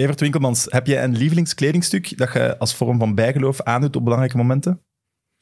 Evert 0.00 0.20
Winkelmans, 0.20 0.66
heb 0.68 0.86
jij 0.86 1.04
een 1.04 1.16
lievelingskleding 1.16 1.86
dat 1.86 2.32
je 2.32 2.58
als 2.58 2.74
vorm 2.74 2.98
van 2.98 3.14
bijgeloof 3.14 3.62
aandoet 3.62 3.96
op 3.96 4.02
belangrijke 4.02 4.36
momenten? 4.36 4.80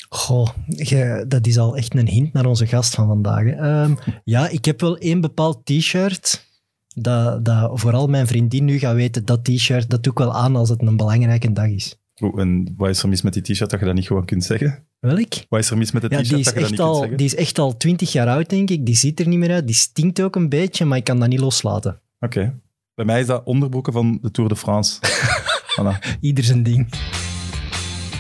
Goh, 0.09 0.49
je, 0.67 1.25
dat 1.29 1.47
is 1.47 1.59
al 1.59 1.77
echt 1.77 1.95
een 1.95 2.09
hint 2.09 2.33
naar 2.33 2.47
onze 2.47 2.67
gast 2.67 2.95
van 2.95 3.07
vandaag. 3.07 3.47
Ehm, 3.47 3.95
ja, 4.25 4.49
ik 4.49 4.65
heb 4.65 4.81
wel 4.81 4.99
één 4.99 5.21
bepaald 5.21 5.65
t-shirt. 5.65 6.47
Dat, 6.95 7.45
dat 7.45 7.81
vooral 7.81 8.07
mijn 8.07 8.27
vriendin 8.27 8.65
nu 8.65 8.79
gaat 8.79 8.95
weten, 8.95 9.25
dat 9.25 9.45
t-shirt, 9.45 9.91
dat 9.91 10.03
doe 10.03 10.13
ik 10.13 10.19
wel 10.19 10.35
aan 10.35 10.57
als 10.57 10.69
het 10.69 10.83
een 10.83 10.97
belangrijke 10.97 11.53
dag 11.53 11.69
is. 11.69 11.97
Oeh, 12.21 12.41
en 12.41 12.75
wat 12.77 12.89
is 12.89 13.03
er 13.03 13.09
mis 13.09 13.23
met 13.23 13.33
die 13.33 13.43
t-shirt 13.43 13.71
dat 13.71 13.81
je 13.81 13.87
dat 13.87 13.95
niet 13.95 14.07
gewoon 14.07 14.25
kunt 14.25 14.45
zeggen? 14.45 14.87
Welk? 14.99 15.33
Wat 15.49 15.61
is 15.61 15.71
er 15.71 15.79
mis 15.79 15.93
met 15.93 16.03
het 16.03 16.13
Ja, 16.13 16.21
t-shirt 16.21 16.45
dat 16.45 16.55
je 16.55 16.61
dat 16.61 16.71
niet 16.71 16.81
kunt 16.81 16.97
zeggen? 16.97 17.17
die 17.17 17.27
is 17.27 17.35
echt 17.35 17.59
al 17.59 17.77
twintig 17.77 18.13
jaar 18.13 18.29
oud, 18.29 18.49
denk 18.49 18.71
ik. 18.71 18.87
Die 18.87 18.97
ziet 18.97 19.21
er 19.21 19.29
niet 19.29 19.39
meer 19.39 19.53
uit. 19.53 19.67
Die 19.67 19.77
stinkt 19.77 20.21
ook 20.21 20.37
een 20.37 20.49
beetje, 20.49 20.85
maar 20.85 20.99
ik 20.99 21.05
kan 21.05 21.19
dat 21.19 21.29
niet 21.29 21.41
loslaten. 21.41 22.01
Oké. 22.21 22.55
Bij 22.99 23.07
mij 23.07 23.21
is 23.21 23.27
dat 23.27 23.45
onderbroeken 23.45 23.93
van 23.93 24.19
de 24.23 24.31
Tour 24.31 24.49
de 24.49 24.57
France. 24.57 24.99
voilà. 25.81 26.19
Ieder 26.21 26.45
zijn 26.45 26.63
ding. 26.63 26.89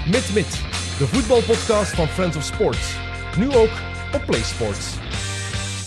Mit 0.06 0.34
Mit, 0.34 0.50
de 0.98 1.06
voetbalpodcast 1.06 1.94
van 1.94 2.06
Friends 2.06 2.36
of 2.36 2.42
Sports. 2.42 2.96
Nu 3.38 3.54
ook 3.54 3.70
op 4.14 4.22
PlaySports. 4.26 4.96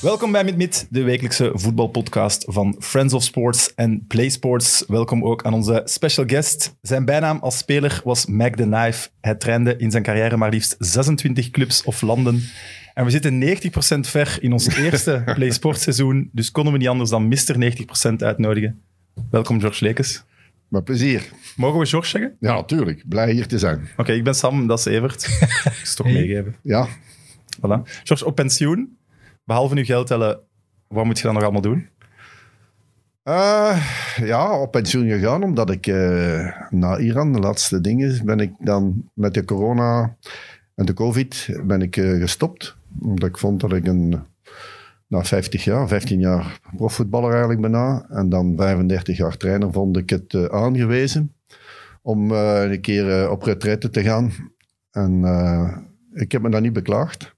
Welkom 0.02 0.32
bij 0.32 0.44
Mit 0.44 0.58
Mit, 0.58 0.88
de 0.90 1.02
wekelijkse 1.02 1.52
voetbalpodcast 1.54 2.46
van 2.48 2.76
Friends 2.80 3.14
of 3.14 3.24
Sports 3.24 3.74
en 3.76 4.06
Play 4.08 4.30
Sports. 4.30 4.84
Welkom 4.88 5.26
ook 5.26 5.44
aan 5.44 5.54
onze 5.54 5.82
special 5.86 6.26
guest. 6.26 6.78
Zijn 6.82 7.06
bijnaam 7.06 7.38
als 7.42 7.58
speler 7.58 8.02
was 8.04 8.26
Mac 8.26 8.56
the 8.56 8.64
Knife. 8.64 9.10
Hij 9.22 9.36
trainde 9.36 9.78
in 9.78 9.92
zijn 9.92 10.04
carrière 10.04 10.38
maar 10.38 10.50
liefst 10.50 10.76
26 10.80 11.50
clubs 11.50 11.84
of 11.84 12.02
landen. 12.02 12.44
En 12.94 13.06
we 13.06 13.12
zitten 13.12 13.44
90% 13.44 14.00
ver 14.00 14.38
in 14.42 14.54
ons 14.54 14.76
eerste 14.76 15.22
Play 15.36 15.52
Sports 15.52 15.82
seizoen, 15.82 16.30
dus 16.32 16.52
konden 16.52 16.74
we 16.74 16.80
niet 16.80 16.88
anders 16.88 17.10
dan 17.10 17.28
Mr. 17.28 17.74
90% 18.12 18.16
uitnodigen. 18.18 18.82
Welkom 19.30 19.60
George 19.60 19.84
Lekes. 19.84 20.24
Met 20.68 20.84
plezier. 20.84 21.30
Mogen 21.56 21.80
we 21.80 21.86
George 21.86 22.10
zeggen? 22.10 22.36
Ja, 22.40 22.54
natuurlijk. 22.54 23.04
Blij 23.08 23.32
hier 23.32 23.48
te 23.48 23.60
zijn. 23.60 23.88
Oké, 23.98 24.12
ik 24.12 24.24
ben 24.24 24.36
Sam, 24.36 24.68
dat 24.68 24.80
is 24.80 24.86
Evert. 24.86 25.24
ik 25.64 25.82
zal 25.84 25.96
toch 25.96 26.14
meegeven. 26.14 26.56
Ja. 26.62 26.88
Voilà. 27.58 27.82
George, 28.04 28.26
op 28.26 28.36
pensioen, 28.36 28.98
behalve 29.44 29.74
nu 29.74 29.86
geld 29.86 30.08
tellen, 30.08 30.40
wat 30.88 31.06
moet 31.06 31.18
je 31.18 31.24
dan 31.24 31.34
nog 31.34 31.44
allemaal 31.44 31.62
doen? 31.62 31.90
Eh, 33.24 33.88
ja, 34.16 34.60
op 34.60 34.72
pensioen 34.72 35.08
gegaan 35.08 35.44
omdat 35.44 35.70
ik 35.70 35.88
eh, 35.88 36.62
na 36.70 36.98
Iran, 36.98 37.34
de 37.34 37.40
laatste 37.40 37.82
dingen, 37.82 38.26
ben 38.26 38.40
ik 38.40 38.52
dan 38.60 39.10
met 39.14 39.34
de 39.34 39.46
corona 39.46 40.16
en 40.76 40.86
de 40.86 40.94
covid 40.94 41.60
ben 41.64 41.82
ik 41.82 41.98
eh, 41.98 42.20
gestopt. 42.20 42.80
Omdat 43.00 43.30
ik 43.30 43.38
vond 43.38 43.60
dat 43.60 43.74
ik 43.74 43.88
een, 43.88 44.24
na 45.08 45.24
50 45.24 45.64
jaar, 45.64 45.88
15 45.88 46.20
jaar 46.20 46.60
profvoetballer 46.76 47.30
eigenlijk 47.30 47.62
bijna, 47.62 48.06
en 48.10 48.30
dan 48.30 48.54
35 48.58 49.18
jaar 49.18 49.38
trainer, 49.38 49.72
vond 49.72 49.98
ik 49.98 50.10
het 50.10 50.34
eh, 50.34 50.46
aangewezen 50.46 51.34
om 52.02 52.32
eh, 52.32 52.72
een 52.72 52.82
keer 52.82 53.22
eh, 53.22 53.32
op 53.32 53.44
retraite 53.44 53.90
te 53.90 54.04
gaan. 54.04 54.32
En 54.92 55.24
ik 56.14 56.32
heb 56.32 56.42
me 56.42 56.50
daar 56.50 56.62
niet 56.62 56.74
beklaagd. 56.74 57.36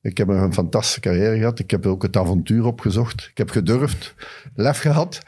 Ik 0.00 0.18
heb 0.18 0.28
een 0.28 0.52
fantastische 0.52 1.00
carrière 1.00 1.38
gehad. 1.38 1.58
Ik 1.58 1.70
heb 1.70 1.86
ook 1.86 2.02
het 2.02 2.16
avontuur 2.16 2.64
opgezocht. 2.64 3.28
Ik 3.30 3.38
heb 3.38 3.50
gedurfd, 3.50 4.14
lef 4.54 4.78
gehad, 4.78 5.22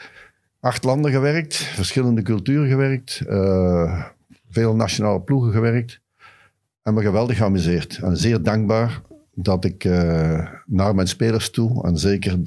acht 0.60 0.84
landen 0.84 1.10
gewerkt, 1.10 1.56
verschillende 1.56 2.22
culturen 2.22 2.68
gewerkt, 2.68 3.22
veel 4.50 4.74
nationale 4.74 5.20
ploegen 5.20 5.52
gewerkt. 5.52 6.00
En 6.82 6.94
me 6.94 7.02
geweldig 7.02 7.36
geamuseerd. 7.36 7.98
En 7.98 8.16
zeer 8.16 8.42
dankbaar 8.42 9.02
dat 9.34 9.64
ik 9.64 9.84
eh, 9.84 10.48
naar 10.66 10.94
mijn 10.94 11.08
spelers 11.08 11.50
toe, 11.50 11.84
en 11.86 11.96
zeker 11.96 12.38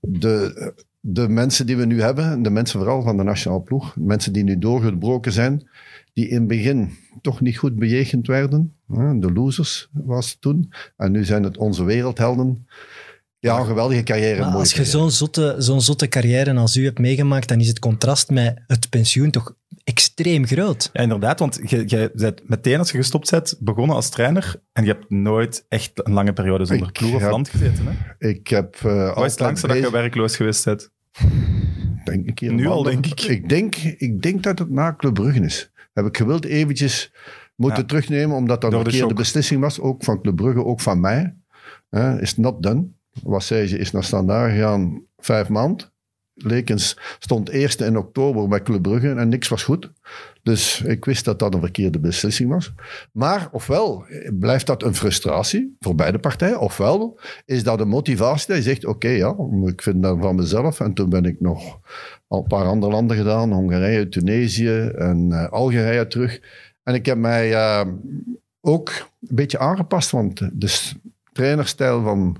de, 0.00 0.72
de, 1.00 1.28
mensen 1.28 1.66
die 1.66 1.76
we 1.76 1.84
nu 1.84 2.00
hebben, 2.00 2.42
de 2.42 2.50
mensen 2.50 2.78
vooral 2.78 3.02
van 3.02 3.16
de 3.16 3.22
nationale 3.22 3.62
ploeg, 3.62 3.96
mensen 3.96 4.32
die 4.32 4.44
nu 4.44 4.58
doorgebroken 4.58 5.32
zijn, 5.32 5.68
die 6.12 6.28
in 6.28 6.38
het 6.38 6.46
begin 6.46 6.90
toch 7.20 7.40
niet 7.40 7.58
goed 7.58 7.76
bejegend 7.76 8.26
werden. 8.26 8.74
De 9.20 9.32
losers 9.32 9.88
was 9.92 10.30
het 10.30 10.40
toen. 10.40 10.72
En 10.96 11.12
nu 11.12 11.24
zijn 11.24 11.42
het 11.42 11.56
onze 11.56 11.84
wereldhelden. 11.84 12.66
Ja, 13.46 13.58
een 13.58 13.66
geweldige 13.66 14.02
carrière. 14.02 14.42
een 14.42 14.52
als 14.52 14.72
je 14.72 14.84
zo'n 14.84 15.10
zotte, 15.10 15.54
zo'n 15.58 15.80
zotte 15.80 16.08
carrière 16.08 16.54
als 16.54 16.76
u 16.76 16.84
hebt 16.84 16.98
meegemaakt, 16.98 17.48
dan 17.48 17.60
is 17.60 17.68
het 17.68 17.78
contrast 17.78 18.30
met 18.30 18.62
het 18.66 18.88
pensioen 18.90 19.30
toch 19.30 19.54
extreem 19.84 20.46
groot. 20.46 20.90
Ja, 20.92 21.00
inderdaad, 21.02 21.38
want 21.38 21.60
je, 21.66 21.82
je 21.86 22.10
bent 22.14 22.48
meteen 22.48 22.78
als 22.78 22.90
je 22.90 22.96
gestopt 22.96 23.30
bent 23.30 23.56
begonnen 23.60 23.96
als 23.96 24.08
trainer 24.08 24.62
en 24.72 24.84
je 24.84 24.90
hebt 24.92 25.10
nooit 25.10 25.64
echt 25.68 25.90
een 25.94 26.12
lange 26.12 26.32
periode 26.32 26.64
zonder 26.64 26.86
Ik 26.88 26.92
ploeg 26.92 27.14
of 27.14 27.20
heb 27.20 27.30
land 27.30 27.48
gezeten. 27.48 27.86
Hè? 27.86 28.28
Ik 28.28 28.48
heb 28.48 28.76
uh, 28.86 29.14
Wat 29.14 29.24
is 29.24 29.30
het 29.30 29.40
langste 29.40 29.66
dat 29.66 29.76
je 29.76 29.90
werkloos 29.90 30.36
geweest 30.36 30.64
bent? 30.64 30.90
Denk 32.04 32.26
ik 32.26 32.38
hier 32.38 32.52
Nu 32.52 32.66
al, 32.66 32.82
denk 32.82 33.06
ik. 33.06 33.20
Ik 33.20 33.48
denk, 33.48 33.74
ik 33.76 34.22
denk 34.22 34.42
dat 34.42 34.58
het 34.58 34.70
na 34.70 34.94
Club 34.96 35.14
Brugge 35.14 35.40
is. 35.40 35.70
Heb 35.92 36.06
ik 36.06 36.16
gewild 36.16 36.44
eventjes 36.44 37.12
moeten 37.56 37.80
Ja. 37.80 37.86
terugnemen, 37.86 38.36
omdat 38.36 38.60
dat 38.60 38.70
Door 38.70 38.78
een 38.80 38.84
de 38.86 38.90
verkeerde 38.90 39.14
shock. 39.14 39.24
beslissing 39.24 39.60
was. 39.60 39.80
Ook 39.80 40.04
van 40.04 40.20
Club 40.20 40.36
Brugge, 40.36 40.64
ook 40.64 40.80
van 40.80 41.00
mij. 41.00 41.34
Hè, 41.90 42.20
is 42.20 42.36
not 42.36 42.62
done. 42.62 42.84
Ze, 43.38 43.62
is 43.78 43.90
naar 43.92 44.04
standaard 44.04 44.52
gegaan 44.52 45.02
vijf 45.16 45.48
maanden. 45.48 45.86
Lekens 46.38 46.98
stond 47.18 47.48
eerste 47.48 47.84
in 47.84 47.96
oktober 47.96 48.48
bij 48.48 48.62
Club 48.62 48.82
Brugge 48.82 49.10
en 49.12 49.28
niks 49.28 49.48
was 49.48 49.62
goed. 49.64 49.92
Dus 50.42 50.80
ik 50.80 51.04
wist 51.04 51.24
dat 51.24 51.38
dat 51.38 51.54
een 51.54 51.60
verkeerde 51.60 51.98
beslissing 51.98 52.50
was. 52.50 52.72
Maar 53.12 53.48
ofwel 53.52 54.04
blijft 54.32 54.66
dat 54.66 54.82
een 54.82 54.94
frustratie 54.94 55.76
voor 55.80 55.94
beide 55.94 56.18
partijen, 56.18 56.60
ofwel 56.60 57.18
is 57.44 57.62
dat 57.62 57.80
een 57.80 57.88
motivatie 57.88 58.46
dat 58.46 58.56
je 58.56 58.62
zegt, 58.62 58.84
oké 58.86 59.08
ja, 59.08 59.34
ik 59.64 59.82
vind 59.82 60.02
dat 60.02 60.16
van 60.20 60.34
mezelf. 60.36 60.80
En 60.80 60.94
toen 60.94 61.08
ben 61.08 61.24
ik 61.24 61.40
nog 61.40 61.80
al 62.28 62.38
een 62.38 62.46
paar 62.46 62.66
andere 62.66 62.92
landen 62.92 63.16
gedaan, 63.16 63.52
Hongarije, 63.52 64.08
Tunesië 64.08 64.78
en 64.96 65.32
eh, 65.32 65.48
Algerije 65.48 66.06
terug. 66.06 66.40
En 66.82 66.94
ik 66.94 67.06
heb 67.06 67.18
mij 67.18 67.52
eh, 67.54 67.86
ook 68.60 68.88
een 69.28 69.34
beetje 69.36 69.58
aangepast, 69.58 70.10
want 70.10 70.48
de 70.60 70.66
s- 70.66 70.94
trainerstijl 71.36 72.02
van 72.02 72.36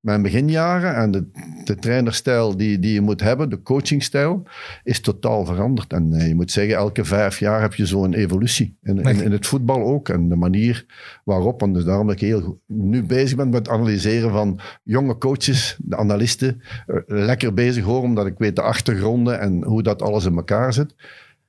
mijn 0.00 0.22
beginjaren 0.22 0.94
en 0.94 1.10
de, 1.10 1.30
de 1.64 1.76
trainerstijl 1.76 2.56
die, 2.56 2.78
die 2.78 2.92
je 2.92 3.00
moet 3.00 3.20
hebben, 3.20 3.50
de 3.50 3.62
coachingstijl, 3.62 4.42
is 4.84 5.00
totaal 5.00 5.44
veranderd. 5.44 5.92
En 5.92 6.12
eh, 6.12 6.28
je 6.28 6.34
moet 6.34 6.50
zeggen, 6.50 6.74
elke 6.74 7.04
vijf 7.04 7.38
jaar 7.38 7.60
heb 7.60 7.74
je 7.74 7.86
zo'n 7.86 8.14
evolutie. 8.14 8.78
In, 8.82 8.98
in, 8.98 9.22
in 9.22 9.32
het 9.32 9.46
voetbal 9.46 9.84
ook. 9.84 10.08
En 10.08 10.28
de 10.28 10.36
manier 10.36 10.86
waarop, 11.24 11.62
en 11.62 11.72
dus 11.72 11.84
daarom 11.84 12.06
dat 12.06 12.14
ik 12.14 12.20
heel 12.20 12.60
nu 12.66 13.02
bezig 13.02 13.36
ben 13.36 13.48
met 13.48 13.58
het 13.58 13.68
analyseren 13.68 14.30
van 14.30 14.60
jonge 14.82 15.18
coaches, 15.18 15.76
de 15.78 15.96
analisten, 15.96 16.62
eh, 16.86 16.96
lekker 17.06 17.54
bezig 17.54 17.84
hoor, 17.84 18.02
omdat 18.02 18.26
ik 18.26 18.38
weet 18.38 18.56
de 18.56 18.62
achtergronden 18.62 19.40
en 19.40 19.64
hoe 19.64 19.82
dat 19.82 20.02
alles 20.02 20.24
in 20.24 20.36
elkaar 20.36 20.72
zit. 20.72 20.94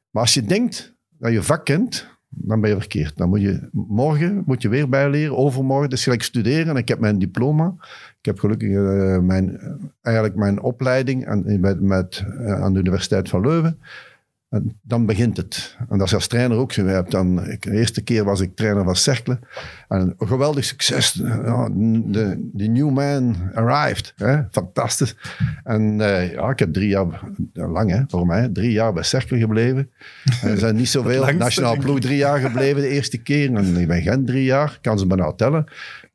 Maar 0.10 0.22
als 0.22 0.34
je 0.34 0.44
denkt 0.44 0.96
dat 1.18 1.32
je 1.32 1.44
vak 1.44 1.66
kent, 1.66 2.11
dan 2.34 2.62
ben 2.62 2.70
je 2.70 2.78
verkeerd. 2.78 3.18
Dan 3.18 3.30
moet 3.30 3.42
je 3.42 3.70
morgen 3.72 4.44
moet 4.46 4.62
je 4.62 4.70
weer 4.70 4.90
bijleren, 4.90 5.38
overmorgen. 5.38 5.90
Dus 5.90 6.04
gelijk 6.04 6.24
studeren. 6.24 6.68
En 6.68 6.76
ik 6.76 6.88
heb 6.88 7.00
mijn 7.00 7.20
diploma. 7.20 7.74
Ik 8.20 8.26
heb 8.26 8.40
gelukkig 8.40 8.70
eh, 8.70 9.20
mijn, 9.20 9.58
eh, 9.58 9.72
eigenlijk 10.02 10.36
mijn 10.36 10.62
opleiding 10.62 11.28
aan, 11.28 11.60
met, 11.60 11.82
met, 11.82 12.26
eh, 12.40 12.62
aan 12.62 12.74
de 12.74 12.80
Universiteit 12.80 13.30
van 13.30 13.42
Leuven. 13.42 13.80
En 14.52 14.80
dan 14.82 15.06
begint 15.06 15.38
het. 15.38 15.78
En 15.90 15.98
dat 15.98 16.08
is 16.08 16.14
als 16.14 16.28
trainer 16.28 16.58
ook 16.58 16.72
zo. 16.72 16.84
Je 16.84 16.90
hebt 16.90 17.12
Dan, 17.12 17.48
ik, 17.50 17.62
de 17.62 17.72
eerste 17.72 18.02
keer 18.02 18.24
was 18.24 18.40
ik 18.40 18.56
trainer 18.56 18.84
van 18.84 18.96
Cercle. 18.96 19.40
En 19.88 20.16
een 20.18 20.28
geweldig 20.28 20.66
succes. 20.66 21.12
Ja, 21.14 21.70
de, 22.06 22.50
de 22.54 22.68
new 22.68 22.90
man 22.90 23.36
arrived. 23.54 24.14
Hè? 24.16 24.38
Fantastisch. 24.52 25.16
En 25.64 26.02
eh, 26.02 26.32
ja, 26.32 26.50
ik 26.50 26.60
heb 26.60 26.74
drie 26.74 26.88
jaar, 26.88 27.22
lang 27.54 27.90
hè, 27.92 28.02
voor 28.08 28.26
mij, 28.26 28.50
drie 28.54 28.72
jaar 28.72 28.94
bij 28.94 29.04
Cercle 29.04 29.38
gebleven. 29.38 29.90
En 30.42 30.50
er 30.50 30.58
zijn 30.58 30.76
niet 30.76 30.90
zoveel 30.98 31.34
nationaal 31.34 31.78
ploeg 31.78 32.00
drie 32.00 32.18
jaar 32.18 32.40
gebleven 32.40 32.82
de 32.82 32.88
eerste 32.88 33.18
keer. 33.18 33.54
En 33.54 33.78
ik 33.78 33.88
ben 33.88 34.02
Gent 34.02 34.28
drie 34.28 34.44
jaar, 34.44 34.78
kan 34.82 35.00
ze 35.00 35.08
bijna 35.08 35.34
tellen. 35.34 35.66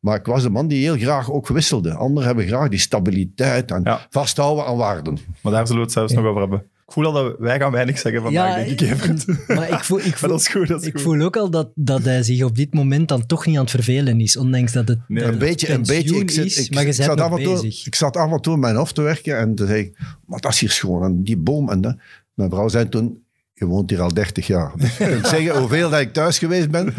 Maar 0.00 0.16
ik 0.18 0.26
was 0.26 0.42
de 0.42 0.50
man 0.50 0.68
die 0.68 0.82
heel 0.82 0.96
graag 0.96 1.30
ook 1.32 1.48
wisselde. 1.48 1.94
Anderen 1.94 2.26
hebben 2.26 2.46
graag 2.46 2.68
die 2.68 2.78
stabiliteit 2.78 3.70
en 3.70 3.80
Ja. 3.84 4.06
vasthouden 4.10 4.66
aan 4.66 4.76
waarden. 4.76 5.18
Maar 5.42 5.52
daar 5.52 5.66
zullen 5.66 5.80
we 5.80 5.86
het 5.86 5.96
zelfs 5.96 6.12
nog 6.12 6.24
over 6.24 6.40
hebben. 6.40 6.62
Ik 6.86 6.92
voel 6.92 7.04
al 7.04 7.12
dat 7.12 7.34
wij 7.38 7.58
gaan 7.58 7.72
weinig 7.72 7.98
zeggen 7.98 8.22
vandaag, 8.22 8.58
Ja, 8.58 8.64
denk 8.64 8.80
ik, 8.80 8.90
Evert. 8.90 9.26
Maar 9.56 9.68
ik 9.70 9.84
voel, 9.84 9.98
ik 9.98 10.04
Maar 10.10 10.16
voel, 10.18 10.28
dat 10.28 10.40
is 10.40 10.48
goed, 10.48 10.68
dat 10.68 10.80
is 10.80 10.86
ik 10.86 10.92
goed. 10.92 11.02
voel 11.02 11.20
ook 11.20 11.36
al 11.36 11.50
dat, 11.50 11.68
dat 11.74 12.04
hij 12.04 12.22
zich 12.22 12.42
op 12.42 12.56
dit 12.56 12.74
moment 12.74 13.08
dan 13.08 13.26
toch 13.26 13.46
niet 13.46 13.56
aan 13.56 13.62
het 13.62 13.70
vervelen 13.70 14.20
is, 14.20 14.36
ondanks 14.36 14.72
dat 14.72 14.88
het, 14.88 14.98
Nee, 15.08 15.22
dat 15.24 15.32
Een 15.32 15.38
beetje, 15.38 15.72
een 15.72 15.82
beetje. 15.82 16.16
Ik, 16.16 16.30
zit, 16.30 16.44
is, 16.44 16.56
ik, 16.66 16.74
maar 16.74 16.82
je 16.82 16.88
ik 16.90 16.96
bent 16.96 17.08
zat 17.08 17.16
nog 17.18 17.26
af 17.32 17.38
en 17.38 17.44
toe, 17.44 17.52
bezig. 17.62 17.86
ik 17.86 17.94
zat 17.94 18.16
af 18.16 18.32
en 18.32 18.40
toe 18.40 18.54
in 18.54 18.60
mijn 18.60 18.76
hoofd 18.76 18.94
te 18.94 19.02
werken 19.02 19.38
en 19.38 19.54
toen 19.54 19.66
zei 19.66 19.80
ik, 19.80 19.98
maar 20.26 20.40
dat 20.40 20.52
is 20.52 20.60
hier 20.60 20.70
schoon. 20.70 21.02
En 21.04 21.22
die 21.22 21.36
boom 21.36 21.70
en 21.70 21.80
dat. 21.80 21.96
Mijn 22.34 22.50
vrouw 22.50 22.68
zei 22.68 22.88
toen, 22.88 23.22
je 23.52 23.66
woont 23.66 23.90
hier 23.90 24.00
al 24.00 24.14
30 24.14 24.46
jaar. 24.46 24.72
Dus 24.76 24.98
ik 24.98 25.20
kan 25.20 25.30
zeggen 25.30 25.58
hoeveel 25.58 25.90
dat 25.90 26.00
ik 26.00 26.12
thuis 26.12 26.38
geweest 26.38 26.70
ben. 26.70 26.94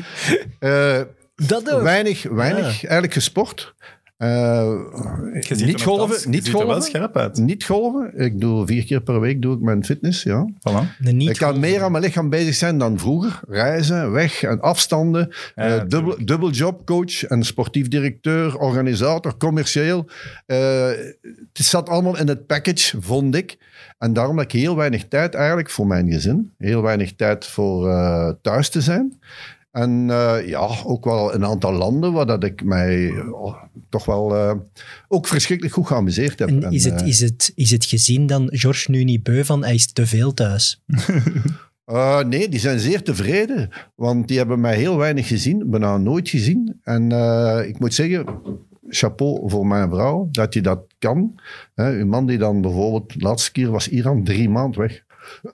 Eh, 0.59 1.01
Dat 1.35 1.71
ook. 1.73 1.81
weinig, 1.81 2.23
weinig 2.23 2.63
Ja. 2.65 2.87
eigenlijk 2.87 3.13
gesport. 3.13 3.75
Eh, 4.17 4.73
niet 5.49 5.81
golven, 5.81 6.29
niet 6.29 6.45
ziet 6.45 6.53
er 6.53 6.59
wel 6.59 6.67
golven. 6.67 6.81
scherp 6.81 7.17
uit. 7.17 7.37
Niet 7.37 7.63
golven. 7.65 8.11
Ik 8.19 8.39
doe 8.39 8.65
vier 8.65 8.85
keer 8.85 9.01
per 9.01 9.19
week 9.19 9.41
doe 9.41 9.55
ik 9.55 9.61
mijn 9.61 9.85
fitness, 9.85 10.23
ja. 10.23 10.49
Voilà. 10.53 11.05
Ik 11.17 11.37
kan 11.37 11.59
meer 11.59 11.81
aan 11.81 11.91
mijn 11.91 12.03
lichaam 12.03 12.29
bezig 12.29 12.55
zijn 12.55 12.77
dan 12.77 12.99
vroeger. 12.99 13.39
Reizen, 13.47 14.11
weg 14.11 14.43
en 14.43 14.61
afstanden. 14.61 15.29
Ja, 15.55 15.63
Eh, 15.77 15.81
dubbel, 15.87 16.15
dubbel 16.25 16.49
job, 16.49 16.85
coach 16.85 17.23
en 17.23 17.43
sportief 17.43 17.87
directeur, 17.87 18.57
organisator, 18.57 19.37
commercieel. 19.37 20.05
Eh, 20.45 20.87
het 21.53 21.65
zat 21.65 21.89
allemaal 21.89 22.17
in 22.17 22.27
het 22.27 22.45
package, 22.45 23.01
vond 23.01 23.35
ik. 23.35 23.57
En 23.97 24.13
daarom 24.13 24.35
dat 24.35 24.45
ik 24.45 24.51
heel 24.51 24.75
weinig 24.75 25.07
tijd 25.07 25.33
eigenlijk 25.33 25.69
voor 25.69 25.87
mijn 25.87 26.11
gezin. 26.11 26.51
Heel 26.57 26.81
weinig 26.81 27.15
tijd 27.15 27.45
voor 27.45 27.89
eh, 27.89 28.29
thuis 28.41 28.69
te 28.69 28.81
zijn. 28.81 29.19
En 29.71 30.09
eh, 30.09 30.47
ja, 30.47 30.69
ook 30.85 31.05
wel 31.05 31.33
een 31.33 31.45
aantal 31.45 31.73
landen 31.73 32.13
waar 32.13 32.25
dat 32.25 32.43
ik 32.43 32.63
mij 32.63 33.21
oh, 33.31 33.63
toch 33.89 34.05
wel 34.05 34.35
eh, 34.35 34.53
ook 35.07 35.27
verschrikkelijk 35.27 35.75
goed 35.75 35.87
geamuseerd 35.87 36.39
heb. 36.39 36.49
En 36.49 36.63
En, 36.63 36.71
is 36.71 36.85
het, 36.85 37.01
eh, 37.01 37.07
is, 37.07 37.19
het, 37.19 37.51
is 37.55 37.71
het 37.71 37.85
gezien 37.85 38.27
dan 38.27 38.49
George 38.51 38.91
nu 38.91 39.03
niet 39.03 39.23
beu 39.23 39.43
van 39.43 39.63
hij 39.63 39.73
is 39.73 39.93
te 39.93 40.07
veel 40.07 40.33
thuis? 40.33 40.83
Uh, 41.85 42.23
nee, 42.29 42.49
die 42.49 42.59
zijn 42.59 42.79
zeer 42.79 43.03
tevreden. 43.03 43.69
Want 43.95 44.27
die 44.27 44.37
hebben 44.37 44.59
mij 44.59 44.75
heel 44.75 44.97
weinig 44.97 45.27
gezien, 45.27 45.69
bijna 45.69 45.97
nooit 45.97 46.29
gezien. 46.29 46.79
En 46.83 47.11
uh, 47.11 47.59
ik 47.67 47.79
moet 47.79 47.93
zeggen, 47.93 48.25
chapeau 48.89 49.49
voor 49.49 49.67
mijn 49.67 49.89
vrouw, 49.89 50.27
dat 50.31 50.53
je 50.53 50.61
dat 50.61 50.79
kan. 50.99 51.39
Hè, 51.75 51.91
uw 51.91 52.05
man 52.05 52.25
die 52.25 52.37
dan 52.37 52.61
bijvoorbeeld, 52.61 53.13
de 53.13 53.19
laatste 53.19 53.51
keer 53.51 53.71
was 53.71 53.89
Iran 53.89 54.23
drie 54.23 54.49
maanden 54.49 54.79
weg. 54.79 55.03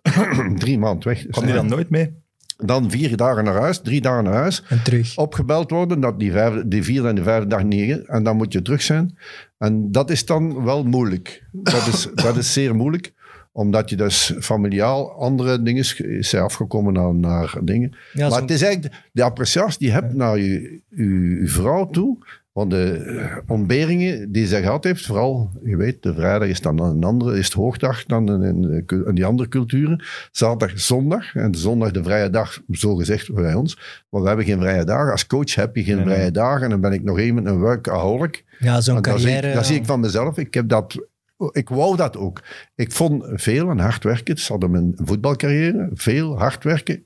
drie 0.64 0.80
maanden 0.80 1.08
weg. 1.08 1.28
Kwam 1.28 1.46
die 1.46 1.54
dan 1.54 1.68
nooit 1.68 1.90
mee? 1.90 2.23
Dan 2.66 2.92
vier 2.92 3.18
dagen 3.18 3.44
naar 3.44 3.56
huis, 3.56 3.82
drie 3.82 4.02
dagen 4.02 4.24
naar 4.24 4.34
huis. 4.34 4.64
En 4.70 4.84
terug. 4.84 5.18
Opgebeld 5.18 5.70
worden, 5.72 6.00
dat 6.00 6.20
die, 6.20 6.32
vijf, 6.32 6.64
die 6.66 6.84
vierde 6.84 7.08
en 7.08 7.16
de 7.16 7.24
vijfde 7.24 7.48
dag 7.48 7.64
niet. 7.64 8.06
En 8.06 8.24
dan 8.24 8.38
moet 8.38 8.54
je 8.54 8.62
terug 8.62 8.82
zijn. 8.82 9.18
En 9.58 9.92
dat 9.92 10.10
is 10.10 10.26
dan 10.26 10.64
wel 10.64 10.84
moeilijk. 10.84 11.44
Dat 11.52 11.88
is, 11.88 12.08
dat 12.26 12.38
is 12.38 12.54
zeer 12.54 12.76
moeilijk 12.76 13.14
omdat 13.54 13.90
je 13.90 13.96
dus 13.96 14.34
familiaal 14.40 15.12
andere 15.12 15.62
dingen 15.62 15.86
is 15.98 16.36
afgekomen 16.36 16.94
naar, 16.94 17.16
naar 17.16 17.58
dingen. 17.64 17.96
Ja, 18.14 18.30
maar 18.30 18.42
het 18.42 18.52
is 18.52 18.62
eigenlijk 18.62 18.96
de 19.12 19.24
appreciatie 19.24 19.80
die 19.80 19.88
je 19.88 19.94
hebt 19.94 20.14
naar 20.14 20.38
je, 20.38 20.82
je, 20.90 21.40
je 21.42 21.48
vrouw 21.48 21.90
toe. 21.90 22.18
Want 22.54 22.72
de 22.72 22.94
eh, 22.94 23.38
ontberingen 23.48 24.32
die 24.32 24.48
zij 24.48 24.62
gehad 24.62 24.84
heeft, 24.84 25.06
vooral, 25.06 25.50
je 25.64 25.78
weet, 25.78 26.04
de 26.04 26.14
vrijdag 26.14 26.48
is 26.48 26.62
dan 26.62 26.80
een 26.80 27.04
andere, 27.04 27.38
is 27.38 27.46
het 27.46 27.54
hoogdag 27.54 28.06
dan 28.06 28.44
in, 28.44 28.84
die 29.14 29.26
andere 29.26 29.50
culturen. 29.50 30.04
Zaterdag, 30.32 30.80
zondag. 30.80 31.36
En 31.36 31.56
zondag 31.56 31.92
de 31.92 32.04
vrije 32.04 32.30
dag, 32.30 32.62
zo 32.72 32.96
gezegd 32.96 33.34
bij 33.34 33.54
ons. 33.54 34.04
Maar 34.10 34.22
we 34.22 34.28
hebben 34.28 34.46
geen 34.46 34.60
vrije 34.60 34.84
dagen. 34.84 35.12
Als 35.12 35.28
coach 35.28 35.56
heb 35.56 35.76
je 35.76 35.84
geen 35.84 35.96
Nee, 35.96 36.06
nee. 36.06 36.14
vrije 36.14 36.32
dagen. 36.32 36.64
En 36.64 36.70
dan 36.70 36.82
ben 36.82 36.92
ik 36.92 37.04
nog 37.04 37.18
even 37.20 37.46
een 37.46 37.60
workaholic. 37.60 38.44
ja, 38.60 38.82
zo'n 38.82 38.96
En 38.96 39.02
dat, 39.02 39.20
zie 39.20 39.30
carrière. 39.30 39.54
dat 39.54 39.66
zie 39.66 39.76
ik 39.76 39.86
van 39.86 40.00
mezelf. 40.00 40.38
Ik, 40.38 40.54
heb 40.54 40.70
dat, 40.70 41.08
ik 41.52 41.70
wou 41.70 41.96
dat 41.96 42.18
ook. 42.18 42.42
Ik 42.76 42.92
vond 42.92 43.24
veel 43.34 43.70
en 43.70 43.80
hard 43.80 44.04
werken. 44.04 44.38
Zat 44.38 44.64
in 44.64 44.72
mijn 44.72 44.94
voetbalcarrière. 44.96 45.90
Veel 45.94 46.38
hard 46.38 46.64
werken. 46.64 47.04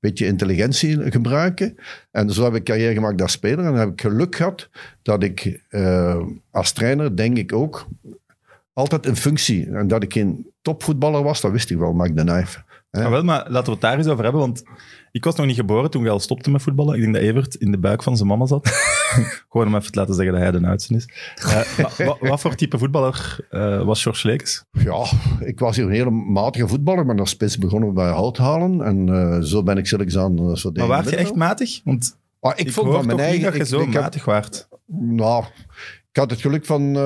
Beetje 0.00 0.26
intelligentie 0.26 1.10
gebruiken. 1.10 1.76
En 2.10 2.30
zo 2.30 2.44
heb 2.44 2.54
ik 2.54 2.64
carrière 2.64 2.94
gemaakt 2.94 3.22
als 3.22 3.32
speler. 3.32 3.58
En 3.58 3.64
dan 3.64 3.80
heb 3.80 3.88
ik 3.88 4.00
geluk 4.00 4.36
gehad 4.36 4.68
dat 5.02 5.22
ik 5.22 5.62
eh, 5.68 6.20
als 6.50 6.72
trainer, 6.72 7.16
denk 7.16 7.36
ik 7.36 7.52
ook, 7.52 7.86
altijd 8.72 9.06
een 9.06 9.16
functie. 9.16 9.70
En 9.70 9.88
dat 9.88 10.02
ik 10.02 10.12
geen 10.12 10.50
topvoetballer 10.62 11.22
was, 11.22 11.40
dat 11.40 11.50
wist 11.50 11.70
ik 11.70 11.78
wel, 11.78 11.92
Mac 11.92 12.16
de. 12.16 12.44
Hè? 12.90 13.04
Ah, 13.04 13.10
wel, 13.10 13.24
maar 13.24 13.50
laten 13.50 13.66
we 13.66 13.70
het 13.72 13.80
daar 13.80 13.98
eens 13.98 14.06
over 14.06 14.24
hebben, 14.24 14.40
want 14.40 14.62
ik 15.12 15.24
was 15.24 15.34
nog 15.34 15.46
niet 15.46 15.56
geboren 15.56 15.90
toen 15.90 16.02
je 16.02 16.10
al 16.10 16.20
stopte 16.20 16.50
met 16.50 16.62
voetballen. 16.62 16.94
Ik 16.94 17.00
denk 17.00 17.14
dat 17.14 17.22
Evert 17.22 17.54
in 17.54 17.70
de 17.70 17.78
buik 17.78 18.02
van 18.02 18.16
zijn 18.16 18.28
mama 18.28 18.46
zat. 18.46 18.68
Gewoon 19.50 19.66
om 19.66 19.76
even 19.76 19.92
te 19.92 19.98
laten 19.98 20.14
zeggen 20.14 20.32
dat 20.34 20.42
hij 20.42 20.50
de 20.60 20.66
oudste 20.66 20.94
is. 20.94 21.08
Eh, 21.98 22.10
wat 22.20 22.40
voor 22.40 22.54
type 22.54 22.78
voetballer 22.78 23.46
eh, 23.50 23.82
was 23.82 24.02
George 24.02 24.26
Lekes? 24.26 24.64
Ja, 24.72 25.04
ik 25.40 25.58
was 25.58 25.76
hier 25.76 25.84
een 25.84 25.90
hele 25.90 26.10
matige 26.10 26.68
voetballer, 26.68 27.06
maar 27.06 27.18
als 27.18 27.30
spits 27.30 27.58
begonnen 27.58 27.88
we 27.88 27.94
bij 27.94 28.10
houthalen. 28.10 28.82
En 28.82 29.08
eh, 29.08 29.40
zo 29.42 29.62
ben 29.62 29.78
ik 29.78 29.86
zelfs 29.86 30.16
aan 30.16 30.56
zo 30.56 30.70
Maar 30.74 30.86
waard 30.86 31.10
je 31.10 31.16
echt 31.16 31.34
matig? 31.34 31.80
Want 31.84 32.16
ik, 32.40 32.52
ik, 32.56 32.72
vond 32.72 32.92
van 32.92 33.06
mijn 33.06 33.18
eigen... 33.20 33.42
dat 33.42 33.54
je 33.54 33.60
ik- 33.60 33.66
zo 33.66 33.80
ik 33.80 33.92
heb- 33.92 34.02
matig 34.02 34.24
waard. 34.24 34.68
Nou, 34.86 35.44
ik 36.10 36.16
had 36.16 36.30
het 36.30 36.40
geluk 36.40 36.66
van, 36.66 36.96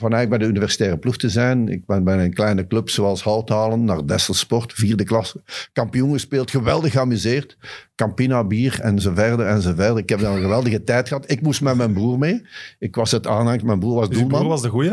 eh, 0.00 0.06
van 0.06 0.12
eigenlijk 0.12 0.28
bij 0.28 0.38
de 0.38 0.46
universitaire 0.54 0.98
ploeg 0.98 1.16
te 1.16 1.28
zijn. 1.28 1.68
Ik 1.68 1.86
ben 1.86 2.04
bij 2.04 2.24
een 2.24 2.34
kleine 2.34 2.66
club 2.66 2.90
zoals 2.90 3.22
Houthalen, 3.22 3.84
naar 3.84 4.06
Dessel 4.06 4.34
Sport, 4.34 4.72
vierde 4.72 5.04
klasse. 5.04 5.42
Kampioen 5.72 6.12
gespeeld, 6.12 6.50
geweldig 6.50 6.92
geamuseerd. 6.92 7.56
Campina, 7.94 8.44
bier 8.44 8.80
en 8.80 9.00
zo 9.00 9.12
verder 9.14 9.46
en 9.46 9.62
zo 9.62 9.72
verder. 9.74 9.98
Ik 9.98 10.08
heb 10.08 10.20
daar 10.20 10.34
een 10.34 10.40
geweldige 10.42 10.84
tijd 10.84 11.08
gehad. 11.08 11.30
Ik 11.30 11.40
moest 11.42 11.60
met 11.60 11.76
mijn 11.76 11.92
broer 11.92 12.18
mee. 12.18 12.46
Ik 12.78 12.94
was 12.94 13.10
het 13.10 13.26
aanhang, 13.26 13.62
mijn 13.62 13.78
broer 13.78 13.94
was 13.94 14.08
Dus 14.08 14.18
doelman. 14.18 14.38
broer 14.38 14.50
was 14.50 14.62
de 14.62 14.68
goeie? 14.68 14.92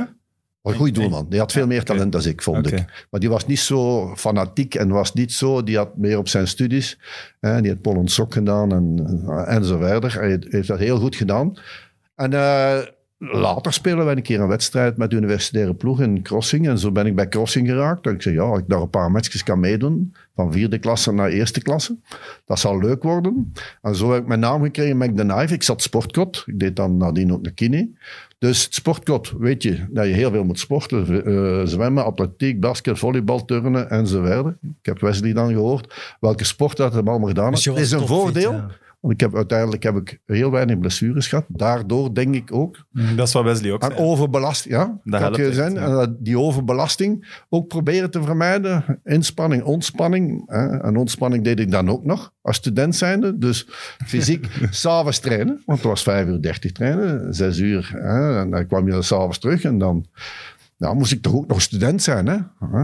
Een 0.62 0.74
goede 0.74 0.92
doelman. 0.92 1.26
Die 1.30 1.40
had 1.40 1.52
veel 1.52 1.68
meer 1.68 1.84
talent 1.84 2.12
dan 2.12 2.26
ik, 2.26 2.42
vond 2.42 2.72
ik. 2.72 3.08
Maar 3.10 3.20
die 3.20 3.30
was 3.30 3.46
niet 3.46 3.60
zo 3.60 4.12
fanatiek 4.16 4.76
en 4.76 4.90
was 4.90 5.14
niet 5.14 5.34
zo... 5.34 5.64
Die 5.64 5.78
had 5.78 5.98
meer 5.98 6.18
op 6.18 6.28
zijn 6.28 6.48
studies. 6.48 7.00
Hè, 7.40 7.62
die 7.62 7.72
had 7.72 7.82
Polen 7.82 8.08
Sok 8.08 8.34
gedaan 8.34 8.72
en, 8.72 9.24
en 9.46 9.66
zo 9.66 9.78
verder. 9.78 10.14
Hij 10.20 10.28
heeft- 10.30 10.52
heeft 10.52 10.68
dat 10.68 10.80
heel 10.80 11.00
goed 11.00 11.16
gedaan. 11.16 11.54
En 12.16 12.34
eh, 12.34 12.78
later 13.18 13.74
spelen 13.74 14.06
we 14.06 14.12
een 14.12 14.22
keer 14.22 14.40
een 14.40 14.48
wedstrijd 14.48 14.98
met 14.98 15.10
de 15.10 15.16
universitaire 15.16 15.74
ploeg 15.74 16.02
in 16.02 16.22
Crossing. 16.22 16.68
En 16.68 16.80
zo 16.80 16.92
ben 16.92 17.06
ik 17.06 17.16
bij 17.16 17.28
Crossing 17.28 17.68
geraakt. 17.68 18.06
En 18.06 18.14
ik 18.14 18.22
zei, 18.22 18.36
ja, 18.36 18.58
ik 18.58 18.64
daar 18.68 18.82
een 18.82 18.90
paar 18.90 19.12
matchjes 19.12 19.44
kan 19.44 19.60
meedoen. 19.60 20.14
Van 20.36 20.52
vierde 20.52 20.78
klasse 20.78 21.14
naar 21.14 21.30
eerste 21.30 21.62
klasse. 21.62 21.98
Dat 22.46 22.60
zal 22.60 22.80
leuk 22.80 23.04
worden. 23.04 23.54
En 23.82 23.96
zo 23.96 24.12
heb 24.12 24.22
ik 24.22 24.28
mijn 24.28 24.40
naam 24.40 24.64
gekregen, 24.64 24.98
Mac 24.98 25.16
Knife. 25.16 25.54
Ik 25.54 25.64
zat 25.64 25.82
sportkot. 25.82 26.44
Ik 26.46 26.60
deed 26.60 26.76
dan 26.76 26.98
nadien 26.98 27.34
ook 27.34 27.44
de 27.44 27.52
kine. 27.52 27.90
Dus 28.40 28.68
sportkot, 28.70 29.34
weet 29.38 29.64
je, 29.64 29.86
dat 29.90 30.06
je 30.06 30.14
heel 30.14 30.32
veel 30.32 30.44
moet 30.44 30.60
sporten. 30.60 31.26
Eh, 31.26 31.62
zwemmen, 31.66 32.06
atletiek, 32.06 32.60
basket, 32.60 33.00
volleybal, 33.00 33.46
turnen 33.46 33.90
en 33.90 34.08
zo 34.08 34.24
verder. 34.24 34.58
Ik 34.62 34.86
heb 34.86 35.00
Wesley 35.00 35.34
dan 35.34 35.52
gehoord 35.54 36.16
welke 36.20 36.44
sport 36.44 36.78
dat 36.78 36.94
hem 36.94 37.08
allemaal 37.08 37.28
gedaan 37.28 37.52
Dus 37.52 37.66
heeft. 37.66 37.78
Het 37.78 37.86
is 37.86 37.92
een 37.92 38.08
voordeel. 38.08 38.52
ja. 38.52 38.70
Want 39.00 39.14
ik 39.14 39.20
heb, 39.20 39.36
uiteindelijk 39.36 39.84
heb 39.84 39.96
ik 39.96 40.20
heel 40.26 40.52
weinig 40.52 40.80
blessures 40.80 41.28
gehad. 41.28 41.46
Daardoor 41.48 42.14
denk 42.14 42.36
ik 42.36 42.54
ook 42.54 42.86
Dat 43.16 43.28
is 43.28 43.34
wat 43.34 43.44
Wesley 43.44 43.72
ook 43.72 43.84
aan 43.84 43.92
zei. 43.92 44.04
overbelasting. 44.04 44.74
Ja, 44.74 45.00
Dat 45.04 45.20
helpt 45.20 45.36
je 45.36 45.54
zijn. 45.54 45.74
ja. 45.74 46.08
Die 46.20 46.40
overbelasting 46.40 47.42
ook 47.50 47.68
proberen 47.68 48.12
te 48.12 48.24
vermijden. 48.24 49.00
Inspanning, 49.04 49.64
ontspanning. 49.64 50.44
Hè. 50.50 50.78
En 50.82 50.98
ontspanning 50.98 51.44
deed 51.44 51.60
ik 51.60 51.72
dan 51.72 51.90
ook 51.90 52.04
nog 52.04 52.34
als 52.42 52.56
student 52.56 52.96
zijnde. 52.96 53.38
Dus 53.38 53.68
fysiek 54.06 54.48
s'avonds 54.70 55.20
trainen. 55.20 55.62
Want 55.66 55.80
het 55.80 55.88
was 55.88 56.04
5 56.04 56.28
uur 56.28 56.42
30 56.42 56.72
trainen. 56.72 57.34
6 57.34 57.58
uur. 57.60 57.90
Hè. 57.94 58.40
En 58.40 58.50
dan 58.52 58.68
kwam 58.68 58.88
je 58.92 59.02
s'avonds 59.02 59.40
terug. 59.40 59.64
En 59.64 59.78
dan 59.78 60.06
moest 60.78 61.12
ik 61.12 61.22
toch 61.22 61.34
ook 61.34 61.48
nog 61.48 61.62
student 61.62 62.02
zijn. 62.02 62.28
Hè. 62.28 62.38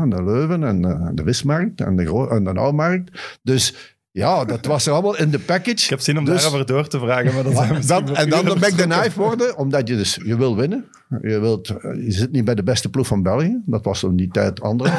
De 0.10 0.24
Leuven 0.24 0.64
en 0.64 0.86
eh, 0.86 1.08
de 1.14 1.24
Wismarkt 1.24 1.82
en 1.82 1.96
de, 1.96 2.06
Gro- 2.06 2.28
en 2.30 2.44
de 2.44 2.54
Nauwmarkt. 2.54 3.38
Dus 3.44 3.93
ja, 4.14 4.46
dat 4.46 4.66
was 4.66 4.86
er 4.86 4.94
allemaal 4.94 5.18
in 5.18 5.30
de 5.30 5.40
package. 5.40 5.84
Ik 5.84 5.90
heb 5.90 6.00
zin 6.00 6.18
om 6.18 6.26
Dus- 6.26 6.42
daarover 6.42 6.66
door 6.66 6.88
te 6.88 7.00
vragen, 7.00 7.34
maar 7.34 7.44
dat 7.44 7.56
zijn 7.56 7.74
we 7.76 7.86
dat, 7.86 8.02
misschien 8.02 8.24
en 8.24 8.30
dan 8.30 8.46
de 8.46 8.60
Mac 8.60 8.70
the 8.80 8.88
Knife 8.88 9.20
worden, 9.20 9.58
omdat 9.58 9.88
je 9.88 9.96
dus, 9.96 10.20
je 10.26 10.38
wil 10.38 10.56
winnen. 10.56 10.86
Je, 11.22 11.40
wilt, 11.40 11.68
je 11.82 12.12
zit 12.12 12.32
niet 12.32 12.46
bij 12.46 12.56
de 12.56 12.64
beste 12.64 12.90
ploeg 12.90 13.08
van 13.08 13.24
België. 13.24 13.62
Dat 13.66 13.86
was 13.86 14.04
in 14.04 14.16
die 14.16 14.28
tijd 14.28 14.62
andere. 14.62 14.92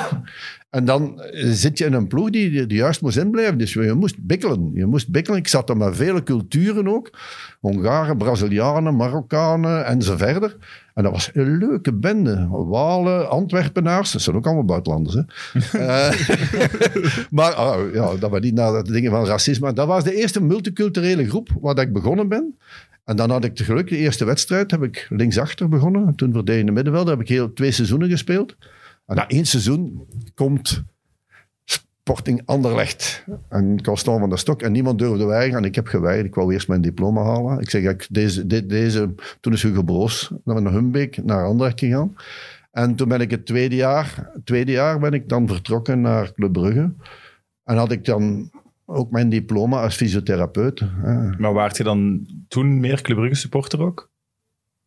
En 0.75 0.85
dan 0.85 1.21
eh, 1.21 1.51
zit 1.51 1.79
je 1.79 1.85
in 1.85 1.93
een 1.93 2.07
ploeg 2.07 2.31
die, 2.31 2.67
die 2.67 2.79
juist 2.79 3.01
moest 3.01 3.17
inblijven. 3.17 3.59
Dus 3.59 3.73
je 3.73 3.93
moest 3.93 4.17
bikkelen. 4.19 4.71
Je 4.75 4.87
moest 4.87 5.09
bikkelen. 5.09 5.39
Ik 5.39 5.49
zat 5.49 5.69
er 5.69 5.77
met 5.77 5.97
vele 5.97 6.23
culturen 6.23 6.89
ook. 6.89 7.11
Hongaren, 7.61 8.17
Brazilianen, 8.17 8.97
Marokkanen 8.97 9.87
en 9.87 10.03
zo 10.03 10.17
verder. 10.17 10.57
En 10.95 11.03
dat 11.03 11.13
was 11.13 11.31
een 11.33 11.57
leuke 11.57 11.93
bende. 11.93 12.49
Walen, 12.51 13.31
Antwerpenaars. 13.31 14.13
Dat 14.13 14.23
zijn 14.23 14.37
ook 14.37 14.47
allemaal 14.47 14.65
buitenlanders. 14.65 15.15
Hè? 15.15 15.23
Eh, 15.85 16.13
maar 17.31 17.59
oh, 17.61 17.93
ja, 17.93 18.17
dat 18.17 18.31
was 18.31 18.41
niet 18.41 18.55
naar 18.55 18.85
de 18.85 18.93
dingen 18.93 19.11
van 19.11 19.27
racisme. 19.27 19.73
Dat 19.73 19.87
was 19.87 20.05
de 20.05 20.15
eerste 20.15 20.43
multiculturele 20.43 21.29
groep 21.29 21.49
waar 21.61 21.75
dat 21.75 21.85
ik 21.85 21.93
begonnen 21.93 22.29
ben. 22.29 22.59
En 23.05 23.17
dan 23.17 23.31
had 23.31 23.45
ik 23.45 23.59
het 23.59 23.67
geluk, 23.67 23.89
de 23.89 23.97
eerste 23.97 24.25
wedstrijd 24.25 24.71
heb 24.71 24.83
ik 24.83 25.07
linksachter 25.11 25.69
begonnen. 25.69 26.15
Toen 26.15 26.33
verdedigde 26.33 26.73
middenveld, 26.73 27.09
heb 27.09 27.21
ik 27.21 27.29
heel 27.29 27.53
twee 27.53 27.71
seizoenen 27.71 28.09
gespeeld. 28.09 28.57
En 29.07 29.17
na 29.17 29.29
één 29.29 29.47
seizoen 29.47 30.07
komt 30.35 30.85
Sporting 31.65 32.43
Anderlecht 32.45 33.25
en 33.49 33.83
Constant 33.83 34.21
van 34.21 34.29
der 34.29 34.39
Stok. 34.39 34.63
En 34.63 34.73
niemand 34.73 34.99
durfde 34.99 35.25
weigeren. 35.25 35.59
En 35.59 35.69
ik 35.69 35.75
heb 35.75 35.87
geweigerd. 35.87 36.27
Ik 36.27 36.35
wou 36.35 36.53
eerst 36.53 36.69
mijn 36.69 36.81
diploma 36.81 37.23
halen. 37.23 37.61
Ik 37.61 37.71
zeg, 37.71 37.83
ik, 37.83 38.07
deze, 38.11 38.47
deze, 38.67 39.15
toen 39.41 39.53
is 39.53 39.63
Hugo 39.63 39.83
Broos 39.83 40.33
naar 40.45 40.73
Humbeek, 40.73 41.25
naar 41.25 41.45
Anderlecht 41.45 41.79
gegaan. 41.79 42.17
En 42.71 42.95
toen 42.95 43.09
ben 43.09 43.21
ik 43.21 43.31
het 43.31 43.47
tweede 43.47 43.77
jaar, 43.77 44.31
tweede 44.45 44.73
jaar 44.73 44.99
ben 44.99 45.13
ik 45.13 45.29
dan 45.29 45.49
vertrokken 45.49 46.01
naar 46.01 46.33
Club 46.33 46.53
Brugge. 46.53 46.93
En 47.65 47.77
had 47.77 47.93
ik 47.93 48.05
dan 48.05 48.51
ook 48.85 49.11
mijn 49.11 49.29
diploma 49.29 49.83
als 49.83 49.97
fysiotherapeut. 49.97 50.83
Maar 51.39 51.53
waart 51.53 51.77
je 51.77 51.83
dan 51.83 52.27
toen 52.49 52.81
meer 52.81 53.03
Club 53.03 53.17
Brugge 53.17 53.35
supporter 53.35 53.81
ook? 53.81 54.11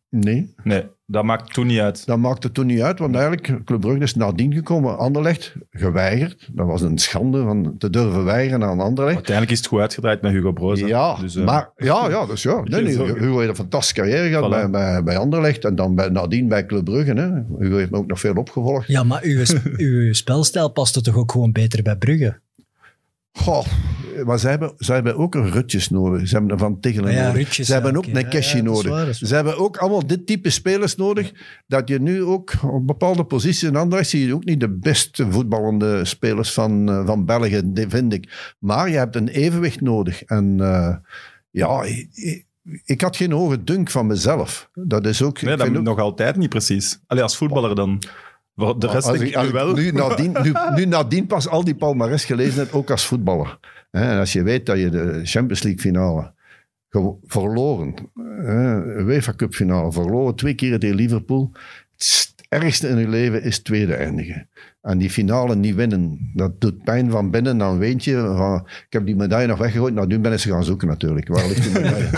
Nee, 0.08 0.54
Nee. 0.62 0.86
Dat 1.10 1.24
maakt 1.24 1.52
toen 1.52 1.66
niet 1.66 1.78
uit. 1.80 2.06
Dat 2.06 2.18
maakte 2.18 2.52
toen 2.52 2.66
niet 2.66 2.80
uit, 2.80 2.98
want 2.98 3.14
eigenlijk, 3.14 3.64
Club 3.64 3.80
Brugge 3.80 4.02
is 4.02 4.14
nadien 4.14 4.52
gekomen. 4.54 4.98
Anderlecht, 4.98 5.54
geweigerd. 5.70 6.48
Dat 6.52 6.66
was 6.66 6.82
een 6.82 6.98
schande 6.98 7.42
van 7.42 7.74
te 7.78 7.90
durven 7.90 8.24
weigeren 8.24 8.64
aan 8.64 8.80
Anderlecht. 8.80 9.16
Uiteindelijk 9.16 9.52
is 9.52 9.58
het 9.58 9.66
goed 9.66 9.80
uitgedraaid 9.80 10.22
met 10.22 10.32
Hugo 10.32 10.52
Broos. 10.52 10.80
Ja, 10.80 11.14
Dus, 11.14 11.36
eh, 11.36 11.44
maar, 11.44 11.70
ja, 11.76 12.08
ja, 12.10 12.26
dus 12.26 12.42
ja. 12.42 12.60
Nee, 12.64 12.82
nee. 12.82 12.96
Hugo 13.20 13.36
heeft 13.38 13.48
een 13.48 13.56
fantastische 13.56 13.94
carrière 14.00 14.28
gehad 14.28 14.46
Voilà. 14.46 14.48
bij, 14.48 14.70
bij, 14.70 15.02
bij 15.02 15.18
Anderlecht 15.18 15.64
en 15.64 15.74
dan 15.74 15.94
bij, 15.94 16.08
nadien 16.08 16.48
bij 16.48 16.66
Club 16.66 16.84
Brugge. 16.84 17.12
Hè. 17.12 17.28
Hugo 17.64 17.76
heeft 17.76 17.90
me 17.90 17.96
ook 17.96 18.06
nog 18.06 18.20
veel 18.20 18.34
opgevolgd. 18.34 18.86
Ja, 18.88 19.02
maar 19.02 19.22
uw, 19.22 19.44
uw 19.76 20.12
spelstijl 20.12 20.68
paste 20.68 21.00
toch 21.00 21.16
ook 21.16 21.32
gewoon 21.32 21.52
beter 21.52 21.82
bij 21.82 21.96
Brugge? 21.96 22.40
Goh, 23.32 23.66
maar 24.24 24.38
zij 24.38 24.50
hebben, 24.50 24.72
zij 24.76 24.94
hebben 24.94 25.16
ook 25.16 25.34
een 25.34 25.50
Rutjes 25.50 25.88
nodig. 25.88 26.28
Ze 26.28 26.34
hebben 26.34 26.52
een 26.52 26.58
Van 26.58 26.80
Tichelen 26.80 27.12
Ja, 27.12 27.26
nodig. 27.26 27.36
Rutjes, 27.36 27.66
ze 27.66 27.72
hebben 27.72 27.92
ja, 27.92 27.98
ook 27.98 28.06
een 28.06 28.28
Keshi 28.28 28.56
Ja, 28.56 28.62
ja, 28.62 28.68
dat 28.68 28.76
is 28.76 28.82
nodig. 28.82 28.90
waar, 28.92 29.04
dat 29.04 29.14
is 29.14 29.20
waar. 29.20 29.28
Ze 29.28 29.34
hebben 29.34 29.58
ook 29.58 29.76
allemaal 29.76 30.06
dit 30.06 30.26
type 30.26 30.50
spelers 30.50 30.96
nodig. 30.96 31.32
Dat 31.66 31.88
je 31.88 32.00
nu 32.00 32.22
ook 32.24 32.52
op 32.62 32.86
bepaalde 32.86 33.24
posities 33.24 33.62
in 33.62 33.76
Anderlecht 33.76 34.10
zie 34.10 34.26
je 34.26 34.34
ook 34.34 34.44
niet 34.44 34.60
de 34.60 34.70
beste 34.70 35.30
voetballende 35.30 36.04
spelers 36.04 36.52
van, 36.52 36.88
eh, 36.88 37.06
van 37.06 37.24
België, 37.24 37.62
vind 37.74 38.12
ik. 38.12 38.54
Maar 38.58 38.90
je 38.90 38.96
hebt 38.96 39.16
een 39.16 39.28
evenwicht 39.28 39.80
nodig. 39.80 40.22
En 40.22 40.60
eh, 40.60 40.96
ja, 41.50 41.82
ik, 42.84 43.00
had 43.00 43.16
geen 43.16 43.32
hoge 43.32 43.64
dunk 43.64 43.90
van 43.90 44.06
mezelf. 44.06 44.70
Dat 44.74 45.06
is 45.06 45.22
ook... 45.22 45.42
Nee, 45.42 45.52
ik 45.52 45.58
dat 45.58 45.66
vind 45.66 45.78
ook- 45.78 45.84
nog 45.84 45.98
altijd 45.98 46.36
niet 46.36 46.48
precies. 46.48 46.98
Allee, 47.06 47.22
als 47.22 47.36
voetballer 47.36 47.74
dan. 47.74 48.02
De 48.58 48.86
rest 48.86 49.08
als 49.08 49.20
ik, 49.20 49.34
als 49.34 49.44
ik 49.44 49.48
ik 49.50 49.54
wel. 49.54 49.74
nu, 49.74 49.90
nadien, 49.90 50.36
nu, 50.42 50.52
nu 50.74 50.84
nadien 50.84 51.26
pas 51.26 51.48
al 51.48 51.64
die 51.64 51.74
palmarès 51.74 52.24
gelezen 52.24 52.58
heb, 52.58 52.74
ook 52.74 52.90
als 52.90 53.06
voetballer. 53.06 53.58
En 53.90 54.18
als 54.18 54.32
je 54.32 54.42
weet 54.42 54.66
dat 54.66 54.78
je 54.78 54.90
de 54.90 55.20
Champions 55.24 55.62
League 55.62 55.80
finale 55.80 56.32
verloren, 57.22 57.94
UEFA 58.98 59.32
Cup 59.36 59.54
finale 59.54 59.92
verloren, 59.92 60.34
twee 60.34 60.54
keer 60.54 60.78
tegen 60.78 60.96
Liverpool. 60.96 61.52
Het 61.96 62.34
ergste 62.48 62.88
in 62.88 62.98
je 62.98 63.08
leven 63.08 63.42
is 63.42 63.58
tweede 63.58 63.94
eindigen. 63.94 64.48
En 64.82 64.98
die 64.98 65.10
finale 65.10 65.56
niet 65.56 65.74
winnen, 65.74 66.30
dat 66.34 66.60
doet 66.60 66.84
pijn 66.84 67.10
van 67.10 67.30
binnen. 67.30 67.58
Dan 67.58 67.78
weet 67.78 68.04
je, 68.04 68.32
van, 68.36 68.66
ik 68.66 68.92
heb 68.92 69.06
die 69.06 69.16
medaille 69.16 69.46
nog 69.46 69.58
weggegooid. 69.58 69.94
Nou, 69.94 70.06
nu 70.06 70.18
ben 70.18 70.32
ik 70.32 70.38
ze 70.38 70.50
gaan 70.50 70.64
zoeken 70.64 70.88
natuurlijk. 70.88 71.28
Waar 71.28 71.46
ligt 71.48 71.62
die 71.62 71.72
medaille? 71.72 72.08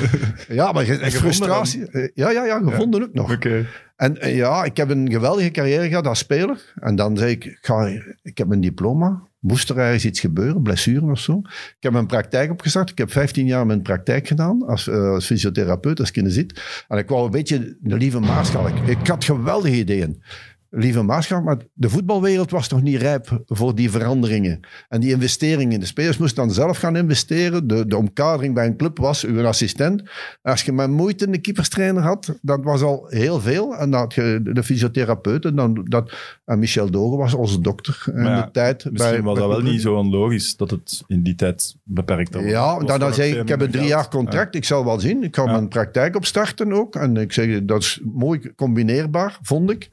ja, 0.60 0.72
maar 0.72 0.84
frustratie. 0.84 2.10
Ja, 2.14 2.30
ja, 2.30 2.44
ja, 2.44 2.58
gevonden 2.58 3.02
ook 3.02 3.14
nog. 3.14 3.32
Oké. 3.32 3.66
En 4.00 4.20
eh, 4.20 4.36
ja, 4.36 4.64
ik 4.64 4.76
heb 4.76 4.90
een 4.90 5.10
geweldige 5.10 5.50
carrière 5.50 5.88
gehad 5.88 6.06
als 6.06 6.18
speler. 6.18 6.72
En 6.74 6.96
dan 6.96 7.16
zei 7.16 7.30
ik, 7.30 7.44
ik, 7.44 7.58
ga, 7.60 7.86
ik 8.22 8.38
heb 8.38 8.50
een 8.50 8.60
diploma. 8.60 9.22
Moest 9.38 9.70
er 9.70 9.78
ergens 9.78 10.04
iets 10.04 10.20
gebeuren, 10.20 10.62
blessure 10.62 11.10
of 11.10 11.18
zo. 11.18 11.38
Ik 11.46 11.76
heb 11.80 11.92
mijn 11.92 12.06
praktijk 12.06 12.50
opgestart. 12.50 12.90
Ik 12.90 12.98
heb 12.98 13.12
15 13.12 13.46
jaar 13.46 13.66
mijn 13.66 13.82
praktijk 13.82 14.26
gedaan 14.26 14.66
als, 14.66 14.88
eh, 14.88 15.10
als 15.10 15.26
fysiotherapeut, 15.26 16.00
als 16.00 16.10
kinesiet. 16.10 16.84
En 16.88 16.98
ik 16.98 17.08
wou 17.08 17.24
een 17.24 17.30
beetje 17.30 17.76
de 17.80 17.96
lieve 17.96 18.20
Maarschalk. 18.20 18.78
Ik 18.86 19.06
had 19.06 19.24
geweldige 19.24 19.76
ideeën. 19.76 20.22
Lieve 20.72 21.02
Maarschalk, 21.02 21.44
maar 21.44 21.56
de 21.72 21.88
voetbalwereld 21.88 22.50
was 22.50 22.68
nog 22.68 22.82
niet 22.82 22.96
rijp 23.00 23.42
voor 23.46 23.74
die 23.74 23.90
veranderingen. 23.90 24.60
En 24.88 25.00
die 25.00 25.10
investeringen. 25.10 25.80
De 25.80 25.86
spelers 25.86 26.18
moesten 26.18 26.44
dan 26.44 26.54
zelf 26.54 26.78
gaan 26.78 26.96
investeren. 26.96 27.66
De, 27.66 27.86
de 27.86 27.96
omkadering 27.96 28.54
bij 28.54 28.66
een 28.66 28.76
club 28.76 28.98
was 28.98 29.24
uw 29.24 29.46
assistent. 29.46 30.02
Als 30.42 30.62
je 30.62 30.72
met 30.72 30.90
moeite 30.90 31.26
een 31.28 31.40
keeperstrainer 31.40 32.02
had, 32.02 32.38
dat 32.42 32.60
was 32.64 32.82
al 32.82 33.06
heel 33.08 33.40
veel. 33.40 33.76
En 33.76 33.90
dan 33.90 34.00
had 34.00 34.14
je 34.14 34.40
de 34.42 34.62
fysiotherapeuten. 34.62 35.56
Dan, 35.56 35.84
dat, 35.88 36.12
en 36.44 36.58
Michel 36.58 36.90
Dogen 36.90 37.18
was 37.18 37.34
onze 37.34 37.60
dokter 37.60 38.04
in 38.14 38.22
ja, 38.24 38.42
de 38.42 38.50
tijd. 38.50 38.90
Misschien 38.90 39.12
bij- 39.12 39.22
was 39.22 39.38
bij 39.38 39.46
dat 39.48 39.56
wel 39.62 39.70
niet 39.72 39.80
zo 39.80 39.94
onlogisch 39.94 40.56
dat 40.56 40.70
het 40.70 41.02
in 41.06 41.22
die 41.22 41.34
tijd 41.34 41.76
beperkt 41.82 42.34
was. 42.34 42.44
ja, 42.44 42.78
Was 42.80 42.98
dan, 42.98 43.14
zei 43.14 43.32
ik, 43.32 43.40
ik 43.42 43.48
heb 43.48 43.60
een 43.60 43.70
drie 43.70 43.86
jaar 43.86 44.08
contract, 44.08 44.54
ik 44.54 44.64
zal 44.64 44.84
wel 44.84 45.00
zien. 45.00 45.22
Ik 45.22 45.36
ga 45.36 45.44
Ja. 45.44 45.50
mijn 45.52 45.68
praktijk 45.68 46.16
opstarten 46.16 46.72
ook. 46.72 46.94
En 46.96 47.16
ik 47.16 47.32
zeg, 47.32 47.64
dat 47.64 47.80
is 47.82 48.00
mooi 48.14 48.52
combineerbaar, 48.56 49.38
vond 49.42 49.70
ik. 49.70 49.88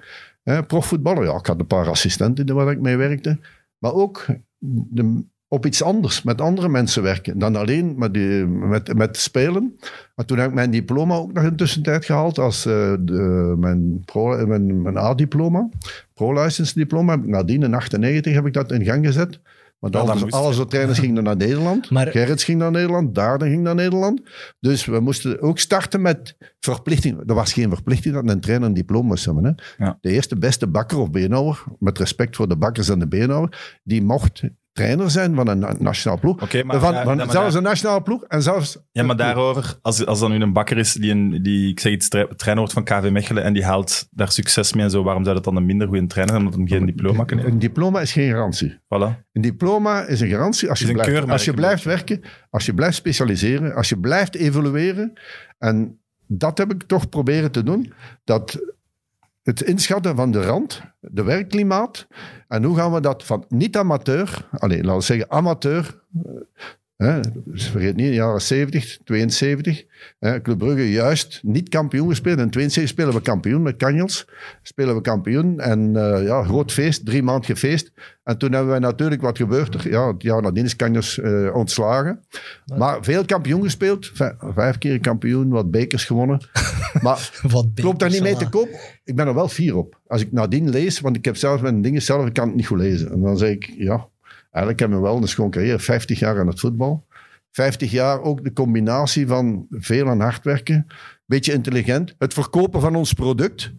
Eh, 0.48 0.60
profvoetballer, 0.68 1.24
ja, 1.24 1.38
ik 1.38 1.46
had 1.46 1.60
een 1.60 1.68
paar 1.68 1.90
assistenten 1.90 2.56
waar 2.56 2.72
ik 2.72 2.80
mee 2.80 2.98
werkte. 2.98 3.38
Maar 3.78 3.94
ook 3.94 4.26
de, 4.60 5.24
op 5.48 5.66
iets 5.66 5.84
anders, 5.84 6.24
met 6.24 6.42
andere 6.42 6.70
mensen 6.70 7.04
werken. 7.04 7.40
Dan 7.40 7.56
alleen 7.56 7.98
met, 7.98 8.14
met, 8.48 8.94
met 8.94 9.18
spelen. 9.18 9.76
Maar 10.16 10.26
toen 10.26 10.38
heb 10.38 10.48
ik 10.48 10.54
mijn 10.54 10.72
diploma 10.72 11.16
ook 11.16 11.34
nog 11.34 11.44
in 11.44 11.56
tussentijd 11.56 12.06
gehaald. 12.06 12.40
Als 12.40 12.66
eh, 12.66 12.94
de, 13.00 13.54
mijn, 13.58 14.02
pro, 14.06 14.48
mijn, 14.48 14.82
mijn 14.82 14.98
A-diploma, 14.98 15.70
pro-license 16.14 16.74
diploma. 16.74 17.16
Nadien 17.16 17.64
in 17.64 17.74
98 17.74 18.34
heb 18.34 18.46
ik 18.46 18.54
dat 18.54 18.72
in 18.72 18.86
gang 18.86 19.06
gezet. 19.06 19.40
Want 19.80 19.96
alles, 19.96 20.22
moest. 20.22 20.34
alle 20.34 20.54
zo 20.54 20.66
trainers 20.66 21.00
gingen 21.00 21.24
naar 21.24 21.36
Nederland. 21.36 21.90
Maar- 21.90 22.08
Gerrits 22.08 22.44
ging 22.44 22.60
naar 22.60 22.72
Nederland, 22.72 23.16
Daarden 23.16 23.50
ging 23.50 23.64
naar 23.64 23.76
Nederland. 23.76 24.22
Dus 24.60 24.86
we 24.86 25.00
moesten 25.00 25.42
ook 25.42 25.60
starten 25.60 26.02
met 26.02 26.38
verplichting. 26.60 27.24
Er 27.26 27.36
was 27.36 27.54
geen 27.54 27.70
verplichting 27.70 28.14
dat 28.14 28.30
een 28.30 28.40
trainer 28.40 28.68
een 28.68 28.74
diploma 28.74 29.08
moest 29.08 29.26
hebben. 29.26 29.44
Hè. 29.46 29.86
Ja. 29.86 29.98
De 30.02 30.10
eerste 30.12 30.38
beste 30.38 30.68
bakker 30.68 30.98
of 30.98 31.12
beenhouwer, 31.12 31.64
met 31.80 31.98
respect 31.98 32.36
voor 32.36 32.48
de 32.48 32.58
bakkers 32.58 32.90
en 32.90 33.00
de 33.00 33.08
beenhouwer, 33.08 33.80
die 33.84 34.02
mocht 34.04 34.42
trainer 34.78 35.12
zijn 35.12 35.36
van 35.36 35.48
een 35.48 35.60
na- 35.60 35.76
nationale 35.80 36.20
ploeg. 36.20 36.40
Maar, 36.64 36.80
van, 36.80 36.94
van 37.04 37.18
ja, 37.18 37.30
zelfs 37.30 37.34
daar- 37.34 37.56
een 37.56 37.64
nationale 37.64 38.02
ploeg 38.02 38.24
en 38.24 38.42
zelfs... 38.42 38.78
Ja, 38.92 39.04
maar 39.04 39.16
daarover, 39.16 39.78
als, 39.82 40.06
als 40.06 40.20
dan 40.20 40.32
nu 40.32 40.40
een 40.42 40.54
bakker 40.54 40.78
is 40.78 40.94
die, 40.94 41.12
een, 41.12 41.44
die 41.44 41.70
ik 41.70 41.80
zeg 41.80 41.92
iets, 41.92 42.10
tra- 42.10 42.28
trainer 42.36 42.64
wordt 42.68 42.74
van 42.74 42.84
KV 42.84 43.10
Mechelen 43.12 43.44
en 43.44 43.54
die 43.54 43.66
haalt 43.66 44.08
daar 44.12 44.32
succes 44.32 44.74
mee 44.74 44.84
en 44.84 44.90
zo, 44.90 45.04
waarom 45.04 45.24
zou 45.24 45.36
dat 45.36 45.44
dan 45.44 45.56
een 45.56 45.66
minder 45.66 45.88
goede 45.88 46.08
trainer 46.08 46.36
zijn, 46.36 46.46
omdat 46.48 46.60
hij 46.70 46.78
geen 46.78 46.86
diploma 46.86 47.24
kan 47.24 47.38
hebben? 47.38 47.54
Een 47.54 47.60
diploma 47.60 48.02
is 48.02 48.12
geen 48.12 48.30
garantie. 48.30 48.74
Voilà. 48.74 49.26
Een 49.34 49.42
diploma 49.42 50.06
is 50.06 50.22
een 50.22 50.30
garantie 50.30 50.70
als 50.70 50.80
je, 50.80 50.86
blijft, 50.92 51.10
keurmerk 51.10 51.32
als 51.32 51.46
je 51.46 51.54
blijft 51.54 51.84
werken, 51.84 52.22
als 52.50 52.66
je 52.66 52.74
blijft 52.74 52.96
specialiseren, 52.96 53.74
als 53.76 53.90
je 53.90 54.00
blijft 54.00 54.36
evolueren. 54.36 55.14
En 55.58 56.00
dat 56.28 56.58
heb 56.58 56.72
ik 56.74 56.84
toch 56.84 57.10
proberen 57.10 57.52
te 57.52 57.64
doen. 57.64 57.94
Dat 58.24 58.60
het 59.48 59.62
inschatten 59.62 60.16
van 60.16 60.32
de 60.32 60.42
rand, 60.42 60.82
de 61.00 61.24
werkklimaat. 61.24 62.08
En 62.48 62.64
hoe 62.64 62.76
gaan 62.76 62.94
we 62.94 63.00
dat 63.00 63.24
van 63.24 63.46
niet-amateur, 63.50 64.48
alleen 64.52 64.82
laten 64.86 64.98
we 64.98 65.04
zeggen 65.04 65.32
amateur. 65.32 66.04
eh, 66.24 66.32
Hè, 66.98 67.20
dus 67.46 67.70
vergeet 67.70 67.96
niet, 67.96 68.06
in 68.06 68.12
de 68.12 68.18
jaren 68.18 68.42
70, 68.42 68.98
72. 69.04 69.86
Hè, 70.20 70.42
Club 70.42 70.58
Brugge 70.58 70.92
juist 70.92 71.40
niet 71.44 71.70
kampioen 71.70 72.10
gespeeld. 72.10 72.40
In 72.40 72.50
72 72.50 72.88
spelen 72.94 73.14
we 73.14 73.22
kampioen 73.22 73.62
met 73.62 73.78
Canjels. 73.78 74.28
Spelen 74.62 74.96
we 74.96 75.02
kampioen. 75.02 75.60
En 75.60 75.96
eh, 75.96 76.24
ja, 76.26 76.44
groot 76.44 76.72
feest, 76.72 77.06
drie 77.06 77.24
maanden 77.24 77.46
gefeest. 77.46 77.92
En 78.24 78.38
toen 78.38 78.52
hebben 78.52 78.70
wij 78.70 78.80
natuurlijk, 78.80 79.22
wat 79.22 79.38
gebeurt 79.38 79.74
er? 79.74 79.90
Ja, 79.90 80.08
het 80.08 80.22
jaar 80.24 80.42
nadien 80.42 80.66
is 80.66 80.76
Canjels 80.76 81.20
eh, 81.20 81.56
ontslagen. 81.56 82.24
Maar 82.78 82.98
veel 83.02 83.26
kampioen 83.26 83.64
gespeeld. 83.64 84.12
Vijf, 84.14 84.34
vijf 84.40 84.78
keer 84.78 85.00
kampioen, 85.00 85.50
wat 85.50 85.72
bekers 85.72 86.06
gewonnen. 86.06 86.40
Maar 87.02 87.42
klopt 87.74 88.00
daar 88.00 88.10
niet 88.10 88.22
mee 88.22 88.36
te 88.36 88.50
koop? 88.50 88.70
Ik 89.04 89.16
ben 89.16 89.28
er 89.28 89.34
wel 89.34 89.48
fier 89.48 89.76
op. 89.76 90.00
Als 90.08 90.22
ik 90.22 90.32
nadien 90.32 90.70
lees, 90.70 91.00
want 91.00 91.16
ik 91.16 91.26
heb 91.26 91.36
zelf 91.36 91.62
mijn 91.62 91.82
dingen 91.82 92.02
zelf, 92.02 92.26
ik 92.26 92.34
kan 92.34 92.48
het 92.48 92.56
niet 92.56 92.68
goed 92.68 92.78
lezen. 92.78 93.12
En 93.12 93.22
dan 93.22 93.38
zeg 93.38 93.50
ik, 93.50 93.74
ja, 93.78 94.08
eigenlijk 94.52 94.80
hebben 94.80 94.98
we 94.98 95.04
wel 95.04 95.18
een 95.18 95.28
schoon 95.28 95.50
carrière. 95.50 95.80
50 95.80 96.20
jaar 96.20 96.40
aan 96.40 96.48
het 96.48 96.60
voetbal. 96.60 97.06
50 97.52 97.92
jaar 97.92 98.22
ook 98.22 98.44
de 98.44 98.54
combinatie 98.54 99.28
van 99.28 99.68
veel 99.70 100.08
aan 100.08 100.20
hard 100.20 100.44
werken. 100.44 100.88
Beetje 101.26 101.54
intelligent. 101.54 102.16
Het 102.18 102.34
verkopen 102.34 102.82
van 102.82 102.96
ons 102.96 103.14
product. 103.14 103.72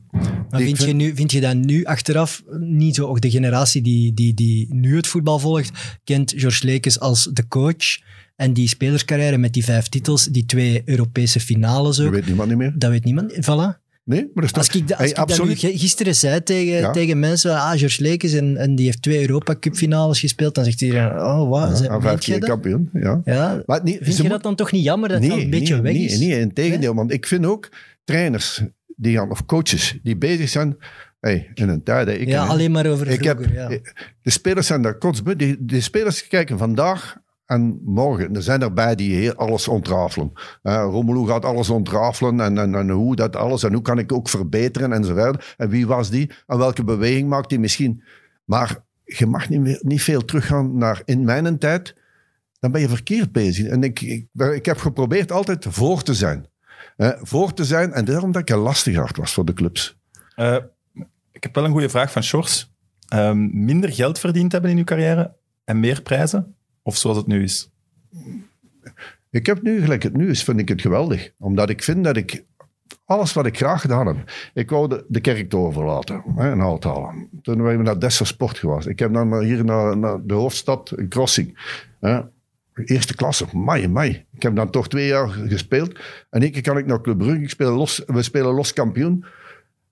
Maar 0.51 0.61
vind, 0.61 0.79
je 0.79 0.93
nu, 0.93 1.15
vind 1.15 1.33
je 1.33 1.41
dat 1.41 1.57
nu 1.57 1.85
achteraf 1.85 2.43
niet 2.59 2.95
zo? 2.95 3.07
Ook 3.07 3.21
de 3.21 3.31
generatie 3.31 3.83
die, 3.83 4.15
die, 4.15 4.35
die 4.35 4.75
nu 4.75 4.97
het 4.97 5.07
voetbal 5.07 5.39
volgt, 5.39 5.99
kent 6.05 6.33
George 6.37 6.67
Lekes 6.67 7.01
als 7.01 7.31
de 7.33 7.49
coach. 7.49 7.99
En 8.39 8.53
die 8.53 8.69
spelerscarrière 8.69 9.39
met 9.39 9.53
die 9.53 9.65
vijf 9.65 9.89
titels, 9.89 10.25
die 10.25 10.45
twee 10.47 10.83
Europese 10.85 11.41
finales 11.41 11.97
Dat 11.97 12.07
ook. 12.07 12.13
weet 12.13 12.27
niemand 12.27 12.49
niet 12.49 12.59
meer. 12.59 12.73
Dat 12.77 12.91
weet 12.91 13.05
niemand. 13.05 13.33
Voilà. 13.33 13.87
Nee, 14.05 14.31
maar 14.35 14.49
staat... 14.49 14.59
Als 14.67 14.77
ik, 14.77 14.89
dat- 14.89 14.99
als 14.99 14.99
Hey, 14.99 15.09
ik 15.09 15.15
dat 15.17 15.29
nu 15.29 15.51
absoluut. 15.53 15.81
gisteren 15.81 16.15
zei 16.15 16.43
tegen, 16.43 16.73
Ja. 16.73 16.91
tegen 16.91 17.19
mensen, 17.19 17.55
ah, 17.55 17.71
George 17.79 18.03
Lekes 18.03 18.33
en, 18.33 18.57
en 18.57 18.75
die 18.75 18.85
heeft 18.87 19.03
twee 19.03 19.21
Europa 19.21 19.57
Cup 19.61 19.75
finales 19.77 20.21
gespeeld, 20.21 20.55
dan 20.55 20.65
zegt 20.65 20.81
iedereen, 20.83 21.11
oh, 21.11 21.49
wat? 21.49 21.81
Ja, 21.83 22.01
vijf 22.01 22.21
keer 22.21 22.41
dat? 22.41 22.49
kampioen. 22.49 22.91
Ja. 22.93 23.21
Ja. 23.25 23.63
Maar 23.67 23.81
niet, 23.83 23.99
Vind 24.03 24.17
je 24.17 24.23
moet- 24.23 24.31
dat 24.33 24.43
dan 24.43 24.55
toch 24.55 24.73
niet 24.73 24.85
jammer 24.85 25.09
dat 25.09 25.23
dat 25.23 25.31
een 25.31 25.51
beetje 25.51 25.75
nee, 25.75 25.83
weg 25.83 25.93
nee, 25.93 26.05
is? 26.05 26.19
Nee, 26.19 26.41
in 26.41 26.53
tegendeel. 26.53 26.95
Want 26.95 27.13
ik 27.13 27.27
vind 27.27 27.47
ook 27.47 27.69
trainers 28.05 28.63
die 28.97 29.17
gaan, 29.17 29.31
of 29.31 29.45
coaches 29.47 29.99
die 30.03 30.17
bezig 30.17 30.49
zijn. 30.49 30.77
Hey, 31.21 31.51
in 31.55 31.69
een 31.69 31.83
tijd. 31.83 32.09
Ik, 32.09 32.29
ja, 32.29 32.47
alleen 32.47 32.71
maar 32.71 32.87
over 32.87 33.07
ik 33.09 33.25
heb, 33.25 33.37
vroeger. 33.37 33.55
ja. 33.55 33.69
De 34.23 34.31
spelers 34.31 34.67
zijn 34.67 34.83
daar 34.83 34.99
kotsbeu. 34.99 35.57
Die 35.61 35.81
spelers 35.81 36.29
kijken 36.29 36.59
vandaag 36.59 37.17
en 37.49 37.81
morgen. 37.85 38.35
Er 38.35 38.43
zijn 38.43 38.63
erbij 38.63 38.95
die 38.95 39.15
heel 39.15 39.35
alles 39.35 39.69
ontrafelen. 39.69 40.33
Uh, 40.63 40.87
Romelu 40.91 41.27
gaat 41.27 41.45
alles 41.45 41.71
ontrafelen 41.71 42.41
en, 42.41 42.59
en, 42.59 42.75
en 42.75 42.91
hoe 42.91 43.17
dat 43.17 43.37
alles 43.37 43.63
en 43.63 43.73
hoe 43.73 43.83
kan 43.83 43.99
ik 43.99 44.13
ook 44.13 44.29
verbeteren 44.29 44.93
enzovoort. 44.93 45.55
En 45.57 45.69
wie 45.69 45.87
was 45.87 46.11
die? 46.11 46.31
En 46.47 46.59
welke 46.59 46.85
beweging 46.85 47.29
maakt 47.29 47.49
die 47.49 47.59
misschien? 47.59 48.03
Maar 48.45 48.85
je 49.05 49.27
mag 49.27 49.49
niet, 49.49 49.83
niet 49.83 50.03
veel 50.03 50.25
teruggaan 50.25 50.79
naar 50.79 51.03
in 51.05 51.25
mijn 51.25 51.59
tijd. 51.59 51.95
Dan 52.61 52.73
ben 52.73 52.81
je 52.81 52.89
verkeerd 52.89 53.33
bezig. 53.33 53.67
En 53.67 53.83
ik, 53.83 54.01
ik, 54.01 54.27
ik 54.35 54.67
heb 54.67 54.79
geprobeerd 54.79 55.33
altijd 55.33 55.67
voor 55.69 56.03
te 56.03 56.15
zijn. 56.15 56.47
Eh, 56.97 57.11
voor 57.21 57.55
te 57.55 57.65
zijn 57.65 57.93
en 57.93 58.05
daarom 58.05 58.33
dat 58.33 58.43
ik 58.43 58.51
een 58.51 58.59
lastighart 58.59 59.17
was 59.17 59.33
voor 59.33 59.45
de 59.45 59.53
clubs. 59.53 59.99
Eh, 60.35 60.57
ik 61.33 61.43
heb 61.43 61.55
wel 61.55 61.65
een 61.65 61.71
goede 61.71 61.89
vraag 61.89 62.13
van 62.13 62.23
Shores. 62.23 62.73
Ehm, 63.09 63.65
minder 63.65 63.93
geld 63.93 64.19
verdiend 64.19 64.53
hebben 64.53 64.71
in 64.71 64.77
uw 64.77 64.85
carrière 64.85 65.35
en 65.65 65.81
meer 65.81 66.03
prijzen? 66.03 66.57
Of 66.83 66.97
zoals 66.97 67.17
het 67.17 67.27
nu 67.27 67.43
is? 67.43 67.71
Ik 69.31 69.47
heb 69.47 69.63
nu, 69.63 69.81
gelijk 69.81 70.03
het 70.03 70.17
nu 70.17 70.31
is, 70.31 70.45
vind 70.45 70.61
ik 70.61 70.69
het 70.69 70.81
geweldig. 70.81 71.33
Omdat 71.39 71.71
ik 71.71 71.83
vind 71.83 72.05
dat 72.05 72.17
ik 72.17 72.45
alles 73.05 73.33
wat 73.33 73.47
ik 73.47 73.57
graag 73.57 73.81
gedaan 73.81 74.07
heb. 74.07 74.17
Ik 74.55 74.71
wou 74.71 74.89
de, 74.89 75.05
de 75.09 75.21
kerktoren 75.21 75.73
verlaten 75.73 76.23
hè, 76.37 76.53
in 76.53 76.59
Houthalen. 76.59 77.29
Toen 77.43 77.71
ik 77.71 77.79
naar 77.79 77.99
Dessel 77.99 78.27
Sport 78.27 78.59
geweest. 78.59 78.87
Ik 78.87 78.99
heb 78.99 79.13
dan 79.13 79.41
hier 79.41 79.65
naar, 79.65 79.97
naar 79.97 80.27
de 80.27 80.35
hoofdstad, 80.35 80.93
een 80.97 81.09
crossing. 81.09 81.59
Hè. 82.01 82.21
Eerste 82.85 83.15
klasse, 83.15 83.47
mei, 83.53 83.89
mei. 83.89 84.27
Ik 84.33 84.43
heb 84.43 84.57
dan 84.57 84.71
toch 84.71 84.89
twee 84.89 85.07
jaar 85.07 85.29
gespeeld. 85.29 85.99
En 86.31 86.43
één 86.43 86.51
keer 86.51 86.63
kan 86.63 86.79
ik 86.79 86.87
naar 86.87 87.01
Club 87.01 87.19
Brugge. 87.19 87.43
Ik 87.43 87.59
los, 87.59 88.03
we 88.07 88.23
spelen 88.23 88.55
los 88.55 88.73
kampioen. 88.73 89.25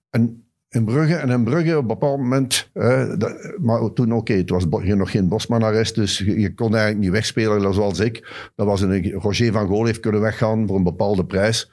En 0.09 0.46
in 0.77 0.85
Brugge, 0.85 1.15
en 1.15 1.29
in 1.29 1.43
Brugge 1.43 1.75
op 1.75 1.81
een 1.81 1.87
bepaald 1.87 2.17
moment... 2.17 2.69
eh, 2.73 3.13
dat- 3.17 3.55
maar 3.61 3.93
toen, 3.93 4.13
oké, 4.13 4.33
het 4.33 4.49
was 4.49 4.65
nog 4.69 5.11
geen 5.11 5.27
Bosman-arrest, 5.27 5.95
dus 5.95 6.17
je, 6.17 6.39
je 6.39 6.53
kon 6.53 6.69
eigenlijk 6.71 6.99
niet 7.03 7.11
wegspelen 7.11 7.73
zoals 7.73 7.99
ik. 7.99 8.49
Dat 8.55 8.65
was 8.67 8.81
een, 8.81 9.11
Roger 9.11 9.51
van 9.51 9.67
Gool 9.67 9.85
heeft 9.85 9.99
kunnen 9.99 10.21
weggaan 10.21 10.67
voor 10.67 10.77
een 10.77 10.83
bepaalde 10.83 11.25
prijs. 11.25 11.71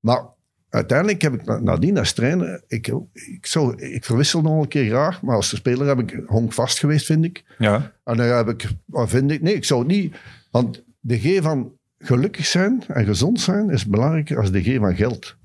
Maar 0.00 0.22
uiteindelijk 0.68 1.22
heb 1.22 1.34
ik 1.34 1.44
na- 1.44 1.58
nadien 1.60 1.98
als 1.98 2.12
trainer... 2.12 2.62
Ik, 2.66 2.86
ik, 3.12 3.46
zou, 3.46 3.82
ik 3.82 4.04
verwissel 4.04 4.40
nog 4.42 4.62
een 4.62 4.68
keer 4.68 4.88
graag, 4.88 5.22
maar 5.22 5.36
als 5.36 5.56
speler 5.56 5.86
heb 5.86 5.98
ik 5.98 6.22
honkvast 6.26 6.78
geweest, 6.78 7.06
vind 7.06 7.24
ik. 7.24 7.44
Ja. 7.58 7.92
En 8.04 8.16
dan 8.16 8.26
heb 8.26 8.48
ik, 8.48 8.68
vind 8.92 9.30
ik, 9.30 9.42
nee, 9.42 9.54
ik 9.54 9.64
zou 9.64 9.80
het 9.80 9.88
niet. 9.88 10.16
Want 10.50 10.84
de 11.00 11.18
G 11.18 11.42
van 11.42 11.72
gelukkig 11.98 12.46
zijn 12.46 12.82
en 12.88 13.04
gezond 13.04 13.40
zijn 13.40 13.70
is 13.70 13.86
belangrijker 13.86 14.38
als 14.38 14.50
de 14.50 14.62
G 14.62 14.76
van 14.78 14.96
geld. 14.96 15.36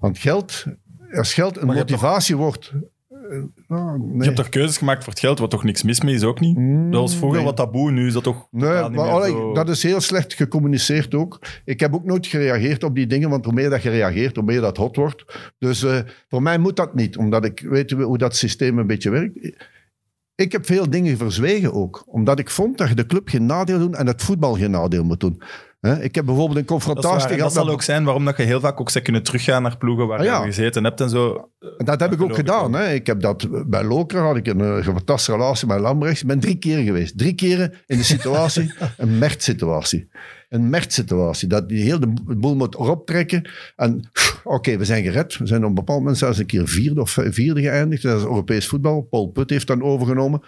Want 0.00 0.18
geld, 0.18 0.64
als 1.12 1.34
geld 1.34 1.56
een 1.60 1.66
motivatie 1.66 2.36
wordt. 2.36 2.72
eh, 3.10 3.38
nou, 3.68 3.98
nee. 3.98 4.16
Je 4.18 4.24
hebt 4.24 4.36
toch 4.36 4.48
keuzes 4.48 4.76
gemaakt 4.78 5.04
voor 5.04 5.12
het 5.12 5.22
geld, 5.22 5.38
wat 5.38 5.50
toch 5.50 5.64
niks 5.64 5.82
mis 5.82 6.00
mee 6.00 6.14
is, 6.14 6.22
ook 6.22 6.40
niet? 6.40 6.56
dat 6.92 7.00
was 7.00 7.16
vroeger 7.16 7.36
nee. 7.38 7.46
wat 7.46 7.56
taboe, 7.56 7.90
nu 7.90 8.06
is 8.06 8.12
dat 8.12 8.22
toch 8.22 8.46
Nee, 8.50 8.68
maar 8.70 8.90
meer 8.90 9.00
allee, 9.00 9.30
zo- 9.30 9.52
dat 9.54 9.68
is 9.68 9.82
heel 9.82 10.00
slecht 10.00 10.34
gecommuniceerd 10.34 11.14
ook. 11.14 11.38
Ik 11.64 11.80
heb 11.80 11.94
ook 11.94 12.04
nooit 12.04 12.26
gereageerd 12.26 12.84
op 12.84 12.94
die 12.94 13.06
dingen, 13.06 13.30
want 13.30 13.44
hoe 13.44 13.54
meer 13.54 13.70
dat 13.70 13.82
je 13.82 13.90
reageert, 13.90 14.36
hoe 14.36 14.44
meer 14.44 14.60
dat 14.60 14.76
hot 14.76 14.96
wordt. 14.96 15.24
Dus 15.58 15.82
eh, 15.82 15.98
voor 16.28 16.42
mij 16.42 16.58
moet 16.58 16.76
dat 16.76 16.94
niet, 16.94 17.16
omdat 17.16 17.44
ik 17.44 17.60
weet 17.60 17.90
hoe 17.90 18.18
dat 18.18 18.36
systeem 18.36 18.78
een 18.78 18.86
beetje 18.86 19.10
werkt. 19.10 19.52
Ik 20.34 20.52
heb 20.52 20.66
veel 20.66 20.90
dingen 20.90 21.16
verzwegen 21.16 21.72
ook, 21.72 22.02
omdat 22.06 22.38
ik 22.38 22.50
vond 22.50 22.78
dat 22.78 22.88
je 22.88 22.94
de 22.94 23.06
club 23.06 23.28
geen 23.28 23.46
nadeel 23.46 23.78
doet 23.78 23.94
en 23.94 24.06
het 24.06 24.22
voetbal 24.22 24.54
geen 24.54 24.70
nadeel 24.70 25.04
moet 25.04 25.20
doen. 25.20 25.42
Hè, 25.80 26.02
Ik 26.02 26.14
heb 26.14 26.24
bijvoorbeeld 26.24 26.58
een 26.58 26.66
Dat, 26.66 26.78
is 26.78 26.84
waar. 26.84 26.94
confrontatie 26.94 27.22
En 27.22 27.28
dat 27.38 27.38
gehad 27.38 27.52
zal 27.52 27.68
ook 27.74 27.82
zijn 27.82 28.04
waarom 28.04 28.24
dat 28.24 28.36
je 28.36 28.42
heel 28.42 28.60
vaak 28.60 28.80
ook 28.80 28.90
zou 28.90 29.04
kunnen 29.04 29.22
teruggaan 29.22 29.62
naar 29.62 29.76
ploegen 29.76 30.06
waar 30.06 30.18
Ah, 30.18 30.24
ja. 30.24 30.38
je 30.40 30.44
gezeten 30.46 30.84
hebt 30.84 31.00
en 31.00 31.10
zo. 31.10 31.50
Dat 31.76 32.00
heb 32.00 32.12
ik 32.12 32.22
ook 32.22 32.34
gedaan. 32.34 32.72
Hè. 32.72 32.92
Ik 32.92 33.06
heb 33.06 33.20
dat, 33.20 33.46
bij 33.68 33.84
Lokeren 33.84 34.24
had 34.24 34.36
ik 34.36 34.46
een, 34.46 34.60
eh, 34.60 34.82
fantastische 34.84 35.32
relatie 35.32 35.66
met 35.66 35.80
Lambrechts. 35.80 36.20
Ik 36.20 36.26
ben 36.26 36.40
drie 36.40 36.56
keer 36.58 36.78
geweest. 36.82 37.18
Drie 37.18 37.34
keren 37.34 37.72
in 37.86 37.96
de 37.96 38.02
situatie, 38.04 38.72
een 38.96 39.18
mertsituatie. 39.18 40.08
Een 40.48 40.70
mertsituatie. 40.70 41.48
Dat 41.48 41.68
die 41.68 41.82
heel 41.82 42.00
de 42.00 42.12
boel 42.36 42.56
moet 42.56 42.74
erop 42.74 43.06
trekken. 43.06 43.48
En 43.76 44.10
oké, 44.44 44.76
we 44.76 44.84
zijn 44.84 45.02
gered. 45.02 45.36
We 45.36 45.46
zijn 45.46 45.62
op 45.62 45.68
een 45.68 45.74
bepaald 45.74 45.98
moment 45.98 46.18
zelfs 46.18 46.38
een 46.38 46.46
keer 46.46 46.68
vierde 46.68 47.00
of 47.00 47.16
vierde 47.20 47.60
geëindigd. 47.60 48.02
Dat 48.02 48.18
is 48.18 48.24
Europees 48.24 48.66
voetbal. 48.68 49.00
Paul 49.02 49.26
Put 49.26 49.50
heeft 49.50 49.66
dan 49.66 49.82
overgenomen. 49.82 50.42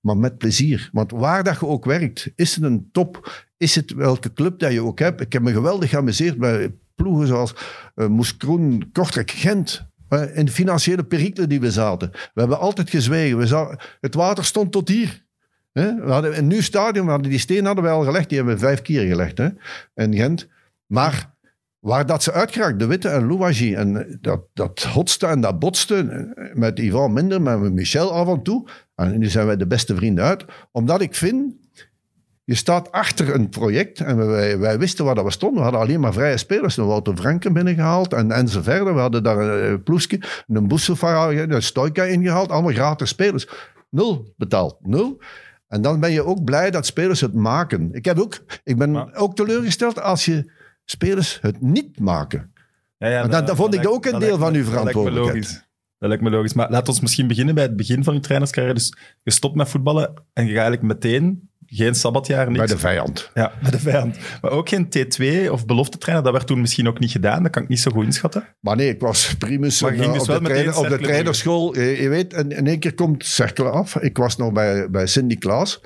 Maar 0.00 0.16
met 0.16 0.38
plezier. 0.38 0.88
Want 0.92 1.10
waar 1.10 1.44
dat 1.44 1.60
je 1.60 1.66
ook 1.66 1.84
werkt, 1.84 2.32
is 2.36 2.54
het 2.54 2.64
een 2.64 2.88
top? 2.92 3.30
Is 3.62 3.74
het 3.74 3.92
welke 3.92 4.32
club 4.32 4.58
dat 4.58 4.72
je 4.72 4.82
ook 4.82 4.98
hebt? 4.98 5.20
Ik 5.20 5.32
heb 5.32 5.42
me 5.42 5.52
geweldig 5.52 5.90
geamuseerd 5.90 6.38
bij 6.38 6.74
ploegen 6.94 7.26
zoals 7.26 7.54
eh 7.94 8.06
Moes 8.06 8.36
Kroen, 8.36 8.88
Kortrijk, 8.92 9.30
Gent. 9.30 9.86
Eh, 10.08 10.36
in 10.36 10.44
de 10.44 10.50
financiële 10.52 11.04
perikelen 11.04 11.48
die 11.48 11.60
we 11.60 11.70
zaten. 11.70 12.10
We 12.10 12.40
hebben 12.40 12.58
altijd 12.58 12.90
gezwegen. 12.90 13.38
We 13.38 13.46
za- 13.46 13.78
het 14.00 14.14
water 14.14 14.44
stond 14.44 14.72
tot 14.72 14.88
hier. 14.88 15.24
Hè? 15.72 15.94
We 15.94 16.10
hadden 16.10 16.38
een 16.38 16.46
nieuw 16.46 16.60
stadion, 16.60 17.04
we 17.04 17.10
hadden 17.10 17.30
die 17.30 17.38
steen 17.38 17.64
hadden 17.64 17.84
we 17.84 17.90
al 17.90 18.04
gelegd. 18.04 18.28
Die 18.28 18.36
hebben 18.38 18.54
we 18.54 18.60
vijf 18.60 18.82
keer 18.82 19.06
gelegd 19.06 19.38
hè? 19.38 19.48
in 19.94 20.14
Gent. 20.14 20.48
Maar 20.86 21.34
waar 21.78 22.06
dat 22.06 22.22
ze 22.22 22.32
uitgeraakt, 22.32 22.78
de 22.78 22.86
Witte 22.86 23.08
en 23.08 23.26
Louwagie, 23.26 23.76
en 23.76 24.18
dat, 24.20 24.40
dat 24.54 24.82
hotste 24.82 25.26
en 25.26 25.40
dat 25.40 25.58
botste, 25.58 25.96
eh, 26.34 26.54
met 26.54 26.78
Ivan 26.78 27.12
minder, 27.12 27.42
met 27.42 27.72
Michel 27.72 28.12
af 28.12 28.28
en 28.28 28.42
toe. 28.42 28.68
En 28.94 29.18
nu 29.18 29.26
zijn 29.28 29.46
wij 29.46 29.56
de 29.56 29.66
beste 29.66 29.94
vrienden 29.96 30.24
uit. 30.24 30.44
Omdat 30.72 31.00
ik 31.00 31.14
vind, 31.14 31.54
je 32.44 32.54
staat 32.54 32.92
achter 32.92 33.34
een 33.34 33.48
project 33.48 34.00
en 34.00 34.16
wij, 34.26 34.58
wij 34.58 34.78
wisten 34.78 35.04
waar 35.04 35.14
dat 35.14 35.24
we 35.24 35.30
stonden. 35.30 35.56
We 35.58 35.62
hadden 35.62 35.80
alleen 35.80 36.00
maar 36.00 36.12
vrije 36.12 36.36
spelers. 36.36 36.76
Een 36.76 36.86
Wouter 36.86 37.16
Franken 37.16 37.52
binnengehaald 37.52 38.12
en, 38.12 38.30
en 38.30 38.48
zo 38.48 38.62
verder. 38.62 38.94
We 38.94 39.00
hadden 39.00 39.22
daar 39.22 39.38
een 39.38 39.72
uh, 39.72 39.78
Ploeske, 39.84 40.20
een 40.46 40.68
Boesselfara, 40.68 41.30
een 41.42 41.62
Stoika 41.62 42.04
ingehaald. 42.04 42.50
Allemaal 42.50 42.72
gratis 42.72 43.08
spelers. 43.08 43.48
Nul 43.90 44.32
betaald. 44.36 44.76
Nul. 44.80 45.20
En 45.68 45.82
dan 45.82 46.00
ben 46.00 46.10
je 46.12 46.24
ook 46.24 46.44
blij 46.44 46.70
dat 46.70 46.86
spelers 46.86 47.20
het 47.20 47.34
maken. 47.34 47.88
Ik, 47.92 48.04
heb 48.04 48.18
ook, 48.18 48.38
ik 48.64 48.76
ben 48.78 48.90
Maar- 48.90 49.14
ook 49.14 49.36
teleurgesteld 49.36 50.00
als 50.00 50.24
je 50.24 50.52
spelers 50.84 51.38
het 51.40 51.60
niet 51.60 52.00
maken. 52.00 52.52
Ja, 52.98 53.08
ja, 53.08 53.26
dat- 53.26 53.46
dat 53.46 53.56
vond 53.56 53.74
ik 53.74 53.88
ook 53.88 54.06
een 54.06 54.18
deel 54.18 54.38
van 54.38 54.54
uw 54.54 54.64
verantwoordelijkheid. 54.64 55.66
Dat 55.98 56.08
lijkt 56.08 56.24
me 56.24 56.30
logisch. 56.30 56.52
Maar 56.52 56.70
laat 56.70 56.88
ons 56.88 57.00
misschien 57.00 57.26
beginnen 57.26 57.54
bij 57.54 57.64
het 57.64 57.76
begin 57.76 58.04
van 58.04 58.14
je 58.14 58.20
trainerscarrière. 58.20 58.74
Dus 58.74 58.94
je 59.22 59.30
stopt 59.30 59.54
met 59.54 59.68
voetballen 59.68 60.06
en 60.32 60.46
je 60.46 60.52
gaat 60.52 60.62
eigenlijk 60.62 60.82
meteen 60.82 61.50
geen 61.74 61.94
sabbatjaar, 61.94 62.46
niks. 62.46 62.58
Bij 62.58 62.66
de 62.66 62.78
vijand. 62.78 63.30
Ja, 63.34 63.52
bij 63.62 63.70
de 63.70 63.78
vijand. 63.78 64.16
Maar 64.42 64.50
ook 64.50 64.68
geen 64.68 64.86
T2 64.86 65.50
of 65.50 65.66
beloftetrainer, 65.66 66.24
dat 66.24 66.32
werd 66.32 66.46
toen 66.46 66.60
misschien 66.60 66.88
ook 66.88 66.98
niet 66.98 67.10
gedaan. 67.10 67.42
Dat 67.42 67.52
kan 67.52 67.62
ik 67.62 67.68
niet 67.68 67.80
zo 67.80 67.90
goed 67.90 68.04
inschatten. 68.04 68.46
Maar 68.60 68.76
nee, 68.76 68.88
ik 68.88 69.00
was 69.00 69.34
primus 69.38 69.82
Maar 69.82 69.92
ging 69.92 70.12
dus 70.12 70.20
op 70.20 70.26
wel 70.26 70.36
de, 70.36 70.42
meteen 70.42 70.56
trainer, 70.56 70.76
op 70.76 70.82
de 70.82 70.88
cerkelen 70.88 71.10
trainerschool. 71.10 71.74
Je, 71.78 72.02
je 72.02 72.08
weet, 72.08 72.32
in, 72.32 72.50
in 72.50 72.66
één 72.66 72.78
keer 72.78 72.94
komt 72.94 73.24
cirkelen 73.24 73.72
af. 73.72 73.96
Ik 73.96 74.16
was 74.16 74.36
nog 74.36 74.52
bij, 74.52 74.90
bij 74.90 75.06
Cindy 75.06 75.36
Klaas. 75.36 75.80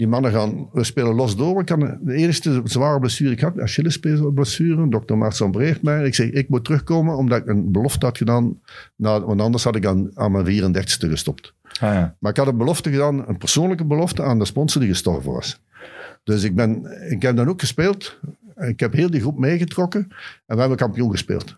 Die 0.00 0.08
mannen 0.08 0.32
gaan, 0.32 0.68
we 0.72 0.84
spelen 0.84 1.14
los 1.14 1.36
door. 1.36 1.60
Ik 1.60 1.68
had 1.68 1.80
de 2.00 2.14
eerste 2.14 2.60
zware 2.64 2.98
blessure 2.98 3.30
ik 3.32 3.40
had, 3.40 3.58
Achillespeesblessure. 3.60 4.88
Dokter 4.88 5.18
Marcel 5.18 5.50
breegt 5.50 5.82
mij. 5.82 6.04
Ik 6.04 6.14
zeg, 6.14 6.30
ik 6.30 6.48
moet 6.48 6.64
terugkomen 6.64 7.16
omdat 7.16 7.38
ik 7.38 7.46
een 7.46 7.72
belofte 7.72 8.06
had 8.06 8.16
gedaan. 8.16 8.60
Nou, 8.96 9.24
want 9.24 9.40
anders 9.40 9.64
had 9.64 9.76
ik 9.76 9.86
aan, 9.86 10.10
aan 10.14 10.32
mijn 10.32 10.44
34ste 10.74 11.08
gestopt. 11.08 11.54
Ah, 11.62 11.70
ja. 11.80 12.16
Maar 12.18 12.30
ik 12.30 12.36
had 12.36 12.46
een 12.46 12.56
belofte 12.56 12.90
gedaan, 12.90 13.28
een 13.28 13.36
persoonlijke 13.36 13.84
belofte 13.84 14.22
aan 14.22 14.38
de 14.38 14.44
sponsor 14.44 14.80
die 14.80 14.90
gestorven 14.90 15.32
was. 15.32 15.60
Dus 16.24 16.42
ik, 16.42 16.54
ben, 16.54 16.86
ik 17.10 17.22
heb 17.22 17.36
dan 17.36 17.48
ook 17.48 17.60
gespeeld. 17.60 18.18
Ik 18.56 18.80
heb 18.80 18.92
heel 18.92 19.10
die 19.10 19.20
groep 19.20 19.38
meegetrokken 19.38 20.00
en 20.46 20.54
we 20.54 20.60
hebben 20.60 20.78
kampioen 20.78 21.10
gespeeld. 21.10 21.54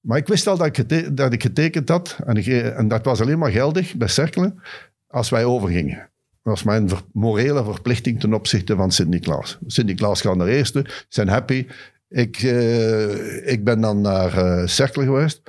Maar 0.00 0.18
ik 0.18 0.26
wist 0.26 0.46
al 0.46 0.56
dat 0.56 0.66
ik, 0.66 0.76
gete- 0.76 1.14
dat 1.14 1.32
ik 1.32 1.42
getekend 1.42 1.88
had 1.88 2.18
en, 2.26 2.36
ik- 2.36 2.46
en 2.76 2.88
dat 2.88 3.04
was 3.04 3.20
alleen 3.20 3.38
maar 3.38 3.50
geldig 3.50 3.94
bij 3.94 4.08
Cerkelen 4.08 4.60
als 5.06 5.28
wij 5.30 5.44
overgingen. 5.44 6.08
Dat 6.46 6.54
was 6.54 6.62
mijn 6.64 6.88
ver- 6.88 7.02
morele 7.12 7.64
verplichting 7.64 8.20
ten 8.20 8.34
opzichte 8.34 8.76
van 8.76 8.90
Sint-Niklaas. 8.90 9.58
Sint-Niklaas 9.66 10.20
gaat 10.20 10.36
naar 10.36 10.46
eerste, 10.46 10.86
zijn 11.08 11.28
happy. 11.28 11.66
Ik, 12.08 12.36
eh, 12.36 13.52
ik 13.52 13.64
ben 13.64 13.80
dan 13.80 14.00
naar 14.00 14.36
eh 14.38 14.66
Cerkelen 14.66 15.06
geweest. 15.06 15.42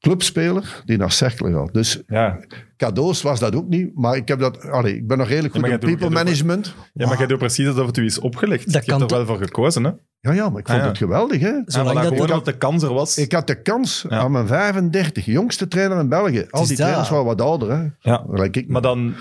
Clubspeler 0.00 0.82
die 0.84 0.96
naar 0.98 1.12
Cerkelen 1.12 1.52
gaat. 1.54 1.74
Dus 1.74 2.02
Ja. 2.06 2.38
cadeaus 2.76 3.22
was 3.22 3.40
dat 3.40 3.54
ook 3.54 3.68
niet, 3.68 3.90
maar 3.94 4.16
ik, 4.16 4.28
heb 4.28 4.38
dat, 4.38 4.62
allee, 4.62 4.96
ik 4.96 5.06
ben 5.06 5.18
nog 5.18 5.28
redelijk 5.28 5.54
goed 5.54 5.64
in 5.64 5.70
doet- 5.70 5.80
people 5.80 5.98
doet- 6.06 6.14
management. 6.14 6.74
ja, 6.94 7.06
maar 7.06 7.18
jij 7.18 7.26
doet 7.26 7.38
precies 7.38 7.66
alsof 7.66 7.86
het 7.86 7.96
u 7.96 8.04
is 8.04 8.18
opgelegd. 8.18 8.72
Dat 8.72 8.84
je 8.84 8.90
hebt 8.90 9.02
er 9.02 9.08
toch- 9.08 9.16
wel 9.18 9.26
voor 9.26 9.44
gekozen, 9.46 9.84
hè? 9.84 9.90
Ja, 10.26 10.32
ja, 10.32 10.48
maar 10.50 10.60
ik 10.60 10.66
vond 10.66 10.78
Ah, 10.78 10.84
ja. 10.84 10.88
het 10.88 10.98
geweldig. 10.98 11.40
Hè? 11.40 11.52
Zolang 11.66 12.00
dat 12.16 12.28
dat 12.28 12.44
de 12.44 12.56
kans 12.56 12.82
er 12.82 12.92
was. 12.94 13.18
Ik 13.18 13.32
had 13.32 13.46
de 13.46 13.62
kans 13.62 14.04
Ja. 14.08 14.18
aan 14.18 14.30
mijn 14.32 14.46
35, 14.46 15.24
jongste 15.24 15.68
trainer 15.68 15.98
in 15.98 16.08
België. 16.08 16.46
Al 16.50 16.66
die 16.66 16.76
trainers 16.76 17.08
waren 17.08 17.24
wat 17.24 17.40
ouder. 17.40 17.70
Hè? 17.72 17.84
Ja. 18.00 18.24
Gelijk 18.30 18.56
ik. 18.56 18.68
Maar 18.68 18.82
dan 18.82 19.14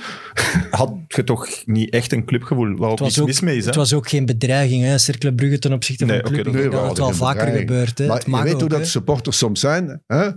had 0.71 0.93
je 1.07 1.23
toch 1.23 1.47
niet 1.65 1.89
echt 1.89 2.11
een 2.11 2.25
clubgevoel 2.25 2.75
waarop 2.77 3.01
iets 3.01 3.19
ook, 3.19 3.27
mis 3.27 3.39
mee 3.41 3.53
is. 3.55 3.61
Hè? 3.61 3.67
het 3.67 3.75
was 3.75 3.93
ook 3.93 4.09
geen 4.09 4.25
bedreiging, 4.25 4.83
hè, 4.83 4.97
Cercle 4.97 5.33
Brugge 5.33 5.59
ten 5.59 5.73
opzichte 5.73 6.05
Nee, 6.05 6.21
van 6.21 6.31
Club 6.31 6.39
oké, 6.47 6.51
Brugge. 6.51 6.69
dat- 6.69 6.85
Nee, 6.85 6.93
wel 6.95 7.13
vaker 7.13 7.35
bedreiging. 7.45 7.69
gebeurt. 7.69 7.97
Hè. 7.97 8.07
Maar 8.07 8.39
je 8.39 8.43
weet 8.45 8.53
ook, 8.53 8.59
hoe 8.59 8.69
dat 8.69 8.87
supporters 8.87 9.37
soms 9.37 9.59
zijn. 9.59 10.01
Hè? 10.07 10.27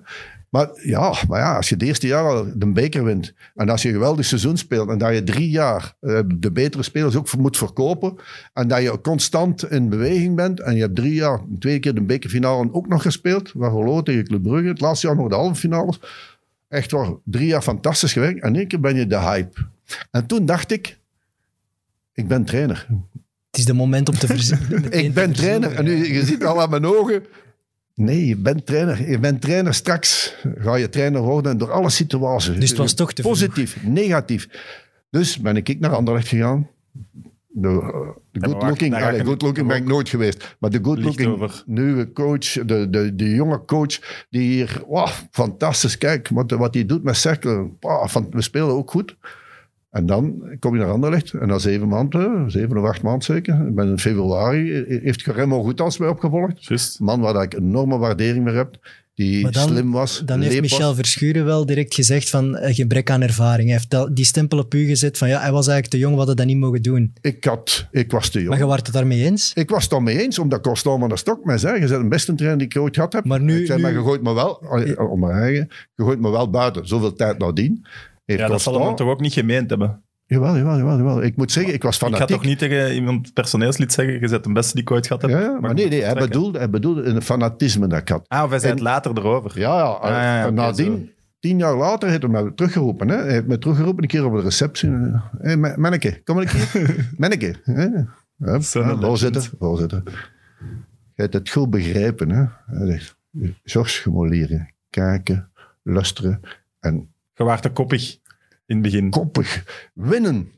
Maar, 0.49 0.69
ja, 0.83 1.15
maar 1.29 1.41
ja, 1.41 1.57
als 1.57 1.69
je 1.69 1.75
het 1.75 1.85
eerste 1.85 2.07
jaar 2.07 2.25
al 2.25 2.47
de 2.55 2.73
beker 2.73 3.05
wint 3.05 3.35
en 3.55 3.69
als 3.69 3.83
je 3.83 3.89
een 3.89 3.95
geweldig 3.95 4.25
seizoen 4.25 4.57
speelt 4.57 4.89
en 4.89 4.99
dat 4.99 5.15
je 5.15 5.25
drie 5.25 5.51
jaar 5.51 5.95
eh, 6.01 6.21
de 6.35 6.53
betere 6.53 6.83
spelers 6.83 7.17
ook 7.17 7.37
moet 7.37 7.57
verkopen 7.57 8.17
en 8.53 8.69
dat 8.69 8.83
je 8.83 9.01
constant 9.01 9.71
in 9.71 9.89
beweging 9.89 10.37
bent 10.37 10.61
en 10.61 10.75
je 10.75 10.81
hebt 10.81 10.97
drie 10.97 11.15
jaar, 11.15 11.41
twee 11.59 11.79
keer 11.79 11.95
de 11.95 12.03
bekerfinale 12.03 12.73
ook 12.73 12.89
nog 12.89 13.03
gespeeld, 13.03 13.53
waar 13.53 13.71
verloren 13.71 14.05
tegen 14.05 14.25
Club 14.25 14.43
Brugge, 14.43 14.69
het 14.69 14.81
laatste 14.81 15.07
jaar 15.07 15.17
nog 15.17 15.29
de 15.29 15.35
halve 15.35 15.55
finales. 15.55 16.01
Echt 16.69 16.91
wel 16.91 17.21
drie 17.25 17.47
jaar 17.47 17.63
fantastisch 17.63 18.13
gewerkt 18.13 18.43
en 18.43 18.49
in 18.49 18.57
één 18.57 18.69
keer 18.69 18.81
ben 18.81 18.97
je 18.97 19.07
de 19.07 19.19
hype. 19.19 19.67
En 20.11 20.27
toen 20.27 20.47
dacht 20.47 20.71
ik, 20.71 20.99
ik 22.13 22.29
ben 22.29 22.45
trainer. 22.45 22.87
Het 23.51 23.59
is 23.59 23.65
de 23.65 23.73
moment 23.73 24.09
om 24.09 24.15
te 24.15 24.27
verzinnen. 24.27 24.93
Ik 25.05 25.15
ben 25.15 25.33
trainer 25.33 25.75
en 25.75 25.85
nu, 25.85 26.13
je 26.13 26.25
ziet 26.25 26.45
al 26.45 26.61
aan 26.61 26.71
mijn 26.71 26.87
ogen. 26.87 27.25
Nee, 27.99 28.27
je 28.27 28.37
bent 28.37 28.67
trainer. 28.67 29.11
Je 29.11 29.19
bent 29.19 29.41
trainer. 29.41 29.75
Straks 29.75 30.35
ga 30.59 30.75
je 30.75 30.89
trainer 30.89 31.21
worden 31.21 31.59
door 31.59 31.73
alle 31.73 31.91
situaties. 31.91 32.59
Dus 32.59 32.69
het 32.69 32.79
was 32.79 32.95
toch 32.95 33.13
te 33.13 33.23
vroeg. 33.23 33.35
Positief, 33.35 33.83
negatief. 33.83 34.49
Dus 35.11 35.39
ben 35.39 35.57
ik 35.57 35.81
naar 35.81 35.95
Anderlecht 35.95 36.29
gegaan. 36.29 36.69
De, 37.49 37.69
uh, 37.69 38.09
de 38.33 38.41
good 38.41 38.53
wacht, 38.53 38.69
looking, 38.69 38.95
allee, 38.95 39.19
je 39.19 39.25
good 39.25 39.43
looking 39.43 39.67
ben 39.67 39.77
ik 39.77 39.85
nooit 39.85 40.09
geweest. 40.09 40.57
Maar 40.59 40.71
de 40.71 40.79
good 40.83 40.99
looking 40.99 41.29
over. 41.29 41.63
nieuwe 41.67 42.13
coach, 42.13 42.53
de, 42.53 42.91
de, 42.91 43.15
de 43.15 43.31
jonge 43.35 43.65
coach, 43.65 44.27
die 44.31 44.43
hier, 44.43 44.83
wow, 44.87 45.09
fantastisch, 45.31 45.99
kijk 45.99 46.29
wat, 46.29 46.51
wat 46.51 46.75
hij 46.75 46.87
doet 46.87 47.03
met 47.03 47.17
Cercle. 47.17 47.71
Wow, 47.81 48.09
we 48.31 48.43
spelen 48.43 48.69
ook 48.69 48.91
goed. 48.91 49.17
En 49.91 50.07
dan 50.07 50.43
kom 50.59 50.75
je 50.75 50.81
naar 50.81 50.91
Anderlecht. 50.93 51.33
En 51.33 51.49
na 51.49 51.59
zeven 51.59 51.89
maanden, 51.89 52.51
zeven 52.51 52.77
of 52.79 52.85
acht 52.85 53.03
maanden 53.03 53.23
zeker. 53.23 53.67
Ik 53.69 53.75
ben 53.75 53.89
in 53.89 53.99
februari, 53.99 54.73
eh, 54.83 55.03
heeft 55.03 55.23
Geremmo 55.23 55.63
goed 55.63 55.81
als 55.81 55.99
mij 55.99 56.09
opgevolgd. 56.09 56.65
Juist. 56.65 56.99
Een 56.99 57.05
man 57.05 57.21
waar 57.21 57.43
ik 57.43 57.55
enorme 57.55 57.99
waardering 57.99 58.49
voor 58.49 58.57
heb. 58.57 58.77
Die 59.15 59.51
dan- 59.51 59.69
slim 59.69 59.93
was, 59.93 60.23
Dan 60.25 60.41
heeft 60.41 60.61
was. 60.61 60.71
Michel 60.71 60.95
Verschuren 60.95 61.45
wel 61.45 61.67
direct 61.67 61.95
gezegd 61.95 62.31
van 62.31 62.57
eh, 62.57 62.75
gebrek 62.75 63.11
aan 63.11 63.23
ervaring. 63.23 63.69
Hij 63.69 63.77
heeft 63.77 63.91
dat- 63.91 64.17
die 64.17 64.25
stempel 64.25 64.59
op 64.59 64.75
u 64.75 64.87
gezet 64.87 65.19
van 65.19 65.29
ja, 65.29 65.41
hij 65.41 65.53
was 65.53 65.67
eigenlijk 65.67 65.89
te 65.91 65.99
jong, 65.99 66.11
we 66.13 66.19
hadden 66.19 66.37
dat 66.37 66.47
niet 66.47 66.57
mogen 66.57 66.83
doen. 66.83 67.13
Ik, 67.21 67.45
had, 67.45 67.87
ik 67.91 68.11
was 68.11 68.29
te 68.29 68.39
jong. 68.39 68.49
Maar 68.51 68.59
je 68.59 68.65
was 68.67 68.77
het 68.83 68.93
daarmee 68.93 69.25
eens? 69.25 69.53
Ik 69.55 69.71
was 69.71 69.83
het 69.83 69.91
dan 69.91 70.03
mee 70.03 70.23
eens, 70.23 70.39
omdat 70.39 70.61
Constant 70.63 71.01
van 71.01 71.09
der 71.09 71.19
Stok 71.19 71.45
mij 71.45 71.59
zei, 71.59 71.81
je 71.81 71.87
bent 71.89 72.03
de 72.03 72.09
beste 72.09 72.35
trainer 72.35 72.59
die 72.59 72.67
ik 72.69 72.77
ooit 72.83 72.95
gehad 72.95 73.13
heb. 73.13 73.25
Maar 73.25 73.41
nu- 73.41 73.61
ik 73.61 73.67
zei, 73.67 73.79
nu- 73.79 73.85
maar 73.85 73.93
je 73.93 74.01
gooit 74.03 74.23
me 74.23 74.35
wel, 74.35 74.63
eh, 74.63 75.11
om 75.11 75.21
mijn 75.21 75.39
eigen, 75.39 75.69
je 75.97 76.03
gooit 76.03 76.21
me 76.21 76.31
wel 76.31 76.51
buiten. 76.51 76.87
Zoveel 76.89 77.13
tijd 77.13 77.39
nadien. 77.39 77.87
Heeft 78.29 78.41
Ja, 78.41 78.47
dat 78.49 78.61
zal 78.63 78.87
hem 78.87 78.95
toch 78.95 79.09
ook 79.09 79.21
niet 79.21 79.33
gemeend 79.33 79.71
hebben. 79.71 80.03
Jawel, 80.27 80.57
jawel, 80.57 80.77
jawel, 80.77 80.97
jawel. 80.97 81.23
Ik 81.23 81.37
moet 81.37 81.53
zeggen, 81.53 81.75
ik 81.75 81.83
was 81.83 81.95
Ik 81.95 82.01
ga 82.01 82.07
fanatiek. 82.09 82.37
toch 82.37 82.45
niet 82.45 82.59
tegen 82.59 82.95
iemand 82.95 83.33
personeelslid 83.33 83.93
zeggen, 83.93 84.15
je 84.21 84.29
bent 84.29 84.45
de 84.45 84.53
beste 84.53 84.73
die 84.73 84.83
ik 84.83 84.91
ooit 84.91 85.07
gehad 85.07 85.23
heb. 85.23 85.31
Ja, 85.31 85.59
maar 85.61 85.75
nee, 85.75 85.89
nee 85.89 86.03
hij, 86.03 86.15
bedoelde, 86.15 86.59
hij 86.59 86.71
bedoelde 86.71 87.03
een 87.03 87.23
fanatisme 87.23 87.87
dat 87.87 88.01
ik 88.01 88.09
had. 88.09 88.25
Ah, 88.29 88.43
of 88.45 88.51
hij 88.51 88.59
zei 88.59 88.71
En- 88.71 88.77
het 88.79 88.87
later 88.87 89.11
erover. 89.19 89.59
Ja, 89.59 89.77
ja. 89.77 89.83
Ah, 89.85 90.11
ja, 90.11 90.39
ja, 90.45 90.51
nadien, 90.51 90.97
zo. 91.07 91.13
tien 91.41 91.59
jaar 91.59 91.77
later, 91.77 92.09
heeft 92.09 92.23
hij 92.23 92.31
mij 92.31 92.51
teruggeroepen. 92.55 93.09
Hè. 93.09 93.17
Hij 93.17 93.33
heeft 93.33 93.47
mij 93.47 93.59
teruggeroepen 93.59 94.03
een 94.03 94.09
keer 94.09 94.25
op 94.27 94.35
de 94.37 94.41
receptie. 94.43 94.91
Hé, 94.91 95.11
hey, 95.39 95.57
manneke, 95.77 96.21
kom 96.25 96.35
maar 96.37 96.45
een 96.45 96.71
keer. 96.73 97.09
manneke. 97.19 97.55
hè. 97.63 97.83
Ja, 98.37 98.61
Zo'n 98.61 98.83
ja, 98.83 98.89
legend. 98.89 99.05
voorzitter, 99.05 99.51
voorzitter. 99.59 100.03
Je 101.15 101.23
hebt 101.23 101.35
het 101.35 101.51
goed 101.51 101.71
begrepen. 101.71 102.31
Hè. 102.31 102.45
Kijken, 104.91 105.51
luisteren 105.83 106.41
en 106.81 107.13
Je 107.39 107.45
waart 107.45 107.63
te 107.63 107.71
koppig 107.71 108.19
in 108.67 108.77
het 108.77 108.83
begin. 108.83 109.11
koppig 109.11 109.65
winnen. 109.95 110.53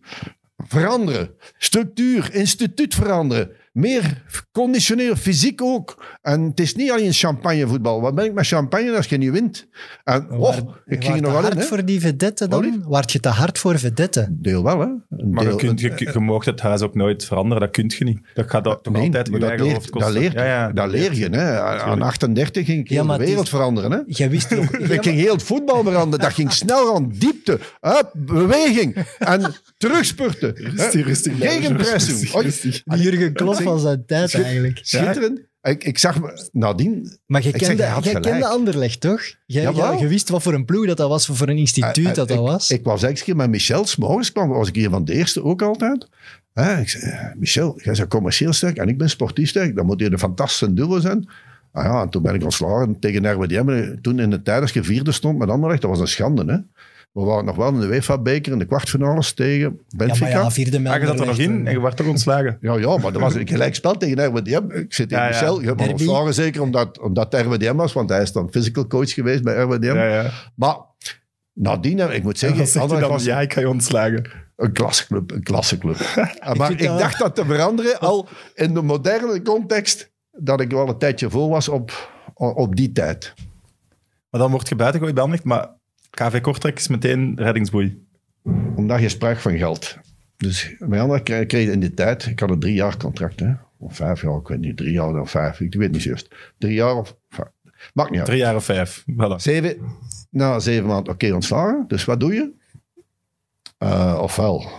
Veranderen. 0.57 1.35
Structuur, 1.59 2.35
instituut 2.35 2.95
veranderen. 2.95 3.57
Meer 3.73 4.23
conditioneel, 4.53 5.17
fysiek 5.17 5.63
ook. 5.63 6.05
En 6.23 6.43
het 6.43 6.61
is 6.61 6.75
niet 6.75 6.91
alleen 6.91 7.13
champagnevoetbal. 7.13 8.01
Wat 8.01 8.15
ben 8.15 8.25
ik 8.25 8.33
met 8.33 8.47
champagne 8.47 8.97
als 8.97 9.07
je 9.07 9.17
niet 9.17 9.31
wint? 9.31 9.69
En, 10.05 10.31
oh, 10.31 10.57
ik 10.87 11.05
ging 11.05 11.17
er 11.17 11.23
nog 11.23 11.33
wel 11.33 11.41
in. 11.51 11.57
hard 11.57 11.65
voor 11.65 11.85
die 11.85 12.01
vedette 12.01 12.49
dan? 12.49 12.85
Waart 12.89 13.13
je 13.13 13.21
te 13.21 13.29
hard 13.29 13.59
voor 13.59 13.79
vedette? 13.79 14.29
Deel 14.31 14.63
wel, 14.63 14.81
hè? 14.81 14.87
Een 14.87 15.31
Maar 15.31 15.45
je, 15.45 15.57
kunt, 15.57 15.81
je, 15.81 16.09
je 16.13 16.21
mag 16.21 16.45
het 16.45 16.61
huis 16.61 16.81
ook 16.81 16.95
nooit 16.95 17.25
veranderen, 17.25 17.61
dat 17.61 17.71
kun 17.71 17.93
je 17.99 18.05
niet. 18.05 18.21
Dat 18.35 18.51
gaat 18.51 18.65
toch 18.65 18.81
Nee, 18.93 19.03
altijd 19.03 19.33
dat 19.33 19.43
eigen 19.43 19.61
leert, 19.65 19.73
hoofd 19.77 19.93
dat 19.93 20.03
kosten. 20.03 20.21
leert, 20.21 20.33
Ja, 20.33 20.45
ja, 20.45 20.73
dat 20.73 20.91
leer 20.91 21.15
je. 21.15 21.29
Hè. 21.29 21.61
Aan 21.61 22.03
38 22.03 22.67
ging 22.67 22.81
ik 22.81 22.89
Ja, 22.89 23.03
de 23.03 23.17
wereld 23.25 23.45
is- 23.45 23.51
veranderen. 23.51 23.91
Hè. 23.93 23.99
Jij 24.07 24.31
wist 24.31 24.51
nog... 24.51 24.71
Ik 24.91 25.03
ging 25.03 25.17
heel 25.17 25.33
het 25.33 25.43
voetbal 25.43 25.83
veranderen. 25.83 26.25
Dat 26.25 26.35
ging 26.35 26.53
snel 26.53 26.95
aan 26.95 27.13
diepte. 27.19 27.59
Hup, 27.81 28.11
beweging. 28.15 28.97
En 29.19 29.55
terugspurten. 29.77 30.55
Rustig, 30.55 31.07
rustig, 31.07 31.33
Gegenpressing. 31.39 32.31
Jurgen 32.85 33.33
Klopp 33.33 33.60
van 33.63 33.79
zijn 33.79 34.05
tijd 34.07 34.31
Schit- 34.31 34.43
eigenlijk. 34.45 34.79
Schitterend. 34.83 35.41
Ik, 35.63 35.85
ik 35.85 35.99
zag 35.99 36.21
me 36.21 36.49
nadien... 36.53 37.19
Maar 37.27 37.43
je 37.43 37.51
zeg, 37.51 37.61
kende, 37.61 37.85
had 37.85 38.05
jij 38.05 38.21
kende 38.21 38.47
Anderlecht, 38.47 39.01
toch? 39.01 39.21
Jij, 39.47 39.73
jij- 39.73 39.99
je 39.99 40.07
wist 40.07 40.29
wat 40.29 40.43
voor 40.43 40.55
een 40.55 40.65
ploeg 40.65 40.87
dat, 40.87 40.97
dat 40.97 41.09
was, 41.09 41.27
wat 41.27 41.37
voor 41.37 41.49
een 41.49 41.57
instituut 41.57 41.97
Eh, 42.07 42.15
dat 42.15 42.29
dat 42.29 42.31
ik, 42.31 42.37
was. 42.45 42.71
Ik 42.71 42.85
was 42.85 43.03
eens 43.03 43.23
keer 43.23 43.37
met 43.37 43.51
Michel, 43.51 43.85
s'morgens 43.87 44.33
kwam, 44.33 44.49
was 44.49 44.69
ik 44.69 44.75
hier 44.75 44.91
van 44.91 45.05
de 45.05 45.13
eerste 45.13 45.43
ook 45.45 45.63
altijd. 45.63 46.09
Hè, 46.53 46.81
ik 46.81 46.89
zei, 46.89 47.05
eh, 47.05 47.35
Michel, 47.37 47.81
jij 47.83 47.95
bent 47.95 48.09
commercieel 48.09 48.53
sterk 48.53 48.77
en 48.77 48.89
ik 48.89 48.99
ben 48.99 49.11
sportief 49.11 49.49
sterk. 49.49 49.77
Dan 49.77 49.87
moet 49.87 50.01
je 50.01 50.13
een 50.13 50.19
fantastische 50.19 50.75
duo 50.75 51.01
zijn. 51.01 51.29
Ah 51.73 51.85
ja, 51.85 52.03
en 52.03 52.09
toen 52.09 52.23
ben 52.23 52.35
ik 52.35 52.43
ontslagen 52.43 52.99
tegen 52.99 53.33
RWDM. 53.33 53.97
Toen 54.01 54.19
in 54.21 54.31
de 54.31 54.43
tijd 54.43 54.61
als 54.63 54.73
je 54.73 54.83
vierde 54.85 55.13
stond 55.13 55.39
met 55.39 55.49
Anderlecht, 55.49 55.81
dat 55.81 55.91
was 55.91 56.01
een 56.01 56.09
schande. 56.09 56.45
Hè? 56.53 56.59
We 57.13 57.21
waren 57.21 57.45
nog 57.45 57.57
wel 57.57 57.69
in 57.69 57.81
de 57.81 57.87
UEFA-beker 57.87 58.53
in 58.53 58.59
de 58.59 58.65
kwartfinales 58.65 59.33
tegen 59.33 59.59
ja, 59.59 59.97
Benfica. 59.97 60.25
maar 60.25 60.43
ja, 60.43 60.51
vierde 60.51 60.81
Maar 60.81 61.01
je 61.01 61.07
zat 61.07 61.21
er 61.21 61.27
nog 61.27 61.39
in 61.39 61.51
eh. 61.61 61.67
en 61.67 61.73
je 61.73 61.81
werd 61.81 61.97
toch 61.97 62.07
ontslagen. 62.07 62.59
Ja, 62.61 62.75
ja, 62.77 62.97
maar 62.97 63.13
dat 63.13 63.21
was 63.21 63.35
een 63.35 63.49
gelijkspel 63.49 63.97
tegen 63.97 64.25
RWDM. 64.27 64.71
Ik 64.71 64.95
zit 64.95 65.11
Ja, 65.11 65.23
ja. 65.23 65.29
Michel, 65.29 65.61
je 65.61 65.67
hebt 65.67 65.81
me 65.81 65.89
ontslagen 65.91 66.35
zeker 66.35 66.63
omdat, 66.63 66.99
omdat 66.99 67.33
het 67.33 67.47
RWDM 67.47 67.75
was, 67.77 67.93
want 67.93 68.09
hij 68.11 68.23
is 68.23 68.33
dan 68.33 68.51
physical 68.51 68.87
coach 68.87 69.13
geweest 69.13 69.43
bij 69.43 69.55
RWDM. 69.63 69.95
Ja, 69.95 70.05
ja. 70.23 70.31
Maar 70.55 70.77
nadien, 71.53 71.99
heb- 71.99 72.11
ik 72.11 72.23
moet 72.23 72.43
En 72.43 72.67
zeggen, 72.67 72.89
dan 73.01 73.09
was 73.09 73.25
ja, 73.25 73.41
ik 73.41 73.53
ga 73.53 73.61
je 73.61 73.69
ontslagen. 73.69 74.31
een 74.57 74.73
klasseclub, 74.73 75.31
een 75.31 75.43
klasseclub. 75.43 75.97
maar 76.57 76.67
vind 76.67 76.81
ik 76.81 76.87
dacht 76.87 77.19
dat 77.19 77.35
te 77.35 77.45
veranderen 77.45 77.99
al 78.01 78.29
in 78.55 78.75
de 78.75 78.83
moderne 78.83 79.43
context, 79.43 80.11
dat 80.31 80.61
ik 80.61 80.71
wel 80.71 80.89
een 80.89 80.99
tijdje 80.99 81.31
voor 81.31 81.49
was 81.49 81.69
op, 81.69 82.11
op 82.35 82.77
die 82.77 82.93
tijd. 82.93 83.35
Maar 84.31 84.41
dan 84.41 84.51
word 84.51 84.69
je 84.69 84.75
buiten 84.77 84.99
gegooid 84.99 85.15
bij 85.15 85.25
Anderlecht, 85.25 85.49
maar 85.49 85.79
KV 86.11 86.41
Kortrijk 86.41 86.79
is 86.79 86.89
meteen 86.89 87.33
reddingsboei. 87.37 88.07
Omdat 88.75 89.01
je 89.01 89.09
sprak 89.09 89.39
van 89.39 89.59
geld. 89.59 89.99
Dus 90.37 90.75
bij 90.79 91.01
anderen 91.01 91.23
kreeg 91.23 91.69
in 91.69 91.81
die 91.81 91.95
tijd, 91.95 92.27
ik 92.27 92.41
had 92.41 92.51
een 92.51 92.61
drie 92.61 92.75
jaar 92.75 92.97
contract, 92.97 93.41
hè? 93.41 93.53
of 93.79 93.97
vijf 93.97 94.23
jaar, 94.23 94.37
ik 94.37 94.49
weet 94.49 94.61
niet, 94.61 94.77
drie 94.77 94.93
jaar 94.93 95.21
of 95.21 95.31
vijf, 95.31 95.61
ik 95.61 95.75
weet 95.75 95.93
niet 95.93 96.03
juist. 96.03 96.29
Drie 96.59 96.75
jaar 96.75 96.97
of 96.97 97.17
vijf. 97.29 97.49
Maakt 97.95 98.11
niet 98.11 98.19
uit. 98.19 98.29
Drie 98.29 98.41
jaar 98.41 98.55
of 98.55 98.65
vijf. 98.65 99.05
Voilà. 99.13 99.37
Zeven, 99.37 99.77
na 100.31 100.59
zeven 100.59 100.87
maanden, 100.87 101.13
oké, 101.13 101.33
ontslagen. 101.33 101.85
Dus 101.89 102.05
wat 102.05 102.21
doe 102.21 102.35
je? 102.35 102.53
Eh, 103.79 104.19
ofwel, 104.23 104.71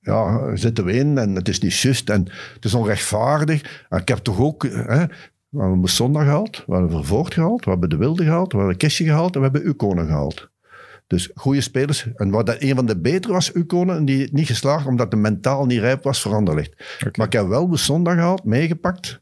ja, 0.00 0.56
zitten 0.56 0.84
we 0.84 0.92
in 0.92 1.18
en 1.18 1.34
het 1.34 1.48
is 1.48 1.60
niet 1.60 1.78
juist 1.78 2.10
en 2.10 2.28
het 2.54 2.64
is 2.64 2.74
onrechtvaardig. 2.74 3.86
En 3.88 4.00
ik 4.00 4.08
heb 4.08 4.18
toch 4.18 4.40
ook, 4.40 4.62
hè, 4.62 5.06
we 5.48 5.62
hebben 5.62 5.88
zondag 5.88 6.22
gehaald, 6.22 6.64
we 6.66 6.72
hebben 6.72 6.90
Vervoort 6.90 7.34
gehaald, 7.34 7.64
we 7.64 7.70
hebben 7.70 7.88
De 7.88 7.96
Wilde 7.96 8.24
gehaald, 8.24 8.52
we 8.52 8.58
hebben 8.58 8.76
Kistje 8.76 9.04
gehaald 9.04 9.34
en 9.34 9.40
we 9.40 9.48
hebben 9.50 9.68
Ukonen 9.68 10.06
gehaald. 10.06 10.50
Dus 11.12 11.30
goede 11.34 11.60
spelers. 11.60 12.06
En 12.16 12.30
wat 12.30 12.46
dat 12.46 12.56
een 12.58 12.74
van 12.74 12.86
de 12.86 13.00
betere 13.00 13.32
was, 13.32 13.54
Ukonen, 13.54 13.96
en 13.96 14.04
die 14.04 14.28
niet 14.32 14.46
geslaagd 14.46 14.86
omdat 14.86 15.10
de 15.10 15.16
mentaal 15.16 15.66
niet 15.66 15.78
rijp 15.80 16.02
was 16.02 16.20
voor 16.22 16.34
Anderlecht. 16.34 16.74
Maar 17.16 17.26
ik 17.26 17.32
heb 17.32 17.46
wel 17.46 17.68
de 17.68 17.76
zondag 17.76 18.14
gehaald, 18.14 18.44
meegepakt. 18.44 19.20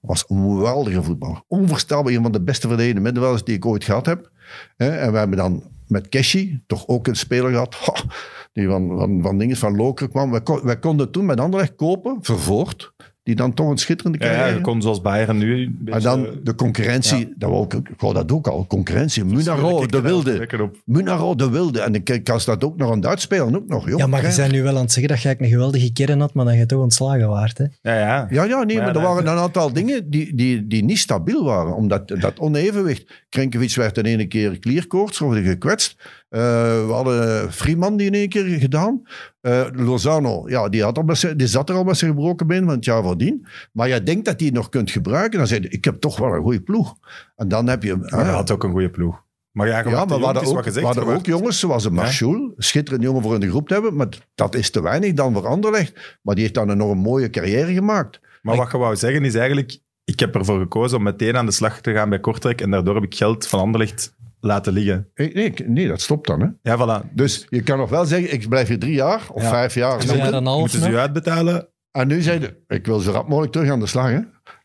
Was 0.00 0.24
een 0.28 0.42
geweldige 0.42 1.02
voetballer. 1.02 1.42
Onvoorstelbaar, 1.48 2.12
een 2.12 2.22
van 2.22 2.32
de 2.32 2.42
beste 2.42 2.66
verdedigende 2.68 3.02
middenvelders 3.02 3.44
die 3.44 3.54
ik 3.54 3.66
ooit 3.66 3.84
gehad 3.84 4.06
heb. 4.06 4.30
En 4.76 5.12
we 5.12 5.18
hebben 5.18 5.36
dan 5.36 5.62
met 5.86 6.08
Keshi 6.08 6.62
toch 6.66 6.88
ook 6.88 7.06
een 7.06 7.16
speler 7.16 7.50
gehad. 7.50 7.74
ha, 7.74 7.94
die 8.52 8.66
van, 8.68 8.98
van, 8.98 9.22
van 9.22 9.38
dingen 9.38 9.56
van 9.56 9.76
Loker 9.76 10.08
kwam. 10.08 10.30
Wij, 10.30 10.42
kon- 10.42 10.62
wij 10.62 10.78
konden 10.78 11.10
toen 11.10 11.26
met 11.26 11.40
Anderlecht 11.40 11.74
kopen, 11.74 12.18
Vervoort. 12.20 12.91
Die 13.24 13.34
dan 13.34 13.54
toch 13.54 13.68
een 13.70 13.78
schitterende 13.78 14.18
Ja, 14.18 14.26
ja, 14.30 14.32
carrière. 14.36 14.56
je 14.56 14.60
kon 14.62 14.82
zoals 14.82 15.00
Bayern 15.00 15.38
nu 15.38 15.62
een 15.62 15.76
beetje... 15.80 15.98
en 15.98 16.04
dan 16.04 16.26
de 16.42 16.54
concurrentie. 16.54 17.32
Dat 17.36 17.50
wou 17.50 17.64
ik, 17.64 17.72
ik 17.72 18.00
wou 18.00 18.14
dat 18.14 18.32
ook 18.32 18.46
al. 18.46 18.66
Concurrentie. 18.66 19.24
Munaro, 19.24 19.86
de 19.86 20.00
Wilde. 20.00 20.48
Munaro, 20.84 21.34
de 21.34 21.50
Wilde. 21.50 21.80
En 21.80 21.94
ik 21.94 22.20
kan 22.24 22.40
dat 22.44 22.64
ook 22.64 22.76
nog 22.76 22.90
aan 22.90 23.00
Duits 23.00 23.22
spelen. 23.22 23.56
Ook 23.56 23.68
nog, 23.68 23.88
joh. 23.88 23.98
Ja, 23.98 24.06
maar 24.06 24.20
je 24.20 24.26
Kijk. 24.26 24.36
bent 24.38 24.52
nu 24.52 24.62
wel 24.62 24.74
aan 24.76 24.82
het 24.82 24.92
zeggen 24.92 25.12
dat 25.12 25.22
je 25.22 25.26
eigenlijk 25.28 25.40
een 25.40 25.58
geweldige 25.60 25.92
kern 25.92 26.20
had, 26.20 26.34
maar 26.34 26.44
dat 26.44 26.54
je 26.54 26.66
toch 26.66 26.82
ontslagen 26.82 27.28
waard. 27.28 27.58
Hè? 27.58 27.64
Ja, 27.82 27.98
ja. 27.98 28.26
Ja, 28.30 28.44
ja, 28.44 28.44
nee, 28.44 28.54
Maar 28.54 28.64
maar, 28.66 28.76
ja, 28.76 28.86
er 28.86 28.92
dat- 28.92 29.02
waren 29.02 29.26
een 29.26 29.38
aantal 29.42 29.72
dingen 29.72 30.10
die, 30.10 30.34
die, 30.34 30.66
die 30.66 30.84
niet 30.84 30.98
stabiel 30.98 31.44
waren. 31.44 31.74
Omdat 31.74 32.08
dat 32.08 32.38
onevenwicht. 32.38 33.24
Krenkovic 33.28 33.74
werd 33.74 33.98
in 33.98 34.04
ene 34.04 34.26
keer 34.26 34.58
klierkoorts 34.58 35.20
of 35.20 35.34
gekwetst. 35.34 35.96
Eh, 36.32 36.40
we 36.86 36.92
hadden 36.92 37.52
Freeman 37.52 37.96
die 37.96 38.06
in 38.06 38.14
één 38.14 38.28
keer 38.28 38.44
gedaan. 38.44 39.02
Eh, 39.40 39.66
Lozano, 39.72 40.42
ja, 40.48 40.68
die, 40.68 40.82
had 40.82 40.98
al 40.98 41.16
zijn- 41.16 41.36
die 41.36 41.46
zat 41.46 41.68
er 41.68 41.74
al 41.76 41.84
met 41.84 41.96
zijn 41.96 42.10
gebroken 42.10 42.46
been 42.46 42.64
van 42.64 42.74
het 42.74 42.84
jaar 42.84 43.02
voordien. 43.02 43.46
Maar 43.72 43.88
je 43.88 44.02
denkt 44.02 44.24
dat 44.24 44.38
die 44.38 44.46
het 44.46 44.56
nog 44.56 44.68
kunt 44.68 44.90
gebruiken. 44.90 45.38
Dan 45.38 45.46
zeg 45.46 45.62
je, 45.62 45.68
ik 45.68 45.84
heb 45.84 46.00
toch 46.00 46.18
wel 46.18 46.34
een 46.34 46.42
goede 46.42 46.60
ploeg. 46.60 46.94
En 47.36 47.48
dan 47.48 47.66
heb 47.68 47.82
je... 47.82 47.96
Maar 47.96 48.24
hij 48.24 48.34
had 48.34 48.50
ook 48.50 48.64
een 48.64 48.70
goede 48.70 48.90
ploeg. 48.90 49.22
Maar 49.50 49.66
ja, 49.66 49.78
Ja, 49.78 50.04
maar 50.04 50.42
is 50.42 50.48
ook, 50.48 50.62
gezegd. 50.62 50.94
je 50.94 51.00
ook 51.00 51.26
jongens 51.26 51.58
zoals 51.58 51.84
een 51.84 51.92
Marchoul. 51.92 52.52
Schitterend 52.56 53.02
jongen 53.04 53.22
voor 53.22 53.34
in 53.34 53.40
de 53.40 53.48
groep 53.48 53.68
te 53.68 53.74
hebben. 53.74 53.94
Maar 53.96 54.08
dat 54.34 54.54
is 54.54 54.70
te 54.70 54.82
weinig 54.82 55.12
dan 55.12 55.32
voor 55.32 55.46
Anderlecht. 55.46 56.18
Maar 56.22 56.34
die 56.34 56.42
heeft 56.44 56.56
dan 56.56 56.68
een 56.68 56.74
enorm 56.80 56.98
mooie 56.98 57.30
carrière 57.30 57.72
gemaakt. 57.72 58.20
Maar 58.42 58.56
wat 58.56 58.70
je 58.70 58.78
wou 58.78 58.96
zeggen 58.96 59.24
is 59.24 59.34
eigenlijk... 59.34 59.78
Ik 60.04 60.20
heb 60.20 60.34
ervoor 60.34 60.58
gekozen 60.60 60.98
om 60.98 61.02
meteen 61.04 61.36
aan 61.36 61.46
de 61.46 61.52
slag 61.52 61.80
te 61.80 61.92
gaan 61.92 62.08
bij 62.08 62.20
Kortrijk 62.20 62.60
en 62.60 62.70
daardoor 62.70 62.94
heb 62.94 63.04
ik 63.04 63.14
geld 63.14 63.46
van 63.46 63.60
Anderlecht 63.60 64.14
laten 64.42 64.72
liggen. 64.72 65.08
Nee, 65.14 65.54
nee, 65.66 65.88
dat 65.88 66.00
stopt 66.00 66.26
dan. 66.26 66.40
Hè. 66.40 66.46
Ja, 66.72 66.78
voilà. 67.02 67.12
Dus 67.14 67.46
je 67.48 67.62
kan 67.62 67.78
nog 67.78 67.90
wel 67.90 68.04
zeggen, 68.04 68.32
ik 68.32 68.48
blijf 68.48 68.68
hier 68.68 68.78
drie 68.78 68.94
jaar 68.94 69.22
of 69.32 69.42
Ja. 69.42 69.48
vijf 69.48 69.74
jaar. 69.74 69.98
En 70.08 70.34
een 70.34 70.46
half 70.46 70.60
Moeten 70.60 70.78
ze 70.80 70.88
nog. 70.88 70.98
uitbetalen 70.98 71.66
En 71.92 72.06
nu 72.08 72.20
zei 72.22 72.40
je, 72.40 72.56
ik 72.66 72.86
wil 72.86 72.98
zo 72.98 73.10
rap 73.12 73.28
mogelijk 73.28 73.52
terug 73.52 73.70
aan 73.70 73.80
de 73.80 73.86
slag. 73.86 74.06
Hè. 74.06 74.18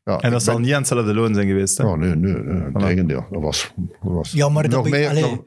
Ja, 0.03 0.17
en 0.19 0.31
dat 0.31 0.43
zal 0.43 0.53
ben- 0.53 0.63
niet 0.63 0.71
aan 0.73 0.77
hetzelfde 0.79 1.13
loon 1.13 1.33
zijn 1.33 1.47
geweest. 1.47 1.77
Hè? 1.77 1.83
Oh, 1.83 1.97
nee, 1.97 2.15
nee, 2.15 2.33
nee, 2.33 2.61
Voilà. 2.69 2.71
tegendeel. 2.79 3.25
Dat 3.31 3.41
was, 3.41 3.71
dat 3.75 4.11
was 4.13 4.31
Ja, 4.31 4.49
maar 4.49 4.63
dat 4.63 4.71
nog 4.71 4.89
meer. 4.89 5.09
allee, 5.09 5.21
nog- 5.21 5.43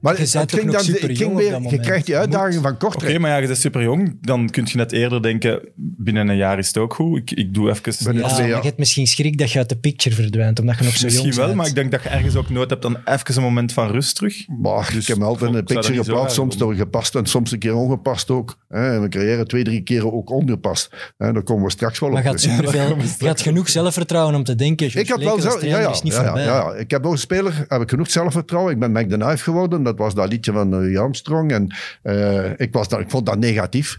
maar 0.00 0.14
je 0.16 0.22
het 0.22 0.32
bent 0.32 0.52
ging 0.52 0.70
dan, 0.70 0.84
ging 1.16 1.36
weer, 1.36 1.60
je 1.70 1.80
krijgt 1.80 2.06
die 2.06 2.16
uitdaging 2.16 2.62
van 2.62 2.70
Oké, 2.72 2.86
Kortrijk. 2.86 3.18
maar 3.18 3.30
ja, 3.30 3.36
je 3.36 3.46
bent 3.46 3.58
super 3.58 3.82
jong. 3.82 4.18
Dan 4.20 4.50
kun 4.50 4.64
je 4.66 4.76
net 4.76 4.92
eerder 4.92 5.22
denken, 5.22 5.60
binnen 5.76 6.28
een 6.28 6.36
jaar 6.36 6.58
is 6.58 6.66
het 6.66 6.76
ook 6.76 6.94
goed. 6.94 7.18
Ik, 7.18 7.30
ik 7.38 7.54
doe 7.54 7.70
even... 7.70 7.92
Ja, 7.98 8.10
ik 8.10 8.20
maar 8.20 8.46
je 8.46 8.54
hebt 8.62 8.78
misschien 8.78 9.06
schrik 9.06 9.38
dat 9.38 9.52
je 9.52 9.58
uit 9.58 9.68
de 9.68 9.76
picture 9.76 10.14
verdwijnt, 10.14 10.60
omdat 10.60 10.78
je 10.78 10.84
nog 10.84 10.96
zo 10.96 11.04
Misschien 11.04 11.24
jong 11.24 11.36
wel, 11.36 11.44
bent. 11.46 11.56
maar 11.58 11.66
ik 11.66 11.74
denk 11.74 11.90
dat 11.90 12.02
je 12.02 12.08
ergens 12.08 12.36
ook 12.36 12.50
nood 12.50 12.70
hebt 12.70 12.84
aan 12.84 12.96
even 13.04 13.36
een 13.36 13.42
moment 13.42 13.72
van 13.72 13.90
rust 13.90 14.16
terug. 14.16 14.44
Maar 14.60 14.90
Dus 14.92 14.96
ik 15.02 15.06
heb 15.06 15.18
me 15.18 15.24
altijd 15.24 15.52
de 15.52 15.56
dat 15.56 15.64
picture 15.66 16.04
geplaatst, 16.04 16.34
soms 16.34 16.56
toch 16.56 16.76
gepast 16.76 17.14
en 17.14 17.26
soms 17.26 17.52
een 17.52 17.58
keer 17.58 17.74
ongepast 17.74 18.30
ook. 18.30 18.58
Hè. 18.68 18.92
In 18.92 18.98
mijn 18.98 19.10
carrière 19.10 19.46
twee, 19.46 19.64
drie 19.64 19.80
keren 19.82 20.12
ook 20.12 20.30
ongepast. 20.30 20.90
Hè, 21.16 21.32
daar 21.32 21.42
komen 21.42 21.64
we 21.64 21.70
straks 21.70 21.98
wel 21.98 22.10
Maar 22.10 22.18
op. 22.18 22.24
je 22.24 22.30
had, 22.30 22.40
terug. 22.40 22.56
superveel, 22.56 22.96
je 23.18 23.26
had 23.26 23.40
genoeg 23.40 23.68
zelfvertrouwen 23.68 24.34
om 24.34 24.44
te 24.44 24.54
denken, 24.54 24.98
Ik 24.98 25.08
had 25.08 25.22
wel 25.22 25.40
zelf, 25.40 25.62
ja, 25.62 25.68
ja, 25.68 25.78
ja, 25.78 25.94
ja, 26.02 26.24
voorbij. 26.24 26.44
ja. 26.44 26.72
Ik 26.74 26.90
heb 26.90 27.06
ook 27.06 27.12
een 27.12 27.18
speler, 27.18 27.64
heb 27.68 27.80
ik 27.82 27.88
genoeg 27.90 28.10
zelfvertrouwen. 28.10 28.72
Ik 28.72 28.78
ben 28.78 28.92
Mac 28.92 29.08
the 29.08 29.16
Knife 29.16 29.42
geworden. 29.42 29.82
Dat 29.82 29.95
was 29.98 30.14
dat 30.14 30.28
liedje 30.28 30.52
van 30.52 30.68
Louis 30.68 30.96
Armstrong. 30.96 31.52
En 31.52 31.74
eh, 32.02 32.60
ik, 32.60 32.72
was 32.72 32.88
dat, 32.88 33.00
ik 33.00 33.10
vond 33.10 33.26
dat 33.26 33.38
negatief. 33.38 33.98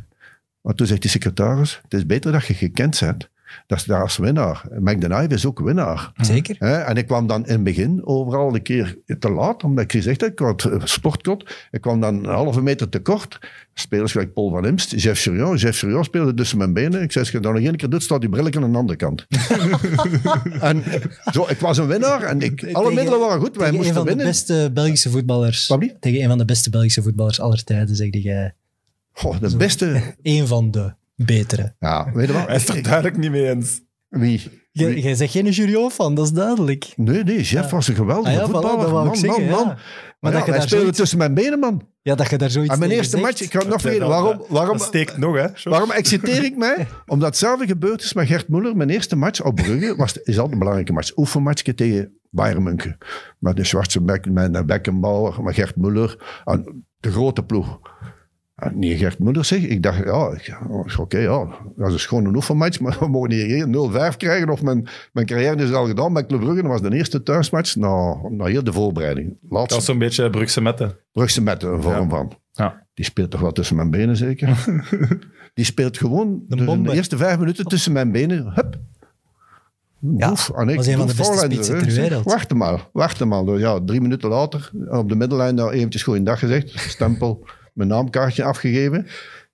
Maar 0.61 0.73
toen 0.73 0.87
zegt 0.87 1.01
die 1.01 1.09
secretaris, 1.09 1.79
het 1.83 1.93
is 1.93 2.05
beter 2.05 2.31
dat 2.31 2.45
je 2.45 2.53
gekend 2.53 2.99
bent. 2.99 3.29
Dat 3.65 3.77
is 3.77 3.83
daar 3.83 4.01
als 4.01 4.17
winnaar. 4.17 4.65
Knife 4.83 5.27
is 5.27 5.45
ook 5.45 5.59
winnaar. 5.59 6.11
Zeker. 6.15 6.57
En 6.61 6.95
ik 6.95 7.07
kwam 7.07 7.27
dan 7.27 7.45
in 7.45 7.53
het 7.53 7.63
begin 7.63 8.01
overal 8.05 8.55
een 8.55 8.61
keer 8.61 8.97
te 9.19 9.29
laat, 9.31 9.63
omdat 9.63 9.83
ik 9.83 9.91
gezegd 9.91 10.21
heb, 10.21 10.31
ik 10.31 10.39
had 10.39 10.63
eh, 10.63 10.81
sportkot. 10.83 11.55
Ik 11.71 11.81
kwam 11.81 12.01
dan 12.01 12.15
een 12.15 12.25
halve 12.25 12.61
meter 12.61 12.89
te 12.89 12.99
kort. 12.99 13.39
Spelers 13.73 14.11
gelijk 14.11 14.33
Paul 14.33 14.49
van 14.49 14.65
Imst, 14.65 14.91
Jeff 15.01 15.21
Churion. 15.21 15.55
Jeff 15.55 15.77
Churion 15.79 16.03
speelde 16.03 16.33
tussen 16.33 16.57
mijn 16.57 16.73
benen. 16.73 17.01
Ik 17.01 17.11
zei, 17.11 17.23
als 17.23 17.33
je 17.33 17.39
dat 17.39 17.53
nog 17.53 17.61
één 17.61 17.75
keer 17.75 17.89
doet, 17.89 18.03
staat 18.03 18.21
die 18.21 18.29
bril 18.29 18.45
aan 18.45 18.71
de 18.71 18.77
andere 18.77 18.97
kant. 18.97 19.25
en 20.61 20.83
zo, 21.31 21.45
ik 21.49 21.59
was 21.59 21.77
een 21.77 21.87
winnaar 21.87 22.21
en 22.21 22.41
ik, 22.41 22.63
alle 22.63 22.73
Tegen- 22.73 22.93
middelen 22.93 23.19
waren 23.19 23.39
goed. 23.41 23.55
Wij 23.55 23.69
Tegen 23.69 23.69
een 23.69 23.75
moesten 23.75 23.93
van 23.95 24.03
de 24.03 24.09
winnen. 24.09 24.25
beste 24.25 24.71
Belgische 24.73 25.09
voetballers. 25.09 25.67
Wat? 25.67 25.95
Tegen 25.99 26.21
een 26.21 26.27
van 26.27 26.37
de 26.37 26.45
beste 26.45 26.69
Belgische 26.69 27.01
voetballers 27.01 27.39
aller 27.39 27.63
tijden, 27.63 27.95
zeg 27.95 28.07
jij. 28.11 28.53
Goh, 29.11 29.39
de 29.39 29.57
beste... 29.57 30.01
Eén 30.21 30.47
van 30.47 30.71
de 30.71 30.93
betere. 31.25 31.75
Ja, 31.79 32.11
weet 32.13 32.27
je 32.27 32.33
wat? 32.33 32.47
Hij 32.47 32.55
is 32.55 32.67
het 32.67 32.75
er 32.77 32.83
duidelijk 32.83 33.17
niet 33.17 33.31
mee 33.31 33.49
eens. 33.49 33.81
Wie? 34.07 34.65
Jij 34.71 35.15
zegt 35.15 35.31
geen 35.31 35.49
Jurion 35.49 35.91
van, 35.91 36.15
dat 36.15 36.25
is 36.25 36.31
duidelijk. 36.31 36.93
Nee, 36.95 37.23
nee, 37.23 37.41
Jeff 37.41 37.69
was 37.71 37.87
een 37.87 37.95
geweldige 37.95 38.29
Ah 38.29 38.33
ja, 38.35 38.47
voilà, 38.47 38.51
voetballer. 38.51 38.77
dat 38.79 38.89
wou 38.91 39.01
ik 39.01 39.07
man, 39.07 39.15
zeggen, 39.15 39.45
man, 39.45 39.59
ja. 39.59 39.65
man. 39.65 39.77
Maar 40.19 40.31
Ja, 40.31 40.37
dat 40.37 40.45
je 40.45 40.51
hij 40.51 40.59
daar 40.59 40.61
speelde 40.61 40.77
zoiets, 40.83 40.97
tussen 40.97 41.17
mijn 41.17 41.33
benen, 41.33 41.59
man. 41.59 41.81
ja, 42.01 42.15
dat 42.15 42.29
je 42.29 42.37
daar 42.37 42.49
zoiets 42.49 42.73
En 42.73 42.79
mijn 42.79 42.91
eerste 42.91 43.09
zegt. 43.17 43.23
match, 43.23 43.41
ik 43.41 43.51
ga 43.51 43.59
het 43.59 43.67
nog 43.67 43.81
dat- 43.81 43.97
Waarom, 44.07 44.41
waarom, 44.49 44.77
steekt 44.77 45.17
nog, 45.17 45.35
hè? 45.35 45.41
George? 45.41 45.69
Waarom 45.69 45.91
exciteer 45.91 46.43
ik 46.43 46.57
mij? 46.57 46.87
Omdat 47.05 47.27
hetzelfde 47.27 47.67
gebeurd 47.67 48.01
is 48.03 48.13
met 48.13 48.27
Gert 48.27 48.47
Muller. 48.47 48.75
Mijn 48.75 48.89
eerste 48.89 49.15
match 49.15 49.43
op 49.43 49.55
Brugge 49.55 49.95
was, 49.95 50.13
is 50.17 50.33
altijd 50.35 50.51
een 50.51 50.57
belangrijke 50.59 50.93
match. 50.93 51.17
Oefenmatchje 51.17 51.73
tegen 51.73 52.17
Bayern 52.29 52.63
München. 52.63 52.97
Met 53.39 53.55
de 53.55 53.63
Schwarzenbeck, 53.63 54.29
met 54.31 54.65
Beckenbauer, 54.65 55.43
met 55.43 55.55
Gert 55.55 55.75
Muller. 55.75 56.41
De 56.99 57.11
grote 57.11 57.43
ploeg. 57.43 57.79
En 58.57 58.79
nee, 58.79 58.97
Gert 58.97 59.19
Muller 59.19 59.45
zeg. 59.45 59.59
Ik 59.61 59.83
dacht, 59.83 59.97
ja, 60.03 60.27
ik- 60.29 60.57
oké, 60.99 61.17
ja, 61.17 61.47
dat 61.75 61.93
is 61.93 62.05
gewoon 62.05 62.25
een 62.25 62.35
oefenmatch. 62.35 62.79
Maar 62.79 62.97
we 62.99 63.07
mogen 63.07 63.31
hier 63.31 63.67
0-5 64.13 64.17
krijgen. 64.17 64.49
Of 64.49 64.61
mijn, 64.61 64.87
mijn 65.13 65.25
carrière 65.25 65.63
is 65.63 65.71
al 65.73 65.87
gedaan 65.87 66.11
met 66.11 66.25
Club 66.25 66.39
Brugge. 66.39 66.61
Dat 66.61 66.71
was 66.71 66.81
de 66.81 66.95
eerste 66.95 67.23
thuismatch 67.23 67.75
na, 67.75 68.15
na 68.29 68.45
heel 68.45 68.63
de 68.63 68.73
voorbereiding. 68.73 69.37
Dat 69.41 69.71
was 69.71 69.85
zo'n 69.85 69.97
beetje 69.97 70.29
Brugse 70.29 70.61
metten. 70.61 70.95
Brugse 71.11 71.41
met 71.41 71.63
een 71.63 71.81
vorm 71.81 72.03
Ja. 72.03 72.09
van. 72.09 72.31
Ja. 72.51 72.85
Die 72.93 73.05
speelt 73.05 73.31
toch 73.31 73.39
wel 73.41 73.51
tussen 73.51 73.75
mijn 73.75 73.89
benen, 73.91 74.17
zeker? 74.17 74.65
Die 75.53 75.65
speelt 75.65 75.97
gewoon 75.97 76.41
De 76.47 76.91
eerste 76.93 77.17
vijf 77.17 77.39
minuten 77.39 77.65
tussen 77.65 77.91
mijn 77.91 78.11
benen. 78.11 78.51
Hup. 78.53 78.77
Ja, 80.17 80.29
Boef. 80.29 80.49
En 80.49 80.69
ik 80.69 80.75
was 80.75 80.87
een 80.87 80.97
van 80.97 81.07
de 81.07 81.15
beste 81.15 81.37
spitsen 81.37 81.77
ter 81.79 81.93
wereld. 81.93 82.23
Wacht 82.23 82.53
maar, 82.53 82.87
wacht 82.93 83.25
maar. 83.25 83.45
Dus 83.45 83.59
ja, 83.59 83.79
drie 83.85 84.01
minuten 84.01 84.29
later, 84.29 84.69
op 84.89 85.09
de 85.09 85.15
middellijn, 85.15 85.55
nou 85.55 85.71
eventjes 85.71 86.03
goeiedag 86.03 86.39
gezegd. 86.39 86.79
Stempel, 86.79 87.45
mijn 87.77 87.89
naamkaartje 87.89 88.43
afgegeven. 88.43 89.07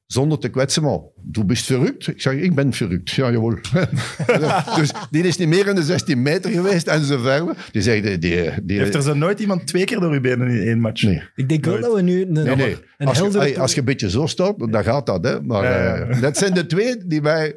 Zonder 0.05 0.39
te 0.39 0.49
kwetsen, 0.49 0.83
maar 0.83 0.99
du 1.21 1.43
bist 1.43 1.65
verrukt. 1.65 2.07
Ik 2.07 2.21
zeg, 2.21 2.33
ik 2.33 2.55
ben 2.55 2.73
verrukt. 2.73 3.11
Ja, 3.11 3.31
jawel. 3.31 3.57
dus 4.77 4.91
die 5.09 5.23
is 5.23 5.37
niet 5.37 5.47
meer 5.47 5.67
in 5.67 5.75
de 5.75 5.83
16 5.83 6.21
meter 6.21 6.51
geweest 6.51 6.87
en 6.87 7.03
zo 7.03 7.17
verder. 7.17 7.55
Die 7.71 7.81
zegt, 7.81 8.03
die, 8.03 8.17
die, 8.17 8.51
die, 8.63 8.79
Heeft 8.79 8.95
er 8.95 9.01
zo 9.01 9.13
nooit 9.13 9.39
iemand 9.39 9.67
twee 9.67 9.83
keer 9.83 9.99
door 9.99 10.13
je 10.13 10.19
benen 10.19 10.47
in 10.47 10.67
één 10.67 10.79
match? 10.79 11.03
Nee. 11.03 11.23
Ik 11.35 11.49
denk 11.49 11.65
wel 11.65 11.79
dat 11.81 11.93
we 11.93 12.01
nu 12.01 12.21
een, 12.21 12.31
Nee, 12.31 12.55
nee. 12.55 12.77
een 12.97 13.07
Als 13.07 13.17
je, 13.17 13.59
als 13.59 13.73
je 13.73 13.79
een 13.79 13.85
beetje 13.85 14.09
zo 14.09 14.25
staat, 14.25 14.71
dan 14.71 14.83
gaat 14.83 15.05
dat. 15.05 15.23
Hè? 15.23 15.41
Maar 15.41 15.63
Ja, 15.63 15.83
ja, 15.83 15.95
ja. 15.95 16.05
eh, 16.05 16.21
dat 16.21 16.37
zijn 16.37 16.53
de 16.53 16.65
twee 16.65 17.07
die 17.07 17.21
wij... 17.21 17.55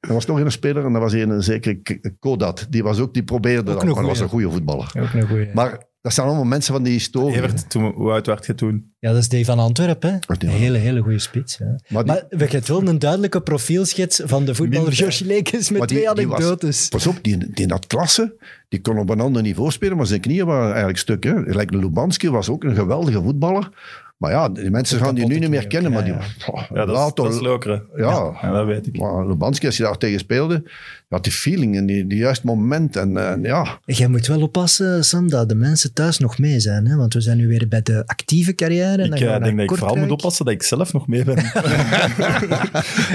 Er 0.00 0.12
was 0.12 0.26
nog 0.26 0.40
een 0.40 0.52
speler 0.52 0.84
en 0.84 0.92
dat 0.92 1.02
was 1.02 1.12
een, 1.12 1.30
een 1.30 1.42
zekere 1.42 1.80
Kodat. 2.18 2.66
Die, 2.70 2.82
was 2.82 2.98
ook, 2.98 3.14
die 3.14 3.22
probeerde 3.22 3.62
dat, 3.62 3.82
een 3.82 3.86
maar 3.86 3.96
dat 3.96 4.06
was 4.06 4.20
een 4.20 4.28
goede 4.28 4.50
voetballer. 4.50 4.92
Ook 4.98 5.12
een 5.12 5.28
goeie. 5.28 5.48
Maar 5.54 5.88
dat 6.00 6.12
zijn 6.14 6.26
allemaal 6.26 6.44
mensen 6.44 6.74
van 6.74 6.82
die 6.82 6.92
historie. 6.92 7.36
Evert, 7.36 7.70
toen, 7.70 7.92
hoe 7.92 8.10
oud 8.10 8.26
werd 8.26 8.46
je 8.46 8.54
toen? 8.54 8.92
Ja, 8.98 9.12
dat 9.12 9.18
is 9.20 9.28
die 9.28 9.44
van 9.44 9.58
Antwerpen. 9.58 10.20
hè. 10.26 10.34
die 10.38 10.48
Een 10.48 10.54
hele, 10.54 10.78
hele 10.78 11.00
goede 11.00 11.18
spits. 11.18 11.56
Ja. 11.58 11.66
Maar 11.88 12.04
die- 12.04 12.12
Maar 12.12 12.24
we 12.28 12.44
hebben 12.44 12.66
wel 12.66 12.88
een 12.88 12.98
duidelijke 12.98 13.40
profielschets 13.40 14.20
van 14.24 14.44
de 14.44 14.54
voetballer. 14.54 14.92
George 14.92 15.24
Lekens 15.24 15.70
met 15.70 15.88
die- 15.88 15.96
twee 15.98 16.10
anekdotes. 16.10 16.88
Pas 16.88 17.06
op, 17.06 17.18
die, 17.22 17.50
die 17.52 17.66
had 17.68 17.86
klasse. 17.86 18.34
Die 18.68 18.80
kon 18.80 18.98
op 18.98 19.10
een 19.10 19.20
ander 19.20 19.42
niveau 19.42 19.70
spelen, 19.70 19.96
maar 19.96 20.06
zijn 20.06 20.20
knieën 20.20 20.46
waren 20.46 20.68
eigenlijk 20.68 20.98
stuk. 20.98 21.24
Hè. 21.24 21.34
Like 21.34 21.76
Lubanski 21.76 22.30
was 22.30 22.48
ook 22.48 22.64
een 22.64 22.74
geweldige 22.74 23.22
voetballer. 23.22 23.68
Maar 24.16 24.30
ja, 24.30 24.48
die 24.48 24.70
mensen 24.70 24.98
gaan 24.98 25.14
die 25.14 25.26
nu 25.26 25.38
niet 25.38 25.48
meer 25.50 25.66
kennen. 25.66 25.92
Maar 25.92 26.04
die, 26.04 26.12
Ja, 26.12 26.20
oh, 26.46 26.62
Ja, 26.74 26.84
dat, 26.86 27.06
is, 27.08 27.14
dat 27.14 27.34
is 27.34 27.40
Lokeren. 27.40 27.82
ja, 27.96 28.38
Ja, 28.42 28.52
dat 28.52 28.66
weet 28.66 28.86
ik. 28.86 28.98
Maar 28.98 29.26
Lubanski, 29.26 29.66
als 29.66 29.76
je 29.76 29.82
daar 29.82 29.98
tegen 29.98 30.18
speelde, 30.18 30.62
had 31.10 31.24
die 31.24 31.32
feeling 31.32 31.76
en 31.76 31.86
die, 31.86 32.06
die 32.06 32.18
juiste 32.18 32.46
moment. 32.46 32.96
En, 32.96 33.16
en 33.16 33.42
ja, 33.42 33.78
Jij 33.84 34.08
moet 34.08 34.26
wel 34.26 34.42
oppassen, 34.42 35.04
Sam, 35.04 35.28
dat 35.28 35.48
de 35.48 35.54
mensen 35.54 35.92
thuis 35.92 36.18
nog 36.18 36.38
mee 36.38 36.60
zijn. 36.60 36.86
Hè? 36.86 36.96
Want 36.96 37.14
we 37.14 37.20
zijn 37.20 37.36
nu 37.36 37.48
weer 37.48 37.68
bij 37.68 37.82
de 37.82 38.02
actieve 38.06 38.54
carrière. 38.54 39.02
en 39.02 39.12
Ik 39.12 39.20
dan 39.20 39.28
eh, 39.28 39.42
denk 39.42 39.56
dat 39.56 39.70
ik 39.70 39.76
vooral 39.76 39.96
moet 39.96 40.10
oppassen 40.10 40.44
dat 40.44 40.54
ik 40.54 40.62
zelf 40.62 40.92
nog 40.92 41.06
mee 41.06 41.24
ben. 41.24 41.36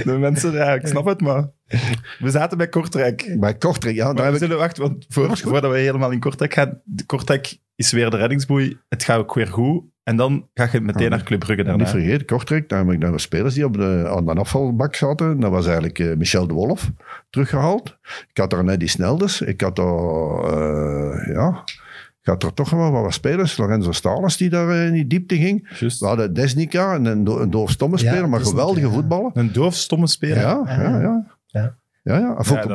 de 0.05 0.17
mensen, 0.19 0.51
ja, 0.53 0.73
ik 0.73 0.87
snap 0.87 1.05
het, 1.05 1.21
maar... 1.21 1.49
We 2.19 2.29
zaten 2.29 2.57
bij 2.57 2.69
Kortrijk. 2.69 3.35
bij 3.39 3.57
Kortrijk, 3.57 3.95
ja, 3.95 4.13
daar 4.13 4.27
we 4.27 4.33
ik 4.33 4.39
zullen 4.39 4.57
wachten, 4.57 4.83
want 4.83 5.05
voor, 5.09 5.37
voordat 5.37 5.71
we 5.71 5.77
helemaal 5.77 6.11
in 6.11 6.19
Kortrijk 6.19 6.53
gaan... 6.53 6.81
Kortrijk 7.05 7.57
is 7.75 7.91
weer 7.91 8.09
de 8.09 8.17
reddingsboei. 8.17 8.77
Het 8.89 9.03
gaat 9.03 9.19
ook 9.19 9.33
weer 9.33 9.47
goed. 9.47 9.83
En 10.03 10.15
dan 10.15 10.49
ga 10.53 10.69
je 10.71 10.81
meteen 10.81 11.03
Ja. 11.03 11.09
naar 11.09 11.23
Club 11.23 11.39
Brugge 11.39 11.61
niet 11.61 11.65
daarna. 11.65 11.87
vergeten, 11.87 12.25
Kortrijk, 12.25 12.69
daar 12.69 12.79
heb 12.85 12.93
ik 12.93 13.01
daar 13.01 13.11
wat 13.11 13.21
spelers 13.21 13.53
die 13.53 13.65
op 13.65 13.73
de, 13.73 14.13
aan 14.15 14.25
de 14.25 14.33
afvalbak 14.33 14.95
zaten. 14.95 15.39
Dat 15.39 15.51
was 15.51 15.65
eigenlijk 15.65 15.99
eh, 15.99 16.15
Michel 16.15 16.47
de 16.47 16.53
Wolf, 16.53 16.91
teruggehaald. 17.35 17.97
Ik 18.29 18.37
had 18.37 18.49
daar 18.49 18.63
net 18.63 18.79
die 18.79 18.89
Snelders. 18.89 19.41
Ik 19.41 19.61
had 19.61 19.75
daar, 19.75 20.43
eh, 20.43 21.33
ja... 21.33 21.63
Ik 22.21 22.31
had 22.31 22.43
er 22.43 22.53
toch 22.53 22.69
wel 22.69 22.91
wat 22.91 23.13
spelers. 23.13 23.57
Lorenzo 23.57 23.91
Stalens 23.91 24.37
die 24.37 24.49
daar 24.49 24.69
eh, 24.69 24.85
in 24.85 24.93
die 24.93 25.07
diepte 25.07 25.35
ging. 25.35 25.75
Juist. 25.79 25.99
We 25.99 26.05
hadden 26.05 26.33
Desnica, 26.33 26.95
een, 26.95 27.05
een, 27.05 27.23
do- 27.23 27.39
een 27.39 27.49
doofstomme 27.49 27.97
Ja, 27.97 28.01
speler, 28.11 28.29
maar 28.29 28.39
Desnica, 28.39 28.59
geweldige 28.59 28.87
ja. 28.87 28.93
voetballer. 28.93 29.31
Een 29.33 29.51
doof, 29.53 29.75
stomme 29.75 30.07
speler. 30.07 30.37
Ja, 30.37 30.61
ja, 30.65 31.25
ja. 31.51 31.77
Ja. 32.05 32.17
ja. 32.17 32.35
dat- 32.65 32.73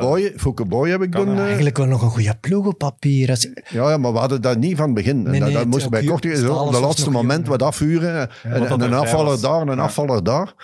Boy, 0.69 0.91
heb 0.91 1.03
ik 1.03 1.15
er 1.15 1.29
eh, 1.29 1.39
Eigenlijk 1.39 1.77
wel 1.77 1.87
nog 1.87 2.03
een 2.03 2.11
goede 2.11 2.37
ploeg 2.41 2.67
op 2.67 2.79
papier. 2.79 3.31
Als- 3.31 3.49
Ja, 3.69 3.91
ja, 3.91 3.97
maar 3.97 4.13
we 4.13 4.19
hadden 4.19 4.43
dat 4.43 4.59
niet 4.59 4.77
van 4.77 4.85
het 4.85 4.95
begin. 4.95 5.23
Nee, 5.23 5.33
En 5.35 5.41
dat, 5.41 5.49
dat 5.51 5.59
het- 5.61 5.69
moest 5.71 5.91
bij 5.91 6.05
Kortrijk 6.05 6.51
op 6.51 6.73
de 6.73 6.81
laatste 6.81 7.11
moment 7.11 7.47
wat 7.47 7.63
afvuren. 7.63 8.31
en, 8.43 8.83
een 8.83 8.93
afvaller 8.95 9.25
was. 9.31 9.41
daar 9.41 9.61
en 9.61 9.69
een 9.69 9.77
Ja. 9.77 9.83
afvaller 9.83 10.25
daar. 10.25 10.55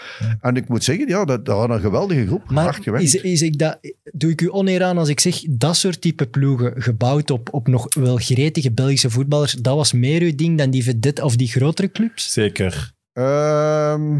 En 0.40 0.56
ik 0.56 0.68
moet 0.68 0.84
zeggen, 0.84 1.08
ja, 1.08 1.24
dat, 1.24 1.44
dat 1.44 1.56
was 1.56 1.76
een 1.76 1.80
geweldige 1.82 2.26
groep. 2.26 2.42
Hard 2.44 2.52
Maar 2.54 2.74
gewerkt. 2.82 3.04
is, 3.06 3.14
is 3.14 3.42
ik 3.42 3.58
dat, 3.58 3.78
doe 4.12 4.30
ik 4.30 4.40
u 4.40 4.50
oneer 4.50 4.82
aan 4.82 4.98
als 4.98 5.08
ik 5.08 5.20
zeg, 5.20 5.40
dat 5.50 5.76
soort 5.76 6.00
type 6.00 6.26
ploegen, 6.26 6.72
gebouwd 6.82 7.30
op, 7.30 7.48
op 7.54 7.68
nog 7.68 7.94
wel 7.94 8.16
gretige 8.16 8.72
Belgische 8.72 9.10
voetballers, 9.10 9.52
dat 9.52 9.74
was 9.76 9.92
meer 9.92 10.20
uw 10.22 10.34
ding 10.34 10.58
dan 10.58 10.70
die 10.70 10.84
vedette 10.84 11.24
of 11.24 11.36
die 11.36 11.48
grotere 11.48 11.90
clubs? 11.90 12.32
Zeker. 12.32 12.92
Ehm, 13.12 14.18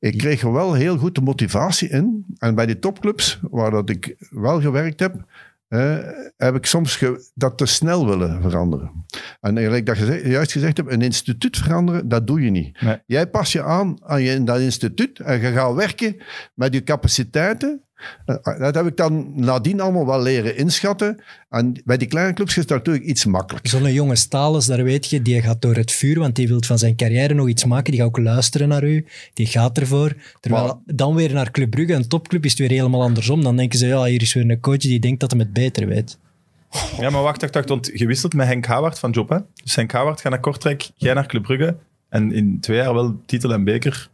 ik 0.00 0.18
kreeg 0.18 0.42
er 0.42 0.52
wel 0.52 0.72
heel 0.72 0.98
goed 0.98 1.14
de 1.14 1.20
motivatie 1.20 1.88
in. 1.88 2.24
En 2.38 2.54
bij 2.54 2.66
die 2.66 2.78
topclubs, 2.78 3.40
waar 3.50 3.70
dat 3.70 3.90
ik 3.90 4.16
wel 4.30 4.60
gewerkt 4.60 5.00
heb, 5.00 5.24
eh, 5.68 5.98
heb 6.36 6.54
ik 6.54 6.66
soms 6.66 7.04
dat 7.34 7.58
te 7.58 7.66
snel 7.66 8.06
willen 8.06 8.42
veranderen. 8.42 9.06
En 9.40 9.56
eigenlijk 9.56 9.86
dat 9.86 9.98
je 9.98 10.22
juist 10.24 10.52
gezegd 10.52 10.76
hebt, 10.76 10.92
een 10.92 11.02
instituut 11.02 11.56
veranderen, 11.56 12.08
dat 12.08 12.26
doe 12.26 12.40
je 12.40 12.50
niet. 12.50 12.80
Nee. 12.80 13.02
Jij 13.06 13.26
pas 13.26 13.52
je 13.52 13.62
aan 13.62 13.96
aan 14.02 14.22
je 14.22 14.30
in 14.30 14.44
dat 14.44 14.60
instituut 14.60 15.18
en 15.18 15.40
je 15.40 15.52
gaat 15.52 15.74
werken 15.74 16.16
met 16.54 16.74
je 16.74 16.82
capaciteiten. 16.82 17.84
Eh, 18.24 18.58
Dat 18.58 18.74
heb 18.74 18.86
ik 18.86 18.96
dan 18.96 19.32
nadien 19.34 19.80
allemaal 19.80 20.06
wel 20.06 20.22
leren 20.22 20.56
inschatten. 20.56 21.22
En 21.50 21.80
bij 21.84 21.96
die 21.96 22.08
kleine 22.08 22.32
clubs 22.32 22.56
is 22.56 22.66
dat 22.66 22.76
natuurlijk 22.78 23.04
iets 23.04 23.24
makkelijker. 23.24 23.70
Zo'n 23.70 23.92
jonge 23.92 24.16
Stalens, 24.16 24.66
daar 24.66 24.84
weet 24.84 25.10
je, 25.10 25.22
die 25.22 25.42
gaat 25.42 25.62
door 25.62 25.74
het 25.74 25.92
vuur, 25.92 26.18
want 26.18 26.36
die 26.36 26.48
wil 26.48 26.62
van 26.66 26.78
zijn 26.78 26.96
carrière 26.96 27.34
nog 27.34 27.48
iets 27.48 27.64
maken. 27.64 27.90
Die 27.92 28.00
gaat 28.00 28.08
ook 28.08 28.18
luisteren 28.18 28.68
naar 28.68 28.84
u. 28.84 29.06
Die 29.34 29.46
gaat 29.46 29.78
ervoor. 29.78 30.14
Terwijl 30.40 30.64
Maar- 30.66 30.94
dan 30.96 31.14
weer 31.14 31.32
naar 31.32 31.50
Club 31.50 31.70
Brugge, 31.70 31.92
een 31.92 32.08
topclub, 32.08 32.44
is 32.44 32.50
het 32.50 32.58
weer 32.60 32.70
helemaal 32.70 33.02
andersom. 33.02 33.42
Dan 33.42 33.56
denken 33.56 33.78
ze, 33.78 33.86
ja, 33.86 34.04
hier 34.04 34.22
is 34.22 34.34
weer 34.34 34.50
een 34.50 34.60
coach 34.60 34.76
die 34.76 35.00
denkt 35.00 35.20
dat 35.20 35.30
hij 35.30 35.40
het 35.40 35.52
beter 35.52 35.86
weet. 35.86 36.18
Ja, 37.00 37.10
maar 37.10 37.22
wacht, 37.22 37.40
wacht, 37.40 37.54
wacht. 37.54 37.68
Want 37.68 37.90
je 37.94 38.06
wisselt 38.06 38.34
met 38.34 38.46
Henk 38.46 38.66
Howard 38.66 38.98
van 38.98 39.10
job, 39.10 39.28
hè? 39.28 39.38
Dus 39.62 39.74
Henk 39.74 39.92
Howard 39.92 40.20
gaat 40.20 40.32
naar 40.32 40.40
Kortrijk, 40.40 40.90
jij 40.96 41.14
naar 41.14 41.26
Club 41.26 41.42
Brugge. 41.42 41.76
En 42.08 42.32
in 42.32 42.60
twee 42.60 42.76
jaar 42.76 42.94
wel 42.94 43.20
titel 43.26 43.52
en 43.52 43.64
beker. 43.64 44.08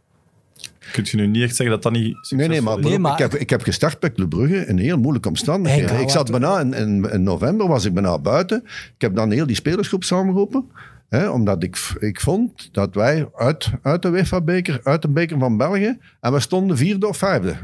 Kun 0.91 1.05
je 1.07 1.17
nu 1.17 1.27
niet 1.27 1.43
echt 1.43 1.55
zeggen 1.55 1.75
dat 1.75 1.83
dat 1.83 1.91
niet 1.91 2.03
Nee, 2.03 2.15
succesvol 2.21 2.47
nee, 2.47 2.61
maar, 2.61 2.77
is? 2.79 2.85
Nee, 2.85 2.99
maar- 2.99 3.11
Ik, 3.11 3.17
heb, 3.17 3.35
ik 3.35 3.49
heb 3.49 3.61
gestart 3.61 3.99
bij 3.99 4.11
Club 4.11 4.29
Brugge 4.29 4.65
in 4.65 4.77
heel 4.77 4.97
moeilijke 4.97 5.27
omstandigheden. 5.29 5.99
Ik 5.99 6.09
zat 6.09 6.31
bijna 6.31 6.59
in, 6.59 6.73
in, 6.73 7.09
in 7.11 7.23
november, 7.23 7.67
was 7.67 7.85
ik 7.85 7.93
bijna 7.93 8.19
buiten. 8.19 8.63
Ik 8.65 9.01
heb 9.01 9.15
dan 9.15 9.31
heel 9.31 9.47
die 9.47 9.55
spelersgroep 9.55 10.03
samengeroepen. 10.03 10.65
Hè, 11.09 11.29
omdat 11.29 11.63
ik, 11.63 11.77
ik 11.99 12.21
vond 12.21 12.69
dat 12.71 12.95
wij 12.95 13.29
uit, 13.35 13.69
uit 13.81 14.01
de 14.01 14.07
UEFA-beker, 14.07 14.79
uit 14.83 15.01
de 15.01 15.07
beker 15.07 15.39
van 15.39 15.57
België, 15.57 15.97
en 16.19 16.33
we 16.33 16.39
stonden 16.39 16.77
vierde 16.77 17.07
of 17.07 17.17
vijfde. 17.17 17.55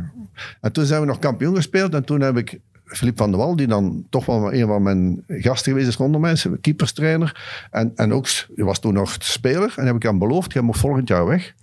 En 0.61 0.71
toen 0.71 0.85
zijn 0.85 1.01
we 1.01 1.07
nog 1.07 1.19
kampioen 1.19 1.55
gespeeld. 1.55 1.93
En 1.93 2.03
toen 2.03 2.21
heb 2.21 2.37
ik 2.37 2.59
Filip 2.85 3.17
van 3.17 3.29
der 3.31 3.39
Wal, 3.39 3.55
die 3.55 3.67
dan 3.67 4.05
toch 4.09 4.25
wel 4.25 4.53
een 4.53 4.67
van 4.67 4.83
mijn 4.83 5.23
gasten 5.27 5.71
geweest 5.71 5.87
is 5.87 5.95
rondom 5.95 6.21
mij, 6.21 6.37
keeperstrainer. 6.61 7.41
En, 7.71 7.91
en 7.95 8.13
ook, 8.13 8.27
was 8.55 8.79
toen 8.79 8.93
nog 8.93 9.15
speler. 9.19 9.73
En 9.77 9.85
heb 9.85 9.95
ik 9.95 10.03
hem 10.03 10.19
beloofd, 10.19 10.53
jij 10.53 10.61
moet 10.61 10.77
volgend 10.77 11.07
jaar 11.07 11.25
weg 11.25 11.53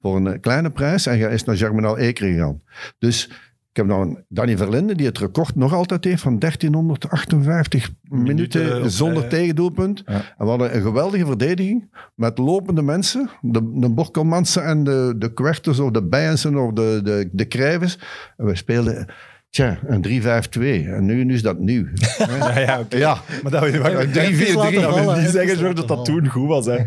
voor 0.00 0.16
een 0.16 0.26
eh, 0.26 0.40
kleine 0.40 0.70
prijs. 0.70 1.06
En 1.06 1.18
hij 1.18 1.32
is 1.32 1.44
naar 1.44 1.56
Germinal 1.56 1.98
Eker 1.98 2.26
gegaan. 2.26 2.62
Dus 2.98 3.28
Ik 3.70 3.76
heb 3.76 3.88
dan 3.88 4.22
Danny 4.28 4.56
Verlinde, 4.56 4.94
die 4.94 5.06
het 5.06 5.18
record 5.18 5.54
nog 5.54 5.74
altijd 5.74 6.04
heeft 6.04 6.22
van 6.22 6.38
1358 6.38 7.90
minuten, 8.02 8.34
Minuten 8.34 8.82
op 8.82 8.88
zonder 8.88 9.28
tegendoelpunt. 9.28 10.02
Ja. 10.06 10.12
En 10.14 10.44
we 10.44 10.44
hadden 10.44 10.74
een 10.74 10.82
geweldige 10.82 11.26
verdediging 11.26 11.90
met 12.14 12.38
lopende 12.38 12.82
mensen. 12.82 13.30
De, 13.40 13.70
de 13.74 13.88
Borkelmansen 13.88 14.64
en 14.64 14.84
de, 14.84 15.14
de 15.18 15.32
Kwerters 15.32 15.78
of 15.78 15.90
de 15.90 16.02
Bijensen 16.02 16.56
of 16.56 16.72
de, 16.72 17.00
de, 17.02 17.28
de 17.32 17.44
Krijvers. 17.44 17.98
En 18.36 18.44
we 18.44 18.56
speelden 18.56 19.06
tja, 19.50 19.78
een 19.86 20.22
3-5-2. 20.22 20.88
En 20.88 21.04
nu, 21.04 21.24
nu 21.24 21.34
is 21.34 21.42
dat 21.42 21.58
nieuw. 21.58 21.84
Ja, 22.18 22.58
ja, 22.58 22.84
ja, 22.88 23.18
Maar 23.42 23.52
dat 23.52 23.62
wil 23.62 23.72
je 23.72 23.78
wel. 23.80 23.92
laten 23.92 24.12
Dat 24.12 24.70
wil 24.70 24.82
vallen, 24.82 25.06
niet 25.06 25.16
even 25.16 25.30
zeggen, 25.30 25.56
George, 25.56 25.74
dat 25.74 25.88
dat 25.88 26.04
toen 26.04 26.28
goed 26.28 26.48
was. 26.48 26.66
Hè. 26.66 26.76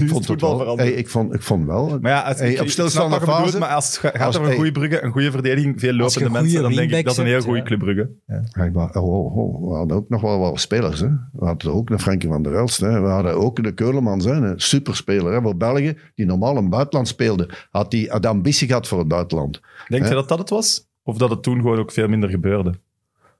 ik 0.00 0.08
vond 0.08 0.28
het 0.28 0.40
wel. 0.40 0.58
veranderd. 0.58 0.88
Hey, 0.88 0.98
ik, 0.98 1.08
vond, 1.08 1.34
ik 1.34 1.42
vond 1.42 1.66
wel. 1.66 1.98
Maar 2.00 2.10
ja, 2.12 2.20
als, 2.20 2.38
Hey, 2.38 2.52
ik, 2.52 2.60
op 2.60 2.68
stilstaande 2.68 3.18
bedoelt, 3.18 3.36
fase- 3.36 3.58
maar 3.58 3.68
als 3.68 3.86
het 3.86 3.96
gaat 3.96 4.26
Als- 4.26 4.26
over 4.26 4.40
een 4.40 4.46
hey. 4.46 4.56
goede 4.56 4.72
brugge, 4.72 5.02
een 5.04 5.10
goede 5.12 5.30
verdediging, 5.30 5.80
veel 5.80 5.92
lopende 5.92 6.30
mensen, 6.30 6.62
dan 6.62 6.74
denk 6.74 6.90
ik 6.90 7.04
dat 7.04 7.12
is 7.12 7.18
een 7.18 7.26
heel 7.26 7.40
goede. 7.40 8.10
Hey, 8.50 8.70
maar, 8.70 8.90
oh, 8.94 9.08
oh, 9.08 9.36
oh, 9.36 9.70
we 9.70 9.76
hadden 9.76 9.96
ook 9.96 10.08
nog 10.08 10.20
wel 10.20 10.38
wat 10.38 10.60
spelers. 10.60 11.00
Hè. 11.00 11.08
We 11.32 11.44
hadden 11.46 11.72
ook 11.74 11.90
een 11.90 12.00
Frankie 12.00 12.28
van 12.28 12.42
der 12.42 12.54
Elst. 12.54 12.80
Hè. 12.80 13.00
We 13.00 13.08
hadden 13.08 13.34
ook 13.34 13.62
de 13.62 13.74
Keulemans, 13.74 14.24
hè. 14.24 14.32
een 14.32 14.60
superspeler 14.60 15.32
hè, 15.32 15.40
voor 15.40 15.56
België, 15.56 15.96
die 16.14 16.26
normaal 16.26 16.56
in 16.56 16.60
het 16.62 16.70
buitenland 16.70 17.08
speelde. 17.08 17.48
Had 17.70 17.90
die 17.90 18.10
had 18.10 18.22
de 18.22 18.28
ambitie 18.28 18.66
gehad 18.66 18.88
voor 18.88 18.98
het 18.98 19.08
buitenland. 19.08 19.60
Denk 19.88 20.06
je 20.08 20.14
dat 20.14 20.28
dat 20.28 20.38
het 20.38 20.50
was? 20.50 20.87
Of 21.08 21.16
dat 21.18 21.30
het 21.30 21.42
toen 21.42 21.56
gewoon 21.60 21.78
ook 21.78 21.92
veel 21.92 22.08
minder 22.08 22.30
gebeurde? 22.30 22.72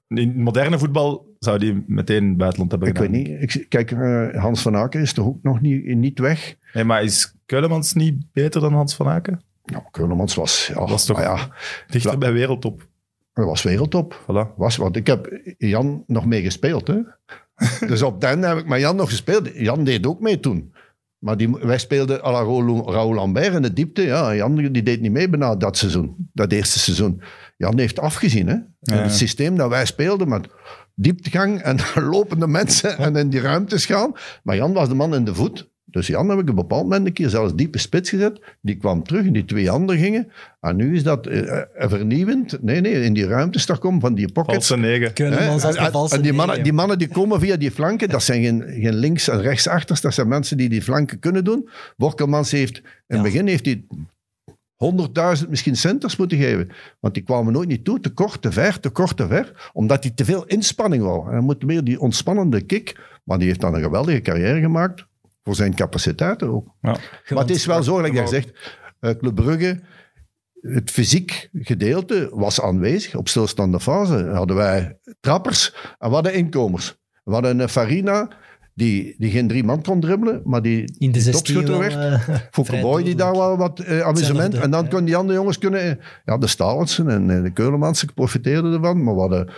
In 0.07 0.41
moderne 0.41 0.79
voetbal 0.79 1.35
zou 1.39 1.59
die 1.59 1.83
meteen 1.87 2.17
in 2.23 2.27
het 2.29 2.37
buitenland 2.37 2.71
hebben 2.71 2.89
Ik 2.89 2.97
weet 2.97 3.05
gedaan. 3.07 3.39
niet. 3.41 3.55
Ik, 3.55 3.69
kijk, 3.69 3.91
eh, 3.91 4.41
Hans 4.41 4.61
van 4.61 4.75
Aken 4.75 5.01
is 5.01 5.13
toch 5.13 5.25
ook 5.25 5.43
nog 5.43 5.61
niet, 5.61 5.85
niet 5.95 6.19
weg? 6.19 6.55
Nee, 6.73 6.83
maar 6.83 7.03
is 7.03 7.33
Keulemans 7.45 7.93
niet 7.93 8.25
beter 8.33 8.61
dan 8.61 8.73
Hans 8.73 8.95
van 8.95 9.07
Aken? 9.07 9.41
Nou, 9.65 9.83
Keulemans 9.91 10.35
was, 10.35 10.67
ja, 10.73 10.85
Was 10.85 11.05
toch- 11.05 11.17
maar 11.17 11.25
ja, 11.25 11.49
Dichter 11.87 12.17
bij 12.17 12.33
wereldtop. 12.33 12.87
hij 13.33 13.45
was 13.45 13.63
wereldtop. 13.63 14.21
Voilà. 14.23 14.55
Was, 14.55 14.75
want 14.77 14.95
ik 14.95 15.07
heb 15.07 15.41
Jan 15.57 16.03
nog 16.07 16.25
mee 16.25 16.41
gespeeld. 16.41 16.87
Hè? 16.87 16.99
dus 17.87 18.01
op 18.01 18.21
den 18.21 18.41
heb 18.41 18.57
ik 18.57 18.67
met 18.67 18.79
Jan 18.79 18.95
nog 18.95 19.09
gespeeld. 19.09 19.49
Jan 19.53 19.83
deed 19.83 20.07
ook 20.07 20.19
mee 20.19 20.39
toen. 20.39 20.73
Maar 21.19 21.37
die, 21.37 21.49
wij 21.49 21.77
speelden 21.77 22.23
à 22.23 22.31
la 22.31 22.43
Raoul, 22.91 23.13
Lambert 23.13 23.53
in 23.53 23.61
de 23.61 23.73
diepte. 23.73 24.01
Ja, 24.01 24.35
Jan 24.35 24.55
die 24.55 24.83
deed 24.83 25.01
niet 25.01 25.11
mee 25.11 25.29
bijna 25.29 25.55
dat 25.55 25.77
seizoen. 25.77 26.29
Dat 26.33 26.51
eerste 26.51 26.79
seizoen. 26.79 27.21
Jan 27.57 27.79
heeft 27.79 27.99
afgezien. 27.99 28.47
Hè? 28.47 28.55
Ja. 28.79 28.95
Het 29.01 29.13
systeem 29.13 29.57
dat 29.57 29.69
wij 29.69 29.85
speelden 29.85 30.29
met 30.29 30.47
dieptegang 30.95 31.61
en 31.61 31.77
lopende 32.11 32.47
mensen 32.47 32.97
en 32.97 33.15
in 33.15 33.29
die 33.29 33.39
ruimtes 33.39 33.85
gaan. 33.85 34.11
Maar 34.43 34.55
Jan 34.55 34.73
was 34.73 34.87
de 34.87 34.95
man 34.95 35.15
in 35.15 35.25
de 35.25 35.35
voet. 35.35 35.69
Dus 35.91 36.07
Jan 36.07 36.29
heb 36.29 36.37
ik 36.37 36.43
op 36.43 36.49
een 36.49 36.55
bepaald 36.55 36.83
moment 36.83 37.07
een 37.07 37.13
keer 37.13 37.29
zelfs 37.29 37.55
diepe 37.55 37.77
spits 37.77 38.09
gezet. 38.09 38.39
Die 38.61 38.75
kwam 38.75 39.03
terug 39.03 39.25
en 39.25 39.33
die 39.33 39.45
twee 39.45 39.71
anderen 39.71 40.01
gingen. 40.01 40.31
En 40.59 40.75
nu 40.75 40.95
is 40.95 41.03
dat 41.03 41.27
eh, 41.27 41.57
eh, 41.57 41.65
vernieuwend. 41.89 42.61
Nee, 42.61 42.81
nee, 42.81 43.03
in 43.03 43.13
die 43.13 43.27
ruimtes 43.27 43.65
daar 43.65 43.77
komen 43.77 43.99
van 44.01 44.13
die 44.13 44.31
pockets. 44.31 44.67
Valse 44.67 44.77
negen. 44.77 45.49
Als 45.49 45.75
En- 45.75 45.91
valse 45.91 46.15
en 46.15 46.21
die 46.21 46.31
mannen, 46.31 46.47
negen. 46.47 46.63
die 46.63 46.73
mannen 46.73 46.97
die 46.97 47.07
komen 47.07 47.39
via 47.39 47.55
die 47.57 47.71
flanken, 47.71 48.09
dat 48.09 48.23
zijn 48.23 48.43
geen, 48.43 48.63
geen 48.67 48.95
links- 48.95 49.27
en 49.29 49.41
rechtsachters, 49.41 50.01
dat 50.01 50.13
zijn 50.13 50.27
mensen 50.27 50.57
die 50.57 50.69
die 50.69 50.81
flanken 50.81 51.19
kunnen 51.19 51.43
doen. 51.43 51.69
Workelmans 51.97 52.51
heeft, 52.51 52.77
in 52.77 52.83
het 53.07 53.21
begin 53.21 53.47
heeft 53.47 53.65
hij 53.65 53.83
100.000 55.41 55.49
misschien 55.49 55.75
centers 55.75 56.15
moeten 56.15 56.37
geven. 56.37 56.69
Want 56.99 57.13
die 57.13 57.23
kwamen 57.23 57.53
nooit 57.53 57.67
niet 57.67 57.83
toe, 57.83 57.99
te 57.99 58.09
kort, 58.09 58.41
te 58.41 58.51
ver, 58.51 58.79
te 58.79 58.89
kort, 58.89 59.17
te 59.17 59.27
ver. 59.27 59.69
Omdat 59.73 60.03
hij 60.03 60.11
te 60.15 60.25
veel 60.25 60.45
inspanning 60.45 61.03
wou. 61.03 61.25
En 61.25 61.31
Hij 61.31 61.41
moet 61.41 61.63
meer 61.63 61.83
die 61.83 61.99
ontspannende 61.99 62.61
kick. 62.61 62.99
Maar 63.23 63.37
die 63.37 63.47
heeft 63.47 63.61
dan 63.61 63.73
een 63.75 63.81
geweldige 63.81 64.21
carrière 64.21 64.59
gemaakt. 64.59 65.07
Voor 65.49 65.57
zijn 65.57 65.75
capaciteiten 65.75 66.47
ook. 66.49 66.67
Ja. 66.81 66.97
Maar 67.29 67.43
het 67.43 67.49
is 67.49 67.65
wel 67.65 67.83
zo, 67.83 68.01
like 68.01 68.21
je 68.21 68.27
zegt, 68.27 68.51
eh, 68.99 69.11
Club 69.11 69.35
Brugge, 69.35 69.79
het 70.61 70.91
fysiek 70.91 71.49
gedeelte 71.53 72.29
was 72.33 72.61
aanwezig. 72.61 73.15
Op 73.15 73.27
stilstaande 73.27 73.79
fase 73.79 74.25
hadden 74.25 74.55
wij 74.55 74.99
trappers 75.19 75.73
en 75.97 76.07
we 76.09 76.13
hadden 76.13 76.33
inkomers. 76.33 76.97
We 77.23 77.31
hadden 77.33 77.59
een 77.59 77.69
Farina 77.69 78.27
die, 78.73 79.15
die 79.17 79.31
geen 79.31 79.47
drie 79.47 79.63
man 79.63 79.81
kon 79.81 79.99
dribbelen, 79.99 80.41
maar 80.43 80.61
die 80.61 80.95
in 80.97 81.11
de 81.11 81.19
16 81.19 81.33
topschutter 81.33 81.79
wel, 81.79 81.99
werd. 81.99 82.27
eh, 82.27 82.35
Fouke 82.51 82.71
vrij 82.71 82.81
Boy 82.81 83.03
die 83.03 83.15
daar 83.15 83.35
wel 83.35 83.57
wat 83.57 83.79
eh, 83.79 84.01
amusement. 84.01 84.53
En 84.53 84.71
dan 84.71 84.83
ja. 84.83 84.87
konden 84.87 85.05
die 85.05 85.15
andere 85.15 85.37
jongens 85.37 85.57
kunnen... 85.57 85.99
Ja, 86.25 86.37
de 86.37 86.47
Stalensen 86.47 87.09
en 87.09 87.43
de 87.43 87.51
Keulemans 87.53 88.03
profiteerden 88.03 88.73
ervan, 88.73 89.03
maar 89.03 89.13
we 89.13 89.19
hadden 89.19 89.49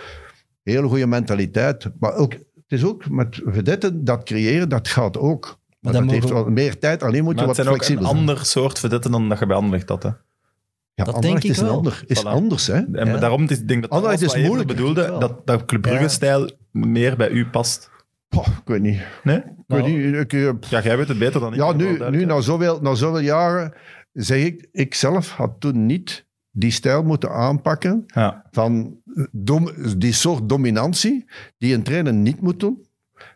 hele 0.62 0.88
goede 0.88 1.06
mentaliteit. 1.06 1.90
Maar 1.98 2.14
ook, 2.14 2.32
het 2.32 2.42
is 2.66 2.84
ook 2.84 3.10
met 3.10 3.40
vedetten, 3.44 4.04
dat 4.04 4.22
creëren, 4.22 4.68
dat 4.68 4.88
gaat 4.88 5.18
ook. 5.18 5.60
Maar, 5.82 5.92
dat 5.92 6.10
heeft 6.10 6.28
wel 6.28 6.50
meer 6.50 6.78
tijd, 6.78 7.02
alleen 7.02 7.24
moet 7.24 7.34
Maar 7.34 7.42
je 7.42 7.48
het 7.48 7.56
wat 7.56 7.56
zijn 7.56 7.68
ook 7.68 7.74
een 7.74 7.84
flexibel 7.84 8.04
zijn. 8.14 8.18
ander 8.28 8.44
soort 8.46 8.78
vedetten 8.78 9.10
dan 9.10 9.28
dat 9.28 9.38
je 9.38 9.46
bij 9.46 9.56
Anderlecht 9.56 9.88
had. 9.88 10.02
Hè. 10.02 10.08
Ja, 10.08 11.04
Dat 11.04 11.14
Anderlecht 11.14 11.42
denk 11.42 11.44
ik 11.44 11.50
is, 11.50 11.58
een 11.58 11.66
wel. 11.68 11.76
ander, 11.76 12.02
is 12.06 12.20
Voilà. 12.20 12.26
anders, 12.28 12.66
hè? 12.66 12.74
En 12.92 13.06
Ja. 13.08 13.16
daarom 13.18 13.42
is, 13.42 13.58
ik 13.60 13.68
denk 13.68 13.80
dat 13.80 13.90
dat 13.90 13.98
Anderlecht 14.02 14.34
is 14.34 14.46
moeilijk. 14.46 14.68
bedoelde, 14.68 15.16
dat, 15.18 15.46
dat 15.46 15.64
Club 15.64 15.82
Brugge-stijl 15.82 16.50
meer 16.70 17.16
bij 17.16 17.30
u 17.30 17.46
past. 17.46 17.90
Poh, 18.28 18.46
ik 18.46 18.62
weet 18.64 18.80
niet. 18.82 19.00
Nee? 19.22 19.36
Ik 19.36 19.44
weet 19.66 19.80
Nou, 19.80 19.92
niet. 19.92 20.14
Ik, 20.14 20.32
eh. 20.32 20.50
Ja, 20.70 20.80
jij 20.82 20.96
weet 20.96 21.08
het 21.08 21.18
beter 21.18 21.40
dan 21.40 21.52
ik. 21.52 21.58
ja, 21.58 21.72
nu, 21.72 22.10
nu 22.10 22.24
na, 22.24 22.40
zoveel, 22.40 22.78
na 22.82 22.94
zoveel 22.94 23.20
jaren 23.20 23.72
zeg 24.12 24.44
ik, 24.44 24.68
ik 24.72 24.94
zelf 24.94 25.30
had 25.30 25.50
toen 25.60 25.86
niet 25.86 26.26
die 26.50 26.70
stijl 26.70 27.02
moeten 27.02 27.30
aanpakken 27.30 28.04
Ja. 28.06 28.44
van 28.50 28.96
dom- 29.30 29.70
die 29.96 30.12
soort 30.12 30.48
dominantie 30.48 31.24
die 31.58 31.74
een 31.74 31.82
trainer 31.82 32.12
niet 32.12 32.40
moet 32.40 32.60
doen. 32.60 32.86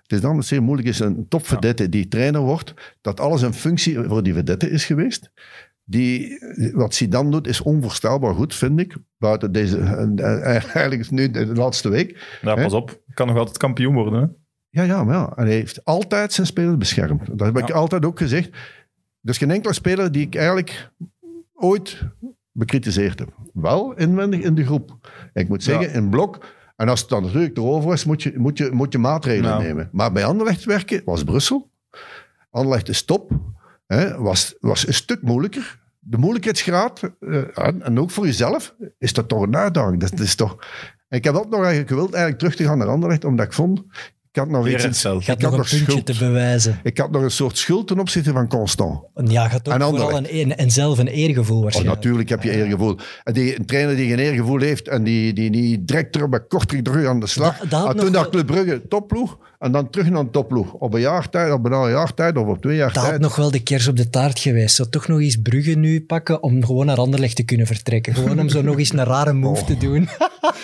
Het 0.07 0.13
is 0.13 0.21
dan 0.21 0.43
zeer 0.43 0.63
moeilijk, 0.63 0.89
is 0.89 0.99
een 0.99 1.29
topverdette 1.29 1.89
die 1.89 2.09
trainer 2.09 2.41
wordt, 2.41 2.75
dat 3.01 3.21
alles 3.21 3.43
een 3.43 3.55
functie 3.55 3.99
voor 4.03 4.23
die 4.23 4.35
vedette 4.35 4.71
is 4.71 4.85
geweest. 4.85 5.31
Die, 5.85 6.39
wat 6.75 6.95
Zidane 6.95 7.31
doet 7.31 7.47
is 7.47 7.61
onvoorstelbaar 7.61 8.35
goed, 8.35 8.55
vind 8.55 8.81
ik. 8.81 8.97
Buiten 9.19 9.53
deze, 9.53 9.79
eigenlijk 10.75 11.01
is 11.01 11.11
nu 11.11 11.31
de 11.31 11.47
laatste 11.47 11.89
week. 11.89 12.39
Ja, 12.43 12.55
pas 12.55 12.73
op. 12.73 13.01
Kan 13.15 13.27
nog 13.27 13.37
altijd 13.37 13.57
kampioen 13.57 13.95
worden. 13.95 14.21
Hè? 14.21 14.27
Ja, 14.69 14.83
ja, 14.83 15.05
maar 15.05 15.15
ja. 15.15 15.33
En 15.37 15.45
hij 15.47 15.55
heeft 15.55 15.85
altijd 15.85 16.33
zijn 16.33 16.47
spelers 16.47 16.77
beschermd. 16.77 17.27
Dat 17.39 17.47
heb 17.47 17.59
ik 17.59 17.69
Ja. 17.69 17.75
altijd 17.75 18.05
ook 18.05 18.19
gezegd. 18.19 18.49
Er 19.23 19.31
is 19.33 19.39
geen 19.39 19.51
enkele 19.51 19.75
speler 19.75 20.13
die 20.13 20.27
ik 20.27 20.35
eigenlijk 20.35 20.91
ooit 21.55 22.03
bekritiseerd 22.53 23.19
heb. 23.19 23.29
Wel 23.53 23.95
inwendig 23.97 24.41
in 24.41 24.55
de 24.55 24.65
groep. 24.65 24.97
Ik 25.33 25.49
moet 25.49 25.63
zeggen, 25.63 25.87
Ja. 25.89 25.93
in 25.93 26.09
blok. 26.09 26.47
En 26.77 26.89
als 26.89 27.01
het 27.01 27.09
dan 27.09 27.23
natuurlijk 27.23 27.57
erover 27.57 27.93
is, 27.93 28.05
moet 28.05 28.23
je, 28.23 28.33
moet 28.37 28.59
je, 28.59 28.71
moet 28.73 28.93
je 28.93 28.99
maatregelen 28.99 29.51
Ja. 29.51 29.59
nemen. 29.59 29.89
Maar 29.93 30.13
bij 30.13 30.25
Anderlecht 30.25 30.65
werken 30.65 31.03
was 31.05 31.25
Brussel. 31.25 31.71
Anderlecht 32.51 32.89
is 32.89 33.05
top. 33.05 33.31
Hè, 33.87 34.19
was, 34.19 34.55
was 34.61 34.87
een 34.87 34.95
stuk 34.95 35.23
moeilijker. 35.23 35.79
De 35.99 36.19
moeilijkheidsgraad, 36.19 37.01
eh, 37.21 37.59
en, 37.59 37.83
en 37.83 38.01
ook 38.01 38.11
voor 38.11 38.27
jezelf, 38.27 38.75
is 38.99 39.13
dat 39.13 39.29
toch 39.29 39.43
een 39.43 39.57
uitdaging. 39.57 40.01
Dat, 40.01 40.11
dat 40.11 40.21
is 40.21 40.35
toch... 40.35 40.57
En 41.09 41.19
ik 41.19 41.25
heb 41.25 41.35
ook 41.35 41.49
nog 41.51 41.59
eigenlijk 41.61 41.89
gewild 41.89 42.13
eigenlijk 42.13 42.39
terug 42.39 42.57
te 42.57 42.65
gaan 42.65 42.79
naar 42.79 42.89
Anderlecht, 42.89 43.25
omdat 43.25 43.47
ik 43.47 43.53
vond, 43.53 43.83
ik 44.37 44.43
had 44.43 44.51
nog 44.51 44.65
Weer 44.65 44.75
iets... 44.75 44.85
hetzelfde. 44.85 45.27
Had 45.27 45.37
ik 45.37 45.43
had 45.45 45.51
nog 45.51 45.53
een 45.53 45.59
nog 45.59 45.69
puntje 45.87 46.03
schuld. 46.03 46.07
te 46.19 46.25
bewijzen. 46.25 46.81
Ik 46.83 46.99
had 46.99 47.11
nog 47.11 47.23
een 47.23 47.31
soort 47.31 47.59
schuld 47.59 47.87
ten 47.87 47.99
opzichte 48.01 48.33
van 48.33 48.49
Constant. 48.49 49.01
Ja, 49.25 49.49
had 49.49 49.69
ook 49.69 49.75
En 49.75 49.81
vooral 49.83 50.17
een, 50.17 50.37
een, 50.39 50.57
en 50.57 50.71
zelf 50.71 50.99
een 50.99 51.07
eergevoel 51.07 51.57
Oh, 51.57 51.63
waarschijnlijk. 51.63 51.97
natuurlijk 51.97 52.29
heb 52.29 52.43
je 52.43 52.51
eergevoel. 52.51 52.97
En 53.25 53.33
die, 53.33 53.59
een 53.59 53.67
trainer 53.67 53.97
die 53.97 54.09
geen 54.09 54.19
eergevoel 54.19 54.61
heeft 54.61 54.89
en 54.89 55.05
die, 55.05 55.33
die, 55.33 55.51
die 55.51 55.85
direct 55.85 56.17
er 56.17 56.29
met 56.29 56.45
korting 56.49 56.85
terug 56.85 57.07
aan 57.07 57.21
de 57.21 57.27
slag. 57.27 57.59
Dat- 57.59 57.71
dat 57.71 57.81
had 57.81 57.89
Ah, 57.89 57.95
nog 57.95 58.05
toen 58.05 58.13
dat 58.13 58.23
wel- 58.23 58.31
Club 58.31 58.47
Brugge 58.47 58.83
topploeg 58.89 59.39
en 59.59 59.73
dan 59.73 59.91
terug 59.91 60.11
naar 60.11 60.21
een 60.21 60.31
topploeg. 60.31 60.73
Op 60.73 60.95
een 60.95 61.01
jaar 61.01 61.31
tijd, 61.31 61.53
op 61.53 61.65
een 61.65 61.91
jaar 61.91 62.15
tijd 62.15 62.37
of 62.37 62.47
op 62.47 62.61
twee 62.63 62.77
jaar 62.77 62.93
Dat 62.93 62.97
had 63.03 63.09
tijd. 63.09 63.21
nog 63.21 63.37
wel 63.37 63.51
de 63.51 63.63
kers 63.63 63.89
op 63.89 63.97
de 63.97 64.11
taart 64.11 64.39
geweest. 64.39 64.75
Zo 64.75 64.89
toch 64.89 65.09
nog 65.09 65.21
eens 65.21 65.37
Brugge 65.43 65.71
nu 65.71 66.01
pakken 66.05 66.43
om 66.43 66.65
gewoon 66.65 66.87
naar 66.87 66.97
Anderlecht 66.97 67.37
te 67.37 67.43
kunnen 67.45 67.67
vertrekken. 67.67 68.15
Gewoon 68.15 68.41
om 68.41 68.49
zo 68.49 68.63
nog 68.63 68.79
eens 68.79 68.93
een 68.93 69.05
rare 69.05 69.33
move 69.33 69.61
Oh. 69.61 69.67
te 69.67 69.77
doen. 69.77 70.09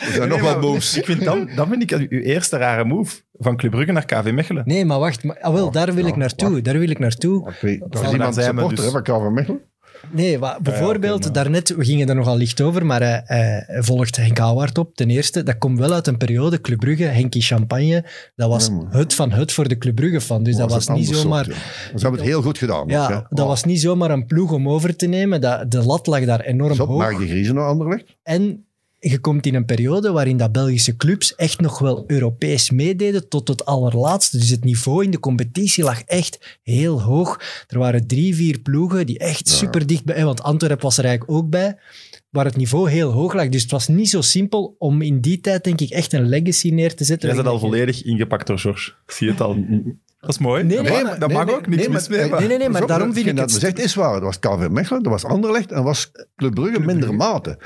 Er 0.01 0.13
zijn 0.13 0.29
nog 0.29 0.41
wel 0.41 0.59
moves. 0.61 0.97
Ik 0.97 1.05
vind 1.05 1.25
dan, 1.25 1.49
dan 1.57 1.69
vind 1.69 1.83
ik 1.83 2.11
uw 2.11 2.21
eerste 2.21 2.57
rare 2.57 2.85
move. 2.85 3.21
Van 3.39 3.57
Club 3.57 3.71
Brugge 3.71 3.93
naar 3.93 4.05
KV 4.05 4.31
Mechelen. 4.33 4.63
Nee, 4.67 4.85
maar 4.85 4.99
wacht. 4.99 5.25
Maar, 5.25 5.39
ah, 5.41 5.55
wel, 5.55 5.71
daar 5.71 5.95
wil 5.95 6.05
ja, 6.05 6.11
ik 6.11 6.17
naartoe. 6.17 6.61
Daar 6.63 6.79
wil 6.79 6.91
ik 6.91 6.99
naartoe. 6.99 7.53
Dat 7.89 8.05
is 8.05 8.13
iemand 8.13 8.35
zijn 8.35 8.47
supporter 8.47 8.77
dus. 8.77 8.85
hè, 8.85 8.91
van 8.91 9.03
KV 9.03 9.31
Mechelen. 9.35 9.61
Nee, 10.11 10.39
wa- 10.39 10.59
bijvoorbeeld, 10.63 11.23
maar- 11.25 11.33
daarnet, 11.33 11.69
we 11.77 11.85
gingen 11.85 12.09
er 12.09 12.15
nogal 12.15 12.37
licht 12.37 12.61
over, 12.61 12.87
maar 12.87 13.01
hij, 13.01 13.23
hij 13.25 13.83
volgt 13.83 14.17
Henk 14.17 14.39
Houwaard 14.39 14.79
op. 14.79 14.95
Ten 14.95 15.11
eerste, 15.11 15.43
dat 15.43 15.59
komt 15.59 15.79
wel 15.79 15.93
uit 15.93 16.07
een 16.07 16.17
periode, 16.17 16.61
Club 16.61 16.79
Brugge, 16.79 17.05
Henkie 17.05 17.43
Champagne, 17.43 18.05
dat 18.35 18.49
was 18.49 18.67
Ja, 18.67 18.99
het 18.99 19.15
van 19.15 19.33
het 19.33 19.53
voor 19.53 19.69
de 19.69 19.79
Club 19.79 19.95
Brugge 19.95 20.21
fan. 20.21 20.43
Dus 20.43 20.57
dat 20.57 20.71
was 20.71 20.89
niet 20.89 21.07
ander 21.07 21.15
zomaar... 21.15 21.45
soort, 21.45 21.57
ja. 21.57 21.63
Ze 21.99 22.03
hebben 22.03 22.21
het 22.21 22.29
heel 22.29 22.43
goed 22.43 22.59
gedaan. 22.59 22.89
Ja, 22.89 23.05
ook, 23.05 23.27
dat 23.29 23.41
Oh. 23.41 23.47
was 23.47 23.65
niet 23.65 23.81
zomaar 23.81 24.11
een 24.11 24.27
ploeg 24.27 24.53
om 24.53 24.69
over 24.69 24.97
te 24.97 25.07
nemen. 25.07 25.41
Dat, 25.41 25.71
de 25.71 25.83
lat 25.85 26.07
lag 26.07 26.25
daar 26.25 26.41
enorm 26.41 26.75
Zo, 26.75 26.87
hoog. 26.87 26.99
Mark 26.99 27.19
de 27.19 27.27
Griezen 27.29 27.55
naar 27.55 27.67
Anderlecht. 27.67 28.05
En 28.23 28.67
je 29.11 29.19
komt 29.19 29.47
in 29.47 29.55
een 29.55 29.65
periode 29.65 30.13
waarin 30.13 30.37
dat 30.37 30.53
Belgische 30.53 30.97
clubs 30.97 31.35
echt 31.35 31.61
nog 31.61 31.79
wel 31.79 32.05
Europees 32.07 32.71
meededen 32.71 33.29
tot 33.29 33.49
het 33.49 33.65
allerlaatste. 33.65 34.39
Dus 34.39 34.49
het 34.49 34.65
niveau 34.65 35.05
in 35.05 35.11
de 35.11 35.19
competitie 35.21 35.85
lag 35.85 36.03
echt 36.03 36.59
heel 36.63 37.03
hoog. 37.03 37.41
Er 37.69 37.79
waren 37.79 38.07
drie, 38.07 38.35
vier 38.35 38.59
ploegen 38.59 39.07
die 39.07 39.19
echt 39.19 39.49
super 39.49 39.87
dicht 39.87 40.05
bij... 40.05 40.25
Want 40.25 40.43
Antwerpen 40.43 40.83
was 40.85 40.99
er 40.99 41.05
eigenlijk 41.05 41.39
ook 41.39 41.51
bij, 41.51 41.79
waar 42.31 42.45
het 42.45 42.57
niveau 42.57 42.91
heel 42.91 43.11
hoog 43.11 43.33
lag. 43.35 43.49
Dus 43.49 43.63
het 43.63 43.71
was 43.71 43.89
niet 43.89 44.11
zo 44.11 44.21
simpel 44.21 44.75
om 44.79 45.03
in 45.03 45.21
die 45.21 45.41
tijd, 45.41 45.65
denk 45.65 45.81
ik, 45.81 45.91
echt 45.91 46.13
een 46.13 46.29
legacy 46.29 46.71
neer 46.71 46.95
te 46.95 47.05
zetten. 47.05 47.27
Jij 47.29 47.37
bent 47.37 47.49
al 47.49 47.59
volledig 47.59 48.05
ingepakt 48.05 48.47
door 48.47 48.59
George. 48.59 48.91
Ik 49.07 49.13
zie 49.13 49.29
het 49.29 49.41
al. 49.41 49.57
Dat 50.21 50.31
is 50.31 50.39
mooi. 50.39 50.63
Nee, 50.65 50.77
dat 50.77 50.85
nee, 50.85 51.03
maar- 51.03 51.19
dat 51.19 51.29
nee, 51.29 51.37
mag 51.37 51.47
nee, 51.47 51.55
ook, 51.55 51.67
niks 51.67 51.83
nee, 51.83 51.91
mis 51.91 52.09
maar- 52.09 52.19
mee. 52.19 52.29
maar- 52.31 52.39
Nee, 52.39 52.49
nee, 52.49 52.59
nee, 52.59 52.69
maar 52.69 52.87
daarom 52.87 53.13
vind 53.15 53.27
ik 53.27 53.37
dat 53.37 53.45
het... 53.45 53.55
gezegd 53.55 53.79
is 53.79 53.95
waar. 53.95 54.15
Het 54.15 54.23
was 54.23 54.39
KV 54.39 54.69
Mechelen, 54.71 55.03
dat 55.03 55.13
was 55.13 55.25
Anderlecht 55.25 55.73
en 55.73 55.83
was 55.83 56.11
Club 56.37 56.55
Brugge 56.55 56.81
minder 56.81 57.15
mate. 57.15 57.59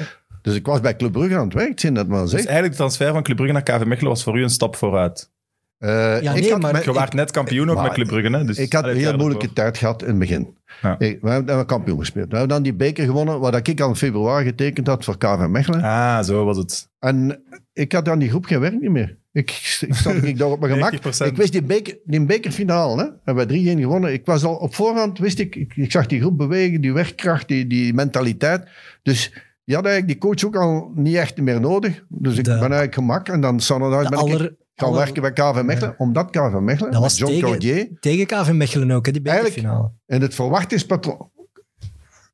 Dus 0.47 0.55
ik 0.55 0.67
was 0.67 0.81
bij 0.81 0.97
Club 0.97 1.13
Brugge 1.13 1.37
aan 1.37 1.45
het 1.45 1.55
werk, 1.55 1.81
zie 1.81 1.93
dat 1.93 2.07
maar 2.07 2.21
Dus 2.21 2.31
zeg. 2.31 2.41
eigenlijk 2.41 2.71
de 2.73 2.79
transfer 2.79 3.13
van 3.13 3.23
Club 3.23 3.37
Brugge 3.37 3.53
naar 3.53 3.63
KV 3.63 3.85
Mechelen 3.85 4.11
was 4.11 4.23
voor 4.23 4.39
u 4.39 4.43
een 4.43 4.51
stap 4.51 4.77
vooruit. 4.77 5.31
Eh, 5.79 5.89
Ja, 6.23 6.33
ik 6.35 6.41
nee, 6.41 6.51
had 6.53 6.61
maar- 6.61 6.85
Je 6.85 6.93
waart 6.93 7.13
net 7.13 7.31
kampioen 7.31 7.71
ook 7.71 7.83
met 7.83 7.93
Club 7.93 8.07
Brugge. 8.07 8.37
Hè? 8.37 8.45
Dus, 8.45 8.59
ik 8.59 8.73
had 8.73 8.85
een 8.85 8.97
heel 8.97 9.17
moeilijke 9.17 9.53
tijd 9.53 9.79
gehad 9.79 10.03
in 10.03 10.09
het 10.09 10.19
begin. 10.19 10.57
Ja. 10.83 10.99
Ik, 10.99 11.19
we 11.21 11.31
hebben 11.31 11.67
kampioen 11.67 11.99
gespeeld. 11.99 12.31
We 12.31 12.37
hebben 12.37 12.55
dan 12.55 12.63
die 12.63 12.75
beker 12.75 13.05
gewonnen, 13.05 13.41
wat 13.41 13.69
ik 13.69 13.81
al 13.81 13.89
in 13.89 13.97
februari 13.97 14.45
getekend 14.45 14.87
had 14.87 15.05
voor 15.05 15.19
KV 15.19 15.47
Mechelen. 15.49 15.83
Ah, 15.83 16.23
zo 16.23 16.45
was 16.45 16.57
het. 16.57 16.89
En 16.99 17.43
ik 17.73 17.93
had 17.93 18.09
aan 18.09 18.19
die 18.19 18.29
groep 18.29 18.45
geen 18.45 18.61
werk 18.61 18.81
niet 18.81 18.91
meer. 18.91 19.17
Ik, 19.33 19.51
ik 19.81 19.95
stond 19.95 20.25
ik 20.31 20.39
daar 20.39 20.49
op 20.51 20.61
mijn 20.61 20.73
gemak. 20.73 20.93
90%. 20.93 21.27
Ik 21.27 21.37
wist 21.37 21.53
die, 21.53 21.63
beker, 21.63 21.97
die 22.05 22.25
bekerfinale, 22.25 23.03
hè, 23.03 23.09
hebben 23.25 23.47
wij 23.49 23.75
3-1 23.77 23.81
gewonnen. 23.81 24.13
Ik 24.13 24.27
was 24.27 24.45
al 24.45 24.55
op 24.55 24.75
voorhand, 24.75 25.19
wist 25.19 25.39
ik, 25.39 25.57
ik, 25.57 25.77
ik 25.77 25.91
zag 25.93 26.07
die 26.07 26.21
groep 26.21 26.37
bewegen, 26.39 26.81
die 26.81 26.93
werkkracht, 26.93 27.49
die, 27.49 27.67
die 27.67 27.95
mentaliteit. 27.95 28.69
Dus 29.03 29.33
die 29.67 29.75
had 29.75 29.85
eigenlijk 29.85 30.21
die 30.21 30.31
coach 30.31 30.45
ook 30.45 30.57
al 30.63 30.91
niet 30.95 31.15
echt 31.15 31.37
meer 31.41 31.61
nodig. 31.61 32.05
Dus 32.09 32.37
ik 32.39 32.45
De- 32.45 32.51
ben 32.51 32.61
eigenlijk 32.61 32.95
gemak. 32.95 33.29
En 33.29 33.41
dan 33.41 33.57
De 33.57 33.65
ben 33.79 34.01
ik 34.01 34.07
gaan 34.07 34.89
aller- 34.89 34.99
werken 35.05 35.23
bij 35.23 35.33
KV 35.33 35.63
Mechelen. 35.63 35.95
Omdat 35.99 36.31
KV 36.31 36.53
Mechelen, 36.61 36.93
Dat 36.93 37.01
was 37.01 37.19
met 37.21 37.29
John 37.29 37.33
tegen- 37.33 37.49
Cordier, 37.49 37.89
tegen 38.01 38.27
KV 38.27 38.51
Mechelen 38.53 38.91
ook, 38.91 39.07
hè, 39.07 39.13
die 39.13 39.21
bekerfinale. 39.23 39.91
in 40.07 40.21
het 40.23 40.35
verwachtingspatroon. 40.35 41.31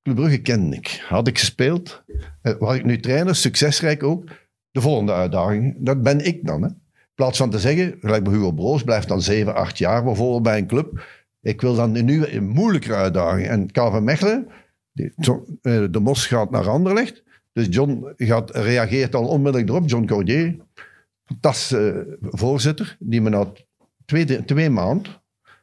Club 0.03 0.16
Brugge 0.16 0.39
kende 0.39 0.76
ik. 0.76 1.05
Had 1.09 1.28
ik 1.28 1.39
gespeeld. 1.39 2.03
eh, 2.43 2.53
Was 2.59 2.74
ik 2.76 2.85
nu 2.85 3.01
trainer, 3.01 3.35
succesrijk 3.35 4.03
ook. 4.03 4.24
De 4.70 4.80
volgende 4.80 5.12
uitdaging, 5.12 5.76
dat 5.78 6.03
ben 6.03 6.24
ik 6.26 6.47
dan. 6.47 6.62
Hè. 6.62 6.68
In 6.68 6.76
plaats 7.14 7.39
van 7.39 7.51
te 7.51 7.59
zeggen, 7.59 7.95
gelijk 8.01 8.24
bij 8.24 8.33
Hugo 8.33 8.53
Broos, 8.53 8.83
blijft 8.83 9.09
dan 9.09 9.22
7, 9.22 9.55
8 9.55 9.78
jaar 9.78 10.05
bijvoorbeeld 10.05 10.43
bij 10.43 10.59
een 10.59 10.66
club. 10.66 11.05
Ik 11.43 11.61
wil 11.61 11.74
dan 11.74 11.97
een 11.97 12.05
nieuwe, 12.05 12.35
een 12.35 12.49
moeilijkere 12.49 12.95
uitdaging. 12.95 13.49
En 13.49 13.70
KV 13.70 13.99
Mechelen, 14.01 14.47
de 14.93 16.01
Mos 16.01 16.26
gaat 16.26 16.51
naar 16.51 16.68
Anderlecht. 16.68 17.22
Dus 17.53 17.66
John 17.70 18.12
gaat, 18.16 18.51
reageert 18.57 19.14
al 19.14 19.26
onmiddellijk 19.28 19.70
erop. 19.70 19.88
John 19.88 20.07
Cordier, 20.07 20.57
fantastische 21.24 22.07
eh, 22.20 22.28
voorzitter, 22.30 22.97
die 22.99 23.20
me 23.20 23.30
na 23.30 23.47
twee, 24.05 24.45
twee 24.45 24.70
maanden, 24.70 25.12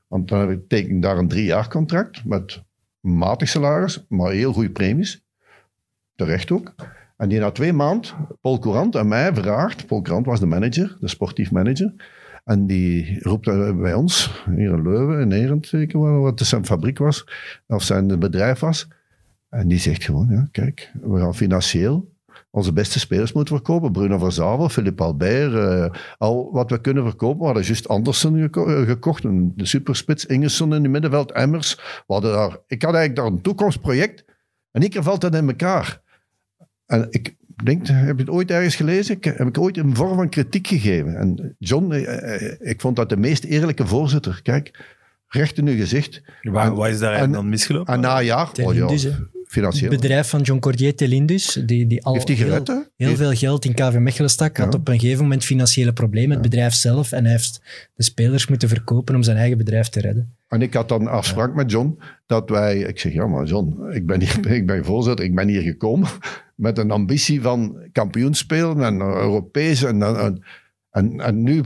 want 0.07 0.27
dan 0.27 0.39
heb 0.49 0.71
ik- 0.71 1.01
daar 1.01 1.17
een 1.17 1.27
drie 1.27 1.45
jaar 1.45 1.67
contract 1.69 2.25
met 2.25 2.63
matig 2.99 3.47
salaris, 3.49 4.05
maar 4.09 4.31
heel 4.31 4.53
goede 4.53 4.69
premies. 4.71 5.23
Terecht 6.15 6.51
ook. 6.51 6.73
En 7.17 7.29
die 7.29 7.39
na 7.39 7.51
twee 7.51 7.73
maanden 7.73 8.11
Paul 8.41 8.59
Courant 8.59 8.95
aan 8.95 9.07
mij 9.07 9.33
vraagt. 9.33 9.85
Paul 9.87 10.01
Courant 10.01 10.25
was 10.25 10.39
de 10.39 10.45
manager, 10.45 10.97
de 10.99 11.07
sportief 11.07 11.51
manager. 11.51 11.93
En 12.45 12.67
die 12.67 13.19
roept 13.23 13.47
eh, 13.47 13.75
bij 13.77 13.93
ons, 13.93 14.43
hier 14.45 14.71
in 14.73 14.81
Leuven, 14.81 15.19
in 15.19 15.31
Erend 15.31 15.67
zeker, 15.67 16.19
wat 16.19 16.39
zijn 16.39 16.65
fabriek 16.65 16.97
was, 16.97 17.25
of 17.67 17.83
zijn 17.83 18.19
bedrijf 18.19 18.59
was. 18.59 18.87
En 19.49 19.67
die 19.67 19.79
zegt 19.79 20.03
gewoon, 20.03 20.27
ja, 20.29 20.47
kijk, 20.51 20.91
we 21.01 21.19
gaan 21.19 21.35
financieel 21.35 22.17
onze 22.51 22.73
beste 22.73 22.99
spelers 22.99 23.33
moeten 23.33 23.55
verkopen. 23.55 23.91
Bruno 23.91 24.17
Verzavel, 24.17 24.69
Philippe 24.69 25.03
Albert, 25.03 25.53
eh, 25.53 25.99
al 26.17 26.49
wat 26.51 26.69
we 26.69 26.81
kunnen 26.81 27.03
verkopen. 27.03 27.39
We 27.39 27.45
hadden 27.45 27.63
juist 27.63 27.87
Andersen 27.87 28.37
geko- 28.41 28.67
eh, 28.67 28.87
gekocht, 28.87 29.23
een, 29.23 29.53
de 29.55 29.65
superspits, 29.65 30.25
Ingesson 30.25 30.73
in 30.75 30.81
het 30.83 30.91
middenveld, 30.91 31.31
Emmers. 31.31 31.75
We 32.07 32.13
hadden 32.13 32.31
daar, 32.31 32.57
ik 32.67 32.81
had 32.81 32.93
eigenlijk 32.93 33.15
daar 33.15 33.25
een 33.25 33.41
toekomstproject. 33.41 34.25
En 34.71 34.81
ik 34.81 34.95
valt 34.99 35.21
dat 35.21 35.35
in 35.35 35.47
elkaar. 35.47 36.01
En 36.85 37.07
ik 37.09 37.35
denk, 37.63 37.87
heb 37.87 38.15
je 38.17 38.23
het 38.23 38.29
ooit 38.33 38.51
ergens 38.51 38.75
gelezen? 38.75 39.15
Ik, 39.15 39.23
heb 39.23 39.47
ik 39.47 39.57
ooit 39.57 39.77
een 39.77 39.95
vorm 39.95 40.15
van 40.15 40.29
kritiek 40.29 40.67
gegeven. 40.67 41.15
En 41.15 41.55
John, 41.57 41.91
eh, 41.91 42.51
ik 42.59 42.81
vond 42.81 42.95
dat 42.95 43.09
de 43.09 43.17
meest 43.17 43.43
eerlijke 43.43 43.87
voorzitter. 43.87 44.39
Kijk, 44.43 44.85
recht 45.27 45.57
in 45.57 45.67
uw 45.67 45.75
gezicht. 45.75 46.21
Waar, 46.41 46.65
En- 46.65 46.73
wat 46.75 46.87
is 46.87 46.99
daar 46.99 47.09
eigenlijk 47.09 47.21
en- 47.21 47.31
dan 47.41 47.49
misgelopen? 47.49 47.93
En 47.93 47.99
na 47.99 48.19
een 48.19 48.25
jaar, 48.25 48.51
oh 48.63 48.73
ja. 48.73 48.87
Financieel. 49.49 49.91
Het 49.91 50.01
bedrijf 50.01 50.29
van 50.29 50.41
John 50.41 50.59
Cordier 50.59 50.95
Telindus, 50.95 51.61
die, 51.65 51.87
die 51.87 52.03
al 52.03 52.13
Heeft 52.13 52.27
heel, 52.27 52.37
gered, 52.37 52.67
hè? 52.67 52.75
heel 52.95 53.15
veel 53.15 53.33
geld 53.33 53.65
in 53.65 53.73
KV 53.73 53.95
Mechelen 53.97 54.29
stak, 54.29 54.57
had 54.57 54.73
op 54.73 54.87
een 54.87 54.99
gegeven 54.99 55.23
moment 55.23 55.43
financiële 55.43 55.93
problemen, 55.93 56.31
het 56.31 56.41
bedrijf 56.41 56.73
zelf, 56.73 57.11
en 57.11 57.23
hij 57.23 57.31
heeft 57.31 57.61
de 57.95 58.03
spelers 58.03 58.47
moeten 58.47 58.69
verkopen 58.69 59.15
om 59.15 59.23
zijn 59.23 59.37
eigen 59.37 59.57
bedrijf 59.57 59.89
te 59.89 60.01
redden. 60.01 60.35
En 60.47 60.61
ik 60.61 60.73
had 60.73 60.89
dan 60.89 61.07
afspraak 61.07 61.53
met 61.55 61.71
John 61.71 61.99
dat 62.25 62.49
wij... 62.49 62.79
Ik 62.79 62.99
zeg, 62.99 63.13
ja 63.13 63.27
maar 63.27 63.45
John, 63.45 63.89
ik 63.91 64.05
ben, 64.05 64.19
hier, 64.19 64.51
ik 64.59 64.65
ben 64.65 64.85
voorzitter, 64.85 65.25
ik 65.25 65.35
ben 65.35 65.47
hier 65.47 65.61
gekomen 65.61 66.09
met 66.55 66.77
een 66.77 66.91
ambitie 66.91 67.41
van 67.41 67.77
kampioen 67.91 68.33
spelen 68.33 68.83
en 68.83 69.01
Europees. 69.01 69.83
En, 69.83 70.03
en, 70.03 70.43
en, 70.91 71.19
en 71.19 71.43
nu 71.43 71.61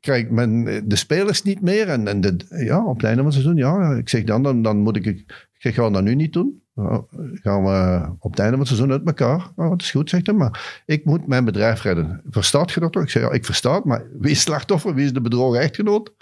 krijgt 0.00 0.30
men 0.30 0.64
de 0.88 0.96
spelers 0.96 1.42
niet 1.42 1.60
meer. 1.60 1.88
En, 1.88 2.08
en 2.08 2.20
de, 2.20 2.36
ja, 2.48 2.84
op 2.84 2.96
het 2.96 3.04
einde 3.04 3.22
van 3.22 3.32
het 3.32 3.34
seizoen, 3.34 3.56
ja. 3.56 3.94
Ik 3.96 4.08
zeg 4.08 4.24
dan, 4.24 4.42
dan, 4.42 4.62
dan 4.62 4.78
moet 4.78 4.96
ik... 4.96 5.06
Ik 5.06 5.68
zeg, 5.68 5.74
gaan 5.74 5.92
dat 5.92 6.02
nu 6.02 6.14
niet 6.14 6.32
doen? 6.32 6.61
Ja, 6.74 7.04
gaan 7.32 7.64
we 7.64 8.08
op 8.18 8.30
het 8.30 8.40
einde 8.40 8.56
van 8.56 8.66
het 8.66 8.68
seizoen 8.68 8.92
uit 8.92 9.06
elkaar? 9.06 9.48
Dat 9.56 9.80
is 9.80 9.90
goed, 9.90 10.10
zegt 10.10 10.26
hij. 10.26 10.34
Maar 10.34 10.82
ik 10.86 11.04
moet 11.04 11.26
mijn 11.26 11.44
bedrijf 11.44 11.82
redden. 11.82 12.22
Verstaat 12.30 12.70
je 12.70 12.80
dat 12.80 12.92
toch? 12.92 13.02
Ik 13.02 13.10
zeg, 13.10 13.22
ja, 13.22 13.30
ik 13.30 13.44
versta 13.44 13.74
het. 13.74 13.84
Maar 13.84 14.04
wie 14.18 14.30
is 14.30 14.40
slachtoffer? 14.40 14.94
Wie 14.94 15.04
is 15.04 15.12
de 15.12 15.20
bedrogen 15.20 15.60
echtgenoot? 15.60 16.12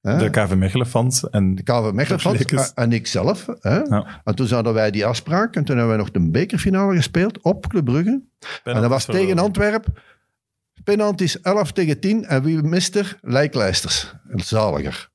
Hè? 0.00 0.18
De 0.18 0.30
KV 0.30 0.54
Mechelen-fans. 0.54 1.30
En 1.30 1.54
de 1.54 1.62
KV 1.62 1.90
Mechelen 1.92 2.20
fans 2.20 2.38
Lekers. 2.38 2.72
en 2.74 2.92
ik 2.92 3.06
zelf. 3.06 3.46
Hè? 3.60 3.78
Ja. 3.78 4.20
En 4.24 4.34
toen 4.34 4.46
hadden 4.48 4.74
wij 4.74 4.90
die 4.90 5.06
afspraak 5.06 5.56
en 5.56 5.64
toen 5.64 5.76
hebben 5.76 5.94
wij 5.94 6.04
nog 6.04 6.10
de 6.10 6.30
bekerfinale 6.30 6.96
gespeeld 6.96 7.42
op 7.42 7.68
Club 7.68 7.84
Brugge. 7.84 8.22
En 8.64 8.80
dat 8.80 8.90
was 8.90 9.04
tegen 9.04 9.38
Antwerpen. 9.38 9.94
Penalties 10.84 11.40
11 11.40 11.72
tegen 11.72 12.00
10 12.00 12.24
en 12.24 12.42
wie 12.42 12.62
mist 12.62 12.96
er? 12.96 13.18
Lijklijsters. 13.20 14.14
Zaliger. 14.34 15.10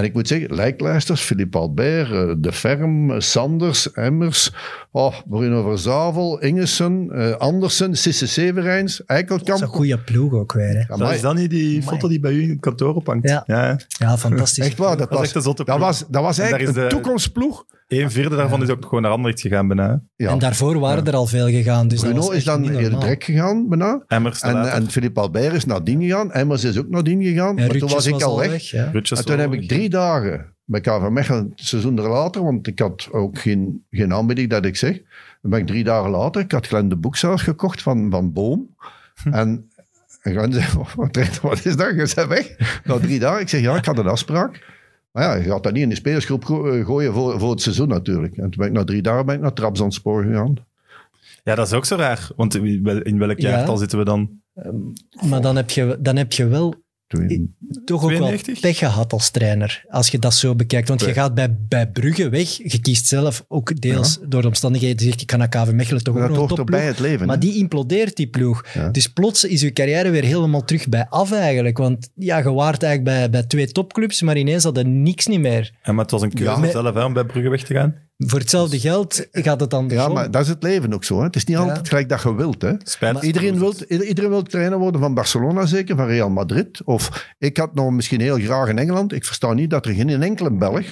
En 0.00 0.06
ik 0.06 0.12
moet 0.14 0.28
zeggen, 0.28 0.54
lijklijsters, 0.54 1.20
Philippe 1.20 1.58
Albert, 1.58 2.10
eh, 2.12 2.34
De 2.38 2.52
Ferm, 2.52 3.20
Sanders, 3.20 3.92
Emmers, 3.92 4.52
oh, 4.90 5.14
Bruno 5.28 5.62
Verzavel, 5.62 6.40
Ingesen, 6.40 7.08
eh, 7.12 7.30
Andersen, 7.36 7.96
Sisse 7.96 8.26
Severijns, 8.26 8.96
Dat 8.96 9.06
is 9.08 9.14
Eikelkamp. 9.16 9.60
een 9.60 9.68
goede 9.68 9.98
ploeg 9.98 10.32
ook 10.32 10.52
weer. 10.52 10.68
Hè. 10.78 10.84
Dat 10.88 10.98
maar- 10.98 11.14
is 11.14 11.20
dat 11.20 11.34
niet 11.34 11.50
die 11.50 11.68
Amai. 11.82 11.82
foto 11.82 12.08
die 12.08 12.20
bij 12.20 12.32
u 12.32 12.42
in 12.42 12.48
het 12.50 12.60
kantoor 12.60 12.94
ophangt? 12.94 13.28
Ja. 13.28 13.42
ja. 13.46 13.78
Ja, 13.98 14.18
fantastisch. 14.18 14.64
Echt 14.66 14.78
waar, 14.78 14.96
dat 14.96 15.08
was, 15.10 15.22
echt 15.22 15.34
een 15.34 15.42
zotte 15.42 15.64
dat 15.64 15.78
was, 15.78 16.04
dat 16.08 16.24
eigenlijk 16.24 16.62
is 16.62 16.68
een 16.68 16.82
de- 16.82 16.86
toekomstploeg. 16.88 17.64
Een 17.98 18.10
vierde 18.10 18.36
daarvan 18.36 18.62
is 18.62 18.68
ook 18.68 18.82
gewoon 18.84 19.02
naar 19.02 19.10
Anderlecht 19.10 19.40
gegaan 19.40 19.68
bijna. 19.68 20.02
Ja. 20.16 20.30
En 20.30 20.38
daarvoor 20.38 20.78
waren 20.78 21.06
er 21.06 21.14
al 21.14 21.26
veel 21.26 21.46
gegaan. 21.46 21.88
Dus 21.88 22.00
Bruno 22.00 22.30
is 22.30 22.44
dan 22.44 22.62
direct 22.62 23.24
gegaan, 23.24 23.68
bijna. 23.68 24.04
Emmers 24.06 24.40
En, 24.40 24.72
en 24.72 24.90
Philippe 24.90 25.20
Albert 25.20 25.52
is 25.54 25.64
nadien 25.64 26.02
gegaan. 26.02 26.32
Emmers 26.32 26.64
is 26.64 26.78
ook 26.78 26.88
nadien 26.88 27.22
gegaan. 27.22 27.58
En 27.58 27.66
maar 27.66 27.76
toen 27.76 27.88
was 27.88 28.06
ik 28.06 28.22
al 28.22 28.38
weg. 28.38 28.62
ja. 28.62 28.92
En 28.92 29.24
toen 29.24 29.38
heb 29.38 29.52
ik 29.52 29.68
drie 29.68 29.88
dagen 29.88 30.54
bij 30.64 30.80
KV 30.80 31.08
Mechelen, 31.08 31.52
het 31.56 31.66
seizoen 31.66 31.98
er 31.98 32.08
later, 32.08 32.42
want 32.44 32.66
ik 32.66 32.78
had 32.78 33.08
ook 33.12 33.38
geen, 33.38 33.84
geen 33.90 34.12
aanbieding 34.12 34.50
dat 34.50 34.64
ik 34.64 34.76
zeg. 34.76 35.00
Dan 35.42 35.50
ben 35.50 35.60
ik 35.60 35.66
drie 35.66 35.84
dagen 35.84 36.10
later, 36.10 36.42
ik 36.42 36.52
had 36.52 36.66
Glenn 36.66 36.88
de 36.88 36.96
Boek 36.96 37.16
zelfs 37.16 37.42
gekocht 37.42 37.82
van, 37.82 38.10
van 38.10 38.32
Boom. 38.32 38.74
En, 39.24 39.70
en 40.22 40.32
Glenn 40.32 40.52
zei, 40.52 40.66
"Oh, 40.78 40.94
wat, 40.96 41.12
trainer, 41.12 41.38
wat 41.42 41.64
is 41.64 41.76
dat? 41.76 41.88
Je 41.88 41.94
bent 42.14 42.28
weg. 42.28 42.80
Na 42.84 42.98
drie 42.98 43.18
dagen, 43.18 43.40
ik 43.40 43.48
zeg, 43.48 43.60
ja, 43.60 43.76
ik 43.76 43.84
had 43.84 43.98
een 43.98 44.06
afspraak. 44.06 44.78
Maar 45.12 45.22
ja, 45.22 45.34
je 45.34 45.42
gaat 45.50 45.62
dat 45.62 45.72
niet 45.72 45.82
in 45.82 45.88
de 45.88 45.94
spelersgroep 45.94 46.44
go- 46.44 46.70
eh, 46.70 46.84
gooien 46.86 47.12
voor, 47.12 47.38
voor 47.40 47.50
het 47.50 47.60
seizoen 47.62 47.88
natuurlijk. 47.88 48.36
En 48.36 48.42
toen 48.50 48.54
ben 48.56 48.66
ik 48.66 48.72
na 48.72 48.84
drie 48.84 49.02
dagen 49.02 49.26
ben 49.26 49.34
ik 49.34 49.40
naar 49.40 49.52
Trabzonspor 49.52 50.22
gegaan. 50.22 50.54
Ja, 51.44 51.54
dat 51.54 51.66
is 51.66 51.72
ook 51.72 51.84
zo 51.84 51.96
raar. 51.96 52.28
Want 52.36 52.54
in 52.54 53.18
welk 53.18 53.38
Ja. 53.40 53.48
jaartal 53.50 53.76
zitten 53.76 53.98
we 53.98 54.04
dan? 54.04 54.30
Maar 55.28 55.40
dan 55.40 55.56
heb, 55.56 55.70
je, 55.70 55.96
dan 56.00 56.16
heb 56.16 56.32
je 56.32 56.46
wel 56.46 56.74
Toen, 57.10 57.54
toch 57.84 58.02
ook 58.02 58.08
92? 58.10 58.60
wel 58.60 58.70
pech 58.70 58.78
gehad 58.78 59.12
als 59.12 59.30
trainer. 59.30 59.84
Als 59.88 60.08
je 60.08 60.18
dat 60.18 60.34
zo 60.34 60.54
bekijkt. 60.54 60.88
Want 60.88 61.00
je 61.00 61.12
gaat 61.12 61.34
bij, 61.34 61.56
bij 61.68 61.88
Brugge 61.90 62.28
weg. 62.28 62.48
Je 62.72 62.80
kiest 62.80 63.06
zelf 63.06 63.44
ook 63.48 63.80
deels 63.80 64.18
door 64.28 64.42
de 64.42 64.48
omstandigheden. 64.48 64.98
Je 64.98 65.04
zegt, 65.04 65.20
ik 65.20 65.30
ga 65.30 65.36
naar 65.36 65.48
KV 65.48 65.70
Mechelen 65.72 66.04
toch 66.04 66.14
ook 66.14 66.20
dat 66.20 66.30
nog 66.30 66.48
topploeg. 66.48 66.80
het 66.80 66.98
leven. 66.98 67.26
Maar 67.26 67.38
die 67.40 67.56
implodeert 67.56 68.16
die 68.16 68.26
ploeg. 68.28 68.64
Ja. 68.74 68.88
Dus 68.88 69.06
plots 69.06 69.44
is 69.44 69.60
je 69.60 69.72
carrière 69.72 70.10
weer 70.10 70.24
helemaal 70.24 70.64
terug 70.64 70.88
bij 70.88 71.06
af 71.08 71.32
eigenlijk. 71.32 71.78
Want 71.78 72.10
ja, 72.14 72.38
je 72.38 72.52
waart 72.52 72.82
eigenlijk 72.82 73.16
bij, 73.18 73.30
bij 73.30 73.42
twee 73.42 73.72
topclubs, 73.72 74.22
maar 74.22 74.36
ineens 74.36 74.64
hadden 74.64 75.02
niks 75.02 75.26
niet 75.26 75.40
meer. 75.40 75.74
En 75.82 75.94
maar 75.94 76.02
het 76.02 76.12
was 76.12 76.22
een 76.22 76.32
keuze 76.34 76.60
Ja. 76.60 76.70
zelf 76.70 76.94
hè, 76.94 77.04
om 77.04 77.12
bij 77.12 77.24
Brugge 77.24 77.48
weg 77.48 77.62
te 77.64 77.74
gaan. 77.74 77.94
Voor 78.26 78.38
hetzelfde 78.38 78.80
geld 78.80 79.26
gaat 79.32 79.60
het 79.60 79.70
dan 79.70 79.88
Ja, 79.88 80.08
maar 80.08 80.30
dat 80.30 80.42
is 80.42 80.48
het 80.48 80.62
leven 80.62 80.94
ook 80.94 81.04
zo. 81.04 81.18
Hè. 81.18 81.24
Het 81.24 81.36
is 81.36 81.44
niet 81.44 81.56
Ja. 81.56 81.62
altijd 81.62 81.88
gelijk 81.88 82.08
dat 82.08 82.22
je 82.22 82.34
wilt. 82.34 82.62
Hè. 82.62 82.72
Spijt. 82.82 83.22
Iedereen 83.22 83.58
wil, 83.58 83.74
iedereen 83.88 84.30
wil 84.30 84.42
trainer 84.42 84.78
worden 84.78 85.00
van 85.00 85.14
Barcelona 85.14 85.66
zeker, 85.66 85.96
van 85.96 86.06
Real 86.06 86.30
Madrid. 86.30 86.80
Of 86.84 87.32
ik 87.38 87.56
had 87.56 87.74
nog 87.74 87.90
misschien 87.90 88.20
heel 88.20 88.38
graag 88.38 88.68
in 88.68 88.78
Engeland. 88.78 89.12
Ik 89.12 89.24
versta 89.24 89.52
niet 89.52 89.70
dat 89.70 89.86
er 89.86 89.94
geen 89.94 90.22
enkele 90.22 90.52
Belg... 90.52 90.84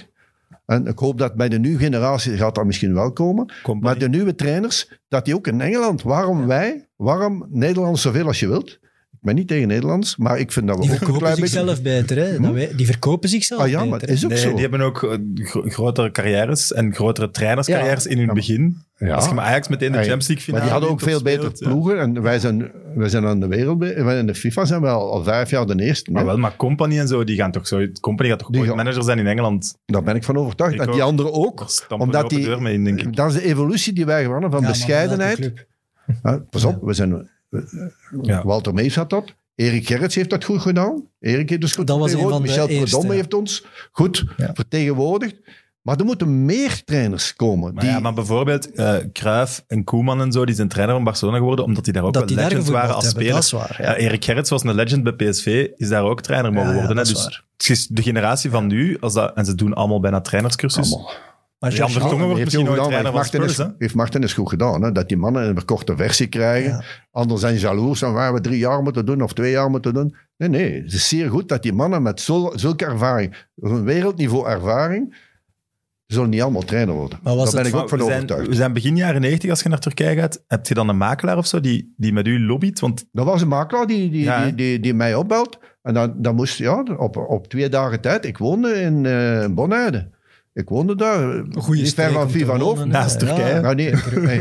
En 0.67 0.87
ik 0.87 0.99
hoop 0.99 1.19
dat 1.19 1.35
bij 1.35 1.49
de 1.49 1.59
nieuwe 1.59 1.79
generatie 1.79 2.37
gaat 2.37 2.55
dat 2.55 2.65
misschien 2.65 2.95
wel 2.95 3.13
komen. 3.13 3.53
Maar 3.81 3.99
de 3.99 4.09
nieuwe 4.09 4.35
trainers, 4.35 4.93
dat 5.09 5.25
die 5.25 5.35
ook 5.35 5.47
in 5.47 5.61
Engeland... 5.61 6.03
Waarom 6.03 6.47
wij? 6.47 6.89
Waarom 6.97 7.47
Nederlands 7.51 8.03
zoveel 8.03 8.27
als 8.27 8.41
je 8.41 8.49
wilt? 8.49 8.79
Ik 9.21 9.25
ben 9.25 9.35
niet 9.35 9.49
tegen 9.49 9.69
Nederlands, 9.69 10.17
maar 10.17 10.39
ik 10.39 10.53
vind 10.53 10.67
dat 10.67 10.77
we 10.77 10.83
Die 10.83 10.91
ook 10.91 10.97
een 11.01 11.05
verkopen 11.07 11.27
klein 11.27 11.41
beetje... 11.41 11.57
zichzelf 11.59 11.83
beter. 11.83 12.17
Hè? 12.17 12.41
Dat 12.41 12.53
wij- 12.53 12.73
die 12.77 12.87
verkopen 12.87 13.29
zichzelf 13.29 13.61
Ah 13.61 13.69
ja, 13.69 13.85
maar 13.85 14.01
het 14.01 14.11
is 14.11 14.25
ook 14.25 14.31
Nee, 14.31 14.39
zo. 14.41 14.51
die 14.53 14.61
hebben 14.61 14.81
ook 14.81 15.03
eh, 15.03 15.19
gro- 15.35 15.63
grotere 15.69 16.11
carrières 16.11 16.73
en 16.73 16.95
grotere 16.95 17.31
trainerscarrières 17.31 18.07
in 18.07 18.19
hun 18.19 18.35
begin. 18.35 18.83
Ja. 18.97 19.15
Als 19.15 19.29
je 19.29 19.35
met 19.35 19.45
Ajax 19.45 19.69
meteen 19.69 19.93
de 19.93 19.97
ja. 19.99 20.03
Champions 20.03 20.27
League 20.29 20.45
finale 20.45 20.65
Maar 20.65 20.73
die 20.73 20.81
hadden 20.81 20.91
ook 20.91 21.09
veel 21.09 21.17
of 21.17 21.23
beter 21.23 21.41
speelt, 21.41 21.59
ja. 21.59 21.69
ploegen. 21.69 21.99
En 21.99 22.23
wij 22.23 22.39
zijn, 22.39 22.71
wij 22.95 23.09
zijn 23.09 23.27
aan 23.27 23.41
de 23.41 23.47
wereld... 23.47 23.79
wij 23.79 24.19
In 24.19 24.27
de 24.27 24.35
FIFA 24.35 24.65
zijn 24.65 24.81
we 24.81 24.89
al, 24.89 25.13
al 25.13 25.23
vijf 25.25 25.51
jaar 25.51 25.67
de 25.67 25.83
eerste. 25.83 26.11
Maar 26.11 26.25
wel, 26.25 26.39
maar 26.39 26.57
Company 26.57 26.99
en 26.99 27.09
zo, 27.09 27.25
die 27.25 27.37
gaan 27.37 27.53
toch 27.53 27.67
zo... 27.67 27.87
Company 28.01 28.29
gaat 28.29 28.39
toch 28.39 28.49
Die 28.51 28.59
ooit 28.61 28.69
gaan- 28.69 28.77
manager 28.79 29.03
zijn 29.03 29.19
in 29.19 29.27
Engeland? 29.27 29.77
Daar 29.87 30.03
ben 30.03 30.17
ik 30.17 30.25
van 30.25 30.37
overtuigd. 30.37 30.75
Ik 30.75 30.81
en 30.81 30.87
die 30.91 31.03
ook. 31.03 31.09
anderen 31.09 31.33
ook. 31.33 31.67
Omdat 31.89 32.23
een 32.23 32.29
die, 32.39 32.45
deur 32.47 32.63
mee 32.63 32.75
in, 32.75 32.85
denk 32.85 33.01
ik. 33.01 33.17
Dat 33.17 33.29
is 33.29 33.35
de 33.35 33.45
evolutie 33.45 33.93
die 33.93 34.05
wij 34.07 34.23
gewonnen 34.23 34.51
van 34.51 34.61
Ja, 34.61 34.67
maar 34.67 34.77
bescheidenheid. 34.77 35.53
Hè, 36.23 36.41
pas 36.41 36.65
op, 36.65 36.83
we 36.83 36.93
zijn, 36.93 37.31
Ja. 38.23 38.43
Walter 38.45 38.75
Mees 38.75 38.95
had 38.95 39.11
dat. 39.11 39.35
Erik 39.55 39.87
Gerrits 39.87 40.15
heeft 40.15 40.31
dat 40.31 40.45
goed 40.45 40.61
gedaan. 40.61 41.03
Erik 41.21 41.49
heeft 41.49 41.61
dus 41.61 41.75
goed 41.75 41.87
Dat 41.87 41.99
was 41.99 42.13
een 42.13 42.19
vertegenwoordigd. 42.19 42.55
van 42.55 42.67
de 42.67 42.81
Michel 42.83 43.03
ja. 43.11 43.15
heeft 43.17 43.35
ons 43.35 43.65
goed 43.93 44.25
Ja. 44.37 44.51
vertegenwoordigd. 44.55 45.37
Maar 45.83 45.97
er 45.99 46.05
moeten 46.05 46.45
meer 46.45 46.85
trainers 46.85 47.35
komen. 47.37 47.75
Maar, 47.75 47.83
die, 47.85 47.93
ja, 47.93 47.99
maar 48.01 48.15
bijvoorbeeld 48.15 48.73
eh 48.73 48.95
Cruijff 49.13 49.65
en 49.67 49.85
Koeman 49.85 50.21
en 50.21 50.33
zo, 50.33 50.45
die 50.45 50.55
zijn 50.55 50.69
trainer 50.69 50.95
van 50.95 51.05
Barcelona 51.05 51.37
geworden, 51.39 51.65
omdat 51.65 51.85
die 51.85 51.93
daar 51.93 52.03
ook 52.03 52.13
Dat 52.13 52.31
wel 52.31 52.45
legends 52.45 52.69
waren 52.69 52.95
als 52.95 53.05
hebben, 53.05 53.23
speler. 53.23 53.35
dat 53.41 53.45
is 53.45 53.51
waar. 53.51 53.77
Ja. 53.83 53.97
Erik 53.97 54.25
Gerrits 54.25 54.51
was 54.51 54.63
een 54.65 54.75
legend 54.75 55.03
bij 55.03 55.13
PSV, 55.31 55.69
is 55.77 55.89
daar 55.89 56.03
ook 56.03 56.21
trainer 56.21 56.53
mogen 56.53 56.69
Ja, 56.69 56.75
ja, 56.75 56.79
worden. 56.81 56.97
hè. 56.97 57.03
dus 57.05 57.23
waar. 57.25 57.45
het 57.57 57.69
is 57.69 57.87
de 57.87 58.03
generatie 58.03 58.51
van 58.51 58.67
nu, 58.67 58.97
als 59.01 59.13
dat, 59.15 59.35
en 59.37 59.45
ze 59.45 59.55
doen 59.55 59.75
allemaal 59.75 60.01
bijna 60.01 60.21
trainerscursus. 60.21 60.93
Allemaal. 60.93 61.13
Maar 61.59 61.71
Jan 61.73 61.79
George- 61.89 62.01
Vertongen 62.01 62.27
wordt 62.27 62.45
misschien 62.45 62.65
nooit 62.65 62.77
gedaan, 62.77 62.91
trainer 63.03 63.13
van 63.13 63.21
heeft. 63.23 63.59
Martin 63.59 63.67
is, 63.67 63.73
heeft 63.79 63.95
Martin 63.95 64.23
is 64.23 64.33
goed 64.33 64.49
gedaan. 64.49 64.83
Hè? 64.83 64.93
Dat 64.93 65.09
die 65.09 65.17
mannen 65.17 65.49
een 65.49 65.55
verkorte 65.55 65.97
versie 65.97 66.27
krijgen. 66.27 66.71
Ja. 66.71 66.83
Anderen 67.11 67.41
zijn 67.41 67.57
jaloers 67.59 68.03
en 68.03 68.13
waar 68.13 68.35
we 68.35 68.41
drie 68.41 68.59
jaar 68.59 68.83
moeten 68.83 69.07
doen 69.07 69.23
of 69.23 69.33
twee 69.33 69.51
jaar 69.51 69.71
moeten 69.71 69.95
doen. 69.95 70.15
Nee, 70.37 70.49
nee. 70.49 70.83
Het 70.83 70.93
is 70.93 71.09
zeer 71.09 71.31
goed 71.31 71.49
dat 71.49 71.63
die 71.63 71.73
mannen 71.73 72.03
met 72.03 72.21
zul- 72.21 72.53
zulke 72.59 72.85
ervaring, 72.85 73.35
een 73.57 73.85
wereldniveau 73.85 74.49
ervaring, 74.49 75.27
zullen 76.07 76.31
niet 76.31 76.43
allemaal 76.43 76.63
trainer 76.63 76.95
worden. 76.95 77.19
Maar 77.23 77.35
was 77.37 77.45
Daar 77.45 77.55
ben 77.55 77.65
het- 77.65 77.75
ik 77.75 77.81
ook 77.81 77.89
van 77.89 77.99
we, 77.99 78.05
zijn, 78.05 78.17
overtuigd. 78.17 78.49
we 78.49 78.55
zijn 78.55 78.73
begin 78.73 78.97
jaren 78.97 79.21
90 79.21 79.51
als 79.51 79.63
je 79.63 79.69
naar 79.69 79.79
Turkije 79.79 80.17
gaat. 80.17 80.45
Heb 80.47 80.67
je 80.67 80.75
dan 80.75 80.89
een 80.89 80.97
makelaar 80.97 81.37
of 81.37 81.47
zo 81.47 81.61
die, 81.61 81.95
die 81.97 82.13
met 82.13 82.27
u 82.27 82.41
lobbyt? 82.41 82.81
Want 82.81 83.05
Dat 83.13 83.25
was 83.27 83.43
een 83.43 83.49
makelaar 83.49 83.87
die, 83.87 84.11
die, 84.11 84.23
Ja, 84.23 84.45
die, 84.45 84.55
die, 84.55 84.81
die 84.81 84.95
mij 84.95 85.15
opbelt. 85.15 85.59
En 85.83 85.95
dan, 85.95 86.15
dan 86.17 86.35
moest, 86.35 86.59
ja, 86.59 86.83
op, 86.97 87.17
op 87.17 87.47
twee 87.49 87.69
dagen 87.69 88.01
tijd. 88.01 88.25
Ik 88.25 88.39
woonde 88.39 88.73
in 88.81 89.05
uh. 89.05 89.45
Ik 90.59 90.69
woonde 90.69 90.97
daar. 90.97 91.23
Een 91.23 91.55
goede 91.59 91.81
niet 91.83 91.95
ver 91.95 92.13
van 92.13 92.31
Vivanov. 92.31 92.85
naast. 92.85 93.19
Turkije. 93.19 93.55
Ja. 93.61 93.73
Nee, 93.73 93.95
nee. 94.15 94.41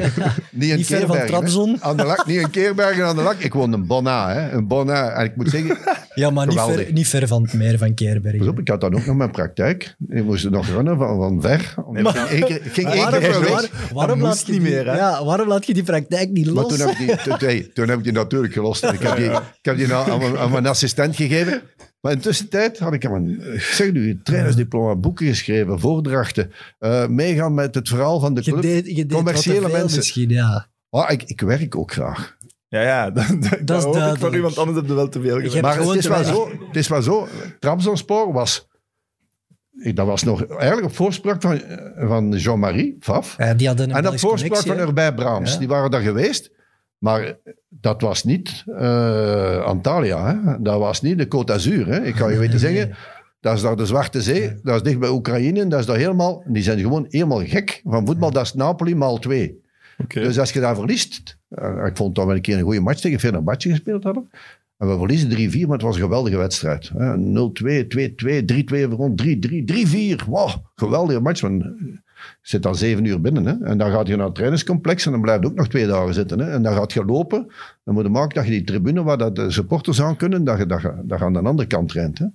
niet 0.52 0.76
Niet 0.76 0.86
ver 0.86 1.08
van. 1.08 1.26
Trabzon. 1.26 1.78
Aan 1.80 1.98
de 1.98 2.04
lak, 2.04 2.26
niet 2.26 2.40
in 2.40 2.50
Keerbergen 2.50 3.06
aan 3.06 3.16
de 3.16 3.22
lak. 3.22 3.36
Ik 3.40 3.54
woonde 3.54 3.78
in 3.78 3.88
Bonna. 3.88 4.30
Hè. 4.34 4.52
In 4.58 4.68
Bonna. 4.68 5.10
En 5.10 5.26
ik 5.26 5.36
moet 5.36 5.50
zeggen, 5.50 5.78
Ja, 6.16 6.30
maar 6.30 6.48
niet 6.48 6.60
ver, 6.62 6.88
niet 6.94 7.08
ver 7.08 7.28
van 7.28 7.42
het 7.44 7.54
meer 7.54 7.78
van 7.78 7.94
Keerbergen. 7.94 8.40
pas 8.40 8.48
op, 8.48 8.60
ik 8.60 8.68
had 8.68 8.82
dan 8.82 8.96
ook 8.96 9.06
nog 9.06 9.16
mijn 9.16 9.32
praktijk. 9.32 9.96
Ik 10.10 10.24
moest 10.24 10.50
nog 10.50 10.68
runnen 10.68 10.98
van, 10.98 11.18
van 11.18 11.42
ver. 11.42 11.74
Nee, 11.92 12.04
ik 12.04 12.10
ging 12.10 12.28
één 12.30 12.46
keer, 12.46 12.66
ik 12.66 12.74
ging 12.74 12.88
één 12.90 12.98
Waarom, 13.02 13.20
keer 13.20 13.30
per 13.30 13.40
week. 13.40 13.50
waar- 13.50 13.70
waarom 13.94 14.22
laat 14.22 14.46
je 14.46 14.52
niet 14.52 14.62
die- 14.62 14.72
meer, 14.72 14.86
hè? 14.88 14.96
Ja, 14.98 15.26
waarom 15.26 15.48
laat 15.48 15.66
je 15.66 15.74
die 15.74 15.84
praktijk 15.84 16.30
niet 16.30 16.46
Maar 16.54 16.64
los? 16.64 16.78
toen 16.78 16.88
heb, 16.88 16.98
ik 16.98 17.08
die, 17.08 17.16
toen, 17.18 17.36
hey, 17.40 17.70
toen 17.74 17.88
heb 17.90 17.98
ik 17.98 18.04
die 18.04 18.14
natuurlijk 18.14 18.54
gelost. 18.54 18.84
Ik 18.84 19.00
heb 19.00 19.16
die, 19.16 19.26
ik 19.32 19.40
heb 19.62 19.78
die 19.78 19.94
aan, 19.94 20.12
aan 20.12 20.20
mijn, 20.20 20.38
aan 20.38 20.52
mijn 20.52 20.68
assistent 20.68 21.16
gegeven. 21.16 21.62
Maar 22.02 22.12
in 22.12 22.18
de 22.18 22.24
tussentijd 22.24 22.80
had 22.80 22.94
ik 22.94 23.06
aan 23.06 23.12
mijn 23.12 23.54
ik 23.54 23.62
zeg 23.62 23.92
nu, 23.92 24.22
trainersdiploma, 24.24 24.96
boeken 24.96 25.28
geschreven, 25.28 25.80
voordrachten. 25.80 26.52
eh, 26.80 27.08
meegaan 27.08 27.54
met 27.54 27.76
het 27.76 27.90
verhaal 27.90 28.20
van 28.20 28.34
de 28.34 28.42
je 28.44 28.52
club. 28.52 28.62
deed, 28.62 28.86
je 28.86 28.94
deed 28.94 29.12
commerciële 29.12 29.70
mensen. 29.70 29.98
misschien, 29.98 30.30
ja. 30.30 30.68
Ah, 30.90 31.12
ik, 31.12 31.24
ik 31.24 31.42
werk 31.42 31.76
ook 31.76 31.92
graag. 31.92 32.38
ja, 32.68 32.82
ja 32.82 33.10
dat, 33.12 33.28
dat, 33.28 33.68
dat 33.68 33.78
is 33.78 33.84
hoop 33.84 33.96
ik 33.96 34.02
voor 34.02 34.04
duidelijk. 34.04 34.36
u, 34.36 34.42
want 34.42 34.58
anders 34.58 34.78
heb 34.78 34.88
je 34.88 34.94
wel 34.94 35.10
te 35.10 35.22
veel 35.22 35.62
Maar 35.62 35.78
het 35.80 35.96
is, 35.96 36.08
wel 36.08 36.24
zo, 36.24 36.50
het 36.68 36.76
is 36.76 36.88
wel 36.88 37.02
zo. 37.02 37.28
Trabzonspor 37.60 38.34
was... 38.34 38.68
Dat 39.94 40.06
was 40.06 40.24
nog 40.24 40.46
eigenlijk 40.46 40.88
op 40.88 40.96
voorspraak 40.96 41.42
van, 41.42 41.62
van 41.96 42.32
Jean-Marie 42.32 42.98
Faf. 43.00 43.36
Ja, 43.38 43.54
die 43.54 43.68
hadden 43.68 43.90
een 43.90 43.96
En 43.96 44.08
op 44.08 44.20
voorspraak 44.20 44.62
van 44.62 44.78
hè. 44.78 44.84
Urbij 44.84 45.14
Braams. 45.14 45.54
Ja. 45.54 45.60
Die 45.60 45.68
waren 45.68 45.92
daar 45.92 46.02
geweest. 46.02 46.52
Maar 46.98 47.38
dat 47.70 48.02
was 48.02 48.24
niet 48.24 48.64
eh, 48.78 49.64
Antalya. 49.64 50.36
Hè? 50.36 50.62
Dat 50.62 50.80
was 50.80 51.02
niet 51.02 51.18
de 51.18 51.26
Côte 51.26 51.44
d'Azur. 51.46 51.88
Hè? 51.88 52.04
Ik 52.04 52.16
kan 52.16 52.32
je 52.32 52.38
weten 52.38 52.60
zeggen... 52.60 52.96
Dat 53.40 53.56
is 53.56 53.62
daar 53.62 53.76
de 53.76 53.86
Zwarte 53.86 54.22
Zee. 54.22 54.54
Dat 54.64 54.76
is 54.76 54.82
dicht 54.82 55.00
bij 55.00 55.10
Oekraïne. 55.10 55.68
Dat 55.68 55.80
is 55.80 55.86
daar 55.86 55.98
helemaal... 55.98 56.44
Die 56.48 56.64
zijn 56.64 56.80
gewoon 56.80 57.06
helemaal 57.10 57.46
gek 57.46 57.82
van 57.84 58.06
voetbal. 58.06 58.32
Dat 58.32 58.46
is 58.46 58.54
Napoli 58.54 58.96
maal 58.96 59.18
twee. 59.18 59.62
Oké. 59.98 60.20
Dus 60.22 60.40
als 60.40 60.52
je 60.54 60.60
daar 60.60 60.76
verliest... 60.76 61.38
eh, 61.50 61.86
ik 61.86 61.98
vond 61.98 62.16
dat 62.16 62.26
we 62.28 62.34
een 62.34 62.42
keer 62.42 62.58
een 62.58 62.64
goede 62.64 62.80
match 62.80 63.00
tegen 63.02 63.20
Fenerbahce 63.20 63.70
gespeeld 63.70 64.04
hadden. 64.04 64.30
En 64.78 64.88
we 64.88 64.98
verliezen 64.98 65.52
3-4, 65.52 65.62
maar 65.62 65.72
het 65.78 65.82
was 65.82 65.96
een 65.96 66.02
geweldige 66.02 66.38
wedstrijd. 66.38 66.92
hè. 66.98 67.16
0-2, 67.16 67.20
2-2, 67.88 68.46
3-2, 68.46 68.90
rond 68.90 69.24
3-3, 69.24 69.26
3-4. 70.22 70.26
Wow, 70.28 70.50
geweldige 70.76 71.20
match. 71.20 71.42
Zit 72.42 72.64
dan 72.64 72.76
zeven 72.76 73.06
uur 73.06 73.22
binnen. 73.22 73.46
Hè. 73.46 73.66
En 73.66 73.78
dan 73.78 73.92
gaat 73.92 74.08
je 74.08 74.16
naar 74.16 74.26
het 74.26 74.36
trainingscomplex 74.36 75.06
en 75.06 75.12
dan 75.12 75.22
blijf 75.22 75.42
je 75.42 75.48
ook 75.48 75.56
nog 75.56 75.68
twee 75.68 75.88
dagen 75.88 76.14
zitten. 76.14 76.40
Hè. 76.40 76.52
En 76.52 76.64
dan 76.64 76.74
gaat 76.74 76.94
je 76.94 77.06
lopen. 77.06 77.52
Dan 77.84 77.94
moet 77.94 78.04
je 78.04 78.10
maken 78.10 78.36
dat 78.36 78.46
je 78.46 78.52
die 78.52 78.64
tribune 78.64 79.04
waar 79.04 79.18
dat 79.18 79.36
de 79.36 79.52
supporters 79.52 80.02
aan 80.02 80.16
kunnen, 80.16 80.44
dat 80.44 80.58
je, 80.58 80.66
dat 80.66 80.82
je, 80.82 80.94
dat 81.04 81.20
je 81.20 81.26
aan 81.26 81.34
de 81.34 81.40
andere 81.40 81.68
kant 81.68 81.90
traint. 81.90 82.18
Hè. 82.18 82.26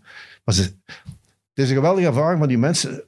Maar 0.44 0.54
ze, 0.54 0.62
het 0.62 1.64
is 1.64 1.68
een 1.68 1.76
geweldige 1.76 2.06
ervaring 2.06 2.38
van 2.38 2.48
die 2.48 2.58
mensen 2.58 3.02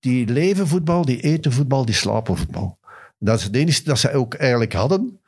die 0.00 0.26
leven 0.28 0.66
voetbal, 0.66 1.04
die 1.04 1.20
eten 1.20 1.52
voetbal, 1.52 1.84
die 1.84 1.94
slapen 1.94 2.36
voetbal. 2.36 2.78
Dat 3.18 3.38
is 3.38 3.44
het 3.44 3.56
enige 3.56 3.84
dat 3.84 3.98
ze 3.98 4.12
ook 4.12 4.34
eigenlijk 4.34 4.72
hadden. 4.72 5.20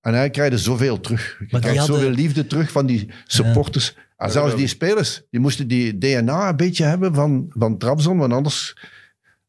En 0.00 0.14
hij 0.14 0.30
krijgt 0.30 0.60
zoveel 0.60 1.00
terug. 1.00 1.36
Je 1.38 1.46
krijgt 1.46 1.78
hadden- 1.78 1.96
zoveel 1.96 2.10
liefde 2.10 2.46
terug 2.46 2.70
van 2.72 2.86
die 2.86 3.10
supporters. 3.26 3.96
En 4.16 4.30
zelfs 4.30 4.56
die 4.56 4.66
spelers, 4.66 5.22
die 5.30 5.40
moesten 5.40 5.68
die 5.68 5.98
DNA 5.98 6.48
een 6.48 6.56
beetje 6.56 6.84
hebben 6.84 7.14
van, 7.14 7.46
van 7.48 7.78
Trabzon, 7.78 8.18
want 8.18 8.32
anders... 8.32 8.76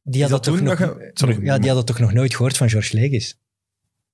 Die 0.03 0.21
hadden, 0.21 0.41
dat 0.41 0.73
toch 1.13 1.29
nog, 1.29 1.43
ja, 1.43 1.57
die 1.57 1.67
hadden 1.67 1.85
toch 1.85 1.99
nog 1.99 2.13
nooit 2.13 2.35
gehoord 2.35 2.57
van 2.57 2.69
George 2.69 2.95
Legis? 2.95 3.42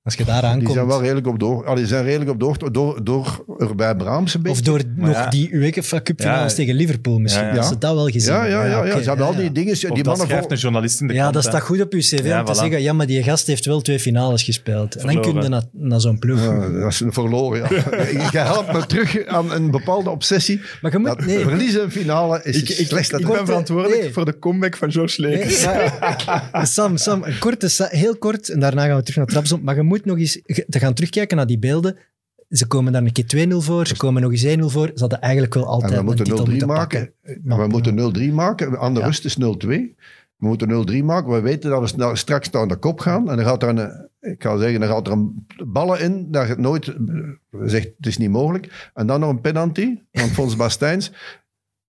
Als 0.10 0.18
je 0.18 0.26
daar 0.26 0.41
Die 0.41 0.49
aankomt. 0.49 0.72
zijn 0.74 0.88
wel 0.88 1.01
redelijk 1.01 1.28
op 1.28 1.39
door. 1.39 1.76
Die 1.76 1.86
zijn 1.88 2.03
redelijk 2.03 2.30
op 2.30 2.39
door, 2.39 2.72
door, 2.72 3.03
door 3.03 3.43
erbij 3.57 3.95
Braams 3.95 4.34
een 4.34 4.41
beetje. 4.41 4.57
Of 4.57 4.66
door 4.66 4.82
Maar 4.97 5.07
nog 5.07 5.18
ja. 5.18 5.30
die 5.30 5.49
UEFA 5.53 6.01
Cup 6.01 6.20
finales 6.22 6.51
Ja. 6.51 6.57
tegen 6.57 6.76
Liverpool 6.76 7.20
misschien. 7.20 7.43
Ja, 7.43 7.49
ja. 7.49 7.55
Dat 7.55 7.66
ze 7.66 7.78
dat 7.78 7.93
wel 7.93 8.07
gezien 8.07 8.34
ja, 8.34 8.43
ja, 8.45 8.66
ja, 8.66 8.70
ja. 8.70 8.80
oké, 8.91 9.01
Ze 9.01 9.07
hebben 9.10 9.26
al 9.26 9.36
die 9.36 9.43
ja. 9.43 9.49
dingen... 9.49 9.74
Die 9.74 9.88
dat 9.89 10.05
mannen 10.05 10.26
schrijft 10.26 10.43
vol- 10.43 10.51
een 10.51 10.57
journalist 10.57 11.01
in 11.01 11.07
de 11.07 11.14
Ja, 11.14 11.32
dat 11.32 11.43
staat 11.43 11.62
goed 11.62 11.82
op 11.82 11.93
je 11.93 11.99
cv 11.99 12.24
Ja, 12.24 12.39
om 12.39 12.45
te 12.45 12.53
zeggen, 12.55 12.82
ja, 12.82 12.93
maar 12.93 13.05
die 13.05 13.24
gast 13.24 13.47
heeft 13.47 13.66
wel 13.66 13.82
twee 13.82 13.99
finales 13.99 14.43
gespeeld. 14.43 14.95
En 14.95 15.01
dan 15.05 15.12
Verloren. 15.12 15.34
kun 15.34 15.41
je 15.43 15.49
naar, 15.49 15.64
naar 15.72 15.99
zo'n 16.01 16.20
ploeg. 16.20 16.39
Ja, 16.43 16.70
dat 16.70 16.91
is 16.91 16.99
een 16.99 17.14
verloren, 17.14 17.60
ja. 17.60 17.68
Je 18.32 18.38
helpt 18.38 18.74
me 18.74 18.86
terug 18.86 19.26
aan 19.26 19.51
een 19.51 19.72
bepaalde 19.72 20.10
obsessie. 20.10 20.62
Maar 20.82 20.91
je 20.91 20.97
moet... 20.97 21.07
Dat 21.07 21.26
Nee, 21.26 21.39
verliezen 21.39 21.84
een 21.84 21.91
finale 21.91 22.39
is 22.43 22.55
Ik, 22.62 22.68
het 22.68 22.80
ik, 22.80 22.88
slechtste. 22.88 23.18
ik 23.20 23.26
dat- 23.26 23.36
ben 23.36 23.45
verantwoordelijk 23.45 24.01
Nee. 24.01 24.14
voor 24.14 24.26
de 24.26 24.39
comeback 24.39 24.78
van 24.78 24.91
George 24.91 25.22
Lekers. 25.22 25.66
Sam, 26.74 26.97
Sam, 26.97 27.24
een 27.24 27.39
korte, 27.39 27.68
sa- 27.68 27.88
heel 27.89 28.16
kort, 28.18 28.49
en 28.49 28.60
daarna 28.60 28.86
gaan 28.86 28.95
we 28.95 29.01
terug 29.01 29.18
naar 29.18 29.26
Trabzon. 29.26 29.62
Maar 29.64 29.76
je 29.76 29.82
moet 29.82 29.99
nog 30.06 30.18
eens 30.18 30.41
te 30.70 30.80
gaan 30.80 30.93
terugkijken 30.93 31.38
naar 31.38 31.47
die 31.47 31.60
beelden. 31.60 31.97
Ze 32.50 32.68
komen 32.68 32.91
daar 32.93 33.04
een 33.04 33.12
keer 33.12 33.47
2-0 33.47 33.56
voor, 33.56 33.88
ze 33.88 33.97
komen 33.97 34.22
nog 34.22 34.32
eens 34.32 34.45
1-0 34.58 34.60
voor. 34.66 34.88
Ze 34.93 35.00
hadden 35.00 35.22
eigenlijk 35.22 35.54
wel 35.54 35.66
altijd 35.66 35.84
En 35.91 35.91
we 35.93 36.00
een 36.00 36.06
moeten 36.06 36.26
titel 36.26 36.45
0-3 36.45 36.50
moeten 36.50 36.68
maken. 36.68 37.14
pakken. 37.43 37.58
we 37.58 37.68
moeten 37.68 38.30
0-3 38.30 38.34
maken. 38.34 38.80
Aan 38.80 38.93
de 38.93 39.00
Ja. 39.00 39.06
rust 39.06 39.26
is 39.26 39.38
0-2. 39.38 39.95
We 40.38 40.47
moeten 40.47 40.68
0-3 40.68 41.04
maken. 41.04 41.32
We 41.34 41.39
weten 41.41 41.70
dat 41.70 41.91
we 41.95 42.16
straks 42.16 42.50
naar 42.50 42.68
de 42.68 42.76
kop 42.76 43.00
gaan. 43.00 43.30
En 43.30 43.36
dan 43.36 43.45
gaat 43.45 43.64
er 43.64 43.70
een, 43.70 44.10
ik 44.32 44.43
ga 44.43 44.58
zeggen, 44.58 44.80
dan 44.80 44.89
gaat 44.89 45.08
er 45.08 45.14
een 45.14 45.45
ballen 45.66 46.00
in 46.00 46.32
dat 46.32 46.47
het 46.47 46.58
nooit 46.58 46.88
eh, 46.88 46.95
zegt, 47.66 47.89
het 47.97 48.06
is 48.06 48.18
niet 48.18 48.30
mogelijk. 48.30 48.89
En 48.93 49.08
dan 49.08 49.20
nog 49.20 49.30
een 49.30 49.41
penalty 49.41 49.97
van 50.12 50.28
Fons 50.30 50.56
Bastijns. 50.56 51.12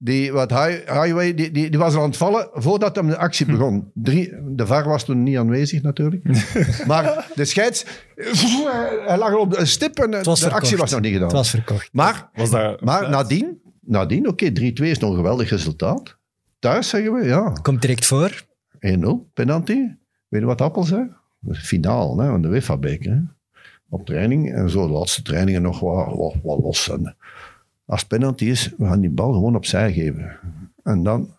Die, 0.03 0.33
wat 0.33 0.51
Hi- 0.51 0.83
Highway, 0.87 1.35
die, 1.35 1.51
die, 1.51 1.71
die 1.71 1.79
was 1.79 1.95
al 1.95 2.03
aan 2.03 2.09
het 2.09 2.17
vallen 2.17 2.49
voordat 2.53 2.97
hem 2.97 3.07
de 3.07 3.17
actie 3.17 3.47
Hm. 3.47 3.53
begon. 3.53 3.91
Drie, 3.95 4.33
de 4.55 4.67
VAR 4.67 4.89
was 4.89 5.05
toen 5.05 5.23
niet 5.23 5.37
aanwezig 5.37 5.83
natuurlijk. 5.83 6.25
maar 6.87 7.27
de 7.35 7.45
scheids, 7.45 7.85
hij 9.07 9.19
lag 9.19 9.33
al 9.33 9.41
op 9.41 9.51
de 9.55 9.65
stip 9.67 9.99
en 9.99 10.11
de 10.11 10.51
actie 10.51 10.77
was 10.77 10.91
nog 10.91 11.01
niet 11.01 11.13
gedaan. 11.13 11.27
Het 11.29 11.37
was 11.37 11.51
verkocht. 11.51 11.89
Maar 11.93 12.29
Was 12.35 12.51
dat 12.51 12.81
maar 12.81 13.11
nadien, 13.11 13.61
nadien 13.81 14.29
oké, 14.29 14.49
3-2 14.49 14.53
is 14.75 14.99
nog 14.99 15.11
een 15.11 15.17
geweldig 15.17 15.51
resultaat. 15.51 16.17
Thuis 16.59 16.89
zeggen 16.89 17.13
we, 17.13 17.25
ja, 17.25 17.53
Komt 17.63 17.81
direct 17.81 18.07
voor. 18.07 18.45
1-0, 18.79 18.99
penalty. 19.35 19.75
Weet 20.29 20.41
je 20.41 20.47
wat 20.47 20.61
Appel 20.61 20.83
zei? 20.85 21.09
Finaal 21.51 22.19
hè, 22.19 22.29
van 22.31 22.43
de 22.43 22.49
UEFA-beker. 22.49 23.11
hè. 23.13 23.19
Op 23.89 24.07
training 24.07 24.55
en 24.55 24.71
zo, 24.71 24.87
de 24.87 24.93
laatste 24.93 25.23
trainingen 25.23 25.63
nog 25.63 25.81
wat, 25.81 26.17
wat, 26.17 26.35
wat 26.43 26.59
los. 26.59 26.91
En 26.91 27.17
als 27.91 28.05
penalty 28.05 28.45
is, 28.45 28.73
we 28.77 28.87
gaan 28.87 29.01
die 29.01 29.11
bal 29.11 29.33
gewoon 29.33 29.57
opzij 29.57 29.93
geven. 29.93 30.39
En 30.83 31.03
dan, 31.03 31.35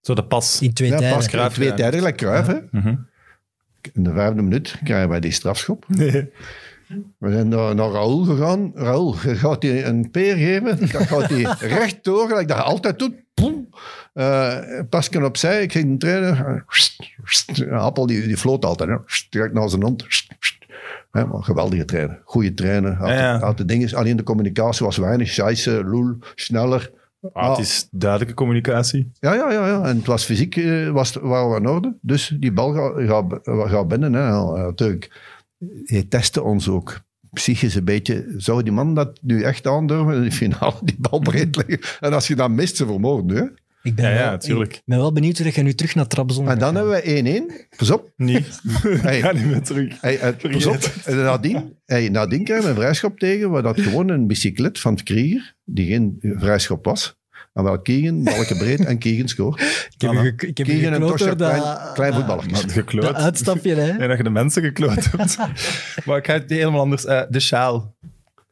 Zo 0.00 0.14
de 0.14 0.24
pas. 0.24 0.60
In 0.60 0.72
twee 0.72 0.90
ja, 0.90 0.96
tijden. 0.96 1.16
pas 1.16 1.28
Cruijff, 1.28 1.54
twee 1.54 1.74
tijden, 1.74 1.98
gelijk 1.98 2.20
hè. 2.20 2.60
Mhm. 2.70 2.94
In 3.92 4.02
de 4.02 4.12
vijfde 4.12 4.42
minuut 4.42 4.78
krijgen 4.84 5.08
wij 5.08 5.20
die 5.20 5.30
strafschop. 5.30 5.84
Nee. 5.88 6.30
We 7.18 7.32
zijn 7.32 7.48
naar, 7.48 7.74
naar 7.74 7.90
Raoul 7.90 8.24
gegaan. 8.24 8.72
Raoul, 8.74 9.14
je 9.22 9.34
gaat 9.34 9.62
hij 9.62 9.86
een 9.86 10.10
peer 10.10 10.36
geven. 10.36 10.78
Dan 10.78 10.88
gaat 10.88 11.28
hij 11.28 11.42
recht 11.78 12.04
door, 12.04 12.28
gelijk 12.28 12.48
dat 12.48 12.56
je 12.56 12.62
altijd 12.62 12.98
doet. 12.98 13.14
Poem. 13.34 13.68
Uh, 14.14 14.58
Pasken 14.88 15.24
opzij. 15.24 15.62
Ik 15.62 15.72
ging 15.72 15.90
de 15.90 15.96
trainer. 15.96 16.64
Appel 17.70 18.06
die, 18.06 18.26
die 18.26 18.36
floot 18.36 18.64
altijd. 18.64 18.90
Hè. 18.90 18.96
Direct 19.30 19.54
naar 19.54 19.68
zijn 19.68 19.82
hond. 19.82 20.06
Hè, 21.12 21.26
maar 21.26 21.42
geweldige 21.42 21.84
trainer. 21.84 22.20
Goede 22.24 22.54
trainer. 22.54 22.94
Had, 22.94 23.08
Ja, 23.08 23.14
ja. 23.14 23.38
had 23.38 23.56
de 23.56 23.64
dingen, 23.64 23.94
alleen 23.94 24.16
de 24.16 24.22
communicatie 24.22 24.86
was 24.86 24.96
weinig. 24.96 25.28
Scheisse, 25.28 25.84
loel, 25.84 26.16
sneller. 26.34 26.90
Ah, 27.32 27.50
het 27.50 27.58
is 27.58 27.88
duidelijke 27.90 28.34
communicatie. 28.34 29.10
Ja, 29.20 29.34
ja, 29.34 29.52
ja, 29.52 29.66
ja. 29.66 29.82
En 29.84 29.96
het 29.96 30.06
was 30.06 30.24
fysiek 30.24 30.56
eh, 30.56 30.88
was, 30.90 31.12
waren 31.12 31.50
we 31.50 31.56
in 31.56 31.66
orde. 31.68 31.96
Dus 32.00 32.36
die 32.40 32.52
bal 32.52 32.72
gaat 33.44 33.88
binnen. 33.88 34.12
Hè. 34.12 34.26
Ja, 34.28 34.44
natuurlijk. 34.52 35.32
Hij 35.84 36.02
testte 36.02 36.42
ons 36.42 36.68
ook 36.68 37.00
psychisch 37.32 37.74
een 37.74 37.84
beetje. 37.84 38.34
Zou 38.36 38.62
die 38.62 38.72
man 38.72 38.94
dat 38.94 39.18
nu 39.22 39.42
echt 39.42 39.66
aandurven 39.66 40.14
in 40.14 40.22
de 40.22 40.32
finale, 40.32 40.74
die 40.82 40.96
bal 40.98 41.18
breed 41.18 41.56
leggen? 41.56 41.98
En 42.00 42.12
als 42.12 42.26
je 42.28 42.36
dat 42.36 42.50
mist, 42.50 42.76
ze 42.76 42.86
vermoorden? 42.86 43.54
Ik 43.82 43.94
ben, 43.94 44.04
Ja, 44.04 44.10
ja, 44.10 44.38
wel, 44.46 44.62
ik 44.62 44.82
ben 44.84 44.98
wel 44.98 45.12
benieuwd 45.12 45.38
hoe 45.38 45.50
je 45.54 45.62
nu 45.62 45.74
terug 45.74 45.94
naar 45.94 46.06
Trabzon 46.06 46.48
En 46.48 46.58
dan 46.58 46.74
hebben 46.74 46.92
we 46.92 47.42
1-1. 47.70 47.76
Pas 47.76 47.90
op. 47.90 48.12
Niet. 48.16 48.60
Hey. 48.82 49.16
Ik 49.16 49.22
ga 49.24 49.32
niet 49.32 49.46
meer 49.46 49.62
terug. 49.62 50.00
Hey, 50.00 50.18
eh, 50.18 50.50
pas 50.52 50.66
op. 50.66 50.92
En 51.04 51.16
nadien, 51.16 51.76
hey, 51.84 52.08
nadien 52.08 52.44
krijgen 52.44 52.64
we 52.64 52.70
een 52.70 52.76
vrijschop 52.76 53.18
tegen, 53.18 53.50
waar 53.50 53.62
dat 53.62 53.80
gewoon 53.80 54.08
een 54.08 54.26
bicyclet 54.26 54.78
van 54.80 54.92
het 54.92 55.02
Krieger, 55.02 55.54
die 55.64 55.86
geen 55.86 56.18
vrijschop 56.20 56.84
was. 56.84 57.20
En 57.52 57.62
wel 57.62 57.80
Keegan, 57.80 58.22
balken 58.24 58.58
breed 58.58 58.84
en 58.84 58.98
Keegan 58.98 59.28
scoort. 59.28 59.60
Ik 59.98 60.00
heb, 60.00 60.24
ik 60.24 60.58
heb 60.58 60.66
je 60.66 60.72
Keegan 60.72 60.92
en 60.92 61.00
Tosja, 61.00 61.34
klein, 61.34 61.60
dat- 61.60 61.92
klein 61.94 62.10
dat- 62.10 62.18
voetballertjes. 62.18 62.58
Maar 62.58 62.74
Dat 62.74 62.84
gekloot. 62.84 63.14
uitstapje, 63.14 63.74
hè? 63.74 63.92
Nee, 63.92 64.08
dat 64.08 64.16
je 64.16 64.22
de 64.22 64.30
mensen 64.30 64.62
gekloot 64.62 65.10
hebt. 65.10 65.36
maar 66.06 66.16
ik 66.16 66.26
ga 66.26 66.32
het 66.32 66.50
helemaal 66.50 66.80
anders. 66.80 67.04
Eh, 67.04 67.22
de 67.28 67.40
sjaal. 67.40 67.94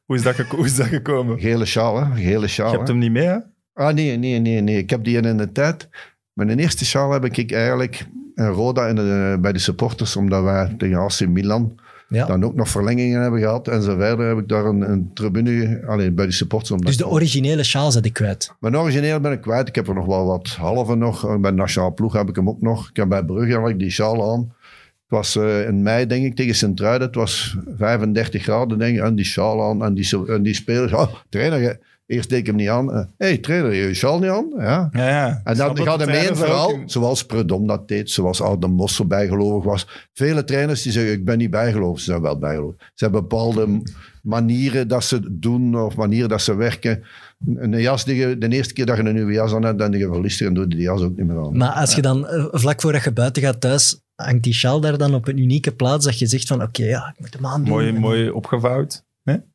Hoe 0.04 0.16
is 0.16 0.22
dat, 0.22 0.36
hoe 0.36 0.64
is 0.64 0.76
dat 0.76 0.86
gekomen? 0.86 1.40
Gele 1.40 1.64
sjaal, 1.64 2.04
hè? 2.04 2.22
Gele 2.22 2.46
sjaal. 2.48 2.70
Je 2.70 2.76
hebt 2.76 2.88
hè. 2.88 2.92
hem 2.94 3.02
niet 3.02 3.12
mee, 3.12 3.26
hè? 3.26 3.36
Ah, 3.80 3.94
nee, 3.94 4.16
nee, 4.16 4.38
nee, 4.38 4.60
nee. 4.60 4.78
Ik 4.78 4.90
heb 4.90 5.04
die 5.04 5.20
in, 5.20 5.36
de 5.36 5.52
tijd. 5.52 5.88
Mijn 6.32 6.58
eerste 6.58 6.84
sjaal 6.84 7.12
heb 7.12 7.24
ik 7.24 7.52
eigenlijk 7.52 8.06
een 8.34 8.48
Roda 8.48 8.86
in 8.86 8.94
de, 8.94 9.38
bij 9.40 9.52
de 9.52 9.58
supporters, 9.58 10.16
omdat 10.16 10.42
wij 10.42 10.74
tegen 10.78 10.98
AC 10.98 11.26
Milan 11.28 11.78
Ja. 12.08 12.26
dan 12.26 12.44
ook 12.44 12.54
nog 12.54 12.68
verlengingen 12.68 13.22
hebben 13.22 13.40
gehad. 13.40 13.68
En 13.68 13.82
zo 13.82 13.96
verder 13.96 14.28
heb 14.28 14.38
ik 14.38 14.48
daar 14.48 14.64
een, 14.64 14.90
een 14.90 15.10
tribune 15.14 15.82
allee, 15.86 16.10
bij 16.10 16.26
de 16.26 16.32
supporters. 16.32 16.70
omdat 16.70 16.86
Dus 16.86 16.96
de 16.96 17.08
originele 17.08 17.62
sjaal 17.62 17.90
zet 17.90 18.04
ik 18.04 18.12
kwijt. 18.12 18.54
Mijn 18.60 18.76
origineel 18.76 19.20
ben 19.20 19.32
ik 19.32 19.40
kwijt. 19.40 19.68
Ik 19.68 19.74
heb 19.74 19.88
er 19.88 19.94
nog 19.94 20.06
wel 20.06 20.26
wat 20.26 20.48
halve 20.48 20.94
nog. 20.94 21.40
Bij 21.40 21.50
de 21.50 21.56
Nationale 21.56 21.92
Ploeg 21.92 22.12
heb 22.12 22.28
ik 22.28 22.36
hem 22.36 22.48
ook 22.48 22.60
nog. 22.60 22.88
Ik 22.88 22.96
heb 22.96 23.08
bij 23.08 23.24
Brugge 23.24 23.68
ik 23.68 23.78
die 23.78 23.90
sjaal 23.90 24.32
aan. 24.32 24.54
Het 25.08 25.18
was 25.18 25.36
eh, 25.36 25.66
in 25.66 25.82
mei, 25.82 26.06
denk 26.06 26.24
ik, 26.24 26.36
tegen 26.36 26.54
Sint-Truiden. 26.54 27.06
Het 27.06 27.16
was 27.16 27.56
35 27.76 28.42
graden, 28.42 28.78
denk 28.78 28.96
ik. 28.96 29.02
En 29.02 29.14
die 29.14 29.24
sjaal 29.24 29.62
aan. 29.62 29.84
En 29.84 29.94
die, 29.94 30.26
en 30.26 30.42
die 30.42 30.54
spelers. 30.54 30.92
Oh, 30.92 31.14
trainer, 31.28 31.78
eerst 32.10 32.28
deed 32.28 32.38
ik 32.38 32.46
hem 32.46 32.56
niet 32.56 32.68
aan. 32.68 32.88
Hé, 32.94 33.04
hey, 33.16 33.38
trainer, 33.38 33.72
je 33.74 33.86
je 33.86 33.94
sjaal 33.94 34.18
niet 34.18 34.30
aan? 34.30 34.46
Ja. 34.56 34.88
Ja, 34.92 35.08
ja. 35.08 35.40
En 35.44 35.56
dan 35.56 35.76
gaat 35.78 35.98
de 35.98 36.04
hem 36.04 36.14
één 36.14 36.36
verhaal, 36.36 36.70
ook 36.70 36.82
zoals 36.86 37.24
Predom 37.24 37.66
dat 37.66 37.88
deed, 37.88 38.10
zoals 38.10 38.40
Oude 38.42 38.66
Mossel 38.66 39.06
bijgelovig 39.06 39.64
was. 39.64 40.08
Vele 40.12 40.44
trainers 40.44 40.82
die 40.82 40.92
zeggen, 40.92 41.12
ik 41.12 41.24
ben 41.24 41.38
niet 41.38 41.50
bijgelovig. 41.50 41.98
Ze 41.98 42.04
zijn 42.04 42.22
wel 42.22 42.38
bijgelovig. 42.38 42.76
Ze 42.94 43.04
hebben 43.04 43.20
bepaalde 43.20 43.82
manieren 44.22 44.88
dat 44.88 45.04
ze 45.04 45.38
doen, 45.38 45.80
of 45.80 45.96
manieren 45.96 46.28
dat 46.28 46.42
ze 46.42 46.54
werken. 46.54 47.02
Een 47.54 47.80
jas, 47.80 48.04
die 48.04 48.16
je, 48.16 48.38
de 48.38 48.48
eerste 48.48 48.72
keer 48.74 48.86
dat 48.86 48.96
je 48.96 49.02
een 49.02 49.14
nieuwe 49.14 49.32
jas 49.32 49.52
aan 49.54 49.64
hebt, 49.64 49.78
dan 49.78 49.92
je 49.92 50.06
verliest 50.12 50.40
en 50.40 50.54
doe 50.54 50.62
je 50.68 50.74
die 50.74 50.80
jas 50.80 51.00
ook 51.00 51.16
niet 51.16 51.26
meer 51.26 51.38
aan. 51.38 51.56
Maar 51.56 51.72
als 51.72 51.94
je 51.94 52.02
dan 52.02 52.26
eh, 52.28 52.44
vlak 52.50 52.80
voordat 52.80 53.04
je 53.04 53.12
buiten 53.12 53.42
gaat 53.42 53.60
thuis, 53.60 54.00
hangt 54.14 54.42
die 54.42 54.52
sjaal 54.54 54.80
daar 54.80 54.98
dan 54.98 55.14
op 55.14 55.28
een 55.28 55.38
unieke 55.38 55.72
plaats 55.72 56.04
dat 56.04 56.18
je 56.18 56.26
zegt 56.26 56.46
van 56.48 56.62
oké, 56.62 56.84
ja, 56.84 57.08
ik 57.14 57.20
moet 57.20 57.34
hem 57.34 57.46
aandoen. 57.46 57.68
Mooi, 57.68 57.88
En- 57.88 58.00
mooi 58.00 58.30
opgevouwd. 58.30 59.04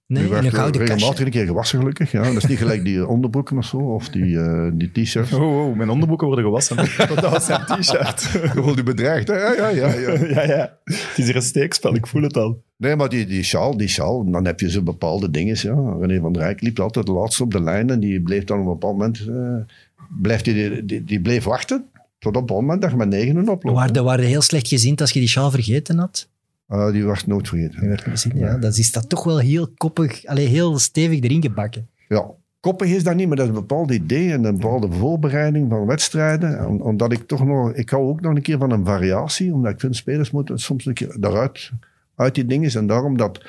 Nee? 0.08 0.24
Die 0.24 0.32
in 0.32 0.38
een 0.38 0.43
werd 0.43 0.56
gouden 0.56 0.82
regelmatig 0.82 1.08
kastje. 1.08 1.26
een 1.26 1.32
keer 1.32 1.45
gewassen, 1.45 1.80
gelukkig. 1.80 2.12
Ja. 2.12 2.24
Dat 2.24 2.36
is 2.36 2.45
niet 2.45 2.58
gelijk 2.58 2.84
die 2.84 3.08
onderbroeken 3.08 3.58
of 3.58 3.66
zo, 3.66 3.78
of 3.78 4.10
die, 4.10 4.39
eh, 4.39 4.72
die 4.74 4.91
t-shirts. 4.91 5.34
Oh, 5.34 5.68
oh, 5.68 5.76
mijn 5.76 5.89
onderbroeken 5.89 6.28
worden 6.28 6.45
gewassen. 6.45 6.76
Dat 7.22 7.30
was 7.30 7.45
zijn 7.45 7.66
t-shirt. 7.66 8.30
Je 8.32 8.62
voelt 8.62 8.76
je 8.76 8.84
bedreigd, 8.84 9.28
hè? 9.28 9.36
Ja, 9.36 9.53
ja, 9.53 9.70
ja. 9.70 9.93
ja. 9.93 10.12
ja, 10.36 10.43
ja. 10.43 10.78
Het 10.84 11.14
is 11.16 11.26
hier 11.26 11.36
een 11.36 11.41
steekspel, 11.41 11.95
ik 11.95 12.08
voel 12.08 12.22
het 12.22 12.38
al. 12.38 12.64
Nee, 12.78 12.95
maar 12.95 13.10
die, 13.10 13.26
die 13.26 13.43
sjaal, 13.43 13.78
die 13.78 13.88
sjaal, 13.88 14.32
dan 14.32 14.45
heb 14.45 14.60
je 14.60 14.70
zo 14.70 14.82
bepaalde 14.82 15.32
dingen. 15.32 15.56
Ja. 15.62 15.97
René 15.99 16.20
van 16.20 16.34
der 16.34 16.41
Rijk 16.41 16.62
liep 16.62 16.80
altijd 16.80 17.06
de 17.06 17.12
laatste 17.12 17.43
op 17.43 17.51
de 17.51 17.62
lijn 17.62 17.89
en 17.89 17.99
die 17.99 18.22
bleef 18.22 18.43
dan 18.43 18.60
op 18.60 18.66
een 18.66 18.72
bepaald 18.72 18.97
moment, 18.97 19.20
eh, 19.28 19.76
blijft 20.22 20.45
die, 20.45 20.86
die, 20.86 21.03
die 21.03 21.22
bleef 21.22 21.43
wachten. 21.43 21.86
Tot 22.20 22.36
op 22.36 22.41
een 22.41 22.45
bepaald 22.45 22.62
moment 22.62 22.82
dat 22.82 22.91
je 22.91 22.97
met 22.97 23.10
negenen 23.10 23.49
oploopt. 23.49 23.78
Waren, 23.78 24.03
waren 24.03 24.26
heel 24.26 24.41
slecht 24.41 24.68
gezien 24.68 24.95
als 24.95 25.12
je 25.12 25.20
die 25.20 25.30
sjaal 25.30 25.51
vergeten 25.51 25.97
had. 25.97 26.28
Ah, 26.68 26.91
die 26.91 27.03
was 27.05 27.26
nooit 27.26 27.47
vergeten. 27.47 27.82
Je 27.82 27.88
werd 27.88 28.01
gezien, 28.01 28.38
ja. 28.38 28.57
Dat 28.57 28.78
is 28.78 28.91
dat 28.91 29.09
toch 29.09 29.24
wel 29.24 29.39
heel 29.39 29.68
koppig, 29.78 30.26
allee, 30.26 30.47
heel 30.47 30.80
stevig 30.80 31.20
erin 31.22 31.41
gebakken. 31.41 31.88
Ja, 32.07 32.26
koppig 32.59 32.89
is 32.89 33.03
dat 33.03 33.16
niet, 33.16 33.28
maar 33.28 33.36
dat 33.38 33.45
is 33.49 33.53
een 33.53 33.59
bepaald 33.59 33.91
idee 33.91 34.32
en 34.32 34.43
een 34.43 34.57
bepaalde 34.57 34.91
voorbereiding 34.91 35.70
van 35.70 35.86
wedstrijden. 35.86 36.68
Om- 36.68 36.82
Omdat 36.82 37.11
ik 37.11 37.28
toch 37.28 37.45
nog, 37.45 37.74
ik 37.74 37.89
hou 37.89 38.03
ook 38.07 38.22
nog 38.22 38.36
een 38.36 38.41
keer 38.41 38.57
van 38.57 38.72
een 38.72 38.86
variatie, 38.86 39.53
omdat 39.53 39.72
ik 39.72 39.80
vind 39.80 39.95
spelers 39.95 40.32
moeten 40.32 40.59
soms 40.59 40.86
een 40.86 40.93
keer 40.93 41.16
daaruit, 41.20 41.72
uit 42.16 42.36
die 42.36 42.45
dingen. 42.45 42.72
En 42.72 42.88
daarom 42.88 43.18
dat, 43.18 43.45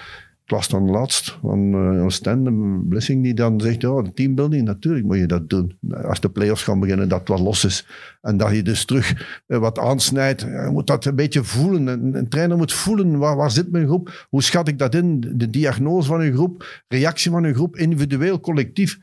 ik 0.47 0.53
las 0.53 0.69
dan 0.69 0.91
laatst 0.91 1.39
van 1.43 1.75
uh, 1.75 2.05
Oostende, 2.05 2.53
Blessing, 2.89 3.23
die 3.23 3.35
dan 3.35 3.61
zegt, 3.61 3.81
de 3.81 4.11
teambuilding, 4.15 4.65
natuurlijk 4.65 5.07
moet 5.07 5.17
je 5.17 5.27
dat 5.27 5.51
doen. 5.51 5.79
Als 5.91 6.21
de 6.21 6.31
play-offs 6.31 6.63
gaan 6.63 6.81
beginnen, 6.81 7.09
dat 7.09 7.29
wat 7.29 7.41
los 7.41 7.65
is. 7.65 7.87
En 8.21 8.37
dat 8.37 8.55
je 8.55 8.63
dus 8.63 8.85
terug 8.85 9.41
eh, 9.47 9.59
wat 9.59 9.79
aansnijdt. 9.79 10.41
Je 10.41 10.69
moet 10.73 10.87
dat 10.87 11.05
een 11.05 11.15
beetje 11.15 11.45
voelen. 11.45 11.87
Een, 11.87 12.15
een 12.15 12.29
trainer 12.29 12.57
moet 12.57 12.73
voelen, 12.73 13.19
waar, 13.19 13.37
waar 13.37 13.51
zit 13.51 13.71
mijn 13.71 13.87
groep? 13.87 14.27
Hoe 14.29 14.43
schat 14.43 14.69
ik 14.69 14.79
dat 14.79 14.95
in? 14.95 15.21
De 15.35 15.51
diagnose 15.51 16.09
van 16.09 16.21
een 16.21 16.33
groep, 16.33 16.85
reactie 16.89 17.31
van 17.31 17.45
een 17.45 17.55
groep, 17.55 17.77
individueel, 17.77 18.41
collectief. 18.41 18.99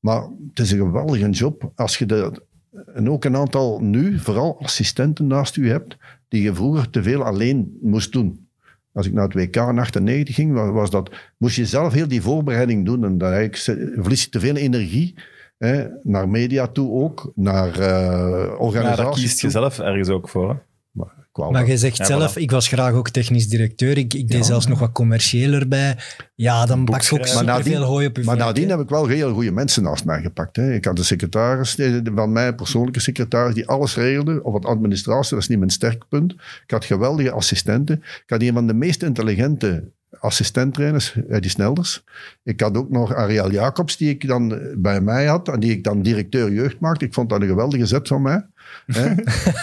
Maar 0.00 0.22
het 0.48 0.58
is 0.58 0.70
een 0.70 0.78
geweldige 0.78 1.30
job 1.30 1.72
als 1.74 1.98
je 1.98 2.06
de, 2.06 2.42
en 2.94 3.10
ook 3.10 3.24
een 3.24 3.36
aantal 3.36 3.80
nu, 3.80 4.18
vooral 4.18 4.58
assistenten 4.60 5.26
naast 5.26 5.56
u 5.56 5.68
hebt, 5.68 5.96
die 6.28 6.42
je 6.42 6.54
vroeger 6.54 6.90
te 6.90 7.02
veel 7.02 7.24
alleen 7.24 7.78
moest 7.80 8.12
doen. 8.12 8.43
Als 8.94 9.06
ik 9.06 9.12
naar 9.12 9.24
het 9.24 9.34
WK 9.34 9.56
in 9.56 9.78
98 9.78 10.34
ging, 10.34 10.52
wa- 10.52 10.70
was 10.72 10.90
dat, 10.90 11.10
moest 11.38 11.56
je 11.56 11.66
zelf 11.66 11.92
heel 11.92 12.08
die 12.08 12.22
voorbereiding 12.22 12.84
doen. 12.84 13.04
En 13.04 13.18
dan 13.18 13.32
eigenlijk 13.32 13.56
verlies 14.02 14.22
je 14.24 14.28
te 14.28 14.40
veel 14.40 14.56
energie. 14.56 15.14
Hè, 15.58 15.86
naar 16.02 16.28
media 16.28 16.66
toe 16.66 17.02
ook, 17.02 17.32
naar 17.34 17.78
eh 17.78 18.18
Maar 18.20 18.56
organisaties 18.56 19.04
daar 19.04 19.12
kiest 19.14 19.40
je 19.40 19.50
zelf 19.50 19.78
ergens 19.78 20.08
ook 20.08 20.28
voor. 20.28 20.48
hè? 20.50 20.56
Qua- 20.92 21.23
Maar 21.38 21.66
je 21.66 21.76
zegt 21.76 21.96
Ja, 21.96 22.04
zelf, 22.04 22.32
voilà. 22.32 22.40
ik 22.40 22.50
was 22.50 22.68
graag 22.68 22.92
ook 22.92 23.10
technisch 23.10 23.48
directeur. 23.48 23.98
Ik, 23.98 24.14
ik 24.14 24.28
deed 24.28 24.38
Ja. 24.38 24.42
zelfs 24.44 24.66
nog 24.66 24.78
wat 24.78 24.92
commerciëler 24.92 25.68
bij. 25.68 25.96
Ja, 26.34 26.66
dan 26.66 26.84
pak 26.84 27.02
je 27.02 27.12
ook. 27.12 27.18
Maar 27.18 27.28
superveel 27.28 27.54
nadien- 27.54 27.76
hooi 27.82 28.06
op 28.06 28.16
je 28.16 28.24
Maar 28.24 28.36
nadien 28.36 28.68
heb 28.68 28.80
ik 28.80 28.88
wel 28.88 29.06
heel 29.06 29.32
goede 29.32 29.50
mensen 29.50 29.82
naast 29.82 30.04
mij 30.04 30.20
gepakt. 30.22 30.56
Hè. 30.56 30.72
Ik 30.74 30.84
had 30.84 30.98
een 30.98 31.04
secretaris 31.04 31.76
eh, 31.76 31.94
van 32.14 32.32
mij, 32.32 32.54
persoonlijke 32.54 33.00
secretaris, 33.00 33.54
die 33.54 33.66
alles 33.68 33.94
regelde. 33.96 34.42
Of 34.42 34.54
het 34.54 34.64
administratie, 34.66 35.30
dat 35.30 35.42
is 35.42 35.48
niet 35.48 35.58
mijn 35.58 35.70
sterk 35.70 36.08
punt. 36.08 36.32
Ik 36.32 36.70
had 36.70 36.84
geweldige 36.84 37.30
assistenten. 37.30 37.96
Ik 37.96 38.24
had 38.26 38.42
een 38.42 38.52
van 38.52 38.66
de 38.66 38.74
meest 38.74 39.02
intelligente 39.02 39.84
assistenttrainers, 40.20 41.14
eh, 41.28 41.40
die 41.40 41.50
Snelders. 41.50 42.04
Ik 42.42 42.60
had 42.60 42.76
ook 42.76 42.90
nog 42.90 43.14
Ariel 43.14 43.50
Jacobs, 43.50 43.96
die 43.96 44.08
ik 44.08 44.26
dan 44.26 44.54
eh, 44.54 44.66
bij 44.76 45.00
mij 45.00 45.26
had. 45.26 45.48
En 45.48 45.60
die 45.60 45.70
ik 45.70 45.84
dan 45.84 46.02
directeur 46.02 46.52
jeugd 46.52 46.80
maakte. 46.80 47.04
Ik 47.04 47.14
vond 47.14 47.28
dat 47.28 47.40
een 47.40 47.48
geweldige 47.48 47.86
zet 47.86 48.08
van 48.08 48.22
mij. 48.22 48.46
Hè. 48.86 49.14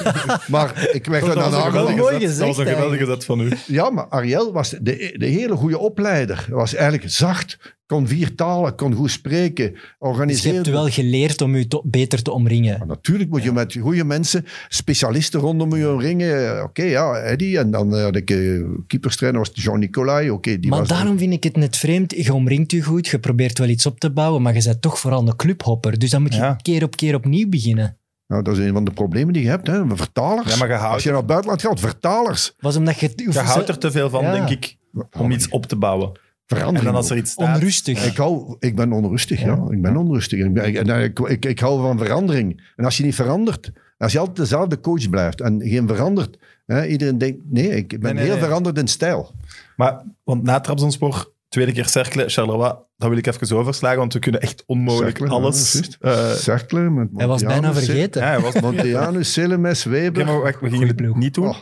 maar 0.53 0.89
ik 0.91 1.05
werd 1.05 1.23
er 1.27 1.35
Dat 1.35 1.51
dan 1.51 1.51
gezegd 1.51 2.37
Dat 2.37 2.47
was 2.47 2.57
een 2.57 2.65
geweldige 2.67 3.05
zet 3.05 3.25
van 3.25 3.39
u. 3.39 3.51
ja, 3.67 3.89
maar 3.89 4.05
Ariel 4.09 4.51
was 4.53 4.69
de, 4.69 5.15
de 5.17 5.25
hele 5.25 5.55
goede 5.55 5.77
opleider. 5.79 6.43
Hij 6.47 6.55
was 6.55 6.73
eigenlijk 6.75 7.09
zacht, 7.11 7.57
kon 7.85 8.07
vier 8.07 8.35
talen, 8.35 8.75
kon 8.75 8.93
goed 8.93 9.11
spreken, 9.11 9.71
Dus 9.71 9.79
je 9.81 9.95
organiseerde. 9.99 10.57
hebt 10.57 10.69
wel 10.69 10.89
geleerd 10.89 11.41
om 11.41 11.55
je 11.55 11.67
to- 11.67 11.81
beter 11.85 12.21
te 12.21 12.31
omringen. 12.31 12.77
Maar 12.77 12.87
natuurlijk 12.87 13.29
moet 13.29 13.43
je 13.43 13.51
met 13.51 13.77
goede 13.81 14.03
mensen, 14.03 14.45
specialisten 14.69 15.39
rondom 15.39 15.75
je 15.75 15.97
ringen. 15.97 16.55
Eh, 16.57 16.63
Oké, 16.63 16.83
ja, 16.83 17.13
Eddie. 17.15 17.57
En 17.57 17.71
dan 17.71 17.95
eh, 17.95 18.03
had 18.03 18.15
ik 18.15 18.29
uh, 18.31 18.65
keeperstrainer, 18.87 19.39
was 19.41 19.51
Jean 19.53 19.79
Nicolai. 19.79 20.29
Oké, 20.29 20.59
die 20.59 20.69
maar 20.69 20.79
was 20.79 20.87
daarom 20.87 21.17
vind 21.17 21.33
ik 21.33 21.43
het 21.43 21.55
net 21.57 21.77
vreemd. 21.77 22.11
Je 22.15 22.33
omringt 22.33 22.71
je 22.71 22.81
goed, 22.81 23.07
je 23.07 23.19
probeert 23.19 23.57
wel 23.59 23.67
iets 23.67 23.85
op 23.85 23.99
te 23.99 24.11
bouwen, 24.11 24.41
maar 24.41 24.55
je 24.55 24.63
bent 24.63 24.81
toch 24.81 24.99
vooral 24.99 25.27
een 25.27 25.35
clubhopper. 25.35 25.99
Dus 25.99 26.09
dan 26.09 26.21
moet 26.21 26.33
je 26.33 26.39
Ja. 26.39 26.57
keer 26.61 26.83
op 26.83 26.95
keer 26.95 27.15
opnieuw 27.15 27.49
beginnen. 27.49 27.95
Nou, 28.31 28.43
dat 28.43 28.57
is 28.57 28.65
een 28.65 28.73
van 28.73 28.83
de 28.83 28.91
problemen 28.91 29.33
die 29.33 29.43
je 29.43 29.49
hebt. 29.49 29.67
Hè. 29.67 29.81
Vertalers. 29.95 30.51
Ja, 30.53 30.57
maar 30.57 30.67
je 30.67 30.73
houdt- 30.73 30.93
Als 30.93 31.03
je 31.03 31.09
naar 31.09 31.17
het 31.17 31.27
buitenland 31.27 31.61
gaat, 31.61 31.79
vertalers. 31.79 32.55
Was 32.59 32.75
omdat 32.75 32.99
je... 32.99 33.11
Je 33.15 33.39
houdt 33.39 33.69
er 33.69 33.77
te 33.77 33.91
veel 33.91 34.09
van, 34.09 34.23
Ja. 34.23 34.31
denk 34.31 34.49
ik, 34.49 34.77
om 35.17 35.31
iets 35.31 35.49
op 35.49 35.65
te 35.65 35.75
bouwen. 35.75 36.11
Verandering. 36.45 36.79
En 36.79 36.85
dan 36.85 36.95
als 36.95 37.09
er 37.09 37.17
iets 37.17 37.31
staat... 37.31 37.55
onrustig. 37.55 38.05
Ik, 38.05 38.17
hou, 38.17 38.55
ik 38.59 38.75
ben 38.75 38.91
onrustig, 38.91 39.41
ja. 39.41 39.59
Ik 39.69 39.81
ben 39.81 39.97
onrustig. 39.97 40.39
Ik, 40.39 40.53
ben, 40.53 40.65
ik, 40.67 40.75
en 40.75 41.03
ik, 41.03 41.19
ik, 41.19 41.45
ik 41.45 41.59
hou 41.59 41.81
van 41.81 41.97
verandering. 41.97 42.71
En 42.75 42.85
als 42.85 42.97
je 42.97 43.03
niet 43.03 43.15
verandert, 43.15 43.71
als 43.97 44.11
je 44.11 44.19
altijd 44.19 44.37
dezelfde 44.37 44.79
coach 44.79 45.09
blijft 45.09 45.41
en 45.41 45.61
geen 45.63 45.87
verandert, 45.87 46.37
hè, 46.65 46.85
iedereen 46.85 47.17
denkt, 47.17 47.37
nee, 47.49 47.69
ik 47.69 47.87
ben 47.87 47.99
Nee, 48.01 48.13
nee, 48.13 48.23
heel 48.23 48.33
nee. 48.33 48.43
veranderd 48.43 48.77
in 48.77 48.87
stijl. 48.87 49.31
Maar, 49.75 50.03
want 50.23 50.43
na 50.43 50.59
Trabzonspor, 50.59 51.31
tweede 51.51 51.71
keer 51.71 51.87
Cercle, 51.87 52.29
Charleroi, 52.29 52.73
dat 52.97 53.09
wil 53.09 53.17
ik 53.17 53.25
even 53.27 53.57
overslagen, 53.57 53.97
want 53.97 54.13
we 54.13 54.19
kunnen 54.19 54.41
echt 54.41 54.63
onmogelijk 54.65 55.17
Cercle, 55.17 55.35
alles... 55.35 55.89
eh, 55.99 56.31
Cercle 56.31 56.89
met 56.89 57.09
Hij 57.15 57.27
was 57.27 57.43
bijna 57.43 57.73
vergeten. 57.73 58.21
ja, 58.21 58.27
hij 58.27 58.39
was... 58.39 58.59
Montianus, 58.61 59.33
Selemes, 59.33 59.83
Weber. 59.83 60.21
Oké, 60.21 60.31
maar 60.31 60.41
wacht, 60.41 60.53
we 60.59 60.69
gingen 60.69 60.71
Goeie 60.75 60.87
het 60.87 60.95
ploeg. 60.95 61.15
niet 61.15 61.33
doen. 61.33 61.47
Oh. 61.47 61.57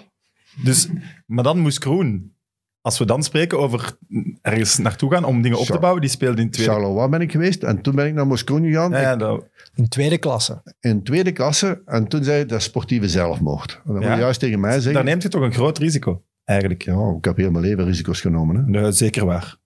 Dus, 0.64 0.90
maar 1.26 1.44
dan 1.44 1.60
moest 1.60 1.80
Kroen, 1.80 2.34
als 2.82 2.98
we 3.00 3.06
dan 3.06 3.24
spreken 3.24 3.60
over 3.60 3.98
ergens 4.42 4.78
naartoe 4.78 5.12
gaan 5.12 5.24
om 5.24 5.42
dingen 5.42 5.58
op 5.60 5.66
te 5.66 5.80
bouwen, 5.80 6.02
die 6.02 6.10
speelde 6.10 6.42
in 6.42 6.50
tweede... 6.50 6.72
Charleroi 6.72 7.08
ben 7.10 7.22
ik 7.22 7.32
geweest 7.32 7.64
en 7.64 7.82
toen 7.82 7.96
ben 7.96 8.08
ik 8.08 8.14
naar 8.14 8.28
Moskou 8.28 8.62
gegaan 8.68 8.92
Ja, 8.92 9.00
ja, 9.02 9.16
dat- 9.16 9.46
In 9.76 9.88
tweede 9.88 10.18
klasse. 10.18 10.62
in 10.80 11.04
tweede 11.04 11.32
klasse 11.32 11.82
en 11.86 12.08
toen 12.08 12.24
zei 12.24 12.36
hij 12.36 12.46
dat 12.46 12.62
sportieve 12.62 13.10
zelfmoord. 13.10 13.82
En 13.86 13.94
dat 13.94 14.04
Ja? 14.04 14.14
je 14.14 14.20
juist 14.20 14.40
tegen 14.40 14.60
mij 14.60 14.80
zeggen. 14.80 15.06
neemt 15.06 15.22
je 15.24 15.30
toch 15.30 15.42
een 15.42 15.54
groot 15.54 15.78
risico, 15.78 16.24
eigenlijk. 16.44 16.82
Ja, 16.82 17.14
ik 17.18 17.26
heb 17.26 17.38
heel 17.38 17.52
mijn 17.52 17.64
leven 17.66 17.86
risico's 17.86 18.22
genomen. 18.22 18.56
Hè. 18.56 18.62
Nee, 18.66 18.92
zeker 18.92 19.26
waar. 19.26 19.58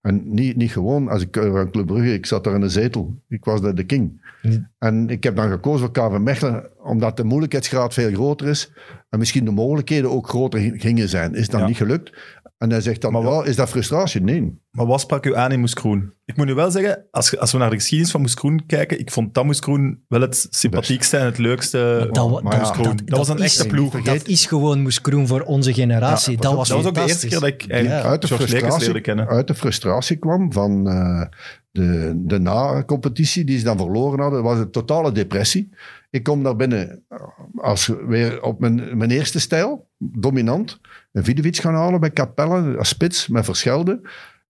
En 0.00 0.22
niet, 0.34 0.56
niet 0.56 0.70
gewoon, 0.72 1.08
als 1.08 1.22
ik 1.22 1.36
eh, 1.36 1.56
aan 1.58 1.70
Club 1.70 1.86
Brugge, 1.86 2.12
ik 2.12 2.26
zat 2.26 2.44
daar 2.44 2.54
in 2.54 2.62
een 2.62 2.70
zetel. 2.70 3.14
Ik 3.28 3.44
was 3.44 3.60
de, 3.60 3.74
de 3.74 3.84
king. 3.84 4.28
En 4.78 5.08
ik 5.08 5.22
heb 5.24 5.36
dan 5.36 5.50
gekozen 5.50 5.80
voor 5.80 6.08
KV 6.10 6.18
Mechelen, 6.18 6.70
omdat 6.82 7.16
de 7.16 7.24
moeilijkheidsgraad 7.24 7.94
veel 7.94 8.12
groter 8.12 8.48
is. 8.48 8.72
En 9.10 9.18
misschien 9.18 9.44
de 9.44 9.50
mogelijkheden 9.50 10.10
ook 10.10 10.28
groter 10.28 10.60
gingen 10.76 11.08
zijn. 11.08 11.34
Is 11.34 11.48
dat 11.48 11.60
Ja. 11.60 11.66
niet 11.66 11.76
gelukt. 11.76 12.12
En 12.60 12.70
hij 12.70 12.80
zegt 12.80 13.00
dan, 13.00 13.12
Maar 13.12 13.22
wat- 13.22 13.44
ja, 13.44 13.50
is 13.50 13.56
dat 13.56 13.68
frustratie? 13.68 14.20
Nee. 14.22 14.58
Maar 14.70 14.86
wat 14.86 15.00
sprak 15.00 15.26
u 15.26 15.36
aan 15.36 15.52
in 15.52 15.60
Moes 15.60 15.74
Kroen? 15.74 16.12
Ik 16.24 16.36
moet 16.36 16.46
nu 16.46 16.54
wel 16.54 16.70
zeggen, 16.70 17.04
als, 17.10 17.38
als 17.38 17.52
we 17.52 17.58
naar 17.58 17.70
de 17.70 17.76
geschiedenis 17.76 18.12
van 18.12 18.20
Moes 18.20 18.34
Kroen 18.34 18.66
kijken, 18.66 18.98
ik 18.98 19.10
vond 19.10 19.34
dat 19.34 19.44
Moes 19.44 19.58
Kroen 19.60 20.04
wel 20.08 20.20
het 20.20 20.46
sympathiekste 20.50 21.16
en 21.16 21.24
het 21.24 21.38
leukste. 21.38 22.08
Dat, 22.12 22.14
dat, 22.42 22.52
ja, 22.52 22.70
Kroen. 22.70 22.82
dat, 22.84 23.02
Dat 23.04 23.18
was 23.18 23.28
een 23.28 23.38
is- 23.38 23.56
echte 23.56 23.66
ploeg. 23.74 24.02
Dat 24.02 24.26
is 24.26 24.46
gewoon 24.46 24.80
Moes 24.82 25.00
Kroen 25.00 25.26
voor 25.26 25.40
onze 25.42 25.74
generatie. 25.74 26.32
Ja, 26.32 26.40
dat 26.40 26.54
was 26.54 26.68
dat 26.68 26.76
was 26.76 26.86
ook 26.86 26.94
de 26.94 27.00
eerste 27.00 27.26
keer 27.26 27.40
dat 27.40 27.48
ik 27.48 27.68
de 27.68 28.26
frustratie, 28.26 29.20
uit 29.26 29.46
de 29.46 29.54
frustratie 29.54 30.16
kwam 30.16 30.52
van 30.52 30.88
eh, 30.88 31.22
de, 31.70 32.12
de 32.16 32.38
na-competitie 32.38 33.44
die 33.44 33.58
ze 33.58 33.64
dan 33.64 33.76
verloren 33.76 34.20
hadden, 34.20 34.42
was 34.42 34.58
een 34.58 34.70
totale 34.70 35.12
depressie. 35.12 35.70
Ik 36.10 36.22
kom 36.22 36.42
daar 36.42 36.56
binnen 36.56 37.04
eh, 37.08 37.18
als 37.56 37.86
weer 38.06 38.42
op 38.42 38.60
mijn, 38.60 38.96
mijn 38.96 39.10
eerste 39.10 39.38
stijl, 39.40 39.88
dominant. 39.98 40.80
Een 41.12 41.24
Vidovic 41.24 41.56
gaan 41.56 41.74
halen 41.74 42.00
bij 42.00 42.10
Capelle 42.12 42.76
als 42.78 42.88
spits 42.88 43.28
met 43.28 43.44
Verschelde. 43.44 44.00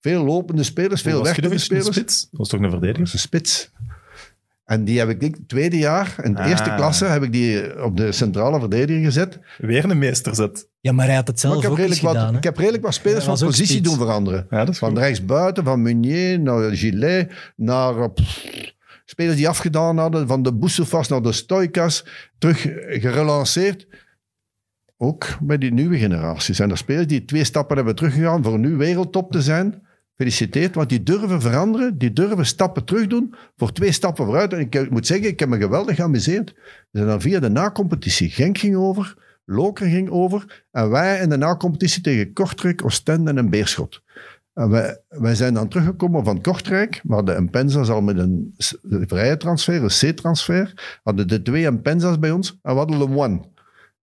Veel 0.01 0.25
lopende 0.25 0.63
spelers, 0.63 1.03
veel 1.03 1.27
een 1.27 1.59
spelers. 1.61 1.87
spits? 1.87 2.21
Dat 2.31 2.39
was 2.39 2.49
toch 2.49 2.61
een 2.61 2.71
Dat 2.71 2.79
verdediger? 2.79 3.11
een 3.13 3.19
spits. 3.19 3.71
En 4.65 4.85
die 4.85 4.99
heb 4.99 5.09
ik, 5.09 5.23
ik 5.23 5.37
tweede 5.47 5.79
jaar, 5.79 6.15
in 6.23 6.35
de 6.35 6.41
Ah. 6.41 6.49
eerste 6.51 6.75
klasse, 6.75 7.05
heb 7.05 7.23
ik 7.23 7.33
die 7.33 7.83
op 7.85 7.97
de 7.97 8.13
centrale 8.13 8.59
verdediger 8.59 9.03
gezet. 9.05 9.39
Weer 9.59 9.91
een 9.91 9.99
meesterzet. 9.99 10.69
Ja, 10.81 10.93
maar 10.93 11.07
hij 11.07 11.15
had 11.15 11.27
het 11.27 11.43
Maar 11.43 11.53
zelf 11.53 11.57
ik, 11.57 11.63
heb 11.63 11.71
ook 11.71 11.77
redelijk 11.77 12.01
wat, 12.03 12.15
gedaan. 12.15 12.31
hè. 12.33 12.37
ik 12.39 12.45
heb 12.45 12.57
redelijk 12.57 12.83
wat 12.83 12.95
spelers 12.95 13.25
van 13.25 13.39
positie 13.39 13.67
spits. 13.67 13.89
doen 13.89 13.97
veranderen. 13.99 14.47
Ja, 14.51 14.73
Van 14.73 14.99
rechtsbuiten, 14.99 15.65
van 15.65 15.83
Meunier 15.83 16.41
naar 16.41 16.77
Gillet, 16.77 17.33
naar 17.57 17.97
eh, 17.99 18.09
pff, 18.15 18.45
spelers 19.11 19.37
die 19.37 19.49
afgedaan 19.49 19.99
hadden, 19.99 20.27
van 20.27 20.43
de 20.43 20.53
Boussouffas 20.53 21.09
naar 21.09 21.23
de 21.23 21.33
Stoikas, 21.33 22.05
terug 22.39 22.61
gerelanceerd. 22.89 23.87
Ook 24.97 25.27
bij 25.41 25.59
die 25.59 25.73
nieuwe 25.73 25.99
generatie 25.99 26.55
zijn 26.55 26.71
er 26.71 26.79
spelers 26.79 27.07
die 27.07 27.25
twee 27.25 27.45
stappen 27.45 27.77
hebben 27.77 27.95
teruggegaan 27.95 28.43
voor 28.43 28.59
nu 28.59 28.77
wereldtop 28.77 29.33
te 29.33 29.43
zijn. 29.43 29.83
Gefeliciteerd, 30.11 30.75
want 30.75 30.89
die 30.89 31.03
durven 31.03 31.41
veranderen, 31.41 31.99
die 31.99 32.13
durven 32.13 32.47
stappen 32.47 32.85
terug 32.85 33.07
doen 33.07 33.35
voor 33.57 33.73
twee 33.73 33.93
stappen 33.93 34.25
vooruit. 34.25 34.53
En 34.53 34.61
ik 34.61 34.91
moet 34.91 35.07
zeggen, 35.07 35.29
ik 35.29 35.41
heb 35.41 35.49
me 35.49 35.59
geweldig 35.59 35.97
geamuseerd. 35.97 36.53
We 36.91 36.99
zijn 36.99 37.07
dan 37.07 37.21
via 37.21 37.41
de 37.41 37.49
na-competitie. 37.49 38.31
Genk 38.31 38.59
ging 38.59 38.77
over, 38.77 39.15
Lokeren 39.45 39.93
ging 39.93 40.11
over 40.11 40.65
en 40.71 40.91
wij 40.91 41.21
in 41.21 41.29
de 41.29 41.37
na-competitie 41.37 42.03
tegen 42.03 42.33
Kortrijk, 42.33 42.85
Oostende 42.85 43.33
en 43.33 43.51
Beerschot. 43.51 44.03
En 44.61 44.71
wij, 44.71 45.01
wij 45.09 45.35
zijn 45.35 45.55
dan 45.55 45.69
teruggekomen 45.69 46.25
van 46.25 46.41
Kortrijk. 46.41 47.01
We 47.03 47.15
hadden 47.15 47.37
een 47.37 47.51
Penzas 47.51 47.89
al 47.89 48.01
met 48.01 48.19
een 48.19 48.55
vrije 49.07 49.37
transfer, 49.37 49.83
een 49.83 50.13
C-transfer. 50.15 50.99
hadden 51.03 51.29
de 51.29 51.43
twee 51.43 51.79
Penzas 51.79 52.19
bij 52.19 52.31
ons. 52.31 52.59
En 52.63 52.73
we 52.73 52.79
hadden 52.79 52.99
Le 52.99 53.07
Moine, 53.07 53.41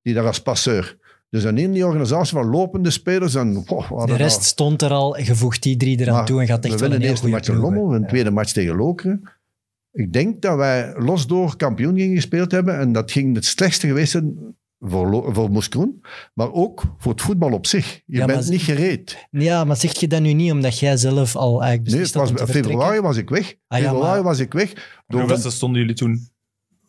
die 0.01 0.13
daar 0.13 0.25
als 0.25 0.41
passeur. 0.41 0.97
Dus 1.29 1.43
dan 1.43 1.57
in 1.57 1.71
die 1.71 1.85
organisatie 1.85 2.37
van 2.37 2.49
lopende 2.49 2.89
spelers. 2.89 3.35
En, 3.35 3.63
oh, 3.67 4.05
De 4.05 4.15
rest 4.15 4.43
stond 4.43 4.81
er 4.81 4.91
al, 4.91 5.19
je 5.19 5.35
voegt 5.35 5.63
die 5.63 5.77
drie 5.77 5.99
eraan 5.99 6.15
maar 6.15 6.25
toe 6.25 6.41
en 6.41 6.47
gaat 6.47 6.65
echt 6.65 6.73
we 6.73 6.79
wel 6.79 6.91
een 6.91 6.95
de 6.95 7.01
heel 7.01 7.09
eerste 7.09 7.29
goede 7.29 7.51
match. 7.51 7.61
Lommel, 7.61 7.95
een 7.95 8.07
tweede 8.07 8.31
match 8.31 8.51
tegen 8.51 8.75
Lokeren. 8.75 9.21
Ik 9.91 10.13
denk 10.13 10.41
dat 10.41 10.57
wij 10.57 10.93
losdoor 10.97 11.55
kampioen 11.55 11.97
gingen 11.97 12.15
gespeeld 12.15 12.51
hebben. 12.51 12.79
En 12.79 12.91
dat 12.91 13.11
ging 13.11 13.35
het 13.35 13.45
slechtste 13.45 13.87
geweest 13.87 14.11
zijn 14.11 14.56
voor, 14.79 15.33
voor 15.33 15.49
Moeskroen. 15.49 16.01
Maar 16.33 16.51
ook 16.53 16.83
voor 16.97 17.11
het 17.11 17.21
voetbal 17.21 17.51
op 17.51 17.65
zich. 17.65 18.01
Je 18.05 18.17
Ja, 18.17 18.25
bent 18.25 18.49
niet 18.49 18.61
gereed. 18.61 19.27
Ja, 19.31 19.63
maar 19.63 19.75
zeg 19.77 19.99
je 19.99 20.07
dat 20.07 20.21
nu 20.21 20.33
niet 20.33 20.51
omdat 20.51 20.79
jij 20.79 20.97
zelf 20.97 21.35
al 21.35 21.63
eigenlijk 21.63 22.13
Nee, 22.15 22.23
was, 22.23 22.49
februari 22.51 22.99
was 23.01 23.17
ik 23.17 23.29
weg. 23.29 23.55
Ah, 23.67 23.79
ja, 23.79 23.85
februari 23.85 24.13
maar- 24.13 24.23
was 24.23 24.39
ik 24.39 24.53
weg. 24.53 24.73
Door 25.07 25.19
Hoeveel 25.19 25.51
stonden 25.51 25.81
jullie 25.81 25.95
toen? 25.95 26.29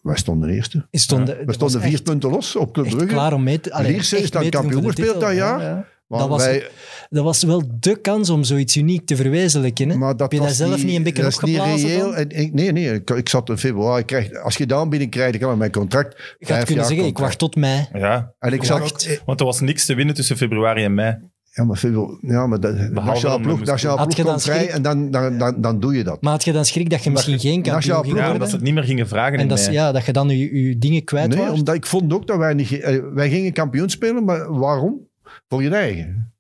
wij 0.03 0.16
stonden 0.16 0.49
eerste. 0.51 0.86
Stonden, 0.91 1.47
We 1.47 1.53
stonden 1.53 1.80
vier 1.80 1.93
echt- 1.93 2.03
punten 2.03 2.30
los 2.30 2.57
op 2.57 2.72
Club 2.72 2.89
Brugge. 2.89 3.07
klaar 3.07 3.32
om 3.32 3.43
mee 3.43 3.61
te... 3.61 3.72
allee, 3.72 3.91
Lierse 3.93 4.18
is 4.18 4.30
dan 4.30 4.49
kampioen 4.49 4.84
gespeeld 4.84 5.20
dat 5.20 5.34
jaar. 5.34 5.89
Dat 6.09 6.28
was- 6.28 6.44
wij, 6.44 6.66
Dat 7.11 7.24
was 7.24 7.42
wel 7.42 7.62
de 7.80 8.00
kans 8.00 8.30
om 8.30 8.44
zoiets 8.44 8.76
uniek 8.76 9.06
te 9.06 9.16
verwezenlijken. 9.16 9.88
Hè? 9.88 9.96
maar 9.96 10.11
dat 10.11 10.20
Heb 10.20 10.32
je 10.32 10.38
dat 10.38 10.46
was 10.46 10.56
zelf 10.56 10.84
niet 10.84 10.96
een 10.96 11.02
beetje 11.02 11.22
dat 11.22 11.32
is 11.32 11.38
niet 11.40 11.56
opgeblazen 11.59 11.88
reëel. 11.88 12.14
En 12.16 12.30
ik, 12.30 12.52
nee, 12.54 12.72
nee. 12.72 12.94
Ik, 12.94 13.11
ik 13.11 13.28
zat 13.28 13.48
in 13.48 13.59
februari. 13.59 14.04
Krijg, 14.04 14.34
als 14.34 14.56
je 14.56 14.66
dan 14.66 14.88
binnen 14.88 15.09
krijgt, 15.09 15.38
kan 15.38 15.52
ik 15.52 15.59
mijn 15.59 15.70
contract. 15.72 16.36
Je 16.38 16.52
had 16.54 16.64
kunnen 16.64 16.84
zeggen, 16.84 17.06
ik 17.06 17.18
wacht 17.18 17.38
tot 17.38 17.56
mei. 17.56 17.86
Ja, 17.92 18.34
En 18.38 18.52
ik 18.52 18.64
wacht. 18.64 19.02
zat... 19.02 19.20
want 19.24 19.40
er 19.40 19.46
was 19.46 19.61
niks 19.61 19.86
te 19.86 19.94
winnen 19.94 20.14
tussen 20.14 20.36
februari 20.36 20.84
en 20.84 20.94
mei. 20.94 21.16
Ja, 21.50 21.64
maar, 21.64 21.76
veel, 21.76 22.18
ja, 22.20 22.46
maar 22.46 22.61
dan 22.61 22.92
nationale 22.92 23.40
ploeg, 23.40 23.64
nationale 23.64 23.98
Had 23.98 24.06
ploeg 24.06 24.18
je 24.18 24.22
dan 24.24 24.32
komt 24.32 24.44
vrij 24.44 24.59
schrik? 24.59 24.70
en 24.70 24.82
dan, 24.82 25.11
dan, 25.11 25.38
dan, 25.38 25.61
dan 25.61 25.80
doe 25.80 25.94
je 25.96 26.04
dat. 26.04 26.22
Maar 26.22 26.32
had 26.32 26.44
je 26.44 26.52
dan 26.52 26.64
schrik 26.64 26.90
dat 26.90 27.04
je 27.04 27.11
misschien 27.11 27.38
geen 27.40 27.62
kampioen 27.62 27.82
ging 27.82 27.92
ploeg- 28.02 28.06
Ja, 28.06 28.12
worden? 28.14 28.32
omdat 28.32 28.48
ze 28.48 28.54
het 28.54 28.64
niet 28.64 28.74
meer 28.74 28.82
gingen 28.84 29.09
vragen 29.09 29.32
in 29.34 29.40
en 29.40 29.48
dat, 29.48 29.68
ja, 29.70 29.92
dat 29.92 30.04
je 30.06 30.12
dan 30.12 30.28
je, 30.28 30.66
je 30.68 30.78
dingen 30.78 31.04
kwijt 31.04 31.28
Nee, 31.28 31.38
was? 31.38 31.59
omdat 31.59 31.74
ik 31.74 31.86
vond 31.86 32.12
ook 32.12 32.26
dat 32.26 32.36
wij 32.38 32.54
niet... 32.54 32.80
eh, 32.80 32.98
Wij 33.14 33.28
gingen 33.30 33.52
kampioen 33.52 33.88
spelen, 33.90 34.24
maar 34.24 34.59
waarom? 34.59 35.06
Voor 35.49 35.62
je 35.62 35.70
eigen. 35.70 36.32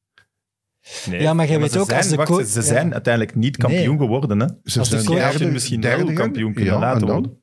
Nee. 1.06 1.20
Ja, 1.20 1.34
maar 1.34 1.48
jij 1.48 1.60
weet 1.60 1.72
ze 1.72 1.78
ook, 1.78 1.86
zijn, 1.86 1.98
als 1.98 2.08
de 2.08 2.16
wacht, 2.16 2.48
ze, 2.48 2.58
ja. 2.58 2.64
zijn 2.64 2.92
uiteindelijk 2.92 3.34
niet 3.34 3.56
kampioen 3.56 3.96
Nee. 3.96 4.06
geworden. 4.06 4.40
Hè? 4.40 4.46
Ze 4.64 4.78
Als 4.78 4.88
de 4.88 5.00
zijn 5.00 5.20
coach- 5.20 5.38
Je 5.38 5.46
misschien 5.46 5.80
wel 5.80 5.96
derde 5.96 6.12
kampioen 6.12 6.52
kunnen 6.52 6.72
ja, 6.74 6.80
laten 6.80 7.00
en 7.00 7.06
dan, 7.06 7.16
worden. 7.16 7.40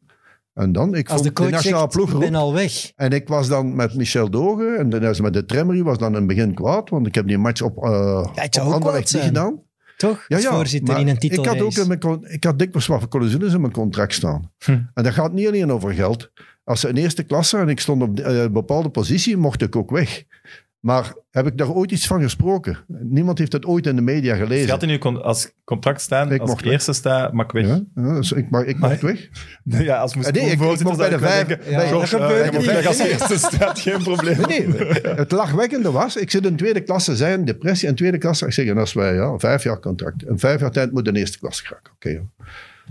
En 0.53 0.71
dan, 0.71 0.95
ik 0.95 1.09
Als 1.09 1.21
de 1.21 1.23
vond 1.23 1.37
de, 1.37 1.43
coach 1.43 1.51
nationale 1.51 1.87
ploeg 1.87 2.11
ik 2.13 2.19
ben 2.19 2.35
al 2.35 2.53
weg. 2.53 2.91
En 2.95 3.11
ik 3.11 3.27
was 3.27 3.47
dan 3.47 3.75
met 3.75 3.95
Michel 3.95 4.29
Dogen 4.29 4.77
en 4.77 4.89
dan 4.89 5.03
is 5.03 5.21
met 5.21 5.33
de 5.33 5.45
Tremery 5.45 5.83
was 5.83 5.97
dan 5.97 6.07
in 6.07 6.15
het 6.15 6.27
begin 6.27 6.53
kwaad, 6.53 6.89
want 6.89 7.07
ik 7.07 7.15
heb 7.15 7.27
die 7.27 7.37
match 7.37 7.61
op, 7.61 7.83
eh 7.83 8.27
het 8.33 8.59
op 8.61 8.73
Anderlecht 8.73 9.13
niet 9.13 9.23
gedaan. 9.23 9.63
Toch? 9.97 10.25
Ja, 10.27 10.37
ja, 10.37 10.53
voorzitter 10.53 10.97
in 10.97 11.07
een 11.07 11.15
ik 11.19 11.45
had 11.45 11.61
ook 11.61 11.73
in 11.73 11.87
mijn, 11.87 12.23
ik 12.23 12.43
had 12.43 12.59
dikwijls 12.59 12.87
wat 12.87 13.07
clausules 13.07 13.53
in 13.53 13.61
mijn 13.61 13.73
contract 13.73 14.13
staan. 14.13 14.51
Hm. 14.65 14.71
En 14.71 15.03
dat 15.03 15.13
gaat 15.13 15.33
niet 15.33 15.47
alleen 15.47 15.71
over 15.71 15.93
geld. 15.93 16.31
Als 16.63 16.79
ze 16.79 16.89
in 16.89 16.95
eerste 16.95 17.23
klasse 17.23 17.57
en 17.57 17.69
ik 17.69 17.79
stond 17.79 18.01
op 18.01 18.19
eh, 18.19 18.41
een 18.41 18.51
bepaalde 18.51 18.89
positie, 18.89 19.37
mocht 19.37 19.61
ik 19.61 19.75
ook 19.75 19.91
weg. 19.91 20.23
Maar 20.85 21.13
heb 21.31 21.47
ik 21.47 21.57
daar 21.57 21.69
ooit 21.71 21.91
iets 21.91 22.07
van 22.07 22.21
gesproken? 22.21 22.77
Niemand 22.87 23.37
heeft 23.37 23.51
het 23.51 23.65
ooit 23.65 23.85
in 23.87 23.95
de 23.95 24.01
media 24.01 24.31
Dus 24.31 24.39
je 24.39 24.45
gelezen. 24.45 24.69
had 24.69 24.83
in 24.83 24.89
je 24.89 24.97
con- 24.97 25.23
als 25.23 25.51
contract 25.63 26.01
staan, 26.01 26.31
Ik 26.31 26.41
als 26.41 26.61
eerste 26.61 26.93
sta, 26.93 27.29
mag 27.33 27.45
ik 27.45 27.51
weg. 27.51 27.65
Ja, 27.67 28.13
dus 28.15 28.31
ik, 28.31 28.49
maar 28.49 28.65
ik 28.65 28.79
mocht 28.79 29.01
weg. 29.01 29.29
Ja, 29.63 29.97
als 29.97 30.15
moest 30.15 30.31
nee, 30.31 30.49
ik- 30.51 30.59
mocht 30.59 30.97
bij 30.97 31.09
de 31.09 31.19
vijf- 31.19 31.47
denken, 31.47 31.71
Ja, 31.71 31.79
George, 31.79 32.17
dat 32.17 32.29
mag 32.29 32.51
niet. 32.51 32.65
weg 32.65 32.85
als 32.85 32.97
eerste 32.99 33.37
staat, 33.37 33.79
geen 33.79 34.03
probleem. 34.03 34.37
Nee, 34.47 34.67
nee, 34.67 34.87
het 35.01 35.31
lachwekkende 35.31 35.91
was, 35.91 36.15
ik 36.15 36.31
zit 36.31 36.45
in 36.45 36.55
tweede 36.55 36.81
klasse, 36.81 37.15
zijn 37.15 37.45
depressie 37.45 37.87
en 37.87 37.95
tweede 37.95 38.17
klasse. 38.17 38.45
Ik 38.45 38.53
zeg, 38.53 38.65
en 38.67 38.77
als 38.77 38.93
wij 38.93 39.13
ja, 39.13 39.37
vijf 39.37 39.63
jaar 39.63 39.79
contract, 39.79 40.23
in 40.25 40.39
vijf 40.39 40.59
jaar 40.59 40.71
tijd 40.71 40.91
moet 40.91 41.07
in 41.07 41.15
eerste 41.15 41.39
klasse 41.39 41.65
geraken. 41.65 41.91
Oké. 41.93 42.09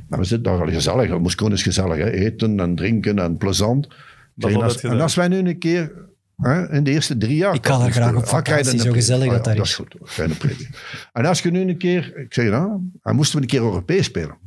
Nou, 0.09 0.23
we 0.23 0.25
zitten 0.25 0.43
daar 0.53 0.59
wel 0.65 0.75
gezellig. 0.75 1.19
Moest 1.19 1.37
gewoon 1.39 1.53
eens 1.53 1.63
gezellig, 1.63 1.97
hè. 1.97 2.11
eten 2.11 2.61
en 2.61 2.75
drinken 2.75 3.19
en 3.19 3.37
plezant. 3.37 3.89
Dat 4.35 4.51
zeg, 4.51 4.59
en, 4.59 4.65
als, 4.65 4.81
en 4.83 5.01
als 5.01 5.15
wij 5.15 5.29
nu 5.29 5.39
een 5.39 5.59
keer 5.59 5.93
hè, 6.37 6.72
in 6.72 6.85
de 6.85 6.91
eerste 6.91 7.16
drie 7.16 7.37
jaar... 7.37 7.55
Ik 7.55 7.66
ga 7.66 7.78
daar 7.78 7.93
graag 7.93 8.14
op 8.14 8.22
Ah, 8.22 8.28
vakantie, 8.28 8.80
zo 8.80 8.93
gezellig 8.93 9.26
Ah, 9.26 9.30
dat 9.30 9.39
ja, 9.39 9.45
daar 9.45 9.57
dat 9.57 9.64
is. 9.64 9.70
is 9.70 9.76
goed, 9.76 10.18
een 10.18 10.37
premie. 10.37 10.68
En 11.12 11.26
als 11.26 11.43
je 11.43 11.51
nu 11.51 11.61
een 11.61 11.78
keer... 11.78 12.16
Ik 12.16 12.35
zeg, 12.35 12.51
nou, 12.51 12.80
dan 13.03 13.14
moesten 13.14 13.37
we 13.37 13.43
een 13.43 13.49
keer 13.49 13.61
Europees 13.61 14.05
spelen. 14.05 14.43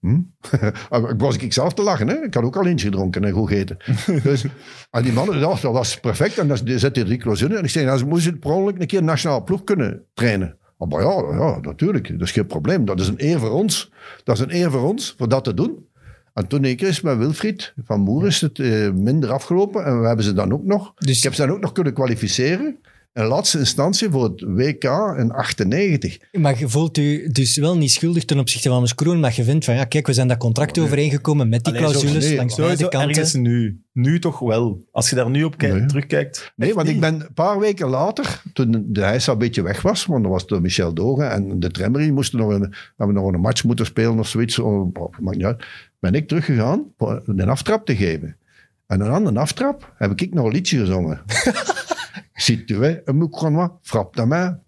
Hm? 0.00 0.20
ik 1.12 1.18
was 1.20 1.36
ik 1.36 1.52
zelf 1.52 1.74
te 1.74 1.82
lachen, 1.82 2.08
hè? 2.08 2.14
ik 2.14 2.34
had 2.34 2.42
ook 2.44 2.56
al 2.56 2.66
eens 2.66 2.82
gedronken 2.82 3.24
en 3.24 3.32
goed 3.32 3.48
gegeten. 3.48 3.76
dus, 4.22 4.44
en 4.90 5.02
die 5.02 5.12
mannen, 5.12 5.38
ja, 5.38 5.48
dat 5.48 5.62
was 5.62 6.00
perfect. 6.00 6.38
En 6.38 6.48
dan 6.48 6.58
zet 6.64 6.96
hij 6.96 7.04
drie 7.04 7.18
clausules. 7.18 7.58
En 7.58 7.64
ik 7.64 7.70
zei, 7.70 7.84
nou, 7.84 7.98
ze 7.98 8.06
moesten 8.06 8.38
per 8.38 8.50
ongeluk 8.50 8.80
een 8.80 8.86
keer 8.86 9.02
nationaal 9.02 9.44
ploeg 9.44 9.64
kunnen 9.64 10.04
trainen. 10.14 10.58
Oh, 10.76 10.88
maar 10.88 11.02
ja, 11.02 11.36
ja, 11.38 11.58
natuurlijk, 11.60 12.08
dat 12.08 12.20
is 12.28 12.32
geen 12.32 12.46
probleem. 12.46 12.84
Dat 12.84 13.00
is 13.00 13.08
een 13.08 13.24
eer 13.24 13.38
voor 13.38 13.50
ons. 13.50 13.92
Dat 14.24 14.36
is 14.36 14.42
een 14.42 14.54
eer 14.54 14.70
voor 14.70 14.88
ons, 14.88 15.14
voor 15.18 15.28
dat 15.28 15.44
te 15.44 15.54
doen. 15.54 15.88
En 16.34 16.46
toen 16.46 16.64
is 16.64 17.00
met 17.00 17.18
Wilfried 17.18 17.72
van 17.84 18.00
Moer 18.00 18.26
is 18.26 18.40
het 18.40 18.58
eh, 18.58 18.90
minder 18.90 19.32
afgelopen. 19.32 19.84
En 19.84 20.00
we 20.00 20.06
hebben 20.06 20.24
ze 20.24 20.32
dan 20.32 20.52
ook 20.52 20.64
nog... 20.64 20.92
Dus- 20.94 21.16
ik 21.16 21.22
heb 21.22 21.34
ze 21.34 21.46
dan 21.46 21.50
ook 21.54 21.60
nog 21.60 21.72
kunnen 21.72 21.92
kwalificeren. 21.94 22.76
In 23.14 23.24
laatste 23.24 23.58
instantie 23.58 24.10
voor 24.10 24.22
het 24.24 24.40
WK 24.46 24.84
in 25.18 25.30
98. 25.32 26.18
Maar 26.32 26.58
je 26.58 26.68
voelt 26.68 26.98
u 26.98 27.28
dus 27.32 27.56
wel 27.56 27.76
niet 27.76 27.90
schuldig 27.90 28.24
ten 28.24 28.38
opzichte 28.38 28.68
van 28.68 28.78
Moes 28.78 28.94
Kroen, 28.94 29.20
maar 29.20 29.32
je 29.36 29.44
vindt 29.44 29.64
van, 29.64 29.74
ja, 29.74 29.84
kijk, 29.84 30.06
we 30.06 30.12
zijn 30.12 30.28
dat 30.28 30.36
contract 30.36 30.76
Nee. 30.76 30.84
overeengekomen 30.84 31.48
met 31.48 31.64
die 31.64 31.74
Allee, 31.74 31.86
zo- 31.86 31.98
clausules 31.98 32.24
nee, 32.26 32.36
langs 32.36 32.54
beide 32.56 32.88
kanten. 32.88 33.08
ergens 33.08 33.34
nu. 33.34 33.80
Nu 33.92 34.18
toch 34.18 34.38
wel. 34.38 34.84
Als 34.92 35.10
je 35.10 35.16
daar 35.16 35.30
nu 35.30 35.44
op 35.44 35.58
kijkt, 35.58 35.76
Nee. 35.76 35.86
terugkijkt. 35.86 36.52
Nee, 36.56 36.74
want 36.74 36.88
ik 36.88 37.00
ben 37.00 37.14
een 37.20 37.32
paar 37.34 37.58
weken 37.58 37.88
later, 37.88 38.42
toen 38.52 38.84
de 38.88 39.00
Heisa 39.00 39.32
een 39.32 39.38
beetje 39.38 39.62
weg 39.62 39.82
was, 39.82 40.06
want 40.06 40.24
er 40.24 40.30
was 40.30 40.46
de 40.46 40.60
Michel 40.60 40.94
Dogen 40.94 41.30
en 41.30 41.60
de 41.60 41.70
Tremmery 41.70 42.10
moesten 42.10 42.38
nog 42.38 42.50
een, 42.50 42.74
hebben 42.96 43.16
nog 43.16 43.32
een 43.32 43.40
match 43.40 43.64
moeten 43.64 43.86
spelen 43.86 44.18
of 44.18 44.28
zoiets, 44.28 44.58
maakt 45.20 45.36
niet 45.36 45.44
uit, 45.44 45.64
ben 46.00 46.14
ik 46.14 46.28
teruggegaan 46.28 46.92
voor 46.96 47.22
een 47.26 47.48
aftrap 47.48 47.86
te 47.86 47.96
geven. 47.96 48.36
En 48.86 48.98
dan 48.98 49.08
aan 49.08 49.26
een 49.26 49.36
aftrap 49.36 49.92
heb 49.96 50.20
ik 50.20 50.34
nog 50.34 50.44
een 50.46 50.52
liedje 50.52 50.78
gezongen. 50.78 51.22
Veux 52.66 53.00
un 53.04 53.18
micro 53.18 53.78
frappe 53.82 54.16
ta 54.16 54.24
main. 54.24 54.60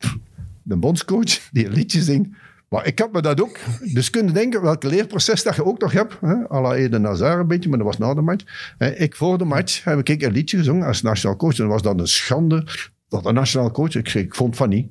De 0.62 0.76
bondscoach 0.76 1.51
die 1.53 1.66
een 1.66 1.72
liedje 1.72 2.03
zingt. 2.03 2.28
Maar 2.68 2.87
ik 2.87 2.99
had 2.99 3.12
me 3.12 3.22
dat 3.22 3.41
ook... 3.41 3.59
Dus 3.93 4.11
kunnen 4.11 4.35
denken 4.35 4.62
welke 4.62 4.89
leerproces 4.89 5.43
dat 5.43 5.57
je 5.57 5.64
ook 5.64 5.80
nog 5.80 5.93
hebt. 5.93 6.18
Hè? 6.20 6.51
à 6.51 6.61
la 6.61 6.74
Eden 6.74 7.05
een 7.05 7.47
beetje, 7.47 7.68
maar 7.68 7.78
dat 7.78 7.87
was 7.87 7.99
na 7.99 8.14
de 8.14 8.20
match. 8.20 8.74
Ik 8.78 9.16
voor 9.16 9.39
de 9.39 9.45
match 9.45 9.85
heb 9.85 10.09
ik 10.09 10.22
een 10.22 10.33
liedje 10.33 10.57
gezongen 10.57 10.87
als 10.87 11.03
nationaal 11.03 11.37
coach. 11.37 11.59
En 11.59 11.68
was 11.68 11.83
dat 11.83 12.01
een 12.01 12.07
schande 12.07 12.64
dat 13.09 13.26
een 13.26 13.35
nationaal 13.35 13.70
coach... 13.70 13.95
Ik, 13.95 14.35
vond 14.35 14.57
van 14.57 14.68
niet. 14.68 14.91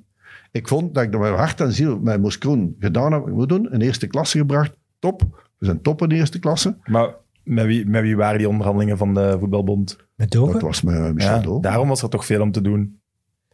Ik 0.51 0.67
vond 0.67 0.93
dat 0.93 1.03
ik 1.03 1.19
met 1.19 1.33
hart 1.33 1.61
en 1.61 1.71
ziel 1.71 1.99
met 1.99 2.21
Moes 2.21 2.37
Kroen 2.37 2.75
gedaan 2.79 3.11
heb 3.11 3.21
wat 3.21 3.29
ik 3.29 3.35
moet 3.35 3.49
doen. 3.49 3.71
In 3.71 3.81
eerste 3.81 4.07
klasse 4.07 4.37
gebracht. 4.37 4.71
Top. 4.99 5.49
We 5.61 5.67
zijn 5.67 5.81
top 5.81 6.01
in 6.01 6.09
de 6.09 6.15
eerste 6.15 6.39
klasse. 6.39 6.75
Maar 6.85 7.09
met 7.43 7.65
wie, 7.65 7.85
met 7.87 8.01
wie 8.01 8.15
waren 8.15 8.37
die 8.37 8.49
onderhandelingen 8.49 8.97
van 8.97 9.13
de 9.13 9.35
voetbalbond? 9.39 9.97
Met 10.15 10.31
Dat 10.31 10.41
Dogen? 10.45 10.59
was 10.65 10.81
met 10.81 11.13
Michel 11.13 11.35
Ja, 11.35 11.41
Dogen. 11.41 11.61
daarom 11.61 11.87
was 11.87 12.01
er 12.01 12.09
toch 12.09 12.25
veel 12.25 12.41
om 12.41 12.51
te 12.51 12.61
doen. 12.61 12.99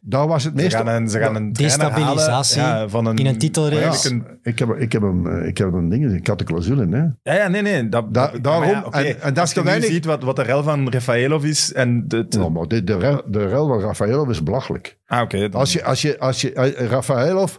daar 0.01 0.27
was 0.27 0.43
het 0.43 0.53
Ze 0.55 0.61
meeste... 0.63 0.77
gaan 0.77 0.87
een, 0.87 1.09
ze 1.09 1.19
gaan 1.19 1.35
een 1.35 1.53
Destabilisatie 1.53 2.61
halen, 2.61 2.81
ja, 2.81 2.89
van 2.89 3.05
een, 3.05 3.15
in 3.17 3.25
een 3.25 3.37
titelrace. 3.37 3.81
eigenlijk 3.81 4.29
een- 4.29 4.37
Ik 4.43 4.59
heb, 4.59 4.75
ik 4.75 4.91
heb 4.91 5.01
hem, 5.01 5.27
eh, 5.27 5.47
ik 5.47 5.57
heb 5.57 5.73
een 5.73 5.89
ding, 5.89 6.13
ik 6.13 6.27
had 6.27 6.37
de 6.39 6.43
clausule, 6.45 6.87
hè. 6.89 6.97
Ja, 7.31 7.41
ja, 7.43 7.47
nee, 7.47 7.61
nee. 7.61 7.89
Dat, 7.89 8.13
Da- 8.13 8.31
dat- 8.31 8.43
daarom, 8.43 8.69
ja, 8.69 8.83
oké, 8.85 8.97
en- 8.97 9.21
en 9.21 9.33
dat 9.33 9.37
als 9.39 9.49
is 9.49 9.49
je 9.49 9.53
te 9.55 9.59
nu 9.59 9.65
weinig- 9.65 9.89
ziet 9.89 10.05
wat, 10.05 10.23
wat 10.23 10.35
de 10.35 10.41
rel 10.41 10.63
van 10.63 10.89
Rafaelov 10.91 11.43
is 11.43 11.73
en 11.73 12.07
de... 12.07 12.27
de- 12.27 12.37
Nou, 12.37 12.51
maar 12.51 12.67
de, 12.67 12.83
de, 12.83 12.97
rel- 12.97 13.21
de 13.27 13.47
rel 13.47 13.67
van 13.67 13.79
Rafaelov 13.79 14.29
is 14.29 14.43
belachelijk. 14.43 14.97
ah, 15.05 15.21
oké. 15.21 15.49
dan- 15.49 15.59
Als 15.59 15.73
je, 15.73 15.83
als 15.83 16.01
je, 16.01 16.19
als 16.19 16.41
je, 16.41 16.53
eh, 16.53 16.87
Rafaelov, 16.87 17.57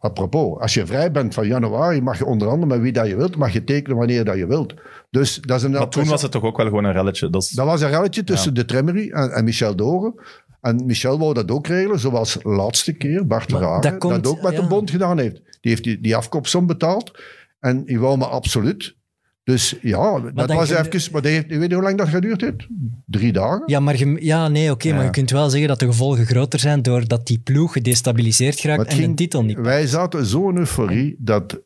apropos, 0.00 0.60
als 0.60 0.74
je 0.74 0.86
vrij 0.86 1.10
bent 1.10 1.34
van 1.34 1.46
januari, 1.46 2.00
mag 2.02 2.18
je 2.18 2.24
onder 2.24 2.48
andere 2.48 2.66
met 2.66 2.80
wie 2.80 2.92
dat 2.92 3.06
je 3.06 3.16
wilt, 3.16 3.36
mag 3.36 3.52
je 3.52 3.64
tekenen 3.64 3.96
wanneer 3.96 4.24
dat 4.24 4.36
je 4.36 4.46
wilt. 4.46 4.74
Dus 5.10 5.40
dat 5.40 5.56
is 5.56 5.62
een 5.62 5.70
maar 5.70 5.88
toen 5.88 6.08
was 6.08 6.22
het 6.22 6.30
toch 6.30 6.42
ook 6.42 6.56
wel 6.56 6.66
gewoon 6.66 6.84
een 6.84 6.92
relletje. 6.92 7.30
Dat 7.30 7.42
is, 7.42 7.50
Dat 7.50 7.66
was 7.66 7.80
een 7.80 7.90
relletje 7.90 8.24
tussen 8.24 8.54
de 8.54 8.64
Tremery 8.64 9.10
en, 9.10 9.30
en 9.30 9.44
Michel 9.44 9.76
Doren. 9.76 10.14
En 10.60 10.86
Michel 10.86 11.18
wou 11.18 11.34
dat 11.34 11.50
ook 11.50 11.66
regelen, 11.66 11.98
zoals 11.98 12.32
de 12.32 12.48
laatste 12.48 12.92
keer 12.92 13.26
Bart 13.26 13.52
Rare 13.52 13.98
dat 13.98 14.26
ook 14.26 14.42
met 14.42 14.52
ja. 14.52 14.60
de 14.60 14.66
bond 14.66 14.90
gedaan 14.90 15.18
heeft. 15.18 15.34
Die 15.34 15.70
heeft 15.70 15.84
die, 15.84 16.00
die 16.00 16.16
afkoopsom 16.16 16.66
betaald. 16.66 17.18
En 17.60 17.84
die 17.84 18.00
wou 18.00 18.18
me 18.18 18.26
absoluut. 18.26 18.96
Dus 19.50 19.76
ja, 19.82 20.20
dat 20.20 20.48
dan 20.48 20.56
was 20.56 20.68
je- 20.68 20.78
even... 20.78 21.12
Maar 21.12 21.22
heeft, 21.24 21.46
weet 21.46 21.68
je 21.68 21.74
hoe 21.74 21.82
lang 21.84 21.98
dat 21.98 22.08
geduurd 22.08 22.40
heeft? 22.40 22.66
Drie 23.06 23.32
dagen? 23.32 23.62
Ja, 23.66 23.80
maar 23.80 23.96
je- 23.98 24.24
ja, 24.24 24.48
nee, 24.48 24.70
oké, 24.70 24.88
maar 24.88 24.98
Ja. 24.98 25.04
je 25.04 25.10
kunt 25.10 25.30
wel 25.30 25.50
zeggen 25.50 25.68
dat 25.68 25.78
de 25.78 25.86
gevolgen 25.86 26.26
groter 26.26 26.58
zijn 26.58 26.82
doordat 26.82 27.26
die 27.26 27.38
ploeg 27.44 27.72
gedestabiliseerd 27.72 28.64
Maar 28.64 28.74
geraakt 28.74 28.92
en 28.98 29.08
de 29.08 29.14
titel 29.14 29.44
niet. 29.44 29.58
Wij 29.58 29.86
zaten 29.86 30.26
zo 30.26 30.48
in 30.48 30.56
euforie 30.56 31.16
dat 31.18 31.60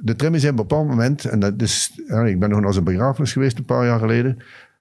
de 0.00 0.16
tram 0.16 0.34
is 0.34 0.42
op 0.42 0.48
een 0.50 0.56
bepaald 0.56 0.88
moment, 0.88 1.24
en 1.24 1.38
dat 1.38 1.62
is, 1.62 1.92
ja, 2.08 2.24
ik 2.24 2.38
ben 2.38 2.50
nog 2.50 2.60
naar 2.60 2.72
zijn 2.72 2.84
begrafenis 2.84 3.32
geweest 3.32 3.58
een 3.58 3.64
paar 3.64 3.86
jaar 3.86 3.98
geleden, 3.98 4.36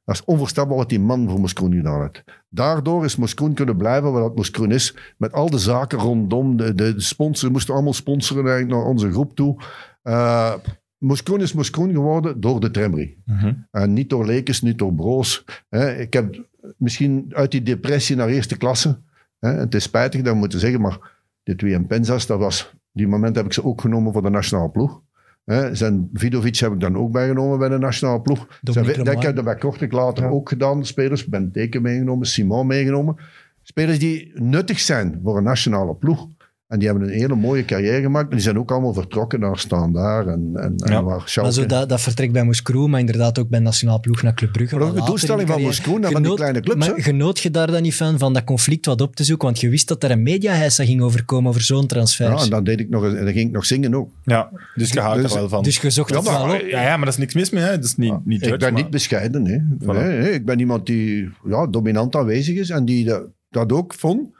dat 0.05 0.15
is 0.15 0.23
onvoorstelbaar 0.25 0.77
wat 0.77 0.89
die 0.89 0.99
man 0.99 1.29
voor 1.29 1.39
Moskroen 1.39 1.73
gedaan 1.73 2.01
heeft. 2.01 2.23
Daardoor 2.49 3.05
is 3.05 3.15
Moskroen 3.15 3.53
kunnen 3.53 3.77
blijven 3.77 4.11
wat 4.11 4.21
dat 4.21 4.35
Moskroen 4.35 4.71
is, 4.71 4.95
met 5.17 5.33
al 5.33 5.49
de 5.49 5.57
zaken 5.57 5.99
rondom, 5.99 6.57
de, 6.57 6.75
de, 6.75 6.93
de 6.93 7.01
sponsors 7.01 7.51
moesten 7.51 7.73
allemaal 7.73 7.93
sponsoren 7.93 8.43
eigenlijk 8.51 8.77
naar 8.77 8.89
onze 8.91 9.11
groep 9.11 9.35
toe. 9.35 9.61
Eh 10.03 10.53
Moskroen 10.97 11.41
is 11.41 11.53
Moskroen 11.53 11.91
geworden 11.91 12.41
door 12.41 12.59
de 12.59 12.71
Tremry. 12.71 13.17
Mhm. 13.25 13.53
En 13.71 13.93
niet 13.93 14.09
door 14.09 14.25
Lekens, 14.25 14.61
niet 14.61 14.77
door 14.77 14.93
Broos. 14.93 15.45
Hè. 15.69 15.95
Ik 15.95 16.13
heb 16.13 16.45
misschien 16.77 17.25
uit 17.29 17.51
die 17.51 17.63
depressie 17.63 18.15
naar 18.15 18.27
eerste 18.27 18.57
klasse. 18.57 18.99
Hè. 19.39 19.49
Het 19.49 19.75
is 19.75 19.83
spijtig 19.83 20.21
dat 20.21 20.33
we 20.33 20.39
moeten 20.39 20.59
zeggen, 20.59 20.81
maar 20.81 21.11
de 21.43 21.55
twee 21.55 21.73
en 21.73 21.87
Penzas, 21.87 22.27
dat 22.27 22.39
was, 22.39 22.73
die 22.91 23.07
moment 23.07 23.35
heb 23.35 23.45
ik 23.45 23.53
ze 23.53 23.63
ook 23.63 23.81
genomen 23.81 24.13
voor 24.13 24.21
de 24.21 24.29
nationale 24.29 24.69
ploeg. 24.69 25.01
Hè. 25.45 25.75
Zijn 25.75 26.09
Vidovic 26.13 26.57
heb 26.57 26.73
ik 26.73 26.79
dan 26.79 26.97
ook 26.97 27.11
bijgenomen 27.11 27.59
bij 27.59 27.69
de 27.69 27.77
nationale 27.77 28.21
ploeg. 28.21 28.59
Zijn, 28.61 28.85
dat 28.85 29.07
ik 29.07 29.21
heb 29.21 29.35
dat 29.35 29.45
bij 29.45 29.55
Kortrijk 29.55 29.91
later 29.91 30.29
ook 30.29 30.49
gedaan, 30.49 30.85
spelers. 30.85 31.25
Ben 31.25 31.51
Teken 31.51 31.81
meegenomen, 31.81 32.27
Simon 32.27 32.67
meegenomen. 32.67 33.15
Spelers 33.61 33.99
die 33.99 34.31
nuttig 34.33 34.79
zijn 34.79 35.19
voor 35.23 35.37
een 35.37 35.43
nationale 35.43 35.95
ploeg. 35.95 36.27
En 36.67 36.79
die 36.79 36.87
hebben 36.89 37.07
een 37.07 37.13
hele 37.13 37.35
mooie 37.35 37.65
carrière 37.65 38.01
gemaakt. 38.01 38.29
En 38.29 38.35
die 38.35 38.41
zijn 38.45 38.57
ook 38.59 38.71
allemaal 38.71 38.93
vertrokken 38.93 39.39
naar 39.39 39.57
Standaard 39.57 40.27
en, 40.27 40.51
en, 40.53 41.03
waar 41.03 41.21
Schalke. 41.25 41.41
Maar 41.41 41.51
zo 41.51 41.65
dat, 41.65 41.89
dat 41.89 42.01
vertrekt 42.01 42.33
bij 42.33 42.43
Moeskroe, 42.43 42.87
maar 42.87 42.99
inderdaad 42.99 43.39
ook 43.39 43.49
bij 43.49 43.59
Nationaal 43.59 43.99
Ploeg 43.99 44.21
naar 44.21 44.33
Club 44.33 44.51
Brugge. 44.51 44.77
Maar 44.77 44.93
de 44.93 45.03
doelstelling 45.05 45.47
van. 45.49 45.61
Moeskroen 45.61 46.03
en 46.05 46.11
van 46.11 46.23
die 46.23 46.33
kleine 46.33 46.59
clubs, 46.59 46.79
Maar 46.87 46.95
hè? 46.95 47.01
genoot 47.01 47.39
je 47.39 47.51
daar 47.51 47.71
dan 47.71 47.81
niet 47.81 47.95
van, 47.95 48.17
van 48.19 48.33
dat 48.33 48.43
conflict 48.43 48.85
wat 48.85 49.01
op 49.01 49.15
te 49.15 49.23
zoeken? 49.23 49.45
Want 49.47 49.59
je 49.59 49.69
wist 49.69 49.87
dat 49.87 50.03
er 50.03 50.11
een 50.11 50.23
mediaheisa 50.23 50.85
ging 50.85 51.01
overkomen 51.01 51.49
over 51.49 51.61
zo'n 51.61 51.87
transfer. 51.87 52.29
Ja, 52.29 52.37
en 52.43 52.49
dan, 52.49 52.63
deed 52.63 52.79
ik 52.79 52.89
nog, 52.89 53.03
en 53.05 53.15
dan 53.25 53.33
ging 53.33 53.47
ik 53.47 53.51
nog 53.53 53.65
zingen 53.65 53.95
ook. 53.95 54.09
ja, 54.23 54.49
dus 54.75 54.89
je 54.91 54.99
houdt 54.99 55.21
Dus- 55.21 55.31
er 55.33 55.39
wel 55.39 55.49
van. 55.49 55.63
dus 55.63 55.77
je 55.77 55.89
zocht 55.89 56.09
Ja, 56.09 56.15
het 56.15 56.25
maar- 56.25 56.45
wel 56.47 56.55
op. 56.55 56.61
ja, 56.61 56.81
ja, 56.81 56.95
maar 56.97 57.05
dat 57.05 57.13
is 57.13 57.19
niks 57.19 57.33
mis 57.33 57.49
mee. 57.49 57.63
Hè. 57.63 57.71
Dat 57.75 57.83
is 57.85 57.95
niet, 57.95 58.25
niet 58.25 58.41
ik 58.41 58.43
judge, 58.49 58.57
ben 58.57 58.73
maar- 58.73 58.81
niet 58.81 58.91
bescheiden. 58.91 59.45
Hè. 59.45 59.57
Nee, 59.93 60.19
nee, 60.19 60.31
ik 60.31 60.45
ben 60.45 60.59
iemand 60.59 60.85
die 60.85 61.29
ja, 61.47 61.67
dominant 61.67 62.15
aanwezig 62.15 62.55
is 62.57 62.69
en 62.69 62.85
die 62.85 63.05
dat, 63.05 63.23
dat 63.49 63.71
ook 63.71 63.93
vond. 63.93 64.33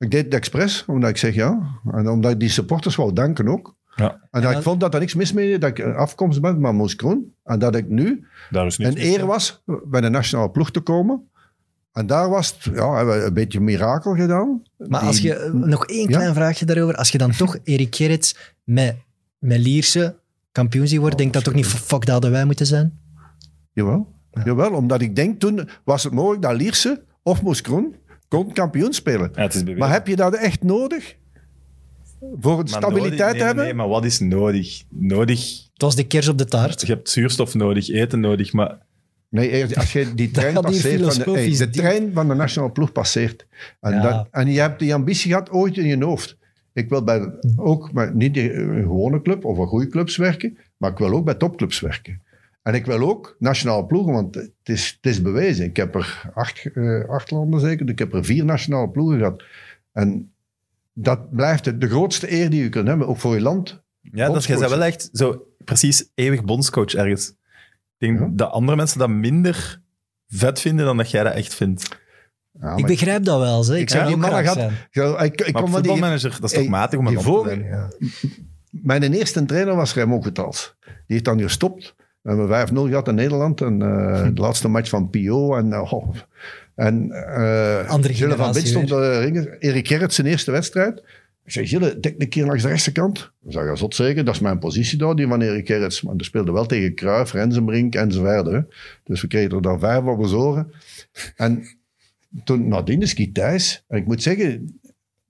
Ik 0.00 0.10
deed 0.10 0.24
het 0.24 0.34
expres, 0.34 0.84
omdat 0.86 1.10
ik 1.10 1.16
zeg 1.16 1.34
ja. 1.34 1.80
En 1.92 2.08
omdat 2.08 2.30
ik 2.32 2.40
die 2.40 2.48
supporters 2.48 2.96
wou 2.96 3.12
danken 3.12 3.48
ook. 3.48 3.74
Ja. 3.96 4.28
En 4.30 4.42
dat 4.42 4.52
ik 4.52 4.62
vond 4.62 4.80
dat 4.80 4.94
er 4.94 5.00
niks 5.00 5.14
mis 5.14 5.32
mee 5.32 5.58
dat 5.58 5.70
ik 5.70 5.78
een 5.78 5.94
afkomst 5.94 6.40
ben 6.40 6.60
van 6.60 6.76
Moes 6.76 6.96
Kroon. 6.96 7.24
En 7.44 7.58
dat 7.58 7.74
ik 7.76 7.88
nu 7.88 8.26
Daar 8.50 8.66
is 8.66 8.78
niks 8.78 8.94
een 8.94 9.00
eer 9.00 9.26
was 9.26 9.62
bij 9.84 10.00
de 10.00 10.08
nationale 10.08 10.50
ploeg 10.50 10.70
te 10.70 10.80
komen. 10.80 11.30
En 11.92 12.06
daar 12.06 12.28
was 12.28 12.54
het, 12.54 12.74
ja, 12.74 12.96
hebben 12.96 13.18
we 13.18 13.24
een 13.24 13.34
beetje 13.34 13.60
mirakel 13.60 14.14
gedaan. 14.14 14.62
Maar 14.76 15.00
Die- 15.00 15.08
als 15.08 15.18
je, 15.20 15.50
nog 15.54 15.86
één 15.86 16.08
Ja? 16.08 16.16
klein 16.16 16.34
vraagje 16.34 16.64
daarover. 16.64 16.94
Als 16.96 17.10
je 17.10 17.18
dan 17.18 17.30
toch 17.30 17.58
Erik 17.64 17.94
Gerrits 17.96 18.54
met, 18.64 18.96
met 19.38 19.58
Lierse 19.58 20.16
kampioen 20.52 20.88
ziet 20.88 20.98
worden, 20.98 21.18
denk 21.18 21.32
dat 21.32 21.44
toch 21.44 21.54
niet, 21.54 21.66
fuck, 21.66 22.00
dat 22.04 22.08
hadden 22.08 22.30
wij 22.30 22.44
moeten 22.44 22.66
zijn? 22.66 22.98
Jawel. 23.72 24.12
Jawel, 24.44 24.70
omdat 24.72 25.00
ik 25.00 25.16
denk 25.16 25.40
toen 25.40 25.68
was 25.84 26.04
het 26.04 26.12
mogelijk 26.12 26.42
dat 26.42 26.52
Lierse 26.56 27.02
of 27.22 27.42
Moes 27.42 27.60
Kroon 27.60 27.94
kon 28.30 28.52
kampioen 28.52 28.92
spelen. 28.92 29.30
Ja. 29.34 29.48
Maar 29.76 29.92
heb 29.92 30.06
je 30.06 30.16
dat 30.16 30.34
echt 30.34 30.62
nodig? 30.62 31.16
Voor 32.40 32.58
het 32.58 32.70
Maar 32.70 32.80
stabiliteit 32.80 33.18
nodig- 33.18 33.26
nee, 33.30 33.38
te 33.38 33.44
hebben? 33.44 33.64
Nee, 33.64 33.74
maar 33.74 33.88
wat 33.88 34.04
is 34.04 34.18
nodig? 34.18 34.82
Nodig... 34.88 35.62
Het 35.72 35.82
was 35.82 35.96
de 35.96 36.06
kers 36.06 36.28
op 36.28 36.38
de 36.38 36.44
taart. 36.44 36.80
Je 36.86 36.92
hebt 36.92 37.10
zuurstof 37.10 37.54
nodig, 37.54 37.88
eten 37.88 38.20
nodig, 38.20 38.52
maar... 38.52 38.78
Nee, 39.28 39.50
eerst 39.50 39.76
als 39.76 39.92
je 39.92 40.14
die 40.14 40.30
trein 40.40 40.54
passeert, 40.54 41.14
van 41.14 41.34
de, 41.34 41.40
hey, 41.40 41.66
trein 41.66 42.10
van 42.12 42.28
de 42.28 42.34
nationale 42.34 42.72
ploeg 42.72 42.92
passeert. 42.92 43.46
En, 43.80 43.92
Ja. 43.92 44.02
dat, 44.02 44.28
en 44.30 44.52
je 44.52 44.60
hebt 44.60 44.78
die 44.78 44.94
ambitie 44.94 45.30
gehad 45.30 45.50
ooit 45.50 45.76
in 45.76 45.86
je 45.86 46.04
hoofd. 46.04 46.36
Ik 46.72 46.88
wil 46.88 47.04
bij, 47.04 47.32
ook 47.56 47.92
bij, 47.92 48.10
niet 48.14 48.34
die, 48.34 48.52
een 48.54 48.82
gewone 48.82 49.22
club 49.22 49.44
of 49.44 49.58
een 49.58 49.66
goede 49.66 49.86
clubs 49.88 50.16
werken, 50.16 50.58
maar 50.76 50.90
ik 50.90 50.98
wil 50.98 51.12
ook 51.12 51.24
bij 51.24 51.34
topclubs 51.34 51.80
werken. 51.80 52.22
En 52.62 52.74
ik 52.74 52.86
wil 52.86 53.08
ook 53.08 53.36
nationale 53.38 53.86
ploegen, 53.86 54.12
want 54.12 54.34
het 54.34 54.52
is, 54.62 54.98
het 55.00 55.12
is 55.12 55.22
bewezen. 55.22 55.64
Ik 55.64 55.76
heb 55.76 55.94
er 55.94 56.30
acht, 56.34 56.66
eh, 56.74 57.08
acht 57.08 57.30
landen 57.30 57.60
zeker, 57.60 57.88
ik 57.88 57.98
heb 57.98 58.14
er 58.14 58.24
vier 58.24 58.44
nationale 58.44 58.88
ploegen 58.90 59.18
gehad. 59.18 59.42
En 59.92 60.32
dat 60.92 61.30
blijft 61.34 61.80
de 61.80 61.88
grootste 61.88 62.32
eer 62.32 62.50
die 62.50 62.62
je 62.62 62.68
kunt 62.68 62.88
hebben, 62.88 63.06
ook 63.08 63.18
voor 63.18 63.34
je 63.34 63.40
land. 63.40 63.68
Ja, 63.68 64.26
dat 64.26 64.36
is 64.36 64.46
jij 64.46 64.56
Bondscoach. 64.56 64.58
bent 64.58 64.70
wel 64.70 64.82
echt 64.82 65.08
zo 65.12 65.46
precies 65.64 66.10
eeuwig 66.14 66.44
bondscoach 66.44 66.94
ergens. 66.94 67.28
Ik 67.28 67.36
denk 67.98 68.18
Ja. 68.18 68.28
dat 68.32 68.50
andere 68.50 68.76
mensen 68.76 68.98
dat 68.98 69.08
minder 69.08 69.80
vet 70.28 70.60
vinden 70.60 70.84
dan 70.86 70.96
dat 70.96 71.10
jij 71.10 71.22
dat 71.22 71.34
echt 71.34 71.54
vindt. 71.54 71.98
Ja, 72.60 72.76
Ik 72.76 72.86
begrijp 72.86 73.24
dat 73.24 73.40
wel. 73.40 73.62
Zeg. 73.62 73.76
Ik, 73.76 73.82
Ik 73.82 73.90
zou 73.90 74.06
die 74.06 74.16
mannen 74.16 74.42
gehad. 74.46 74.70
ik, 74.90 75.40
ik, 75.40 75.46
ik 75.46 75.52
Maar 75.52 75.62
kom 75.62 75.70
van 75.72 75.82
die, 75.82 75.90
voetbalmanager, 75.90 76.30
dat 76.40 76.50
is 76.52 76.58
toch 76.58 76.68
matig 76.68 76.98
om 76.98 77.06
op 77.06 77.14
te 77.14 77.20
voor- 77.20 77.44
zijn? 77.46 77.62
Ja. 77.62 77.88
Mijn 78.70 79.12
eerste 79.12 79.44
trainer 79.44 79.74
was 79.76 79.94
Raymond 79.94 80.24
Getals. 80.24 80.76
Die 80.84 80.94
heeft 81.06 81.24
dan 81.24 81.40
gestopt. 81.40 81.94
We 82.22 82.30
hebben 82.30 82.48
5-0 82.68 82.72
gehad 82.88 83.08
in 83.08 83.14
Nederland. 83.14 83.60
En, 83.60 83.82
eh, 83.82 84.22
Hm. 84.22 84.32
de 84.34 84.40
laatste 84.40 84.68
match 84.68 84.88
van 84.88 85.10
Pio. 85.10 85.56
En, 85.56 85.72
eh, 85.72 85.92
oh. 85.92 86.14
en 86.74 87.06
uh, 87.08 87.92
Gilles 88.02 88.34
van 88.34 88.52
Bint 88.52 88.66
stond 88.68 88.88
de 88.88 89.18
ringen. 89.18 89.56
Erik 89.58 89.86
Gerrit 89.88 90.12
zijn 90.12 90.26
eerste 90.26 90.50
wedstrijd. 90.50 91.02
Ik 91.44 91.52
zei, 91.52 91.66
Gilles, 91.66 91.94
dek 92.00 92.14
een 92.18 92.28
keer 92.28 92.46
langs 92.46 92.62
de 92.62 92.68
rechterkant. 92.68 93.32
Ik 93.46 93.52
zei, 93.52 93.66
ja, 93.66 93.74
zot 93.74 93.94
zeker. 93.94 94.24
Dat 94.24 94.34
is 94.34 94.40
mijn 94.40 94.58
positie 94.58 94.98
daar, 94.98 95.14
die 95.14 95.26
van 95.26 95.40
Erik 95.40 95.66
Gerrits. 95.66 96.02
Maar 96.02 96.16
die 96.16 96.26
speelde 96.26 96.52
wel 96.52 96.66
tegen 96.66 96.94
Cruijff, 96.94 97.32
Rensenbrink 97.32 97.94
en 97.94 98.12
zo 98.12 98.22
verder. 98.22 98.52
hè. 98.52 98.60
Dus 99.04 99.20
we 99.20 99.26
kregen 99.26 99.50
er 99.56 99.62
dan 99.62 99.80
vijf 99.80 100.04
op 100.04 100.18
ons 100.18 100.32
oren. 100.32 100.72
En 101.36 101.62
toen 102.44 102.68
nadien 102.68 103.02
is 103.02 103.12
Guy 103.12 103.30
Thijs. 103.32 103.84
En 103.88 103.98
ik 103.98 104.06
moet 104.06 104.22
zeggen, 104.22 104.79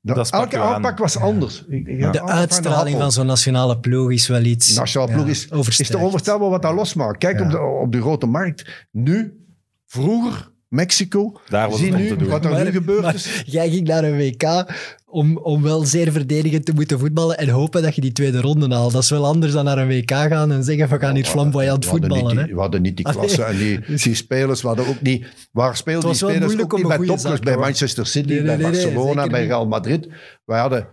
dat, 0.02 0.30
elke 0.30 0.58
aanpak 0.58 0.98
was 0.98 1.16
anders. 1.16 1.64
De 1.66 2.22
uitstraling 2.24 2.98
van 2.98 3.12
zo'n 3.12 3.26
nationale 3.26 3.78
ploeg 3.78 4.10
is 4.10 4.28
wel 4.28 4.42
iets... 4.42 4.74
Nationale 4.74 5.12
ploeg 5.12 5.24
ja, 5.24 5.30
is, 5.30 5.78
is 5.78 5.88
te 5.88 5.98
onvoorstelbaar 5.98 6.48
wat 6.50 6.62
dat 6.62 6.74
losmaakt. 6.74 7.18
Kijk 7.18 7.38
Ja. 7.38 7.44
op, 7.44 7.50
de, 7.50 7.58
op 7.58 7.92
de 7.92 8.00
grote 8.00 8.26
markt. 8.26 8.86
Nu, 8.90 9.44
vroeger, 9.86 10.52
Mexico. 10.70 11.40
Daar 11.48 11.70
was 11.70 11.78
Zie 11.78 11.86
het 11.86 11.96
om 11.96 12.02
nu 12.02 12.08
te 12.08 12.16
doen. 12.16 12.28
wat 12.28 12.44
er 12.44 12.50
Maar- 12.50 12.64
nu 12.64 12.70
gebeurd 12.70 13.02
maar 13.02 13.14
is. 13.14 13.42
Jij 13.46 13.70
ging 13.70 13.86
naar 13.88 14.04
een 14.04 14.16
WK 14.16 14.64
om, 15.06 15.36
om 15.38 15.62
wel 15.62 15.84
zeer 15.84 16.12
verdedigend 16.12 16.64
te 16.66 16.72
moeten 16.72 16.98
voetballen 16.98 17.38
en 17.38 17.48
hopen 17.48 17.82
dat 17.82 17.94
je 17.94 18.00
die 18.00 18.12
tweede 18.12 18.40
ronde 18.40 18.74
haalt. 18.74 18.92
Dat 18.92 19.02
is 19.02 19.10
wel 19.10 19.26
anders 19.26 19.52
dan 19.52 19.64
naar 19.64 19.78
een 19.78 19.88
WK 19.88 20.10
gaan 20.10 20.52
en 20.52 20.64
zeggen, 20.64 20.88
we 20.88 20.98
gaan 20.98 21.14
hier 21.14 21.24
flamboyant 21.24 21.84
We 21.84 21.90
hadden 21.90 22.08
niet 22.10 22.18
voetballen. 22.18 22.42
die- 22.44 22.48
hè. 22.48 22.54
We 22.54 22.60
hadden 22.60 22.82
niet 22.82 22.96
die 22.96 23.04
klasse 23.12 23.42
en 23.44 23.56
die, 23.56 23.80
die 23.96 24.14
spelers. 24.14 24.60
We 24.62 24.66
hadden 24.68 24.86
ook 24.86 25.00
niet... 25.00 25.26
Waar 25.52 25.76
speelden 25.76 26.00
die 26.02 26.10
was 26.10 26.20
wel 26.20 26.30
spelers 26.30 26.46
moeilijk 26.52 26.72
ook 26.72 26.78
om 26.78 26.82
niet 26.84 26.90
een 26.92 26.98
bij 26.98 27.06
goede 27.06 27.12
topclubs? 27.22 27.44
zak, 27.44 27.54
Bij. 27.54 27.64
Manchester 27.64 28.06
City, 28.06 28.26
Nee, 28.28 28.36
nee, 28.36 28.46
bij 28.46 28.56
nee, 28.56 28.64
nee, 28.70 28.82
Barcelona, 28.82 29.14
zeker 29.14 29.30
bij 29.30 29.40
niet. 29.40 29.48
Real 29.50 29.66
Madrid. 29.66 30.08
Wij 30.44 30.60
hadden 30.60 30.86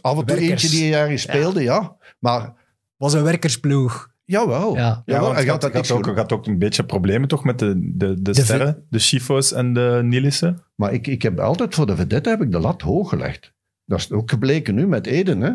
af 0.00 0.18
en 0.18 0.24
toe 0.24 0.36
Werkers. 0.36 0.50
eentje 0.50 0.68
die 0.68 0.88
jaar 0.88 1.18
speelde, 1.18 1.62
ja. 1.62 1.96
Maar 2.18 2.52
was 2.96 3.12
een 3.12 3.22
werkersploeg. 3.22 4.08
Jawel. 4.28 4.74
Ja. 4.76 5.02
Jawel, 5.06 5.24
want 5.24 5.36
hij 5.36 5.46
had, 5.46 5.72
niks 5.72 5.90
ook, 5.90 6.06
had 6.06 6.32
ook 6.32 6.46
een 6.46 6.58
beetje 6.58 6.84
problemen 6.84 7.28
toch 7.28 7.44
met 7.44 7.58
de, 7.58 7.74
de, 7.94 8.22
de, 8.22 8.32
De 8.32 8.42
sterren, 8.42 8.86
de 8.90 8.98
Chifo's 8.98 9.52
en 9.52 9.72
de 9.72 10.00
Nilissen. 10.04 10.62
Maar 10.74 10.92
ik, 10.92 11.06
ik 11.06 11.22
heb 11.22 11.38
altijd 11.40 11.74
voor 11.74 11.86
de 11.86 11.96
vedette 11.96 12.28
heb 12.28 12.42
ik 12.42 12.52
de 12.52 12.58
lat 12.58 12.82
hoog 12.82 13.08
gelegd. 13.08 13.56
Dat 13.84 13.98
is 13.98 14.10
ook 14.10 14.30
gebleken 14.30 14.74
nu 14.74 14.86
met 14.86 15.06
Eden. 15.06 15.40
Hè? 15.40 15.50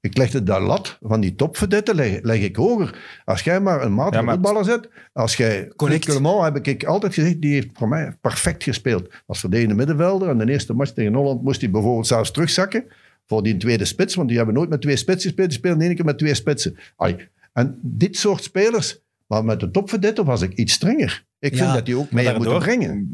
Ik 0.00 0.16
legde 0.16 0.42
de 0.42 0.60
lat 0.60 0.98
van 1.02 1.20
die 1.20 1.34
topvedetten 1.34 1.94
leg, 1.94 2.22
leg 2.22 2.40
ik 2.40 2.56
hoger. 2.56 3.20
Als 3.24 3.42
jij 3.42 3.60
maar 3.60 3.82
een 3.82 3.94
matige 3.94 4.16
Ja, 4.16 4.22
maar- 4.22 4.34
voetballer 4.34 4.64
zet, 4.64 4.88
als 5.12 5.36
jij... 5.36 5.72
Clement 5.76 6.04
heb 6.42 6.66
ik 6.66 6.84
altijd 6.84 7.14
gezegd, 7.14 7.40
die 7.40 7.52
heeft 7.52 7.68
voor 7.72 7.88
mij 7.88 8.16
perfect 8.20 8.62
gespeeld. 8.62 9.08
Als 9.26 9.40
verdedigende 9.40 9.76
middenvelder. 9.76 10.28
En 10.28 10.38
de 10.38 10.52
eerste 10.52 10.74
match 10.74 10.90
tegen 10.90 11.14
Holland 11.14 11.42
moest 11.42 11.60
hij 11.60 11.70
bijvoorbeeld 11.70 12.06
zelfs 12.06 12.30
terugzakken 12.30 12.84
voor 13.26 13.42
die 13.42 13.56
tweede 13.56 13.84
spits. 13.84 14.14
Want 14.14 14.28
die 14.28 14.36
hebben 14.36 14.54
nooit 14.54 14.68
met 14.68 14.80
twee 14.80 14.96
spitsen 14.96 15.28
gespeeld. 15.28 15.48
Die 15.48 15.58
spelen 15.58 15.80
één 15.80 15.94
keer 15.94 16.04
met 16.04 16.18
twee 16.18 16.34
spitsen. 16.34 16.76
Ai. 16.96 17.28
En 17.58 17.78
dit 17.82 18.16
soort 18.16 18.42
spelers... 18.42 19.00
Maar 19.26 19.44
met 19.44 19.60
de 19.60 19.70
topvedetten 19.70 20.24
was 20.24 20.42
ik 20.42 20.52
iets 20.52 20.72
strenger. 20.72 21.24
Ik 21.38 21.52
Ja, 21.54 21.58
vind 21.58 21.72
dat 21.74 21.86
die 21.86 21.96
ook 21.96 22.10
meer 22.10 22.36
moeten 22.36 22.58
brengen. 22.58 23.08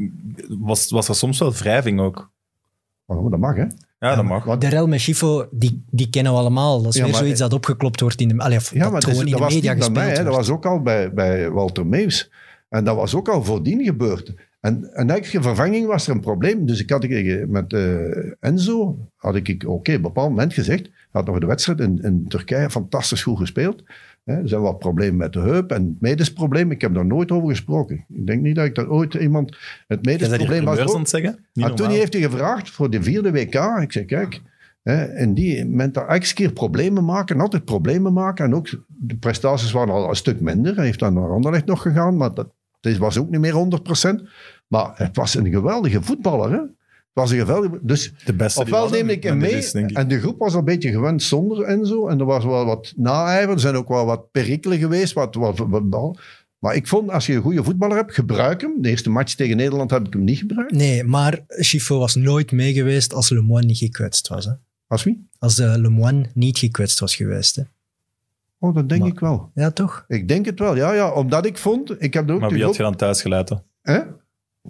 Was, 0.61 0.91
was 0.91 1.09
er 1.09 1.15
soms 1.15 1.39
wel 1.39 1.53
wrijving 1.53 2.01
ook. 2.01 2.31
Oh, 3.07 3.31
dat 3.31 3.41
mag, 3.41 3.57
hè? 3.57 3.65
Ja, 3.99 4.15
dat 4.15 4.25
mag. 4.25 4.45
Want- 4.45 4.61
De 4.61 4.69
rel 4.69 4.87
met 4.87 5.01
Schifo, 5.01 5.49
die, 5.51 5.85
die 5.91 6.11
kennen 6.11 6.33
we 6.33 6.39
allemaal. 6.39 6.83
Dat 6.83 6.89
is 6.93 6.95
Ja, 6.99 7.03
weer 7.03 7.11
maar- 7.13 7.21
zoiets 7.21 7.41
dat 7.41 7.53
opgeklopt 7.53 8.01
wordt 8.01 8.21
in 8.21 8.29
de, 8.29 8.39
allee, 8.39 8.57
of 8.57 8.73
Ja, 8.75 8.83
dat 8.83 8.93
maar 8.93 9.01
dat, 9.01 9.11
is- 9.11 9.17
gewoon 9.19 9.25
in 9.25 9.31
dat 9.31 9.41
de 9.41 9.45
was 9.45 9.55
media 9.55 9.73
gespeeld 9.75 9.95
mij. 9.97 10.25
Dat 10.25 10.35
was 10.35 10.49
ook 10.49 10.67
al 10.67 10.83
bij, 10.83 11.13
bij 11.13 11.51
Walter 11.51 11.87
Meeuws. 11.87 12.31
En 12.69 12.85
dat 12.85 12.97
was 12.97 13.15
ook 13.15 13.29
al 13.29 13.45
voordien 13.45 13.85
gebeurd. 13.85 14.35
En, 14.61 14.91
en 14.95 15.11
elke 15.11 15.43
vervanging 15.43 15.87
was 15.87 16.07
er 16.07 16.15
een 16.15 16.21
probleem. 16.21 16.67
Dus 16.67 16.81
ik 16.81 16.91
had 16.91 17.05
ik, 17.05 17.49
met 17.49 17.73
eh, 17.73 18.33
Enzo, 18.41 18.99
had 19.17 19.35
ik 19.35 19.49
oké, 19.67 19.69
op 19.71 19.89
een 19.89 20.03
bepaald 20.03 20.29
moment 20.29 20.53
gezegd, 20.55 20.83
hij 20.83 20.93
had 21.11 21.27
nog 21.27 21.39
de 21.39 21.47
wedstrijd 21.47 21.81
in, 21.81 21.99
in 22.03 22.25
Turkije 22.29 22.71
fantastisch 22.71 23.23
goed 23.23 23.39
gespeeld. 23.39 23.83
Hè, 24.25 24.35
er 24.35 24.49
zijn 24.49 24.61
wat 24.61 24.79
problemen 24.79 25.17
met 25.17 25.33
de 25.33 25.41
heup 25.41 25.71
en 25.71 25.85
het 25.85 26.01
medisch 26.01 26.33
probleem. 26.33 26.71
Ik 26.71 26.81
heb 26.81 26.95
daar 26.95 27.07
nooit 27.07 27.31
over 27.31 27.49
gesproken. 27.49 28.05
Ik 28.09 28.27
denk 28.27 28.43
niet 28.43 28.55
dat 28.55 28.65
ik 28.65 28.75
daar 28.75 28.91
ooit 28.91 29.15
iemand... 29.15 29.57
Het 29.87 30.05
medisch 30.05 30.29
probleem 30.29 30.65
was 30.65 30.79
ook- 30.79 31.07
zeggen? 31.09 31.33
En 31.33 31.43
toen 31.53 31.75
normaal. 31.75 31.89
heeft 31.97 32.13
hij 32.13 32.23
gevraagd 32.23 32.71
voor 32.71 32.91
de 32.91 33.03
vierde 33.03 33.33
WK. 33.33 33.55
Ik 33.81 33.93
zei, 33.93 34.05
kijk, 34.05 34.41
hè, 34.83 35.17
in 35.17 35.35
die 35.35 35.65
moment 35.65 35.95
dat 35.95 36.09
elke 36.09 36.35
keer 36.35 36.53
problemen 36.53 37.05
maken, 37.05 37.41
altijd 37.41 37.65
problemen 37.65 38.13
maken. 38.13 38.45
En 38.45 38.55
ook 38.55 38.69
de 38.87 39.17
prestaties 39.17 39.73
waren 39.73 39.95
al 39.95 40.09
een 40.09 40.17
stuk 40.17 40.41
minder. 40.41 40.75
Hij 40.77 40.85
heeft 40.85 40.99
dan 40.99 41.15
naar 41.15 41.31
Anderlecht 41.31 41.67
nog 41.67 41.83
gegaan, 41.83 42.17
maar 42.17 42.35
dat, 42.35 42.49
dat 42.81 42.97
was 42.97 43.19
ook 43.19 43.31
niet 43.31 43.41
meer 43.41 43.81
100%. 44.23 44.29
Maar 44.67 44.93
het 44.95 45.17
was 45.17 45.35
een 45.35 45.51
geweldige 45.51 46.03
voetballer. 46.03 46.53
Hè? 46.53 46.61
Het 47.15 47.23
was 47.23 47.33
een 47.33 47.39
geweldige... 47.39 47.79
Dus 47.83 48.13
De 48.25 48.35
beste 48.35 48.65
die 48.65 48.65
ofwel 48.65 48.67
we 48.67 48.77
hadden 48.77 49.07
neem 49.07 49.17
ik 49.17 49.23
hem 49.23 49.39
de 49.39 49.71
mee. 49.73 49.87
En 49.95 50.09
de 50.09 50.21
groep 50.21 50.39
was 50.39 50.55
een 50.55 50.65
beetje 50.65 50.91
gewend 50.91 51.23
zonder 51.23 51.63
Enzo. 51.63 52.09
En 52.09 52.19
er 52.19 52.25
was 52.25 52.45
wel 52.45 52.65
wat 52.65 52.93
naijver. 52.97 53.53
Er 53.55 53.61
zijn 53.61 53.77
ook 53.77 53.89
wel 53.89 54.07
wat 54.07 54.31
perikelen 54.31 54.79
geweest. 54.79 55.13
Wat, 55.13 55.35
wat, 55.35 55.59
wat. 55.69 56.19
Maar 56.59 56.75
ik 56.75 56.87
vond, 56.87 57.11
als 57.11 57.27
je 57.27 57.33
een 57.35 57.43
goede 57.43 57.65
voetballer 57.65 57.97
hebt, 57.97 58.15
gebruik 58.15 58.61
hem. 58.61 58.83
De 58.83 58.89
eerste 58.89 59.11
match 59.11 59.35
tegen 59.35 59.57
Nederland 59.57 59.91
heb 59.91 60.07
ik 60.07 60.13
hem 60.13 60.25
niet 60.25 60.39
gebruikt. 60.39 60.73
Nee, 60.73 61.05
maar 61.05 61.45
Schifo 61.49 61.99
was 61.99 62.15
nooit 62.15 62.53
mee 62.53 62.73
geweest 62.73 63.13
als 63.13 63.31
Lemoine 63.31 63.67
niet 63.67 63.79
gekwetst 63.79 64.29
was. 64.29 64.45
Hè? 64.45 64.53
Als 64.87 65.03
wie? 65.03 65.29
Als 65.39 65.55
de 65.55 65.79
Lemoine 65.79 66.31
niet 66.35 66.59
gekwetst 66.59 66.99
was 67.01 67.17
geweest. 67.17 67.57
Hè? 67.57 67.63
Oh, 68.59 68.75
dat 68.75 68.89
denk 68.89 69.01
Maar- 69.01 69.11
ik 69.11 69.21
wel. 69.21 69.51
Ja, 69.55 69.71
toch? 69.71 70.05
Ik 70.09 70.29
denk 70.29 70.47
het 70.47 70.59
wel, 70.59 70.77
ja, 70.77 70.93
ja. 70.93 71.13
Omdat 71.13 71.47
ik 71.47 71.59
vond, 71.59 72.03
ik 72.03 72.15
heb 72.15 72.29
er 72.29 72.35
ook 72.35 72.41
Maar 72.41 72.51
wie 72.51 72.65
had 72.65 72.77
je 72.77 72.83
dan 72.83 72.97
thuis 72.97 73.23
gelaten? 73.23 73.63
Hè? 73.83 74.01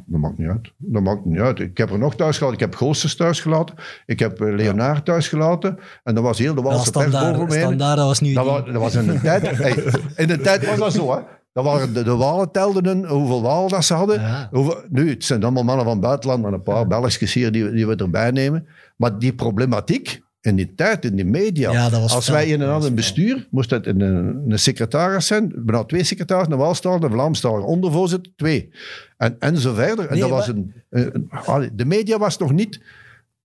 Dat 0.07 0.21
maakt 0.21 0.39
niet 0.39 0.49
uit. 0.49 0.73
Dat 0.77 1.03
maakt 1.03 1.25
niet 1.25 1.39
uit. 1.39 1.59
Ik 1.61 1.79
heb 1.79 1.91
er 1.91 1.99
nog 1.99 2.17
thuis 2.17 2.37
gelaten. 2.39 2.59
Ik 2.59 2.65
heb 2.65 2.75
Goossens 2.75 3.17
thuis 3.17 3.41
gelaten. 3.41 3.75
Ik 4.07 4.19
heb 4.19 4.41
eh, 4.41 4.55
Leonard 4.55 5.05
thuis 5.05 5.29
gelaten. 5.29 5.79
En 6.05 6.15
dan 6.15 6.25
was 6.25 6.39
heel 6.39 6.55
de 6.55 6.63
Ja, 6.63 6.69
pers 6.69 6.91
boven 6.91 7.49
mij. 7.49 7.59
standaard, 7.59 7.97
dat 7.97 8.07
was 8.07 8.21
nu... 8.21 8.33
Dat 8.33 8.45
was, 8.45 8.65
dat 8.65 8.75
was 8.75 8.95
in 8.95 9.07
de 9.07 9.21
tijd... 9.21 9.57
hey, 9.57 9.85
in 10.17 10.29
de 10.29 10.39
tijd 10.41 10.67
was 10.67 10.79
dat 10.79 10.93
zo, 10.93 11.15
hè. 11.15 11.21
Dat 11.53 11.65
waren 11.65 11.95
de, 11.95 12.03
de 12.03 12.17
Walen 12.17 12.51
telden 12.51 12.87
hun, 12.87 13.07
hoeveel 13.07 13.43
Walen 13.43 13.69
dat 13.71 13.85
ze 13.85 13.95
hadden. 13.95 14.21
Ja. 14.21 14.49
Hoeveel- 14.53 14.83
nu, 14.89 15.11
het 15.11 15.25
zijn 15.25 15.43
allemaal 15.43 15.65
mannen 15.65 15.85
van 15.85 16.01
buitenland 16.01 16.45
en 16.45 16.53
een 16.53 16.63
paar 16.63 16.87
Belgische 16.87 17.39
hier 17.39 17.53
die, 17.53 17.71
die 17.71 17.87
we 17.87 17.97
erbij 17.97 18.31
nemen. 18.31 18.67
Maar 18.97 19.19
die 19.19 19.35
problematiek 19.35 20.23
in 20.45 20.57
die 20.57 20.75
tijd, 20.75 21.05
in 21.05 21.17
die 21.17 21.25
media. 21.25 21.73
Ja, 21.73 21.89
dat 21.89 22.01
was 22.01 22.13
als 22.15 22.29
wij 22.29 22.47
in 22.47 22.61
een 22.61 22.69
ander 22.69 22.95
bestuur, 22.95 23.47
moest 23.51 23.71
het 23.71 23.87
een, 23.87 24.01
een 24.01 24.59
secretaris 24.59 25.27
zijn. 25.27 25.53
Bijna 25.57 25.85
twee 25.85 26.05
secretarissen, 26.05 26.53
een 26.53 26.59
Waalstaler, 26.59 27.05
een 27.05 27.11
Vlaamstaler. 27.11 27.63
Ondervoorzitter, 27.63 28.33
twee. 28.37 28.71
En, 29.17 29.37
en 29.39 29.59
zo 29.59 29.75
verder. 29.75 30.05
En 30.07 30.11
Nee, 30.13 30.21
dat 30.21 30.31
was 30.31 30.49
een, 30.49 30.73
een- 30.91 31.11
een- 31.15 31.29
allee, 31.31 31.71
de 31.75 31.85
media 31.85 32.19
was 32.19 32.39
nog 32.39 32.53
niet 32.53 32.81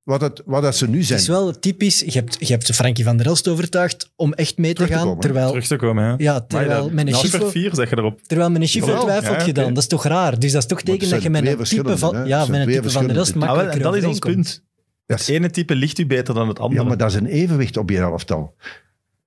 wat, 0.03 0.21
het, 0.21 0.41
wat 0.45 0.61
dat 0.61 0.75
ze 0.75 0.89
nu 0.89 0.97
Het 0.97 1.07
zijn. 1.07 1.19
is 1.19 1.27
wel 1.27 1.59
typisch. 1.59 1.99
Je 1.99 2.11
hebt, 2.11 2.35
je 2.39 2.45
hebt 2.53 2.75
Frankie 2.75 3.03
van 3.03 3.17
der 3.17 3.25
Elst 3.25 3.47
overtuigd 3.47 4.11
om 4.15 4.33
echt 4.33 4.57
mee 4.57 4.73
te 4.73 4.87
gaan. 4.87 5.03
komen. 5.03 5.19
terwijl, 5.19 5.49
Terug 5.49 5.67
te 5.67 5.75
komen, 5.75 6.03
hè? 6.03 6.13
ja, 6.17 6.41
terwijl 6.41 6.91
ja, 6.95 7.01
Schifo... 7.05 7.17
Schiffer 7.27 7.51
4 7.51 7.75
zeg 7.75 7.89
je 7.89 7.97
erop. 7.97 8.21
Terwijl 8.21 8.67
Schifo 8.67 8.85
Jawel. 8.87 9.03
twijfelt 9.03 9.39
Ja, 9.39 9.45
je 9.45 9.53
dan. 9.53 9.73
Dat 9.73 9.83
is 9.83 9.89
toch 9.89 10.03
raar? 10.03 10.39
Dus 10.39 10.51
dat 10.51 10.61
is 10.61 10.67
toch 10.67 10.77
het 10.77 10.87
teken 10.87 11.09
dat 11.09 11.21
je 11.21 11.29
met 11.29 11.45
een 11.47 11.57
type 11.63 11.97
van, 11.97 12.27
ja, 12.27 12.37
Het 12.39 12.47
zijn 12.47 12.51
met 12.51 12.59
een 12.59 12.65
twee 12.65 12.75
type 12.75 12.89
van 12.89 13.07
der 13.07 13.15
Elst 13.15 13.31
verschillende 13.31 13.45
Ah, 13.47 13.55
wel, 13.55 13.59
en 13.61 13.65
makkelijker 13.65 13.91
dat 13.91 13.95
is 13.95 14.05
ons 14.05 14.19
punt. 14.19 14.67
Het 15.15 15.27
ene 15.29 15.49
type 15.49 15.75
ligt 15.75 15.97
u 15.97 16.05
beter 16.05 16.33
dan 16.33 16.47
het 16.47 16.59
andere. 16.59 16.81
Ja, 16.81 16.87
maar 16.87 16.97
dat 16.97 17.09
is 17.09 17.15
een 17.15 17.25
evenwicht 17.25 17.77
op 17.77 17.89
je 17.89 17.97
elftal. 17.97 18.55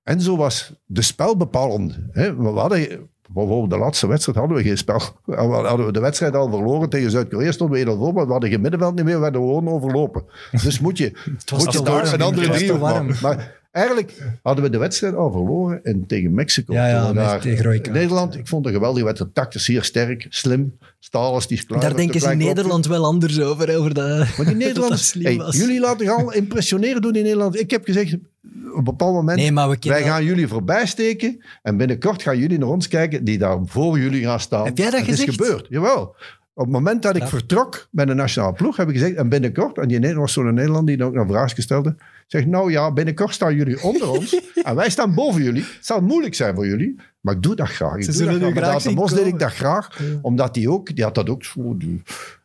En 0.03 0.21
zo 0.21 0.37
was 0.37 0.73
de 0.85 1.01
spelbepalend. 1.01 1.97
Hè. 2.11 2.35
We 2.35 2.47
hadden, 2.47 3.09
bijvoorbeeld 3.29 3.69
de 3.69 3.77
laatste 3.77 4.07
wedstrijd 4.07 4.37
hadden 4.37 4.57
we 4.57 4.63
geen 4.63 4.77
spel. 4.77 4.99
We 5.25 5.35
Hadden 5.35 5.85
we 5.85 5.91
de 5.91 5.99
wedstrijd 5.99 6.35
al 6.35 6.49
verloren 6.49 6.89
tegen 6.89 7.11
Zuid-Korea, 7.11 7.51
stonden 7.51 7.79
we 7.79 7.85
1 7.85 7.97
voor, 7.97 8.13
maar 8.13 8.25
we 8.25 8.31
hadden 8.31 8.49
geen 8.49 8.61
middenveld 8.61 8.95
niet 8.95 9.05
meer, 9.05 9.15
we 9.15 9.21
werden 9.21 9.41
gewoon 9.41 9.67
overlopen. 9.67 10.23
Dus 10.51 10.79
moet 10.79 10.97
je, 10.97 11.11
was 11.45 11.63
moet 11.63 11.73
je 11.73 11.81
daar 11.81 11.93
warm. 11.93 12.13
een 12.13 12.21
andere 12.21 12.53
Het 12.53 12.79
maken. 12.79 13.15
Maar 13.21 13.61
eigenlijk 13.73 14.37
hadden 14.43 14.63
we 14.63 14.69
de 14.69 14.77
wedstrijd 14.77 15.15
al 15.15 15.31
verloren 15.31 15.79
in, 15.83 16.05
tegen 16.07 16.33
Mexico. 16.33 16.73
Ja, 16.73 16.87
ja, 16.87 17.13
daar- 17.13 17.39
tegen 17.41 17.63
kaart. 17.63 17.91
Nederland, 17.91 18.35
ik 18.35 18.47
vond 18.47 18.65
een 18.65 18.71
geweldige 18.73 19.05
wedstrijd. 19.05 19.33
Tactisch 19.35 19.63
zeer 19.65 19.83
sterk, 19.83 20.25
slim. 20.29 20.77
Stalens, 20.99 21.47
die 21.47 21.57
is 21.57 21.65
klaar. 21.65 21.79
Daar 21.79 21.95
denken 21.95 22.19
ze 22.19 22.31
in 22.31 22.37
Nederland 22.37 22.85
wel 22.87 23.05
anders 23.05 23.39
over. 23.41 23.75
over 23.77 23.93
de, 23.93 24.25
Maar 24.37 24.45
die 24.45 24.55
Nederlanders, 24.65 25.07
slim 25.07 25.23
hey, 25.25 25.37
was. 25.37 25.57
jullie 25.57 25.79
laten 25.79 26.07
al 26.07 26.33
impressioneren 26.33 27.01
door 27.01 27.11
die 27.13 27.21
Nederlanders. 27.23 27.61
Ik 27.63 27.71
heb 27.71 27.85
gezegd, 27.85 28.13
op 28.13 28.19
een 28.77 28.83
bepaald 28.83 29.13
moment, 29.13 29.37
Nee, 29.37 29.51
maar 29.51 29.69
we 29.69 29.77
wij 29.79 30.03
gaan 30.03 30.23
jullie 30.25 30.47
voorbij 30.47 30.85
steken 30.85 31.43
en 31.61 31.77
binnenkort 31.77 32.21
gaan 32.21 32.37
jullie 32.37 32.57
naar 32.57 32.69
ons 32.69 32.87
kijken 32.87 33.23
die 33.23 33.37
daar 33.37 33.57
voor 33.65 33.99
jullie 33.99 34.23
gaan 34.23 34.39
staan. 34.39 34.65
Heb 34.65 34.77
jij 34.77 34.89
dat 34.89 34.99
Het 34.99 35.09
gezegd? 35.09 35.29
is 35.29 35.35
gebeurd, 35.35 35.65
jawel. 35.69 36.15
Op 36.55 36.63
het 36.63 36.73
moment 36.73 37.01
dat 37.01 37.15
ik 37.15 37.21
Ja. 37.21 37.27
vertrok 37.27 37.87
bij 37.91 38.05
de 38.05 38.13
nationale 38.13 38.53
ploeg, 38.53 38.77
heb 38.77 38.87
ik 38.89 38.93
gezegd, 38.93 39.15
en 39.15 39.29
binnenkort, 39.29 39.77
en 39.77 39.87
die 39.87 39.99
Nederlander 39.99 40.19
was 40.21 40.33
zo'n 40.33 40.53
Nederland 40.53 40.87
die 40.87 40.97
dan 40.97 41.07
ook 41.07 41.15
een 41.15 41.27
vraag 41.27 41.53
stelde, 41.55 41.95
zegt, 42.27 42.45
nou 42.45 42.71
ja, 42.71 42.91
binnenkort 42.91 43.33
staan 43.33 43.55
jullie 43.55 43.81
onder 43.83 44.09
ons 44.09 44.39
en 44.63 44.75
wij 44.75 44.89
staan 44.89 45.13
boven 45.13 45.43
jullie. 45.43 45.61
Het 45.61 45.85
zal 45.85 46.01
moeilijk 46.01 46.35
zijn 46.35 46.55
voor 46.55 46.67
jullie, 46.67 46.95
maar 47.21 47.33
ik 47.35 47.41
doe 47.43 47.55
dat 47.55 47.67
graag. 47.69 47.95
Ik 47.95 48.03
Ze 48.03 48.11
doe 48.11 48.19
zullen 48.21 48.39
dat 48.39 48.51
graag. 48.51 48.73
Met 48.73 48.83
de 48.83 48.93
Bos 48.93 49.13
deed 49.13 49.25
ik 49.25 49.39
dat 49.39 49.51
graag, 49.53 49.99
omdat 50.21 50.53
die 50.53 50.69
ook, 50.71 50.95
die 50.95 51.03
had 51.03 51.15
dat 51.15 51.29
ook, 51.29 51.43
zo, 51.43 51.77
die, 51.77 52.01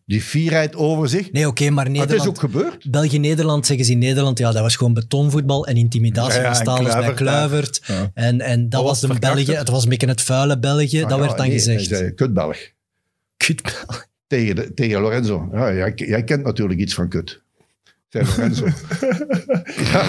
die 0.07 0.21
fierheid 0.23 0.77
over 0.77 1.09
zich. 1.09 1.33
Nee, 1.33 1.47
oké, 1.49 1.65
maar 1.65 1.75
Maar 1.75 1.85
het 1.85 1.95
is 1.95 2.01
Nederland... 2.01 2.29
ook 2.29 2.39
gebeurd. 2.39 2.91
België-Nederland 2.91 3.67
zeggen 3.67 3.85
ze 3.87 3.93
in 3.93 3.99
Nederland, 3.99 4.39
ja, 4.39 4.53
dat 4.53 4.63
was 4.63 4.77
gewoon 4.77 4.95
betonvoetbal 4.95 5.67
en 5.67 5.77
intimidatie 5.77 6.41
Ja, 6.41 6.47
ja, 6.47 6.55
van 6.55 6.67
en 6.67 6.83
Stalens 6.85 7.07
bij 7.07 7.15
Kluivert. 7.15 7.81
Ja. 7.87 8.11
En, 8.15 8.41
en 8.41 8.61
dat, 8.63 8.71
Dat 8.71 8.81
was 8.83 8.91
was 8.91 9.01
de 9.01 9.07
verkakterd. 9.07 9.47
België, 9.47 9.59
het 9.61 9.69
was 9.69 9.83
een 9.83 9.89
beetje 9.89 10.07
het 10.07 10.23
vuile 10.23 10.59
België, 10.59 11.01
dat 11.01 11.13
Ah, 11.13 11.19
werd 11.19 11.31
ja, 11.31 11.37
dan 11.37 11.47
nee, 11.49 11.59
gezegd. 11.59 12.15
Kut 12.15 12.35
Belg. 12.35 12.77
Kut. 13.47 13.87
Tegen, 14.27 14.57
de- 14.57 14.75
tegen 14.75 15.01
Lorenzo. 15.01 15.49
Ja, 15.53 15.73
jij, 15.73 15.93
jij 15.95 16.25
kent 16.25 16.45
natuurlijk 16.45 16.81
iets 16.81 16.95
van 16.95 17.09
kut. 17.09 17.43
Zei 18.09 18.25
Lorenzo. 18.25 18.67
ja. 19.93 20.05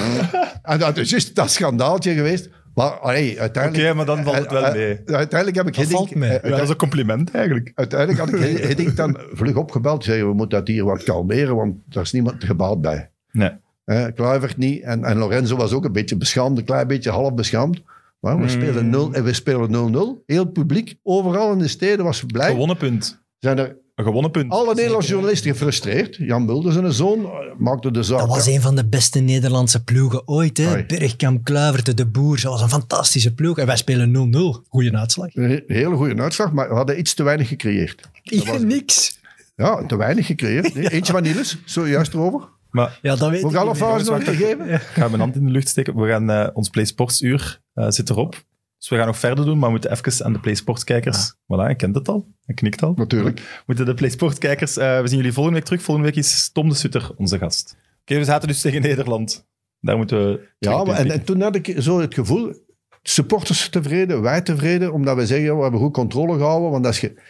En 0.61 0.79
dat 0.79 0.97
is 0.97 1.09
juist 1.09 1.35
dat 1.35 1.51
schandaaltje 1.51 2.13
geweest. 2.13 2.49
Maar 2.75 2.89
allee, 2.89 3.31
Oké, 3.31 3.39
uiteindelijk... 3.41 3.95
maar 3.95 4.05
dan 4.05 4.23
valt 4.23 4.35
het 4.37 4.51
wel 4.51 4.65
eh, 4.65 4.73
mee. 4.73 4.93
eh, 5.05 5.15
uiteindelijk 5.15 5.57
heb 5.57 5.67
ik 5.67 5.73
Dat 5.75 5.83
Hiddink... 5.85 6.07
valt 6.07 6.15
mee. 6.19 6.29
eh, 6.29 6.49
Ja, 6.49 6.55
dat 6.55 6.63
is 6.65 6.69
een 6.69 6.75
compliment 6.75 7.31
eigenlijk. 7.31 7.71
Uiteindelijk 7.75 8.19
had 8.19 8.33
ik 8.33 8.57
Hiddink 8.57 8.95
dan 8.95 9.17
vlug 9.33 9.55
opgebeld. 9.55 10.03
Zei, 10.03 10.23
we 10.23 10.33
moeten 10.33 10.57
dat 10.59 10.67
hier 10.67 10.83
wat 10.85 11.03
kalmeren, 11.03 11.55
want 11.55 11.75
daar 11.85 12.03
is 12.03 12.11
niemand 12.11 12.43
gebaat 12.43 12.81
bij. 12.81 13.09
Nee. 13.31 13.51
Eh 13.85 14.05
Kluivert 14.15 14.57
niet. 14.57 14.81
En, 14.81 15.03
en 15.03 15.17
Lorenzo 15.17 15.55
was 15.55 15.71
ook 15.73 15.85
een 15.85 15.91
beetje 15.91 16.17
beschaamd, 16.17 16.57
een 16.57 16.63
klein 16.65 16.87
beetje 16.87 17.09
half 17.11 17.33
beschaamd. 17.33 17.81
Maar 18.19 18.35
we 18.37 18.43
Mm. 18.43 18.49
spelen 18.49 18.89
0 18.89 19.13
en 19.13 19.23
we 19.23 19.33
spelen 19.33 19.71
0-0. 19.71 20.23
Heel 20.25 20.43
het 20.43 20.53
publiek, 20.53 20.95
overal 21.03 21.51
in 21.51 21.57
de 21.59 21.67
steden 21.67 22.05
was 22.05 22.23
blij. 22.27 22.49
Gewonnen 22.49 22.77
punt. 22.77 23.21
Zijn 23.39 23.57
er 23.57 23.77
Een 23.95 24.03
gewonnen 24.05 24.31
punt. 24.31 24.51
alle 24.51 24.73
Nederlandse 24.75 25.09
journalisten 25.09 25.51
gefrustreerd. 25.51 26.15
Jan 26.15 26.45
Mulder, 26.45 26.71
zijn 26.73 26.93
zoon, 26.93 27.29
maakte 27.57 27.91
de 27.91 28.03
zaak. 28.03 28.19
Dat 28.19 28.27
was 28.27 28.45
een 28.47 28.61
van 28.61 28.75
de 28.75 28.87
beste 28.87 29.19
Nederlandse 29.19 29.83
ploegen 29.83 30.27
ooit. 30.27 30.57
Hè? 30.57 30.85
Bergkamp, 30.85 31.43
Kluivert, 31.43 31.97
De 31.97 32.05
Boer. 32.05 32.35
Dat 32.41 32.51
was 32.51 32.61
een 32.61 32.69
fantastische 32.69 33.33
ploeg. 33.33 33.57
En 33.57 33.65
wij 33.65 33.77
spelen 33.77 34.11
0-0. 34.11 34.63
Goeie 34.69 34.95
uitslag. 34.97 35.35
Een 35.35 35.49
he- 35.49 35.63
hele 35.67 35.95
goede 35.95 36.21
uitslag, 36.21 36.51
maar 36.53 36.69
we 36.69 36.75
hadden 36.75 36.99
iets 36.99 37.13
te 37.13 37.23
weinig 37.23 37.47
gecreëerd. 37.47 38.09
Ja, 38.23 38.57
niks. 38.57 39.19
Ja, 39.55 39.85
te 39.85 39.95
weinig 39.97 40.25
gecreëerd. 40.25 40.73
Nee, 40.73 40.91
Eentje 40.91 41.11
van 41.13 41.23
Niels, 41.23 41.57
zojuist 41.65 42.13
erover. 42.13 42.47
Maar 42.71 42.99
Ja, 43.01 43.15
dat 43.15 43.29
weet 43.29 43.41
Moet 43.41 43.53
ik 43.53 43.63
nog 43.63 43.77
te 44.23 44.35
geven? 44.35 44.69
ik 44.73 44.81
ga 44.81 45.07
mijn 45.07 45.19
hand 45.21 45.35
in 45.35 45.45
de 45.45 45.51
lucht 45.51 45.67
steken. 45.67 45.95
We 45.95 46.07
gaan, 46.09 46.29
eh, 46.29 46.47
ons 46.53 46.69
Play 46.69 46.85
Sports 46.85 47.21
uur 47.21 47.61
eh, 47.79 47.89
zit 47.89 48.09
erop. 48.09 48.43
Dus 48.77 48.89
we 48.89 48.95
gaan 48.95 49.07
nog 49.07 49.17
verder 49.17 49.45
doen, 49.45 49.57
maar 49.57 49.65
we 49.65 49.71
moeten 49.71 49.91
even 49.91 50.25
aan 50.25 50.33
de 50.33 50.39
Play 50.39 50.55
Sports 50.55 50.83
kijkers... 50.83 51.33
Voilà, 51.33 51.67
je 51.67 51.75
kent 51.75 51.95
het 51.95 52.07
al. 52.07 52.27
Je 52.45 52.53
knikt 52.53 52.83
al. 52.83 52.93
Natuurlijk. 52.95 53.39
We 53.39 53.63
moeten 53.65 53.85
de 53.85 53.93
Play 53.93 54.09
Sports 54.09 54.37
kijkers... 54.37 54.77
eh, 54.77 55.01
we 55.01 55.07
zien 55.07 55.17
jullie 55.17 55.33
volgende 55.33 55.57
week 55.57 55.67
terug. 55.67 55.81
Volgende 55.81 56.09
week 56.09 56.19
is 56.19 56.49
Tom 56.51 56.69
de 56.69 56.75
Sutter 56.75 57.11
onze 57.15 57.37
gast. 57.37 57.77
Oké, 58.01 58.17
we 58.17 58.23
zaten 58.23 58.47
dus 58.47 58.61
tegen 58.61 58.81
Nederland. 58.81 59.47
Daar 59.79 59.97
moeten 59.97 60.25
we... 60.27 60.47
Ja, 60.59 60.83
maar, 60.83 60.95
en, 60.95 61.11
en 61.11 61.23
toen 61.23 61.41
had 61.41 61.55
ik 61.55 61.75
zo 61.77 61.99
het 61.99 62.13
gevoel, 62.13 62.53
supporters 63.01 63.69
tevreden, 63.69 64.21
wij 64.21 64.41
tevreden, 64.41 64.93
omdat 64.93 65.15
we 65.15 65.25
zeggen, 65.25 65.55
we 65.55 65.61
hebben 65.61 65.79
goed 65.79 65.93
controle 65.93 66.37
gehouden. 66.37 66.71
Want 66.71 66.85
als 66.85 66.99
je... 66.99 67.21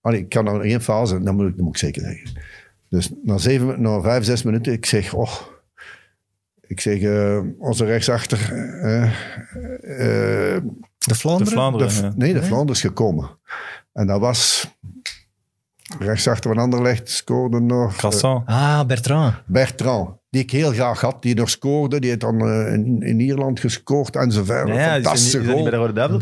Allee, 0.00 0.20
ik 0.20 0.28
kan 0.28 0.44
nog 0.44 0.62
één 0.62 0.80
fase, 0.80 1.22
dat 1.22 1.34
moet, 1.34 1.48
ik, 1.48 1.56
dat 1.56 1.64
moet 1.64 1.74
ik 1.74 1.80
zeker 1.80 2.02
zeggen. 2.02 2.42
Dus 2.88 3.10
na, 3.22 3.38
zeven, 3.38 3.82
na 3.82 4.00
vijf, 4.00 4.24
zes 4.24 4.42
minuten, 4.42 4.72
ik 4.72 4.86
zeg, 4.86 5.14
oh... 5.14 5.32
Ik 6.70 6.80
zeg, 6.80 7.00
eh, 7.00 7.38
onze 7.58 7.84
rechtsachter... 7.84 8.52
eh, 8.82 9.02
eh, 9.02 9.10
De 9.82 10.62
De 10.98 11.14
Vlaanderen? 11.14 11.52
Vlaanderen. 11.52 11.88
De, 11.88 12.02
ja. 12.02 12.12
nee, 12.16 12.32
de 12.32 12.42
Vlaanders 12.42 12.80
gekomen. 12.80 13.30
En 13.92 14.06
dat 14.06 14.20
was... 14.20 14.70
Rechtsachter 15.98 16.54
van 16.54 16.62
Anderlecht 16.62 17.10
scoorde 17.10 17.60
nog... 17.60 17.96
Crassan. 17.96 18.42
Ah, 18.46 18.84
Bertrand. 18.84 19.34
Bertrand. 19.46 20.10
Die 20.30 20.42
ik 20.42 20.50
heel 20.50 20.72
graag 20.72 21.00
had. 21.00 21.22
Die 21.22 21.34
nog 21.34 21.50
scoorde. 21.50 22.00
Die 22.00 22.08
heeft 22.08 22.20
dan 22.20 22.40
eh, 22.40 22.72
in, 22.72 23.02
in 23.02 23.20
Ierland 23.20 23.60
gescoord 23.60 24.16
en 24.16 24.32
zo 24.32 24.44
verder. 24.44 24.74
Ja, 24.74 24.94
is 24.94 25.02
Fantastische 25.02 25.38
is 25.38 25.46
niet 25.46 25.62
bij 25.62 25.70
de. 25.70 25.76
Rode 25.76 25.92
Duivel? 25.92 26.18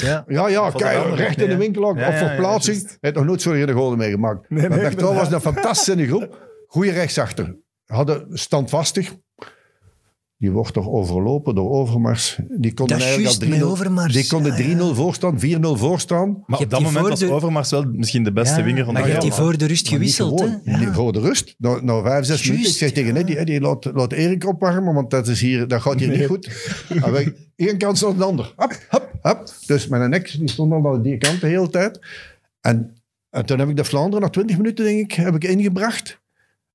ja. 0.00 0.24
Ja, 0.28 0.48
ja, 0.48 0.68
recht 1.14 1.40
in 1.40 1.48
de 1.48 1.56
winkel 1.56 1.84
ook. 1.84 1.98
Ja, 1.98 2.06
op 2.06 2.12
ja, 2.12 2.20
ja, 2.20 2.26
verplaatsing. 2.28 2.76
Hij 2.76 2.96
heeft 3.00 3.16
nog 3.16 3.24
nooit 3.24 3.42
zo'n 3.42 3.70
goal 3.70 3.96
meegemaakt. 3.96 4.50
Nee, 4.50 4.68
maar 4.68 4.78
nee, 4.78 4.88
Bertrand 4.88 5.18
was 5.18 5.32
een 5.32 5.40
fantastische 5.40 6.06
groep. 6.06 6.38
Goeie 6.66 6.92
rechtsachter. 6.92 7.56
Hadden 7.86 8.26
standvastig. 8.30 9.14
Die 10.38 10.50
wordt 10.52 10.72
toch 10.72 10.88
overlopen 10.88 11.54
door 11.54 11.70
Overmars. 11.70 12.38
Die 12.58 12.74
konden 12.74 12.98
Dat 12.98 13.06
eigenlijk 13.06 13.22
juist, 13.40 13.42
al 13.42 13.48
met 13.48 13.58
3-0 13.60 13.62
Overmars. 13.72 14.12
Die 14.12 14.26
konden 14.26 14.56
Ja, 14.68 14.76
3-0 14.76 14.78
ja. 14.88 14.94
voorstaan, 14.94 15.38
4-0 15.40 15.42
voorstaan. 15.60 16.42
Maar 16.46 16.58
op 16.60 16.70
dat 16.70 16.78
die 16.80 16.88
moment 16.88 17.08
was 17.08 17.18
de- 17.18 17.30
Overmars 17.32 17.70
wel 17.70 17.84
misschien 17.84 18.22
de 18.24 18.32
beste 18.32 18.58
Ja, 18.58 18.64
winger 18.64 18.84
van 18.84 18.92
maar 18.92 19.02
de 19.02 19.08
je 19.08 19.14
hebt 19.14 19.24
die 19.26 19.34
voor 19.34 19.58
de 19.58 19.66
rust 19.66 19.84
Maar 19.84 19.92
gewisseld. 19.98 20.40
gewoon. 20.40 20.60
hè? 20.64 20.92
Voor 20.92 21.12
de 21.12 21.20
rust. 21.20 21.54
Na, 21.58 21.80
na 21.82 22.02
vijf, 22.02 22.24
zes 22.24 22.28
Juist, 22.36 22.44
minuten. 22.50 22.70
Ik 22.70 22.76
zeg 22.76 22.92
tegen. 22.92 23.16
Eddie, 23.16 23.36
Eddie 23.36 23.60
laat, 23.60 23.84
laat 23.94 24.12
Erik 24.12 24.46
opwarmen, 24.46 24.94
want 24.94 25.10
dat, 25.10 25.28
is 25.28 25.40
hier, 25.40 25.68
dat 25.68 25.80
gaat 25.82 25.98
hier 26.00 26.08
niet 26.08 26.26
goed. 26.26 26.50
Wij, 27.10 27.34
één 27.56 27.78
kant 27.78 28.00
naar 28.00 28.16
de 28.16 28.24
ander. 28.24 28.52
Hop, 28.56 28.78
hop, 28.88 29.10
hop. 29.22 29.44
Dus 29.66 29.86
mijn 29.88 30.10
nek 30.10 30.34
die 30.38 30.48
stond 30.48 30.72
al 30.72 30.94
aan 30.94 31.02
die 31.02 31.18
kant 31.18 31.40
de 31.40 31.46
hele 31.46 31.68
tijd. 31.70 31.98
En, 32.60 32.96
en 33.30 33.46
toen 33.46 33.58
heb 33.58 33.68
ik 33.68 33.76
de 33.76 33.84
Vlaanderen 33.84 34.20
na 34.22 34.28
twintig 34.30 34.56
minuten, 34.56 34.84
denk 34.84 35.00
ik, 35.00 35.12
heb 35.12 35.34
ik 35.34 35.44
ingebracht. 35.44 36.22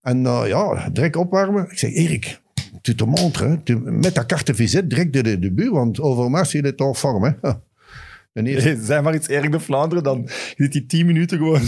En 0.01 0.23
uh, 0.23 0.43
ja, 0.47 0.89
direct 0.89 1.15
opwarmen. 1.15 1.63
Ik 1.71 1.77
zeg, 1.77 1.93
Erik, 1.93 2.41
tu 2.81 2.95
te 2.95 3.05
montres, 3.05 3.49
hè. 3.49 3.57
Tu, 3.63 3.77
met 3.77 4.15
dat 4.15 4.25
carte 4.25 4.53
visite 4.55 4.87
direct 4.87 5.13
de, 5.13 5.21
de 5.23 5.39
debuut, 5.39 5.69
want 5.69 5.99
Overmars 5.99 6.53
il 6.53 6.63
est 6.63 6.79
en 6.79 6.95
vorm. 6.95 7.23
Hè. 7.23 7.51
Hey, 8.33 8.77
Zijn 8.81 9.03
maar 9.03 9.15
iets 9.15 9.27
Erik 9.27 9.51
de 9.51 9.59
Vlaanderen, 9.59 10.03
dan 10.03 10.29
zit 10.57 10.71
die 10.71 10.85
10 10.85 11.05
minuten 11.05 11.37
gewoon. 11.37 11.61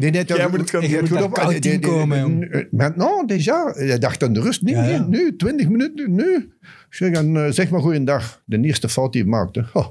Nee, 0.00 0.10
nee, 0.10 0.24
Jij 0.36 0.48
moet 0.48 0.60
het 0.60 0.70
gaan 0.70 0.80
doen. 1.08 1.30
koud 1.32 1.64
inkomen, 1.64 2.18
jong. 2.20 2.38
nu- 2.38 2.68
Maar 2.70 2.92
nou, 2.96 3.26
déjà. 3.32 3.76
Hij 3.78 3.98
dacht 3.98 4.22
aan 4.22 4.32
de 4.32 4.40
rust. 4.40 4.62
Nee, 4.62 4.74
Ja, 4.74 4.84
ja. 4.84 5.06
nee, 5.06 5.22
nu, 5.22 5.36
20 5.36 5.68
minuten, 5.68 6.14
nu. 6.14 6.34
Ik 6.60 6.94
zeg, 6.94 7.10
en, 7.12 7.36
eh, 7.36 7.50
zeg 7.52 7.70
maar 7.70 7.80
goeiedag. 7.80 8.42
De 8.44 8.60
eerste 8.60 8.88
fout 8.88 9.12
die 9.12 9.22
hij 9.22 9.30
maakte. 9.30 9.64
Oh. 9.72 9.86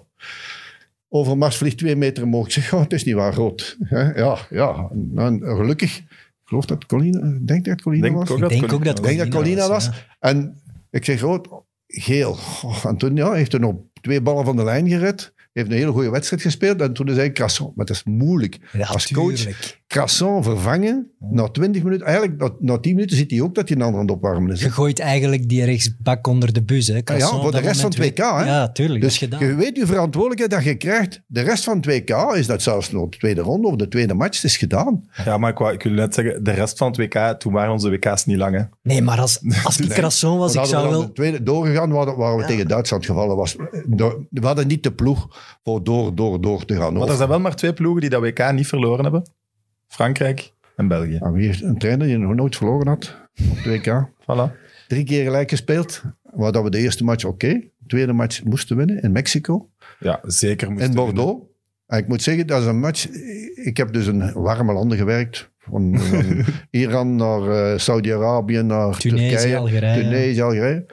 Overmars 1.10 1.58
vliegt 1.58 1.78
twee 1.78 1.96
meter 1.96 2.24
omhoog. 2.24 2.46
Ik 2.46 2.52
zeg, 2.52 2.74
oh, 2.74 2.82
het 2.82 2.94
is 2.94 3.04
niet 3.04 3.16
waar, 3.16 3.34
rood. 3.34 3.78
Ja, 3.90 4.38
ja. 4.50 4.90
En, 5.16 5.40
gelukkig. 5.44 6.02
Ik 6.46 6.52
geloof 6.52 6.66
dat 6.66 6.86
Colina, 6.86 7.20
ik 7.20 7.48
denk 7.48 7.66
dat 7.66 7.74
het 7.74 7.82
Colina 7.82 8.02
Denk 8.02 8.16
was. 8.16 8.30
ook 8.30 8.36
Ik 8.36 8.42
dat 8.42 8.50
denk 8.50 8.62
Colina 8.62 8.78
ook 8.78 8.86
dat 8.86 9.00
was. 9.00 9.12
Ik 9.12 9.18
denk 9.18 9.32
dat 9.32 9.42
Colina 9.42 9.68
was. 9.68 9.86
ja. 9.86 9.92
En 10.20 10.62
ik 10.90 11.06
zeg 11.06 11.22
rood, 11.22 11.48
geel. 11.88 12.38
Oh, 12.64 12.86
en 12.86 12.98
toen 12.98 13.16
ja, 13.16 13.32
heeft 13.34 13.52
hij 13.52 13.62
nog 13.62 13.76
twee 14.02 14.22
ballen 14.22 14.46
van 14.46 14.56
de 14.56 14.64
lijn 14.64 14.88
gered. 14.88 15.34
Heeft 15.54 15.70
een 15.70 15.78
hele 15.78 15.92
goede 15.92 16.10
wedstrijd 16.10 16.42
gespeeld. 16.42 16.82
En 16.82 16.94
toen 16.94 17.10
zei 17.10 17.28
ik, 17.28 17.34
Crasson, 17.34 17.72
maar 17.76 17.86
dat 17.86 17.96
is 17.96 18.04
moeilijk. 18.04 18.58
Ja, 18.72 18.88
Als 18.88 19.12
coach 19.12 19.36
tuurlijk. 19.36 19.82
Crasson 19.88 20.44
vervangen. 20.44 21.12
Na 21.20 21.48
20 21.48 21.84
minuten, 21.84 22.06
eigenlijk 22.08 22.38
na, 22.42 22.50
na 22.60 22.78
10 22.80 22.94
minuten 22.96 23.18
ziet 23.18 23.32
hij 23.32 23.42
ook 23.42 23.56
dat 23.56 23.68
hij 23.68 23.78
een 23.78 23.84
ander 23.84 24.00
aan 24.00 24.06
het 24.06 24.16
opwarmen 24.16 24.52
is. 24.52 24.60
hè. 24.60 24.66
Je 24.66 24.72
gooit 24.72 25.00
eigenlijk 25.00 25.50
die 25.50 25.64
rechtsbak 25.66 26.28
onder 26.28 26.54
de 26.54 26.64
bus. 26.64 26.88
Hè. 26.88 26.94
Ja, 26.96 27.04
Casson 27.04 27.36
ja, 27.36 27.42
voor 27.42 27.52
de 27.52 27.60
rest 27.60 27.82
van 27.82 27.90
het 27.90 28.00
WK. 28.00 28.18
Hè? 28.18 28.24
Ja, 28.46 28.70
tuurlijk. 28.72 29.02
dus 29.02 29.20
dat 29.20 29.30
is 29.30 29.36
gedaan. 29.38 29.50
je 29.50 29.56
weet 29.56 29.78
je 29.78 29.86
verantwoordelijkheid 29.86 30.52
dat 30.52 30.64
je 30.64 30.76
krijgt. 30.78 31.22
De 31.28 31.42
rest 31.42 31.64
van 31.64 31.76
het 31.78 31.86
WK 31.86 32.34
is 32.36 32.48
dat 32.48 32.62
zelfs 32.62 32.92
nog 32.92 33.10
de 33.10 33.18
tweede 33.18 33.42
ronde 33.42 33.68
of 33.68 33.76
de 33.76 33.88
tweede 33.88 34.14
match. 34.14 34.36
Het 34.42 34.44
is 34.52 34.58
gedaan. 34.58 35.04
Ja, 35.26 35.38
maar 35.38 35.52
ik, 35.52 35.58
wou, 35.58 35.74
ik 35.74 35.84
wil 35.84 35.92
net 35.92 36.14
zeggen, 36.14 36.44
de 36.44 36.52
rest 36.52 36.78
van 36.78 36.88
het 36.88 36.98
WK, 36.98 37.36
toen 37.40 37.54
waren 37.54 37.72
onze 37.72 37.90
WK's 37.90 38.26
niet 38.26 38.38
lang. 38.38 38.56
Hè. 38.56 38.64
Nee, 38.84 39.02
maar 39.02 39.20
als, 39.20 39.40
als 39.64 39.80
ik 39.80 39.90
Crasson 39.90 40.38
was, 40.38 40.50
ik 40.52 40.56
Want 40.58 40.68
zou 40.70 40.84
we 40.86 40.90
wel... 40.92 41.02
de 41.06 41.12
tweede 41.12 41.44
doorgegaan, 41.44 41.92
waren, 41.92 42.18
waren 42.18 42.36
we 42.36 42.42
Ja. 42.42 42.48
tegen 42.48 42.68
Duitsland 42.68 43.06
gevallen. 43.06 43.36
Was, 43.36 43.56
we 44.30 44.40
hadden 44.42 44.68
niet 44.68 44.84
de 44.84 44.94
ploeg 44.94 45.28
voor 45.64 45.84
door, 45.84 46.16
door, 46.16 46.42
door 46.42 46.66
te 46.66 46.76
gaan. 46.76 46.94
Maar 46.94 47.08
er 47.10 47.16
zijn 47.16 47.30
wel 47.30 47.40
maar 47.40 47.56
twee 47.56 47.74
ploegen 47.74 48.02
die 48.02 48.10
dat 48.10 48.22
WK 48.22 48.52
niet 48.52 48.68
verloren 48.68 49.04
hebben. 49.04 49.30
Frankrijk 49.96 50.54
en 50.76 50.88
België. 50.88 51.20
Wie 51.34 51.46
heeft 51.46 51.62
een 51.62 51.78
trainer 51.78 52.08
die 52.08 52.18
nog 52.18 52.36
nooit 52.36 52.56
verloren 52.56 52.88
had 52.88 53.16
op 53.50 53.58
het 53.58 53.66
WK? 53.66 54.10
Voilà. 54.22 54.58
Drie 54.88 55.04
keer 55.04 55.24
gelijk 55.24 55.50
gespeeld. 55.50 56.02
Waar 56.22 56.52
dat 56.52 56.64
we 56.64 56.70
de 56.70 56.78
eerste 56.78 57.04
match 57.04 57.26
oké. 57.26 57.48
De 57.48 57.88
tweede 57.88 58.14
match 58.14 58.44
moesten 58.44 58.78
winnen 58.78 59.02
in 59.02 59.12
Mexico. 59.12 59.70
Ja, 60.00 60.20
zeker. 60.24 60.72
moesten 60.72 60.90
in 60.90 60.96
Bordeaux. 60.96 61.46
En 61.88 61.98
ik 61.98 62.08
moet 62.08 62.22
zeggen, 62.22 62.48
dat 62.48 62.62
is 62.62 62.68
een 62.68 62.80
match... 62.80 63.08
Ik 63.56 63.78
heb 63.78 63.94
dus 63.94 64.08
in 64.08 64.34
warme 64.34 64.74
landen 64.74 64.98
gewerkt. 64.98 65.52
Van, 65.60 66.00
van 66.00 66.46
Iran 66.70 67.16
naar 67.16 67.50
eh, 67.50 67.80
Saudi-Arabië, 67.80 68.62
naar 68.62 68.98
Tunesië, 68.98 69.30
Turkije. 69.30 69.58
Algerije. 69.58 70.02
Tunesië, 70.02 70.42
Algerije. 70.42 70.86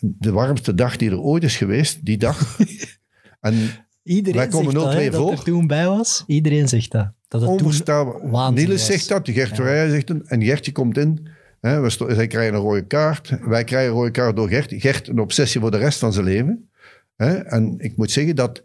De 0.00 0.32
warmste 0.32 0.74
dag 0.74 0.96
die 0.96 1.10
er 1.10 1.20
ooit 1.20 1.42
is 1.42 1.56
geweest, 1.56 2.04
die 2.04 2.16
dag. 2.18 2.58
en 3.40 3.54
Iedereen 4.02 4.38
Wij 4.40 4.48
komen 4.48 4.72
zegt 4.72 4.84
dat, 4.84 4.94
0-2 4.94 4.96
hè, 4.96 5.10
dat 5.10 5.20
voor. 5.20 5.32
er 5.32 5.42
toen 5.42 5.66
bij 5.66 5.86
was. 5.86 6.24
Iedereen 6.26 6.68
zegt 6.68 6.90
dat. 6.90 7.12
Dat 7.28 7.40
het 7.40 7.50
onvoorstelbaar. 7.50 8.52
Niels 8.52 8.86
zegt 8.86 9.08
dat, 9.08 9.28
Gert 9.30 9.56
Ja. 9.56 9.88
Zegt 9.88 10.08
het. 10.08 10.26
En 10.26 10.42
Gertje 10.42 10.72
komt 10.72 10.96
in. 10.96 11.28
Hè, 11.60 11.80
we 11.80 11.90
zij 11.90 12.26
krijgen 12.26 12.54
een 12.54 12.60
rode 12.60 12.86
kaart. 12.86 13.38
Wij 13.40 13.64
krijgen 13.64 13.90
een 13.90 13.96
rode 13.96 14.10
kaart 14.10 14.36
door 14.36 14.48
Gert. 14.48 14.72
Gert 14.76 15.08
een 15.08 15.18
obsessie 15.18 15.60
voor 15.60 15.70
de 15.70 15.76
rest 15.76 15.98
van 15.98 16.12
zijn 16.12 16.24
leven. 16.24 16.70
Hè, 17.16 17.34
en 17.36 17.74
ik 17.78 17.96
moet 17.96 18.10
zeggen 18.10 18.36
dat 18.36 18.64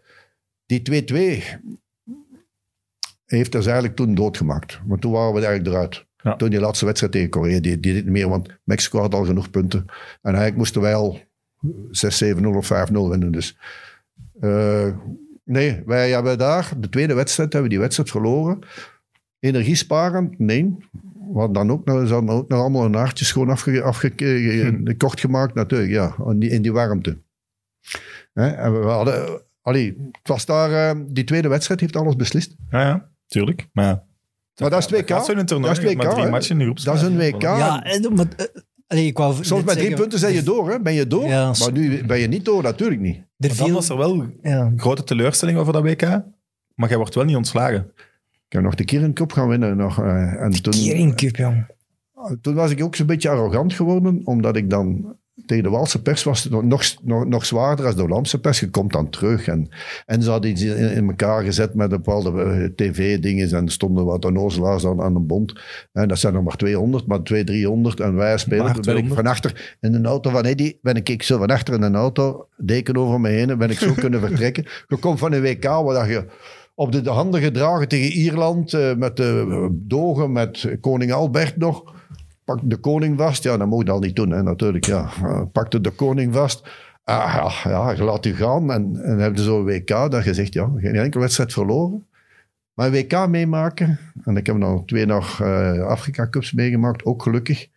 die 0.66 0.80
2-2 0.80 1.14
heeft 3.24 3.54
ons 3.54 3.64
eigenlijk 3.66 3.96
toen 3.96 4.14
doodgemaakt. 4.14 4.80
Want 4.86 5.00
toen 5.00 5.12
waren 5.12 5.34
we 5.34 5.44
eigenlijk 5.44 5.76
eruit. 5.76 6.06
Ja. 6.16 6.36
Toen 6.36 6.50
die 6.50 6.60
laatste 6.60 6.84
wedstrijd 6.84 7.12
tegen 7.12 7.30
Korea, 7.30 7.60
die, 7.60 7.80
die 7.80 7.92
deed 7.92 8.04
niet 8.04 8.12
meer, 8.12 8.28
want 8.28 8.58
Mexico 8.64 9.00
had 9.00 9.14
al 9.14 9.24
genoeg 9.24 9.50
punten. 9.50 9.84
En 9.88 10.34
eigenlijk 10.34 10.56
moesten 10.56 10.80
wij 10.80 10.94
al 10.94 11.20
6-7-0 11.66 12.44
of 12.44 12.72
5-0 12.72 12.92
winnen. 12.92 13.32
Dus 13.32 13.58
eh, 14.40 14.88
nee, 15.44 15.82
wij 15.86 16.10
hebben 16.10 16.38
daar, 16.38 16.72
de 16.78 16.88
tweede 16.88 17.14
wedstrijd, 17.14 17.52
hebben 17.52 17.70
we 17.70 17.76
die 17.76 17.84
wedstrijd 17.84 18.10
verloren. 18.10 18.58
Energie 19.38 19.74
sparen? 19.74 20.34
Nee. 20.38 20.76
Hadden 21.32 21.52
dan 21.52 21.70
ook, 21.70 21.82
ze 22.06 22.12
hadden 22.12 22.34
ook 22.34 22.48
nog 22.48 22.60
allemaal 22.60 22.84
een 22.84 22.94
haartje 22.94 23.24
schoon 23.24 23.50
afge, 23.50 23.82
afge, 23.82 24.14
eh, 24.14 24.96
kort 24.96 25.20
gemaakt, 25.20 25.54
natuurlijk, 25.54 25.92
ja, 25.92 26.16
in 26.26 26.38
die, 26.38 26.50
in 26.50 26.62
die 26.62 26.72
warmte. 26.72 27.22
Hè, 28.32 28.48
en 28.48 28.80
we 28.80 28.86
hadden, 28.86 29.42
allee, 29.60 30.10
het 30.12 30.28
was 30.28 30.46
daar, 30.46 30.90
eh, 30.90 31.00
die 31.06 31.24
tweede 31.24 31.48
wedstrijd 31.48 31.80
heeft 31.80 31.96
alles 31.96 32.16
beslist. 32.16 32.56
Ja, 32.70 32.80
ja, 32.80 33.10
tuurlijk. 33.26 33.68
Maar, 33.72 34.02
dat 34.54 34.72
is 34.72 34.86
2K. 34.86 35.08
gaat 35.08 35.24
zo 35.24 35.32
in 35.32 35.38
een 35.38 35.46
toernooi. 35.46 35.74
Dat 35.74 35.82
is 35.82 35.90
je 35.90 35.96
hebt 35.96 36.00
2K, 36.00 36.06
maar 36.06 36.14
drie 36.14 36.24
hè. 36.24 36.30
matchen 36.30 36.52
in 36.52 36.58
de 36.58 36.64
groepsfase. 36.64 37.00
Dat 37.00 37.10
is 37.10 37.16
een 37.16 37.32
WK. 37.32 37.42
Ja, 37.42 37.84
en, 37.84 38.14
maar, 38.14 38.26
eh, 38.36 38.44
allee, 38.94 39.06
ik 39.06 39.18
wou 39.18 39.34
Soms 39.34 39.64
met 39.64 39.72
drie 39.72 39.80
zeggen, 39.80 39.96
punten 40.00 40.18
zijn 40.18 40.34
je 40.34 40.42
door, 40.42 40.70
hè? 40.70 40.80
ben 40.80 40.92
je 40.92 41.06
door. 41.06 41.26
Ja, 41.26 41.52
maar 41.58 41.72
nu 41.72 42.04
ben 42.04 42.18
je 42.18 42.26
niet 42.26 42.44
door, 42.44 42.62
natuurlijk 42.62 43.00
niet. 43.00 43.22
Er 43.38 43.54
viel, 43.54 43.72
was 43.72 43.88
er 43.88 43.96
wel 43.96 44.26
ja, 44.42 44.72
grote 44.76 45.04
teleurstelling 45.04 45.58
over 45.58 45.72
dat 45.72 45.82
WK. 45.82 46.02
Maar 46.74 46.88
jij 46.88 46.96
wordt 46.96 47.14
wel 47.14 47.24
niet 47.24 47.36
ontslagen. 47.36 47.92
Ik 48.26 48.52
heb 48.52 48.62
nog 48.62 48.74
de 48.74 48.84
Kirin 48.84 49.12
Cup 49.12 49.32
gaan 49.32 49.48
winnen. 49.48 49.76
Nog, 49.76 49.98
eh, 49.98 50.42
en 50.42 50.62
toen, 50.62 50.72
Kirin 50.72 51.14
Cup, 51.14 51.36
jong. 51.36 51.66
toen 52.40 52.54
was 52.54 52.70
ik 52.70 52.82
ook 52.82 52.96
zo'n 52.96 53.06
beetje 53.06 53.28
arrogant 53.28 53.72
geworden, 53.72 54.20
omdat 54.24 54.56
ik 54.56 54.70
dan 54.70 55.16
tegen 55.46 55.64
de 55.64 55.70
Waalse 55.70 56.02
pers 56.02 56.22
was 56.22 56.48
nog, 56.48 56.62
nog, 56.62 56.82
nog, 57.02 57.26
nog 57.26 57.46
zwaarder 57.46 57.86
als 57.86 57.94
de 57.94 58.00
Hollandse 58.00 58.40
pers. 58.40 58.60
Je 58.60 58.70
komt 58.70 58.92
dan 58.92 59.10
terug. 59.10 59.46
En, 59.46 59.68
en 60.06 60.22
ze 60.22 60.30
hadden 60.30 60.50
iets 60.50 60.62
in, 60.62 60.90
in 60.90 61.08
elkaar 61.08 61.42
gezet 61.42 61.74
met 61.74 61.88
bepaalde 61.88 62.42
eh, 62.42 62.64
tv-dingen 62.76 63.50
en 63.50 63.64
er 63.64 63.72
stonden 63.72 64.04
wat 64.04 64.24
onnozelaars 64.24 64.86
aan, 64.86 65.02
aan 65.02 65.14
de 65.14 65.20
bond. 65.20 65.60
En 65.92 66.08
dat 66.08 66.18
zijn 66.18 66.34
er 66.34 66.42
maar 66.42 66.56
200, 66.56 67.06
maar 67.06 67.22
200, 67.22 67.46
300. 67.46 68.00
En 68.00 68.14
wij 68.14 68.38
spelen. 68.38 68.64
Ben 68.64 68.74
ik 68.74 68.82
200. 68.82 69.14
van 69.14 69.26
achter 69.26 69.76
in 69.80 69.94
een 69.94 70.06
auto 70.06 70.30
van 70.30 70.44
Eddie, 70.44 70.78
ben 70.82 70.94
ik 70.94 71.22
zo 71.22 71.38
van 71.38 71.50
achter 71.50 71.74
in 71.74 71.82
een 71.82 71.94
auto, 71.94 72.48
deken 72.56 72.96
over 72.96 73.20
me 73.20 73.28
heen, 73.28 73.58
ben 73.58 73.70
ik 73.70 73.78
zo 73.78 73.92
kunnen 73.92 74.20
vertrekken. 74.26 74.66
Je 74.88 74.96
komt 74.96 75.18
van 75.18 75.32
een 75.32 75.42
WK 75.42 75.64
waar 75.64 75.94
dat 75.94 76.06
je 76.06 76.24
op 76.74 76.92
de, 76.92 77.00
de 77.00 77.10
handen 77.10 77.40
gedragen 77.40 77.88
tegen 77.88 78.12
Ierland, 78.12 78.72
eh, 78.72 78.94
met 78.94 79.16
de 79.16 79.68
dogen, 79.72 80.32
met 80.32 80.76
koning 80.80 81.12
Albert 81.12 81.56
nog. 81.56 81.92
Pak 82.44 82.58
de 82.62 82.76
koning 82.76 83.18
vast. 83.18 83.42
Ja, 83.42 83.56
dat 83.56 83.68
mocht 83.68 83.86
je 83.86 83.92
al 83.92 83.98
niet 83.98 84.16
doen, 84.16 84.30
hè, 84.30 84.42
natuurlijk. 84.42 84.84
Ja. 84.84 85.10
Uh, 85.22 85.42
pakte 85.52 85.80
de 85.80 85.90
koning 85.90 86.34
vast. 86.34 86.68
Ah, 87.04 87.60
ja, 87.64 88.04
laat 88.04 88.26
u 88.26 88.34
gaan. 88.34 88.72
En, 88.72 88.96
en 89.02 89.18
heb 89.18 89.36
je 89.36 89.42
zo'n 89.42 89.64
WK 89.64 89.88
dat 89.88 90.24
je 90.24 90.34
zegt, 90.34 90.52
ja, 90.52 90.70
geen 90.76 90.94
enkele 90.94 91.22
wedstrijd 91.22 91.52
verloren. 91.52 92.06
Maar 92.74 92.86
een 92.86 92.92
WK 92.92 93.28
meemaken. 93.28 93.98
En 94.24 94.36
ik 94.36 94.46
heb 94.46 94.56
nog 94.56 94.82
twee 94.86 95.06
nog 95.06 95.40
eh, 95.40 95.86
Afrika 95.86 96.28
Cups 96.28 96.52
meegemaakt, 96.52 97.04
ook 97.04 97.22
gelukkig. 97.22 97.68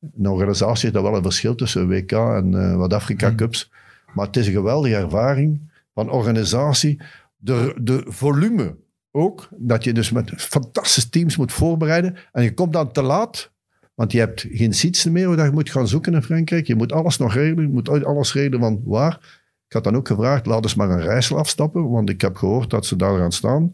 Een 0.00 0.28
organisatie 0.28 0.86
is 0.86 0.92
dat 0.92 1.02
wel 1.02 1.16
een 1.16 1.22
verschil 1.22 1.54
tussen 1.54 1.88
WK 1.88 2.12
en 2.12 2.54
eh, 2.54 2.76
wat 2.76 2.92
Afrika 2.92 3.34
Cups. 3.34 3.72
Maar 4.14 4.26
het 4.26 4.36
is 4.36 4.46
een 4.46 4.52
geweldige 4.52 4.96
ervaring 4.96 5.60
van 5.94 6.10
organisatie. 6.10 7.00
De, 7.36 7.74
de 7.80 8.04
volume 8.06 8.76
ook. 9.10 9.48
Dat 9.56 9.84
je 9.84 9.92
dus 9.92 10.10
met 10.10 10.30
fantastische 10.36 11.08
teams 11.08 11.36
moet 11.36 11.52
voorbereiden. 11.52 12.16
En 12.32 12.42
je 12.42 12.54
komt 12.54 12.72
dan 12.72 12.92
te 12.92 13.02
laat. 13.02 13.52
Want 13.94 14.12
je 14.12 14.18
hebt 14.18 14.46
geen 14.50 14.72
seats 14.72 15.04
meer 15.04 15.36
waar 15.36 15.44
je 15.46 15.52
moet 15.52 15.70
gaan 15.70 15.88
zoeken 15.88 16.14
in 16.14 16.22
Frankrijk. 16.22 16.66
Je 16.66 16.74
moet 16.74 16.92
alles 16.92 17.18
nog 17.18 17.34
regelen. 17.34 17.62
Je 17.66 17.72
moet 17.72 18.04
alles 18.04 18.32
regelen 18.34 18.60
van 18.60 18.80
waar. 18.84 19.42
Ik 19.66 19.72
had 19.72 19.84
dan 19.84 19.96
ook 19.96 20.06
gevraagd, 20.08 20.46
laat 20.46 20.62
eens 20.62 20.74
maar 20.74 20.90
een 20.90 21.00
rijssel 21.00 21.38
afstappen. 21.38 21.90
Want 21.90 22.10
ik 22.10 22.20
heb 22.20 22.36
gehoord 22.36 22.70
dat 22.70 22.86
ze 22.86 22.96
daar 22.96 23.18
gaan 23.18 23.32
staan. 23.32 23.72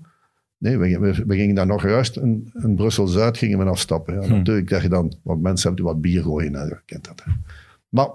Nee, 0.59 0.79
we, 0.79 0.99
we, 0.99 1.25
we 1.27 1.35
gingen 1.37 1.55
daar 1.55 1.66
nog 1.66 1.83
juist 1.83 2.16
in, 2.16 2.51
in 2.62 2.75
Brussel-Zuid 2.75 3.39
gingen 3.39 3.59
we 3.59 3.64
afstappen. 3.64 4.14
Ja, 4.14 4.21
Hm. 4.27 4.33
Natuurlijk 4.33 4.68
dat 4.71 4.83
je 4.83 4.89
dan, 4.89 5.12
want 5.23 5.43
mensen 5.43 5.68
hebben 5.68 5.85
wat 5.87 6.01
bier 6.01 6.23
gooien. 6.23 6.55
hè, 6.55 6.68
kent 6.85 7.05
dat. 7.05 7.23
hè. 7.25 7.33
Maar 7.89 8.09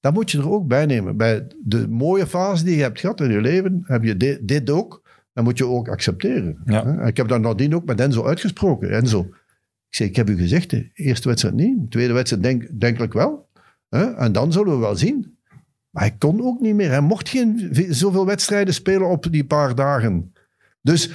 dat 0.00 0.12
moet 0.12 0.30
je 0.30 0.38
er 0.38 0.50
ook 0.50 0.66
bij 0.66 0.86
nemen. 0.86 1.16
Bij 1.16 1.46
de 1.64 1.88
mooie 1.88 2.26
fase 2.26 2.64
die 2.64 2.76
je 2.76 2.82
hebt 2.82 3.00
gehad 3.00 3.20
in 3.20 3.30
je 3.30 3.40
leven, 3.40 3.82
heb 3.86 4.04
je 4.04 4.16
dit, 4.16 4.48
dit 4.48 4.70
ook. 4.70 5.02
Dat 5.32 5.44
moet 5.44 5.58
je 5.58 5.66
ook 5.66 5.88
accepteren. 5.88 6.58
Ja. 6.64 6.84
hè. 6.86 7.06
Ik 7.06 7.16
heb 7.16 7.28
dat 7.28 7.40
nadien 7.40 7.74
ook 7.74 7.84
met 7.84 8.00
Enzo 8.00 8.24
uitgesproken. 8.26 8.90
Enzo, 8.90 9.28
zei, 9.96 10.08
ik 10.08 10.16
heb 10.16 10.28
u 10.28 10.36
gezegd, 10.36 10.70
de 10.70 10.90
eerste 10.94 11.28
wedstrijd 11.28 11.54
niet, 11.54 11.80
de 11.80 11.88
tweede 11.88 12.12
wedstrijd 12.12 12.42
denk, 12.42 12.80
denkelijk 12.80 13.12
wel. 13.12 13.48
Hè? 13.88 14.14
En 14.14 14.32
dan 14.32 14.52
zullen 14.52 14.72
we 14.72 14.78
wel 14.78 14.96
zien. 14.96 15.38
Maar 15.90 16.02
hij 16.02 16.16
kon 16.18 16.42
ook 16.42 16.60
niet 16.60 16.74
meer. 16.74 16.90
Hij 16.90 17.00
mocht 17.00 17.28
geen 17.28 17.68
zoveel 17.88 18.26
wedstrijden 18.26 18.74
spelen 18.74 19.08
op 19.08 19.26
die 19.30 19.44
paar 19.44 19.74
dagen. 19.74 20.32
Dus 20.82 21.10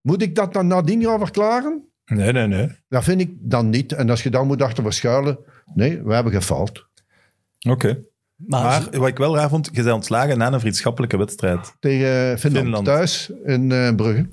moet 0.00 0.22
ik 0.22 0.34
dat 0.34 0.52
dan 0.52 0.66
nadien 0.66 1.04
gaan 1.04 1.18
verklaren? 1.18 1.82
Nee, 2.04 2.32
nee, 2.32 2.46
nee. 2.46 2.68
Dat 2.88 3.04
vind 3.04 3.20
ik 3.20 3.30
dan 3.40 3.70
niet. 3.70 3.92
En 3.92 4.10
als 4.10 4.22
je 4.22 4.30
dan 4.30 4.46
moet 4.46 4.62
achter 4.62 4.82
verschuilen, 4.82 5.38
Nee, 5.74 6.02
we 6.02 6.14
hebben 6.14 6.32
gefaald. 6.32 6.86
Oké. 7.68 8.02
Maar, 8.36 8.62
Maar 8.62 8.98
wat 8.98 9.08
ik 9.08 9.18
wel 9.18 9.36
raar 9.36 9.48
vond, 9.48 9.68
je 9.72 9.82
bent 9.82 9.94
ontslagen 9.94 10.38
na 10.38 10.52
een 10.52 10.60
vriendschappelijke 10.60 11.16
wedstrijd. 11.16 11.76
Tegen 11.80 12.38
Finland, 12.38 12.64
Finland. 12.64 12.84
thuis 12.84 13.30
in 13.44 13.72
eh, 13.72 13.94
Brugge. 13.94 14.28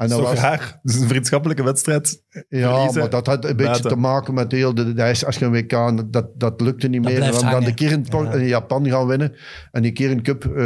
En 0.00 0.08
Dat 0.08 0.20
was, 0.20 0.38
raar? 0.38 0.80
Dus 0.82 0.96
een 0.96 1.08
vriendschappelijke 1.08 1.62
wedstrijd. 1.62 2.22
ja, 2.48 2.72
verliezen 2.72 3.00
maar 3.00 3.10
dat 3.10 3.26
had 3.26 3.44
een 3.44 3.50
beetje 3.56 3.64
buiten. 3.64 3.90
te 3.90 3.96
maken 3.96 4.34
met 4.34 4.52
heel 4.52 4.74
de, 4.74 4.92
de, 4.94 5.02
als 5.26 5.36
je 5.36 5.44
een 5.44 5.50
WK, 5.52 6.12
dat, 6.12 6.26
dat 6.34 6.60
lukte 6.60 6.88
niet 6.88 7.02
Dat 7.02 7.12
meer. 7.12 7.22
En 7.22 7.32
dan, 7.32 7.50
dan 7.50 7.64
de 7.64 7.72
Ja. 7.76 8.32
in 8.32 8.46
Japan 8.46 8.88
gaan 8.88 9.06
winnen. 9.06 9.32
En 9.72 9.82
die 9.82 9.92
Kirin 9.92 10.22
Cup, 10.22 10.44
eh 10.44 10.62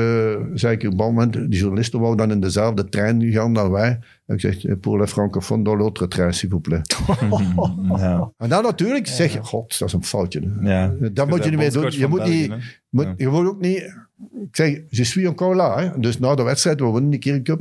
zei 0.54 0.74
ik 0.74 0.82
op 0.84 0.90
een 0.90 0.96
moment, 0.96 1.32
die 1.32 1.48
journalisten 1.48 2.00
wouden 2.00 2.28
dan 2.28 2.36
in 2.36 2.42
dezelfde 2.42 2.88
trein 2.88 3.22
gaan 3.32 3.54
dan 3.54 3.70
wij. 3.70 3.98
En 4.26 4.34
ik 4.34 4.40
zeg, 4.40 4.64
eh, 4.64 4.74
pour 4.80 4.98
le 4.98 5.06
francophone 5.06 5.62
dans 5.64 5.78
l'autre 5.78 6.08
trein, 6.08 6.32
s'il 6.34 6.50
vous 6.50 6.62
plaît. 6.62 6.96
Ja. 7.98 8.30
En 8.38 8.48
dan 8.48 8.62
natuurlijk 8.62 9.06
zeg 9.06 9.32
je, 9.32 9.42
god, 9.42 9.78
dat 9.78 9.88
is 9.88 9.94
een 9.94 10.04
foutje. 10.04 10.52
ja. 10.60 10.92
Dat 11.12 11.28
moet 11.28 11.44
je 11.44 11.50
niet 11.50 11.58
meer 11.58 11.72
doen. 11.72 11.90
Je 11.90 12.06
moet, 12.06 12.18
België, 12.18 12.48
niet, 12.48 12.82
moet, 12.88 13.04
Ja. 13.04 13.14
je 13.16 13.28
moet 13.28 13.46
ook 13.46 13.60
niet... 13.60 13.94
Ik 14.42 14.56
zeg, 14.56 14.80
je 14.88 15.04
suis 15.04 15.26
encore 15.26 15.54
là. 15.56 15.80
Hè. 15.82 16.00
Dus 16.00 16.18
na 16.18 16.34
de 16.34 16.42
wedstrijd, 16.42 16.80
we 16.80 16.90
winnen 16.90 17.10
die 17.10 17.18
Kirin 17.20 17.42
Cup. 17.42 17.60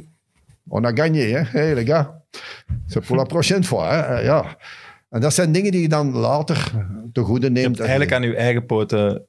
On 0.69 0.83
a 0.85 0.91
gagné, 0.91 1.31
hè. 1.31 1.41
Hey, 1.59 1.73
les 1.73 1.85
gars. 1.85 2.09
C'est 2.87 3.05
pour 3.05 3.15
la 3.17 3.23
prochaine 3.25 3.63
fois, 3.63 3.89
hè. 3.91 3.99
Eh, 4.15 4.25
Ja. 4.25 4.57
En 5.09 5.21
dat 5.21 5.33
zijn 5.33 5.51
dingen 5.51 5.71
die 5.71 5.81
je 5.81 5.87
dan 5.89 6.11
later 6.11 6.71
te 7.11 7.21
goede 7.21 7.45
Je 7.45 7.51
neemt. 7.51 7.65
hebt 7.65 7.79
eigenlijk 7.79 8.13
aan 8.13 8.21
je 8.23 8.35
eigen 8.35 8.65
poten... 8.65 9.25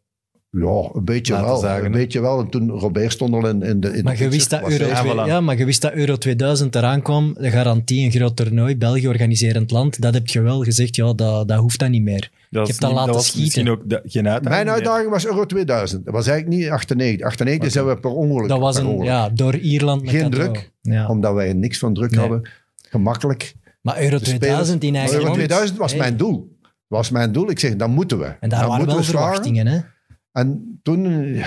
Ja, 0.57 0.91
een 0.93 1.05
beetje 1.05 1.33
Laten 1.33 1.49
wel. 1.49 1.59
zagen, 1.59 1.85
een 1.85 1.93
beetje 1.93 2.21
wel. 2.21 2.41
En 2.41 2.49
toen 2.49 2.71
Robert 2.71 3.13
stond 3.13 3.35
al 3.35 3.47
in, 3.49 3.63
in 3.63 3.81
de... 3.81 3.89
In 3.97 4.05
maar 4.05 4.17
de 4.17 4.23
je 4.25 4.29
wist, 4.31 4.51
dat 4.51 4.61
Euro 4.71 4.87
Ja, 4.87 5.01
2 5.01 5.13
voilà. 5.13 5.27
ja, 5.27 5.41
maar 5.41 5.59
je 5.59 5.65
wist 5.65 5.83
dat 5.83 5.93
Euro 5.93 6.17
2000 6.17 6.75
eraan 6.75 7.03
kwam, 7.03 7.35
de 7.39 7.51
garantie, 7.51 8.05
een 8.05 8.11
groot 8.11 8.37
toernooi, 8.37 8.77
België 8.77 9.09
organiserend 9.09 9.71
land, 9.71 10.01
dat 10.01 10.15
heb 10.15 10.27
je 10.29 10.41
wel 10.41 10.63
gezegd, 10.63 10.97
ja, 10.97 11.13
dat, 11.13 11.49
dat 11.49 11.59
hoeft 11.59 11.79
dan 11.79 11.91
niet 11.91 12.03
meer. 12.03 12.31
Dat 12.51 12.63
heb 12.67 12.71
is 12.75 12.79
dat 12.81 12.91
niet- 12.91 12.99
laten 12.99 13.21
schieten. 13.23 13.69
ook 13.69 13.81
de- 13.89 14.01
geen 14.05 14.29
uitdaging 14.29 14.49
Mijn 14.49 14.65
meer. 14.65 14.75
uitdaging 14.75 15.11
was 15.11 15.27
Euro 15.27 15.47
2000. 15.47 16.05
Dat 16.05 16.15
was 16.15 16.27
eigenlijk 16.27 16.59
niet 16.61 16.71
98. 16.71 17.27
98 17.27 17.73
zijn 17.73 17.87
we 17.87 17.97
per 17.97 18.11
ongeluk. 18.11 18.49
Dat 18.49 18.59
was 18.59 18.77
een, 18.77 18.87
ongeluk. 18.87 19.07
ja, 19.07 19.29
door 19.29 19.57
Ierland. 19.57 20.03
met 20.03 20.11
Geen 20.11 20.31
druk, 20.31 20.73
Ja. 20.83 21.07
Omdat 21.09 21.35
wij 21.35 21.53
niks 21.53 21.79
van 21.79 21.95
druk 21.95 22.11
Nee. 22.11 22.21
hadden. 22.21 22.49
Gemakkelijk. 22.89 23.55
Maar 23.81 24.01
Euro 24.03 24.19
De 24.19 24.25
2000 24.25 24.85
in 24.85 24.95
eigen 24.95 25.13
Euro 25.13 25.25
land, 25.25 25.37
2000 25.37 25.79
was 25.79 25.91
hey. 25.91 26.01
mijn 26.01 26.17
doel. 26.17 26.53
was 26.87 27.11
mijn 27.11 27.33
doel. 27.33 27.51
Ik 27.51 27.59
zeg, 27.59 27.77
dan 27.77 27.91
moeten 27.91 28.19
we. 28.19 28.25
En 28.25 28.49
daar 28.49 28.49
dan 28.49 28.59
waren 28.59 28.77
moeten 28.77 28.95
wel 28.97 29.05
we 29.05 29.11
verwachtingen, 29.11 29.67
hè? 29.67 29.79
En 30.35 30.81
toen 30.83 31.07
eh, 31.07 31.47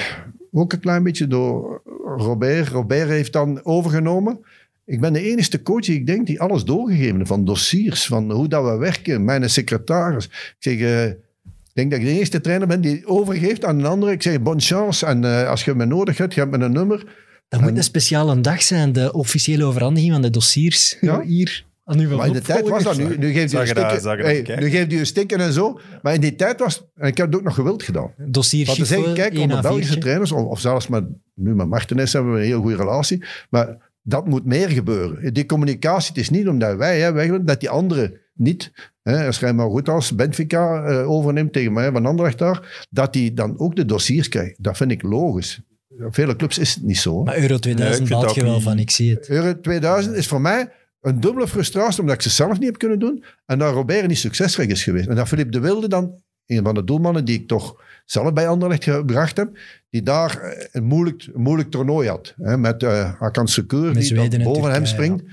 ook 0.52 0.74
een 0.74 0.80
klein 0.80 1.04
beetje 1.04 1.28
door 1.28 1.82
Robert. 2.18 2.68
Robert 2.68 3.10
heeft 3.10 3.34
dan 3.34 3.66
overgenomen. 3.66 4.40
Ik 4.86 5.00
ben 5.00 5.14
de 5.14 5.22
enige 5.22 5.62
coach 5.62 5.86
die 5.86 5.96
ik 5.96 6.06
denk 6.06 6.28
die 6.28 6.42
alles 6.42 6.64
doorgegeven 6.64 7.16
heeft. 7.16 7.28
Van 7.28 7.46
dossiers, 7.46 8.06
van 8.06 8.32
hoe 8.32 8.48
dat 8.48 8.64
we 8.64 8.78
werken. 8.78 9.26
Mijn 9.26 9.50
secretaris. 9.50 10.26
Ik 10.26 10.56
zeg, 10.60 10.80
eh, 10.80 11.06
ik 11.06 11.74
denk 11.74 11.92
dat 11.92 12.00
ik 12.00 12.06
de 12.06 12.20
eerste 12.20 12.42
trainer 12.42 12.68
ben 12.68 12.82
die 12.82 13.08
overgeeft 13.08 13.66
aan 13.66 13.80
een 13.80 13.86
andere. 13.86 14.12
Ik 14.12 14.22
zeg, 14.22 14.42
bonne 14.42 14.62
chance. 14.62 15.06
En 15.06 15.24
eh, 15.24 15.50
als 15.50 15.66
je 15.66 15.76
me 15.76 15.86
nodig 15.86 16.18
hebt, 16.18 16.34
je 16.34 16.40
hebt 16.40 16.58
me 16.58 16.66
een 16.66 16.72
nummer. 16.72 17.16
Dat 17.50 17.62
moet 17.62 17.78
een 17.78 17.84
speciale 17.84 18.42
dag 18.42 18.64
zijn, 18.64 18.94
de 18.94 19.14
officiële 19.14 19.64
overhandiging 19.64 20.12
van 20.12 20.22
de 20.22 20.30
dossiers. 20.30 20.98
Ja. 21.02 21.22
Hier, 21.22 21.66
uw 21.96 22.16
Maar 22.18 22.28
in 22.28 22.34
de 22.34 22.42
tijd 22.42 22.70
was 22.70 22.84
dat. 22.84 22.98
Nu, 22.98 23.18
nu 23.18 23.32
geeft 23.32 23.50
Zag 23.52 23.66
u 23.66 23.80
een 23.80 24.00
stikken. 24.00 24.26
hey, 24.26 24.60
nu 24.60 24.70
geeft 24.70 24.92
u 24.94 25.00
een 25.00 25.06
stikken 25.06 25.40
en 25.40 25.54
zo. 25.54 25.80
Maar 26.02 26.14
in 26.14 26.22
die 26.22 26.36
tijd 26.36 26.60
was. 26.60 26.86
En 26.96 27.08
ik 27.08 27.18
heb 27.18 27.26
het 27.26 27.36
ook 27.36 27.44
nog 27.44 27.56
gewild 27.56 27.84
gedaan. 27.84 28.12
Dossier 28.18 28.66
Wat 28.66 28.76
te 28.76 28.86
zeggen, 28.86 29.14
kijk, 29.14 29.38
onder 29.40 29.58
A4'tje. 29.58 29.62
Belgische 29.62 29.98
trainers, 29.98 30.32
of, 30.32 30.44
of 30.44 30.60
zelfs 30.60 30.88
met, 30.88 31.04
nu 31.34 31.56
met 31.56 31.68
Martinez 31.68 32.14
hebben 32.14 32.34
we 32.34 32.40
een 32.40 32.46
heel 32.46 32.62
goede 32.62 32.76
relatie, 32.76 33.24
maar 33.50 33.92
dat 34.02 34.28
moet 34.28 34.46
meer 34.46 34.70
gebeuren. 34.70 35.34
Die 35.34 35.46
communicatie, 35.46 36.08
het 36.10 36.18
is 36.18 36.30
niet 36.30 36.48
omdat 36.48 36.78
wij, 36.78 37.00
hè, 37.00 37.12
wij 37.12 37.26
willen 37.30 37.46
dat 37.46 37.60
die 37.60 37.70
anderen 37.70 38.20
niet, 38.34 38.72
hè, 39.04 39.26
als 39.26 39.40
jij 39.40 39.54
maar 39.54 39.70
goed 39.70 39.90
als 39.90 40.16
Benfica 40.16 40.84
eh, 40.84 41.10
overneemt 41.10 41.54
tegen 41.54 41.74
mij 41.74 41.92
van 41.92 42.06
Anderlecht 42.06 42.38
daar, 42.38 42.88
dat 42.90 43.14
die 43.14 43.34
dan 43.34 43.60
ook 43.60 43.76
de 43.76 43.86
dossiers 43.86 44.30
krijgt. 44.30 44.64
Dat 44.64 44.78
vind 44.78 44.92
ik 44.92 45.02
logisch. 45.02 45.62
Vele 46.10 46.36
clubs 46.36 46.58
is 46.58 46.74
het 46.76 46.84
niet 46.84 46.98
zo. 46.98 47.18
hè. 47.18 47.24
Maar 47.24 47.36
Euro 47.38 47.48
Nee, 47.48 47.60
2000 47.60 48.00
ik 48.02 48.08
vind 48.08 48.10
baalt 48.10 48.26
dat 48.26 48.36
je 48.36 48.44
wel 48.44 48.54
niet- 48.54 48.64
van, 48.64 48.80
ik 48.80 48.92
zie 48.92 49.14
het. 49.14 49.30
Euro 49.30 49.60
2000 49.60 50.16
is 50.16 50.28
voor 50.28 50.42
mij 50.42 50.70
een 51.08 51.20
dubbele 51.20 51.48
frustratie, 51.48 52.00
omdat 52.00 52.16
ik 52.16 52.22
ze 52.22 52.30
zelf 52.30 52.60
niet 52.60 52.68
heb 52.68 52.78
kunnen 52.78 53.00
doen. 53.00 53.24
En 53.46 53.60
dat 53.60 53.74
Robert 53.74 54.08
niet 54.08 54.18
succesrijk 54.18 54.70
is 54.70 54.84
geweest. 54.84 55.08
En 55.08 55.16
dat 55.16 55.28
Philippe 55.28 55.52
de 55.52 55.60
Wilde 55.60 55.88
dan, 55.88 56.22
een 56.46 56.64
van 56.64 56.74
de 56.74 56.84
doelmannen 56.84 57.26
die 57.26 57.40
ik 57.40 57.48
toch 57.48 57.82
zelf 58.06 58.34
bij 58.34 58.48
Anderlecht 58.48 58.84
gebracht 58.84 59.38
heb, 59.38 59.60
die 59.90 60.04
daar 60.04 60.42
eh, 60.42 60.66
een 60.72 60.84
moeilijk, 60.84 61.28
een 61.34 61.42
moeilijk 61.42 61.72
toernooi 61.72 62.08
had. 62.08 62.34
Hè, 62.38 62.58
met 62.58 62.84
uh, 62.84 63.14
Hakan 63.20 63.48
Sekur, 63.48 63.94
Met 63.94 64.32
die 64.32 64.44
boven 64.44 64.72
hem 64.72 64.86
springt. 64.86 65.24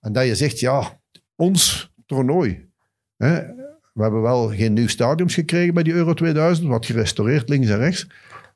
En 0.00 0.12
dat 0.12 0.26
je 0.26 0.34
zegt, 0.34 0.60
ja, 0.60 1.00
ons 1.36 1.92
toernooi. 2.06 2.68
Hè, 3.16 3.40
we 3.92 4.02
hebben 4.02 4.22
wel 4.22 4.48
geen 4.48 4.72
nieuw 4.72 4.88
stadiums 4.88 5.34
gekregen 5.34 5.74
bij 5.74 5.82
die 5.82 5.92
Euro 5.92 6.14
2000, 6.14 6.68
wat 6.68 6.86
gerestaureerd 6.86 7.48
links 7.48 7.68
en 7.68 7.78
rechts. 7.78 8.06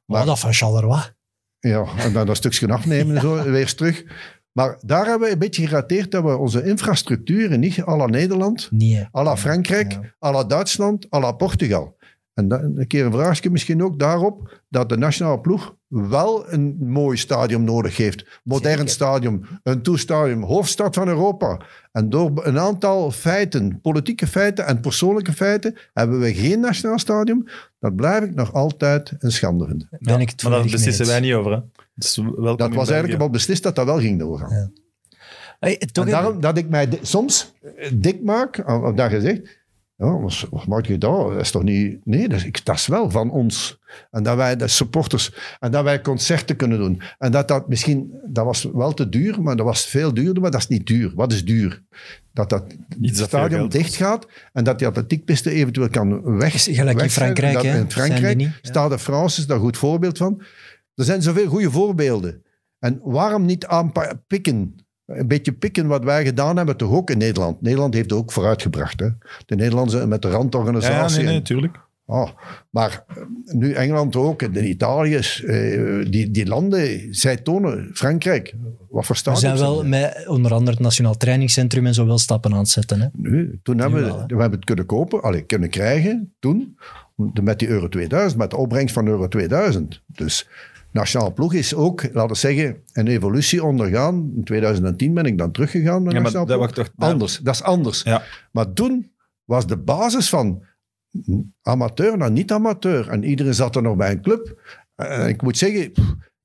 Maar 0.04 0.26
dat 0.26 0.38
van 0.38 0.52
Charleroi. 0.52 1.02
Ja, 1.60 1.84
en 1.96 2.12
dan 2.12 2.26
dat 2.26 2.36
stukje 2.36 2.68
afnemen 2.68 3.14
en 3.14 3.20
zo, 3.20 3.42
weer 3.50 3.74
terug. 3.74 4.04
Maar 4.58 4.78
daar 4.80 5.06
hebben 5.06 5.26
we 5.28 5.32
een 5.32 5.38
beetje 5.38 5.66
gerateerd 5.66 6.10
dat 6.10 6.22
we 6.24 6.36
onze 6.36 6.64
infrastructuur 6.64 7.58
niet 7.58 7.82
à 7.82 7.96
la 7.96 8.06
Nederland, 8.06 8.68
Nee. 8.70 9.08
à 9.16 9.22
la 9.22 9.36
Frankrijk, 9.36 9.92
Ja. 9.92 10.00
à 10.28 10.32
la 10.32 10.44
Duitsland, 10.44 11.06
à 11.14 11.20
la 11.20 11.32
Portugal. 11.32 11.96
En 12.34 12.48
dan 12.48 12.60
een 12.78 12.86
keer 12.86 13.04
een 13.04 13.12
vraagje 13.12 13.50
misschien 13.50 13.82
ook 13.82 13.98
daarop, 13.98 14.60
dat 14.68 14.88
de 14.88 14.96
nationale 14.96 15.40
ploeg 15.40 15.76
wel 15.88 16.52
een 16.52 16.76
mooi 16.80 17.16
stadion 17.16 17.64
nodig 17.64 17.96
heeft. 17.96 18.40
Modern 18.44 18.76
Zeker. 18.76 18.88
stadion, 18.88 19.46
een 19.62 19.82
toestadium, 19.82 20.42
hoofdstad 20.42 20.94
van 20.94 21.08
Europa. 21.08 21.60
En 21.92 22.08
door 22.10 22.46
een 22.46 22.58
aantal 22.58 23.10
feiten, 23.10 23.80
politieke 23.80 24.26
feiten 24.26 24.66
en 24.66 24.80
persoonlijke 24.80 25.32
feiten, 25.32 25.76
hebben 25.92 26.20
we 26.20 26.34
geen 26.34 26.60
nationaal 26.60 26.98
stadion. 26.98 27.48
Dat 27.80 27.96
blijf 27.96 28.24
ik 28.24 28.34
nog 28.34 28.52
altijd 28.52 29.14
een 29.18 29.32
schande 29.32 29.66
vinden. 29.66 29.88
Ben 30.00 30.20
ik 30.20 30.30
het 30.30 30.42
Maar 30.42 30.52
daar 30.52 30.62
beslissen 30.62 31.06
wij 31.06 31.20
niet 31.20 31.32
over. 31.34 31.52
Hè. 31.52 31.58
Dus 31.98 32.14
Dat 32.56 32.74
was 32.74 32.88
eigenlijk 32.90 33.22
al 33.22 33.30
beslist 33.30 33.62
dat 33.62 33.74
dat 33.76 33.84
wel 33.86 33.98
ging 34.00 34.18
doorgaan. 34.18 34.50
Ja. 34.50 34.70
Hey, 35.60 35.76
toch 35.76 36.04
en 36.04 36.10
even- 36.10 36.22
daarom 36.22 36.40
dat 36.40 36.58
ik 36.58 36.68
mij 36.68 36.88
soms 37.02 37.52
eh, 37.76 37.90
dik 37.94 38.22
maak, 38.22 38.62
of 38.68 38.94
dat 38.94 39.10
je 39.10 39.20
zegt, 39.20 39.56
ja, 39.96 40.18
wat, 40.20 40.46
wat 40.50 40.66
maak 40.66 40.86
je 40.86 40.98
daar? 40.98 41.28
Dat 41.30 41.40
is 41.40 41.50
toch 41.50 41.62
niet... 41.62 41.98
Nee, 42.04 42.28
dat 42.28 42.38
is, 42.38 42.44
ik- 42.44 42.64
dat 42.64 42.76
is 42.76 42.86
wel 42.86 43.10
van 43.10 43.30
ons. 43.30 43.78
En 44.10 44.22
dat 44.22 44.36
wij, 44.36 44.56
de 44.56 44.68
supporters, 44.68 45.34
en 45.60 45.70
dat 45.70 45.84
wij 45.84 46.00
concerten 46.00 46.56
kunnen 46.56 46.78
doen. 46.78 47.02
En 47.18 47.32
dat 47.32 47.48
dat 47.48 47.68
misschien, 47.68 48.12
dat 48.26 48.44
was 48.44 48.68
wel 48.72 48.94
te 48.94 49.08
duur, 49.08 49.42
maar 49.42 49.56
dat 49.56 49.66
was 49.66 49.86
veel 49.86 50.14
duurder, 50.14 50.42
maar 50.42 50.50
dat 50.50 50.60
is 50.60 50.68
niet 50.68 50.86
duur. 50.86 51.12
Wat 51.14 51.32
is 51.32 51.44
duur? 51.44 51.82
Dat 52.32 52.50
dat 52.50 52.68
dat 52.68 52.76
veel 52.98 53.26
stadion 53.26 53.68
dicht 53.68 53.94
gaat 53.96 54.26
en 54.52 54.64
dat 54.64 54.78
die 54.78 54.86
atletiekpiste 54.88 55.50
eventueel 55.50 55.88
kan 55.88 56.36
weg. 56.38 56.62
Gelijk 56.62 57.00
in. 57.00 57.10
Frankrijk, 57.10 57.52
Dat- 57.54 57.62
hè? 57.62 57.78
In 57.78 57.90
Frankrijk, 57.90 58.40
ja. 58.40 58.50
Stade 58.62 58.94
de 58.94 59.00
France 59.00 59.40
is 59.40 59.46
daar 59.46 59.56
een 59.56 59.62
goed 59.62 59.76
voorbeeld 59.76 60.18
van. 60.18 60.42
Er 60.98 61.04
zijn 61.04 61.22
zoveel 61.22 61.46
goede 61.46 61.70
voorbeelden. 61.70 62.42
En 62.78 63.00
waarom 63.02 63.44
niet 63.44 63.66
aanpikken? 63.66 64.74
Een 65.06 65.28
beetje 65.28 65.52
pikken 65.52 65.86
wat 65.86 66.04
wij 66.04 66.24
gedaan 66.24 66.56
hebben, 66.56 66.76
toch 66.76 66.92
ook 66.92 67.10
in 67.10 67.18
Nederland. 67.18 67.60
Nederland 67.62 67.94
heeft 67.94 68.12
ook 68.12 68.32
vooruitgebracht. 68.32 69.00
Hè? 69.00 69.08
De 69.46 69.54
Nederlandse 69.56 70.06
met 70.06 70.22
de 70.22 70.28
Ja, 70.28 70.34
ja, 70.34 70.38
randorganisatie. 70.40 71.16
nee, 71.16 71.26
nee, 71.26 71.34
natuurlijk. 71.34 71.76
Ah, 72.06 72.28
maar 72.70 73.04
eh, 73.08 73.16
nu 73.54 73.72
Engeland 73.72 74.16
ook, 74.16 74.42
en 74.42 74.68
Italië, 74.68 75.14
eh, 75.16 76.10
die, 76.10 76.30
die 76.30 76.46
landen, 76.46 77.14
zij 77.14 77.36
tonen, 77.36 77.90
Frankrijk, 77.94 78.54
wat 78.90 79.06
voor 79.06 79.14
We 79.14 79.20
stadions 79.20 79.40
zijn 79.58 79.58
wel 79.70 79.84
met 79.84 80.24
onder 80.28 80.52
andere 80.52 80.70
het 80.70 80.80
Nationaal 80.80 81.16
Trainingscentrum 81.16 81.86
en 81.86 81.94
zo 81.94 82.06
wel 82.06 82.18
stappen 82.18 82.52
aan 82.52 82.58
het 82.58 82.68
zetten. 82.68 83.00
Hè? 83.00 83.06
Nu, 83.12 83.60
toen 83.62 83.78
hebben 83.78 84.04
wel, 84.04 84.16
we, 84.18 84.34
we 84.34 84.40
hebben 84.40 84.58
het 84.58 84.64
kunnen 84.64 84.86
kopen, 84.86 85.22
allee, 85.22 85.42
kunnen 85.42 85.70
krijgen 85.70 86.34
toen, 86.38 86.78
de- 87.16 87.42
met 87.42 87.58
die 87.58 87.68
Euro 87.68 87.88
2000, 87.88 88.40
met 88.40 88.50
de 88.50 88.56
opbrengst 88.56 88.94
van 88.94 89.06
Euro 89.06 89.28
2000. 89.28 90.02
Dus 90.06 90.48
nationale 90.98 91.32
ploeg 91.32 91.54
is 91.54 91.74
ook, 91.74 92.02
laten 92.12 92.28
we 92.28 92.34
zeggen, 92.34 92.82
een 92.92 93.06
evolutie 93.06 93.64
ondergaan. 93.64 94.32
In 94.36 94.44
2010 94.44 95.14
ben 95.14 95.24
ik 95.24 95.38
dan 95.38 95.52
teruggegaan 95.52 96.02
naar 96.02 96.14
Ja, 96.14 96.20
maar 96.20 96.32
dat 96.32 96.48
wacht 96.48 96.74
toch... 96.74 96.90
Anders, 96.96 97.38
dat 97.38 97.54
is 97.54 97.62
anders. 97.62 98.02
Ja. 98.02 98.22
Maar 98.52 98.72
toen 98.72 99.12
was 99.44 99.66
de 99.66 99.76
basis 99.76 100.28
van 100.28 100.62
amateur 101.62 102.16
naar 102.16 102.30
niet-amateur. 102.30 103.08
En 103.08 103.24
iedereen 103.24 103.54
zat 103.54 103.76
er 103.76 103.82
nog 103.82 103.96
bij 103.96 104.10
een 104.10 104.22
club. 104.22 104.60
En 104.94 105.28
ik 105.28 105.42
moet 105.42 105.58
zeggen, 105.58 105.92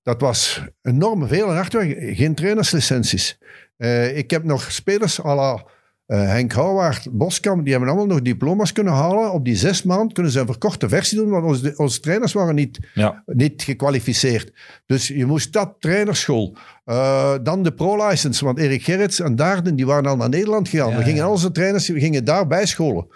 dat 0.01 0.21
was 0.21 0.61
enorm 0.81 1.27
veel 1.27 1.49
en 1.49 1.55
hard 1.55 1.73
werken. 1.73 2.15
Geen 2.15 2.35
trainerslicenties. 2.35 3.37
Eh, 3.77 4.17
ik 4.17 4.31
heb 4.31 4.43
nog 4.43 4.71
spelers 4.71 5.23
à 5.23 5.35
la 5.35 5.65
eh, 6.13 6.27
Henk 6.27 6.51
Houwaard, 6.51 7.07
Boskamp, 7.11 7.63
die 7.63 7.71
hebben 7.71 7.89
allemaal 7.89 8.07
nog 8.07 8.21
diploma's 8.21 8.71
kunnen 8.71 8.93
halen. 8.93 9.31
Op 9.31 9.45
die 9.45 9.55
zes 9.55 9.83
maanden 9.83 10.13
kunnen 10.13 10.31
ze 10.31 10.39
een 10.39 10.45
verkorte 10.45 10.89
versie 10.89 11.17
doen, 11.17 11.29
want 11.29 11.45
onze, 11.45 11.73
onze 11.77 11.99
trainers 11.99 12.33
waren 12.33 12.55
niet, 12.55 12.79
Ja. 12.93 13.23
niet 13.25 13.63
gekwalificeerd. 13.63 14.53
Dus 14.85 15.07
je 15.07 15.25
moest 15.25 15.53
dat, 15.53 15.75
trainerschool. 15.79 16.55
Eh, 16.85 17.33
dan 17.43 17.63
de 17.63 17.73
pro-license, 17.73 18.45
want 18.45 18.57
Erik 18.59 18.83
Gerrits 18.83 19.19
en 19.19 19.35
Daarden, 19.35 19.75
die 19.75 19.85
waren 19.85 20.09
al 20.09 20.15
naar 20.15 20.29
Nederland 20.29 20.69
gegaan. 20.69 20.89
Ja, 20.89 20.97
we 20.97 21.03
gingen 21.03 21.23
al 21.23 21.31
onze 21.31 21.51
trainers 21.51 21.87
we 21.87 21.99
gingen 21.99 22.25
daar 22.25 22.47
bijscholen. 22.47 23.07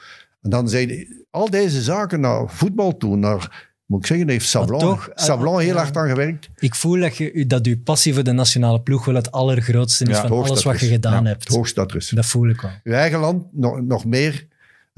En 0.42 0.50
dan 0.50 0.70
zeiden 0.70 1.26
al 1.32 1.50
deze 1.50 1.82
zaken 1.82 2.20
naar 2.20 2.50
voetbal 2.50 2.98
toe, 2.98 3.16
naar, 3.16 3.70
moet 3.88 4.00
ik 4.00 4.06
zeggen, 4.06 4.26
daar 4.26 4.36
heeft 4.36 4.50
Sablon, 4.50 4.80
toch, 4.80 5.08
eh, 5.08 5.24
Sablon 5.24 5.60
heel 5.60 5.74
ja. 5.74 5.82
hard 5.82 5.98
aan 5.98 6.10
gewerkt. 6.10 6.50
Ik 6.60 6.76
voel 6.76 7.00
dat, 7.00 7.18
je, 7.18 7.46
dat 7.48 7.66
uw 7.66 7.82
passie 7.84 8.14
voor 8.14 8.24
de 8.24 8.32
nationale 8.32 8.82
ploeg 8.82 9.06
wel 9.06 9.16
het 9.16 9.32
allergrootste 9.32 10.04
is 10.06 10.16
Ja, 10.16 10.22
van 10.22 10.32
alles 10.32 10.50
dat 10.50 10.64
wat 10.64 10.80
je 10.80 10.88
gedaan 10.88 11.24
Ja, 11.24 11.30
hebt. 11.30 11.44
Het 11.44 11.54
hoogste 11.56 11.80
dat 11.80 11.96
is. 11.96 12.10
Dat 12.10 12.26
voel 12.26 12.50
ik 12.50 12.62
wel. 12.62 12.72
Je 12.84 12.94
eigen 12.94 13.20
land 13.20 13.46
nog, 13.52 13.82
nog 13.82 14.06
meer 14.06 14.48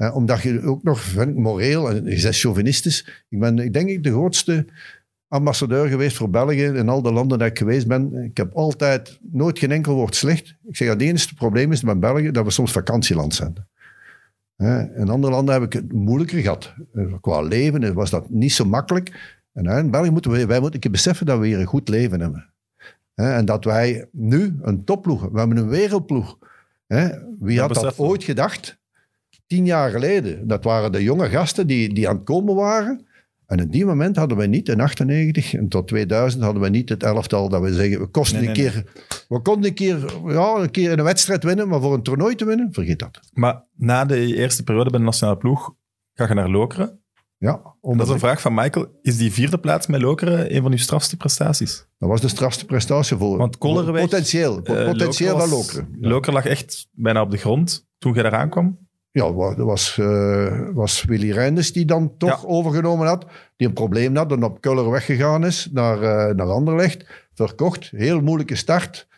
Eh, 0.00 0.14
omdat 0.14 0.42
je 0.42 0.62
ook 0.62 0.82
nog, 0.82 1.00
vind 1.00 1.28
ik, 1.28 1.36
moreel, 1.36 1.90
en 1.90 2.04
je 2.04 2.22
bent 2.22 2.36
chauvinistisch. 2.36 3.24
Ik 3.28 3.38
ben, 3.40 3.58
ik 3.58 3.72
denk 3.72 3.88
ik, 3.88 4.02
de 4.02 4.10
grootste 4.10 4.66
ambassadeur 5.28 5.88
geweest 5.88 6.16
voor 6.16 6.30
België 6.30 6.64
in 6.64 6.88
al 6.88 7.02
de 7.02 7.12
landen 7.12 7.38
dat 7.38 7.48
ik 7.48 7.58
geweest 7.58 7.86
ben. 7.86 8.14
Ik 8.14 8.36
heb 8.36 8.54
altijd, 8.54 9.18
nooit 9.32 9.58
geen 9.58 9.70
enkel 9.70 9.94
woord 9.94 10.14
slecht. 10.14 10.56
Ik 10.64 10.76
zeg, 10.76 10.88
het 10.88 11.00
enige 11.00 11.34
probleem 11.34 11.72
is 11.72 11.82
met 11.82 12.00
België 12.00 12.30
dat 12.30 12.44
we 12.44 12.50
soms 12.50 12.72
vakantieland 12.72 13.34
zijn. 13.34 13.68
In 14.96 15.08
andere 15.08 15.32
landen 15.32 15.54
heb 15.54 15.62
ik 15.62 15.72
het 15.72 15.92
moeilijker 15.92 16.38
gehad. 16.38 16.74
Eh, 16.94 17.14
Qua 17.20 17.40
leven 17.40 17.94
was 17.94 18.10
dat 18.10 18.30
niet 18.30 18.52
zo 18.52 18.64
makkelijk. 18.64 19.38
En 19.52 19.66
in 19.66 19.90
België 19.90 20.10
moeten 20.10 20.30
we, 20.30 20.46
wij 20.46 20.60
moeten 20.60 20.90
beseffen 20.90 21.26
dat 21.26 21.38
we 21.38 21.46
hier 21.46 21.60
een 21.60 21.66
goed 21.66 21.88
leven 21.88 22.20
hebben. 22.20 22.52
En 23.14 23.44
dat 23.44 23.64
wij 23.64 24.08
nu 24.12 24.58
een 24.62 24.84
topploeg, 24.84 25.28
we 25.28 25.38
hebben 25.38 25.56
een 25.56 25.68
wereldploeg. 25.68 26.38
Wie 27.38 27.60
had 27.60 27.74
dat 27.74 27.98
ooit 27.98 28.24
gedacht? 28.24 28.78
Tien 29.46 29.64
jaar 29.64 29.90
geleden. 29.90 30.46
Dat 30.48 30.64
waren 30.64 30.92
de 30.92 31.02
jonge 31.02 31.28
gasten 31.28 31.66
die, 31.66 31.94
die 31.94 32.08
aan 32.08 32.14
het 32.16 32.24
komen 32.24 32.54
waren. 32.54 33.06
En 33.50 33.62
op 33.62 33.72
die 33.72 33.84
moment 33.84 34.16
hadden 34.16 34.36
wij 34.36 34.46
niet, 34.46 34.68
in 34.68 34.80
98 34.80 35.54
en 35.54 35.68
tot 35.68 35.88
2000, 35.88 36.42
hadden 36.42 36.62
we 36.62 36.68
niet 36.68 36.88
het 36.88 37.02
elftal 37.02 37.48
dat 37.48 37.62
we 37.62 37.74
zeggen, 37.74 38.00
we 38.00 38.06
kosten 38.06 38.38
Nee, 38.38 38.48
een 38.48 38.56
nee, 38.56 38.70
keer... 38.70 38.84
We 39.28 39.40
konden 39.40 39.68
een 39.68 39.74
keer, 39.74 40.14
ja, 40.26 40.54
een 40.54 40.70
keer 40.70 40.98
een 40.98 41.04
wedstrijd 41.04 41.44
winnen, 41.44 41.68
maar 41.68 41.80
voor 41.80 41.94
een 41.94 42.02
toernooi 42.02 42.34
te 42.34 42.44
winnen, 42.44 42.68
vergeet 42.72 42.98
dat. 42.98 43.20
Maar 43.32 43.64
na 43.76 44.04
de 44.04 44.34
eerste 44.34 44.62
periode 44.64 44.90
bij 44.90 44.98
de 44.98 45.04
nationale 45.04 45.36
ploeg 45.36 45.74
ga 46.14 46.28
je 46.28 46.34
naar 46.34 46.48
Lokeren. 46.48 47.00
Ja, 47.38 47.60
Dat 47.80 48.00
is 48.00 48.08
een 48.08 48.18
vraag 48.18 48.40
van 48.40 48.54
Michael. 48.54 48.98
Is 49.02 49.16
die 49.16 49.32
vierde 49.32 49.58
plaats 49.58 49.86
met 49.86 50.00
Lokeren 50.00 50.54
een 50.56 50.62
van 50.62 50.70
uw 50.70 50.78
strafste 50.78 51.16
prestaties? 51.16 51.86
Dat 51.98 52.08
was 52.08 52.20
de 52.20 52.28
strafste 52.28 52.64
prestatie 52.64 53.16
voor. 53.16 53.36
Want 53.38 53.58
Kollerweg, 53.58 54.02
Potentieel. 54.02 54.62
Eh, 54.62 54.86
potentieel 54.86 55.36
Lokeren 55.36 55.38
van 55.38 55.58
Lokeren. 55.58 55.88
Ja. 56.00 56.08
Lokeren 56.08 56.34
lag 56.34 56.46
echt 56.46 56.88
bijna 56.92 57.22
op 57.22 57.30
de 57.30 57.36
grond 57.36 57.88
toen 57.98 58.14
je 58.14 58.24
eraan 58.24 58.50
kwam. 58.50 58.78
Ja, 59.12 59.32
was, 59.32 59.98
eh, 59.98 60.58
was 60.72 61.04
Willy 61.04 61.30
Reinders 61.32 61.72
die 61.72 61.84
dan 61.84 62.12
toch 62.18 62.42
Ja. 62.42 62.48
overgenomen 62.48 63.06
had. 63.06 63.26
Die 63.56 63.66
een 63.68 63.72
probleem 63.74 64.16
had 64.16 64.32
en 64.32 64.42
op 64.42 64.60
Kuller 64.60 64.90
weggegaan 64.90 65.44
is 65.46 65.68
naar, 65.72 66.02
eh 66.02 66.34
naar 66.34 66.46
Anderlecht. 66.46 67.06
Verkocht. 67.34 67.90
Heel 67.96 68.20
moeilijke 68.20 68.56
start. 68.56 69.08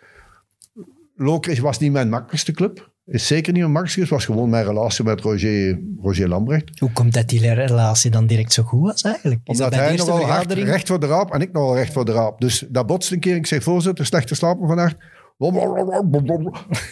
Lokeren 1.17 1.63
was 1.63 1.79
niet 1.79 1.93
mijn 1.93 2.09
makkelijkste 2.09 2.53
club. 2.53 2.91
Is 3.07 3.27
zeker 3.27 3.53
niet 3.53 3.61
mijn 3.61 3.73
makkelijkste. 3.73 4.01
Het 4.01 4.11
was 4.11 4.25
gewoon 4.25 4.51
mijn 4.51 4.65
relatie 4.65 5.05
met 5.05 5.21
Roger, 5.21 5.81
Roger 6.03 6.29
Lambrecht. 6.29 6.79
Hoe 6.79 6.93
komt 6.93 7.15
dat 7.15 7.29
die 7.29 7.55
relatie 7.55 8.11
dan 8.11 8.27
direct 8.27 8.53
zo 8.53 8.63
goed 8.63 8.81
was 8.81 9.03
eigenlijk? 9.03 9.41
Is 9.45 9.57
dat 9.57 9.73
Omdat 9.73 9.87
hij 9.87 9.97
nogal 9.97 10.27
hard, 10.27 10.53
recht 10.53 10.89
voor 10.89 11.01
de 11.01 11.07
raap 11.07 11.33
en 11.35 11.41
ik 11.41 11.53
nogal 11.53 11.77
recht 11.77 11.93
voor 11.93 12.05
de 12.05 12.13
raap. 12.13 12.41
Dus 12.41 12.65
dat 12.69 12.87
botste 12.87 13.15
een 13.15 13.21
keer. 13.21 13.37
Ik 13.37 13.47
zeg, 13.47 13.63
voorzitter, 13.63 14.07
slecht 14.07 14.29
geslapen 14.29 14.67
vannacht. 14.67 14.97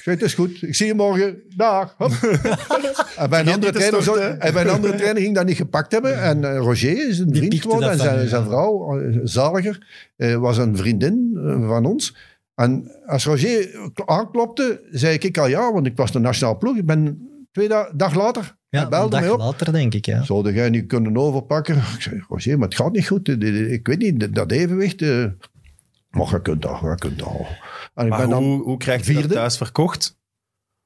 Het 0.05 0.23
is 0.23 0.35
goed. 0.35 0.63
Ik 0.63 0.75
zie 0.75 0.87
je 0.87 0.95
morgen. 0.95 1.43
Dag. 1.57 1.95
Hop. 1.99 2.11
en, 3.17 3.31
bij 3.31 3.41
een 3.41 3.49
andere 3.49 3.73
trainer, 3.73 4.03
zo- 4.03 4.15
en 4.15 4.53
bij 4.53 4.63
een 4.63 4.69
andere 4.71 4.95
trainer 4.95 5.23
ging 5.23 5.35
dat 5.35 5.47
niet 5.47 5.57
gepakt 5.57 5.93
hebben. 5.93 6.23
En 6.23 6.45
eh, 6.45 6.57
Roger 6.59 7.09
is 7.09 7.19
een 7.19 7.31
Die 7.31 7.37
vriend 7.43 7.63
geworden. 7.63 7.89
van 7.89 7.99
zijn, 7.99 8.29
zijn 8.29 8.45
vrouw, 8.45 8.99
eh, 9.01 9.19
Zaliger, 9.25 9.87
eh, 10.17 10.35
was 10.37 10.57
een 10.59 10.77
vriendin 10.77 11.31
van 11.67 11.85
ons. 11.87 12.17
En 12.55 12.91
als 13.07 13.25
Roger 13.25 13.91
aanklopte, 14.07 14.81
zei 14.91 15.15
ik, 15.15 15.25
ik 15.25 15.39
al 15.39 15.47
ja, 15.47 15.73
want 15.73 15.87
ik 15.87 15.97
was 15.97 16.13
de 16.13 16.19
nationale 16.19 16.57
ploeg. 16.57 16.77
Ik 16.77 16.87
ben 16.87 17.29
twee 17.53 17.69
da- 17.69 17.91
dag 17.95 18.15
later, 18.15 18.43
Ja, 18.43 18.51
hij 18.69 18.83
een 18.83 18.89
belde 18.91 19.11
dag 19.11 19.21
mij 19.21 19.31
op. 19.31 19.39
later 19.39 19.73
denk 19.73 19.95
ik, 19.95 20.07
ja. 20.07 20.23
Zou 20.25 20.53
jij 20.53 20.71
niet 20.71 20.87
kunnen 20.87 21.17
overpakken? 21.17 21.77
Ik 21.97 22.01
zei, 22.03 22.25
Roger, 22.29 22.59
maar 22.59 22.69
het 22.69 22.77
gaat 22.77 22.93
niet 22.93 23.07
goed. 23.07 23.29
Ik 23.29 23.87
weet 23.87 23.99
niet, 23.99 24.35
dat 24.35 24.51
evenwicht... 24.51 25.03
eh, 25.03 25.25
Maar 26.11 26.29
je 26.31 26.43
kunt 26.43 26.63
dat, 26.63 26.79
je 26.81 26.95
kunt 26.99 27.19
dat. 27.19 27.31
En 27.95 28.05
ik 28.05 28.11
Maar 28.11 28.21
ben 28.21 28.31
dan... 28.31 28.43
hoe, 28.43 28.63
hoe 28.63 28.77
krijg 28.77 29.07
je 29.07 29.15
dat 29.15 29.31
thuis 29.31 29.57
verkocht? 29.57 30.19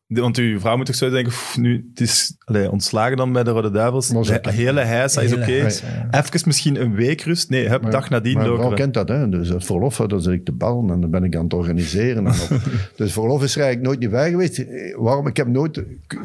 Want 0.06 0.36
uw 0.36 0.60
vrouw 0.60 0.76
moet 0.76 0.86
toch 0.86 0.94
zo 0.94 1.10
denken, 1.10 1.32
"Pff, 1.32 1.56
nu, 1.56 1.88
het 1.90 2.00
is 2.00 2.36
allee, 2.44 2.70
ontslagen 2.70 3.16
dan 3.16 3.32
bij 3.32 3.44
de 3.44 3.50
Rode 3.50 3.70
Duivels. 3.70 4.08
De 4.08 4.40
hele 4.44 4.80
heisa 4.80 5.20
is 5.20 5.32
oké. 5.32 5.50
ja. 5.52 5.66
Even 6.10 6.40
misschien 6.44 6.80
een 6.80 6.94
week 6.94 7.20
rust. 7.20 7.50
Nee, 7.50 7.68
hup, 7.68 7.90
dag 7.90 8.10
nadien 8.10 8.36
Mijn 8.38 8.54
vrouw 8.56 8.72
kent 8.74 8.94
dat, 8.94 9.08
hè. 9.08 9.28
Dus 9.28 9.48
het 9.48 9.64
verlof, 9.64 9.96
dan 9.96 10.22
zit 10.22 10.32
ik 10.32 10.44
te 10.44 10.52
bellen 10.52 10.90
en 10.90 11.00
dan 11.00 11.10
ben 11.10 11.24
ik 11.24 11.36
aan 11.36 11.44
het 11.44 11.54
organiseren. 11.54 12.26
En 12.26 12.32
op. 12.32 12.60
dus 12.96 13.12
verlof 13.12 13.42
is 13.42 13.56
er 13.56 13.62
eigenlijk 13.62 13.88
nooit 13.88 14.00
niet 14.00 14.10
bij 14.10 14.30
geweest. 14.30 14.58
Eh, 14.58 14.96
Waarom? 14.96 15.26
Ik 15.26 15.36
heb 15.36 15.46
nooit 15.46 15.82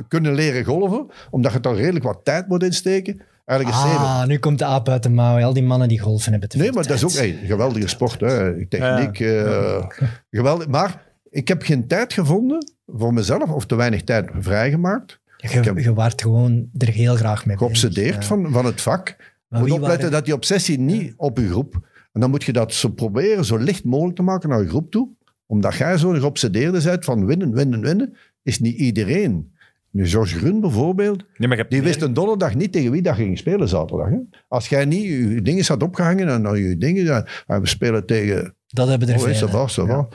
kunnen 0.07 0.34
leren 0.34 0.64
golven, 0.64 1.07
omdat 1.30 1.53
je 1.53 1.60
daar 1.60 1.76
redelijk 1.76 2.06
wat 2.06 2.19
tijd 2.23 2.47
moet 2.47 2.64
insteken. 2.64 3.22
Eigenlijk 3.49 3.80
is 3.80 3.84
zeven. 3.91 4.05
Ah, 4.05 4.26
nu 4.26 4.38
komt 4.39 4.59
de 4.59 4.65
aap 4.65 4.89
uit 4.89 5.03
de 5.03 5.09
mouw. 5.09 5.43
Al 5.43 5.53
die 5.53 5.63
mannen 5.63 5.88
die 5.88 5.99
golfen 5.99 6.31
hebben 6.31 6.49
te 6.49 6.57
Nee, 6.57 6.71
maar 6.71 6.88
dat 6.88 6.95
is 6.95 7.03
ook 7.03 7.11
hey, 7.11 7.39
geweldige 7.45 7.88
sport. 7.88 8.19
Hè. 8.19 8.65
Techniek, 8.67 9.19
eh, 9.19 9.85
geweldig. 10.31 10.67
Maar 10.67 11.01
ik 11.30 11.47
heb 11.47 11.61
geen 11.61 11.88
tijd 11.88 12.13
gevonden 12.13 12.71
voor 12.88 13.13
mezelf, 13.13 13.49
of 13.49 13.65
te 13.65 13.76
weinig 13.76 14.03
tijd 14.03 14.30
vrijgemaakt. 14.39 15.19
Je, 15.38 15.47
heb- 15.47 15.77
je 15.77 15.93
waart 15.93 16.21
gewoon 16.21 16.69
er 16.77 16.88
heel 16.88 17.15
graag 17.15 17.45
mee 17.45 17.57
Geobsedeerd 17.57 18.15
ja. 18.15 18.21
van, 18.21 18.51
van 18.51 18.65
het 18.65 18.81
vak. 18.81 19.15
Maar 19.47 19.59
moet 19.59 19.71
opletten 19.71 19.97
waren- 19.97 20.11
dat 20.11 20.26
die 20.26 20.34
obsessie 20.34 20.80
niet 20.80 21.13
op 21.17 21.38
je 21.38 21.47
groep. 21.49 21.88
En 22.11 22.21
dan 22.21 22.30
moet 22.30 22.43
je 22.43 22.53
dat 22.53 22.73
zo 22.73 22.89
proberen 22.89 23.45
zo 23.45 23.57
licht 23.57 23.84
mogelijk 23.84 24.15
te 24.15 24.21
maken 24.23 24.49
naar 24.49 24.61
je 24.61 24.67
groep 24.67 24.91
toe. 24.91 25.09
Omdat 25.45 25.76
jij 25.76 25.97
zo 25.97 26.09
geobsedeerde 26.11 26.81
bent 26.84 27.05
van 27.05 27.26
winnen, 27.26 27.53
winnen, 27.53 27.81
winnen, 27.81 28.13
is 28.43 28.59
niet 28.59 28.76
iedereen. 28.77 29.53
Nu, 29.91 30.07
George 30.07 30.37
Grun 30.37 30.59
bijvoorbeeld, 30.59 31.17
Nee, 31.17 31.47
maar 31.47 31.49
je 31.49 31.55
hebt 31.55 31.69
die 31.69 31.79
meer- 31.81 31.87
wist 31.89 32.01
een 32.01 32.13
donderdag 32.13 32.55
niet 32.55 32.71
tegen 32.71 32.91
wie 32.91 33.01
dat 33.01 33.15
ging 33.15 33.37
spelen 33.37 33.67
zaterdag. 33.67 34.09
Hè? 34.09 34.17
Als 34.47 34.69
jij 34.69 34.85
niet 34.85 35.03
je 35.03 35.41
dingen 35.41 35.65
had 35.65 35.83
opgehangen 35.83 36.27
en 36.27 36.43
dan 36.43 36.59
je 36.59 36.77
dingen, 36.77 37.25
we 37.47 37.67
spelen 37.67 38.05
tegen. 38.05 38.55
Dat 38.67 38.87
hebben 38.87 39.07
er 39.07 39.13
Oh, 39.15 39.21
veel. 39.21 39.31
dat 39.31 39.77
Ja. 39.87 40.07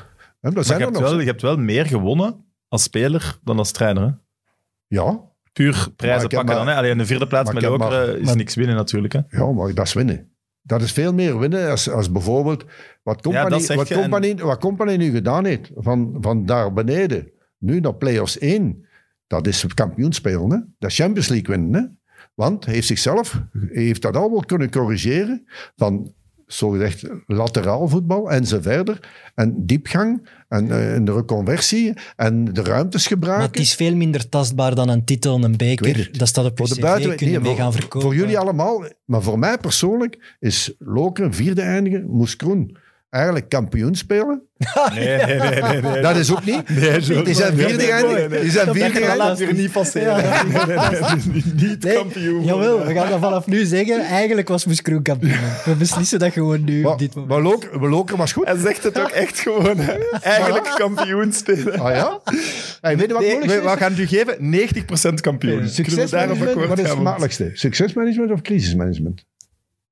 zijn 0.62 0.78
je 0.78 0.84
er 0.84 0.90
hebt, 0.90 0.92
nog. 0.92 1.10
wel, 1.10 1.20
je 1.20 1.26
hebt 1.26 1.42
wel 1.42 1.56
meer 1.56 1.86
gewonnen 1.86 2.44
als 2.68 2.82
speler 2.82 3.38
dan 3.44 3.58
als 3.58 3.70
trainer. 3.72 4.02
Hè? 4.02 4.10
Ja, 4.86 5.20
Puur 5.52 5.88
prijzen 5.96 6.28
pakken 6.28 6.46
maar- 6.46 6.64
dan. 6.64 6.66
Hè? 6.74 6.74
Alleen 6.74 6.98
de 6.98 7.06
vierde 7.06 7.26
plaats 7.26 7.52
met 7.52 7.62
Lokeren 7.62 8.06
maar- 8.06 8.16
is 8.18 8.26
maar- 8.26 8.36
niks 8.36 8.54
winnen 8.54 8.76
natuurlijk. 8.76 9.12
Hè? 9.12 9.20
ja, 9.28 9.52
maar 9.52 9.74
dat 9.74 9.86
is 9.86 9.92
winnen. 9.92 10.28
Dat 10.62 10.82
is 10.82 10.92
veel 10.92 11.12
meer 11.14 11.38
winnen 11.38 11.70
als, 11.70 11.90
als 11.90 12.12
bijvoorbeeld 12.12 12.64
wat 13.02 13.22
Company, 13.22 13.50
wat, 13.76 13.90
en- 13.90 14.00
company, 14.00 14.34
wat 14.36 14.58
company 14.58 14.96
nu 14.96 15.10
gedaan 15.10 15.44
heeft. 15.44 15.70
Van, 15.76 16.16
van 16.20 16.46
daar 16.46 16.72
beneden, 16.72 17.30
nu 17.58 17.80
naar 17.80 17.94
play-offs 17.94 18.38
1. 18.38 18.86
Dat 19.34 19.46
is 19.46 19.66
kampioen 19.74 20.12
spelen. 20.12 20.50
Hè? 20.50 20.58
Dat 20.78 20.90
is 20.90 20.96
Champions 20.96 21.28
League 21.28 21.56
winnen. 21.56 21.80
Hè? 21.82 21.88
Want 22.34 22.64
hij 22.64 22.74
heeft 22.74 22.86
zichzelf, 22.86 23.42
heeft 23.68 24.02
dat 24.02 24.16
allemaal 24.16 24.44
kunnen 24.44 24.70
corrigeren. 24.70 25.44
Van 25.76 26.12
zogezegd 26.46 27.04
lateraal 27.26 27.88
voetbal 27.88 28.30
en 28.30 28.46
zo 28.46 28.60
verder. 28.60 29.08
En 29.34 29.66
diepgang 29.66 30.28
en, 30.48 30.70
eh, 30.70 30.94
en 30.94 31.04
de 31.04 31.12
reconversie 31.12 31.92
en 32.16 32.44
de 32.44 32.62
ruimtes 32.62 33.08
Maar 33.08 33.12
gebruiken. 33.18 33.50
het 33.50 33.60
is 33.60 33.74
veel 33.74 33.94
minder 33.96 34.28
tastbaar 34.28 34.74
dan 34.74 34.88
een 34.88 35.04
titel, 35.04 35.44
een 35.44 35.52
Ik 35.52 35.58
weet 35.58 35.78
beker. 35.80 36.18
Dat 36.18 36.28
staat 36.28 36.44
op 36.44 36.58
je 36.58 36.66
Voor 36.66 36.76
de 36.76 36.80
nee, 37.30 37.40
mee 37.40 37.40
voor- 37.40 37.56
gaan 37.56 37.72
verkopen. 37.72 38.00
Voor 38.00 38.14
jullie 38.14 38.38
allemaal, 38.38 38.84
maar 39.04 39.22
voor 39.22 39.38
mij 39.38 39.58
persoonlijk 39.58 40.36
is 40.40 40.74
Lokeren 40.78 41.34
vierde 41.34 41.60
eindigen, 41.62 42.06
Moes 42.10 42.36
Kroen 42.36 42.76
eigenlijk 43.14 43.48
kampioen 43.48 43.94
spelen. 43.94 44.42
Nee, 44.94 45.16
nee, 45.16 45.38
nee. 45.38 45.62
nee, 45.62 45.80
nee. 45.82 46.00
Dat 46.02 46.16
is 46.16 46.32
ook 46.32 46.44
niet. 46.44 46.68
Nee, 46.68 47.00
zo- 47.02 47.22
Die 47.22 47.34
zijn 47.34 47.56
Nee, 47.56 47.66
vierde 47.66 47.82
geëindigd. 47.84 48.42
Die 48.42 48.50
zijn 48.50 48.66
Dat 48.66 48.74
vierde 48.74 48.90
geëindigd. 48.90 49.16
later 49.18 49.54
niet 49.54 49.72
passeren. 49.72 50.16
Nee, 50.22 50.52
nee, 50.66 50.76
nee, 50.76 51.00
dat 51.00 51.16
is 51.16 51.24
niet- 51.62 51.92
kampioen. 51.94 52.44
Jawel, 52.44 52.84
we 52.86 52.94
gaan 52.94 53.10
dat 53.10 53.20
vanaf 53.20 53.46
nu 53.46 53.64
zeggen. 53.64 54.00
Eigenlijk 54.00 54.48
was 54.48 54.64
Moes 54.64 54.82
Kroen 54.82 55.02
kampioen. 55.02 55.38
We 55.64 55.74
beslissen 55.74 56.18
dat 56.18 56.32
gewoon 56.32 56.64
nu 56.64 56.78
op 56.78 56.84
Maar, 56.88 56.96
dit 56.96 57.14
moment. 57.14 57.32
maar 57.32 57.42
Loker, 57.42 57.88
Loker 57.88 58.16
was 58.16 58.32
goed. 58.32 58.46
Hij 58.46 58.58
zegt 58.58 58.82
het 58.84 59.00
ook 59.00 59.08
echt 59.08 59.38
gewoon. 59.38 59.78
hè. 59.78 59.92
Eigenlijk 60.20 60.72
kampioen 60.76 61.32
spelen. 61.32 61.78
Ah 61.78 61.94
ja? 61.94 62.20
Hey, 62.80 62.96
weet 62.96 63.06
je 63.06 63.12
wat 63.12 63.22
Nee, 63.22 63.30
moeilijk 63.30 63.60
we, 63.60 63.66
is? 63.66 63.72
we 63.72 63.78
gaan 63.78 63.90
het 63.92 64.00
u 64.00 64.06
geven, 64.06 64.36
90% 64.40 65.14
kampioen. 65.20 65.60
We 65.60 65.68
Succesmanagement, 65.68 66.66
wat 66.66 66.78
is 66.78 66.88
het 66.88 66.98
makkelijkste? 67.02 67.50
Succesmanagement 67.54 68.30
of 68.32 68.40
crisismanagement? 68.40 69.24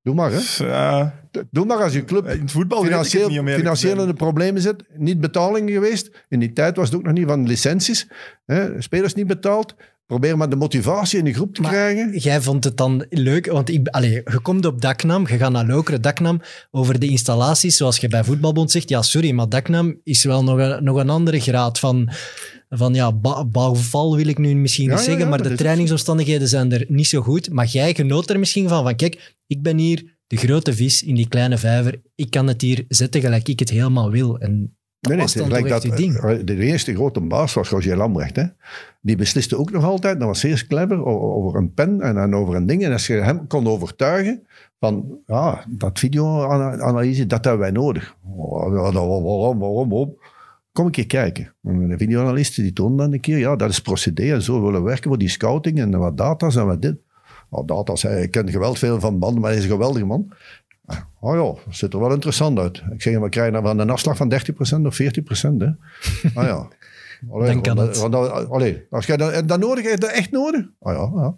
Doe 0.03 0.15
maar, 0.15 0.31
hè. 0.33 0.66
Ja, 0.66 1.15
Doe 1.51 1.65
maar 1.65 1.83
als 1.83 1.93
je 1.93 2.05
club 2.05 2.27
in 2.29 2.41
het 2.41 2.51
voetbal 2.51 2.85
financieel, 2.85 3.29
niet 3.29 3.83
in 3.85 4.07
de 4.07 4.15
problemen 4.15 4.62
zit. 4.62 4.85
Niet 4.97 5.20
betalingen 5.20 5.73
geweest. 5.73 6.24
In 6.29 6.39
die 6.39 6.53
tijd 6.53 6.77
was 6.77 6.89
het 6.89 6.97
ook 6.97 7.03
nog 7.05 7.12
niet 7.12 7.27
van 7.27 7.47
licenties. 7.47 8.09
Hè. 8.45 8.83
Spelers 8.83 9.15
niet 9.15 9.27
betaald. 9.27 9.74
Probeer 10.12 10.36
maar 10.36 10.51
de 10.51 10.56
motivatie 10.56 11.18
in 11.18 11.24
de 11.24 11.32
groep 11.32 11.55
te 11.55 11.60
Maar 11.60 11.70
krijgen. 11.70 12.18
Jij 12.18 12.40
vond 12.40 12.64
het 12.64 12.76
dan 12.76 13.06
leuk, 13.09 13.47
want 13.47 13.70
ik, 13.70 13.89
allee, 13.89 14.10
je 14.10 14.40
komt 14.43 14.66
op 14.66 14.80
Daknam, 14.80 15.28
je 15.28 15.36
gaat 15.36 15.52
naar 15.52 15.66
Lokeren, 15.66 16.02
Daknam, 16.02 16.40
over 16.70 16.98
de 16.98 17.06
installaties, 17.06 17.76
zoals 17.76 17.98
je 17.98 18.09
bij 18.09 18.24
Voetbalbond 18.24 18.70
zegt. 18.70 18.89
Ja, 18.89 19.02
sorry, 19.02 19.30
maar 19.30 19.48
Daknam 19.48 20.01
is 20.05 20.24
wel 20.24 20.44
nog 20.44 20.59
een, 20.59 20.84
nog 20.84 20.97
een 20.97 21.10
andere 21.10 21.40
graad 21.40 21.78
van, 21.78 22.10
van 22.68 22.94
ja, 22.94 23.12
bouwval 23.47 24.16
wil 24.16 24.26
ik 24.26 24.39
nu 24.39 24.55
misschien 24.55 24.89
Ja, 24.89 24.94
niet 24.94 25.05
zeggen, 25.05 25.22
ja, 25.22 25.28
maar 25.28 25.43
de 25.43 25.55
trainingsomstandigheden 25.55 26.48
zijn 26.48 26.72
er 26.72 26.84
niet 26.89 27.09
zo 27.09 27.20
goed. 27.20 27.51
Maar 27.51 27.66
jij 27.66 27.94
genoot 27.94 28.30
er 28.30 28.39
misschien 28.39 28.68
van, 28.68 28.82
van 28.82 28.97
kijk, 28.97 29.34
ik 29.47 29.62
ben 29.62 29.78
hier 29.78 30.18
de 30.26 30.36
grote 30.36 30.74
vis 30.74 31.02
in 31.02 31.14
die 31.14 31.28
kleine 31.28 31.59
vijver. 31.59 32.02
Ik 32.14 32.30
kan 32.30 32.47
het 32.47 32.60
hier 32.60 32.84
zetten 32.89 33.20
gelijk 33.20 33.48
ik 33.48 33.59
het 33.59 33.70
helemaal 33.70 34.10
wil. 34.10 34.39
En 34.39 34.76
dat 35.09 35.19
dan 35.19 35.49
toch 35.49 35.57
gelijk 35.69 35.83
je 35.83 35.89
ding. 35.97 36.16
eh, 36.41 36.47
De 36.57 36.57
eerste 36.57 36.95
grote 36.95 37.20
baas 37.20 37.55
was 37.55 37.69
Roger 37.69 37.97
Lambrecht. 37.97 38.37
Hè. 38.37 38.45
Die 39.01 39.16
besliste 39.16 39.57
ook 39.59 39.70
nog 39.70 39.85
altijd, 39.85 40.19
dat 40.19 40.29
was 40.29 40.41
zeer 40.41 40.65
clever, 40.69 41.05
over 41.07 41.59
een 41.61 41.74
pen 41.74 42.01
en, 42.01 42.16
en 42.19 42.35
over 42.35 42.55
een 42.55 42.66
ding. 42.66 42.85
En 42.85 42.93
als 42.93 43.07
je 43.07 43.12
hem 43.15 43.47
kon 43.47 43.66
overtuigen 43.66 44.47
van, 44.81 45.19
ja, 45.27 45.65
dat 45.69 45.99
videoanalyse, 45.99 47.27
dat 47.27 47.45
hebben 47.45 47.62
wij 47.62 47.70
nodig. 47.70 48.16
Dat- 48.23 48.93
Waarom, 48.93 49.59
waarom, 49.59 49.59
waarom? 49.89 50.16
kom 50.73 50.87
een 50.87 50.91
keer 50.93 51.07
kijken. 51.07 51.55
En 51.62 51.89
de 51.89 51.97
videoanalisten 51.99 52.62
die 52.62 52.73
tonen 52.73 52.97
dan 52.97 53.12
een 53.12 53.20
keer, 53.20 53.39
ja, 53.39 53.57
dat 53.57 53.70
is 53.70 53.81
procedé 53.81 54.33
en 54.33 54.43
zo. 54.43 54.59
We 54.61 54.66
willen 54.66 54.83
werken 54.83 55.09
voor 55.09 55.19
die 55.19 55.29
scouting 55.29 55.79
en 55.79 55.99
wat 55.99 56.16
data's 56.16 56.57
en 56.57 56.66
wat 56.66 56.83
dit. 56.83 56.97
Oh, 57.51 57.66
data's, 57.66 58.03
hij 58.03 58.29
kent 58.29 58.51
geweld 58.51 58.79
veel 58.79 59.01
van 59.01 59.19
banden, 59.19 59.41
maar 59.41 59.51
hij 59.51 59.59
is 59.59 59.65
een 59.65 59.70
geweldige 59.70 60.05
man. 60.05 60.29
Oh 61.20 61.34
ja, 61.34 61.40
dat 61.42 61.59
ziet 61.70 61.92
er 61.92 62.00
wel 62.00 62.12
interessant 62.12 62.59
uit. 62.59 62.82
Ik 62.92 63.02
zeg, 63.02 63.18
we 63.18 63.28
krijgen 63.28 63.52
dan 63.52 63.62
van 63.62 63.78
een 63.78 63.90
afslag 63.90 64.16
van 64.16 64.32
30% 64.32 64.86
of 64.86 64.98
40%. 65.02 65.04
Hè? 65.59 65.66
Ah 66.40 66.44
ja. 66.46 66.68
Allee, 67.30 67.46
Dan 67.52 67.62
kan 67.62 67.76
het. 67.78 67.94
dan- 68.10 68.50
allee, 68.50 68.86
als 68.90 69.06
jij 69.06 69.16
dat, 69.16 69.48
dat 69.48 69.60
nodig 69.60 69.84
hebt, 69.84 70.00
dat 70.00 70.10
echt 70.10 70.30
nodig? 70.30 70.64
Ah 70.80 70.94
ja, 70.94 71.10
ja. 71.22 71.34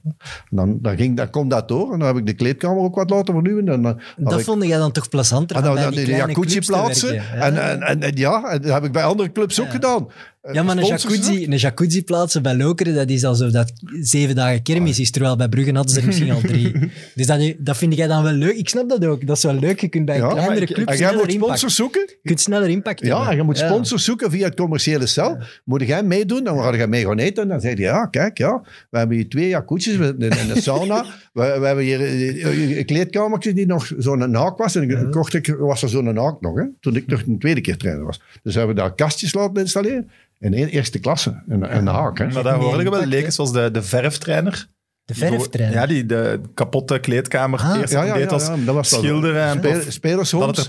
Dan, 0.50 0.78
dan, 0.82 0.96
ging, 0.96 1.16
dan 1.16 1.30
komt 1.30 1.50
dat 1.50 1.68
door. 1.68 1.92
En 1.92 1.98
dan 1.98 2.08
heb 2.08 2.16
ik 2.16 2.26
de 2.26 2.32
kleedkamer 2.34 2.82
ook 2.82 2.94
wat 2.94 3.10
laten 3.10 3.34
vernieuwen. 3.34 3.68
En 3.68 3.82
dan, 3.82 3.92
had 3.92 4.00
Dat 4.16 4.38
ik- 4.38 4.44
vond 4.44 4.64
jij 4.66 4.78
dan 4.78 4.92
toch 4.92 5.08
plezanter? 5.08 5.56
Ah, 5.56 5.64
van 5.64 5.74
dan, 5.74 5.84
dan 5.84 5.92
die 5.94 6.06
jacuzzi 6.06 6.60
plaatsen. 6.60 7.10
werken? 7.10 7.40
En, 7.40 7.56
en, 7.70 7.82
en, 7.82 8.02
en 8.02 8.16
ja, 8.16 8.44
en 8.50 8.62
dat 8.62 8.72
heb 8.72 8.84
ik 8.84 8.92
bij 8.92 9.04
andere 9.04 9.32
clubs 9.32 9.60
ook 9.60 9.66
Ja. 9.66 9.72
gedaan. 9.72 10.08
Ja, 10.52 10.62
maar 10.62 10.76
een 10.76 10.84
jacuzzi, 10.86 11.44
een 11.44 11.56
jacuzzi 11.56 12.04
plaatsen 12.04 12.42
bij 12.42 12.56
Lokeren, 12.56 12.94
dat 12.94 13.08
is 13.10 13.24
alsof 13.24 13.50
dat 13.50 13.72
zeven 14.00 14.34
dagen 14.34 14.62
kermis 14.62 15.00
is, 15.00 15.10
terwijl 15.10 15.36
bij 15.36 15.48
Bruggen 15.48 15.74
hadden 15.74 15.94
ze 15.94 16.00
er 16.00 16.06
misschien 16.06 16.30
al 16.30 16.40
drie. 16.52 16.72
Dus 17.14 17.26
dat, 17.26 17.54
dat 17.58 17.76
vind 17.76 17.94
jij 17.94 18.06
dan 18.06 18.22
wel 18.22 18.32
leuk. 18.32 18.56
Ik 18.56 18.68
snap 18.68 18.88
dat 18.88 19.04
ook. 19.04 19.26
Dat 19.26 19.36
is 19.36 19.42
wel 19.42 19.54
leuk. 19.54 19.80
Je 19.80 19.88
kunt 19.88 20.04
bij 20.04 20.16
Ja, 20.16 20.28
kleinere 20.28 20.66
clubs 20.66 20.78
en 20.78 20.84
jij 20.86 20.96
sneller 20.96 21.14
moet 21.16 21.32
impact. 21.32 21.44
sponsors 21.58 21.74
zoeken. 21.74 22.00
Je 22.00 22.28
kunt 22.28 22.40
sneller 22.40 22.68
impact 22.68 23.00
Ja, 23.00 23.08
hebben. 23.08 23.30
en 23.30 23.36
je 23.36 23.42
moet 23.42 23.58
sponsors 23.58 24.04
zoeken 24.04 24.30
via 24.30 24.44
het 24.46 24.54
commerciële 24.56 25.06
cel. 25.06 25.38
Moet 25.64 25.82
jij 25.86 26.02
meedoen, 26.02 26.44
dan 26.44 26.58
ga 26.62 26.74
je 26.74 26.86
mee 26.86 27.04
gaan 27.04 27.18
eten. 27.18 27.42
En 27.42 27.48
dan 27.48 27.60
zeg 27.60 27.76
je, 27.76 27.82
ja, 27.82 28.06
kijk, 28.06 28.38
ja, 28.38 28.62
we 28.90 28.98
hebben 28.98 29.16
hier 29.16 29.28
twee 29.28 29.48
jacuzzis 29.48 29.94
en 29.94 30.02
een, 30.22 30.50
een 30.50 30.62
sauna. 30.62 31.04
we, 31.32 31.56
we 31.60 31.66
hebben 31.66 31.84
hier 31.84 32.00
eh, 32.00 32.78
een 32.78 32.84
kleedkamertje 32.84 33.52
die 33.52 33.66
nog 33.66 33.90
zo'n 33.98 34.34
haak 34.34 34.58
was. 34.58 34.74
En 34.74 34.90
ik 34.90 35.10
kocht 35.10 35.34
ik, 35.34 35.54
was 35.58 35.82
er 35.82 35.88
zo'n 35.88 36.16
haak 36.16 36.40
nog, 36.40 36.56
hè, 36.58 36.64
toen 36.80 36.96
ik 36.96 37.06
nog 37.06 37.22
een 37.26 37.38
tweede 37.38 37.60
keer 37.60 37.76
trainer 37.76 38.04
was. 38.04 38.20
Dus 38.42 38.54
hebben 38.54 38.74
we 38.74 38.80
daar 38.80 38.94
kastjes 38.94 39.34
laten 39.34 39.60
installeren. 39.62 40.10
In 40.44 40.52
e- 40.52 40.64
eerste 40.66 40.98
klasse, 40.98 41.42
een, 41.48 41.76
een 41.76 41.86
haak. 41.86 42.18
Hè. 42.18 42.26
Maar 42.28 42.42
daar 42.42 42.54
hoorde 42.54 42.82
je 42.82 42.90
wel 42.90 43.04
leken 43.06 43.32
zoals 43.32 43.52
de, 43.52 43.70
de 43.70 43.82
verftrainer. 43.82 44.66
De 45.04 45.14
verftrainer. 45.14 45.78
Ja, 45.80 45.86
die 45.86 46.06
de 46.06 46.40
kapotte 46.54 46.98
kleedkamer 46.98 47.60
Ah. 47.60 47.78
eerst 47.80 47.92
Ja, 47.92 48.02
ja, 48.04 48.14
deed 48.14 48.32
als 48.32 48.46
ja, 48.46 48.56
dat 48.64 48.86
schilderen 48.86 49.42
en 49.42 49.58
Spe- 49.58 49.90
Spelershomes. 49.90 50.46
dat 50.46 50.56
het 50.56 50.64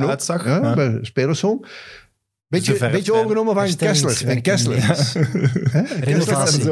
er 0.00 0.04
ook. 0.04 0.10
uitzag. 0.10 0.44
Ja, 0.44 0.60
Ja. 0.62 0.74
bij. 0.74 1.00
Beetje, 2.48 2.72
de 2.72 2.78
verf- 2.78 2.92
beetje 2.92 3.12
overgenomen 3.12 3.54
van 3.54 3.76
Kessler. 3.86 4.28
En 4.28 4.40
Kessler. 4.42 4.76
Renovatie. 6.00 6.70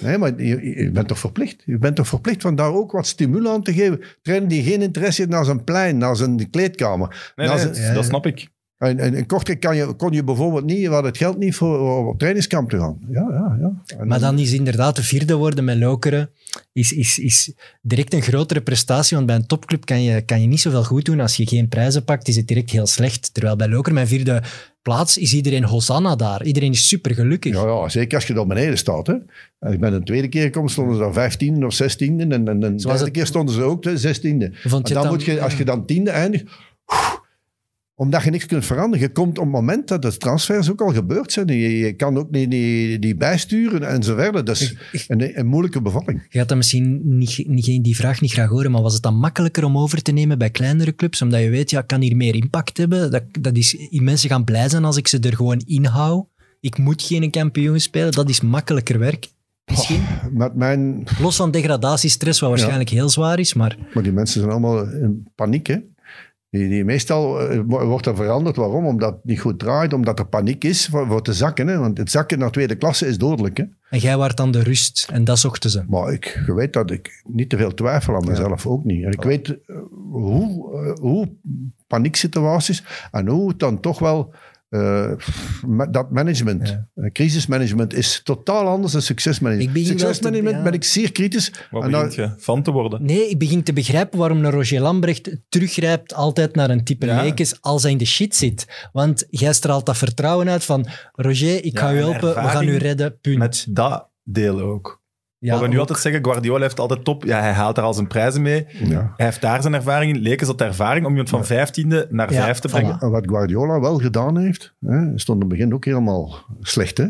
Nee, 0.00 0.18
maar 0.18 0.42
je, 0.42 0.76
je 0.84 0.90
bent 0.90 1.08
toch 1.08 1.18
verplicht? 1.18 1.62
Je 1.66 1.78
bent 1.78 1.96
toch 1.96 2.08
verplicht 2.08 2.42
van 2.42 2.54
daar 2.54 2.72
ook 2.72 2.92
wat 2.92 3.06
stimul 3.06 3.50
aan 3.52 3.62
te 3.62 3.72
geven. 3.72 4.00
Trainer 4.22 4.48
die 4.48 4.62
geen 4.62 4.82
interesse 4.82 5.20
heeft 5.20 5.32
naar 5.32 5.44
zijn 5.44 5.64
plein, 5.64 5.98
naar 5.98 6.16
zijn 6.16 6.50
kleedkamer. 6.50 7.32
Nee, 7.36 7.46
naar 7.48 7.64
nee, 7.64 7.74
zijn- 7.74 7.94
dat 7.94 8.04
snap 8.04 8.26
ik. 8.26 8.48
En, 8.78 8.98
en 8.98 9.14
in 9.14 9.26
Kortrijk 9.26 9.60
kan 9.60 9.76
je, 9.76 9.92
kon 9.94 10.12
je 10.12 10.24
bijvoorbeeld 10.24 10.64
niet, 10.64 10.78
we 10.86 10.92
hadden 10.92 11.10
het 11.10 11.16
geld 11.16 11.38
niet 11.38 11.54
voor 11.54 11.98
om 11.98 12.06
op 12.06 12.18
trainingskamp 12.18 12.70
te 12.70 12.78
gaan. 12.78 12.98
Ja, 13.10 13.26
ja, 13.30 13.56
ja. 13.60 13.96
En 13.98 14.08
Maar 14.08 14.20
dan 14.20 14.38
is 14.38 14.52
inderdaad 14.52 14.96
de 14.96 15.02
vierde 15.02 15.34
worden 15.34 15.64
met 15.64 15.78
Lokeren 15.78 16.30
is, 16.72 16.92
is, 16.92 17.18
is 17.18 17.52
direct 17.82 18.14
een 18.14 18.22
grotere 18.22 18.60
prestatie. 18.60 19.16
Want 19.16 19.28
bij 19.28 19.36
een 19.36 19.46
topclub 19.46 19.84
kan 19.84 20.02
je, 20.02 20.20
kan 20.20 20.40
je 20.40 20.46
niet 20.46 20.60
zoveel 20.60 20.84
goed 20.84 21.04
doen. 21.04 21.20
Als 21.20 21.36
je 21.36 21.46
geen 21.46 21.68
prijzen 21.68 22.04
pakt, 22.04 22.28
is 22.28 22.36
het 22.36 22.48
direct 22.48 22.70
heel 22.70 22.86
slecht. 22.86 23.34
Terwijl 23.34 23.56
bij 23.56 23.68
Lokeren, 23.68 23.94
mijn 23.94 24.06
vierde 24.06 24.42
plaats, 24.82 25.16
is 25.18 25.34
iedereen 25.34 25.64
Hosanna 25.64 26.16
daar. 26.16 26.44
Iedereen 26.44 26.72
is 26.72 26.88
super 26.88 27.14
gelukkig. 27.14 27.54
Ja, 27.54 27.66
ja, 27.66 27.88
zeker 27.88 28.14
als 28.14 28.26
je 28.26 28.34
daar 28.34 28.46
beneden 28.46 28.78
staat. 28.78 29.06
Hè. 29.06 29.14
En 29.58 29.72
ik 29.72 29.80
ben 29.80 29.92
een 29.92 30.04
tweede 30.04 30.28
keer 30.28 30.42
gekomen, 30.42 30.70
stonden 30.70 30.94
ze 30.94 31.00
dan 31.00 31.12
vijftiende 31.12 31.66
of 31.66 31.72
zestiende. 31.72 32.22
En, 32.22 32.32
en, 32.32 32.48
en 32.48 32.60
de 32.60 32.82
derde 32.82 33.04
het- 33.04 33.10
keer 33.10 33.26
stonden 33.26 33.54
ze 33.54 33.62
ook 33.62 33.82
de 33.82 33.98
zestiende. 33.98 34.52
Je 34.82 34.94
dan 34.94 35.08
moet 35.08 35.24
je, 35.24 35.40
als 35.40 35.56
je 35.56 35.64
dan 35.64 35.86
tiende 35.86 36.10
eindigt, 36.10 36.44
omdat 37.98 38.22
je 38.22 38.30
niks 38.30 38.46
kunt 38.46 38.64
veranderen. 38.64 39.06
Je 39.06 39.12
komt 39.12 39.38
op 39.38 39.44
het 39.44 39.52
moment 39.52 39.88
dat 39.88 40.02
de 40.02 40.16
transfers 40.16 40.70
ook 40.70 40.80
al 40.80 40.92
gebeurd 40.92 41.32
zijn. 41.32 41.46
Je, 41.46 41.78
je 41.78 41.92
kan 41.92 42.18
ook 42.18 42.30
niet 42.30 42.50
die, 42.50 42.98
die 42.98 43.16
bijsturen 43.16 43.88
en 43.88 44.02
zo 44.02 44.14
verder. 44.14 44.44
Dat 44.44 44.60
is 44.92 45.04
een, 45.08 45.38
een 45.38 45.46
moeilijke 45.46 45.82
bevalling. 45.82 46.26
Je 46.28 46.38
gaat 46.38 46.48
dat 46.48 46.56
misschien 46.56 47.00
niet, 47.18 47.44
niet, 47.46 47.84
die 47.84 47.96
vraag 47.96 48.20
niet 48.20 48.32
graag 48.32 48.48
horen, 48.48 48.70
maar 48.70 48.82
was 48.82 48.94
het 48.94 49.02
dan 49.02 49.18
makkelijker 49.18 49.64
om 49.64 49.78
over 49.78 50.02
te 50.02 50.12
nemen 50.12 50.38
bij 50.38 50.50
kleinere 50.50 50.94
clubs? 50.94 51.22
Omdat 51.22 51.40
je 51.40 51.48
weet, 51.48 51.70
ja, 51.70 51.80
ik 51.80 51.86
kan 51.86 52.00
hier 52.00 52.16
meer 52.16 52.34
impact 52.34 52.76
hebben. 52.76 53.10
Dat, 53.10 53.22
dat 53.40 53.56
is, 53.56 53.88
mensen 53.90 54.28
gaan 54.28 54.44
blij 54.44 54.68
zijn 54.68 54.84
als 54.84 54.96
ik 54.96 55.08
ze 55.08 55.18
er 55.18 55.36
gewoon 55.36 55.62
inhoud. 55.66 56.26
Ik 56.60 56.78
moet 56.78 57.02
geen 57.02 57.30
kampioen 57.30 57.80
spelen. 57.80 58.12
Dat 58.12 58.28
is 58.28 58.40
makkelijker 58.40 58.98
werk. 58.98 59.28
Misschien. 59.64 60.02
Met 60.32 60.54
mijn, 60.54 61.04
Los 61.20 61.36
van 61.36 61.50
degradatiestress, 61.50 62.40
wat 62.40 62.50
waarschijnlijk 62.50 62.88
heel 62.88 63.08
zwaar 63.08 63.38
is, 63.38 63.54
maar 63.54 63.76
maar 63.94 64.02
die 64.02 64.12
mensen 64.12 64.40
zijn 64.40 64.52
allemaal 64.52 64.88
in 64.88 65.28
paniek. 65.34 65.66
Hè. 65.66 65.76
Die, 66.50 66.68
die 66.68 66.84
meestal 66.84 67.40
eh, 67.40 67.60
wo- 67.66 67.86
wordt 67.86 68.06
er 68.06 68.16
veranderd. 68.16 68.56
Waarom? 68.56 68.86
Omdat 68.86 69.12
het 69.12 69.24
niet 69.24 69.40
goed 69.40 69.58
draait, 69.58 69.92
omdat 69.92 70.18
er 70.18 70.26
paniek 70.26 70.64
is 70.64 70.86
voor, 70.86 71.06
voor 71.06 71.22
te 71.22 71.32
zakken. 71.32 71.66
Hè. 71.68 71.78
Want 71.78 71.98
het 71.98 72.10
zakken 72.10 72.38
naar 72.38 72.50
tweede 72.50 72.74
klasse 72.76 73.06
is 73.06 73.18
dodelijk. 73.18 73.56
Hè. 73.56 73.64
en 73.90 73.98
jij 73.98 74.16
waart 74.16 74.36
dan 74.36 74.50
de 74.50 74.62
rust 74.62 75.08
en 75.12 75.24
dat 75.24 75.38
zochten 75.38 75.70
ze. 75.70 75.84
Maar 75.88 76.12
ik, 76.12 76.42
je 76.46 76.54
weet 76.54 76.72
dat 76.72 76.90
ik 76.90 77.22
niet 77.26 77.50
te 77.50 77.56
veel 77.56 77.74
twijfel 77.74 78.14
aan 78.14 78.24
mezelf, 78.28 78.66
ook 78.66 78.84
niet. 78.84 79.04
En 79.04 79.10
ik 79.12 79.22
weet 79.22 79.48
eh, 79.48 79.76
hoe, 80.10 80.72
eh, 80.86 80.92
hoe 81.00 81.28
panieksituaties 81.86 82.84
en 83.10 83.28
hoe 83.28 83.48
het 83.48 83.58
dan 83.58 83.80
toch 83.80 83.98
wel... 83.98 84.32
eh, 84.68 85.12
dat 85.90 86.10
management, 86.10 86.78
eh, 86.94 87.12
crisismanagement, 87.12 87.94
is 87.94 88.20
totaal 88.24 88.66
anders 88.66 88.92
dan 88.92 89.00
Ik 89.00 89.06
succesmanagement. 89.06 89.74
te- 89.74 89.84
Succesmanagement 89.84 90.56
ja. 90.56 90.62
ben 90.62 90.72
ik 90.72 90.84
zeer 90.84 91.12
kritisch. 91.12 91.52
Wat 91.70 91.82
En 91.84 91.90
begint 91.90 92.16
dan- 92.16 92.24
je 92.26 92.34
van 92.38 92.62
te 92.62 92.70
worden? 92.70 93.04
Nee, 93.04 93.28
ik 93.28 93.38
begin 93.38 93.62
te 93.62 93.72
begrijpen 93.72 94.18
waarom 94.18 94.44
een 94.44 94.50
Roger 94.50 94.80
Lambrecht 94.80 95.36
teruggrijpt 95.48 96.14
altijd 96.14 96.54
naar 96.54 96.70
een 96.70 96.84
type 96.84 97.06
Ja. 97.06 97.22
Lekes 97.22 97.60
als 97.62 97.82
hij 97.82 97.92
in 97.92 97.98
de 97.98 98.04
shit 98.06 98.36
zit. 98.36 98.88
Want 98.92 99.26
jij 99.30 99.52
straalt 99.52 99.86
dat 99.86 99.96
vertrouwen 99.96 100.48
uit 100.48 100.64
van 100.64 100.86
Roger, 101.12 101.64
ik 101.64 101.72
Ja, 101.78 101.80
ga 101.80 101.92
u 101.92 101.96
en 101.96 102.02
helpen, 102.02 102.34
we 102.34 102.48
gaan 102.48 102.68
u 102.68 102.76
redden, 102.76 103.18
punt. 103.20 103.38
Met 103.38 103.66
dat 103.70 104.08
deel 104.22 104.60
ook. 104.60 105.02
Ja, 105.38 105.52
Wat 105.52 105.60
we 105.60 105.66
nu 105.68 105.74
ook. 105.74 105.80
altijd 105.80 105.98
zeggen, 105.98 106.24
Guardiola 106.24 106.62
heeft 106.62 106.80
altijd 106.80 107.04
top. 107.04 107.24
Ja, 107.24 107.40
hij 107.40 107.52
haalt 107.52 107.74
daar 107.76 107.84
al 107.84 107.94
zijn 107.94 108.06
prijzen 108.06 108.42
mee. 108.42 108.66
Ja. 108.84 109.12
Hij 109.16 109.26
heeft 109.26 109.40
daar 109.40 109.62
zijn 109.62 109.74
ervaring 109.74 110.14
in. 110.16 110.20
Leek 110.22 110.40
is 110.40 110.46
dat 110.46 110.58
de 110.58 110.64
ervaring 110.64 111.04
om 111.04 111.10
iemand 111.10 111.28
van 111.28 111.44
vijftiende 111.46 112.06
naar 112.10 112.32
Ja, 112.32 112.42
vijf 112.42 112.58
te 112.58 112.68
brengen. 112.68 112.98
En 113.00 113.10
wat 113.10 113.24
Guardiola 113.28 113.80
wel 113.80 113.98
gedaan 113.98 114.38
heeft, 114.38 114.74
hè, 114.80 115.18
stond 115.18 115.42
in 115.42 115.48
het 115.48 115.58
begin 115.58 115.74
ook 115.74 115.84
helemaal 115.84 116.38
slecht. 116.60 116.98
Hè? 116.98 117.06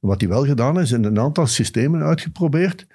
Wat 0.00 0.20
hij 0.20 0.28
wel 0.30 0.44
gedaan 0.44 0.80
is, 0.80 0.92
in 0.92 1.04
een 1.04 1.20
aantal 1.20 1.46
systemen 1.46 2.02
uitgeprobeerd. 2.02 2.86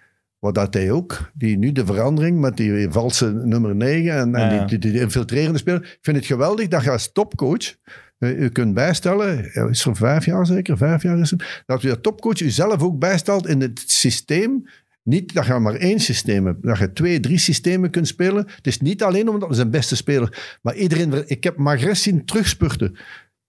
Wat 0.43 0.55
dat 0.55 0.73
hij 0.73 0.91
ook, 0.91 1.31
die 1.33 1.57
nu 1.57 1.71
de 1.71 1.85
verandering 1.85 2.39
met 2.39 2.57
die 2.57 2.89
valse 2.89 3.33
nummer 3.33 3.75
9 3.75 4.11
en, 4.11 4.35
en 4.35 4.55
Ja, 4.55 4.65
die, 4.65 4.79
die, 4.79 4.91
die 4.91 5.01
infiltrerende 5.01 5.57
speler. 5.57 5.81
Ik 5.81 5.97
vind 6.01 6.17
het 6.17 6.25
geweldig 6.25 6.67
dat 6.67 6.83
je 6.83 6.91
als 6.91 7.11
topcoach 7.11 7.75
eh, 8.17 8.39
u 8.39 8.49
kunt 8.49 8.73
bijstellen, 8.73 9.53
is 9.69 9.85
er 9.85 9.95
vijf 9.95 10.25
jaar 10.25 10.45
zeker, 10.45 10.77
vijf 10.77 11.03
jaar 11.03 11.19
is 11.19 11.31
het, 11.31 11.63
dat 11.65 11.83
u 11.83 11.89
als 11.89 11.97
topcoach 12.01 12.39
uzelf 12.39 12.81
ook 12.81 12.99
bijstelt 12.99 13.47
in 13.47 13.61
het 13.61 13.83
systeem. 13.85 14.65
Niet 15.03 15.33
dat 15.33 15.45
je 15.45 15.59
maar 15.59 15.75
één 15.75 15.99
systeem 15.99 16.45
hebt, 16.45 16.63
dat 16.63 16.77
je 16.77 16.93
twee, 16.93 17.19
drie 17.19 17.37
systemen 17.37 17.89
kunt 17.89 18.07
spelen. 18.07 18.45
Het 18.55 18.67
is 18.67 18.79
niet 18.79 19.03
alleen 19.03 19.29
omdat 19.29 19.47
hij 19.47 19.57
zijn 19.57 19.71
beste 19.71 19.95
speler, 19.95 20.57
maar 20.61 20.75
iedereen, 20.75 21.23
ik 21.25 21.43
heb 21.43 21.57
Magres 21.57 22.01
zien 22.01 22.25
terugspurten. 22.25 22.97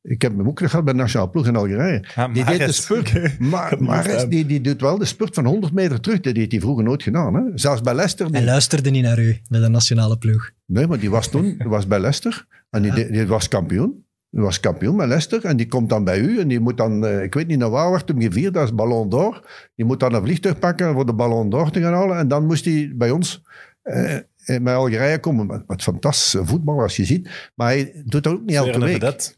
Ik 0.07 0.23
heb 0.23 0.37
hem 0.37 0.49
ook 0.49 0.59
gehad 0.59 0.85
bij 0.85 0.93
de 0.93 0.99
nationale 0.99 1.31
ploeg 1.31 1.47
in 1.47 1.57
Algerije. 1.57 2.05
Ja, 2.15 2.29
die 2.29 2.45
deed 2.45 2.59
de 2.59 2.73
spurt. 2.73 3.13
Maar, 3.39 4.29
die, 4.29 4.47
die 4.47 4.61
doet 4.61 4.81
wel 4.81 4.99
de 4.99 5.05
spurt 5.05 5.35
van 5.35 5.45
100 5.47 5.73
meter 5.73 6.01
terug. 6.01 6.21
Dat 6.21 6.37
heeft 6.37 6.51
hij 6.51 6.61
vroeger 6.61 6.85
nooit 6.85 7.03
gedaan. 7.03 7.35
Hè? 7.35 7.43
Zelfs 7.55 7.81
bij 7.81 7.95
Leicester. 7.95 8.27
Hij 8.27 8.41
Die, 8.41 8.45
luisterde 8.49 8.91
niet 8.91 9.03
naar 9.03 9.19
u 9.19 9.37
bij 9.49 9.61
de 9.61 9.69
nationale 9.69 10.19
ploeg. 10.19 10.51
nee, 10.67 10.87
maar 10.87 10.99
die 10.99 11.11
was 11.11 11.29
toen 11.29 11.43
die 11.43 11.69
was 11.77 11.87
bij 11.87 12.01
Leicester. 12.01 12.47
En 12.71 12.83
die, 12.83 12.93
deed- 12.93 13.13
die 13.13 13.27
was 13.27 13.49
kampioen. 13.49 14.05
Die 14.31 14.43
was 14.43 14.61
kampioen 14.61 14.97
bij 14.97 15.07
Leicester. 15.07 15.45
En 15.45 15.57
die 15.57 15.67
komt 15.69 15.89
dan 15.89 16.05
bij 16.05 16.19
u. 16.21 16.39
En 16.41 16.49
die 16.49 16.61
moet 16.61 16.77
dan, 16.77 17.07
eh, 17.07 17.23
ik 17.23 17.35
weet 17.35 17.47
niet 17.47 17.59
naar 17.59 17.71
waar 17.71 17.89
wordt 17.89 18.09
hem 18.09 18.21
gevierd. 18.21 18.55
Dat 18.55 18.65
is 18.65 18.75
Ballon 18.75 19.09
d'Or. 19.09 19.51
Die 19.75 19.85
moet 19.85 20.01
dan 20.01 20.15
een 20.15 20.23
vliegtuig 20.23 20.59
pakken 20.59 20.93
voor 20.93 21.07
de 21.07 21.15
Ballon 21.15 21.51
d'Or 21.51 21.71
te 21.71 21.81
gaan 21.81 21.93
halen. 21.93 22.19
En 22.19 22.29
dan 22.29 22.47
moest 22.47 22.65
hij 22.65 22.93
bij 22.95 23.11
ons 23.11 23.43
eh, 23.83 24.15
eh, 24.17 24.23
bij 24.63 24.75
Algerije 24.75 25.19
komen. 25.19 25.65
Wat, 25.67 25.83
fantastische 25.83 26.47
voetbal 26.47 26.81
als 26.81 26.97
je 26.97 27.05
ziet. 27.05 27.51
Maar 27.55 27.69
hij 27.69 28.03
doet 28.05 28.23
dat 28.23 28.33
ook 28.33 28.45
niet 28.45 28.57
elke 28.57 28.79
week. 28.79 29.35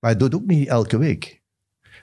Vedette. 0.00 0.06
Maar 0.06 0.10
hij 0.10 0.16
doet 0.18 0.34
ook 0.34 0.46
niet 0.46 0.68
elke 0.68 0.98
week. 0.98 1.38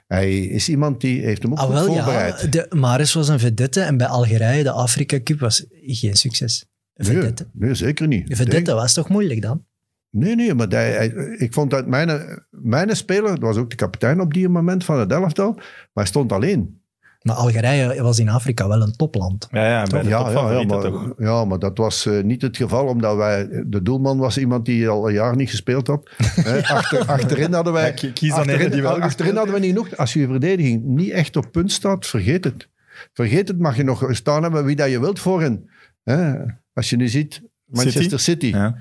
Hij 0.06 0.38
is 0.40 0.68
iemand 0.68 1.00
die 1.00 1.20
heeft 1.24 1.42
hem 1.42 1.52
ook 1.52 1.58
Ah, 1.58 1.76
goed 1.76 1.86
voorbereid. 1.86 2.40
ja, 2.40 2.46
de, 2.48 2.66
Maris 2.76 3.12
was 3.14 3.28
een 3.28 3.38
vedette 3.38 3.80
en 3.80 3.96
bij 3.96 4.06
Algerije, 4.06 4.62
de 4.62 4.70
Afrika 4.70 5.20
Cup, 5.22 5.38
was 5.40 5.64
geen 5.82 6.16
succes. 6.16 6.64
Een 6.94 7.06
Nee, 7.06 7.14
vedette. 7.16 7.46
nee, 7.52 7.74
zeker 7.74 8.06
niet. 8.06 8.30
Een 8.30 8.36
vedette 8.36 8.74
was 8.74 8.92
toch 8.94 9.08
moeilijk 9.08 9.42
dan? 9.42 9.64
Nee, 10.10 10.34
nee, 10.34 10.54
maar 10.54 10.68
hij, 10.68 10.92
hij- 10.92 11.34
ik 11.38 11.52
vond 11.52 11.70
dat 11.70 11.86
mijn, 11.86 12.38
mijn 12.50 12.96
speler, 12.96 13.30
dat 13.30 13.38
was 13.38 13.56
ook 13.56 13.70
de 13.70 13.76
kapitein 13.76 14.20
op 14.20 14.34
die 14.34 14.48
moment 14.48 14.84
van 14.84 14.98
het 14.98 15.12
elftal, 15.12 15.52
maar 15.54 15.64
hij 15.92 16.06
stond 16.06 16.32
alleen. 16.32 16.82
Maar 17.22 17.36
Algerije 17.36 18.02
was 18.02 18.18
in 18.18 18.28
Afrika 18.28 18.68
wel 18.68 18.82
een 18.82 18.96
topland. 18.96 19.48
Ja, 19.50 19.68
ja, 19.68 19.82
bij 19.86 20.02
de 20.02 20.08
ja, 20.08 20.30
ja, 20.30 20.50
ja, 20.52 20.64
maar, 20.64 20.80
toch. 20.80 21.12
ja, 21.18 21.44
maar 21.44 21.58
dat 21.58 21.78
was 21.78 22.06
eh, 22.06 22.22
niet 22.22 22.42
het 22.42 22.56
geval, 22.56 22.86
omdat 22.86 23.16
wij, 23.16 23.48
de 23.66 23.82
doelman 23.82 24.18
was 24.18 24.38
iemand 24.38 24.64
die 24.64 24.88
al 24.88 25.08
een 25.08 25.14
jaar 25.14 25.36
niet 25.36 25.50
gespeeld 25.50 25.86
had. 25.86 26.10
Hè, 26.18 26.62
achter, 26.66 27.06
achterin 27.06 27.52
hadden 27.52 27.72
wij, 27.72 27.86
Ja, 27.86 27.90
ki- 27.92 28.12
kies 28.12 28.34
dan 28.34 28.48
een 28.48 28.70
die 28.70 28.82
wel 28.82 28.90
achterin 28.90 29.02
gespeeld 29.02 29.36
hadden 29.36 29.54
we 29.54 29.60
niet 29.60 29.74
nog, 29.74 29.96
als 29.96 30.12
je 30.12 30.26
verdediging 30.26 30.84
niet 30.84 31.10
echt 31.10 31.36
op 31.36 31.52
punt 31.52 31.72
staat, 31.72 32.06
vergeet 32.06 32.44
het. 32.44 32.68
Vergeet 33.12 33.48
het, 33.48 33.58
mag 33.58 33.76
je 33.76 33.82
nog 33.84 34.06
staan 34.10 34.42
hebben 34.42 34.64
wie 34.64 34.76
dat 34.76 34.90
je 34.90 35.00
wilt 35.00 35.20
voorin. 35.20 35.70
Hè, 36.04 36.32
als 36.72 36.90
je 36.90 36.96
nu 36.96 37.08
ziet, 37.08 37.42
Manchester 37.64 38.20
City. 38.20 38.46
Ja. 38.46 38.76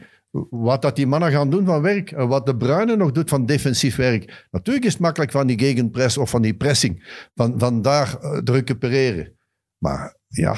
Wat 0.50 0.82
dat 0.82 0.96
die 0.96 1.08
mannen 1.08 1.32
gaan 1.32 1.50
doen 1.50 1.66
van 1.66 1.82
werk. 1.82 2.12
En 2.12 2.28
wat 2.28 2.46
de 2.46 2.58
Bruyne 2.58 2.96
nog 2.96 3.12
doet 3.12 3.30
van 3.30 3.46
defensief 3.46 3.96
werk. 3.96 4.48
Natuurlijk 4.52 4.86
is 4.86 4.92
het 4.94 5.02
makkelijk 5.02 5.32
van 5.32 5.48
die 5.48 5.60
gegenpress 5.60 6.18
of 6.18 6.30
van 6.30 6.42
die 6.42 6.54
pressing. 6.54 7.26
Van, 7.36 7.60
van 7.60 7.82
daar 7.82 8.18
eh, 8.22 8.38
te 8.38 8.52
recupereren. 8.52 9.34
Maar 9.78 10.16
ja... 10.28 10.56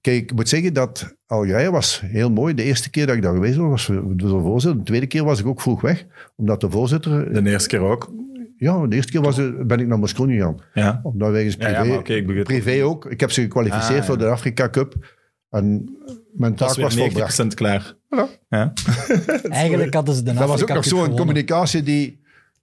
Kijk, 0.00 0.22
ik 0.22 0.34
moet 0.34 0.48
zeggen 0.48 0.74
dat 0.74 1.16
Algerije 1.26 1.70
was 1.70 2.00
heel 2.00 2.30
mooi. 2.30 2.54
De 2.54 2.62
eerste 2.62 2.90
keer 2.90 3.06
dat 3.06 3.16
ik 3.16 3.22
daar 3.22 3.34
geweest 3.34 3.56
was, 3.56 3.86
was 3.86 3.86
de 4.16 4.28
voorzitter. 4.28 4.78
De 4.78 4.84
tweede 4.84 5.06
keer 5.06 5.24
was 5.24 5.40
ik 5.40 5.46
ook 5.46 5.60
vroeg 5.60 5.80
weg. 5.80 6.06
Omdat 6.36 6.60
de 6.60 6.70
voorzitter... 6.70 7.32
De 7.32 7.50
eerste 7.50 7.68
keer 7.68 7.80
ook. 7.80 8.12
Ja, 8.56 8.86
de 8.86 8.96
eerste 8.96 9.12
keer 9.12 9.20
was, 9.20 9.36
ben 9.66 9.80
ik 9.80 9.86
naar 9.86 9.98
Moskou 9.98 10.32
gegaan. 10.32 10.60
Ja. 10.74 11.00
Omdat 11.02 11.34
Ja, 11.34 11.56
privé, 11.56 12.32
ja, 12.32 12.42
privé 12.42 12.84
ook. 12.84 13.06
Ik 13.06 13.20
heb 13.20 13.30
ze 13.30 13.40
gekwalificeerd 13.40 14.00
Ah, 14.00 14.06
voor 14.06 14.18
de 14.18 14.26
Afrika 14.26 14.70
Cup. 14.70 15.18
En 15.50 15.96
mijn 16.32 16.54
taak 16.54 16.68
was 16.68 16.76
was 16.78 16.94
volbracht. 16.96 17.42
90% 17.42 17.46
klaar. 17.54 17.94
Voilà. 17.94 18.38
Ja. 18.48 18.72
Eigenlijk 19.50 19.94
hadden 19.94 20.14
ze 20.14 20.22
de 20.22 20.32
Dat 20.32 20.48
was 20.48 20.62
ook 20.62 20.68
nog 20.72 20.84
zo'n 20.84 21.16
communicatie 21.16 21.82
die, 21.82 22.20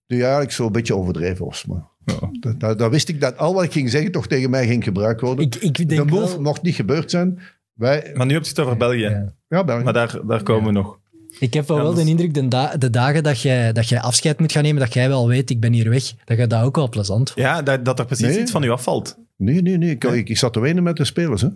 die 0.07 0.21
eigenlijk 0.21 0.51
zo'n 0.51 0.71
beetje 0.71 0.95
overdreven 0.95 1.45
was. 1.45 1.65
Maar 1.65 1.83
Ja. 2.05 2.29
dat, 2.39 2.59
dat, 2.59 2.79
dat 2.79 2.91
wist 2.91 3.09
ik 3.09 3.21
dat 3.21 3.37
al 3.37 3.53
wat 3.53 3.63
ik 3.63 3.71
ging 3.71 3.89
zeggen 3.89 4.11
toch 4.11 4.27
tegen 4.27 4.49
mij 4.49 4.67
ging 4.67 4.83
gebruikt 4.83 5.21
worden. 5.21 5.45
Ik, 5.45 5.55
ik 5.55 5.75
de 5.77 5.85
denk 5.85 6.09
move 6.09 6.27
wel- 6.31 6.41
mocht 6.41 6.61
niet 6.61 6.75
gebeurd 6.75 7.11
zijn. 7.11 7.39
Wij, 7.73 8.11
Maar 8.15 8.25
nu 8.25 8.33
heb 8.33 8.43
je 8.43 8.49
het 8.49 8.59
over 8.59 8.77
België. 8.77 8.97
Ja. 8.99 9.33
ja, 9.49 9.63
België. 9.63 9.83
Maar 9.83 9.93
daar, 9.93 10.19
daar 10.27 10.43
komen 10.43 10.65
we 10.65 10.71
nog. 10.71 10.99
Ik 11.39 11.53
heb 11.53 11.67
wel, 11.67 11.77
Ja, 11.77 11.83
wel 11.83 11.93
de 11.93 12.05
indruk, 12.05 12.33
de, 12.33 12.47
da- 12.47 12.77
de 12.77 12.89
dagen 12.89 13.23
dat 13.23 13.41
jij, 13.41 13.71
dat 13.73 13.89
jij 13.89 13.99
afscheid 14.01 14.39
moet 14.39 14.51
gaan 14.51 14.63
nemen, 14.63 14.79
dat 14.81 14.93
jij 14.93 15.07
wel 15.07 15.27
weet, 15.27 15.49
ik 15.49 15.59
ben 15.59 15.73
hier 15.73 15.89
weg, 15.89 16.13
dat 16.25 16.37
je 16.37 16.47
dat 16.47 16.63
ook 16.63 16.75
wel 16.75 16.89
plezant 16.89 17.29
vond. 17.31 17.45
Ja, 17.45 17.61
dat, 17.61 17.85
dat 17.85 17.99
er 17.99 18.05
precies 18.05 18.25
Nee. 18.27 18.39
iets 18.39 18.51
van 18.51 18.63
u 18.63 18.69
afvalt. 18.69 19.17
Nee, 19.37 19.61
nee, 19.61 19.77
nee. 19.77 19.89
Ik, 19.89 20.03
ik, 20.03 20.29
ik 20.29 20.37
zat 20.37 20.53
te 20.53 20.59
wenen 20.59 20.83
met 20.83 20.97
de 20.97 21.05
spelers. 21.05 21.41
Hè. 21.41 21.47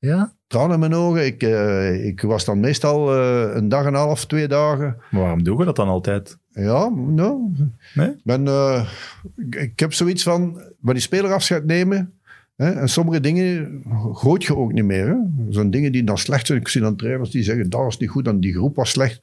Ja? 0.00 0.32
Tranen 0.46 0.72
in 0.74 0.78
mijn 0.80 0.94
ogen. 0.94 1.26
Ik, 1.26 1.42
eh, 1.42 2.06
ik 2.06 2.20
was 2.20 2.44
dan 2.44 2.60
meestal 2.60 3.14
eh, 3.14 3.54
een 3.56 3.68
dag 3.68 3.80
en 3.82 3.86
een 3.88 3.94
half, 3.94 4.26
twee 4.26 4.48
dagen. 4.48 4.96
Maar 5.10 5.20
waarom 5.20 5.42
doen 5.44 5.56
we 5.56 5.64
dat 5.64 5.76
dan 5.76 5.88
altijd? 5.88 6.38
Ja, 6.50 6.88
nou. 6.88 7.52
Nee? 7.94 8.16
Ben, 8.24 8.46
eh, 8.46 8.88
ik, 9.36 9.54
ik 9.54 9.80
heb 9.80 9.92
zoiets 9.92 10.22
van, 10.22 10.62
bij 10.80 10.94
die 10.94 11.02
speler 11.02 11.32
afscheid 11.32 11.64
nemen. 11.66 12.12
Hè, 12.56 12.70
en 12.70 12.88
sommige 12.88 13.20
dingen 13.20 13.82
gooit 14.12 14.44
je 14.44 14.56
ook 14.56 14.72
niet 14.72 14.84
meer. 14.84 15.06
hè. 15.08 15.14
Zo'n 15.48 15.70
dingen 15.70 15.92
die 15.92 16.04
dan 16.04 16.18
slecht 16.18 16.46
zijn. 16.46 16.60
Ik 16.60 16.68
zie 16.68 16.80
dan 16.80 16.96
trainers 16.96 17.30
die 17.30 17.42
zeggen, 17.42 17.70
dat 17.70 17.80
was 17.80 17.98
niet 17.98 18.10
goed, 18.10 18.26
en 18.26 18.40
die 18.40 18.52
groep 18.52 18.76
was 18.76 18.90
slecht. 18.90 19.22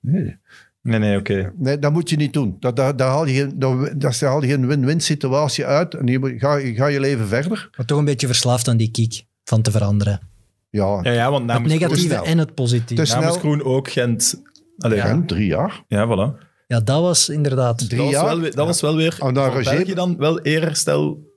Nee, 0.00 0.36
Nee, 0.82 0.98
nee, 0.98 1.18
oké. 1.18 1.52
nee 1.56 1.78
dat 1.78 1.92
moet 1.92 2.10
je 2.10 2.16
niet 2.16 2.32
doen. 2.32 2.56
Dat, 2.60 2.76
daar, 2.76 2.96
daar 2.96 3.08
haal 3.08 3.26
je 3.26 3.34
geen, 3.34 3.52
daar, 3.58 3.98
daar 3.98 4.16
haal 4.20 4.42
je 4.42 4.48
geen 4.48 4.66
win-win 4.66 5.00
situatie 5.00 5.64
uit. 5.66 5.94
En 5.94 6.06
je 6.06 6.18
moet- 6.18 6.32
ga, 6.36 6.58
ga 6.60 6.86
je 6.86 7.00
leven 7.00 7.26
verder. 7.28 7.70
Maar 7.76 7.86
toch 7.86 7.98
een 7.98 8.04
beetje 8.04 8.26
verslaafd 8.26 8.68
aan 8.68 8.76
die 8.76 8.90
kiek 8.90 9.24
van 9.50 9.62
te 9.62 9.70
veranderen. 9.70 10.20
Ja, 10.70 10.98
Ja, 11.02 11.12
ja, 11.12 11.30
want 11.30 11.52
het 11.52 11.62
negatieve 11.62 12.08
snel. 12.08 12.24
en 12.24 12.38
het 12.38 12.54
positieve. 12.54 13.02
Is- 13.02 13.10
Namens 13.14 13.28
snel. 13.38 13.40
Groen 13.40 13.62
ook 13.64 13.88
Gent. 13.90 14.42
Allee, 14.78 14.96
ja. 14.98 15.04
en 15.06 15.26
drie 15.26 15.46
jaar. 15.46 15.84
ja, 15.88 16.06
voilà. 16.06 16.48
Ja, 16.66 16.80
dat 16.80 17.00
was 17.02 17.28
inderdaad... 17.28 17.78
Drie 17.78 17.96
Dat 17.96 17.98
was, 18.06 18.14
jaar. 18.14 18.24
wel, 18.24 18.40
weer- 18.40 18.54
dat 18.54 18.66
was 18.66 18.80
wel 18.80 18.96
weer 18.96 19.16
nou, 19.20 19.34
voor 19.34 19.44
Roger- 19.44 19.74
België 19.76 19.94
dan 19.94 20.16
wel 20.16 20.40
eerherstel. 20.40 21.28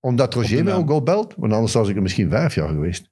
Omdat 0.00 0.26
Op 0.26 0.34
Roger 0.42 0.56
de 0.56 0.62
mij 0.62 0.72
naam. 0.72 0.82
ook 0.82 0.90
al 0.90 1.02
belt. 1.02 1.34
Want 1.36 1.52
anders 1.52 1.72
was 1.72 1.88
ik 1.88 1.96
er 1.96 2.02
misschien 2.02 2.30
vijf 2.30 2.54
jaar 2.54 2.68
geweest. 2.68 3.10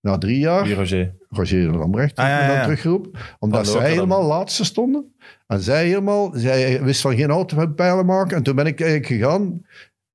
Na 0.00 0.18
drie 0.18 0.38
jaar... 0.38 0.64
Wie, 0.64 0.74
Roger? 0.74 1.14
Roger 1.28 1.76
Lambrecht 1.76 2.16
Ah, 2.16 2.26
ja, 2.28 2.46
dan 2.54 2.62
teruggeroepen. 2.62 3.10
Omdat 3.38 3.58
Van 3.60 3.66
zij 3.68 3.74
Lokeren. 3.74 3.94
helemaal 3.94 4.24
laatste 4.28 4.64
stonden. 4.64 5.14
En 5.46 5.60
zij 5.60 5.86
helemaal... 5.86 6.32
Zij 6.34 6.82
wist 6.82 7.00
van 7.00 7.16
geen 7.16 7.30
autopijlen 7.30 8.06
maken. 8.06 8.36
En 8.36 8.42
toen 8.42 8.54
ben 8.56 8.66
ik 8.66 8.80
eigenlijk 8.80 9.12
gegaan 9.12 9.62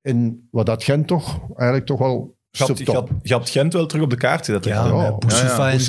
in 0.01 0.47
wat 0.51 0.65
dat 0.65 0.83
Gent 0.83 1.07
toch 1.07 1.39
eigenlijk 1.55 1.85
toch 1.85 1.99
wel 1.99 2.36
Je 2.57 2.63
had, 2.63 2.77
je, 2.77 2.85
subtop. 2.85 3.09
had, 3.09 3.19
je 3.23 3.33
had 3.33 3.49
Gent 3.49 3.73
wel 3.73 3.85
terug 3.85 4.03
op 4.03 4.09
de 4.09 4.17
kaart 4.17 4.45
gezet. 4.45 4.65
Ja, 4.65 4.83
hè? 4.83 4.89
ja. 4.89 5.71
en 5.71 5.79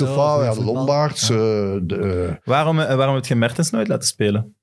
ja. 0.43 0.63
Lombaerts. 0.63 1.27
Ja. 1.27 1.35
eh, 1.35 1.79
de, 1.81 1.95
eh, 2.29 2.35
Waarom, 2.43 2.79
eh, 2.79 2.95
waarom 2.95 3.15
heb 3.15 3.25
je 3.25 3.35
Mertens 3.35 3.69
nooit 3.69 3.87
laten 3.87 4.07
spelen? 4.07 4.55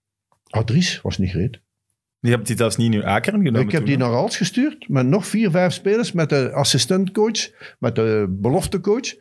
Adries 0.50 1.00
was 1.02 1.18
niet 1.18 1.30
great. 1.30 1.58
Die 2.20 2.34
hebt 2.34 2.46
die 2.46 2.56
zelfs 2.56 2.76
niet 2.76 2.92
in 2.92 2.98
uw 2.98 3.06
Akeren 3.06 3.40
genomen 3.40 3.60
ik 3.60 3.70
heb 3.70 3.80
toen, 3.80 3.88
die 3.88 3.98
naar 3.98 4.14
Als 4.14 4.36
gestuurd 4.36 4.88
met 4.88 5.06
nog 5.06 5.26
vier, 5.26 5.50
vijf 5.50 5.72
spelers, 5.72 6.12
met 6.12 6.28
de 6.28 6.52
assistentcoach, 6.52 7.50
met 7.78 7.94
de 7.94 8.26
beloftecoach. 8.28 9.14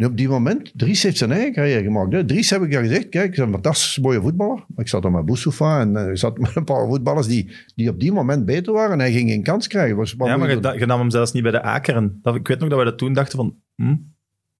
Nu 0.00 0.06
op 0.06 0.16
die 0.16 0.28
moment, 0.28 0.72
Dries 0.74 1.02
heeft 1.02 1.16
zijn 1.16 1.32
eigen 1.32 1.52
carrière 1.52 1.82
gemaakt. 1.82 2.12
Hè. 2.12 2.24
Dries 2.24 2.50
heb 2.50 2.62
ik 2.62 2.74
al 2.74 2.82
gezegd, 2.82 3.08
kijk, 3.08 3.36
een 3.36 3.50
fantastisch 3.50 3.98
mooie 3.98 4.20
voetballer. 4.20 4.54
Maar 4.54 4.84
ik 4.84 4.88
zat 4.88 5.02
dan 5.02 5.12
met 5.12 5.24
Boussoufa 5.24 5.80
en 5.80 5.96
eh, 5.96 6.10
ik 6.10 6.16
zat 6.16 6.38
met 6.38 6.56
een 6.56 6.64
paar 6.64 6.86
voetballers 6.86 7.26
die, 7.26 7.52
die 7.74 7.88
op 7.88 8.00
die 8.00 8.12
moment 8.12 8.44
beter 8.44 8.72
waren. 8.72 8.92
En 8.92 8.98
hij 8.98 9.12
ging 9.12 9.28
geen 9.30 9.42
kans 9.42 9.66
krijgen. 9.66 9.96
Was, 9.96 10.14
Ja, 10.18 10.36
maar 10.36 10.78
je 10.78 10.86
nam 10.86 11.00
hem 11.00 11.10
zelfs 11.10 11.32
niet 11.32 11.42
bij 11.42 11.52
de 11.52 11.62
Akeren. 11.62 12.18
Dat, 12.22 12.34
ik 12.34 12.48
weet 12.48 12.58
nog 12.58 12.68
dat 12.68 12.78
we 12.78 12.84
dat 12.84 12.98
toen 12.98 13.12
dachten 13.12 13.38
van... 13.38 13.56
Hm, 13.76 13.96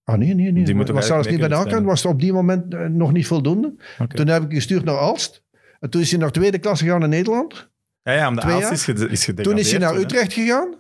Ah, 0.04 0.18
nee, 0.18 0.34
nee, 0.34 0.52
nee. 0.52 0.64
Die 0.64 0.74
was 0.74 1.06
zelfs 1.06 1.28
niet 1.28 1.38
bij 1.38 1.48
de 1.48 1.62
kunnen 1.62 1.84
was 1.84 2.04
op 2.04 2.20
die 2.20 2.32
moment 2.32 2.74
eh, 2.74 2.86
nog 2.86 3.12
niet 3.12 3.26
voldoende. 3.26 3.74
Toen 4.08 4.26
heb 4.26 4.42
ik 4.42 4.52
gestuurd 4.52 4.84
naar 4.84 4.96
Alst. 4.96 5.42
En 5.80 5.90
toen 5.90 6.00
is 6.00 6.10
hij 6.10 6.20
naar 6.20 6.30
tweede 6.30 6.58
klasse 6.58 6.84
gegaan 6.84 7.02
in 7.02 7.08
Nederland. 7.08 7.70
Ja, 8.02 8.12
ja, 8.12 8.28
om 8.28 8.34
de 8.34 8.46
jaar? 8.46 8.72
is, 8.72 8.88
is 8.88 9.30
Toen 9.34 9.58
is 9.58 9.70
hij 9.70 9.80
naar 9.80 9.96
Utrecht 9.96 10.32
gegaan. 10.32 10.74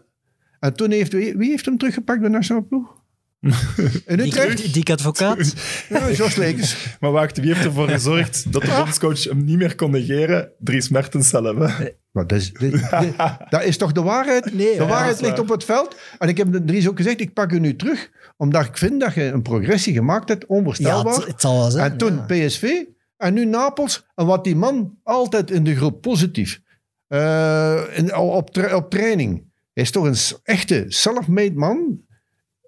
En 0.60 0.74
toen 0.74 0.90
heeft... 0.90 1.12
Wie, 1.12 1.36
wie 1.36 1.50
heeft 1.50 1.64
hem 1.64 1.78
teruggepakt 1.78 2.20
bij 2.20 2.28
de 2.28 2.34
nationale 2.34 2.64
ploeg? 2.64 2.99
In 3.40 4.18
Utrecht? 4.20 4.56
Die, 4.56 4.70
die 4.70 4.92
advocaat. 4.92 5.54
Ja, 5.88 6.10
Jos 6.10 6.34
Lekens. 6.36 6.76
Maar 7.00 7.10
wacht, 7.10 7.38
wie 7.38 7.52
heeft 7.54 7.64
ervoor 7.66 7.88
gezorgd 7.88 8.52
dat 8.52 8.62
de 8.62 8.74
bondscoach 8.76 9.24
hem 9.24 9.44
niet 9.44 9.56
meer 9.56 9.74
kon 9.74 9.90
negeren? 9.90 10.52
Dries 10.58 10.88
Mertens 10.88 11.28
zelf. 11.28 11.56
Hè? 11.76 11.88
Maar 12.12 12.26
dat 12.26 12.38
is, 12.38 12.52
dit- 12.52 12.72
dit- 13.00 13.14
dat 13.50 13.62
is 13.64 13.76
toch 13.76 13.92
de 13.92 14.02
waarheid? 14.02 14.44
Nee, 14.44 14.66
de 14.66 14.72
ja, 14.72 14.78
dat 14.78 14.88
waarheid 14.88 15.14
is 15.14 15.20
ligt 15.20 15.32
waar. 15.32 15.42
op 15.44 15.48
het 15.48 15.64
veld. 15.64 15.96
En 16.18 16.28
ik 16.28 16.36
heb 16.36 16.52
de 16.52 16.64
Dries 16.64 16.88
ook 16.88 16.96
gezegd, 16.96 17.20
ik 17.20 17.32
pak 17.34 17.52
u 17.52 17.58
nu 17.58 17.76
terug. 17.76 18.10
Omdat 18.36 18.64
ik 18.64 18.76
vind 18.76 19.00
dat 19.00 19.14
je 19.14 19.22
een 19.22 19.42
progressie 19.42 19.92
gemaakt 19.94 20.28
hebt, 20.28 20.44
Ja, 20.48 20.54
onvoorstelbaar. 20.54 21.14
het, 21.14 21.26
het 21.26 21.40
zal 21.40 21.58
wel 21.58 21.70
zijn. 21.70 21.90
en 21.90 21.96
toen 21.96 22.14
ja. 22.14 22.46
PSV. 22.46 22.82
En 23.16 23.34
nu 23.34 23.44
Napels. 23.44 24.06
En 24.14 24.26
wat 24.26 24.44
die 24.44 24.56
man 24.56 24.98
altijd 25.02 25.50
in 25.50 25.64
de 25.64 25.76
groep 25.76 26.00
positief. 26.00 26.60
eh, 27.06 27.80
in, 27.92 28.14
op, 28.16 28.50
tra- 28.50 28.74
op 28.76 28.90
training. 28.90 29.48
Hij 29.72 29.82
is 29.82 29.90
toch 29.90 30.04
een 30.04 30.16
s- 30.16 30.40
echte 30.42 30.84
self-made 30.88 31.54
man. 31.54 32.00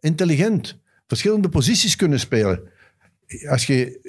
Intelligent. 0.02 0.78
Verschillende 1.06 1.48
posities 1.48 1.96
kunnen 1.96 2.20
spelen. 2.20 2.70
Als 3.48 3.66
je... 3.66 4.00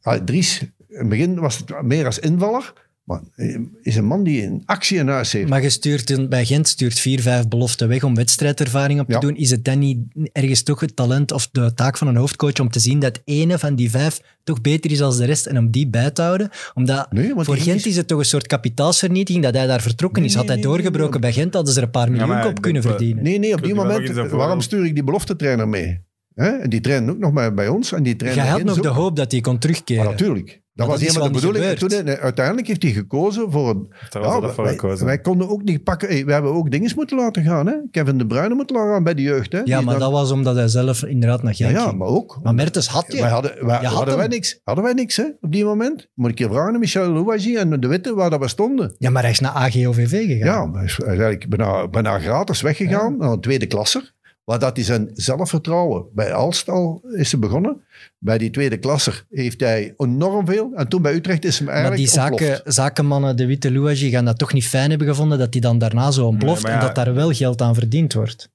ah, 0.00 0.24
Dries, 0.24 0.60
in 0.60 0.98
het 0.98 1.08
begin 1.08 1.40
was 1.40 1.58
het 1.58 1.82
meer 1.82 2.04
als 2.04 2.18
invaller. 2.18 2.87
Maar 3.08 3.20
eh, 3.36 3.58
is 3.82 3.96
een 3.96 4.04
man 4.06 4.22
die 4.24 4.44
een 4.44 4.62
actie 4.64 4.98
in 4.98 5.08
huis 5.08 5.32
heeft. 5.32 5.48
Maar 5.48 5.62
je 5.62 5.70
stuurt 5.70 6.10
een- 6.10 6.28
bij 6.28 6.44
Gent 6.44 6.68
stuurt 6.68 6.98
vier, 7.00 7.20
vijf 7.20 7.48
beloften 7.48 7.88
weg 7.88 8.02
om 8.04 8.14
wedstrijdervaring 8.14 9.00
op 9.00 9.06
te 9.06 9.12
Ja. 9.12 9.18
doen. 9.20 9.36
Is 9.36 9.50
het 9.50 9.64
dan 9.64 9.78
niet 9.78 9.98
ergens 10.32 10.62
toch 10.62 10.80
het 10.80 10.96
talent 10.96 11.32
of 11.32 11.48
de 11.52 11.74
taak 11.74 11.98
van 11.98 12.06
een 12.08 12.16
hoofdcoach 12.16 12.60
om 12.60 12.70
te 12.70 12.78
zien 12.80 12.98
dat 12.98 13.20
ene 13.24 13.58
van 13.58 13.74
die 13.74 13.90
vijf 13.90 14.20
toch 14.44 14.60
beter 14.60 14.90
is 14.90 14.98
dan 14.98 15.16
de 15.16 15.24
rest 15.24 15.46
en 15.46 15.58
om 15.58 15.70
die 15.70 15.88
bij 15.88 16.10
te 16.10 16.22
houden? 16.22 16.48
Omdat 16.74 17.12
Nee, 17.12 17.34
want 17.34 17.46
voor 17.46 17.56
Gent 17.56 17.76
is- 17.76 17.86
is 17.86 17.96
het 17.96 18.06
toch 18.08 18.18
een 18.18 18.24
soort 18.24 18.46
kapitaalsvernietiging 18.46 19.44
dat 19.44 19.54
hij 19.54 19.66
daar 19.66 19.82
vertrokken 19.82 20.20
Nee, 20.22 20.30
is. 20.30 20.36
Had 20.36 20.46
nee, 20.46 20.54
hij 20.56 20.64
nee, 20.64 20.72
doorgebroken 20.74 21.20
nee. 21.20 21.20
bij 21.20 21.32
Gent, 21.42 21.54
hadden 21.54 21.72
ze 21.72 21.78
er 21.78 21.84
een 21.84 21.90
paar 21.92 22.10
miljoen 22.10 22.28
maar 22.28 22.46
op 22.46 22.60
kunnen 22.60 22.82
wel- 22.82 22.90
verdienen. 22.92 23.22
Nee, 23.24 23.38
nee, 23.38 23.54
op 23.54 23.62
die 23.62 23.74
moment. 23.74 24.30
Waarom 24.30 24.60
stuur 24.60 24.84
ik 24.84 24.94
die 24.94 25.04
beloftetrainer 25.04 25.68
mee? 25.68 26.00
Hè? 26.34 26.48
En 26.48 26.70
die 26.70 26.80
traint 26.80 27.10
ook 27.10 27.18
nog 27.18 27.32
bij, 27.32 27.54
bij 27.54 27.68
ons. 27.68 27.92
En 27.92 28.02
die 28.02 28.12
Je 28.12 28.18
traint 28.18 28.40
had 28.50 28.62
nog 28.62 28.76
ook. 28.76 28.82
de 28.82 28.88
hoop 28.88 29.16
dat 29.16 29.32
hij 29.32 29.40
kon 29.40 29.58
terugkeren. 29.58 30.02
Maar 30.02 30.12
natuurlijk. 30.12 30.60
Dat 30.78 30.86
Maar 30.86 30.96
was 30.96 31.04
dat 31.04 31.14
helemaal 31.14 31.40
de 31.40 31.46
bedoeling. 31.48 31.78
Toen, 31.78 32.04
nee, 32.04 32.16
uiteindelijk 32.16 32.66
heeft 32.66 32.82
hij 32.82 32.92
gekozen 32.92 33.50
voor 33.50 33.68
een... 33.70 33.86
Ja, 34.10 34.40
dat 34.40 34.54
voor 34.54 34.64
wij, 34.64 34.72
gekozen. 34.72 35.06
wij 35.06 35.18
konden 35.18 35.48
ook 35.48 35.62
niet 35.62 35.84
pakken... 35.84 36.08
Hey, 36.08 36.24
we 36.24 36.32
hebben 36.32 36.52
ook 36.54 36.70
dingen 36.70 36.92
moeten 36.96 37.16
laten 37.16 37.42
gaan. 37.44 37.66
Hè? 37.66 37.74
Kevin 37.90 38.18
De 38.18 38.26
Bruyne 38.26 38.54
moeten 38.54 38.76
laten 38.76 38.92
gaan 38.92 39.04
bij 39.04 39.14
de 39.14 39.22
jeugd. 39.22 39.52
Hè? 39.52 39.58
Ja, 39.58 39.64
Die 39.64 39.74
maar 39.74 39.84
dan- 39.84 39.98
dat 39.98 40.10
was 40.12 40.30
omdat 40.30 40.54
hij 40.56 40.68
zelf 40.68 41.04
inderdaad 41.04 41.42
naar 41.42 41.54
ja, 41.56 41.66
Gent 41.66 41.78
ja, 41.78 41.84
ging. 41.86 41.98
maar 41.98 42.08
ook... 42.08 42.38
Maar 42.42 42.54
Mertens 42.54 42.86
had 42.86 43.04
je. 43.12 43.20
wij 43.20 43.30
hadden, 43.30 43.66
wij, 43.66 43.80
Je 43.80 43.86
had 43.86 43.96
hadden, 43.96 44.16
wij 44.16 44.26
niks, 44.26 44.60
hadden 44.64 44.84
wij 44.84 44.92
niks 44.92 45.16
hè, 45.16 45.24
op 45.40 45.52
die 45.52 45.64
moment. 45.64 46.08
Moet 46.14 46.30
ik 46.30 46.38
je 46.38 46.48
vragen, 46.48 46.74
aan 46.74 46.78
Michel 46.80 47.08
Louwagie 47.10 47.58
en 47.58 47.80
De 47.80 47.88
Witte, 47.88 48.14
waar 48.14 48.30
dat 48.30 48.40
we 48.40 48.48
stonden. 48.48 48.94
Ja, 48.98 49.10
maar 49.10 49.22
hij 49.22 49.30
is 49.30 49.40
naar 49.40 49.52
AGOVV 49.52 50.26
gegaan. 50.26 50.36
Ja, 50.38 50.66
maar 50.66 50.76
hij 50.76 50.84
is 50.84 51.00
eigenlijk 51.00 51.48
bijna, 51.48 51.88
bijna 51.88 52.18
gratis 52.18 52.60
weggegaan 52.60 53.16
naar 53.16 53.30
een 53.30 53.40
tweede 53.40 53.66
klasser. 53.66 54.14
Waar 54.48 54.58
dat 54.58 54.76
hij 54.76 54.84
zijn 54.84 55.10
zelfvertrouwen 55.14 56.04
bij 56.14 56.32
Alstal 56.32 57.02
is 57.16 57.30
hij 57.32 57.40
begonnen. 57.40 57.80
Bij 58.18 58.38
die 58.38 58.50
tweede 58.50 58.78
klasser 58.78 59.24
heeft 59.30 59.60
hij 59.60 59.94
enorm 59.96 60.46
veel. 60.46 60.72
En 60.74 60.88
toen 60.88 61.02
bij 61.02 61.14
Utrecht 61.14 61.44
is 61.44 61.56
hem 61.58 61.66
Maar 61.66 61.74
eigenlijk 61.76 62.10
die 62.10 62.20
ontploft. 62.22 62.44
zaken, 62.52 62.72
zakenmannen, 62.72 63.36
de 63.36 63.46
Witte 63.46 63.72
Louagie, 63.72 64.10
gaan 64.10 64.24
dat 64.24 64.38
toch 64.38 64.52
niet 64.52 64.66
fijn 64.68 64.90
hebben 64.90 65.08
gevonden 65.08 65.38
dat 65.38 65.52
hij 65.52 65.60
dan 65.62 65.78
daarna 65.78 66.10
zo 66.10 66.26
ontploft 66.26 66.62
Nee, 66.62 66.72
maar 66.72 66.82
ja- 66.82 66.88
en 66.88 66.94
dat 66.94 67.04
daar 67.04 67.14
wel 67.14 67.32
geld 67.32 67.60
aan 67.62 67.74
verdiend 67.74 68.12
wordt. 68.12 68.50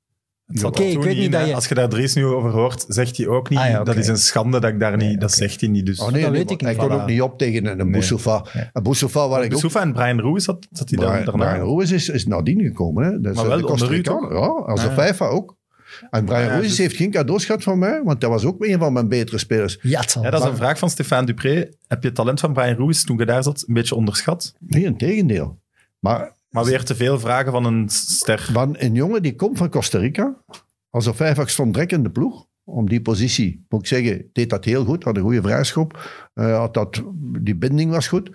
Oké, 0.63 0.83
ik 0.83 1.01
weet 1.03 1.15
niet 1.15 1.23
in, 1.25 1.31
dat 1.31 1.47
je- 1.47 1.55
Als 1.55 1.67
je 1.67 1.75
daar 1.75 1.89
Dries 1.89 2.13
nu 2.15 2.25
over 2.25 2.49
hoort, 2.51 2.85
zegt 2.87 3.17
hij 3.17 3.27
ook 3.27 3.49
niet... 3.49 3.59
Ah 3.59 3.69
ja. 3.69 3.83
Dat 3.83 3.95
is 3.95 4.07
een 4.07 4.17
schande 4.17 4.59
dat 4.59 4.71
ik 4.71 4.79
daar 4.79 4.97
niet... 4.97 5.07
Nee, 5.07 5.17
Dat 5.17 5.31
zegt 5.31 5.59
hij 5.61 5.69
niet. 5.69 5.85
Dus. 5.85 5.99
Oh, 5.99 6.11
nee, 6.11 6.21
dat 6.21 6.31
nee, 6.31 6.39
weet 6.39 6.51
ik 6.51 6.61
Hij 6.61 6.75
kon 6.75 6.89
Voilà. 6.89 6.93
ook 6.93 7.05
niet 7.07 7.21
op 7.21 7.37
tegen 7.37 7.65
een, 7.65 7.71
een 7.71 7.77
Nee. 7.77 7.91
Boussoufa. 7.91 8.45
Een 8.73 8.83
Boussoufa 8.83 9.27
waar 9.27 9.43
ik 9.43 9.55
ook... 9.55 9.73
En 9.73 9.93
Brian 9.93 10.19
Roes 10.19 10.43
zat, 10.43 10.67
zat 10.71 10.89
hij 10.89 10.97
dan 10.99 11.09
Brian, 11.09 11.25
daarna. 11.25 11.51
Brian 11.51 11.67
Ruiz 11.77 11.91
is, 11.91 12.09
is 12.09 12.25
nadien 12.25 12.61
gekomen. 12.61 13.03
Hè. 13.05 13.19
Dat 13.21 13.31
is 13.31 13.37
Maar 13.37 13.47
wel 13.47 13.57
de 13.57 13.67
onder 13.67 13.93
u. 13.93 14.01
Ja, 14.03 14.11
als 14.11 14.79
Ah, 14.81 14.95
de 14.95 15.01
ja. 15.01 15.07
FIFA 15.07 15.25
ook. 15.27 15.55
En 16.09 16.25
Brian 16.25 16.41
ja, 16.41 16.47
Ruiz 16.47 16.67
dus- 16.67 16.77
heeft 16.77 16.95
geen 16.95 17.11
cadeaus 17.11 17.45
gehad 17.45 17.63
van 17.63 17.79
mij, 17.79 18.01
want 18.03 18.21
dat 18.21 18.29
was 18.29 18.45
ook 18.45 18.65
een 18.65 18.79
van 18.79 18.93
mijn 18.93 19.07
betere 19.07 19.37
spelers. 19.37 19.77
Ja, 19.81 20.01
dat 20.21 20.33
is 20.33 20.45
een 20.45 20.55
vraag 20.55 20.79
van 20.79 20.89
Stefan 20.89 21.25
Dupré. 21.25 21.69
Heb 21.87 22.01
je 22.01 22.07
het 22.07 22.15
talent 22.15 22.39
van 22.39 22.53
Brian 22.53 22.75
Roes, 22.75 23.03
toen 23.03 23.17
je 23.17 23.25
daar 23.25 23.43
zat, 23.43 23.63
een 23.67 23.73
beetje 23.73 23.95
onderschat? 23.95 24.53
Nee, 24.59 24.85
een 24.85 24.97
tegendeel. 24.97 25.59
Maar 25.99 26.31
Maar 26.49 26.63
weer 26.65 26.83
te 26.83 26.95
veel 26.95 27.19
vragen 27.19 27.51
van 27.51 27.65
een 27.65 27.89
ster. 27.89 28.49
van 28.51 28.75
een 28.79 28.93
jongen 28.93 29.21
die 29.21 29.35
komt 29.35 29.57
van 29.57 29.69
Costa 29.69 29.99
Rica, 29.99 30.35
als 30.89 31.05
er 31.05 31.15
vijf 31.15 31.49
stond 31.49 31.73
drek 31.73 31.91
in 31.91 32.03
de 32.03 32.09
ploeg, 32.09 32.45
om 32.63 32.89
die 32.89 33.01
positie. 33.01 33.65
Moet 33.69 33.79
ik 33.79 33.87
zeggen, 33.87 34.29
deed 34.33 34.49
dat 34.49 34.65
heel 34.65 34.85
goed. 34.85 35.03
Had 35.03 35.15
een 35.15 35.21
goede 35.23 35.41
vrijschop. 35.41 36.09
Eh, 36.33 36.57
had 36.57 36.73
dat, 36.73 37.03
die 37.41 37.55
binding 37.55 37.91
was 37.91 38.07
goed. 38.07 38.29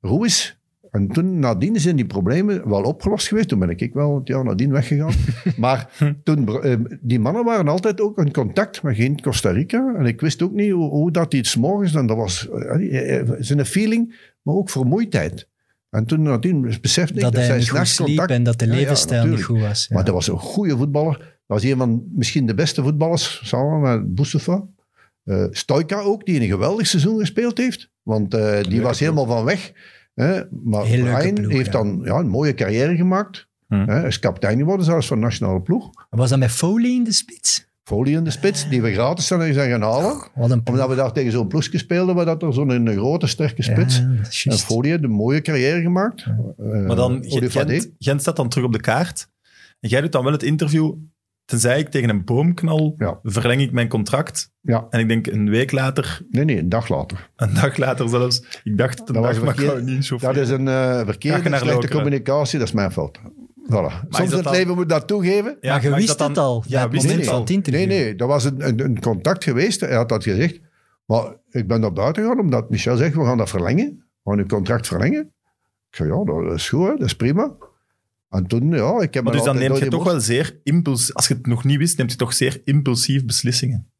Ruiz. 0.00 0.54
En 0.94 1.08
toen, 1.08 1.38
nadien 1.38 1.80
zijn 1.80 1.96
die 1.96 2.06
problemen 2.06 2.68
wel 2.68 2.82
opgelost 2.82 3.28
geweest. 3.28 3.48
Toen 3.48 3.58
ben 3.58 3.70
ik 3.70 3.94
wel 3.94 4.20
jaar 4.24 4.44
nadien 4.44 4.72
weggegaan. 4.72 5.12
maar 5.56 5.90
toen, 6.24 6.62
eh, 6.62 6.76
die 7.00 7.20
mannen 7.20 7.44
waren 7.44 7.68
altijd 7.68 8.00
ook 8.00 8.18
in 8.18 8.32
contact 8.32 8.82
met 8.82 8.96
geen 8.96 9.20
Costa 9.20 9.50
Rica. 9.50 9.94
En 9.98 10.06
ik 10.06 10.20
wist 10.20 10.42
ook 10.42 10.52
niet 10.52 10.70
hoe, 10.70 10.90
hoe 10.90 11.10
dat 11.10 11.34
iets 11.34 11.56
morgens... 11.56 11.94
En 11.94 12.06
dat 12.06 12.16
was 12.16 12.48
eh, 12.48 13.18
eh, 13.18 13.28
zijn 13.38 13.66
feeling, 13.66 14.32
maar 14.42 14.54
ook 14.54 14.70
vermoeidheid. 14.70 15.48
En 15.90 16.04
toen 16.04 16.22
nadien 16.22 16.78
besefte 16.80 17.14
ik 17.14 17.20
dat, 17.20 17.32
dat, 17.32 17.46
hij 17.46 17.58
niet 17.58 17.70
goed 17.70 17.96
contact... 17.96 18.30
en 18.30 18.42
dat 18.42 18.58
de 18.58 18.66
Ja, 18.66 18.72
ja, 18.72 18.78
levensstijl 18.78 19.26
niet 19.26 19.44
goed 19.44 19.60
was. 19.60 19.86
ja. 19.88 19.94
Maar 19.94 20.04
dat 20.04 20.14
was 20.14 20.28
een 20.28 20.38
goede 20.38 20.76
voetballer. 20.76 21.18
Dat 21.18 21.28
was 21.46 21.62
een 21.62 21.76
van 21.76 22.04
misschien 22.12 22.46
de 22.46 22.54
beste 22.54 22.82
voetballers, 22.82 23.40
samen 23.44 23.80
met 23.80 24.14
Boussoufa. 24.14 24.64
Eh 25.24 25.46
Stoika 25.50 26.00
ook, 26.00 26.26
die 26.26 26.40
een 26.40 26.48
geweldig 26.48 26.86
seizoen 26.86 27.18
gespeeld 27.18 27.58
heeft. 27.58 27.90
Want 28.02 28.34
eh, 28.34 28.62
die 28.62 28.82
was 28.82 29.00
helemaal 29.00 29.26
van 29.26 29.44
weg. 29.44 29.72
Hè. 30.14 30.40
Maar 30.62 30.84
Heel 30.84 31.04
Brian 31.04 31.34
ploeg, 31.34 31.52
heeft 31.52 31.66
ja. 31.66 31.72
dan 31.72 32.00
ja, 32.04 32.14
een 32.18 32.28
mooie 32.28 32.54
carrière 32.54 32.96
gemaakt. 32.96 33.48
Hm. 33.68 33.74
Hè. 33.74 33.92
Hij 33.94 34.06
is 34.06 34.18
kapitein 34.18 34.58
geworden 34.58 34.86
zelfs 34.86 35.06
van 35.06 35.16
de 35.16 35.22
nationale 35.22 35.60
ploeg. 35.60 35.90
Was 36.10 36.30
dat 36.30 36.38
met 36.38 36.50
Foley 36.50 36.90
in 36.90 37.04
de 37.04 37.12
spits? 37.12 37.72
Folie 37.84 38.16
in 38.16 38.24
de 38.24 38.30
spits, 38.30 38.68
die 38.68 38.82
we 38.82 38.92
gratis 38.92 39.26
zijn 39.26 39.54
gaan 39.54 39.82
halen. 39.82 40.30
Wat 40.34 40.50
een 40.50 40.62
ploeg. 40.62 40.76
Omdat 40.76 40.88
we 40.88 40.94
daar 40.94 41.12
tegen 41.12 41.32
zo'n 41.32 41.48
ploegje 41.48 41.78
speelden, 41.78 42.14
waar 42.14 42.24
dat 42.24 42.42
er 42.42 42.52
zo'n 42.52 42.70
een 42.70 42.96
grote, 42.96 43.26
sterke 43.26 43.62
spits. 43.62 43.96
Ja, 43.98 44.50
en. 44.52 44.58
Folie 44.58 44.90
heeft 44.90 45.02
een 45.02 45.10
mooie 45.10 45.40
carrière 45.40 45.80
gemaakt. 45.80 46.24
Eh, 46.26 46.86
Maar 46.86 46.96
dan, 46.96 47.24
Gent 47.98 48.20
staat 48.20 48.36
dan 48.36 48.48
terug 48.48 48.66
op 48.66 48.72
de 48.72 48.80
kaart. 48.80 49.28
En 49.80 49.88
jij 49.88 50.00
doet 50.00 50.12
dan 50.12 50.24
wel 50.24 50.32
het 50.32 50.42
interview, 50.42 50.92
tenzij 51.44 51.78
ik 51.78 51.88
tegen 51.88 52.08
een 52.08 52.24
boom 52.24 52.54
knal, 52.54 52.94
Ja. 52.98 53.18
verleng 53.22 53.60
ik 53.60 53.72
mijn 53.72 53.88
contract. 53.88 54.52
Ja, 54.60 54.86
En 54.90 55.00
ik 55.00 55.08
denk 55.08 55.26
een 55.26 55.50
week 55.50 55.72
later, 55.72 56.20
nee, 56.30 56.44
nee, 56.44 56.58
een 56.58 56.68
dag 56.68 56.88
later. 56.88 57.30
een 57.36 57.54
dag 57.54 57.76
later 57.76 58.08
zelfs, 58.08 58.60
ik 58.64 58.78
dacht 58.78 58.98
een 58.98 59.04
Dat 59.06 59.14
dag, 59.14 59.24
was 59.24 59.38
maar 59.40 59.48
ik 59.48 59.54
verkeerd. 59.54 59.72
wou 59.72 59.90
niet 59.96 60.20
Dat 60.20 60.36
is 60.36 60.48
een 60.48 60.68
eh 60.68 60.74
Ga 60.74 61.04
verkeerde, 61.04 61.48
naar 61.48 61.58
slechte 61.58 61.74
Lokeren? 61.74 61.96
communicatie. 61.96 62.58
Dat 62.58 62.68
is 62.68 62.74
mijn 62.74 62.92
fout. 62.92 63.18
Voilà. 63.64 63.70
Soms 63.70 64.08
dat 64.10 64.20
in 64.28 64.30
het 64.34 64.44
dan- 64.44 64.52
leven 64.52 64.74
moet 64.74 64.88
dat 64.88 65.06
toegeven. 65.06 65.56
Ja, 65.60 65.72
maar 65.72 65.82
je 65.82 65.88
is 65.88 65.94
wist 65.94 66.06
dat 66.08 66.18
dan- 66.18 66.28
het 66.28 66.38
al, 66.38 66.64
Ja, 66.66 66.80
het 66.82 66.90
wist 66.90 67.02
moment 67.02 67.20
het 67.20 67.30
van 67.30 67.40
al. 67.40 67.48
interview. 67.48 67.86
Nee, 67.88 67.98
nee, 68.02 68.14
dat 68.16 68.28
was 68.28 68.44
een, 68.44 68.66
een, 68.68 68.80
een 68.84 69.00
contact 69.00 69.44
geweest. 69.44 69.80
Hij 69.80 69.94
had 69.94 70.08
dat 70.08 70.22
gezegd. 70.22 70.60
Maar 71.06 71.36
ik 71.50 71.66
ben 71.68 71.80
naar 71.80 71.92
buiten 71.92 72.22
gegaan 72.22 72.38
omdat 72.40 72.70
Michel 72.70 72.96
zegt, 72.96 73.14
we 73.14 73.24
gaan 73.24 73.38
dat 73.38 73.48
verlengen. 73.50 74.04
We 74.22 74.30
gaan 74.30 74.38
uw 74.38 74.46
contract 74.46 74.86
verlengen. 74.86 75.20
Ik 75.90 75.96
zei, 75.96 76.08
ja, 76.08 76.24
dat 76.24 76.52
is 76.54 76.68
goed, 76.68 76.86
hè, 76.86 76.90
dat 76.96 77.06
is 77.06 77.16
prima. 77.16 77.52
En 78.34 78.46
toen, 78.46 78.70
ja, 78.70 79.00
ik 79.00 79.14
heb 79.14 79.24
Maar 79.24 79.32
dus 79.32 79.42
dan 79.42 79.58
neemt 79.58 79.78
je 79.78 79.88
toch 79.88 80.04
wel 80.04 80.20
zeer 80.20 80.60
impuls, 80.62 81.14
als 81.14 81.28
je 81.28 81.34
het 81.34 81.46
nog 81.46 81.64
niet 81.64 81.78
wist, 81.78 81.98
neemt 81.98 82.10
je 82.10 82.16
toch 82.16 82.32
zeer 82.32 82.60
impulsief 82.64 83.24
beslissingen. 83.24 83.90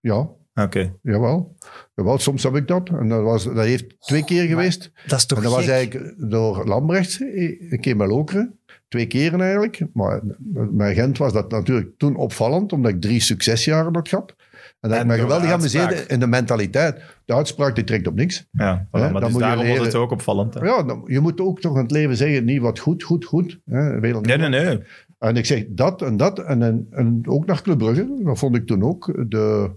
Ja, 0.00 0.28
Oké. 0.54 0.94
jawel. 1.02 1.56
jawel. 1.94 2.18
Soms 2.18 2.42
heb 2.42 2.56
ik 2.56 2.68
dat. 2.68 2.88
En 2.88 3.08
dat, 3.08 3.22
was, 3.22 3.44
dat 3.44 3.64
heeft 3.64 4.00
twee 4.00 4.24
keer 4.24 4.46
geweest. 4.46 4.92
Dat 5.06 5.18
is 5.18 5.26
toch 5.26 5.38
En 5.38 5.44
dat 5.44 5.52
was 5.52 5.66
eigenlijk 5.66 6.14
door 6.30 6.66
Lambrecht, 6.66 7.20
een 7.20 7.78
keer 7.80 7.96
met 7.96 8.08
Lokeren. 8.08 8.58
Twee 8.88 9.06
keren 9.06 9.40
eigenlijk. 9.40 9.80
Maar 9.92 10.22
met 10.70 10.94
Gent 10.94 11.18
was 11.18 11.32
dat 11.32 11.50
natuurlijk 11.50 11.98
toen 11.98 12.16
opvallend, 12.16 12.72
omdat 12.72 12.90
ik 12.90 13.00
drie 13.00 13.20
succesjaren 13.20 13.94
had 13.94 14.08
gehad. 14.08 14.34
En 14.80 14.90
dat 14.90 15.00
ik 15.00 15.06
me 15.06 15.18
geweldig 15.18 15.50
amuseerde 15.52 15.94
in 16.06 16.20
de 16.20 16.26
mentaliteit. 16.26 17.00
De 17.24 17.34
uitspraak 17.34 17.74
die 17.74 17.84
trekt 17.84 18.06
op 18.06 18.14
niks. 18.14 18.46
Ja, 18.50 18.86
voilà. 18.86 18.90
Maar 18.90 19.20
dus 19.20 19.30
moet 19.30 19.40
daarom 19.40 19.56
wordt 19.56 19.72
leren- 19.72 19.84
het 19.84 19.94
ook 19.94 20.10
opvallend. 20.10 20.54
hè. 20.54 20.64
Ja, 20.64 20.82
dan- 20.82 21.02
je 21.06 21.20
moet 21.20 21.40
ook 21.40 21.60
toch 21.60 21.74
in 21.76 21.82
het 21.82 21.90
leven 21.90 22.16
zeggen, 22.16 22.44
niet 22.44 22.60
wat 22.60 22.78
goed, 22.78 23.02
goed, 23.02 23.24
goed. 23.24 23.60
Hè, 23.64 24.00
Nee, 24.00 24.12
nee, 24.36 24.48
nee. 24.48 24.80
En 25.18 25.36
ik 25.36 25.46
zeg 25.46 25.64
dat 25.68 26.02
en 26.02 26.16
dat. 26.16 26.38
En, 26.38 26.62
en, 26.62 26.86
en 26.90 27.22
ook 27.26 27.46
naar 27.46 27.62
Club 27.62 27.78
Brugge. 27.78 28.20
Dat 28.24 28.38
vond 28.38 28.56
ik 28.56 28.66
toen 28.66 28.82
ook. 28.82 29.12
De, 29.30 29.70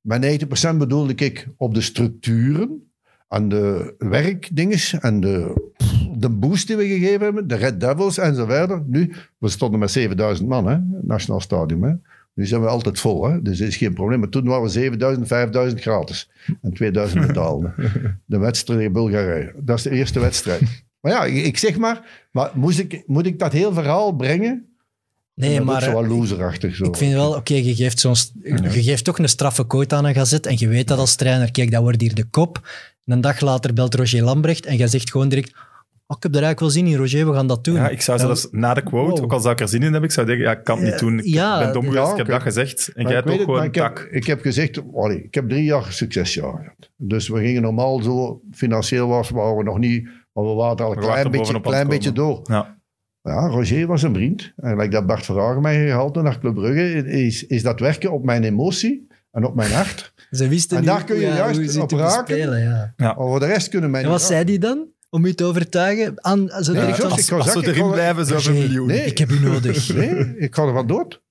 mijn 0.00 0.20
90% 0.74 0.76
bedoelde 0.78 1.14
ik 1.14 1.48
op 1.56 1.74
de 1.74 1.80
structuren. 1.80 2.90
En 3.28 3.48
de 3.48 3.94
werkdinges. 3.98 4.92
En 5.00 5.20
de, 5.20 5.54
de 6.16 6.30
boost 6.30 6.66
die 6.66 6.76
we 6.76 6.86
gegeven 6.86 7.20
hebben. 7.20 7.46
De 7.48 7.54
Red 7.54 7.80
Devils 7.80 8.18
en 8.18 8.34
zo 8.34 8.46
verder. 8.46 8.82
Nu, 8.86 9.12
we 9.38 9.48
stonden 9.48 9.80
met 9.80 9.90
7000 9.90 10.48
man. 10.48 10.66
Hè, 10.66 10.72
het 10.72 11.06
Nationaal 11.06 11.40
Stadion. 11.40 11.82
Hè. 11.82 11.92
Nu 12.34 12.46
zijn 12.46 12.60
we 12.60 12.66
altijd 12.66 13.00
vol. 13.00 13.28
Hè. 13.28 13.42
Dus 13.42 13.58
dat 13.58 13.68
is 13.68 13.76
geen 13.76 13.94
probleem. 13.94 14.18
Maar 14.18 14.28
toen 14.28 14.44
waren 14.44 14.62
we 14.62 14.68
7000, 14.68 15.26
5000 15.26 15.80
gratis. 15.80 16.30
En 16.62 16.72
2000 16.72 17.26
betaalde. 17.26 17.72
De 18.26 18.38
wedstrijd 18.38 18.78
tegen 18.78 18.92
Bulgarije. 18.92 19.54
Dat 19.56 19.76
is 19.76 19.82
de 19.82 19.90
eerste 19.90 20.20
wedstrijd. 20.20 20.62
Maar 21.00 21.12
ja, 21.12 21.24
ik, 21.24 21.58
zeg 21.58 21.78
maar. 21.78 22.28
Maar 22.32 22.50
moest 22.54 22.78
ik, 22.78 23.02
moet 23.06 23.26
ik 23.26 23.38
dat 23.38 23.52
heel 23.52 23.72
verhaal 23.72 24.12
brengen? 24.12 24.64
Nee, 25.34 25.56
dat 25.56 25.64
maar 25.64 25.76
is 25.76 25.84
zo 25.84 25.90
eh, 25.90 25.96
wel 25.96 26.06
loserachtig. 26.06 26.74
Zo. 26.76 26.84
ik 26.84 26.96
vind 26.96 27.12
wel, 27.12 27.34
oké, 27.34 27.54
je, 27.54 27.74
geeft 27.74 27.98
zo'n 27.98 28.14
je 28.42 28.82
geeft 28.82 29.04
toch 29.04 29.18
een 29.18 29.28
straffe 29.28 29.66
quote 29.66 29.94
aan 29.94 30.04
een 30.04 30.14
gazet 30.14 30.46
en 30.46 30.54
je 30.58 30.68
weet 30.68 30.88
dat 30.88 30.98
als 30.98 31.14
trainer, 31.14 31.50
kijk, 31.50 31.70
dat 31.70 31.82
wordt 31.82 32.00
hier 32.00 32.14
de 32.14 32.24
kop. 32.24 32.60
En 33.04 33.12
een 33.12 33.20
dag 33.20 33.40
later 33.40 33.72
belt 33.72 33.94
Roger 33.94 34.22
Lambrecht 34.22 34.66
en 34.66 34.76
jij 34.76 34.88
zegt 34.88 35.10
gewoon 35.10 35.28
direct, 35.28 35.54
oh, 36.10 36.16
ik 36.16 36.22
heb 36.22 36.34
er 36.34 36.42
eigenlijk 36.42 36.60
wel 36.60 36.70
zin 36.70 36.86
in, 36.86 36.96
Roger, 36.96 37.26
we 37.28 37.34
gaan 37.34 37.46
dat 37.46 37.64
doen. 37.64 37.74
Ja, 37.74 37.88
ik 37.88 38.00
zou 38.00 38.18
zelfs 38.18 38.48
na 38.50 38.74
de 38.74 38.82
quote, 38.82 39.10
Wow. 39.10 39.22
ook 39.24 39.32
al 39.32 39.40
zou 39.40 39.52
ik 39.54 39.60
er 39.60 39.68
zin 39.68 39.82
in 39.82 39.90
hebben, 39.90 40.02
ik 40.08 40.10
zou 40.14 40.26
denken, 40.26 40.44
ja, 40.44 40.52
ik 40.52 40.64
kan 40.64 40.78
het 40.78 40.86
niet 40.86 40.98
doen. 40.98 41.18
Ik 41.18 41.24
Ja, 41.24 41.58
ben 41.58 41.72
dom 41.72 41.84
geweest, 41.84 42.04
ja, 42.06 42.10
ik 42.10 42.16
heb 42.16 42.26
dat 42.26 42.42
gezegd. 42.42 42.90
En 42.94 43.02
jij 43.02 43.10
ik 43.10 43.16
hebt 43.16 43.24
weet 43.24 43.32
ook 43.34 43.40
het, 43.40 43.48
gewoon 43.48 43.64
ik 43.64 43.72
tak. 43.72 43.98
heb, 43.98 44.08
ik 44.10 44.26
heb 44.26 44.40
gezegd, 44.40 44.80
allee, 44.94 45.22
ik 45.22 45.34
heb 45.34 45.48
drie 45.48 45.64
jaar 45.64 45.92
succesjaar 45.92 46.56
gehad. 46.58 46.90
Dus 46.96 47.28
we 47.28 47.38
gingen 47.38 47.62
normaal 47.62 48.02
zo, 48.02 48.40
financieel 48.52 49.08
was, 49.08 49.30
waren 49.30 49.56
we 49.56 49.62
nog 49.62 49.78
niet, 49.78 50.08
maar 50.32 50.44
we 50.44 50.52
waren 50.52 50.76
er 50.76 50.84
al 50.84 50.92
een 50.92 50.98
klein, 50.98 51.30
beetje, 51.30 51.60
klein 51.60 51.88
beetje 51.88 52.12
door. 52.12 52.40
Ja. 52.42 52.78
Ja, 53.22 53.46
Roger 53.46 53.86
was 53.86 54.02
een 54.02 54.14
vriend. 54.14 54.52
En 54.56 54.76
like 54.76 54.88
dat 54.90 55.06
Bart 55.06 55.24
Verhagen 55.24 55.62
mij 55.62 55.86
gehaald 55.86 56.14
naar 56.22 56.38
Club 56.38 56.54
Brugge, 56.54 57.06
is, 57.06 57.46
is 57.46 57.62
dat 57.62 57.80
werken 57.80 58.12
op 58.12 58.24
mijn 58.24 58.44
emotie 58.44 59.06
en 59.30 59.44
op 59.44 59.54
mijn 59.54 59.72
hart. 59.72 60.12
Ze 60.30 60.48
wisten 60.48 60.76
En 60.76 60.82
niet 60.82 60.92
daar 60.92 61.04
kun 61.04 61.16
je 61.16 61.22
ja, 61.26 61.34
juist 61.36 61.78
op 61.78 61.90
raken. 61.90 62.24
bespelen, 62.24 62.60
ja. 62.60 62.92
Maar 62.96 63.14
voor 63.14 63.40
de 63.40 63.46
rest 63.46 63.68
kunnen 63.68 63.90
mij 63.90 64.00
En 64.00 64.06
niet 64.08 64.16
wat 64.18 64.26
zei 64.26 64.44
die 64.44 64.58
dan? 64.58 64.86
Om 65.10 65.24
u 65.24 65.34
te 65.34 65.44
overtuigen? 65.44 66.24
Aan, 66.24 66.48
zo 66.60 66.72
Nee, 66.72 66.82
ik 66.82 66.98
Als, 67.00 67.28
ik 67.28 67.32
als 67.32 67.52
we 67.54 67.60
ik 67.60 67.66
erin 67.66 67.90
blijven, 67.90 68.26
zoveel 68.26 68.52
Roger, 68.52 68.54
miljoen. 68.68 68.86
Nee. 68.86 69.04
ik 69.04 69.18
heb 69.18 69.30
u 69.30 69.40
nodig. 69.40 69.88
Nee, 69.94 70.34
ik 70.38 70.54
ga 70.54 70.66
ervan 70.66 70.86
dood. 70.86 71.22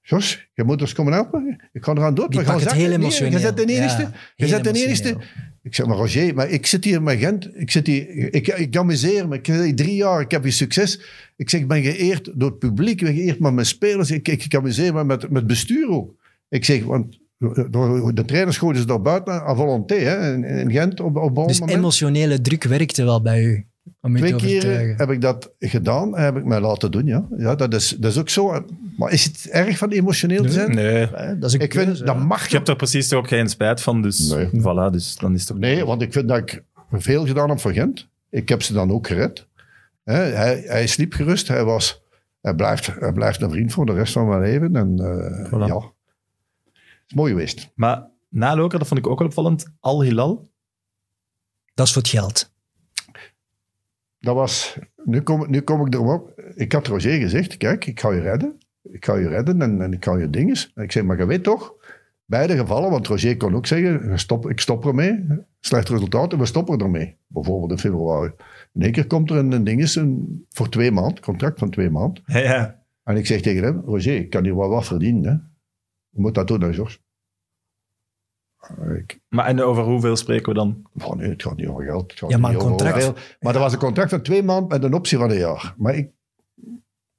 Jos, 0.00 0.48
je 0.54 0.64
moet 0.64 0.80
ons 0.80 0.92
komen 0.92 1.12
helpen. 1.12 1.68
Ik 1.72 1.84
ga 1.84 1.92
eraan 1.92 2.14
dood. 2.14 2.30
Die 2.30 2.38
We 2.40 2.44
gaan 2.46 2.54
pakt 2.54 2.64
het 2.64 2.74
zakken. 2.74 2.88
heel 2.88 2.98
Nee, 2.98 3.06
emotioneel. 3.06 3.32
je 3.32 3.38
zet 3.38 3.56
de 3.56 3.64
enigste. 3.66 4.02
Ja, 4.02 4.10
je 4.36 4.46
zet 4.46 4.64
de 4.64 4.72
enigste. 4.72 5.08
emotioneel. 5.08 5.46
Ik 5.62 5.74
zeg 5.74 5.86
maar, 5.86 5.96
Roger, 5.96 6.34
maar 6.34 6.48
ik 6.50 6.66
zit 6.66 6.84
hier 6.84 7.02
met 7.02 7.18
Gent. 7.18 7.48
Ik, 7.54 7.70
zit 7.70 7.86
hier, 7.86 8.34
ik, 8.34 8.46
ik 8.48 8.76
amuseer 8.76 9.28
me. 9.28 9.36
Ik 9.36 9.46
zit 9.46 9.62
hier 9.64 9.74
drie 9.76 9.94
jaar. 9.94 10.20
Ik 10.20 10.30
heb 10.30 10.42
hier 10.42 10.52
succes. 10.52 11.00
Ik 11.36 11.50
zeg, 11.50 11.60
ik 11.60 11.68
ben 11.68 11.82
geëerd 11.82 12.30
door 12.34 12.50
het 12.50 12.58
publiek. 12.58 13.00
Ik 13.00 13.06
ben 13.06 13.14
geëerd 13.16 13.38
met 13.38 13.52
mijn 13.52 13.66
spelers. 13.66 14.10
Ik, 14.10 14.28
ik, 14.28 14.44
ik 14.44 14.54
amuseer 14.54 14.94
me 14.94 15.04
met, 15.04 15.22
met 15.22 15.32
het 15.34 15.46
bestuur 15.46 15.88
ook. 15.88 16.14
Ik 16.48 16.64
zeg, 16.64 16.82
want 16.84 17.18
door- 17.38 18.14
de 18.14 18.24
trainers 18.24 18.58
gooiden 18.58 18.82
ze 18.82 18.88
daar 18.88 19.02
buiten 19.02 19.32
à 19.32 19.54
volonté. 19.54 19.94
Hè, 19.94 20.32
in, 20.34 20.44
in 20.44 20.70
Gent 20.70 21.00
op, 21.00 21.16
op 21.16 21.36
een 21.36 21.46
Dus 21.46 21.60
moment. 21.60 21.78
emotionele 21.78 22.40
druk 22.40 22.64
werkte 22.64 23.04
wel 23.04 23.22
bij 23.22 23.42
u. 23.44 23.66
Om 24.00 24.16
Twee 24.16 24.36
keren 24.36 24.96
heb 24.96 25.10
ik 25.10 25.20
dat 25.20 25.52
gedaan 25.58 26.16
en 26.16 26.24
heb 26.24 26.36
ik 26.36 26.44
mij 26.44 26.60
laten 26.60 26.90
doen. 26.90 27.06
Ja, 27.06 27.26
ja 27.36 27.54
dat, 27.54 27.74
is, 27.74 27.88
dat 28.00 28.10
is 28.10 28.18
ook 28.18 28.28
zo. 28.28 28.64
Maar 28.96 29.12
is 29.12 29.24
het 29.24 29.48
erg 29.50 29.78
van 29.78 29.90
emotioneel 29.90 30.42
te 30.42 30.50
zijn? 30.50 30.74
Nee. 30.74 31.08
Dat 31.38 31.50
is 31.50 31.54
Ik 31.54 31.72
vind, 31.72 32.06
dat 32.06 32.18
mag 32.24 32.48
Je 32.48 32.56
hebt 32.56 32.68
er 32.68 32.76
precies 32.76 33.12
ook 33.12 33.28
geen 33.28 33.48
spijt 33.48 33.80
van, 33.80 34.02
dus 34.02 34.28
Nee. 34.28 34.46
voilà, 34.46 34.90
dus 34.92 35.16
dan 35.16 35.34
is 35.34 35.38
het 35.40 35.48
toch... 35.48 35.58
Nee, 35.58 35.84
want 35.84 36.02
ik 36.02 36.12
vind 36.12 36.28
dat 36.28 36.38
ik 36.38 36.62
veel 36.90 37.26
gedaan 37.26 37.48
heb 37.48 37.60
voor 37.60 37.72
Gent. 37.72 38.08
Ik 38.30 38.48
heb 38.48 38.62
ze 38.62 38.72
dan 38.72 38.90
ook 38.90 39.06
gered. 39.06 39.46
Hè, 40.04 40.14
hij, 40.14 40.62
hij 40.66 40.86
sliep 40.86 41.12
gerust. 41.12 41.48
Hij, 41.48 41.64
was, 41.64 42.02
hij, 42.40 42.54
blijft, 42.54 42.86
hij 42.98 43.12
blijft 43.12 43.42
een 43.42 43.50
vriend 43.50 43.72
voor 43.72 43.86
de 43.86 43.92
rest 43.92 44.12
van 44.12 44.28
mijn 44.28 44.40
leven. 44.40 44.76
En 44.76 44.98
eh, 44.98 45.46
Voilà. 45.46 45.66
ja, 45.66 45.82
is 47.08 47.14
mooi 47.14 47.32
geweest. 47.32 47.72
Maar 47.74 48.10
na 48.28 48.56
Loker, 48.56 48.78
dat 48.78 48.88
vond 48.88 49.00
ik 49.00 49.06
ook 49.06 49.18
wel 49.18 49.28
opvallend, 49.28 49.74
Al 49.80 50.02
Hilal. 50.02 50.50
Dat 51.74 51.86
is 51.86 51.92
voor 51.92 52.02
het 52.02 52.10
geld. 52.10 52.52
Dat 54.18 54.34
was, 54.34 54.78
nu, 55.04 55.20
kom, 55.22 55.50
nu 55.50 55.60
kom 55.60 55.86
ik 55.86 55.94
erop. 55.94 56.40
Ik 56.54 56.72
had 56.72 56.86
Roger 56.86 57.18
gezegd, 57.18 57.56
kijk, 57.56 57.86
ik 57.86 58.00
ga 58.00 58.10
je 58.10 58.20
redden. 58.20 58.58
Ik 58.82 59.04
ga 59.04 59.16
je 59.16 59.28
redden 59.28 59.62
en, 59.62 59.82
en 59.82 59.92
ik 59.92 60.04
ga 60.04 60.16
je 60.16 60.30
dinges. 60.30 60.70
En 60.74 60.82
ik 60.82 60.92
zeg, 60.92 61.04
maar 61.04 61.18
je 61.18 61.26
weet 61.26 61.42
toch, 61.42 61.74
beide 62.24 62.56
gevallen, 62.56 62.90
want 62.90 63.06
Roger 63.06 63.36
kon 63.36 63.54
ook 63.54 63.66
zeggen, 63.66 64.18
stop, 64.18 64.50
ik 64.50 64.60
stop 64.60 64.86
ermee. 64.86 65.24
Slecht 65.60 65.88
resultaat 65.88 66.32
en 66.32 66.38
we 66.38 66.46
stoppen 66.46 66.78
ermee. 66.78 67.16
Bijvoorbeeld 67.26 67.70
in 67.70 67.78
februari. 67.78 68.32
In 68.72 68.82
één 68.82 68.92
keer 68.92 69.06
komt 69.06 69.30
er 69.30 69.36
een, 69.36 69.52
een 69.52 69.64
dinges 69.64 69.94
een, 69.94 70.44
voor 70.48 70.68
twee 70.68 70.90
maanden, 70.90 71.22
contract 71.22 71.58
van 71.58 71.70
twee 71.70 71.90
maanden. 71.90 72.22
Ja, 72.26 72.38
ja. 72.38 72.82
En 73.04 73.16
ik 73.16 73.26
zeg 73.26 73.40
tegen 73.40 73.62
hem, 73.62 73.82
Roger, 73.84 74.16
ik 74.16 74.30
kan 74.30 74.44
hier 74.44 74.56
wel 74.56 74.68
wat 74.68 74.86
verdienen. 74.86 75.30
Hè. 75.30 75.36
Je 76.10 76.20
moet 76.20 76.34
dat 76.34 76.46
doen, 76.46 76.60
hè, 76.60 76.72
George. 76.72 76.98
Ik, 78.98 79.20
Maar 79.28 79.46
en 79.46 79.60
over 79.62 79.82
hoeveel 79.82 80.16
spreken 80.16 80.48
we 80.48 80.54
dan? 80.54 80.90
oh 81.04 81.14
nee, 81.14 81.28
het 81.28 81.42
gaat 81.42 81.56
niet 81.56 81.68
over 81.68 81.84
geld. 81.84 82.10
Het 82.10 82.20
gaat 82.20 82.30
Ja, 82.30 82.38
maar 82.38 82.50
een 82.52 82.58
contract-. 82.58 83.36
Maar 83.40 83.52
dat 83.52 83.62
was 83.62 83.72
een 83.72 83.78
contract 83.78 84.10
van 84.10 84.22
twee 84.22 84.42
maanden 84.42 84.68
met 84.68 84.82
een 84.82 84.94
optie 84.94 85.18
van 85.18 85.30
een 85.30 85.38
jaar. 85.38 85.74
Maar 85.76 85.94
ik, 85.94 86.10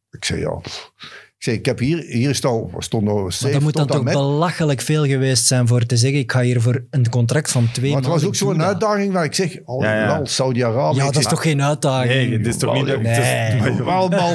ik 0.09 0.25
zei 0.25 0.39
ja. 0.39 0.55
pff. 0.55 0.93
Ik 1.39 1.45
zei, 1.45 1.57
ik 1.57 1.65
heb 1.65 1.79
hier, 1.79 1.97
hier 2.07 2.35
staan, 2.35 2.69
stond 2.77 3.03
nog 3.03 3.21
Maar 3.21 3.31
safe 3.31 3.53
dat 3.53 3.61
moet 3.61 3.73
dan 3.75 3.87
toch 3.87 4.03
met. 4.03 4.13
belachelijk 4.13 4.81
veel 4.81 5.05
geweest 5.05 5.45
zijn 5.45 5.67
voor 5.67 5.85
te 5.85 5.97
zeggen, 5.97 6.19
ik 6.19 6.31
ga 6.31 6.41
hier 6.41 6.61
voor 6.61 6.85
een 6.89 7.09
contract 7.09 7.51
van 7.51 7.67
twee 7.73 7.91
Maar 7.91 7.99
het 8.01 8.09
was 8.09 8.21
maanden, 8.23 8.27
ook 8.41 8.49
zo'n 8.49 8.57
dat. 8.57 8.67
uitdaging 8.67 9.13
waar 9.13 9.23
ik 9.23 9.33
zeg, 9.33 9.57
oh, 9.65 9.83
Ja, 9.83 9.93
ja. 9.95 10.25
Saudi-Arabië. 10.25 10.97
Ja, 10.97 11.05
dat 11.05 11.15
is 11.15 11.25
toch 11.25 11.41
geen 11.41 11.61
uitdaging? 11.61 12.13
Nee, 12.13 12.37
het 12.37 12.47
is 12.47 12.57
toch 12.57 12.73
niet... 12.73 13.01
Nee. 13.01 13.55
maar- 13.59 13.85
Wel, 13.85 14.09
man. 14.09 14.33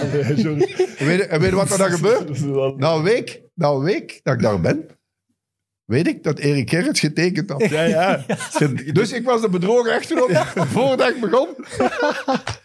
Weet, 0.98 1.26
en 1.26 1.40
weet 1.40 1.50
je 1.50 1.56
wat 1.56 1.70
er 1.70 1.78
dan 1.78 1.90
gebeurt? 1.98 2.44
Na 2.78 2.92
een 2.94 3.02
week, 3.02 3.42
na 3.54 3.68
een 3.68 3.82
week 3.82 4.20
dat 4.22 4.34
ik 4.34 4.42
daar 4.42 4.60
ben, 4.60 4.84
weet 5.84 6.06
ik 6.06 6.22
dat 6.22 6.38
Erik 6.38 6.70
Gerrits 6.70 7.00
getekend 7.00 7.50
had. 7.50 7.68
Ja, 7.68 7.82
ja. 7.82 8.24
Dus 8.92 9.12
ik 9.12 9.24
was 9.24 9.40
de 9.40 9.48
bedrogen 9.48 9.92
echtgenoot 9.92 10.30
voordat 10.54 11.08
ik 11.08 11.20
begon. 11.20 11.48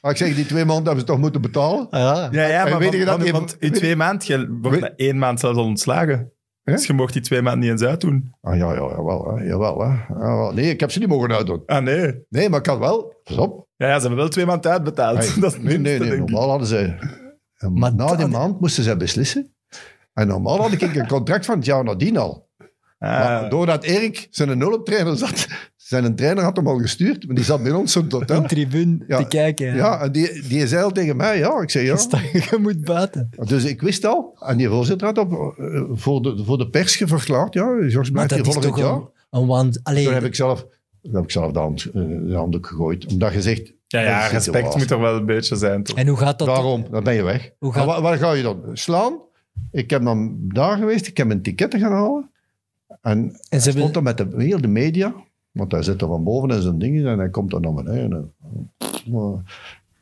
Maar 0.02 0.12
ik 0.12 0.18
zeg, 0.18 0.36
die 0.36 0.46
twee 0.46 0.66
maanden 0.66 0.86
hebben 0.86 1.00
ze 1.00 1.06
toch 1.06 1.20
moeten 1.20 1.42
betalen. 1.42 1.88
Ja. 1.92 2.28
Ja, 2.32 2.48
ja, 2.48 2.64
maar 2.64 2.80
weet 2.80 2.94
je 2.94 3.06
want, 3.06 3.22
dat 3.22 3.30
want, 3.30 3.56
in 3.60 3.72
twee 3.72 3.96
maanden, 3.96 4.28
je 4.28 4.58
wordt 4.62 4.80
Weet- 4.80 4.90
na 4.90 4.96
één 4.96 5.18
maand 5.18 5.40
zelfs 5.40 5.58
al 5.58 5.64
ontslagen. 5.64 6.32
Dus 6.64 6.88
je 6.88 6.94
mocht 6.94 7.14
die 7.14 7.22
twee 7.22 7.42
maanden 7.42 7.62
niet 7.62 7.70
eens 7.70 7.90
uitdoen. 7.90 8.34
Ah, 8.42 8.58
ja, 8.58 8.74
ja, 8.74 8.80
jawel, 8.80 9.36
hè, 9.36 9.44
jawel, 9.44 9.82
hè. 9.82 9.96
Jawel. 10.08 10.54
Nee, 10.54 10.70
ik 10.70 10.80
heb 10.80 10.92
ze 10.92 11.00
niet 11.00 11.08
mogen 11.08 11.32
uitdoen. 11.36 11.64
Ah, 11.66 11.84
nee. 11.84 12.26
Nee, 12.30 12.50
maar 12.50 12.60
ik 12.60 12.66
had 12.66 12.80
wel, 12.80 13.22
pas 13.24 13.38
op. 13.38 13.68
Ja, 13.76 13.88
ja 13.88 13.94
ze 13.94 14.00
hebben 14.00 14.18
wel 14.20 14.30
twee 14.30 14.46
maanden 14.46 14.72
uitbetaald. 14.72 15.18
Hey, 15.18 15.40
dat 15.42 15.58
nee, 15.58 15.78
nee, 15.78 16.00
nee, 16.00 16.18
normaal 16.18 16.50
hadden 16.50 16.68
ze... 16.68 16.96
Maar 17.74 17.96
na 17.96 18.16
die 18.16 18.28
maand 18.28 18.60
moesten 18.60 18.84
ze 18.84 18.98
beslissen. 18.98 19.54
En 20.14 20.28
normaal 20.28 20.62
had 20.62 20.72
ik 20.72 20.82
een 20.82 21.08
contract 21.08 21.46
van 21.46 21.56
het 21.56 21.66
jaar 21.66 21.84
nadien 21.84 22.18
al. 22.18 22.49
Maar 23.00 23.50
doordat 23.50 23.84
Erik 23.84 24.28
zijn 24.30 24.58
nul-op-trainer 24.58 25.18
zat, 25.18 25.48
zijn 25.76 26.04
een 26.04 26.16
trainer 26.16 26.44
had 26.44 26.56
hem 26.56 26.68
al 26.68 26.78
gestuurd, 26.78 27.26
maar 27.26 27.36
die 27.36 27.44
zat 27.46 27.64
bij 27.64 27.72
ons 27.72 27.96
in 27.96 28.02
het 28.04 28.12
hotel. 28.12 28.38
Een 28.38 28.48
tribune 28.48 29.04
Ja. 29.08 29.18
te 29.18 29.28
kijken. 29.28 29.76
Ja, 29.76 30.02
en 30.02 30.12
die, 30.12 30.42
die 30.48 30.68
zei 30.68 30.84
al 30.84 30.92
tegen 30.92 31.18
mij, 31.18 31.38
ja, 31.38 31.62
ik 31.62 31.70
zei 31.70 31.86
ja. 31.86 31.98
Je 32.50 32.58
moet 32.62 32.82
buiten. 32.86 33.30
Dus 33.46 33.64
ik 33.64 33.82
wist 33.82 34.06
al, 34.06 34.36
en 34.40 34.58
die 34.58 34.68
voorzitter 34.68 35.08
had 35.08 35.18
op, 35.18 35.32
eh, 35.32 35.82
voor, 35.92 36.22
de, 36.22 36.44
voor 36.46 36.58
de 36.58 36.70
pers 36.70 36.96
verklaard, 37.06 37.54
ja, 37.54 37.64
George 37.88 38.12
blijft 38.12 38.34
hier 38.34 38.44
volgend 38.44 38.64
toch 38.66 38.78
jaar. 38.80 38.94
een, 38.94 39.10
een 39.30 39.46
want... 39.48 39.80
Allee, 39.84 40.04
Toen 40.06 40.14
heb 40.14 40.24
ik 40.24 40.36
zelf, 40.36 40.66
heb 41.12 41.24
ik 41.24 41.32
zelf 41.32 41.52
de, 41.52 41.60
hand, 41.60 41.86
eh, 41.86 41.92
de 42.28 42.34
handdoek 42.36 42.68
gegooid, 42.68 43.06
omdat 43.06 43.34
je 43.34 43.42
zegt, 43.42 43.74
ja, 43.88 44.28
respect 44.28 44.76
moet 44.76 44.88
toch 44.88 45.02
wel 45.02 45.16
een 45.16 45.26
beetje 45.26 45.56
zijn, 45.56 45.84
toch? 45.84 45.98
En 45.98 46.08
hoe 46.08 46.18
gaat 46.18 46.40
dat? 46.40 46.48
daarom, 46.48 46.86
dan 46.92 47.04
ben 47.04 47.14
je 47.14 47.24
weg. 47.24 47.52
Hoe 47.60 47.74
gaat- 47.74 47.86
wat, 47.86 48.02
wat 48.02 48.18
ga 48.20 48.32
je 48.34 48.44
dan? 48.44 48.62
Slaan? 48.74 49.14
Ik 49.72 49.90
heb 49.90 50.04
dan 50.04 50.36
daar 50.48 50.78
geweest, 50.78 51.08
ik 51.08 51.18
heb 51.18 51.28
mijn 51.28 51.42
ticketten 51.42 51.80
gaan 51.80 51.92
halen. 51.92 52.32
En 53.02 53.18
En 53.20 53.32
ze 53.32 53.38
hij 53.50 53.60
stond 53.60 53.76
hebben, 53.76 53.94
dan 53.94 54.04
met 54.04 54.18
de, 54.18 54.44
heel 54.44 54.62
de 54.62 54.68
media, 54.68 55.16
want 55.52 55.72
hij 55.72 55.84
zit 55.84 56.02
er 56.02 56.08
van 56.08 56.24
boven 56.24 56.52
en 56.52 56.62
zijn 56.62 56.80
dingen 56.80 57.08
en 57.08 57.20
hij 57.20 57.30
komt 57.30 57.52
dan 57.52 57.62
naar 57.62 57.74
beneden. 57.74 58.34
Maar 59.12 59.34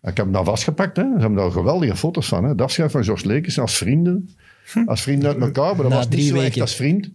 Ik 0.01 0.17
heb 0.17 0.25
hem 0.25 0.31
dan 0.31 0.45
vastgepakt. 0.45 0.97
Hè. 0.97 1.03
Ze 1.03 1.19
hebben 1.19 1.35
daar 1.37 1.51
geweldige 1.51 1.95
foto's 1.95 2.27
van. 2.27 2.43
Hè. 2.43 2.49
Het 2.49 2.61
afscheid 2.61 2.91
van 2.91 3.03
George 3.03 3.27
Lekes 3.27 3.59
als 3.59 3.77
vrienden. 3.77 4.29
Als 4.85 5.01
vrienden 5.01 5.29
uit 5.29 5.41
elkaar, 5.41 5.73
maar 5.73 5.81
dat 5.83 5.89
Na 5.89 5.95
was 5.95 6.07
niet 6.07 6.13
drie 6.13 6.27
zo 6.27 6.33
echt 6.35 6.43
weken. 6.43 6.61
als 6.61 6.75
vriend. 6.75 7.09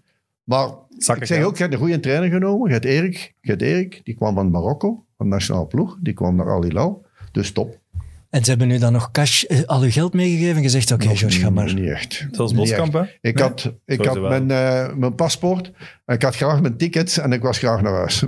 Maar 0.44 0.68
Zak 0.98 1.16
ik 1.16 1.26
zeg 1.26 1.36
geld. 1.38 1.50
ook, 1.50 1.56
je 1.56 1.62
hebt 1.62 1.74
een 1.74 1.80
goede 1.80 2.00
trainer 2.00 2.30
genomen. 2.30 2.66
Je 2.66 2.72
hebt 2.72 2.84
Erik, 2.84 3.34
je 3.40 3.50
hebt 3.50 3.62
Erik, 3.62 4.00
die 4.04 4.14
kwam 4.14 4.34
van 4.34 4.50
Marokko, 4.50 5.04
van 5.16 5.26
de 5.26 5.32
nationale 5.32 5.66
ploeg. 5.66 5.98
Die 6.00 6.12
kwam 6.12 6.36
naar 6.36 6.50
Al 6.50 6.62
Hilal. 6.62 7.04
Dus 7.32 7.52
top. 7.52 7.80
En 8.32 8.44
ze 8.44 8.50
hebben 8.50 8.68
nu 8.68 8.78
dan 8.78 8.92
nog 8.92 9.10
cash, 9.10 9.42
eh, 9.42 9.62
al 9.66 9.80
uw 9.82 9.90
geld 9.90 10.12
meegegeven 10.12 10.56
en 10.56 10.62
gezegd, 10.62 10.92
oké, 10.92 11.16
George, 11.16 11.38
ga 11.40 11.50
maar. 11.50 11.74
Niet 11.74 11.88
echt. 11.88 12.26
Zoals 12.30 12.50
Niet 12.52 12.60
Boskamp, 12.60 12.92
hè? 12.92 13.02
Ik 13.20 13.34
Nee? 13.34 13.44
had, 13.44 13.72
ik 13.84 13.94
Sowieso 14.04 14.20
had 14.20 14.30
wel. 14.30 14.40
mijn, 14.44 14.50
eh, 14.50 14.94
mijn 14.96 15.14
paspoort, 15.14 15.72
en 16.04 16.14
ik 16.14 16.22
had 16.22 16.36
graag 16.36 16.60
mijn 16.60 16.76
tickets 16.76 17.18
en 17.18 17.32
ik 17.32 17.42
was 17.42 17.59
graag 17.59 17.82
naar 17.82 17.92
huis. 17.92 18.24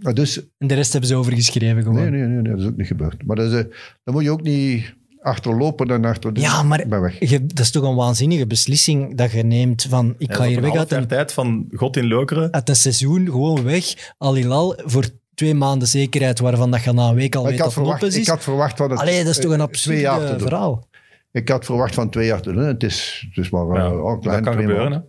Maar 0.00 0.14
Dus 0.14 0.46
En 0.58 0.66
de 0.66 0.74
rest 0.74 0.92
hebben 0.92 1.10
ze 1.10 1.16
overgeschreven 1.16 1.82
gewoon. 1.82 1.94
Nee, 2.00 2.10
nee, 2.10 2.20
nee, 2.20 2.40
nee, 2.42 2.52
dat 2.52 2.60
is 2.60 2.66
ook 2.66 2.76
niet 2.76 2.86
gebeurd. 2.86 3.26
Maar 3.26 3.36
dat 3.36 3.52
is, 3.52 3.58
eh, 3.58 3.64
dan 4.04 4.14
moet 4.14 4.22
je 4.22 4.30
ook 4.30 4.42
niet 4.42 4.94
achterlopen 5.20 5.86
en 5.90 6.04
achter... 6.04 6.30
Ja, 6.34 6.62
maar 6.62 6.80
Ik 6.80 6.88
ben 6.88 7.00
weg. 7.00 7.28
je, 7.30 7.46
dat 7.46 7.58
is 7.58 7.70
toch 7.70 7.82
een 7.84 7.94
waanzinnige 7.94 8.46
beslissing 8.46 9.16
dat 9.16 9.30
je 9.32 9.42
neemt 9.42 9.86
van, 9.88 10.14
ik 10.18 10.28
Ja, 10.28 10.34
ga 10.34 10.40
dat 10.40 10.48
hier 10.48 10.60
weg 10.60 10.76
uit 10.76 10.90
jaar 10.90 11.00
een, 11.00 11.06
tijd 11.06 11.32
van 11.32 11.66
God 11.72 11.96
in 11.96 12.12
uit 12.50 12.68
een 12.68 12.76
seizoen, 12.76 13.26
gewoon 13.26 13.62
weg, 13.62 14.14
al 14.18 14.34
Hilal, 14.34 14.80
voor 14.84 15.04
twee 15.34 15.54
maanden 15.54 15.88
zekerheid, 15.88 16.38
waarvan 16.38 16.70
dat 16.70 16.84
je 16.84 16.92
na 16.92 17.08
een 17.08 17.14
week 17.14 17.34
al 17.34 17.42
Maar 17.42 17.50
weet 17.50 17.60
ik, 17.60 17.64
had 17.66 17.74
dat 17.74 17.84
het 17.84 17.84
verwacht, 17.84 18.02
op 18.02 18.08
is. 18.08 18.16
ik 18.16 18.26
had 18.26 18.42
verwacht 18.42 18.76
van 18.76 18.90
het... 18.90 19.00
Allee, 19.00 19.18
dat 19.18 19.36
is 19.36 19.40
toch 19.40 19.52
een 19.52 19.60
eh, 19.60 19.66
twee 19.66 20.00
jaar 20.00 20.14
te 20.14 20.20
absurde 20.20 20.38
doen. 20.38 20.48
verhaal. 20.48 20.88
Ik 21.32 21.48
had 21.48 21.64
verwacht 21.64 21.94
van 21.94 22.10
twee 22.10 22.26
jaar 22.26 22.40
te 22.40 22.52
doen. 22.52 22.64
Het 22.64 22.82
is, 22.82 23.26
het 23.28 23.44
is 23.44 23.50
maar 23.50 23.66
Ja, 23.66 23.86
eh, 23.86 23.92
een 23.92 24.02
dat 24.02 24.18
klein 24.18 24.42
kan 24.42 24.52
twee 24.52 24.66
gebeuren, 24.66 24.92
hè? 24.92 25.00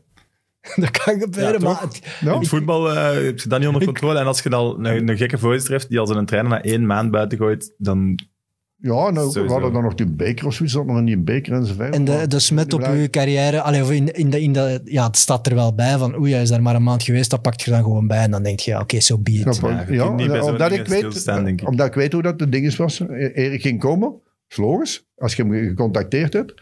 dat 0.81 0.91
kan 0.91 1.19
gebeuren, 1.19 1.61
Ja, 1.61 1.67
maar... 1.67 1.81
het-? 1.81 2.01
In 2.41 2.45
voetbal 2.45 2.91
eh, 2.91 3.25
heb 3.25 3.39
je 3.39 3.49
dat 3.49 3.59
niet 3.59 3.67
onder 3.67 3.85
controle. 3.85 4.19
En 4.19 4.25
als 4.25 4.41
je 4.41 4.49
dan 4.49 4.85
een, 4.85 5.09
een 5.09 5.17
gekke 5.17 5.37
voorzitter 5.37 5.73
hebt 5.73 5.89
die 5.89 5.99
als 5.99 6.09
een 6.09 6.25
trainer 6.25 6.51
na 6.51 6.61
één 6.61 6.85
maand 6.85 7.11
buiten 7.11 7.37
gooit, 7.37 7.73
dan... 7.77 8.19
Ja, 8.83 9.09
nou, 9.09 9.31
we 9.31 9.51
hadden 9.51 9.73
dan 9.73 9.83
nog 9.83 9.95
die 9.95 10.05
beker 10.05 10.45
of 10.45 10.53
zoiets, 10.53 10.75
dat 10.75 10.85
nog 10.85 11.01
niet 11.01 11.15
een 11.15 11.23
beker 11.23 11.53
enzovoort. 11.53 11.93
En 11.93 12.05
de, 12.05 12.27
de 12.27 12.39
smet 12.39 12.73
op 12.73 12.83
die 12.83 12.95
je 12.95 13.09
carrière, 13.09 13.61
allee, 13.61 13.81
of 13.81 13.91
in, 13.91 14.13
in 14.13 14.29
de, 14.29 14.41
in 14.41 14.53
de, 14.53 14.81
ja, 14.85 15.07
het 15.07 15.17
staat 15.17 15.47
er 15.47 15.55
wel 15.55 15.75
bij 15.75 15.97
van, 15.97 16.19
oei, 16.19 16.31
hij 16.31 16.41
is 16.41 16.49
daar 16.49 16.61
maar 16.61 16.75
een 16.75 16.83
maand 16.83 17.03
geweest, 17.03 17.29
dat 17.29 17.41
pakt 17.41 17.61
je 17.61 17.71
dan 17.71 17.83
gewoon 17.83 18.07
bij. 18.07 18.23
En 18.23 18.31
dan 18.31 18.43
denk 18.43 18.59
je, 18.59 18.71
ja, 18.71 18.79
oké, 18.79 18.99
zo 18.99 19.15
so 19.15 19.21
be 19.21 19.31
it. 19.31 19.59
Ja, 19.89 20.07
omdat, 20.07 20.71
ik 20.71 20.87
weet, 20.87 21.27
ik. 21.45 21.67
omdat 21.67 21.87
ik 21.87 21.93
weet 21.93 22.13
hoe 22.13 22.21
dat 22.21 22.39
de 22.39 22.49
ding 22.49 22.75
was. 22.75 22.99
Erik 23.09 23.61
ging 23.61 23.79
komen, 23.79 24.13
is 24.47 24.57
logisch. 24.57 25.05
Als 25.17 25.35
je 25.35 25.43
hem 25.43 25.67
gecontacteerd 25.67 26.33
hebt. 26.33 26.53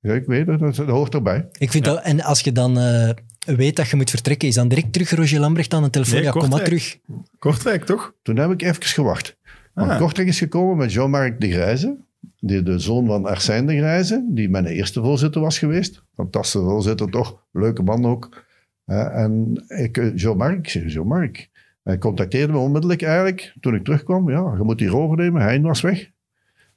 Ja, 0.00 0.12
ik 0.12 0.26
weet 0.26 0.46
het, 0.46 0.60
dat, 0.60 0.76
dat 0.76 0.88
hoort 0.88 1.14
erbij. 1.14 1.48
Ik 1.58 1.70
vind 1.70 1.84
dat, 1.84 2.02
en 2.02 2.22
als 2.22 2.40
je 2.40 2.52
dan 2.52 2.78
eh, 2.78 3.10
weet 3.56 3.76
dat 3.76 3.88
je 3.88 3.96
moet 3.96 4.10
vertrekken, 4.10 4.48
is 4.48 4.54
dan 4.54 4.68
direct 4.68 4.92
terug 4.92 5.10
Roger 5.10 5.40
Lambrecht 5.40 5.74
aan 5.74 5.82
de 5.82 5.90
telefoon? 5.90 6.14
Nee, 6.14 6.24
ja, 6.24 6.30
kom 6.30 6.48
maar 6.48 6.64
terug. 6.64 6.98
Kortrijk, 7.38 7.84
toch? 7.84 8.14
Toen 8.22 8.36
heb 8.36 8.50
ik 8.50 8.62
even 8.62 8.82
gewacht. 8.82 9.36
Want 9.74 9.90
Ah. 9.90 9.98
Kortrijk 9.98 10.28
is 10.28 10.38
gekomen 10.38 10.76
met 10.76 10.92
Jean-Marc 10.92 11.40
de 11.40 11.50
Grijze, 11.50 11.96
die, 12.40 12.62
de 12.62 12.78
zoon 12.78 13.06
van 13.06 13.26
Arsène 13.26 13.66
de 13.66 13.76
Grijze, 13.76 14.26
die 14.30 14.48
mijn 14.48 14.66
eerste 14.66 15.02
voorzitter 15.02 15.40
was 15.40 15.58
geweest. 15.58 16.02
Fantastische 16.14 16.66
voorzitter 16.68 17.10
toch, 17.10 17.42
leuke 17.52 17.82
man 17.82 18.04
ook. 18.06 18.44
En 18.86 19.64
ik, 19.68 19.96
eh, 19.96 20.16
Jean-Marc, 20.16 20.68
zeg 20.68 20.92
Jean-Marc. 20.92 21.48
Hij 21.82 21.98
contacteerde 21.98 22.52
me 22.52 22.58
onmiddellijk 22.58 23.02
eigenlijk, 23.02 23.54
toen 23.60 23.74
ik 23.74 23.84
terugkwam. 23.84 24.30
Ja, 24.30 24.54
je 24.56 24.62
moet 24.62 24.80
hier 24.80 24.96
overnemen, 24.96 25.42
Hein 25.42 25.62
was 25.62 25.80
weg. 25.80 26.10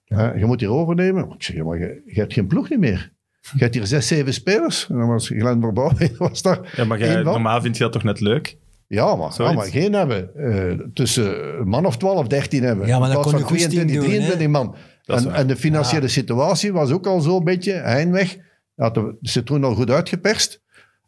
Eh, 0.05 0.29
je 0.37 0.45
moet 0.45 0.59
hier 0.59 0.69
overnemen. 0.71 1.29
Ik 1.29 1.43
zeg, 1.43 1.55
ja, 1.55 1.63
maar 1.63 1.79
je, 1.79 2.01
je 2.05 2.19
hebt 2.19 2.33
geen 2.33 2.47
ploeg 2.47 2.69
niet 2.69 2.79
meer. 2.79 3.11
Je 3.41 3.63
hebt 3.63 3.73
hier 3.73 3.85
zes, 3.85 4.07
zeven 4.07 4.33
spelers. 4.33 4.89
En 4.89 4.97
dan 4.97 5.07
was 5.07 5.27
Glenn 5.27 5.61
Verbouw 5.61 5.91
was 6.17 6.41
daar. 6.41 6.73
Ja, 6.75 6.85
maar 6.85 6.99
jij, 6.99 7.23
normaal 7.23 7.61
vind 7.61 7.77
je 7.77 7.83
dat 7.83 7.91
toch 7.91 8.03
net 8.03 8.19
leuk? 8.19 8.57
Ja, 8.87 9.15
maar, 9.15 9.33
ja, 9.37 9.51
maar 9.51 9.65
geen 9.65 9.93
hebben. 9.93 10.35
Eh, 10.35 10.87
tussen 10.93 11.67
man 11.67 11.85
of 11.85 11.97
12, 11.97 12.27
13 12.27 12.63
hebben. 12.63 12.87
Ja, 12.87 12.99
maar 12.99 13.09
dat 13.09 13.21
kon 13.21 13.31
van 13.31 13.39
je 13.39 13.45
goesting 13.45 13.71
22, 13.71 13.95
doen, 13.95 14.09
23 14.09 14.47
man. 14.47 14.75
En, 15.05 15.33
en 15.33 15.47
de 15.47 15.55
financiële 15.55 16.07
situatie 16.07 16.73
was 16.73 16.91
ook 16.91 17.07
al 17.07 17.21
zo'n 17.21 17.43
beetje 17.43 17.73
heinweg. 17.73 18.37
Had 18.75 18.93
de 18.93 19.17
citroen 19.21 19.63
al 19.63 19.75
goed 19.75 19.91
uitgeperst. 19.91 20.61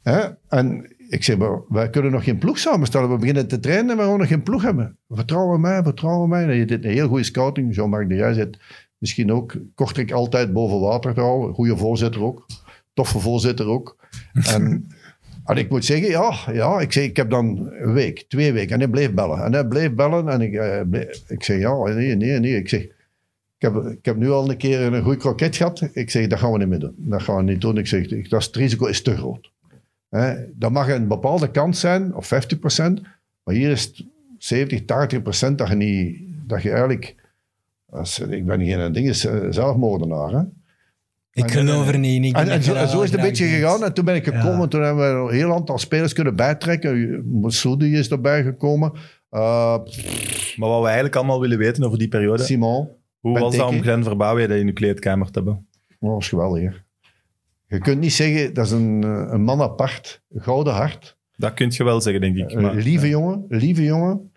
Hè? 0.03 0.25
En 0.47 0.95
ik 1.09 1.23
zeg, 1.23 1.37
maar 1.37 1.61
wij 1.69 1.89
kunnen 1.89 2.11
nog 2.11 2.23
geen 2.23 2.37
ploeg 2.37 2.57
samenstellen. 2.57 3.09
We 3.09 3.17
beginnen 3.17 3.47
te 3.47 3.59
trainen 3.59 3.89
en 3.89 3.97
we 3.97 4.03
gaan 4.03 4.17
nog 4.17 4.27
geen 4.27 4.43
ploeg 4.43 4.61
hebben. 4.61 4.97
Vertrouwen 5.09 5.61
mij, 5.61 5.83
vertrouwen 5.83 6.29
mij. 6.29 6.43
En 6.43 6.55
je 6.55 6.65
deed 6.65 6.85
een 6.85 6.91
heel 6.91 7.07
goede 7.07 7.23
scouting. 7.23 7.75
Jean-Marc 7.75 8.09
de 8.09 8.15
Jij 8.15 8.33
zit 8.33 8.57
misschien 8.97 9.31
ook 9.31 9.55
Kortrijk 9.75 10.11
altijd 10.11 10.53
boven 10.53 10.79
water 10.79 11.13
te 11.13 11.21
houden. 11.21 11.55
Goede 11.55 11.77
voorzitter 11.77 12.23
ook. 12.23 12.45
Toffe 12.93 13.19
voorzitter 13.19 13.67
ook. 13.67 13.97
En, 14.33 14.87
en 15.47 15.57
ik 15.57 15.69
moet 15.69 15.85
zeggen, 15.85 16.09
ja, 16.09 16.33
ja 16.51 16.79
ik, 16.79 16.91
zeg, 16.91 17.03
ik 17.03 17.17
heb 17.17 17.29
dan 17.29 17.69
een 17.71 17.93
week, 17.93 18.25
twee 18.27 18.53
weken. 18.53 18.73
En 18.73 18.79
hij 18.79 18.89
bleef 18.89 19.13
bellen. 19.13 19.43
En 19.43 19.53
hij 19.53 19.67
bleef 19.67 19.93
bellen. 19.93 20.29
En 20.29 20.41
ik, 20.41 20.53
eh, 20.53 21.01
ik 21.27 21.43
zeg, 21.43 21.59
ja, 21.59 21.83
nee, 21.83 22.15
nee, 22.15 22.39
nee. 22.39 22.55
Ik 22.55 22.69
zeg, 22.69 22.81
ik 22.81 22.93
heb, 23.57 23.75
ik 23.75 24.05
heb 24.05 24.15
nu 24.15 24.29
al 24.29 24.49
een 24.49 24.57
keer 24.57 24.81
een 24.81 25.03
goede 25.03 25.17
kroket 25.17 25.55
gehad. 25.55 25.89
Ik 25.93 26.09
zeg, 26.09 26.27
dat 26.27 26.39
gaan 26.39 26.51
we 26.51 26.57
niet 26.57 26.67
meer 26.67 26.79
doen. 26.79 26.95
Dat 26.97 27.21
gaan 27.21 27.35
we 27.35 27.51
niet 27.51 27.61
doen. 27.61 27.77
Ik 27.77 27.87
zeg, 27.87 28.07
dat 28.07 28.45
het 28.45 28.55
risico 28.55 28.85
is 28.85 29.01
te 29.01 29.15
groot. 29.17 29.51
Dat 30.53 30.71
mag 30.71 30.89
een 30.89 31.07
bepaalde 31.07 31.51
kans 31.51 31.79
zijn, 31.79 32.15
of 32.15 32.33
50%. 32.33 32.37
Maar 33.43 33.55
hier 33.55 33.69
is 33.69 33.83
het 33.83 34.05
70, 34.37 34.81
80% 35.49 35.55
dat 35.55 35.67
je 35.67 35.75
niet... 35.75 36.19
Dat 36.45 36.61
je 36.61 36.69
eigenlijk... 36.69 37.15
Als, 37.89 38.19
ik 38.19 38.45
ben 38.45 38.65
geen 38.65 38.91
ding, 38.93 39.07
eh, 39.07 39.47
zelfmoordenaar. 39.49 40.45
Ik 41.37 41.51
geloof 41.51 41.87
er 41.87 41.99
niet 41.99 42.15
in. 42.15 42.23
Ik 42.23 42.35
En, 42.35 42.63
zo, 42.63 42.73
je 42.73 42.79
en 42.79 42.87
zo 42.87 43.01
is 43.01 43.09
het 43.11 43.19
een 43.19 43.25
beetje 43.25 43.45
gegaan. 43.45 43.83
En 43.83 43.93
toen 43.93 44.05
ben 44.05 44.15
ik 44.15 44.23
gekomen. 44.23 44.59
Ja. 44.61 44.67
Toen 44.67 44.81
hebben 44.81 45.25
we 45.25 45.29
een 45.29 45.35
heel 45.37 45.53
aantal 45.53 45.77
spelers 45.77 46.13
kunnen 46.13 46.35
bijtrekken. 46.35 47.23
Massoudi 47.41 47.97
is 47.97 48.09
erbij 48.09 48.43
gekomen. 48.43 48.91
Uh, 49.31 49.77
Maar 50.55 50.69
wat 50.69 50.79
we 50.79 50.85
eigenlijk 50.85 51.15
allemaal 51.15 51.39
willen 51.41 51.57
weten 51.57 51.83
over 51.83 51.97
die 51.97 52.07
periode, 52.07 52.43
Simon. 52.43 52.89
hoe 53.19 53.39
was 53.39 53.55
dat 53.57 53.67
om. 53.67 53.81
Glenn 53.81 54.03
Verbouwen 54.03 54.49
dat 54.49 54.57
in 54.57 54.65
je 54.65 54.73
kleedkamer 54.73 55.25
te 55.25 55.31
hebben? 55.33 55.67
Dat 55.99 56.09
was 56.09 56.29
geweldig. 56.29 56.63
hè. 56.63 56.69
Je 57.75 57.79
kunt 57.81 57.99
niet 57.99 58.13
zeggen, 58.13 58.53
dat 58.53 58.65
is 58.65 58.71
een, 58.71 59.03
eh, 59.03 59.27
een 59.33 59.41
man 59.41 59.61
apart. 59.61 60.21
Gouden 60.35 60.73
hart. 60.73 61.17
Dat 61.35 61.53
kun 61.53 61.71
je 61.71 61.83
wel 61.83 62.01
zeggen, 62.01 62.21
denk 62.21 62.37
ik. 62.37 62.51
Een 62.51 62.61
Maar, 62.61 62.75
lieve 62.75 63.07
jongen. 63.09 63.45
Lieve 63.47 63.83
jongen. 63.83 64.31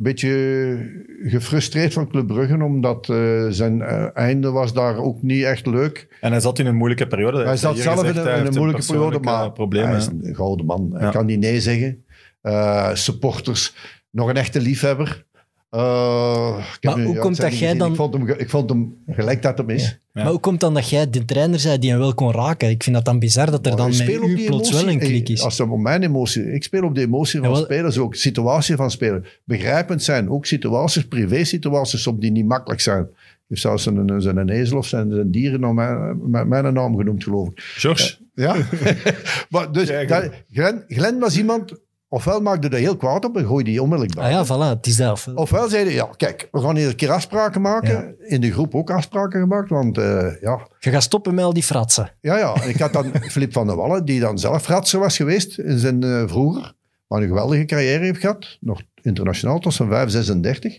Beetje 0.00 1.02
gefrustreerd 1.22 1.92
van 1.92 2.08
Club 2.08 2.26
Brugge, 2.26 2.64
omdat 2.64 3.08
eh, 3.08 3.46
zijn 3.48 3.82
eh, 3.82 4.16
einde 4.16 4.50
was 4.50 4.72
daar 4.72 4.96
ook 4.96 5.22
niet 5.22 5.42
echt 5.44 5.66
leuk. 5.66 6.16
En 6.20 6.30
hij 6.30 6.40
zat 6.40 6.58
in 6.58 6.66
een 6.66 6.76
moeilijke 6.76 7.06
periode. 7.06 7.44
Hij 7.44 7.56
zat 7.56 7.78
zelf 7.78 7.98
gezegd, 7.98 8.16
in 8.16 8.22
hij 8.22 8.32
een, 8.32 8.38
in 8.38 8.42
heeft 8.44 8.54
een 8.56 8.62
moeilijke 8.62 8.86
periode, 8.86 9.18
maar 9.18 9.52
problemen. 9.52 9.88
hij 9.88 9.98
is 9.98 10.06
een 10.06 10.34
gouden 10.34 10.66
man. 10.66 10.90
Hij 10.92 11.02
Ja. 11.02 11.10
kan 11.10 11.26
niet 11.26 11.38
nee 11.38 11.60
zeggen. 11.60 12.04
Eh, 12.40 12.94
supporters, 12.94 13.74
nog 14.10 14.28
een 14.28 14.36
echte 14.36 14.60
liefhebber. 14.60 15.26
Eh, 15.70 16.56
ik 16.58 16.82
heb 16.82 16.94
Maar 16.96 17.04
hoe 17.04 17.18
komt 17.18 17.36
dat 17.36 17.50
jij 17.50 17.58
gezien. 17.58 17.78
dan- 17.78 17.90
Ik 17.90 17.96
vond 17.96 18.14
hem, 18.14 18.28
ik 18.28 18.50
vond 18.50 18.70
hem 18.70 18.96
gelijk 19.06 19.42
dat 19.42 19.58
hem 19.58 19.70
is. 19.70 19.82
Ja. 19.82 20.22
Maar 20.22 20.30
hoe 20.32 20.40
komt 20.40 20.60
dan 20.60 20.74
dat 20.74 20.88
jij 20.88 21.10
de 21.10 21.24
trainer 21.24 21.58
zei 21.60 21.78
die 21.78 21.90
hem 21.90 21.98
wel 21.98 22.14
kon 22.14 22.32
raken? 22.32 22.70
Ik 22.70 22.82
vind 22.82 22.96
dat 22.96 23.04
dan 23.04 23.18
bizar 23.18 23.50
dat 23.50 23.66
er 23.66 23.72
Maar 23.72 23.76
dan 23.80 23.90
ik 23.90 23.96
met 23.98 24.06
speel 24.06 24.22
op 24.22 24.28
u 24.28 24.44
plots 24.46 24.70
wel 24.70 24.88
een 24.88 24.98
klik 24.98 25.28
is. 25.28 25.42
Als 25.42 25.60
om 25.60 25.82
mijn 25.82 26.02
emotie... 26.02 26.52
Ik 26.52 26.62
speel 26.62 26.82
op 26.84 26.94
de 26.94 27.00
emotie 27.00 27.38
van 27.40 27.48
Jawel. 27.48 27.64
spelers 27.64 27.98
ook. 27.98 28.14
Situatie 28.14 28.76
van 28.76 28.90
spelers. 28.90 29.40
Begrijpend 29.44 30.02
zijn. 30.02 30.30
Ook 30.30 30.46
situaties, 30.46 31.08
privé-situaties 31.08 32.06
op 32.06 32.20
die 32.20 32.30
niet 32.30 32.46
makkelijk 32.46 32.80
zijn. 32.80 33.06
heeft 33.48 33.60
zelfs 33.60 33.82
zijn, 33.82 34.22
zijn 34.22 34.48
ezel 34.48 34.78
of 34.78 34.86
zijn, 34.86 35.12
zijn 35.12 35.30
dieren 35.30 35.60
naar 35.60 35.74
mijn, 35.74 36.30
met 36.30 36.46
mijn 36.46 36.74
naam 36.74 36.96
genoemd, 36.96 37.22
geloof 37.24 37.48
ik. 37.48 37.60
George? 37.60 38.16
Ja. 38.34 38.56
maar 39.50 39.72
dus, 39.72 39.88
Ja, 39.88 40.04
dat, 40.04 40.30
Glenn, 40.52 40.84
Glenn 40.88 41.18
was 41.18 41.38
iemand... 41.38 41.72
Ofwel 42.10 42.40
maakte 42.40 42.68
hij 42.68 42.80
heel 42.80 42.96
kwaad 42.96 43.24
op 43.24 43.36
en 43.36 43.46
gooide 43.46 43.70
die 43.70 43.82
onmiddellijk 43.82 44.18
Ah 44.18 44.30
ja, 44.30 44.44
voilà, 44.44 44.76
het 44.76 44.86
is 44.86 44.96
dat. 44.96 45.28
Ofwel 45.34 45.68
zeiden, 45.68 45.92
ja, 45.92 46.08
kijk, 46.16 46.48
we 46.52 46.60
gaan 46.60 46.76
hier 46.76 46.88
een 46.88 46.96
keer 46.96 47.10
afspraken 47.10 47.60
maken. 47.60 48.14
In 48.30 48.40
de 48.40 48.52
groep 48.52 48.74
ook 48.74 48.90
afspraken 48.90 49.40
gemaakt, 49.40 49.68
want 49.68 49.98
eh, 49.98 50.26
ja, 50.40 50.68
Je 50.78 50.90
gaat 50.90 51.02
stoppen 51.02 51.34
met 51.34 51.44
al 51.44 51.52
die 51.52 51.62
fratsen. 51.62 52.12
ja, 52.20 52.38
ja. 52.38 52.54
En 52.54 52.68
ik 52.68 52.78
had 52.78 52.92
dan 52.92 53.12
Filip 53.30 53.52
van 53.52 53.66
der 53.66 53.76
Wallen, 53.76 54.04
die 54.04 54.20
dan 54.20 54.38
zelf 54.38 54.66
ratser 54.66 55.00
was 55.00 55.16
geweest 55.16 55.58
in 55.58 55.78
zijn 55.78 56.02
eh, 56.02 56.22
vroeger. 56.26 56.72
Maar 57.08 57.22
een 57.22 57.28
geweldige 57.28 57.64
carrière 57.64 58.04
heeft 58.04 58.20
gehad. 58.20 58.56
Nog 58.60 58.82
internationaal 59.02 59.58
tot 59.58 59.74
zijn 59.74 59.88
5, 59.88 60.10
36. 60.10 60.78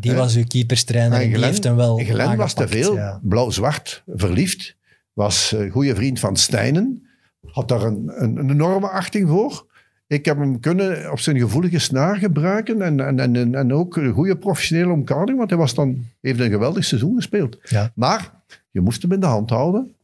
Die 0.00 0.14
was 0.14 0.36
uw 0.36 0.44
keeperstrainer 0.46 1.18
en, 1.18 1.24
En 1.24 1.32
die 1.32 1.44
heeft 1.44 1.64
hem 1.64 1.76
wel 1.76 1.96
Glenn 1.96 2.36
was 2.36 2.54
te 2.54 2.68
veel, 2.68 2.94
ja. 2.94 3.20
blauw-zwart, 3.22 4.02
verliefd. 4.06 4.76
Was 5.12 5.52
een 5.56 5.70
goede 5.70 5.94
vriend 5.94 6.20
van 6.20 6.36
Stijnen. 6.36 7.08
Had 7.46 7.68
daar 7.68 7.82
een, 7.82 8.12
een, 8.14 8.36
een 8.36 8.50
enorme 8.50 8.88
achting 8.88 9.28
voor. 9.28 9.66
Ik 10.10 10.24
heb 10.24 10.38
hem 10.38 10.60
kunnen 10.60 11.12
op 11.12 11.18
zijn 11.18 11.38
gevoelige 11.38 11.78
snaar 11.78 12.16
gebruiken. 12.16 12.82
En, 12.82 13.00
en, 13.06 13.36
en, 13.36 13.54
en 13.54 13.72
ook 13.74 13.96
een 13.96 14.12
goede 14.12 14.36
professionele 14.36 14.92
omkadering. 14.92 15.38
Want 15.38 15.50
hij 15.50 15.58
was 15.58 15.74
dan, 15.74 16.04
heeft 16.20 16.40
een 16.40 16.50
geweldig 16.50 16.84
seizoen 16.84 17.14
gespeeld. 17.14 17.58
Ja. 17.62 17.92
Maar 17.94 18.32
je 18.70 18.80
moest 18.80 19.02
hem 19.02 19.12
in 19.12 19.20
de 19.20 19.26
hand 19.26 19.50
houden. 19.50 19.94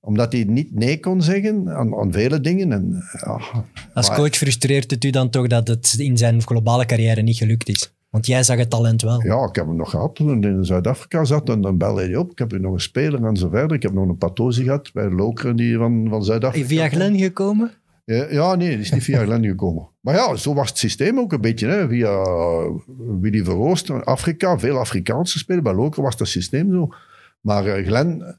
Omdat 0.00 0.32
hij 0.32 0.44
niet 0.44 0.74
nee 0.74 1.00
kon 1.00 1.22
zeggen 1.22 1.68
aan, 1.76 1.94
aan 1.94 2.12
vele 2.12 2.40
dingen. 2.40 2.72
En, 2.72 3.02
ja, 3.12 3.40
Als 3.94 4.08
maar- 4.08 4.16
coach 4.16 4.36
frustreert 4.36 4.90
het 4.90 5.04
u 5.04 5.10
dan 5.10 5.30
toch 5.30 5.46
dat 5.46 5.68
het 5.68 5.94
in 5.98 6.16
zijn 6.16 6.42
globale 6.42 6.86
carrière 6.86 7.22
niet 7.22 7.36
gelukt 7.36 7.68
is? 7.68 7.92
Want 8.10 8.26
jij 8.26 8.42
zag 8.42 8.58
het 8.58 8.70
talent 8.70 9.02
wel. 9.02 9.22
Ja, 9.22 9.44
ik 9.48 9.54
heb 9.54 9.66
hem 9.66 9.76
nog 9.76 9.90
gehad 9.90 10.14
toen 10.14 10.42
hij 10.42 10.50
in 10.50 10.64
Zuid-Afrika 10.64 11.24
zat. 11.24 11.48
En 11.48 11.60
dan 11.60 11.78
belde 11.78 12.02
hij 12.02 12.16
op. 12.16 12.30
Ik 12.30 12.38
heb 12.38 12.50
hier 12.50 12.60
nog 12.60 12.72
een 12.72 12.80
speler 12.80 13.24
en 13.24 13.36
zo 13.36 13.48
verder. 13.48 13.76
Ik 13.76 13.82
heb 13.82 13.92
nog 13.92 14.08
een 14.08 14.18
patozie 14.18 14.64
gehad 14.64 14.90
bij 14.92 15.10
Lokeren 15.10 15.56
die 15.56 15.76
van, 15.76 16.06
van 16.08 16.24
Zuid-Afrika. 16.24 16.66
Via. 16.66 16.88
Glenn 16.88 17.18
gekomen? 17.18 17.70
Ja, 18.10 18.26
ja, 18.30 18.54
nee, 18.54 18.78
is 18.78 18.92
niet 18.92 19.02
via 19.02 19.22
Glenn 19.24 19.44
gekomen. 19.44 19.88
Maar 20.00 20.14
ja, 20.14 20.36
zo 20.36 20.54
was 20.54 20.68
het 20.68 20.78
systeem 20.78 21.18
ook 21.18 21.32
een 21.32 21.40
beetje. 21.40 21.66
Hè. 21.66 21.88
Via 21.88 22.08
eh, 22.08 22.70
Willy 23.20 23.44
Verhoost, 23.44 23.90
Afrika, 23.90 24.58
veel 24.58 24.78
Afrikaanse 24.78 25.38
spelen. 25.38 25.62
Bij 25.62 25.74
Lokeren 25.74 26.04
was 26.04 26.16
dat 26.16 26.28
systeem 26.28 26.72
zo. 26.72 26.88
Maar 27.40 27.66
eh, 27.66 27.86
Glenn, 27.86 28.38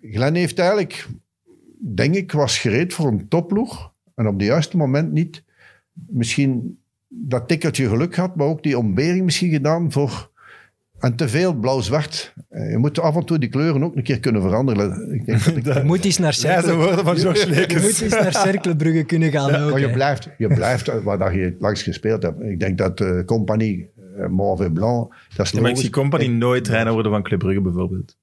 Glenn 0.00 0.34
heeft 0.34 0.58
eigenlijk, 0.58 1.08
denk 1.78 2.14
ik, 2.14 2.32
was 2.32 2.58
gereed 2.58 2.94
voor 2.94 3.06
een 3.06 3.28
topploeg. 3.28 3.92
En 4.14 4.26
op 4.26 4.32
het 4.32 4.42
juiste 4.42 4.76
moment 4.76 5.12
niet. 5.12 5.42
Misschien 5.92 6.78
dat 7.08 7.48
tikkeltje 7.48 7.88
geluk 7.88 8.14
gehad, 8.14 8.36
maar 8.36 8.46
ook 8.46 8.62
die 8.62 8.78
ontbering 8.78 9.24
misschien 9.24 9.50
gedaan 9.50 9.92
voor... 9.92 10.30
En 11.00 11.16
te 11.16 11.28
veel 11.28 11.54
blauw-zwart. 11.54 12.34
Eh, 12.48 12.70
Je 12.70 12.78
moet 12.78 13.00
af 13.00 13.16
en 13.16 13.24
toe 13.24 13.38
die 13.38 13.48
kleuren 13.48 13.84
ook 13.84 13.96
een 13.96 14.02
keer 14.02 14.20
kunnen 14.20 14.42
veranderen. 14.42 15.12
Ik 15.14 15.26
denk 15.26 15.44
dat 15.44 15.56
ik 15.56 15.64
Je 15.74 15.82
moet 15.84 16.04
eens 16.04 16.18
naar 16.18 16.36
Ja, 16.38 16.74
woorden 16.76 17.04
van 17.04 17.16
George 17.16 17.54
je 17.54 17.78
moet 17.80 18.00
eens 18.00 18.08
naar 18.12 19.04
kunnen 19.06 19.30
gaan 19.30 19.54
ook, 19.54 19.70
Maar 19.70 19.80
je 19.80 19.86
hè. 19.86 19.92
blijft, 19.92 20.28
je 20.38 20.46
blijft 20.46 20.88
eh, 20.88 21.02
waar 21.02 21.18
dat 21.18 21.32
je 21.32 21.56
langs 21.58 21.82
gespeeld 21.82 22.22
hebt. 22.22 22.40
Ik 22.42 22.60
denk 22.60 22.78
dat 22.78 22.98
de 22.98 23.22
compagnie 23.26 23.90
uh, 24.18 24.26
Mauve 24.26 24.64
et 24.64 24.72
Blanc, 24.72 25.14
dat 25.36 25.46
is 25.46 25.52
Ja, 25.52 25.60
maar 25.60 25.70
ik 25.70 25.76
zie 25.76 25.90
Company 25.90 26.26
nooit 26.26 26.64
trainer 26.64 26.92
worden 26.92 27.12
van 27.12 27.22
Club 27.22 27.38
Brugge 27.38 27.60
bijvoorbeeld. 27.60 28.16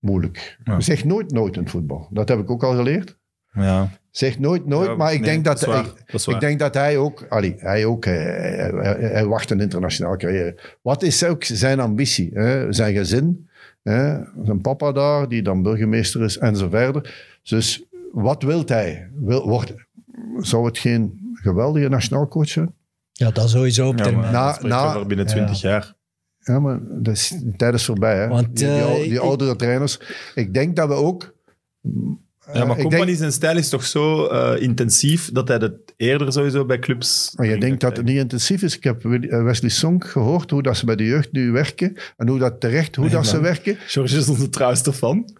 moeilijk. 0.00 0.58
Ja. 0.64 0.80
Zeg 0.80 1.04
nooit 1.04 1.32
nooit 1.32 1.56
in 1.56 1.62
het 1.62 1.70
voetbal. 1.70 2.08
Dat 2.10 2.28
heb 2.28 2.38
ik 2.38 2.50
ook 2.50 2.62
al 2.64 2.74
geleerd. 2.76 3.17
Ja, 3.62 3.88
Zeg 4.10 4.38
nooit 4.38 4.66
nooit, 4.66 4.88
Ja, 4.88 4.94
maar 4.96 5.12
ik, 5.12 5.20
nee, 5.20 5.30
denk 5.30 5.44
dat, 5.44 5.64
waar. 5.64 5.86
ik, 6.26 6.40
denk 6.40 6.58
dat 6.58 6.74
hij 6.74 6.96
ook, 6.96 7.26
allee, 7.28 7.54
hij, 7.58 7.84
ook 7.84 8.04
eh, 8.06 8.12
hij, 8.14 8.70
hij- 8.74 8.96
hij 9.00 9.26
wacht 9.26 9.50
een 9.50 9.60
internationale 9.60 10.16
carrière. 10.16 10.58
Wat 10.82 11.02
is 11.02 11.24
ook 11.24 11.44
zijn 11.44 11.80
ambitie? 11.80 12.30
Hè? 12.34 12.72
Zijn 12.72 12.94
gezin, 12.94 13.48
hè? 13.82 14.18
zijn 14.44 14.60
papa 14.60 14.92
daar, 14.92 15.28
die 15.28 15.42
dan 15.42 15.62
burgemeester 15.62 16.22
is 16.22 16.38
en 16.38 16.56
zo 16.56 16.68
verder. 16.68 17.26
Dus 17.42 17.84
wat 18.12 18.42
wil 18.42 18.62
hij? 18.66 19.10
Wil, 19.14 19.48
wordt, 19.48 19.74
zou 20.38 20.66
het 20.66 20.78
geen 20.78 21.18
geweldige 21.34 21.88
nationaal 21.88 22.28
coach 22.28 22.48
zijn? 22.48 22.74
Ja, 23.12 23.30
dat 23.30 23.50
sowieso 23.50 23.88
op 23.88 23.98
ja 23.98 24.10
maar 24.10 24.32
Na- 24.32 24.58
na- 24.62 25.04
binnen 25.04 25.26
ja. 25.26 25.32
20 25.32 25.60
jaar. 25.60 25.94
Ja, 26.38 26.60
maar 26.60 26.78
dat 26.82 27.14
is, 27.14 27.28
de 27.28 27.56
tijd 27.56 27.74
is 27.74 27.84
voorbij. 27.84 28.16
Hè? 28.16 28.28
Want, 28.28 28.56
die, 28.56 28.66
die, 28.66 28.76
eh, 28.76 29.12
ik- 29.12 29.18
oudere 29.18 29.56
trainers. 29.56 30.00
Ik 30.34 30.54
denk 30.54 30.76
dat 30.76 30.88
we 30.88 30.94
ook... 30.94 31.34
Ja, 32.52 32.64
maar 32.64 32.76
Company 32.76 33.04
denk- 33.04 33.18
zijn 33.18 33.32
stijl 33.32 33.56
is 33.56 33.68
toch 33.68 33.84
zo 33.84 34.26
eh, 34.26 34.62
intensief 34.62 35.32
dat 35.32 35.48
hij 35.48 35.58
dat 35.58 35.72
eerder 35.96 36.32
sowieso 36.32 36.64
bij 36.64 36.78
clubs... 36.78 37.32
Maar 37.36 37.46
je 37.46 37.58
denkt 37.58 37.80
dat 37.80 37.96
het 37.96 38.06
niet 38.06 38.16
intensief 38.16 38.62
is. 38.62 38.76
Ik 38.76 38.84
heb 38.84 39.04
eh, 39.04 39.42
Wesley 39.42 39.70
Song 39.70 40.04
gehoord 40.04 40.50
hoe 40.50 40.62
dat 40.62 40.76
ze 40.76 40.84
bij 40.84 40.96
de 40.96 41.04
jeugd 41.04 41.32
nu 41.32 41.52
werken. 41.52 41.96
En 42.16 42.28
hoe 42.28 42.38
dat 42.38 42.60
terecht, 42.60 42.96
hoe 42.96 43.08
dat 43.08 43.26
ze 43.26 43.40
werken. 43.40 43.76
George 43.86 44.16
is 44.16 44.28
onze 44.28 44.48
trouwste 44.48 44.92
fan. 44.92 45.34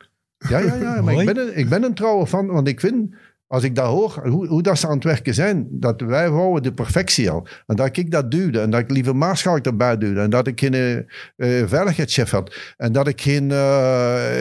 Ja, 0.48 0.58
ja, 0.58 0.74
ja. 0.74 1.02
Maar 1.02 1.14
ik 1.20 1.26
ben, 1.26 1.36
een, 1.36 1.58
ik 1.58 1.68
ben 1.68 1.82
een 1.82 1.94
trouwe 1.94 2.26
fan. 2.26 2.46
Want 2.46 2.68
ik 2.68 2.80
vind, 2.80 3.14
als 3.48 3.62
ik 3.62 3.74
dat 3.74 3.86
hoor, 3.86 4.28
hoe, 4.28 4.46
hoe 4.46 4.62
dat 4.62 4.78
ze 4.78 4.86
aan 4.86 4.94
het 4.94 5.04
werken 5.04 5.34
zijn. 5.34 5.66
Dat 5.70 6.00
wij 6.00 6.30
wouden 6.30 6.62
de 6.62 6.72
perfectie 6.72 7.30
al. 7.30 7.46
En 7.66 7.76
dat 7.76 7.96
ik 7.96 8.10
dat 8.10 8.30
duwde. 8.30 8.60
En 8.60 8.70
dat 8.70 8.80
ik 8.80 8.90
liever 8.90 9.16
Maarschalk 9.16 9.66
erbij 9.66 9.98
duwde. 9.98 10.20
En 10.20 10.30
dat 10.30 10.46
ik 10.46 10.60
geen 10.60 10.74
eh, 10.74 11.66
veiligheidschef 11.66 12.30
had. 12.30 12.56
En 12.76 12.92
dat 12.92 13.08
ik 13.08 13.20
geen, 13.20 13.50
eh, 13.50 14.32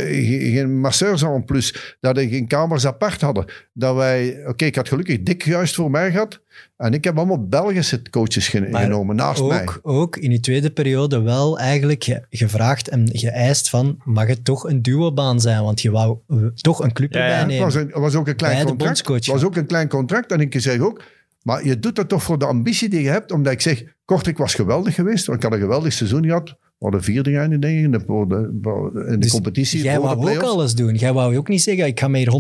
geen, 0.54 0.80
masseurs 0.80 1.22
en 1.22 1.46
plus. 1.46 1.96
Dat 2.00 2.18
ik 2.18 2.30
geen 2.30 2.48
kamers 2.48 2.86
apart 2.86 3.22
hadden. 3.22 3.46
Dat 3.74 3.96
wij... 3.96 4.48
Oké, 4.48 4.66
ik 4.66 4.76
had 4.76 4.88
gelukkig 4.88 5.24
dik 5.24 5.44
juist 5.44 5.76
voor 5.76 5.92
mij 5.92 6.12
gehad. 6.12 6.42
En 6.78 6.94
ik 6.94 7.04
heb 7.04 7.18
allemaal 7.18 7.48
Belgische 7.48 8.02
coaches 8.10 8.48
gen- 8.48 8.70
Maar 8.72 8.84
genomen 8.84 9.16
naast 9.16 9.44
mij. 9.44 9.62
ook, 9.62 9.80
ook 9.84 10.18
in 10.18 10.30
die 10.30 10.40
tweede 10.40 10.70
periode 10.72 11.22
wel 11.22 11.60
eigenlijk 11.60 12.04
ge- 12.04 12.26
gevraagd 12.30 12.88
en 12.90 13.10
geëist 13.14 13.70
van, 13.70 13.98
mag 14.04 14.28
het 14.28 14.46
toch 14.46 14.70
een 14.70 14.82
duobaan 14.82 15.42
zijn? 15.42 15.64
Want 15.64 15.82
je 15.82 15.92
wou 15.92 16.18
toch 16.56 16.84
een 16.84 16.94
club 16.94 17.14
Ja, 17.14 17.28
ja. 17.28 17.40
erbij 17.40 17.56
Het 17.56 17.64
was, 17.64 17.76
een, 17.76 17.90
was 17.94 18.16
ook 18.16 18.28
een 18.28 18.36
klein 18.36 18.66
contract. 18.66 19.08
Het 19.08 19.26
was 19.26 19.44
ook 19.44 19.56
een 19.56 19.66
klein 19.68 19.88
contract. 19.88 20.32
En 20.32 20.40
ik 20.40 20.62
zeg 20.62 20.80
ook, 20.80 21.04
maar 21.44 21.66
je 21.66 21.80
doet 21.80 21.96
dat 21.96 22.10
toch 22.10 22.24
voor 22.24 22.40
de 22.40 22.46
ambitie 22.46 22.90
die 22.90 23.02
je 23.02 23.10
hebt. 23.10 23.32
Omdat 23.32 23.54
ik 23.54 23.62
zeg, 23.62 23.84
Kortrijk 24.06 24.38
was 24.38 24.54
geweldig 24.56 24.96
geweest. 24.96 25.26
want 25.26 25.38
Ik 25.38 25.44
had 25.44 25.54
een 25.54 25.64
geweldig 25.64 25.94
seizoen 25.94 26.26
gehad. 26.26 26.56
We 26.78 26.84
hadden 26.86 27.04
vierde 27.04 27.32
geëindigd, 27.32 27.62
denk 27.62 27.78
ik, 27.78 27.84
in 27.84 27.92
de, 27.92 27.98
de, 28.28 28.60
de- 28.62 29.04
in 29.06 29.12
de 29.12 29.18
Dus 29.18 29.32
competitie. 29.32 29.84
Jij 29.84 29.94
de 29.94 30.00
wou 30.02 30.36
ook 30.36 30.42
alles 30.44 30.76
doen. 30.76 30.96
Jij 30.96 31.14
wou 31.14 31.38
ook 31.38 31.48
niet 31.48 31.62
zeggen, 31.62 31.86
ik 31.86 32.00
ga 32.00 32.08
me 32.08 32.18
hier 32.18 32.32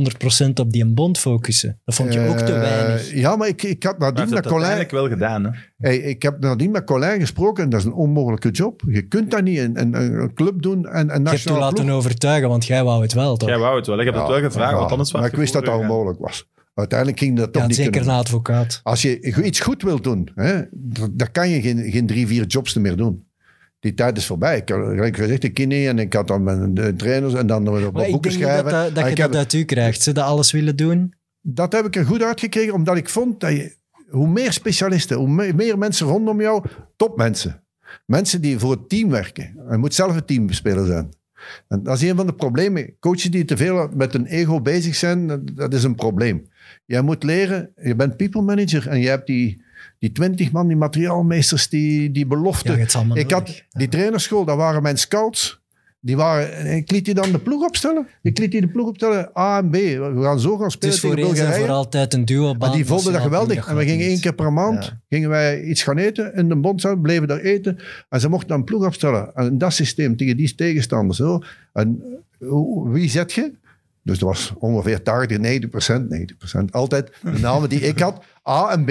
100% 0.47 0.49
op 0.53 0.71
die 0.71 0.85
bond 0.85 1.17
focussen. 1.17 1.79
Dat 1.85 1.95
vond 1.95 2.13
je 2.13 2.27
ook 2.27 2.37
te 2.37 2.53
Eh, 2.53 2.59
weinig. 2.59 3.13
Ja, 3.13 3.35
maar 3.35 3.47
ik, 3.47 3.63
ik 3.63 3.83
had 3.83 3.97
nadien 3.99 4.29
met 4.29 4.45
uiteindelijk 4.45 4.91
wel 4.91 5.07
gedaan. 5.07 5.43
Hè? 5.43 5.49
Hey, 5.77 5.97
ik 5.97 6.21
heb 6.21 6.39
nadien 6.39 6.71
met 6.71 6.83
Colin 6.83 7.19
gesproken. 7.19 7.63
En 7.63 7.69
dat 7.69 7.79
is 7.79 7.85
een 7.85 7.93
onmogelijke 7.93 8.49
job. 8.51 8.81
Je 8.87 9.01
kunt 9.01 9.31
dat 9.31 9.43
niet 9.43 9.57
in, 9.57 9.75
in- 9.75 9.93
in 9.93 10.13
een 10.13 10.33
club 10.33 10.61
doen 10.61 10.85
en 10.85 10.99
een 10.99 11.05
Je 11.05 11.11
hebt 11.11 11.17
je 11.17 11.19
nationaal 11.31 11.59
laten 11.59 11.83
ploeg. 11.85 11.95
overtuigen, 11.97 12.49
want 12.49 12.65
jij 12.65 12.83
wou 12.83 13.01
het 13.01 13.13
wel, 13.13 13.37
toch? 13.37 13.49
Jij 13.49 13.57
wou 13.59 13.77
het 13.77 13.87
wel. 13.87 13.99
Ik 13.99 14.05
heb 14.05 14.15
het 14.15 14.27
wel 14.27 14.39
gevraagd, 14.41 14.71
ja. 14.71 14.77
want 14.77 14.91
anders 14.91 15.11
was 15.11 15.21
Maar 15.21 15.29
ik 15.29 15.35
wist 15.37 15.53
dat 15.53 15.65
dat 15.65 15.79
onmogelijk 15.79 16.19
was. 16.19 16.47
Uiteindelijk 16.73 17.19
ging 17.19 17.37
dat 17.37 17.53
toch 17.53 17.61
Ja, 17.61 17.67
niet 17.67 17.75
zeker 17.77 17.91
kunnen. 17.91 18.09
na 18.09 18.17
advocaat. 18.17 18.79
Als 18.83 19.01
je 19.01 19.43
iets 19.43 19.59
goed 19.59 19.81
wilt 19.83 20.03
doen, 20.03 20.29
hè, 20.35 20.61
dan 20.71 21.11
dan 21.13 21.31
kan 21.31 21.49
je 21.49 21.61
geen, 21.61 21.91
geen 21.91 22.05
drie, 22.07 22.27
vier 22.27 22.45
jobs 22.45 22.73
meer 22.73 22.95
doen. 22.95 23.26
Die 23.79 23.93
tijd 23.93 24.17
is 24.17 24.25
voorbij. 24.25 24.57
Ik 24.57 24.69
had 24.69 24.79
gelijk 24.85 25.17
gezegd, 25.17 25.41
de 25.41 25.49
kine 25.49 25.87
en 25.87 25.99
ik 25.99 26.13
had 26.13 26.27
dan 26.27 26.43
mijn 26.43 26.73
de 26.73 26.95
trainers 26.95 27.33
en 27.33 27.47
dan 27.47 27.63
wat 27.63 27.93
Maar 27.93 28.09
boeken 28.09 28.31
schrijven. 28.31 28.71
dat, 28.71 28.95
dat, 28.95 29.03
je 29.03 29.09
heb- 29.09 29.17
dat 29.31 29.35
uit 29.35 29.53
u 29.53 29.63
krijgt. 29.63 30.01
Ze 30.01 30.11
dat 30.11 30.25
alles 30.25 30.51
willen 30.51 30.75
doen. 30.75 31.13
dat 31.41 31.71
heb 31.73 31.85
ik 31.85 31.95
er 31.95 32.05
goed 32.05 32.21
uitgekregen, 32.23 32.73
omdat 32.73 32.97
ik 32.97 33.09
vond 33.09 33.39
dat 33.39 33.51
je, 33.51 33.75
hoe 34.09 34.27
meer 34.27 34.51
specialisten, 34.53 35.17
hoe 35.17 35.27
me- 35.29 35.53
meer 35.53 35.77
mensen 35.77 36.07
rondom 36.07 36.41
jou, 36.41 36.63
topmensen. 36.95 37.63
Mensen 38.05 38.41
die 38.41 38.59
voor 38.59 38.71
het 38.71 38.89
team 38.89 39.09
werken. 39.09 39.55
Je 39.71 39.77
moet 39.77 39.93
zelf 39.93 40.15
een 40.15 40.25
teamspeler 40.25 40.85
zijn. 40.85 41.09
En 41.67 41.83
dat 41.83 42.01
is 42.01 42.09
een 42.09 42.15
van 42.15 42.25
de 42.25 42.33
problemen. 42.33 42.95
Coaches 42.99 43.31
die 43.31 43.45
te 43.45 43.57
veel 43.57 43.89
met 43.95 44.13
een 44.13 44.25
ego 44.25 44.61
bezig 44.61 44.95
zijn, 44.95 45.27
dat, 45.27 45.39
dat 45.55 45.73
is 45.73 45.83
een 45.83 45.95
probleem. 45.95 46.47
Jij 46.85 47.01
moet 47.01 47.23
leren, 47.23 47.69
je 47.81 47.95
bent 47.95 48.17
people 48.17 48.41
manager 48.41 48.87
en 48.87 48.99
je 48.99 49.07
hebt 49.07 49.27
die, 49.27 49.61
die 49.99 50.11
20 50.11 50.51
man, 50.51 50.67
die 50.67 50.77
materiaalmeesters, 50.77 51.69
die, 51.69 52.11
die. 52.11 52.27
Ja, 52.63 52.85
allemaal 52.93 53.17
ik 53.17 53.31
had 53.31 53.63
die 53.69 53.87
trainerschool, 53.89 54.45
dat 54.45 54.57
waren 54.57 54.81
mijn 54.81 54.97
scouts. 54.97 55.65
Die 55.99 56.15
waren, 56.15 56.75
ik 56.75 56.91
liet 56.91 57.05
die 57.05 57.13
dan 57.13 57.31
de 57.31 57.39
ploeg 57.39 57.63
opstellen. 57.65 58.07
Ik 58.21 58.37
liet 58.37 58.51
die 58.51 58.61
de 58.61 58.67
ploeg 58.67 58.87
opstellen, 58.87 59.29
A 59.37 59.57
en 59.57 59.69
B. 59.69 59.73
We 59.73 60.19
gaan 60.21 60.39
zo 60.39 60.55
gaan 60.55 60.63
Het 60.63 60.71
spelen 60.71 60.93
is 60.93 60.99
voor 60.99 61.09
tegen 61.15 61.29
eens 61.29 61.39
en 61.39 61.43
Bulgarije. 61.45 61.67
voor 61.67 61.75
altijd 61.75 62.13
een 62.13 62.25
duo 62.25 62.53
Maar 62.53 62.71
die 62.71 62.85
vonden 62.85 63.13
dat 63.13 63.21
geweldig. 63.21 63.67
En 63.67 63.75
we 63.75 63.85
gingen 63.85 64.05
één 64.07 64.19
keer 64.19 64.33
per 64.33 64.53
maand 64.53 64.83
Ja. 64.85 64.99
gingen 65.09 65.29
wij 65.29 65.63
iets 65.63 65.83
gaan 65.83 65.97
eten 65.97 66.33
in 66.35 66.49
de 66.49 66.55
bond, 66.55 67.01
bleven 67.01 67.27
daar 67.27 67.39
eten. 67.39 67.77
En 68.09 68.19
ze 68.19 68.29
mochten 68.29 68.47
dan 68.47 68.57
een 68.57 68.63
ploeg 68.63 68.85
opstellen. 68.85 69.31
En 69.35 69.45
in 69.45 69.57
dat 69.57 69.73
systeem, 69.73 70.17
tegen 70.17 70.37
die 70.37 70.55
tegenstanders. 70.55 71.17
Zo. 71.17 71.39
En 71.73 72.03
hoe- 72.39 72.89
wie 72.89 73.09
zet 73.09 73.33
je? 73.33 73.51
Dus 74.03 74.19
dat 74.19 74.29
was 74.29 74.53
ongeveer 74.59 75.03
80, 75.03 75.37
90 75.37 75.69
procent. 75.69 76.09
90 76.09 76.37
procent. 76.37 76.71
Altijd 76.71 77.11
de 77.23 77.39
namen 77.39 77.69
die 77.69 77.79
ik 77.81 77.99
had. 77.99 78.23
A 78.49 78.71
en 78.71 78.85
B. 78.85 78.89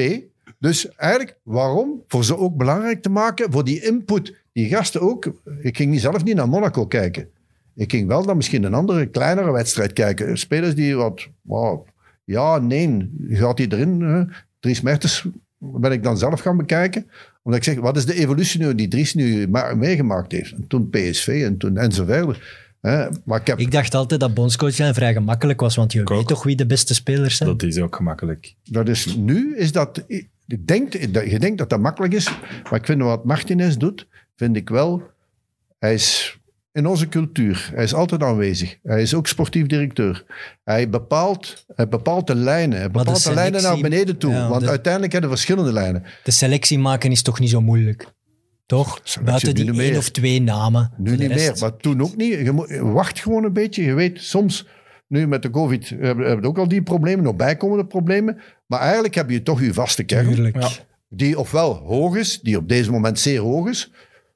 Dus 0.58 0.88
eigenlijk, 0.96 1.36
waarom? 1.42 2.02
Voor 2.08 2.24
ze 2.24 2.36
ook 2.36 2.56
belangrijk 2.56 3.02
te 3.02 3.08
maken. 3.08 3.52
Voor 3.52 3.64
die 3.64 3.84
input. 3.84 4.34
Die 4.52 4.68
gasten 4.68 5.00
ook. 5.00 5.32
Ik 5.60 5.76
ging 5.76 5.90
niet 5.90 6.00
zelf 6.00 6.24
niet 6.24 6.34
naar 6.34 6.48
Monaco 6.48 6.86
kijken. 6.86 7.28
Ik 7.74 7.90
ging 7.90 8.08
wel 8.08 8.26
dan 8.26 8.36
misschien 8.36 8.62
een 8.62 8.74
andere, 8.74 9.06
kleinere 9.06 9.50
wedstrijd 9.52 9.92
kijken. 9.92 10.38
Spelers 10.38 10.74
die 10.74 10.96
wat... 10.96 11.28
wow, 11.40 11.86
ja, 12.24 12.58
nee. 12.58 13.10
Gaat 13.28 13.58
hij 13.58 13.68
erin? 13.68 14.00
hè? 14.00 14.22
Dries 14.60 14.80
Mertens 14.80 15.24
ben 15.58 15.92
ik 15.92 16.02
dan 16.02 16.18
zelf 16.18 16.40
gaan 16.40 16.56
bekijken. 16.56 17.10
Omdat 17.42 17.60
ik 17.60 17.66
zeg, 17.66 17.82
wat 17.82 17.96
is 17.96 18.06
de 18.06 18.14
evolutie 18.14 18.60
nu 18.60 18.74
die 18.74 18.88
Dries 18.88 19.14
nu 19.14 19.48
ma- 19.48 19.74
meegemaakt 19.74 20.32
heeft? 20.32 20.52
En 20.52 20.66
toen 20.66 20.90
PSV 20.90 21.42
en 21.44 21.56
toen 21.56 21.76
en 21.76 21.92
zo 21.92 22.04
verder. 22.04 22.64
Hè? 22.80 23.06
Maar 23.24 23.40
ik 23.40 23.46
heb... 23.46 23.58
Ik 23.58 23.70
dacht 23.70 23.94
altijd 23.94 24.20
dat 24.20 24.34
bondscoachlijn 24.34 24.94
vrij 24.94 25.12
gemakkelijk 25.12 25.60
was, 25.60 25.76
want 25.76 25.92
je 25.92 26.02
weet 26.04 26.26
toch 26.26 26.42
wie 26.42 26.56
de 26.56 26.66
beste 26.66 26.94
spelers 26.94 27.36
zijn? 27.36 27.48
Dat 27.50 27.62
is 27.62 27.78
ook 27.78 27.96
gemakkelijk. 27.96 28.54
Dat 28.64 28.88
is, 28.88 29.16
nu 29.16 29.56
is 29.56 29.72
dat... 29.72 30.04
Ik 30.46 30.66
denk, 30.66 31.12
dat, 31.14 31.30
je 31.30 31.38
denkt 31.38 31.58
dat 31.58 31.70
dat 31.70 31.80
makkelijk 31.80 32.14
is, 32.14 32.30
maar 32.62 32.74
ik 32.78 32.86
vind 32.86 33.02
wat 33.02 33.24
Martinez 33.24 33.76
doet, 33.76 34.06
vind 34.36 34.56
ik 34.56 34.68
wel... 34.68 35.02
Hij 35.78 35.94
is 35.94 36.38
in 36.72 36.86
onze 36.86 37.08
cultuur. 37.08 37.70
Hij 37.74 37.84
is 37.84 37.94
altijd 37.94 38.22
aanwezig. 38.22 38.78
Hij 38.82 39.02
is 39.02 39.14
ook 39.14 39.26
sportief 39.26 39.66
directeur. 39.66 40.24
Hij 40.64 40.88
bepaalt, 40.88 41.64
hij 41.74 41.88
bepaalt 41.88 42.26
de 42.26 42.34
lijnen. 42.34 42.78
Hij 42.78 42.86
de 42.86 42.92
bepaalt 42.92 43.24
de, 43.24 43.34
lijnen 43.34 43.62
naar 43.62 43.80
beneden 43.80 44.18
toe. 44.18 44.32
Ja, 44.32 44.48
want 44.48 44.62
de- 44.62 44.68
uiteindelijk 44.68 45.12
hebben 45.12 45.30
we 45.30 45.36
verschillende 45.36 45.72
lijnen. 45.72 46.02
De 46.24 46.30
selectie 46.30 46.78
maken 46.78 47.10
is 47.10 47.22
toch 47.22 47.38
niet 47.40 47.50
zo 47.50 47.60
moeilijk? 47.60 48.14
Toch? 48.66 49.00
Buiten 49.24 49.54
die 49.54 49.64
één 49.66 49.76
meer. 49.76 49.96
of 49.96 50.10
twee 50.10 50.42
namen. 50.42 50.92
Nu 50.96 51.16
niet 51.16 51.34
meer, 51.34 51.56
maar 51.60 51.76
toen 51.76 52.02
ook 52.02 52.16
niet. 52.16 52.32
Je 52.32 52.84
wacht 52.84 53.20
gewoon 53.20 53.44
een 53.44 53.52
beetje. 53.52 53.82
Je 53.82 53.94
weet, 53.94 54.20
soms, 54.22 54.66
nu 55.06 55.26
met 55.26 55.42
de 55.42 55.50
COVID, 55.50 55.88
hebben 55.88 56.26
hebben 56.26 56.40
we 56.40 56.48
ook 56.48 56.58
al 56.58 56.68
die 56.68 56.82
problemen, 56.82 57.24
nog 57.24 57.36
bijkomende 57.36 57.86
problemen. 57.86 58.40
Maar 58.66 58.80
eigenlijk 58.80 59.14
heb 59.14 59.30
je 59.30 59.42
toch 59.42 59.60
je 59.60 59.72
vaste 59.72 60.02
kern. 60.02 60.52
Ja. 60.52 60.68
die 61.08 61.38
ofwel 61.38 61.74
hoog 61.74 62.16
is, 62.16 62.40
die 62.40 62.56
op 62.56 62.68
deze 62.68 62.90
moment 62.90 63.18
zeer 63.18 63.40
hoog 63.40 63.68
is. 63.68 63.92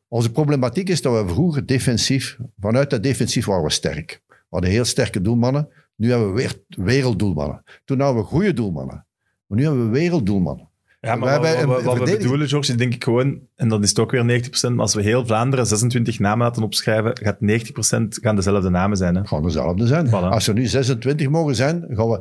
Onze 0.09 0.32
problematiek 0.32 0.88
is 0.88 1.02
dat 1.02 1.24
we 1.24 1.32
vroeger 1.32 1.66
defensief, 1.66 2.38
vanuit 2.60 2.90
dat 2.90 3.02
defensief 3.02 3.47
waren 3.47 3.64
we 3.64 3.70
sterk. 3.70 4.22
We 4.28 4.34
hadden 4.48 4.70
heel 4.70 4.84
sterke 4.84 5.20
doelmannen. 5.20 5.68
Nu 5.97 6.10
hebben 6.10 6.28
we 6.28 6.34
weer 6.34 6.62
werelddoelmannen. 6.68 7.62
Toen 7.84 8.01
hadden 8.01 8.22
we 8.22 8.28
goede 8.28 8.52
doelmannen. 8.52 9.06
Maar 9.47 9.59
nu 9.59 9.64
hebben 9.64 9.84
we 9.84 9.98
werelddoelmannen. 9.98 10.69
Ja, 11.01 11.16
maar 11.16 11.40
wat, 11.40 11.55
een 11.60 11.66
wat- 11.68 11.82
wat 11.82 11.98
we 11.98 12.16
bedoelen, 12.16 12.48
George, 12.48 12.70
is 12.72 12.78
denk 12.78 12.94
ik 12.94 13.05
gewoon, 13.05 13.40
en 13.56 13.68
dat 13.68 13.82
is 13.82 13.89
het 13.89 13.98
ook 13.98 14.10
weer 14.10 14.24
90%, 14.24 14.77
als 14.77 14.94
we 14.94 15.02
heel 15.02 15.27
Vlaanderen 15.27 15.66
26 15.66 16.18
namen 16.18 16.47
laten 16.47 16.62
opschrijven, 16.62 17.18
gaat 17.22 17.40
90% 17.40 18.18
gaan 18.22 18.36
dezelfde 18.36 18.70
namen 18.70 18.97
zijn. 18.97 19.14
Hè? 19.14 19.27
Gaan 19.27 19.43
dezelfde 19.43 19.86
zijn. 19.86 20.06
Voilà. 20.09 20.10
Als 20.10 20.48
er 20.48 20.55
nu 20.55 20.66
26 20.66 21.28
mogen 21.28 21.55
zijn, 21.56 21.85
gaan 21.90 22.09
we 22.09 22.20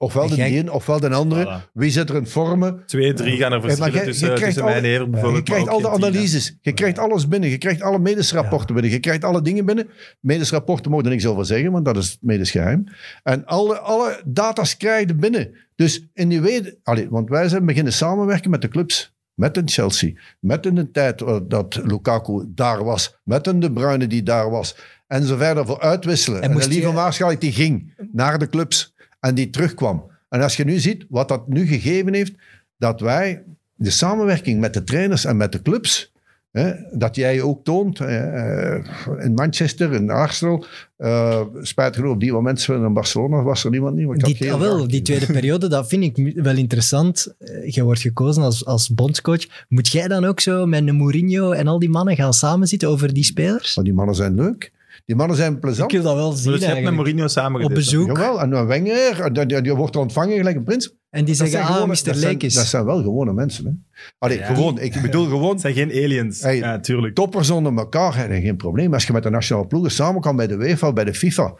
ofwel 0.00 0.28
de 0.28 0.56
een 0.56 0.70
ofwel 0.70 1.00
de 1.00 1.08
andere. 1.08 1.44
Voilà. 1.62 1.72
Wie 1.72 1.90
zit 1.90 2.08
er 2.10 2.16
in 2.16 2.26
vormen? 2.26 2.82
Twee, 2.86 3.12
drie 3.12 3.36
gaan 3.36 3.52
er 3.52 3.58
Ja, 3.58 3.66
maar 3.66 3.76
verschillen 3.76 4.00
je 4.00 4.04
tussen, 4.06 4.26
krijgt 4.26 4.44
tussen 4.44 4.64
mij 4.64 4.72
en 4.72 4.78
alle- 4.78 4.88
Heer 4.88 5.10
bijvoorbeeld. 5.10 5.46
Je 5.46 5.52
krijgt 5.52 5.68
al 5.68 5.80
de 5.80 5.88
analyses. 5.88 6.56
Je 6.60 6.72
krijgt 6.72 6.98
alles 6.98 7.28
binnen. 7.28 7.48
Je 7.50 7.58
krijgt 7.58 7.82
alle 7.82 7.98
medisch 7.98 8.32
rapporten 8.32 8.74
binnen. 8.74 8.92
Je 8.92 9.00
krijgt 9.00 9.24
alle 9.24 9.42
dingen 9.42 9.64
binnen. 9.64 9.88
Medisch 10.20 10.50
rapporten 10.50 10.90
mogen 10.90 11.06
er 11.06 11.10
niks 11.12 11.26
over 11.26 11.46
zeggen, 11.46 11.72
want 11.72 11.84
dat 11.84 11.96
is 11.96 12.18
medisch 12.20 12.50
geheim. 12.50 12.84
En 13.22 13.44
alle, 13.46 13.78
alle 13.78 14.20
data's 14.26 14.76
krijg 14.76 15.06
je 15.06 15.14
binnen. 15.14 15.54
Dus 15.74 16.06
in 16.14 16.28
die 16.28 16.40
weet, 16.40 16.76
allee, 16.82 17.08
want 17.10 17.28
wij 17.28 17.48
zijn 17.48 17.66
beginnen 17.66 17.92
samenwerken 17.92 18.50
met 18.50 18.62
de 18.62 18.68
clubs. 18.68 19.14
Met 19.34 19.56
een 19.56 19.68
Chelsea. 19.68 20.12
Met 20.40 20.66
in 20.66 20.74
de 20.74 20.90
tijd 20.90 21.22
eh, 21.22 21.36
dat 21.48 21.80
Lukaku 21.84 22.44
daar 22.48 22.84
was. 22.84 23.18
Met 23.24 23.46
een 23.46 23.60
De 23.60 23.72
Bruyne 23.72 24.06
die 24.06 24.22
daar 24.22 24.50
was. 24.50 24.76
En 25.06 25.22
zo 25.24 25.36
verder 25.36 25.66
voor 25.66 25.80
uitwisselen. 25.80 26.42
En 26.42 26.56
de 26.56 26.68
lieve 26.68 26.86
je- 26.88 26.92
Maarschalk 26.94 27.40
die 27.40 27.52
ging 27.52 27.94
naar 28.12 28.38
de 28.38 28.48
clubs. 28.48 28.89
En 29.20 29.34
die 29.34 29.50
terugkwam. 29.50 30.04
En 30.28 30.42
als 30.42 30.56
je 30.56 30.64
nu 30.64 30.78
ziet 30.78 31.06
wat 31.08 31.28
dat 31.28 31.48
nu 31.48 31.66
gegeven 31.66 32.14
heeft, 32.14 32.32
dat 32.76 33.00
wij 33.00 33.42
de 33.74 33.90
samenwerking 33.90 34.60
met 34.60 34.74
de 34.74 34.84
trainers 34.84 35.24
en 35.24 35.36
met 35.36 35.52
de 35.52 35.62
clubs, 35.62 36.12
hè, 36.50 36.72
dat 36.92 37.16
jij 37.16 37.42
ook 37.42 37.64
toont 37.64 38.00
eh, 38.00 38.74
in 39.18 39.34
Manchester, 39.34 39.92
in 39.92 40.10
Arsenal, 40.10 40.64
eh 40.96 41.40
spijt 41.60 41.96
genoeg 41.96 42.12
op 42.12 42.20
die 42.20 42.32
moment 42.32 42.68
in 42.68 42.92
Barcelona 42.92 43.42
was 43.42 43.64
er 43.64 43.70
niemand 43.70 44.22
had 44.22 44.38
Die, 44.38 44.52
ah, 44.52 44.60
wel, 44.60 44.88
die 44.88 45.02
tweede 45.02 45.26
periode, 45.38 45.68
dat 45.68 45.88
vind 45.88 46.02
ik 46.18 46.34
wel 46.34 46.56
interessant. 46.56 47.34
Eh, 47.38 47.70
Je 47.70 47.82
wordt 47.82 48.00
gekozen 48.00 48.42
als, 48.42 48.64
als 48.64 48.88
bondscoach. 48.88 49.66
Moet 49.68 49.88
jij 49.88 50.08
dan 50.08 50.24
ook 50.24 50.40
zo 50.40 50.66
met 50.66 50.88
een 50.88 50.96
Mourinho 50.96 51.50
en 51.52 51.66
al 51.66 51.78
die 51.78 51.90
mannen 51.90 52.16
gaan 52.16 52.32
samenzitten 52.32 52.88
over 52.88 53.12
die 53.12 53.24
spelers? 53.24 53.76
Maar 53.76 53.84
die 53.84 53.94
mannen 53.94 54.14
zijn 54.14 54.34
leuk. 54.34 54.72
Die 55.10 55.18
mannen 55.18 55.36
zijn 55.36 55.52
Ik 55.52 55.60
plezant. 55.60 55.92
wil 55.92 56.02
dat 56.02 56.14
wel 56.14 56.32
zien 56.32 56.52
Dus 56.52 56.60
je 56.60 56.66
hebt 56.66 56.82
met. 56.82 56.94
Mourinho 56.94 57.26
samen 57.28 57.64
Op 57.64 57.74
bezoek. 57.74 58.06
Jawel, 58.06 58.40
en 58.40 58.52
een 58.52 58.66
Wenger, 58.66 59.20
en 59.20 59.32
die, 59.32 59.46
die- 59.46 59.60
die 59.62 59.74
wordt 59.74 59.96
ontvangen 59.96 60.36
gelijk 60.36 60.56
een 60.56 60.64
prins. 60.64 60.86
En 61.10 61.24
die 61.24 61.26
Dat 61.26 61.36
zeggen, 61.36 61.56
zijn 61.56 61.62
ah, 61.62 61.72
gewone- 61.72 61.92
Mr. 61.92 62.04
dat 62.04 62.16
zijn- 62.16 62.32
Lekes. 62.32 62.54
Dat 62.54 62.64
zijn 62.66 62.84
wel 62.84 63.02
gewone 63.02 63.32
mensen. 63.32 63.64
Hè. 63.64 64.00
Allee, 64.18 64.38
Ja. 64.38 64.46
gewoon. 64.54 64.78
Ik 64.80 65.02
bedoel 65.02 65.24
gewoon 65.24 65.50
Het 65.50 65.60
zijn 65.60 65.74
geen 65.74 65.90
aliens. 65.90 66.42
Hey, 66.42 66.56
ja, 66.56 66.80
tuurlijk. 66.80 67.14
toppers 67.14 67.50
onder 67.50 67.76
elkaar, 67.76 68.12
geen 68.12 68.56
probleem. 68.56 68.94
Als 68.94 69.06
je 69.06 69.12
met 69.12 69.22
de 69.22 69.30
nationale 69.30 69.66
ploegen 69.66 69.90
samen 69.90 70.20
kan 70.20 70.36
bij 70.36 70.46
de 70.46 70.54
UEFA, 70.54 70.92
bij 70.92 71.04
de 71.04 71.14
FIFA. 71.14 71.54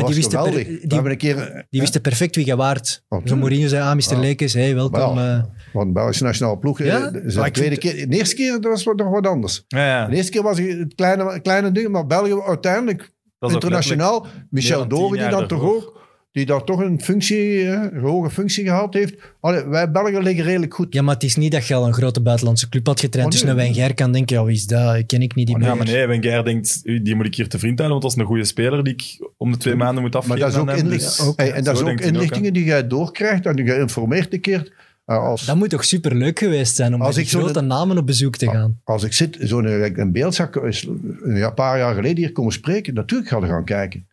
Dat 0.00 0.06
die 0.06 0.14
wisten 0.14 0.38
per- 0.38 0.48
geweldig. 0.48 0.66
die- 0.66 0.88
We 0.88 0.94
hebben 0.94 1.12
een 1.12 1.18
keer... 1.18 1.66
Die 1.70 1.80
wisten 1.80 2.00
perfect 2.00 2.36
wie 2.36 2.46
je 2.46 2.56
waard. 2.56 3.04
Zo. 3.24 3.36
Mourinho 3.36 3.68
zei, 3.68 3.82
ah, 3.82 3.94
Mr. 3.94 4.12
Ja. 4.14 4.18
Lekes, 4.18 4.52
hey, 4.54 4.74
welkom. 4.74 5.14
Wel. 5.14 5.18
eh. 5.24 5.42
Want 5.72 5.92
Belgische 5.92 6.24
nationale 6.24 6.58
ploeg, 6.58 6.78
Ja? 6.78 6.96
eh, 7.06 7.12
Maar 7.12 7.24
is 7.24 7.34
de 7.34 7.50
tweede 7.50 7.78
keer. 7.78 8.08
De 8.08 8.16
eerste 8.16 8.34
keer 8.34 8.52
dat 8.52 8.64
was 8.64 8.84
wat- 8.84 8.96
nog 8.96 9.10
wat 9.10 9.26
anders. 9.26 9.64
Ja, 9.68 9.86
ja. 9.86 10.06
De 10.06 10.16
eerste 10.16 10.30
keer 10.32 10.42
was 10.42 10.58
het 10.58 10.94
kleine, 10.94 11.40
kleine 11.40 11.72
ding, 11.72 11.88
maar 11.88 12.06
België 12.06 12.40
uiteindelijk 12.46 13.10
internationaal. 13.40 14.26
Michel 14.50 14.88
Doren, 14.88 15.18
die 15.18 15.28
dan 15.28 15.46
toch 15.46 15.62
ook, 15.62 16.00
die 16.34 16.46
daar 16.46 16.64
toch 16.64 16.80
een 16.80 17.00
functie, 17.00 17.66
eh, 17.70 17.82
een 17.92 18.00
hoge 18.00 18.30
functie 18.30 18.64
gehad 18.64 18.94
heeft. 18.94 19.14
Allee, 19.40 19.64
wij 19.64 19.90
Belgen 19.90 20.22
liggen 20.22 20.44
redelijk 20.44 20.74
goed. 20.74 20.94
Ja, 20.94 21.02
maar 21.02 21.14
het 21.14 21.22
is 21.22 21.36
niet 21.36 21.52
dat 21.52 21.66
je 21.66 21.74
al 21.74 21.86
een 21.86 21.92
grote 21.92 22.20
buitenlandse 22.20 22.68
club 22.68 22.86
had 22.86 23.00
getraind. 23.00 23.34
Oh, 23.34 23.40
Dus 23.40 23.48
een 23.50 23.56
Wenger 23.56 23.94
kan 23.94 24.12
denken, 24.12 24.36
ja, 24.36 24.44
wie 24.44 24.54
is 24.54 24.66
dat? 24.66 25.06
Ken 25.06 25.22
ik 25.22 25.34
niet 25.34 25.46
die 25.46 25.58
Ja, 25.58 25.66
meer. 25.66 25.76
maar 25.76 25.86
nee, 25.86 26.06
Wenger 26.06 26.44
denkt, 26.44 26.80
"U, 26.84 27.02
die 27.02 27.14
moet 27.14 27.26
ik 27.26 27.34
hier 27.34 27.48
te 27.48 27.58
vriend 27.58 27.78
houden, 27.78 28.00
want 28.00 28.02
dat 28.02 28.12
is 28.12 28.16
een 28.18 28.32
goede 28.32 28.44
speler 28.44 28.84
die 28.84 28.92
ik 28.92 29.28
om 29.36 29.52
de 29.52 29.58
twee 29.58 29.74
maanden 29.74 30.02
moet 30.02 30.12
Maar 30.12 30.20
afgeven. 30.22 30.66
dat 30.66 30.78
is 30.78 30.84
ook, 30.84 30.90
Dus- 30.90 31.32
Hey, 31.36 31.52
en 31.52 31.64
dat 31.64 31.76
is 31.76 31.82
ook 31.82 32.00
inlichtingen 32.00 32.52
die 32.52 32.64
jij 32.64 32.86
doorkrijgt 32.86 33.46
en 33.46 33.56
die 33.56 33.64
je 33.64 33.78
informeert 33.78 34.32
een 34.32 34.40
keer. 34.40 34.72
Eh, 35.04 35.18
als, 35.18 35.46
Dat 35.46 35.56
moet 35.56 35.70
toch 35.70 35.84
superleuk 35.84 36.38
geweest 36.38 36.76
zijn 36.76 36.94
om 36.94 37.00
Als 37.00 37.06
met 37.08 37.16
die 37.16 37.24
ik 37.24 37.30
zo 37.30 37.40
grote 37.40 37.60
namen 37.60 37.98
op 37.98 38.06
bezoek 38.06 38.36
te 38.36 38.48
gaan. 38.50 38.80
als 38.84 39.02
ik 39.02 39.12
zit, 39.12 39.36
zo'n 39.40 39.64
een, 39.64 40.00
een 40.00 40.12
beeldzak 40.12 40.56
is 40.56 40.86
een 41.22 41.54
paar 41.54 41.78
jaar 41.78 41.94
geleden 41.94 42.16
hier 42.16 42.32
komen 42.32 42.52
spreken, 42.52 42.94
natuurlijk 42.94 43.30
ga 43.30 43.38
je 43.38 43.46
gaan 43.46 43.64
kijken. 43.64 44.06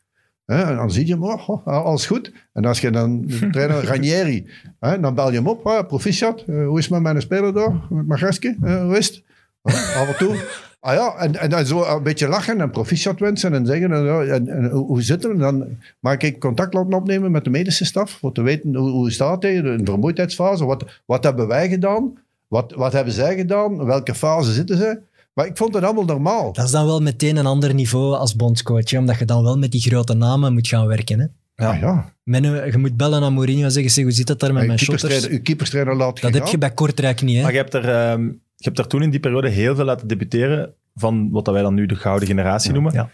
Hè, 0.52 0.64
en 0.64 0.76
dan 0.76 0.92
zie 0.92 1.06
je 1.06 1.14
hem, 1.14 1.24
oh, 1.24 1.50
oh, 1.50 1.68
alles 1.68 2.06
goed. 2.06 2.32
En 2.54 2.66
als 2.66 2.82
je 2.82 2.92
dan 2.92 3.22
de 3.22 3.50
trainer 3.52 3.84
Ranieri, 3.84 4.48
hè, 4.80 5.00
dan 5.00 5.16
bel 5.16 5.30
je 5.30 5.38
hem 5.38 5.48
op, 5.48 5.68
ah, 5.68 5.88
proficiat, 5.88 6.44
eh, 6.48 6.66
hoe 6.66 6.78
is 6.78 6.84
het 6.84 6.94
met 6.94 7.02
mijn 7.02 7.22
speler 7.22 7.54
daar, 7.54 7.74
met 7.90 8.08
Magreske, 8.08 8.58
Eh, 8.64 8.84
hoe 8.84 8.98
is 8.98 9.08
het? 9.08 9.24
Ah, 9.62 9.74
af 9.74 10.08
en 10.08 10.18
toe. 10.18 10.36
Ah 10.84 10.94
ja, 10.94 11.16
en, 11.16 11.36
en 11.36 11.50
dan 11.50 11.66
zo 11.66 11.84
een 11.84 12.04
beetje 12.04 12.28
lachen 12.28 12.62
en 12.62 12.70
proficiat 12.70 13.20
wensen 13.20 13.54
en 13.54 13.66
zeggen, 13.66 13.92
en, 13.92 14.04
ja, 14.04 14.24
en, 14.24 14.48
en 14.48 14.70
hoe 14.70 15.02
zit 15.02 15.24
het? 15.24 15.32
En 15.32 15.38
dan 15.38 15.66
maak 16.00 16.24
ik 16.24 16.40
contact 16.40 16.74
laten 16.74 16.94
opnemen 16.94 17.32
met 17.32 17.44
de 17.44 17.50
medische 17.50 17.86
staf, 17.86 18.12
voor 18.12 18.32
te 18.32 18.42
weten 18.42 18.76
hoe, 18.76 18.90
hoe 18.90 19.12
staat 19.12 19.44
hij, 19.44 19.58
een 19.58 19.86
vermoeidheidsfase, 19.86 20.66
wat, 20.66 20.86
wat 21.06 21.24
hebben 21.24 21.48
wij 21.48 21.70
gedaan, 21.70 22.18
wat, 22.48 22.74
wat 22.74 22.94
hebben 22.94 23.14
zij 23.14 23.36
gedaan, 23.36 23.80
in 23.80 23.86
welke 23.86 24.16
fase 24.16 24.52
zitten 24.52 24.78
ze? 24.78 25.00
Maar 25.34 25.46
ik 25.46 25.58
vond 25.58 25.74
het 25.74 25.84
allemaal 25.84 26.04
normaal. 26.06 26.54
Dat 26.54 26.66
is 26.66 26.72
dan 26.72 26.86
wel 26.86 27.00
meteen 27.02 27.38
een 27.38 27.46
ander 27.46 27.74
niveau 27.74 28.16
als 28.16 28.36
bondscoach. 28.36 28.90
hè, 28.90 28.98
Omdat 28.98 29.20
je 29.20 29.26
dan 29.26 29.44
wel 29.44 29.58
met 29.58 29.72
die 29.72 29.82
grote 29.82 30.14
namen 30.14 30.54
moet 30.54 30.68
gaan 30.68 30.88
werken. 30.88 31.20
Hè. 31.20 31.26
Ja, 31.56 31.74
ja. 31.74 32.14
Met 32.24 32.44
een- 32.44 32.72
je 32.72 32.78
moet 32.78 32.98
bellen 32.98 33.24
aan 33.24 33.34
Mourinho 33.34 33.64
en 33.64 33.72
zeggen, 33.72 33.92
zeg, 33.92 34.04
hoe 34.04 34.14
zit 34.14 34.28
dat 34.28 34.40
daar 34.40 34.54
met 34.54 34.68
mijn 34.68 34.80
shotters? 34.80 35.28
uw 35.28 35.42
keeperstrainer 35.42 35.96
laat 35.96 36.22
Dat 36.22 36.34
heb 36.34 36.48
je 36.48 36.58
bij 36.58 36.72
Kortrijk 36.72 37.22
niet. 37.22 37.36
Hè. 37.36 37.42
Maar 37.42 37.52
je 37.52 37.58
hebt, 37.58 37.74
er, 37.74 37.90
ehm, 37.90 38.24
je 38.26 38.34
hebt 38.56 38.80
er 38.80 38.88
toen 38.88 39.02
in 39.04 39.10
die 39.10 39.20
periode 39.20 39.50
heel 39.50 39.76
veel 39.76 39.86
laten 39.86 40.08
debuteren 40.08 40.74
van 40.96 41.30
wat 41.32 41.46
dat 41.46 41.54
wij 41.54 41.64
dan 41.64 41.74
nu 41.74 41.86
de 41.86 41.96
gouden 41.96 42.28
generatie 42.28 42.72
noemen. 42.74 42.94
Ja. 42.94 43.10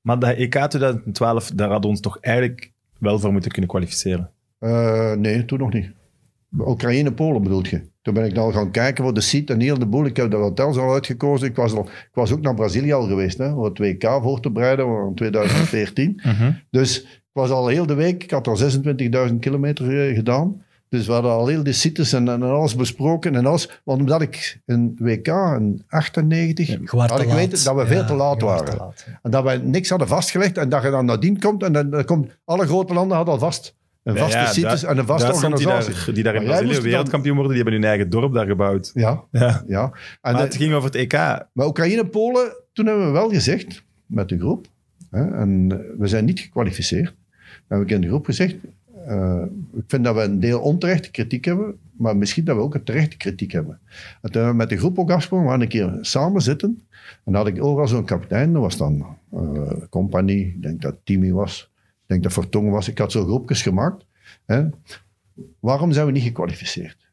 Maar 0.00 0.18
de 0.18 0.40
EK 0.40 0.54
2012, 0.68 1.50
daar 1.54 1.66
hadden 1.70 1.84
we 1.84 1.88
ons 1.96 2.00
toch 2.00 2.18
eigenlijk 2.20 2.72
wel 2.98 3.18
voor 3.18 3.32
moeten 3.32 3.50
kunnen 3.50 3.70
kwalificeren. 3.70 4.30
Eh, 4.58 5.12
nee, 5.12 5.44
toen 5.44 5.58
nog 5.58 5.72
niet. 5.72 5.90
Oekraïne, 6.58 7.12
Polen 7.12 7.42
bedoelt 7.42 7.68
je? 7.68 7.80
Toen 8.02 8.14
ben 8.14 8.24
ik 8.24 8.34
dan 8.34 8.52
gaan 8.52 8.70
kijken 8.70 9.04
voor 9.04 9.14
de 9.14 9.20
site 9.20 9.52
en 9.52 9.60
heel 9.60 9.78
de 9.78 9.86
boel. 9.86 10.04
Ik 10.06 10.16
heb 10.16 10.30
de 10.30 10.36
hotels 10.36 10.76
al 10.76 10.92
uitgekozen. 10.92 11.48
Ik 11.48 11.56
was, 11.56 11.72
al, 11.72 11.82
ik 11.84 12.10
was 12.12 12.32
ook 12.32 12.40
naar 12.40 12.54
Brazilië 12.54 12.92
al 12.92 13.06
geweest, 13.06 13.38
hè, 13.38 13.52
om 13.52 13.64
het 13.64 13.78
WK 13.78 14.18
voor 14.22 14.40
te 14.40 14.50
bereiden, 14.50 14.86
in 14.86 15.14
2014. 15.14 16.20
Dus 16.70 17.02
ik 17.02 17.42
was 17.42 17.50
al 17.50 17.66
heel 17.66 17.86
de 17.86 17.94
week, 17.94 18.22
ik 18.22 18.30
had 18.30 18.48
al 18.48 18.58
26.000 19.28 19.34
kilometer 19.40 20.08
eh, 20.08 20.14
gedaan. 20.14 20.64
Dus 20.88 21.06
we 21.06 21.12
hadden 21.12 21.30
al 21.30 21.46
heel 21.46 21.62
die 21.62 21.72
sites 21.72 22.12
en, 22.12 22.28
en 22.28 22.42
alles 22.42 22.74
besproken 22.76 23.34
en 23.34 23.46
alles. 23.46 23.80
Want 23.84 24.00
omdat 24.00 24.22
ik 24.22 24.60
een 24.66 24.96
WK 24.98 25.26
in 25.26 25.84
98 25.88 26.68
Je 26.68 26.80
waart 26.90 27.10
had 27.10 27.20
ik 27.20 27.28
weten 27.28 27.64
dat 27.64 27.74
we 27.74 27.86
veel 27.86 28.00
Ja, 28.00 28.04
te 28.06 28.14
laat 28.14 28.42
waren. 28.42 28.64
te 28.70 28.76
laat. 28.76 29.06
En 29.22 29.30
dat 29.30 29.44
wij 29.44 29.56
niks 29.56 29.88
hadden 29.88 30.08
vastgelegd 30.08 30.58
en 30.58 30.68
dat 30.68 30.82
je 30.82 30.90
dan 30.90 31.04
nadien 31.04 31.38
komt 31.38 31.62
en 31.62 31.72
dan, 31.72 31.90
dan 31.90 32.04
komt 32.04 32.38
alle 32.44 32.66
grote 32.66 32.94
landen 32.94 33.16
hadden 33.16 33.34
al 33.34 33.40
vast 33.40 33.75
een 34.06 34.16
vaste 34.16 34.38
Ja, 34.38 34.46
sites 34.46 34.82
en 34.84 34.98
een 34.98 35.06
vaste 35.06 35.26
die 35.26 35.34
organisatie. 35.34 35.94
daar, 36.04 36.14
die 36.14 36.22
daar 36.22 36.34
in 36.34 36.44
Brazilië 36.44 36.80
wereldkampioen 36.80 37.34
worden, 37.36 37.52
die 37.54 37.62
hebben 37.62 37.80
hun 37.80 37.90
eigen 37.90 38.10
dorp 38.10 38.34
daar 38.34 38.46
gebouwd. 38.46 38.90
Ja, 38.94 39.22
Ja. 39.30 39.64
ja. 39.66 39.82
En 39.84 39.92
Maar 40.20 40.32
de- 40.34 40.38
het 40.40 40.56
ging 40.56 40.72
over 40.74 40.90
het 40.90 40.98
EK. 40.98 41.12
maar 41.52 41.66
Oekraïne, 41.66 42.06
Polen, 42.06 42.52
toen 42.72 42.86
hebben 42.86 43.06
we 43.06 43.12
wel 43.12 43.28
gezegd 43.30 43.82
met 44.06 44.28
de 44.28 44.38
groep, 44.38 44.66
hè, 45.10 45.30
en 45.34 45.68
we 45.98 46.06
zijn 46.06 46.24
niet 46.24 46.40
gekwalificeerd. 46.40 47.14
Dan 47.68 47.78
heb 47.78 47.88
ik 47.88 47.94
in 47.94 48.00
de 48.00 48.06
groep 48.08 48.24
gezegd, 48.24 48.54
eh, 49.06 49.42
ik 49.76 49.84
vind 49.86 50.04
dat 50.04 50.14
we 50.14 50.20
een 50.22 50.40
deel 50.40 50.60
onterechte 50.60 51.10
kritiek 51.10 51.44
hebben, 51.44 51.74
maar 51.96 52.16
misschien 52.16 52.44
dat 52.44 52.56
we 52.56 52.62
ook 52.62 52.74
een 52.74 52.82
terechte 52.84 53.16
kritiek 53.16 53.52
hebben. 53.52 53.78
En 54.22 54.30
toen 54.30 54.32
hebben 54.32 54.50
we 54.50 54.56
met 54.56 54.68
de 54.68 54.76
groep 54.76 54.98
ook 54.98 55.10
afgesproken, 55.10 55.46
we 55.46 55.52
gaan 55.52 55.60
een 55.60 55.68
keer 55.68 55.98
samen 56.00 56.42
zitten. 56.42 56.80
En 57.24 57.32
dan 57.32 57.34
had 57.34 57.46
ik 57.46 57.64
overal 57.64 57.88
zo'n 57.88 58.04
kapitein, 58.04 58.52
dat 58.52 58.62
was 58.62 58.76
dan 58.76 59.06
eh 59.32 59.72
Compagnie, 59.90 60.46
ik 60.46 60.62
denk 60.62 60.82
dat 60.82 60.94
Timmy 61.04 61.32
was, 61.32 61.70
ik 62.06 62.12
denk 62.12 62.22
dat 62.22 62.32
Vertongen 62.32 62.72
was. 62.72 62.88
Ik 62.88 62.98
had 62.98 63.12
zo 63.12 63.24
groepjes 63.24 63.62
gemaakt. 63.62 64.04
Hè. 64.44 64.64
Waarom 65.60 65.92
zijn 65.92 66.06
we 66.06 66.12
niet 66.12 66.22
gekwalificeerd? 66.22 67.08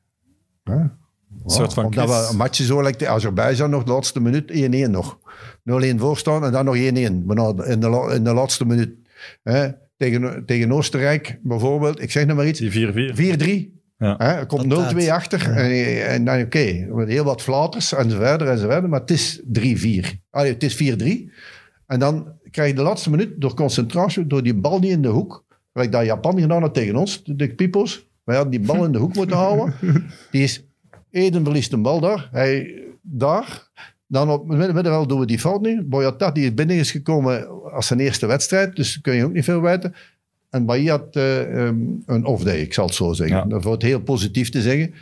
Hè? 0.64 0.74
Een 0.74 1.50
soort 1.50 1.74
van 1.74 1.86
Omdat 1.86 2.08
we 2.08 2.28
een 2.30 2.38
matje 2.38 2.64
zo 2.64 2.82
lijkt. 2.82 3.06
Azerbeidzjan 3.06 3.70
nog 3.70 3.84
de 3.84 3.92
laatste 3.92 4.22
minuut 4.22 4.52
1-1 4.88 4.90
nog. 4.90 5.20
0-1 5.20 5.96
voorstaan 5.96 6.46
en 6.46 6.52
dan 6.52 6.66
nog 6.66 6.76
1-1. 6.76 6.80
Bijna 6.82 7.64
In 7.64 7.80
de, 7.80 8.12
in 8.16 8.24
de 8.24 8.34
laatste 8.34 8.66
minuut. 8.66 8.96
Hè? 9.44 9.70
Tegen, 9.98 10.46
tegen 10.46 10.72
Oostenrijk 10.72 11.40
bijvoorbeeld. 11.44 12.02
Ik 12.02 12.12
zeg 12.12 12.26
nog 12.26 12.36
maar 12.36 12.48
iets. 12.48 12.60
Die 12.60 12.88
4-4. 13.68 13.70
4-3. 13.70 13.82
Ja. 13.98 14.16
Hè, 14.18 14.32
er 14.32 14.46
komt 14.46 14.70
Dat 14.70 14.94
0-2 14.94 14.96
daad. 14.96 15.10
achter. 15.10 15.52
En, 15.52 16.08
en 16.08 16.26
dan, 16.26 16.42
oké, 16.42 16.88
met 16.90 17.08
heel 17.08 17.24
wat 17.24 17.42
flaters 17.42 17.94
en 17.94 18.10
zo 18.10 18.18
verder 18.18 18.48
en 18.48 18.58
zo 18.58 18.68
verder. 18.68 18.90
Maar 18.90 19.00
het 19.00 19.12
is 19.12 19.42
3-4. 19.42 19.42
Allee, 20.30 20.54
het 20.54 20.64
is 20.64 20.94
4-3. 21.30 21.34
En 21.88 22.00
dan 22.00 22.34
krijg 22.54 22.70
je 22.70 22.76
de 22.76 22.82
laatste 22.82 23.10
minuut 23.10 23.42
door 23.42 23.54
concentratie, 23.54 24.28
door 24.28 24.44
die 24.44 24.54
bal 24.54 24.80
niet 24.80 24.92
in 24.92 25.02
de 25.02 25.08
hoek. 25.08 25.44
Gelijk 25.74 25.92
dat 25.92 26.06
Japan 26.06 26.40
gedaan 26.40 26.62
had 26.62 26.74
tegen 26.74 26.96
ons, 26.96 27.24
de, 27.24 27.36
de 27.36 27.56
Pipo's. 27.56 28.08
Wij 28.24 28.36
hadden 28.36 28.60
die 28.60 28.68
bal 28.68 28.86
in 28.86 28.92
de 28.92 28.98
hoek 28.98 29.16
moeten 29.16 29.38
houden. 29.38 29.74
Die 30.32 30.44
is, 30.44 30.64
Eden 31.12 31.44
verliest 31.44 31.74
een 31.74 31.82
bal 31.82 32.00
daar. 32.00 32.30
Hij 32.32 32.82
daar. 33.02 33.70
Dan 34.08 34.30
op 34.30 34.48
het 34.48 34.58
midden- 34.58 34.76
middenveld 34.76 35.10
doen 35.10 35.20
we 35.20 35.26
die 35.26 35.40
fout 35.40 35.62
niet. 35.62 35.90
Boyata 35.90 36.32
die 36.32 36.44
is 36.46 36.54
binnen 36.54 36.76
is 36.76 36.92
gekomen 36.92 37.64
als 37.72 37.88
zijn 37.88 38.00
eerste 38.00 38.26
wedstrijd. 38.26 38.76
Dus 38.76 39.02
kun 39.02 39.16
je 39.16 39.26
ook 39.26 39.34
niet 39.34 39.44
veel 39.44 39.62
weten. 39.62 39.94
En 40.50 40.66
Bahia 40.66 40.92
had 40.92 41.16
eh, 41.16 41.68
ehm, 41.68 41.78
een 42.06 42.26
off-day, 42.26 42.60
ik 42.60 42.74
zal 42.74 42.86
het 42.86 42.96
zo 42.96 43.14
zeggen. 43.14 43.38
Ja. 43.38 43.46
Dat 43.46 43.64
wordt 43.64 43.84
heel 43.84 44.02
positief 44.02 44.50
te 44.50 44.62
zeggen. 44.62 44.94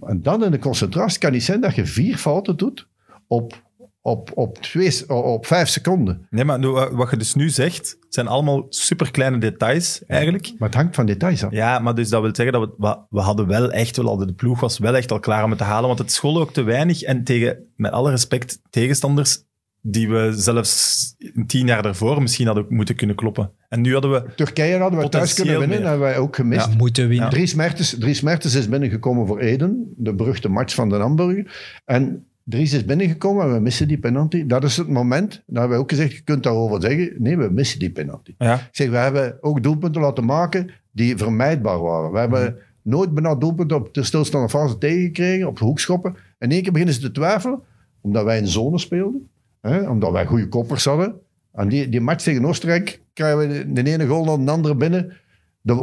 En 0.00 0.22
dan 0.22 0.44
in 0.44 0.50
de 0.50 0.58
concentratie 0.58 1.18
kan 1.18 1.32
niet 1.32 1.42
zijn 1.42 1.60
dat 1.60 1.74
je 1.74 1.86
vier 1.86 2.16
fouten 2.16 2.56
doet 2.56 2.86
op, 3.26 3.62
op, 4.10 4.30
op, 4.34 4.58
twee, 4.58 5.08
op 5.08 5.46
vijf 5.46 5.68
seconden. 5.68 6.26
Nee, 6.30 6.44
maar 6.44 6.58
nu, 6.58 6.68
wa- 6.68 6.94
wat 6.94 7.10
je 7.10 7.16
dus 7.16 7.34
nu 7.34 7.48
zegt, 7.48 7.98
zijn 8.08 8.28
allemaal 8.28 8.66
superkleine 8.68 9.38
details 9.38 10.04
eigenlijk. 10.06 10.52
Maar 10.58 10.68
het 10.68 10.78
hangt 10.78 10.94
van 10.94 11.06
details 11.06 11.44
af. 11.44 11.52
Ja, 11.52 11.78
maar 11.78 11.94
dus 11.94 12.08
dat 12.08 12.22
wil 12.22 12.34
zeggen 12.34 12.60
dat 12.60 12.70
we, 12.78 12.98
we, 13.10 13.20
hadden 13.20 13.46
wel 13.46 13.70
echt 13.70 13.96
wel 13.96 14.08
al, 14.08 14.16
de 14.16 14.34
ploeg 14.34 14.60
was 14.60 14.78
wel 14.78 14.96
echt 14.96 15.12
al 15.12 15.20
klaar 15.20 15.44
om 15.44 15.50
het 15.50 15.58
te 15.58 15.64
halen, 15.64 15.86
want 15.86 15.98
het 15.98 16.12
school 16.12 16.40
ook 16.40 16.52
te 16.52 16.62
weinig 16.62 17.02
en 17.02 17.24
tegen, 17.24 17.58
met 17.76 17.92
alle 17.92 18.10
respect, 18.10 18.60
tegenstanders 18.70 19.46
die 19.80 20.08
we 20.08 20.32
zelfs 20.36 21.14
een 21.18 21.46
tien 21.46 21.66
jaar 21.66 21.82
daarvoor 21.82 22.22
misschien 22.22 22.46
hadden 22.46 22.66
moeten 22.68 22.94
kunnen 22.94 23.16
kloppen. 23.16 23.52
En 23.68 23.80
nu 23.80 23.92
hadden 23.92 24.10
we... 24.10 24.34
Turkije 24.34 24.78
hadden 24.78 25.00
we 25.00 25.08
thuis 25.08 25.34
kunnen 25.34 25.58
winnen. 25.58 25.78
meer. 25.78 25.88
hebben 25.88 26.06
wij 26.06 26.18
ook 26.18 26.36
gemist. 26.36 26.66
Ja, 26.66 26.76
moeten 26.76 27.08
winnen. 27.08 27.30
Dries, 27.30 27.54
Mertens, 27.54 27.96
Dries 27.98 28.20
Mertens 28.20 28.54
is 28.54 28.68
binnengekomen 28.68 29.26
voor 29.26 29.38
Eden, 29.38 29.92
de 29.96 30.14
beruchte 30.14 30.48
match 30.48 30.74
van 30.74 30.88
de 30.88 30.96
Hamburger. 30.96 31.80
En 31.84 32.27
Dries 32.48 32.72
is 32.72 32.84
binnengekomen 32.84 33.44
en 33.44 33.52
we 33.52 33.60
missen 33.60 33.88
die 33.88 33.98
penalty. 33.98 34.46
Dat 34.46 34.64
is 34.64 34.76
het 34.76 34.88
moment, 34.88 35.30
dat 35.30 35.42
hebben 35.46 35.68
wij 35.68 35.78
ook 35.78 35.90
gezegd, 35.90 36.12
je 36.12 36.20
kunt 36.20 36.42
daarover 36.42 36.80
zeggen, 36.80 37.14
nee, 37.18 37.36
we 37.36 37.48
missen 37.50 37.78
die 37.78 37.90
penalty. 37.90 38.34
Ja, 38.38 38.54
Ik 38.54 38.68
zeg, 38.70 38.90
we 38.90 38.96
hebben 38.96 39.38
ook 39.40 39.62
doelpunten 39.62 40.00
laten 40.00 40.24
maken 40.24 40.70
die 40.90 41.16
vermijdbaar 41.16 41.80
waren. 41.80 42.12
We 42.12 42.18
hebben 42.18 42.56
nooit 42.82 43.14
bijna 43.14 43.34
doelpunten 43.34 43.76
op 43.76 43.94
de 43.94 44.02
stilstaande 44.02 44.48
fase 44.48 44.78
tegengekregen, 44.78 45.46
op 45.46 45.58
hoekschoppen. 45.58 46.16
In 46.38 46.50
één 46.50 46.62
keer 46.62 46.72
beginnen 46.72 46.94
ze 46.94 47.00
te 47.00 47.10
twijfelen, 47.10 47.60
omdat 48.00 48.24
wij 48.24 48.38
in 48.38 48.46
zone 48.46 48.78
speelden, 48.78 49.28
hè, 49.60 49.88
omdat 49.88 50.12
wij 50.12 50.26
goede 50.26 50.48
koppers 50.48 50.84
hadden. 50.84 51.14
En 51.52 51.68
die, 51.68 51.88
die 51.88 52.00
match 52.00 52.24
tegen 52.24 52.44
Oostenrijk 52.44 53.00
krijgen 53.12 53.38
we 53.38 53.72
de, 53.72 53.92
ene 53.92 54.06
goal 54.06 54.24
naar 54.24 54.44
de 54.44 54.50
andere 54.50 54.74
binnen. 54.74 55.12
De, 55.60 55.74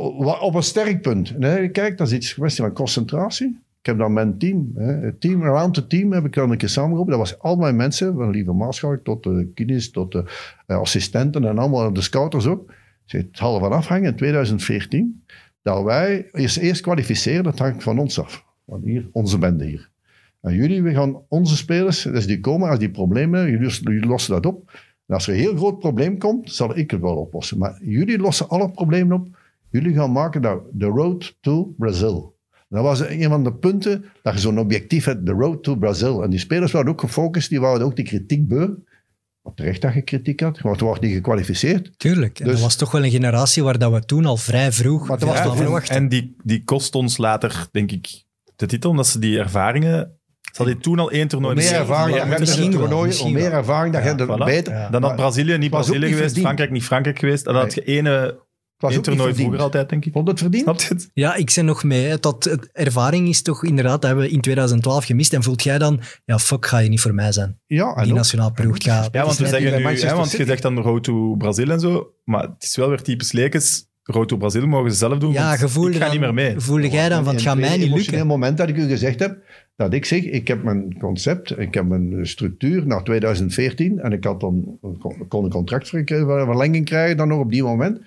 op 0.41 0.55
een 0.55 0.63
sterk 0.63 1.01
punt. 1.01 1.37
Nee, 1.37 1.69
kijk, 1.69 1.97
dat 1.97 2.07
is 2.07 2.13
iets 2.13 2.33
kwestie 2.33 2.63
van 2.63 2.73
concentratie. 2.73 3.59
Ik 3.85 3.91
heb 3.91 3.99
dan 3.99 4.13
mijn 4.13 4.37
team, 4.37 4.71
hè, 4.75 4.93
het 4.93 5.21
team, 5.21 5.43
around 5.43 5.73
the 5.73 5.87
team 5.87 6.11
heb 6.11 6.25
ik 6.25 6.33
dan 6.33 6.51
een 6.51 6.57
keer 6.57 6.69
samengeroepen. 6.69 7.17
Dat 7.17 7.29
was 7.29 7.39
al 7.39 7.55
mijn 7.55 7.75
mensen, 7.75 8.15
van 8.15 8.29
Lieve 8.29 8.51
Maarschalk 8.51 9.03
tot 9.03 9.23
de 9.23 9.51
kines, 9.53 9.91
tot 9.91 10.11
de 10.11 10.23
eh, 10.67 10.77
assistenten 10.77 11.45
en 11.45 11.57
allemaal 11.57 11.93
de 11.93 12.01
scouters 12.01 12.47
ook. 12.47 12.73
Zeg, 13.03 13.21
Het 13.21 13.37
zal 13.37 13.55
ervan 13.55 13.71
afhangen 13.71 14.09
in 14.09 14.15
2014 14.15 15.23
dat 15.61 15.83
wij 15.83 16.29
eerst, 16.31 16.57
eerst 16.57 16.81
kwalificeren, 16.81 17.43
dat 17.43 17.59
hangt 17.59 17.83
van 17.83 17.99
ons 17.99 18.19
af. 18.19 18.45
Van 18.67 18.81
hier, 18.83 19.09
onze 19.11 19.37
bende 19.37 19.65
hier. 19.65 19.89
En 20.41 20.53
jullie, 20.53 20.83
we 20.83 20.93
gaan 20.93 21.21
onze 21.27 21.55
spelers, 21.55 22.01
dus 22.01 22.27
die 22.27 22.39
komen 22.39 22.69
als 22.69 22.79
die 22.79 22.91
problemen 22.91 23.39
hebben, 23.39 23.59
jullie, 23.59 23.79
jullie 23.81 24.09
lossen 24.09 24.33
dat 24.33 24.45
op. 24.45 24.71
En 25.05 25.13
als 25.13 25.27
er 25.27 25.33
een 25.33 25.39
heel 25.39 25.55
groot 25.55 25.79
probleem 25.79 26.17
komt, 26.17 26.51
zal 26.51 26.77
ik 26.77 26.91
het 26.91 27.01
wel 27.01 27.15
oplossen. 27.15 27.57
Maar 27.57 27.79
jullie 27.83 28.17
lossen 28.17 28.49
alle 28.49 28.71
problemen 28.71 29.17
op. 29.17 29.27
Jullie 29.69 29.93
gaan 29.93 30.11
maken 30.11 30.41
dat 30.41 30.61
de 30.71 30.85
road 30.85 31.37
to 31.41 31.73
Brazil. 31.77 32.34
Dat 32.69 32.83
was 32.83 32.99
een 32.99 33.29
van 33.29 33.43
de 33.43 33.53
punten 33.53 34.05
dat 34.21 34.33
je 34.33 34.39
zo'n 34.39 34.59
objectief 34.59 35.05
hebt, 35.05 35.25
de 35.25 35.31
road 35.31 35.63
to 35.63 35.75
Brazil. 35.75 36.23
En 36.23 36.29
die 36.29 36.39
spelers 36.39 36.71
waren 36.71 36.89
ook 36.91 36.99
gefocust, 36.99 37.49
die 37.49 37.59
waren 37.59 37.85
ook 37.85 37.95
die 37.95 38.05
kritiek 38.05 38.47
beu. 38.47 38.67
Wat 39.41 39.55
terecht 39.57 39.81
dat 39.81 39.93
je 39.93 40.01
kritiek 40.01 40.39
had, 40.39 40.59
want 40.59 40.79
we 40.79 40.85
waren 40.85 41.01
niet 41.03 41.13
gekwalificeerd. 41.13 41.91
Tuurlijk. 41.97 42.39
En 42.39 42.45
Dus- 42.45 42.53
dat 42.53 42.63
was 42.63 42.75
toch 42.75 42.91
wel 42.91 43.03
een 43.03 43.11
generatie 43.11 43.63
waar 43.63 43.77
dat 43.77 43.91
we 43.91 44.05
toen 44.05 44.25
al 44.25 44.37
vrij 44.37 44.71
vroeg 44.71 45.07
Maar 45.07 45.19
was 45.19 45.57
verwachten. 45.57 45.95
en 45.95 46.09
die, 46.09 46.35
die 46.43 46.63
kost 46.63 46.95
ons 46.95 47.17
later, 47.17 47.67
denk 47.71 47.91
ik, 47.91 48.23
de 48.55 48.65
titel, 48.65 48.89
omdat 48.89 49.07
ze 49.07 49.19
die 49.19 49.39
ervaringen... 49.39 50.19
Ze 50.41 50.61
hadden 50.63 50.81
toen 50.81 50.99
al 50.99 51.11
één 51.11 51.27
toernooi... 51.27 51.55
Meer 51.55 51.73
ervaring 51.73 52.17
Ja, 52.17 52.25
misschien 52.25 52.71
het 52.71 52.79
toernooi, 52.79 53.07
misschien 53.07 53.33
meer 53.33 53.51
ervaring 53.51 53.93
dat 53.93 54.03
je 54.03 54.09
hebt, 54.09 54.23
voilà. 54.23 54.45
beter. 54.45 54.73
Ja. 54.73 54.89
Dan 54.89 55.03
had 55.03 55.15
Brazilië 55.15 55.57
niet 55.57 55.69
Brazilië 55.69 56.05
niet 56.05 56.15
geweest. 56.15 56.39
Frankrijk 56.39 56.71
niet 56.71 56.83
Frankrijk 56.83 57.19
geweest. 57.19 57.45
En 57.45 57.53
dan 57.53 57.61
had 57.61 57.73
je 57.73 57.83
ene 57.83 58.09
Het 58.09 58.35
was 58.93 59.03
toernooi 59.03 59.17
verdiend. 59.17 59.37
vroeger 59.37 59.59
altijd, 59.61 59.89
denk 59.89 60.05
ik. 60.05 60.13
Vond 60.13 60.27
het 60.27 60.39
verdiend? 60.39 60.63
Snap 60.63 60.79
je 60.81 60.87
het? 60.87 61.09
Ja, 61.13 61.35
ik 61.35 61.51
ben 61.55 61.65
nog 61.65 61.83
mee. 61.83 62.07
het- 62.07 62.69
ervaring 62.73 63.27
is 63.27 63.41
toch 63.41 63.63
inderdaad, 63.63 64.01
dat 64.01 64.09
hebben 64.09 64.25
we 64.25 64.31
in 64.31 64.41
2012 64.41 65.05
gemist. 65.05 65.33
En 65.33 65.43
voelt 65.43 65.63
jij 65.63 65.77
dan, 65.77 65.99
ja, 66.25 66.39
fuck, 66.39 66.65
ga 66.65 66.77
je 66.77 66.89
niet 66.89 67.01
voor 67.01 67.13
mij 67.13 67.31
zijn. 67.31 67.59
Ja, 67.65 67.95
en 67.95 68.01
Die 68.03 68.11
ook- 68.11 68.17
nationaal 68.17 68.51
ploeg 68.51 68.75
gaat. 68.83 69.09
Ja, 69.11 69.25
want 69.25 69.37
we 69.37 69.47
zeggen 69.47 69.77
nu, 69.77 69.83
hè, 69.99 70.15
want 70.15 70.31
je 70.31 70.45
zegt 70.45 70.61
dan 70.61 70.79
road 70.79 71.03
to 71.03 71.35
Brazil 71.35 71.69
en 71.71 71.79
zo, 71.79 72.11
maar 72.23 72.41
het 72.41 72.63
is 72.63 72.75
wel 72.75 72.89
weer 72.89 73.01
typisch 73.01 73.31
Lekens. 73.31 73.93
Road 74.07 74.27
to 74.27 74.37
Brazil 74.37 74.67
mogen 74.67 74.91
ze 74.91 74.97
zelf 74.97 75.17
doen, 75.17 75.31
Ja, 75.33 75.47
want 75.47 75.59
gevoelde 75.59 75.89
ik 75.89 75.95
ga 75.95 76.01
dan, 76.01 76.11
niet 76.11 76.19
meer 76.19 76.33
mee. 76.33 76.59
Voelde 76.59 76.89
jij 76.89 77.09
dan 77.09 77.23
van, 77.23 77.33
het 77.33 77.43
gaat 77.43 77.57
mij 77.57 77.77
niet 77.77 77.93
lukken? 77.93 78.27
moment 78.27 78.57
dat 78.57 78.69
ik 78.69 78.77
u 78.77 78.87
gezegd 78.87 79.19
heb, 79.19 79.37
dat 79.75 79.93
ik 79.93 80.05
zeg, 80.05 80.23
ik 80.23 80.47
heb 80.47 80.63
mijn 80.63 80.97
concept, 80.99 81.59
ik 81.59 81.73
heb 81.73 81.85
mijn 81.85 82.27
structuur 82.27 82.87
naar 82.87 83.03
2014 83.03 83.99
en 83.99 84.11
ik 84.11 84.23
had 84.23 84.39
dan, 84.39 84.77
kon- 84.99 85.27
kon 85.27 85.43
een 85.43 85.49
contractverlenging 85.49 86.85
krijgen 86.85 87.17
dan 87.17 87.27
nog 87.27 87.39
op 87.39 87.51
die 87.51 87.63
moment. 87.63 87.99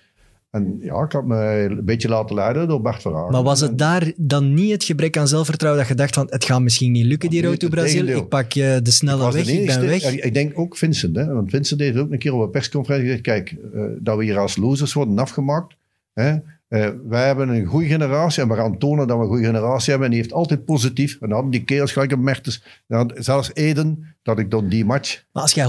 En 0.51 0.79
ja, 0.81 1.03
ik 1.03 1.12
had 1.12 1.25
me 1.25 1.37
een 1.70 1.85
beetje 1.85 2.09
laten 2.09 2.35
leiden 2.35 2.69
door 2.69 2.81
Bart 2.81 3.03
Verhagen. 3.03 3.33
Maar 3.33 3.43
was 3.43 3.61
het 3.61 3.79
daar 3.79 4.12
dan 4.16 4.55
niet 4.55 4.70
het 4.70 4.85
gebrek 4.85 5.16
aan 5.16 5.29
zelfvertrouwen 5.29 5.81
dat 5.81 5.91
je 5.91 5.97
dacht 5.97 6.15
van, 6.15 6.27
het 6.31 6.45
gaat 6.45 6.61
misschien 6.61 6.93
niet 6.93 7.05
lukken, 7.05 7.31
die 7.31 7.43
road 7.43 7.61
to 7.61 7.69
Brazil. 7.69 8.07
Ik 8.07 8.29
pak 8.29 8.55
eh, 8.55 8.77
de 8.83 8.91
snelle 8.91 9.31
de 9.31 9.33
weg, 9.33 9.49
ik 9.49 9.66
ben 9.66 9.87
weg. 9.87 10.15
Ik 10.15 10.35
denk 10.35 10.59
ook 10.59 10.77
Vincent, 10.77 11.16
hè, 11.16 11.27
want 11.27 11.51
Vincent 11.51 11.81
heeft 11.81 11.97
ook 11.97 12.11
een 12.11 12.19
keer 12.19 12.35
op 12.35 12.41
een 12.41 12.51
persconferentie 12.51 13.07
gezegd, 13.07 13.25
kijk, 13.25 13.57
eh, 13.75 13.83
dat 13.99 14.16
we 14.16 14.25
hier 14.25 14.39
als 14.39 14.57
losers 14.57 14.93
worden 14.93 15.19
afgemaakt. 15.19 15.77
Hè. 16.12 16.37
Eh, 16.69 16.89
wij 17.09 17.27
hebben 17.27 17.49
een 17.49 17.65
goede 17.65 17.86
generatie 17.86 18.43
en 18.43 18.49
we 18.49 18.55
gaan 18.55 18.78
tonen 18.78 19.07
dat 19.07 19.16
we 19.16 19.23
een 19.23 19.28
goede 19.28 19.45
generatie 19.45 19.90
hebben. 19.90 20.05
En 20.09 20.12
die 20.15 20.23
heeft 20.23 20.35
altijd 20.35 20.65
positief. 20.65 21.12
En 21.12 21.19
dan 21.20 21.31
hadden 21.32 21.51
die 21.51 21.65
kerels 21.65 21.93
gelijk 21.93 22.12
op 22.12 22.19
Mertens. 22.19 22.65
Dan, 22.86 23.11
zelfs 23.15 23.51
Eden, 23.55 24.15
dat 24.23 24.39
ik 24.39 24.51
dan 24.51 24.69
die 24.69 24.85
match... 24.85 25.23
Maar 25.32 25.43
als 25.43 25.53
jij 25.53 25.66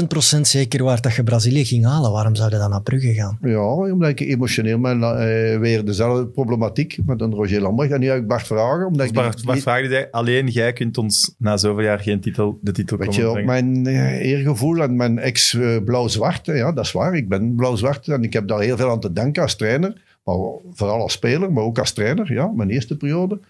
100.000 0.00 0.06
procent 0.08 0.46
zeker 0.48 0.84
waart 0.84 1.02
dat 1.02 1.14
je 1.14 1.22
Brazilië 1.22 1.64
ging 1.64 1.84
halen, 1.84 2.12
waarom 2.12 2.34
zou 2.34 2.50
je 2.50 2.56
dan 2.56 2.70
naar 2.70 2.82
Brugge 2.82 3.14
gaan? 3.14 3.38
Ja, 3.42 3.60
omdat 3.64 4.08
ik 4.08 4.20
emotioneel 4.20 4.80
ben, 4.80 5.02
eh, 5.02 5.58
weer 5.58 5.84
dezelfde 5.84 6.26
problematiek 6.26 6.98
met 7.06 7.20
een 7.20 7.34
Roger 7.34 7.60
Lambrecht. 7.60 7.92
En 7.92 8.00
nu 8.00 8.08
heb 8.08 8.16
ik 8.16 8.26
Bart 8.26 8.46
Vragen, 8.46 8.86
omdat 8.86 9.06
ik 9.06 9.12
die- 9.12 9.22
Bart, 9.44 9.62
Vragen 9.62 9.88
die 9.88 10.06
alleen 10.10 10.46
jij 10.48 10.72
kunt 10.72 10.98
ons 10.98 11.34
na 11.38 11.56
zoveel 11.56 11.84
jaar 11.84 11.98
geen 11.98 12.20
titel, 12.20 12.58
de 12.62 12.72
titel 12.72 12.96
Weet 12.96 13.06
komen 13.06 13.22
je, 13.22 13.38
op 13.38 13.44
mijn 13.44 13.86
eh, 13.86 14.26
eergevoel 14.32 14.82
en 14.82 14.96
mijn 14.96 15.18
ex-blauw-zwart, 15.18 16.46
ja, 16.46 16.72
dat 16.72 16.84
is 16.84 16.92
waar. 16.92 17.14
Ik 17.16 17.28
ben 17.28 17.54
blauw-zwart 17.54 18.08
en 18.08 18.22
ik 18.22 18.32
heb 18.32 18.48
daar 18.48 18.60
heel 18.60 18.76
veel 18.76 18.90
aan 18.90 19.00
te 19.00 19.12
danken 19.12 19.42
als 19.42 19.56
trainer. 19.56 20.04
Maar 20.26 20.36
vooral 20.70 21.00
als 21.00 21.12
speler, 21.12 21.52
maar 21.52 21.62
ook 21.64 21.78
als 21.78 21.92
trainer, 21.92 22.32
ja, 22.32 22.46
mijn 22.46 22.70
eerste 22.70 22.96
periode. 22.96 23.40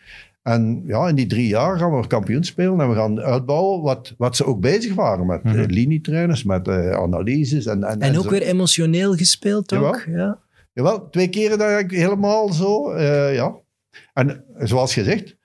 En 0.42 0.82
ja, 0.86 1.08
in 1.08 1.14
die 1.14 1.26
drie 1.26 1.46
jaar 1.48 1.78
gaan 1.78 2.00
we 2.00 2.06
kampioen 2.06 2.44
spelen 2.44 2.80
en 2.80 2.88
we 2.88 2.94
gaan 2.94 3.20
uitbouwen 3.20 3.82
wat, 3.82 4.14
wat 4.18 4.36
ze 4.36 4.44
ook 4.44 4.60
bezig 4.60 4.94
waren 4.94 5.26
met 5.26 5.40
eh, 5.42 5.52
linietrainers, 5.66 6.44
met 6.44 6.68
eh, 6.68 6.90
analyses. 6.90 7.66
En, 7.66 7.84
en, 7.84 8.00
En 8.00 8.16
ook 8.16 8.24
zo. 8.24 8.30
weer 8.30 8.42
emotioneel 8.42 9.14
gespeeld 9.14 9.70
Jawel. 9.70 9.88
ook. 9.88 10.04
Ja. 10.08 10.38
Jawel, 10.72 11.10
twee 11.10 11.28
keren 11.28 11.58
dat 11.58 11.80
ik 11.80 11.90
helemaal 11.90 12.52
zo, 12.52 12.90
eh, 12.92 13.34
ja. 13.34 13.54
En 14.14 14.44
zoals 14.58 14.92
gezegd, 14.92 15.36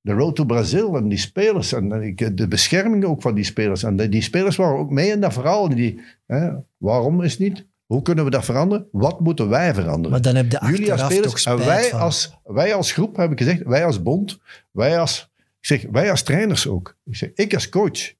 de 0.00 0.12
road 0.12 0.36
to 0.36 0.44
Brazil 0.44 0.96
en 0.96 1.08
die 1.08 1.18
spelers 1.18 1.72
en 1.72 1.92
ik- 2.02 2.36
de 2.36 2.48
bescherming 2.48 3.04
ook 3.04 3.22
van 3.22 3.34
die 3.34 3.44
spelers. 3.44 3.82
En 3.82 3.96
die, 3.96 4.08
die 4.08 4.22
spelers 4.22 4.56
waren 4.56 4.78
ook 4.78 4.90
mee 4.90 5.10
in 5.10 5.20
dat 5.20 5.32
verhaal. 5.32 5.68
Die, 5.68 6.00
hè, 6.26 6.50
waarom 6.76 7.22
is 7.22 7.30
het 7.30 7.40
niet? 7.40 7.66
Hoe 7.90 8.02
kunnen 8.02 8.24
we 8.24 8.30
dat 8.30 8.44
veranderen? 8.44 8.86
Wat 8.92 9.20
moeten 9.20 9.48
wij 9.48 9.74
veranderen? 9.74 10.10
Maar 10.10 10.20
dan 10.22 10.34
heb 10.34 10.50
je 10.52 10.58
Jullie 10.70 10.92
als 10.92 11.00
spelers 11.00 11.32
en 11.32 11.38
spijt 11.38 11.64
wij 11.64 11.88
van. 11.90 12.00
als, 12.00 12.38
wij 12.44 12.74
als 12.74 12.92
groep, 12.92 13.16
heb 13.16 13.30
ik 13.32 13.38
gezegd, 13.38 13.62
wij 13.62 13.84
als 13.84 14.02
bond, 14.02 14.38
wij 14.70 14.98
als, 14.98 15.30
ik 15.36 15.66
zeg, 15.66 15.84
wij 15.90 16.10
als 16.10 16.22
trainers 16.22 16.66
ook. 16.68 16.96
Ik 17.04 17.16
zeg, 17.16 17.30
ik 17.34 17.54
als 17.54 17.68
coach. 17.68 18.00
Ik 18.08 18.16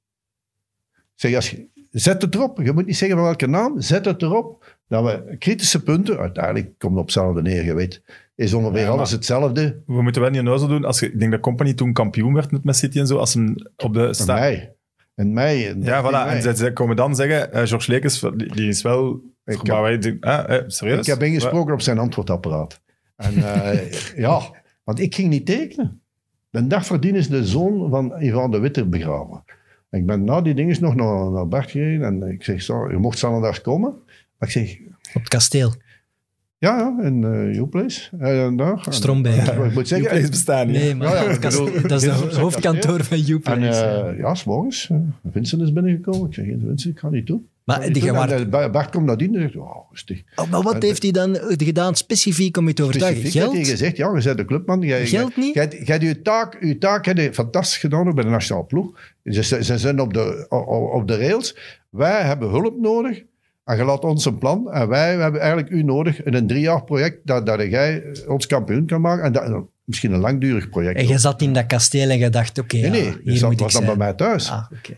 zeg, 1.15 1.35
als, 1.35 1.51
je- 1.51 1.69
zet 1.91 2.23
het 2.23 2.35
erop. 2.35 2.61
Je 2.63 2.73
moet 2.73 2.87
niet 2.87 2.97
zeggen 2.97 3.17
van 3.17 3.27
welke 3.27 3.47
naam, 3.47 3.81
zet 3.81 4.05
het 4.05 4.23
erop. 4.23 4.77
Dat 4.89 5.05
we 5.05 5.37
kritische 5.39 5.83
punten, 5.83 6.19
uiteindelijk 6.19 6.67
komt 6.79 6.93
het 6.93 7.01
op 7.01 7.05
hetzelfde 7.07 7.43
neer, 7.43 7.65
je 7.65 7.75
weet. 7.75 8.03
Is 8.35 8.53
ongeveer 8.55 8.81
Ja, 8.81 8.89
alles 8.89 9.11
hetzelfde. 9.11 9.83
We 9.87 10.03
moeten 10.03 10.23
wel 10.23 10.31
niet 10.31 10.41
onnozel 10.41 10.69
doen. 10.69 10.85
Als 10.85 11.01
je, 11.01 11.07
ik 11.13 11.19
denk 11.19 11.31
dat 11.31 11.41
Company 11.41 11.75
toen 11.75 11.93
kampioen 11.93 12.35
werd 12.35 12.65
met 12.65 12.77
City 12.77 12.99
en 12.99 13.07
zo. 13.07 13.17
Als 13.17 13.35
hem 13.35 13.55
op 13.77 13.95
de 13.95 14.23
mei. 14.27 14.69
In 15.17 15.33
mei. 15.33 15.65
in- 15.65 15.83
Ja, 15.83 15.99
in 15.99 16.05
voilà. 16.09 16.11
mei. 16.11 16.37
En 16.37 16.43
ze, 16.43 16.57
ze 16.57 16.73
komen 16.73 16.97
dan 16.97 17.15
zeggen, 17.15 17.53
eh 17.53 17.67
George 17.67 17.91
Lekens, 17.91 18.21
die, 18.21 18.55
die 18.55 18.69
is 18.69 18.83
wel... 18.83 19.21
Ik 19.45 19.57
heb- 19.63 19.67
wij 19.67 19.99
denken, 19.99 20.31
ah, 20.31 20.57
eh, 20.57 20.65
serieus? 20.67 20.99
Ik 20.99 21.07
heb 21.07 21.23
ingesproken 21.23 21.75
op 21.75 21.81
zijn 21.81 21.99
antwoordapparaat. 21.99 22.81
En 23.17 23.35
eh, 23.55 23.91
ja, 24.27 24.41
want 24.85 25.01
ik 25.01 25.15
ging 25.15 25.29
niet 25.29 25.47
tekenen. 25.47 26.01
De 26.51 26.67
dag 26.67 26.87
voordien 26.87 27.15
is 27.15 27.29
de 27.29 27.47
zoon 27.47 27.91
van 27.91 28.15
Ivan 28.23 28.51
de 28.51 28.59
Witte 28.59 28.85
begraven. 28.85 29.43
En 29.91 29.99
ik 30.01 30.07
ben 30.07 30.25
na 30.25 30.41
die 30.41 30.55
dingen 30.55 30.77
nog 30.81 30.95
naar, 30.95 31.31
naar 31.31 31.49
Bart 31.49 31.71
gereden 31.71 32.23
en 32.23 32.31
ik 32.33 32.43
zeg, 32.45 32.63
zo, 32.63 32.91
je 32.91 32.97
mocht 32.97 33.19
zondags 33.19 33.61
komen. 33.61 33.95
Maar 34.39 34.49
ik 34.49 34.51
zeg, 34.51 34.79
Op 35.15 35.21
het 35.21 35.29
kasteel. 35.29 35.75
ja, 36.59 36.79
ja, 36.79 37.05
in 37.07 37.23
uh, 37.23 37.55
Your 37.55 37.69
Place. 37.69 38.17
En 38.19 38.57
daar. 38.57 38.83
En- 38.87 38.93
Strombeek. 38.93 39.37
En 39.47 39.65
ik 39.65 39.75
moet 39.75 39.89
zeggen, 39.89 40.31
bestaan 40.31 40.67
niet. 40.67 40.77
Nee, 40.77 40.95
maar 40.95 41.09
Ja, 41.15 41.31
ja, 41.31 41.39
bedoel, 41.39 41.71
dat 41.87 42.03
is 42.03 42.09
het 42.09 42.37
hoofdkantoor 42.37 43.05
van 43.05 43.17
En 43.17 43.23
Youplace. 43.23 43.83
eh 43.85 44.19
ja, 44.19 44.35
s'morgens, 44.35 44.89
uh, 44.93 44.99
Vincent 45.31 45.63
is 45.63 45.73
binnengekomen. 45.73 46.29
Ik 46.29 46.35
zeg, 46.35 46.45
Vincent, 46.45 46.85
ik 46.85 46.99
ga 46.99 47.09
niet 47.09 47.27
toe. 47.27 47.41
Maar 47.65 47.93
die 47.93 48.03
gewaard- 48.03 48.49
eh, 48.55 48.71
Bart 48.71 48.91
komt 48.91 49.07
nadien 49.07 49.35
en 49.35 49.41
zegt, 49.41 49.57
oh, 49.57 49.91
rustig. 49.91 50.23
Oh, 50.35 50.51
maar 50.51 50.63
wat 50.63 50.75
en- 50.75 50.83
heeft 50.83 51.03
hij 51.03 51.11
dan 51.11 51.37
eh, 51.37 51.55
gedaan 51.67 51.95
specifiek 51.95 52.57
om 52.57 52.67
je 52.67 52.73
te 52.75 52.83
overtuigen? 52.83 53.21
Specifiek 53.21 53.43
heeft 53.43 53.55
hij 53.55 53.65
Geld? 53.65 53.79
gezegd, 53.79 53.97
ja, 53.97 54.07
je 54.17 54.23
bent 54.25 54.37
de 54.39 54.45
clubman. 54.45 54.81
Jij, 54.81 55.07
Geld 55.07 55.37
niet? 55.37 55.55
Jij, 55.55 55.69
jij, 55.69 55.83
jij 55.85 56.09
je 56.09 56.23
taak, 56.23 56.57
je 56.65 56.79
taak 56.79 57.05
heb 57.07 57.17
je 57.17 57.33
fantastisch 57.35 57.79
gedaan 57.79 58.15
bij 58.15 58.25
de 58.25 58.31
nationale 58.31 58.65
ploeg. 58.67 59.01
Ze, 59.25 59.43
ze 59.43 59.65
ze 59.65 59.79
zijn 59.79 60.01
op 60.01 60.13
de, 60.15 60.47
op, 60.93 61.09
de 61.09 61.17
rails. 61.17 61.57
Wij 61.91 62.23
hebben 62.23 62.49
hulp 62.49 62.81
nodig. 62.81 63.23
En 63.65 63.77
je 63.77 63.85
laat 63.85 64.05
ons 64.05 64.25
een 64.25 64.39
plan. 64.39 64.73
En 64.73 64.89
wij 64.89 65.17
hebben 65.17 65.41
eigenlijk 65.41 65.71
u 65.71 65.83
nodig 65.83 66.23
in 66.23 66.35
een 66.35 66.47
drie 66.47 66.61
jaar 66.61 66.85
project 66.85 67.19
dat, 67.25 67.47
dat 67.47 67.61
jij 67.61 68.03
ons 68.27 68.47
kampioen 68.47 68.87
kan 68.87 69.01
maken. 69.01 69.25
En 69.25 69.33
dat, 69.33 69.65
misschien 69.85 70.13
een 70.13 70.21
langdurig 70.21 70.69
project. 70.69 70.99
En 70.99 71.09
je 71.09 71.19
zat 71.19 71.43
in 71.43 71.53
dat 71.53 71.67
kasteel 71.67 72.11
en 72.11 72.19
je 72.19 72.31
dacht, 72.31 72.59
oké, 72.59 72.77
nee, 72.77 72.85
ja, 72.85 72.91
nee. 72.91 73.03
hier 73.03 73.21
Dus 73.25 73.41
dat 73.41 73.51
moet 73.51 73.59
ik 73.59 73.65
was 73.65 73.73
dan 73.73 73.83
zijn. 73.85 73.97
bij 73.97 74.07
mij 74.07 74.15
thuis. 74.17 74.51
Ah, 74.51 74.65
oké. 74.79 74.95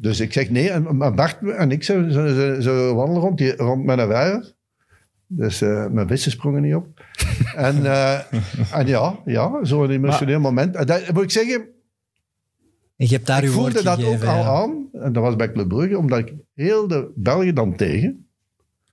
Dus 0.00 0.20
ik 0.20 0.32
zeg 0.32 0.50
nee. 0.50 0.70
En, 0.70 0.96
maar 0.96 1.14
Bart 1.14 1.42
en 1.42 1.70
ik, 1.70 1.84
ze, 1.84 2.06
ze, 2.60 2.92
wandelen 2.94 3.22
rond, 3.22 3.38
die, 3.38 3.56
rond 3.56 3.84
met 3.84 3.98
een 3.98 4.08
weier. 4.08 4.52
Dus 5.26 5.60
eh, 5.60 5.86
mijn 5.86 6.08
vissen 6.08 6.30
sprongen 6.30 6.62
niet 6.62 6.74
op. 6.74 6.86
en, 7.56 7.86
eh, 7.86 8.32
en 8.72 8.86
ja, 8.86 9.18
ja 9.24 9.64
zo'n 9.64 9.90
emotioneel 9.90 10.40
moment. 10.40 10.76
En 10.76 10.86
dat 10.86 11.12
moet 11.12 11.22
ik 11.22 11.30
zeggen, 11.30 11.60
En 12.96 13.06
je 13.06 13.14
hebt 13.14 13.26
daar 13.26 13.42
ik 13.42 13.48
uw 13.48 13.54
woord 13.54 13.72
voelde 13.72 13.88
dat 13.88 13.98
gegeven. 13.98 14.28
ook 14.28 14.34
al 14.34 14.44
aan. 14.44 14.88
En 14.92 15.12
dat 15.12 15.22
was 15.22 15.36
bij 15.36 15.52
Club 15.52 15.68
Brugge, 15.68 15.98
omdat 15.98 16.18
ik 16.18 16.34
heel 16.54 16.88
de 16.88 17.12
Belgen 17.14 17.54
dan 17.54 17.76
tegen. 17.76 18.26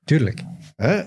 Tuurlijk. 0.03 0.43
Hè, 0.75 1.01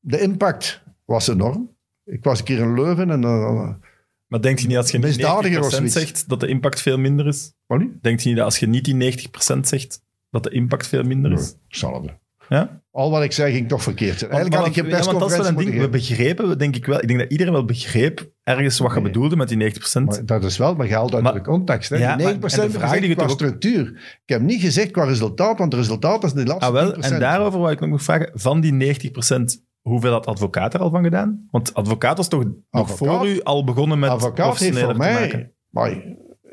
de 0.00 0.20
impact 0.20 0.82
was 1.04 1.28
enorm. 1.28 1.76
Ik 2.04 2.24
was 2.24 2.38
een 2.38 2.44
keer 2.44 2.58
in 2.58 2.74
Leuven 2.74 3.10
en 3.10 3.20
dan... 3.20 3.82
Maar 4.28 4.40
denkt 4.40 4.60
je 4.60 4.66
niet 4.66 4.76
als 4.76 4.90
je 4.90 4.98
niet 4.98 5.06
Misdadiger 5.06 5.60
of 5.60 5.66
90% 5.66 5.70
zoiets. 5.70 5.92
zegt 5.92 6.28
dat 6.28 6.40
de 6.40 6.46
impact 6.46 6.80
veel 6.82 6.98
minder 6.98 7.26
is? 7.26 7.52
wat 7.66 7.78
nu? 7.78 7.98
Denkt 8.02 8.22
je 8.22 8.28
niet 8.28 8.36
dat 8.36 8.46
als 8.46 8.58
je 8.58 8.66
niet 8.68 8.84
die 8.84 9.28
90% 9.54 9.60
zegt, 9.60 10.00
dat 10.30 10.42
de 10.42 10.50
impact 10.50 10.86
veel 10.86 11.02
minder 11.02 11.32
is? 11.32 11.54
Hetzelfde. 11.68 12.18
Ja? 12.48 12.82
Al 12.90 13.10
wat 13.10 13.22
ik 13.22 13.32
zei 13.32 13.52
ging 13.52 13.68
toch 13.68 13.82
verkeerd. 13.82 14.22
Eigenlijk 14.22 14.54
had 14.54 14.66
ik 14.66 14.72
geen 14.72 14.88
ja, 14.88 15.02
want 15.02 15.20
dat 15.20 15.30
is 15.30 15.36
wel 15.36 15.46
een 15.46 15.56
ding. 15.56 15.78
We 15.78 15.88
begrepen, 15.88 16.58
denk 16.58 16.76
ik 16.76 16.86
wel. 16.86 17.00
Ik 17.02 17.08
denk 17.08 17.20
dat 17.20 17.30
iedereen 17.30 17.52
wel 17.52 17.64
begreep 17.64 18.30
ergens 18.42 18.78
wat 18.78 18.88
je 18.88 18.94
Nee. 19.00 19.04
bedoelde 19.04 19.36
met 19.36 19.48
die 19.48 19.56
90%. 19.56 20.04
Maar 20.04 20.26
dat 20.26 20.44
is 20.44 20.56
wel, 20.56 20.74
maar 20.74 20.86
gehaald 20.86 21.14
uit 21.14 21.22
Maar- 21.22 21.32
de 21.34 21.40
context. 21.40 21.90
Hè. 21.90 21.96
Ja, 21.96 22.16
die 22.16 22.24
maar- 22.26 22.34
9% 22.34 22.62
en 22.62 22.72
de 22.72 22.78
vraag 22.78 23.00
die 23.00 23.14
qua 23.14 23.22
ook- 23.24 23.30
structuur. 23.30 23.86
Ik 24.24 24.28
heb 24.32 24.40
niet 24.40 24.60
gezegd 24.60 24.90
qua 24.90 25.04
resultaat, 25.04 25.58
want 25.58 25.72
het 25.72 25.80
resultaat 25.82 26.24
is 26.24 26.32
de 26.32 26.44
laatste 26.44 26.66
ah, 26.66 26.72
wel, 26.72 26.92
10%. 26.92 27.12
en 27.14 27.20
daarover 27.20 27.60
wou 27.60 27.72
ik 27.72 27.80
nog 27.86 28.02
vragen, 28.02 28.30
van 28.34 28.60
die 28.60 28.72
90%, 28.72 29.62
hoeveel 29.82 30.12
had 30.12 30.26
advocaat 30.26 30.74
er 30.74 30.80
al 30.80 30.90
van 30.90 31.02
gedaan? 31.04 31.48
Want 31.50 31.74
advocaat 31.74 32.16
was 32.16 32.28
toch 32.28 32.44
nog 32.70 32.96
voor 32.96 33.28
u 33.28 33.40
al 33.42 33.64
begonnen 33.64 33.98
met 33.98 34.10
advocaat 34.10 34.58
heeft 34.58 34.74
voor 34.74 34.94
professioneler 34.94 35.16
te 35.20 35.20
maken? 35.20 35.38
mij... 35.38 35.52
Maar 35.70 35.90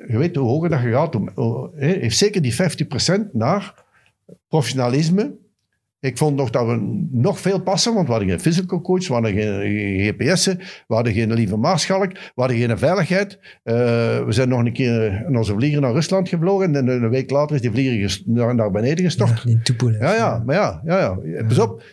je 0.08 0.18
weet 0.18 0.36
hoe 0.36 0.48
hoger 0.48 0.70
dat 0.70 0.82
je 0.82 0.92
gaat, 0.92 1.14
hoe- 1.34 1.70
heeft 1.76 2.18
zeker 2.18 2.42
die 2.42 2.54
50% 2.54 3.32
naar 3.32 3.84
professionalisme. 4.48 5.36
Ik 6.00 6.18
vond 6.18 6.36
nog 6.36 6.50
dat 6.50 6.66
we 6.66 7.06
nog 7.12 7.40
veel 7.40 7.62
passen, 7.62 7.94
want 7.94 8.06
we 8.06 8.12
hadden 8.12 8.30
geen 8.30 8.40
physical 8.40 8.82
coach, 8.82 9.08
we 9.08 9.14
hadden 9.14 9.34
geen, 9.34 10.00
GPS'en, 10.00 10.58
we 10.88 10.94
hadden 10.96 11.14
geen 11.14 11.34
lieve 11.34 11.58
maarschalk, 11.58 12.12
we 12.12 12.32
hadden 12.36 12.58
geen 12.58 12.78
veiligheid. 12.78 13.40
Eh, 13.64 13.76
we 14.26 14.26
zijn 14.30 14.50
nog 14.50 14.60
een 14.60 14.74
keer 14.74 15.26
in 15.28 15.38
onze 15.38 15.54
vlieger 15.56 15.82
naar 15.82 15.92
Rusland 15.92 16.30
gevlogen 16.30 16.76
en 16.76 16.88
een 16.88 17.10
week 17.10 17.30
later 17.30 17.56
is 17.56 17.62
die 17.62 17.72
vlieger 17.72 18.22
naar, 18.26 18.56
naar 18.56 18.72
beneden 18.72 19.04
gestort. 19.06 19.42
Ja, 19.44 19.50
in 19.52 19.62
Tupolev. 19.64 20.02
Ja, 20.02 20.14
ja, 20.14 20.44
maar 20.46 20.56
ja, 20.56 20.82
ja, 20.86 20.98
ja. 21.24 21.44
Pas 21.48 21.60
op. 21.60 21.84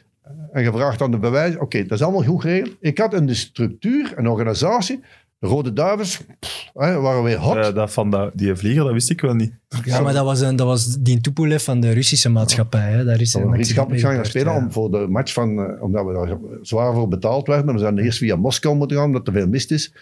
En 0.53 0.63
je 0.63 0.73
vraagt 0.73 0.99
dan 0.99 1.11
de 1.11 1.19
bewijs. 1.19 1.57
Oké, 1.57 1.83
dat 1.83 1.99
is 1.99 2.03
allemaal 2.03 2.23
goed 2.23 2.41
geregeld. 2.41 2.77
Ik 2.81 2.99
had 2.99 3.15
in 3.15 3.27
de 3.27 3.35
structuur, 3.35 4.13
een 4.17 4.29
organisatie, 4.29 5.01
de 5.39 5.47
Rode 5.47 5.73
Duivels, 5.73 6.21
pff, 6.41 6.71
hè, 6.75 7.01
waren 7.01 7.23
weer 7.23 7.39
hot. 7.39 7.57
Eh, 7.57 7.75
dat 7.75 7.93
van 7.93 8.11
dat, 8.11 8.31
die 8.35 8.55
vlieger, 8.55 8.85
dat 8.85 8.93
wist 8.93 9.11
ik 9.11 9.21
wel 9.21 9.35
niet. 9.35 9.53
Ja, 9.85 10.01
maar 10.01 10.13
dat 10.13 10.25
was, 10.25 10.41
een, 10.41 10.57
dat 10.57 10.67
was 10.67 10.97
die 10.97 11.21
Tupolev 11.21 11.65
van 11.65 11.81
de 11.81 11.93
Russische 11.93 12.29
maatschappij. 12.29 12.91
Hè. 12.91 13.05
Daar 13.05 13.21
is 13.21 13.35
we 13.35 13.41
een 13.41 13.65
gaan 13.65 13.99
gaan 13.99 14.25
spelen 14.25 14.53
ja. 14.53 14.59
om 14.59 14.73
voor 14.73 14.91
de 14.91 15.07
match 15.09 15.33
van, 15.33 15.59
eh, 15.59 15.83
omdat 15.83 16.07
we 16.07 16.13
daar 16.13 16.37
zwaar 16.63 16.95
voor 16.95 17.09
betaald 17.09 17.47
werden. 17.47 17.75
We 17.75 17.81
zijn 17.81 17.99
eerst 17.99 18.19
via 18.19 18.37
Moskou 18.37 18.77
moeten 18.77 18.97
gaan, 18.97 19.07
omdat 19.07 19.27
er 19.27 19.33
veel 19.33 19.49
mist 19.49 19.71
is. 19.71 19.93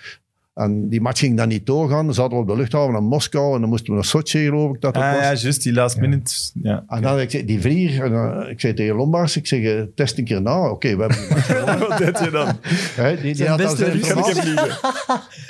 En 0.60 0.88
die 0.88 1.00
match 1.00 1.18
ging 1.18 1.36
dan 1.36 1.48
niet 1.48 1.66
doorgaan. 1.66 2.04
Dan 2.04 2.14
zaten 2.14 2.36
we 2.36 2.42
op 2.42 2.48
de 2.48 2.56
luchthaven 2.56 2.92
naar 2.92 3.02
Moskou 3.02 3.54
en 3.54 3.60
dan 3.60 3.68
moesten 3.70 3.88
we 3.88 3.94
naar 3.94 4.04
Sochi, 4.04 4.44
geloof 4.44 4.74
ik 4.74 4.80
dat 4.80 4.94
het 4.94 5.04
Ah 5.04 5.12
was. 5.12 5.22
ja, 5.22 5.34
juist, 5.34 5.62
die 5.62 5.72
last 5.72 6.00
minute. 6.00 6.32
Ja. 6.62 6.84
En 6.88 7.02
dan 7.02 7.20
ik 7.20 7.30
zei, 7.30 7.44
die 7.44 7.60
vlieger, 7.60 8.14
en, 8.14 8.50
ik 8.50 8.60
zei 8.60 8.74
tegen 8.74 8.96
Lombards, 8.96 9.36
ik 9.36 9.46
zeg, 9.46 9.62
eh, 9.62 9.82
test 9.94 10.18
een 10.18 10.24
keer 10.24 10.42
na. 10.42 10.70
Oké, 10.70 10.96
we 10.96 11.00
hebben 11.02 11.18
die 11.18 11.28
match 11.28 11.46
gewonnen. 11.56 11.88
Wat 11.88 11.98
deed 11.98 12.18
je 12.18 12.30
dan? 12.30 12.58
Hè, 12.94 13.14
die, 13.14 13.22
die 13.22 13.34
Zijn 13.34 13.48
had 13.48 13.64
al 13.64 13.76
beste 13.76 14.34
zijn? 14.34 14.58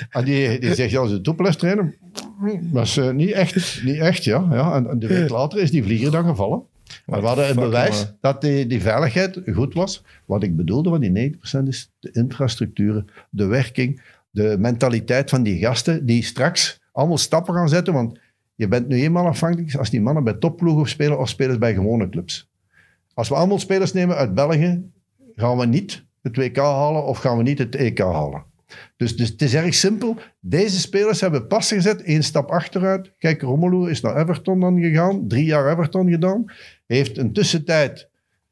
En 0.09 0.25
die, 0.25 0.59
die 0.59 0.75
zegt, 0.75 0.91
ja, 0.91 1.07
ze 1.07 1.21
toeples 1.21 1.55
trainen. 1.55 1.95
Dat 2.61 2.85
is 2.85 2.99
niet 3.13 3.31
echt, 3.31 3.81
niet 3.83 3.97
echt, 3.99 4.23
ja. 4.23 4.47
ja. 4.51 4.75
En, 4.75 4.89
en 4.89 4.99
de 4.99 5.07
week 5.07 5.29
later 5.29 5.59
is 5.59 5.71
die 5.71 5.83
vlieger 5.83 6.11
dan 6.11 6.25
gevallen. 6.25 6.63
Maar 7.05 7.21
we 7.21 7.27
hadden 7.27 7.47
een 7.47 7.53
Fuck, 7.53 7.63
bewijs 7.63 8.03
man. 8.03 8.15
dat 8.21 8.41
die, 8.41 8.67
die 8.67 8.81
veiligheid 8.81 9.41
goed 9.53 9.73
was. 9.73 10.03
Wat 10.25 10.43
ik 10.43 10.55
bedoelde 10.55 10.89
van 10.89 10.99
die 10.99 11.33
90% 11.63 11.67
is 11.67 11.91
de 11.99 12.09
infrastructuren, 12.11 13.07
de 13.29 13.45
werking, 13.45 14.01
de 14.31 14.55
mentaliteit 14.59 15.29
van 15.29 15.43
die 15.43 15.59
gasten 15.59 16.05
die 16.05 16.23
straks 16.23 16.81
allemaal 16.91 17.17
stappen 17.17 17.53
gaan 17.53 17.69
zetten. 17.69 17.93
Want 17.93 18.19
je 18.55 18.67
bent 18.67 18.87
nu 18.87 19.01
eenmaal 19.01 19.27
afhankelijk 19.27 19.75
als 19.75 19.89
die 19.89 20.01
mannen 20.01 20.23
bij 20.23 20.33
topploegen 20.33 20.89
spelen 20.89 21.19
of 21.19 21.29
spelers 21.29 21.57
bij 21.57 21.73
gewone 21.73 22.09
clubs. 22.09 22.49
Als 23.13 23.29
we 23.29 23.35
allemaal 23.35 23.59
spelers 23.59 23.93
nemen 23.93 24.15
uit 24.15 24.33
België, 24.33 24.91
gaan 25.35 25.57
we 25.57 25.65
niet 25.65 26.05
het 26.21 26.35
WK 26.35 26.57
halen 26.57 27.05
of 27.05 27.17
gaan 27.17 27.37
we 27.37 27.43
niet 27.43 27.57
het 27.57 27.75
EK 27.75 27.99
halen. 27.99 28.43
Dus, 28.97 29.15
dus 29.15 29.29
het 29.29 29.41
is 29.41 29.53
erg 29.53 29.73
simpel. 29.73 30.17
Deze 30.39 30.79
spelers 30.79 31.21
hebben 31.21 31.47
pas 31.47 31.67
gezet, 31.67 32.01
één 32.01 32.23
stap 32.23 32.49
achteruit. 32.49 33.13
Kijk, 33.17 33.41
Romelu 33.41 33.89
is 33.89 34.01
naar 34.01 34.17
Everton 34.17 34.59
dan 34.59 34.81
gegaan, 34.81 35.27
drie 35.27 35.45
jaar 35.45 35.71
Everton 35.71 36.09
gedaan. 36.09 36.45
Heeft 36.87 37.17
een 37.17 37.33
tussentijd 37.33 38.09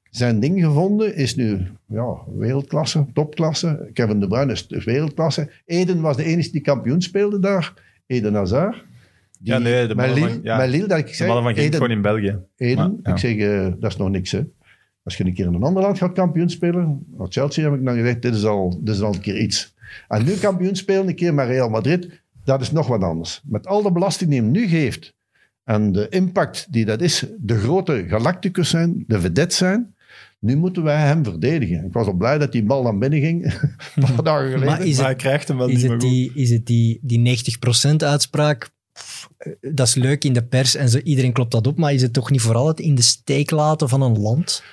zijn 0.10 0.40
ding 0.40 0.64
gevonden, 0.64 1.16
is 1.16 1.36
nu 1.36 1.68
ja, 1.86 2.16
wereldklasse, 2.36 3.06
topklasse. 3.14 3.90
Kevin 3.94 4.20
De 4.20 4.28
Bruyne 4.28 4.52
is 4.52 4.68
wereldklasse. 4.68 5.52
Eden 5.66 6.02
was 6.02 6.18
de 6.18 6.24
enige 6.24 6.52
die 6.52 6.62
kampioen 6.62 7.02
speelde 7.02 7.40
daar. 7.40 7.74
Eden 8.06 8.34
Hazard. 8.34 8.88
Die, 9.40 9.54
Ja, 9.54 9.58
nee, 9.60 9.88
de 9.88 9.96
met 9.96 10.14
Lille, 10.14 10.40
ja. 10.44 10.66
Lille, 10.66 10.88
dat 10.88 10.98
ik 10.98 11.14
zei, 11.14 11.32
van 11.32 11.48
Eden, 11.48 11.74
gewoon 11.74 11.92
in 11.92 12.02
België. 12.02 12.38
Eden, 12.58 12.78
Maar, 12.78 12.92
ja. 13.04 13.12
ik 13.12 13.18
zeg, 13.18 13.36
eh, 13.36 13.68
dat 13.80 13.92
is 13.92 13.98
nog 13.98 14.10
niks. 14.10 14.32
Hè. 14.32 14.44
Als 15.04 15.18
je 15.18 15.26
een 15.26 15.34
keer 15.34 15.46
in 15.46 15.54
een 15.54 15.64
ander 15.64 15.84
land 15.84 15.98
gaat 15.98 16.14
kampioen 16.14 16.50
spelen, 16.50 17.06
naar 17.18 17.28
Chelsea 17.30 17.64
heb 17.64 17.80
ik 17.80 17.86
dan 17.86 17.96
gezegd, 17.96 18.22
dit 18.22 18.36
is 18.36 18.46
al, 18.46 18.80
dit 18.82 18.96
is 18.96 19.02
al 19.02 19.14
een 19.14 19.20
keer 19.20 19.40
iets. 19.40 19.76
En 20.08 20.26
nu 20.26 20.34
kampioen 20.34 20.76
spelen, 20.76 21.08
een 21.08 21.16
keer 21.16 21.34
met 21.34 21.48
Real 21.48 21.70
Madrid, 21.70 22.22
dat 22.44 22.62
is 22.62 22.72
nog 22.72 22.88
wat 22.88 23.02
anders. 23.02 23.42
Met 23.44 23.68
al 23.68 23.82
de 23.82 23.92
belasting 23.92 24.30
die 24.30 24.42
hem 24.42 24.52
nu 24.52 24.68
geeft 24.68 25.14
en 25.64 25.92
de 25.92 26.10
impact 26.10 26.68
die 26.70 26.86
dat 26.86 27.02
is, 27.02 27.26
de 27.38 27.58
grote 27.58 28.06
galacticus 28.08 28.70
zijn, 28.70 29.04
de 29.08 29.20
vedette 29.20 29.56
zijn, 29.56 29.96
nu 30.40 30.56
moeten 30.58 30.84
wij 30.84 31.02
hem 31.02 31.24
verdedigen. 31.24 31.86
Ik 31.86 31.94
was 31.94 32.08
al 32.08 32.14
blij 32.14 32.38
dat 32.38 32.52
die 32.52 32.64
bal 32.64 32.84
naar 32.84 32.98
binnen 32.98 33.20
ging, 33.20 33.44
een 33.96 34.16
paar 34.16 34.24
dagen 34.24 34.46
geleden. 34.46 34.66
Maar 34.66 34.82
is 34.86 34.96
Maar 34.96 35.02
hij 35.04 35.14
het, 35.14 35.22
krijgt 35.22 35.48
hem 35.48 35.58
wel 35.58 35.68
is 35.68 35.74
niet 35.74 35.84
meer 35.84 35.92
het, 35.92 36.02
goed. 36.02 36.12
die, 36.12 36.32
is 36.34 36.50
het 36.50 36.66
die, 36.66 37.00
die 37.02 37.38
90% 37.92 37.96
uitspraak? 37.98 38.70
Pff, 38.94 39.30
Dat 39.62 39.88
is 39.88 39.96
leuk 39.96 40.24
in 40.24 40.34
de 40.34 40.44
pers 40.44 40.76
en 40.76 40.90
zo, 40.90 40.98
iedereen 40.98 41.34
klopt 41.34 41.52
dat 41.52 41.68
op, 41.68 41.78
maar 41.78 41.94
is 41.94 42.02
het 42.02 42.14
toch 42.14 42.32
niet 42.32 42.42
vooral 42.42 42.68
het 42.68 42.80
in 42.80 42.96
de 42.96 43.02
steek 43.02 43.52
laten 43.52 43.90
van 43.90 44.02
een 44.02 44.20
land? 44.20 44.64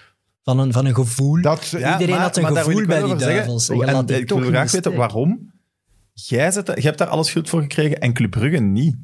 Van 0.43 0.59
een, 0.59 0.73
van 0.73 0.87
een 0.87 0.95
gevoel? 0.95 1.43
dat, 1.43 1.67
Ja, 1.67 1.93
Iedereen 1.93 2.15
maar- 2.15 2.23
had 2.25 2.37
een 2.37 2.43
maar 2.43 2.57
gevoel 2.57 2.87
bij 2.87 3.03
die 3.03 3.15
duivels. 3.17 3.69
En 3.69 3.75
ik 4.09 4.29
wil 4.29 4.41
graag 4.41 4.71
weten 4.73 4.95
waarom. 4.95 5.53
Jij, 6.13 6.51
zet, 6.51 6.67
jij 6.67 6.77
hebt 6.81 6.99
daar 6.99 7.09
alle 7.09 7.25
schuld 7.25 7.49
voor 7.49 7.61
gekregen 7.61 8.01
en 8.01 8.13
Club 8.13 8.31
Brugge 8.31 8.59
niet. 8.61 8.97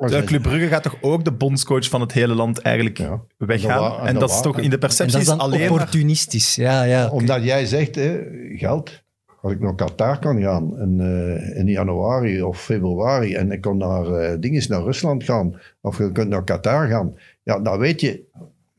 Terwijl 0.00 0.24
Club 0.24 0.42
Brugge 0.42 0.66
gaat 0.68 0.82
toch 0.82 0.96
ook 1.00 1.24
de 1.24 1.32
bondscoach 1.32 1.88
van 1.88 2.00
het 2.00 2.12
hele 2.12 2.34
land 2.34 2.58
eigenlijk 2.58 2.98
Ja. 2.98 3.20
weggaan. 3.36 4.06
En 4.06 4.12
dat 4.12 4.20
dat 4.20 4.30
is 4.30 4.40
toch 4.40 4.58
in 4.58 4.70
de 4.70 4.78
perceptie 4.78 5.12
dat 5.12 5.20
is 5.22 5.28
dan 5.28 5.38
alleen 5.40 5.60
maar... 5.60 5.70
opportunistisch. 5.70 6.54
Ja, 6.54 6.82
ja. 6.82 7.08
Omdat 7.08 7.44
jij 7.44 7.66
zegt, 7.66 7.94
hè, 7.94 8.20
geld. 8.54 9.02
Als 9.42 9.52
ik 9.52 9.60
naar 9.60 9.74
Qatar 9.74 10.18
kan 10.18 10.40
gaan 10.42 10.78
in, 10.80 11.00
eh, 11.00 11.58
in 11.58 11.66
januari 11.66 12.42
of 12.42 12.62
februari 12.62 13.34
en 13.34 13.52
ik 13.52 13.60
kan 13.60 13.76
naar 13.76 14.40
dingen 14.40 14.64
naar 14.68 14.82
Rusland 14.82 15.24
gaan 15.24 15.60
of 15.80 15.98
je 15.98 16.12
kunt 16.12 16.28
naar 16.28 16.44
Qatar 16.44 16.88
gaan, 16.88 17.14
ja, 17.42 17.58
dan 17.58 17.78
weet 17.78 18.00
je, 18.00 18.22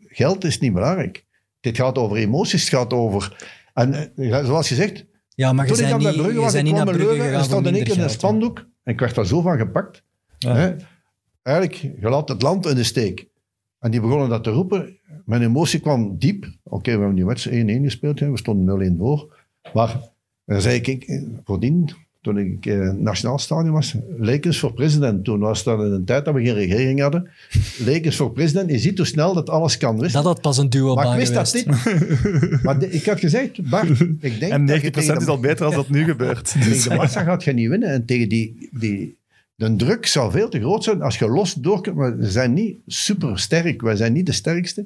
geld 0.08 0.44
is 0.44 0.60
niet 0.60 0.74
belangrijk. 0.74 1.26
Dit 1.60 1.76
gaat 1.78 1.98
over 1.98 2.18
emoties, 2.18 2.62
het 2.62 2.70
gaat 2.70 2.94
over... 2.94 3.50
En 3.74 3.94
eh, 3.94 4.28
ja, 4.30 4.44
zoals 4.44 4.70
je 4.70 4.76
zegt, 4.76 5.06
Ja, 5.30 5.54
maar 5.54 5.68
je 5.68 5.74
toen 5.74 5.86
ik 5.86 5.94
niet, 5.94 6.04
bij 6.04 6.14
Brugge 6.14 6.40
was, 6.40 6.54
ik 6.54 6.64
kwam 6.66 6.86
naar 6.86 6.96
Brugge 6.96 7.24
en 7.24 7.44
stond 7.44 7.68
in 7.68 7.76
één 7.76 7.84
keer 7.84 7.96
in 7.96 8.02
een 8.04 8.10
spandoek 8.10 8.58
en 8.84 8.94
ik 8.94 9.00
werd 9.00 9.16
daar 9.16 9.26
zo 9.26 9.42
van 9.42 9.58
gepakt. 9.58 10.04
Ja. 10.38 10.56
Hè? 10.56 10.76
Eigenlijk, 11.42 11.76
je 12.02 12.10
laat 12.10 12.30
het 12.30 12.42
land 12.42 12.66
in 12.66 12.76
de 12.76 12.84
steek. 12.84 13.28
En 13.80 13.92
die 13.92 14.02
begonnen 14.02 14.30
dat 14.30 14.44
te 14.44 14.50
roepen. 14.50 14.98
Mijn 15.26 15.42
emotie 15.42 15.80
kwam 15.80 16.16
diep. 16.18 16.46
Oké, 16.64 16.92
we 16.92 16.98
hebben 16.98 17.16
die 17.16 17.26
match 17.26 17.48
1-1 17.50 17.52
gespeeld. 17.84 18.20
Hè. 18.20 18.32
We 18.32 18.38
stonden 18.38 18.94
0-1 18.96 18.98
voor. 18.98 19.38
Maar 19.74 20.00
dan 20.46 20.62
zei 20.62 20.76
ik, 20.76 20.88
ik, 20.88 21.20
voordien, 21.46 21.90
toen 22.22 22.38
ik 22.38 22.66
in 22.66 22.80
het 22.80 23.00
Nationaal 23.02 23.40
Stadion 23.40 23.74
was. 23.74 23.96
Lakers 24.18 24.60
voor 24.60 24.74
president. 24.74 25.24
Toen 25.24 25.40
was 25.40 25.64
dat 25.64 25.80
in 25.80 25.92
een 25.92 26.06
tijd 26.06 26.26
dat 26.26 26.34
we 26.34 26.44
geen 26.44 26.54
regering 26.54 27.00
hadden. 27.02 27.30
Lakers 27.86 28.16
voor 28.16 28.32
president. 28.32 28.70
Je 28.72 28.80
ziet 28.80 28.98
hoe 28.98 29.08
snel 29.08 29.34
dat 29.34 29.50
alles 29.50 29.78
kan. 29.78 30.00
Wist 30.00 30.14
Dat 30.14 30.24
had 30.24 30.42
pas 30.42 30.58
een 30.58 30.70
duo 30.70 30.96
maar 30.96 31.12
ik 31.12 31.18
wist 31.18 31.34
dat 31.34 31.54
niet. 31.54 32.64
maar 32.64 32.80
de- 32.80 32.90
ik 32.92 33.06
had 33.06 33.20
gezegd, 33.20 33.70
Bart, 33.70 34.00
ik 34.20 34.40
denk 34.40 34.52
En 34.52 34.62
90% 34.62 34.66
dat 34.68 34.82
je 34.82 34.90
tegen 34.92 35.18
is 35.18 35.26
de- 35.26 35.32
al 35.32 35.40
beter 35.40 35.66
als 35.66 35.76
dat 35.76 35.90
nu 35.90 36.04
gebeurt. 36.12 36.52
tegen 36.52 36.90
de 36.90 36.96
massa 36.96 37.24
gaat 37.24 37.44
je 37.44 37.54
niet 37.54 37.70
winnen. 37.70 37.90
En 37.90 38.06
tegen 38.06 38.30
die, 38.30 38.70
die... 38.72 39.20
De 39.62 39.76
druk 39.76 40.06
zou 40.06 40.32
veel 40.32 40.50
te 40.50 40.60
groot 40.60 40.84
zijn 40.84 41.02
als 41.02 41.20
je 41.20 41.28
los 41.28 41.54
door 41.54 41.82
kunt. 41.82 41.96
Maar 41.96 42.16
ze 42.22 42.32
zijn 42.32 42.54
niet 42.54 42.78
super 42.88 43.40
sterk. 43.40 43.82
Wij 43.82 43.96
zijn 43.96 44.14
niet 44.14 44.26
de 44.26 44.32
sterkste. 44.32 44.82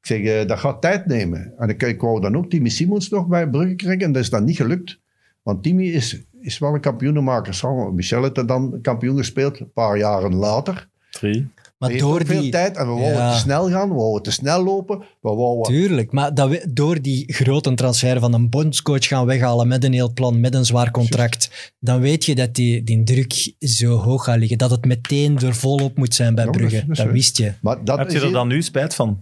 Ik 0.00 0.06
zeg, 0.06 0.22
eh, 0.22 0.46
dat 0.46 0.58
gaat 0.58 0.80
tijd 0.80 1.06
nemen. 1.06 1.52
En 1.58 1.68
ik, 1.68 1.82
ik 1.82 2.00
wou 2.00 2.20
dan 2.20 2.36
ook 2.36 2.50
Timmy 2.50 2.68
Simons 2.68 3.08
nog 3.08 3.26
bij 3.26 3.48
Brugge 3.48 3.74
krijgen. 3.74 4.04
En 4.04 4.12
dat 4.12 4.22
is 4.22 4.30
dan 4.30 4.44
niet 4.44 4.56
gelukt. 4.56 4.98
Want 5.42 5.62
Timmy 5.62 5.84
is, 5.84 6.22
is 6.40 6.58
wel 6.58 6.74
een 6.74 6.80
kampioenenmaker. 6.80 7.92
Michel 7.92 8.22
heeft 8.22 8.48
dan 8.48 8.78
kampioen 8.82 9.16
gespeeld. 9.16 9.60
Een 9.60 9.72
paar 9.72 9.98
jaren 9.98 10.34
later. 10.34 10.88
Drie. 11.10 11.48
Maar 11.88 11.98
door 11.98 12.20
ook 12.20 12.26
veel 12.26 12.40
die... 12.40 12.50
tijd. 12.50 12.76
En 12.76 12.86
we 12.86 12.92
wouden 12.92 13.12
Ja. 13.12 13.32
te 13.32 13.38
snel 13.38 13.70
gaan. 13.70 13.88
We 13.88 13.94
wouden 13.94 14.22
te 14.22 14.30
snel 14.30 14.64
lopen. 14.64 14.98
We 14.98 15.30
wouden... 15.34 15.62
Tuurlijk, 15.72 16.12
maar 16.12 16.34
dat 16.34 16.48
we, 16.48 16.66
door 16.72 17.02
die 17.02 17.32
grote 17.32 17.74
transfer 17.74 18.20
van 18.20 18.32
een 18.34 18.50
bondscoach 18.50 19.06
gaan 19.06 19.26
weghalen 19.26 19.68
met 19.68 19.84
een 19.84 19.92
heel 19.92 20.12
plan, 20.12 20.40
met 20.40 20.54
een 20.54 20.64
zwaar 20.64 20.90
contract, 20.90 21.72
dan 21.78 22.00
weet 22.00 22.24
je 22.24 22.34
dat 22.34 22.54
die, 22.54 22.82
die 22.82 23.02
druk 23.02 23.52
zo 23.58 23.96
hoog 23.96 24.24
gaat 24.24 24.38
liggen. 24.38 24.58
Dat 24.58 24.70
het 24.70 24.84
meteen 24.84 25.38
er 25.38 25.54
volop 25.54 25.96
moet 25.96 26.14
zijn 26.14 26.34
bij 26.34 26.44
Ja, 26.44 26.50
Brugge. 26.50 26.84
dat 26.86 27.06
wist 27.06 27.36
je. 27.36 27.52
Maar 27.60 27.84
dat 27.84 27.98
Heb 27.98 28.10
je 28.10 28.16
er 28.16 28.22
heel- 28.22 28.32
dan 28.32 28.48
nu 28.48 28.62
spijt 28.62 28.94
van? 28.94 29.20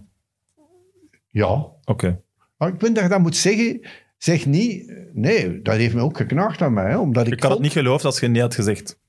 Ja. 1.27 1.65
Oké. 1.85 2.19
Maar 2.57 2.69
ik 2.69 2.75
vind 2.79 2.95
dat 2.95 3.03
je 3.03 3.09
dat 3.09 3.19
moet 3.19 3.35
zeggen. 3.37 3.79
Zeg 4.17 4.45
niet... 4.45 4.93
Nee, 5.13 5.61
dat 5.61 5.75
heeft 5.75 5.93
me 5.93 6.01
ook 6.01 6.17
geknaagd 6.17 6.61
aan 6.61 6.73
mij. 6.73 6.89
Hè, 6.89 6.97
omdat 6.97 7.27
ik 7.27 7.33
Ik 7.33 7.41
had 7.43 7.51
het 7.51 7.59
niet 7.61 7.71
geloofd 7.71 8.05
als 8.05 8.15
je 8.19 8.25
het 8.25 8.31
niet 8.33 8.41
had 8.41 8.55
gezegd. 8.55 8.99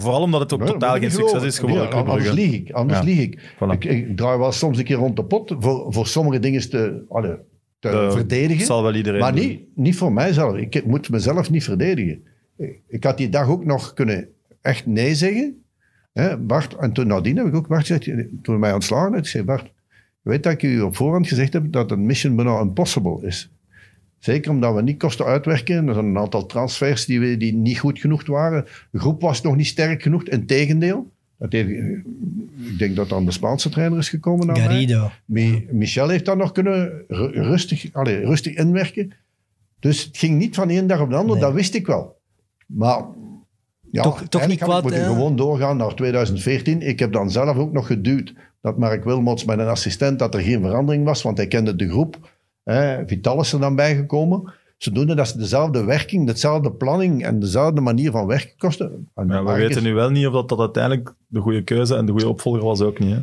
Vooral 0.00 0.22
omdat 0.22 0.40
het 0.40 0.52
ook 0.52 0.58
Nee, 0.60 0.68
totaal 0.68 0.98
geen 0.98 1.10
succes 1.10 1.42
is 1.42 1.58
geworden. 1.58 1.82
Ja, 1.84 1.90
anders 1.90 2.30
lieg 2.32 2.52
ik. 2.52 2.70
Anders 2.70 2.98
Ja. 2.98 3.04
lieg 3.04 3.18
ik. 3.18 3.40
Voilà. 3.54 3.70
ik. 3.78 3.84
Ik 3.84 4.16
draai 4.16 4.38
wel 4.38 4.52
soms 4.52 4.78
een 4.78 4.84
keer 4.84 4.96
rond 4.96 5.16
de 5.16 5.24
pot 5.24 5.54
voor, 5.58 5.92
voor 5.92 6.06
sommige 6.06 6.38
dingen 6.38 6.70
te, 6.70 7.04
allee, 7.08 7.34
te 7.78 7.88
Eh, 7.88 8.12
verdedigen. 8.12 8.66
zal 8.66 8.82
wel 8.82 8.94
iedereen 8.94 9.20
maar 9.20 9.34
doen. 9.34 9.46
niet, 9.46 9.60
niet 9.74 9.96
voor 9.96 10.12
mijzelf. 10.12 10.56
Ik 10.56 10.84
moet 10.86 11.10
mezelf 11.10 11.50
niet 11.50 11.64
verdedigen. 11.64 12.22
Ik- 12.88 13.04
had 13.04 13.16
die 13.16 13.28
dag 13.28 13.48
ook 13.48 13.64
nog 13.64 13.92
kunnen 13.92 14.28
echt 14.60 14.86
nee 14.86 15.14
zeggen. 15.14 15.62
Hè, 16.12 16.36
Bart, 16.38 16.76
en 16.76 16.92
toen 16.92 17.06
nadien 17.06 17.36
heb 17.36 17.46
ik 17.46 17.54
ook 17.54 17.68
Bart 17.68 17.86
gezegd, 17.86 18.10
toen 18.42 18.58
mij 18.58 18.72
ontslagen 18.72 19.10
had, 19.10 19.18
ik 19.20 19.26
zei 19.26 19.44
Bart, 19.44 19.72
weet 20.22 20.42
dat 20.42 20.52
ik 20.52 20.62
u 20.62 20.80
op 20.80 20.96
voorhand 20.96 21.28
gezegd 21.28 21.52
heb 21.52 21.72
dat 21.72 21.90
een 21.90 22.06
mission 22.06 22.36
bijna 22.36 22.60
impossible 22.60 23.26
is. 23.26 23.50
Zeker 24.18 24.50
omdat 24.50 24.74
we 24.74 24.82
niet 24.82 24.98
kosten 24.98 25.24
uitwerken. 25.24 25.88
Er 25.88 25.94
zijn 25.94 26.06
een 26.06 26.18
aantal 26.18 26.46
transfers 26.46 27.04
die, 27.06 27.20
we, 27.20 27.36
die 27.36 27.54
niet 27.54 27.78
goed 27.78 27.98
genoeg 27.98 28.26
waren. 28.26 28.64
De 28.90 28.98
groep 28.98 29.20
was 29.20 29.42
nog 29.42 29.56
niet 29.56 29.66
sterk 29.66 30.02
genoeg. 30.02 30.22
Integendeel. 30.24 31.10
Dat 31.38 31.52
heeft, 31.52 31.68
ik 31.68 32.78
denk 32.78 32.96
dat 32.96 33.08
dan 33.08 33.24
de 33.24 33.30
Spaanse 33.32 33.68
trainer 33.68 33.98
is 33.98 34.08
gekomen. 34.08 34.56
Garrido. 34.56 35.10
Mi- 35.24 35.66
Michel 35.70 36.08
heeft 36.08 36.24
dat 36.24 36.36
nog 36.36 36.52
kunnen 36.52 37.04
ru- 37.08 37.30
rustig, 37.42 37.88
allez, 37.92 38.24
rustig 38.24 38.54
inwerken. 38.54 39.12
Dus 39.80 40.04
het 40.04 40.16
ging 40.18 40.38
niet 40.38 40.54
van 40.54 40.70
één 40.70 40.86
dag 40.86 41.00
op 41.00 41.10
de 41.10 41.16
andere, 41.16 41.38
Nee. 41.38 41.42
dat 41.48 41.54
wist 41.54 41.74
ik 41.74 41.86
wel. 41.86 42.16
Maar 42.66 43.04
ja, 43.90 44.02
Toch- 44.02 44.22
toch 44.28 44.46
niet 44.46 44.60
ik 44.60 44.94
gewoon 44.94 45.36
doorgaan 45.36 45.76
naar 45.76 45.94
2014. 45.94 46.82
Ik 46.82 46.98
heb 46.98 47.12
dan 47.12 47.30
zelf 47.30 47.56
ook 47.56 47.72
nog 47.72 47.86
geduwd 47.86 48.34
dat 48.60 48.78
Mark 48.78 49.04
Wilmots 49.04 49.44
met 49.44 49.58
een 49.58 49.66
assistent 49.66 50.18
dat 50.18 50.34
er 50.34 50.40
geen 50.40 50.60
verandering 50.60 51.04
was, 51.04 51.22
want 51.22 51.36
hij 51.36 51.46
kende 51.48 51.76
de 51.76 51.88
groep. 51.88 52.36
Hè, 52.72 53.06
Vital 53.06 53.40
is 53.40 53.52
er 53.52 53.60
dan 53.60 53.76
bijgekomen. 53.76 54.52
Zodoende 54.78 55.14
dat 55.14 55.28
ze 55.28 55.38
dezelfde 55.38 55.84
werking, 55.84 56.26
dezelfde 56.26 56.72
planning 56.72 57.24
en 57.24 57.40
dezelfde 57.40 57.80
manier 57.80 58.10
van 58.10 58.26
werken 58.26 58.56
kosten. 58.56 59.08
En 59.14 59.28
Ja, 59.28 59.44
we 59.44 59.52
weten 59.52 59.76
is- 59.76 59.82
nu 59.82 59.94
wel 59.94 60.10
niet 60.10 60.26
of 60.26 60.32
dat, 60.32 60.48
dat 60.48 60.58
uiteindelijk 60.58 61.14
de 61.26 61.40
goede 61.40 61.62
keuze 61.64 61.96
en 61.96 62.06
de 62.06 62.12
goede 62.12 62.28
opvolger 62.28 62.62
was 62.64 62.80
ook 62.80 62.98
niet. 62.98 63.14
Hè? 63.14 63.20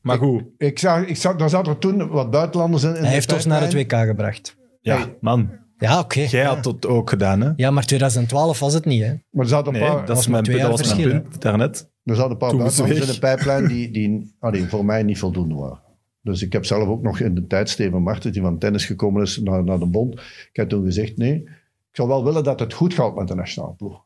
Maar 0.00 0.18
goed, 0.18 0.42
Ik 0.58 0.78
zag, 0.78 1.04
ik 1.06 1.16
zag, 1.16 1.36
daar 1.36 1.50
zaten 1.50 1.72
er 1.72 1.78
toen 1.78 2.08
wat 2.08 2.30
buitenlanders 2.30 2.82
in. 2.82 2.88
in 2.88 2.94
Hij 2.94 3.02
de 3.04 3.08
heeft 3.08 3.32
ons 3.32 3.44
naar 3.44 3.60
het. 3.60 3.72
WK 3.74 3.92
gebracht. 3.92 4.56
ja, 4.80 4.96
Hey. 4.96 5.16
man, 5.20 5.50
Ja, 5.78 5.98
oké. 5.98 6.20
jij 6.20 6.44
had 6.44 6.64
dat 6.64 6.86
ook 6.86 7.10
gedaan, 7.10 7.40
hè? 7.40 7.50
Ja, 7.56 7.70
maar 7.70 7.84
2012 7.84 8.58
was 8.58 8.74
het 8.74 8.84
niet, 8.84 9.02
hè? 9.02 9.14
Maar 9.30 9.44
er 9.44 9.48
zaten 9.48 9.74
een 9.74 9.80
Nee, 9.80 9.88
paar, 9.90 10.06
dat 10.06 10.18
is 10.18 10.26
mijn, 10.26 10.42
twee 10.44 10.56
dat 10.56 10.66
jaar 10.68 10.76
was 10.76 10.96
mijn 10.96 11.08
punt 11.22 11.40
daarnet. 11.42 11.90
Er 12.04 12.14
zaten 12.14 12.30
een 12.30 12.36
paar 12.36 12.56
buitenlanders 12.56 13.06
in 13.08 13.12
de 13.12 13.18
pijplijn 13.18 13.66
die, 13.68 13.90
die 13.90 14.34
allee, 14.40 14.68
voor 14.68 14.84
mij 14.84 15.02
niet 15.02 15.18
voldoende 15.18 15.54
waren. 15.54 15.80
Dus 16.26 16.42
ik 16.42 16.52
heb 16.52 16.64
zelf 16.64 16.88
ook 16.88 17.02
nog 17.02 17.20
in 17.20 17.34
de 17.34 17.46
tijd, 17.46 17.68
Steven 17.68 18.02
Martens, 18.02 18.34
die 18.34 18.42
van 18.42 18.58
tennis 18.58 18.84
gekomen 18.84 19.22
is 19.22 19.40
naar, 19.40 19.64
naar 19.64 19.78
de 19.78 19.86
bond. 19.86 20.14
Ik 20.14 20.50
heb 20.52 20.68
toen 20.68 20.84
gezegd, 20.84 21.16
nee, 21.16 21.42
ik 21.90 22.02
zou 22.02 22.08
wel 22.08 22.24
willen 22.24 22.44
dat 22.44 22.60
het 22.60 22.72
goed 22.72 22.94
gaat 22.94 23.16
met 23.16 23.28
de 23.28 23.34
nationale 23.34 23.74
ploeg. 23.74 24.04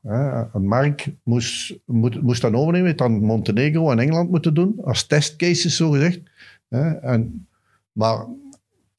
En 0.52 0.66
Mark 0.66 1.14
moest, 1.22 1.78
moet, 1.84 2.22
moest 2.22 2.42
dan 2.42 2.54
overnemen, 2.54 2.86
heeft 2.86 2.98
dan 2.98 3.24
Montenegro 3.24 3.90
en 3.90 3.98
Engeland 3.98 4.30
moeten 4.30 4.54
doen, 4.54 4.74
als 4.84 5.06
testcases 5.06 5.76
zo 5.76 5.90
gezegd. 5.90 6.20
En, 7.00 7.48
maar 7.92 8.26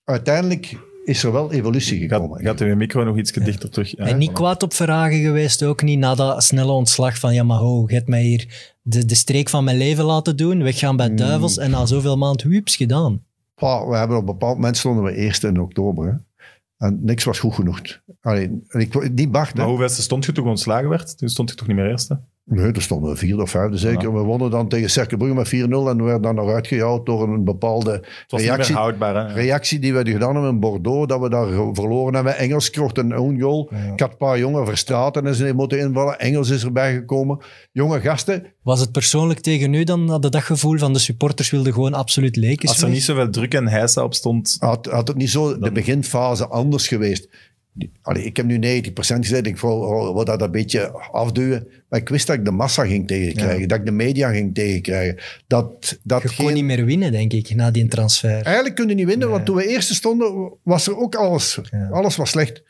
uiteindelijk 0.04 0.78
is 1.04 1.24
er 1.24 1.32
wel 1.32 1.52
evolutie 1.52 2.00
gekomen. 2.00 2.40
Gaat, 2.40 2.60
gaat 2.60 2.68
uw 2.68 2.76
micro 2.76 3.04
nog 3.04 3.18
iets 3.18 3.32
dichter 3.32 3.70
terug? 3.70 3.98
Ja, 3.98 4.06
en 4.06 4.18
niet 4.18 4.32
kwaad 4.32 4.64
op 4.64 4.74
Verhagen 4.74 5.22
geweest, 5.22 5.64
ook 5.64 5.82
niet 5.82 6.00
na 6.00 6.16
dat 6.16 6.44
snelle 6.44 6.72
ontslag 6.72 7.20
van 7.20 7.34
ja, 7.34 7.44
maar 7.44 7.58
ho, 7.58 7.84
je 7.88 7.94
hebt 7.94 8.08
mij 8.08 8.24
hier 8.24 8.74
de, 8.82 9.06
de 9.06 9.16
streek 9.16 9.50
van 9.50 9.64
mijn 9.64 9.78
leven 9.78 10.04
laten 10.04 10.38
doen, 10.38 10.64
weggaan 10.64 10.96
bij 10.96 11.16
Duivels 11.16 11.58
en 11.58 11.72
na 11.72 11.86
zoveel 11.86 12.18
maand 12.18 12.44
huips 12.44 12.76
gedaan. 12.76 13.24
Pa, 13.56 13.88
we 13.88 13.96
hebben 13.96 14.18
op 14.18 14.28
een 14.28 14.34
bepaald 14.34 14.56
moment 14.56 14.78
stonden 14.78 15.04
we 15.04 15.16
eerst 15.16 15.44
in 15.44 15.60
oktober. 15.60 16.08
Hè. 16.08 16.18
En 16.88 17.00
niks 17.02 17.24
was 17.24 17.40
goed 17.40 17.54
genoeg. 17.54 17.82
Alleen, 18.22 18.64
en 18.68 18.80
ik, 18.80 19.12
niet 19.12 19.32
Bart. 19.32 19.56
Maar 19.56 19.66
hoeveel 19.66 19.90
stond 19.90 20.26
je 20.26 20.32
toen 20.32 20.48
ontslagen 20.48 20.90
werd? 20.90 21.18
Toen 21.18 21.30
stond 21.30 21.50
je 21.50 21.56
toch 21.56 21.68
niet 21.68 21.76
meer 21.76 21.90
eerste? 21.90 22.22
Nee, 22.54 22.72
er 22.72 22.82
stonden 22.82 23.12
we 23.12 23.18
vierde 23.18 23.42
of 23.42 23.50
vijfde 23.50 23.78
zeker. 23.78 24.14
We 24.14 24.20
wonnen 24.20 24.52
dan 24.52 24.68
tegen 24.68 24.90
Cercle 24.90 25.18
Brugge 25.18 25.36
met 25.36 25.48
4-0 25.48 25.50
en 25.90 25.98
we 25.98 26.04
werden 26.04 26.22
dan 26.22 26.36
nog 26.36 26.50
uitgehaald 26.50 27.06
door 27.06 27.24
een 27.24 27.44
bepaalde 27.44 27.92
Het 27.92 28.26
was 28.28 28.42
niet 28.42 28.50
reactie, 28.50 28.74
meer 28.74 28.84
houdbaar, 28.84 29.28
hè? 29.28 29.34
reactie 29.34 29.80
die 29.80 29.94
we 29.94 30.12
gedaan 30.12 30.34
hebben 30.34 30.52
in 30.52 30.60
Bordeaux, 30.60 31.08
dat 31.08 31.22
we 31.22 31.30
daar 31.30 31.48
verloren 31.74 32.14
hebben. 32.14 32.38
Engels 32.38 32.70
krocht 32.70 32.98
een 32.98 33.18
own 33.18 33.40
goal. 33.40 33.70
Ik 33.94 34.00
had 34.00 34.12
een 34.12 34.18
paar 34.18 34.40
jongen 34.40 34.66
verstraten 34.66 35.28
en 35.28 35.36
ze 35.36 35.54
moeten 35.56 35.80
invallen. 35.80 36.20
Engels 36.20 36.50
is 36.50 36.64
erbij 36.64 36.94
gekomen. 36.94 37.40
Jonge 37.72 38.00
gasten. 38.00 38.46
Was 38.64 38.80
het 38.80 38.92
persoonlijk 38.92 39.40
tegen 39.40 39.74
u 39.74 39.84
dan 39.84 40.08
dat 40.08 40.22
dat 40.22 40.36
gevoel 40.36 40.78
van 40.78 40.94
de 40.94 41.00
supporters 41.00 41.50
wilden 41.50 41.74
gewoon 41.74 41.94
absoluut 41.94 42.36
lekens 42.36 42.72
Als 42.72 42.82
er 42.82 42.90
niet 42.90 43.04
zoveel 43.04 43.30
druk 43.30 43.54
en 43.54 43.68
heisa 43.68 44.04
op 44.04 44.14
stond, 44.14 44.56
Had, 44.60 44.86
had 44.86 45.08
het 45.08 45.18
niet 45.18 45.30
zo 45.30 45.60
de 45.60 45.72
beginfase 45.72 46.48
anders 46.48 46.88
geweest. 46.88 47.30
Allee, 48.02 48.24
ik 48.24 48.38
heb 48.38 48.46
nu 48.46 48.58
90% 48.58 48.92
gezegd. 48.96 49.48
Ik 49.48 49.58
wil 49.58 50.24
dat 50.26 50.42
een 50.42 50.52
beetje 50.52 50.92
afduwen. 51.12 51.68
Maar 51.90 52.00
ik 52.00 52.10
wist 52.10 52.28
dat 52.28 52.36
ik 52.36 52.46
de 52.46 52.52
massa 52.52 52.86
ging 52.86 53.08
tegenkrijgen. 53.08 53.68
Dat 53.68 53.80
ik 53.80 53.86
de 53.86 53.92
media 53.92 54.32
ging 54.32 54.54
tegenkrijgen. 54.56 55.18
Dat, 55.48 56.00
dat 56.04 56.22
Je 56.22 56.28
kon 56.36 56.46
geen- 56.46 56.54
niet 56.56 56.64
meer 56.64 56.86
winnen, 56.86 57.12
denk 57.12 57.34
ik, 57.34 57.56
na 57.56 57.72
die 57.72 57.88
transfer. 57.88 58.42
Eigenlijk 58.42 58.76
kun 58.76 58.88
je 58.88 58.96
niet 58.96 59.06
winnen, 59.06 59.30
want 59.30 59.46
toen 59.46 59.56
we 59.56 59.68
eerste 59.68 59.94
stonden, 59.94 60.54
was 60.64 60.88
er 60.88 60.98
ook 60.98 61.16
alles. 61.16 61.60
Ja. 61.72 61.88
Alles 61.92 62.16
was 62.16 62.30
slecht. 62.30 62.64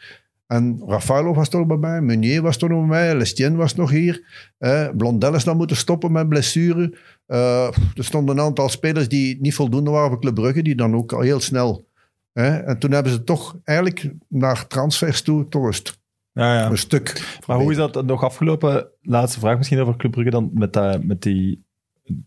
En 0.47 0.81
Rafaelo 0.87 1.33
was 1.33 1.49
nog 1.49 1.79
bij, 1.79 2.01
Meunier 2.01 2.41
was 2.41 2.57
nog 2.57 2.87
bij, 2.87 3.15
Lestien 3.15 3.55
was 3.55 3.75
nog 3.75 3.89
hier. 3.91 4.23
Eh, 4.57 4.87
Blondel 4.97 5.35
is 5.35 5.43
dan 5.43 5.57
moeten 5.57 5.77
stoppen 5.77 6.11
met 6.11 6.29
blessure. 6.29 6.97
Eh, 7.25 7.67
er 7.95 8.03
stonden 8.03 8.37
een 8.37 8.43
aantal 8.43 8.69
spelers 8.69 9.07
die 9.07 9.37
niet 9.41 9.53
voldoende 9.53 9.91
waren 9.91 10.09
voor 10.09 10.19
Club 10.21 10.35
Brugge, 10.35 10.61
die 10.61 10.75
dan 10.75 10.95
ook 10.95 11.13
al 11.13 11.19
heel 11.21 11.39
snel... 11.39 11.85
hè, 12.33 12.57
en 12.57 12.79
toen 12.79 12.91
hebben 12.91 13.11
ze 13.11 13.23
toch 13.23 13.57
eigenlijk 13.63 14.13
naar 14.27 14.67
transfers 14.67 15.21
toe 15.21 15.47
toch 15.47 15.65
een, 15.65 15.73
st- 15.73 15.99
ja, 16.31 16.55
ja. 16.55 16.69
een 16.69 16.77
stuk... 16.77 17.39
Maar 17.47 17.57
hoe 17.57 17.71
is 17.71 17.77
dat 17.77 18.05
nog 18.05 18.23
afgelopen? 18.23 18.87
Laatste 19.01 19.39
vraag 19.39 19.57
misschien 19.57 19.79
over 19.79 19.97
Club 19.97 20.11
Brugge 20.11 20.31
dan, 20.31 20.51
met, 20.53 20.73
dat, 20.73 21.03
met 21.03 21.21
die 21.21 21.65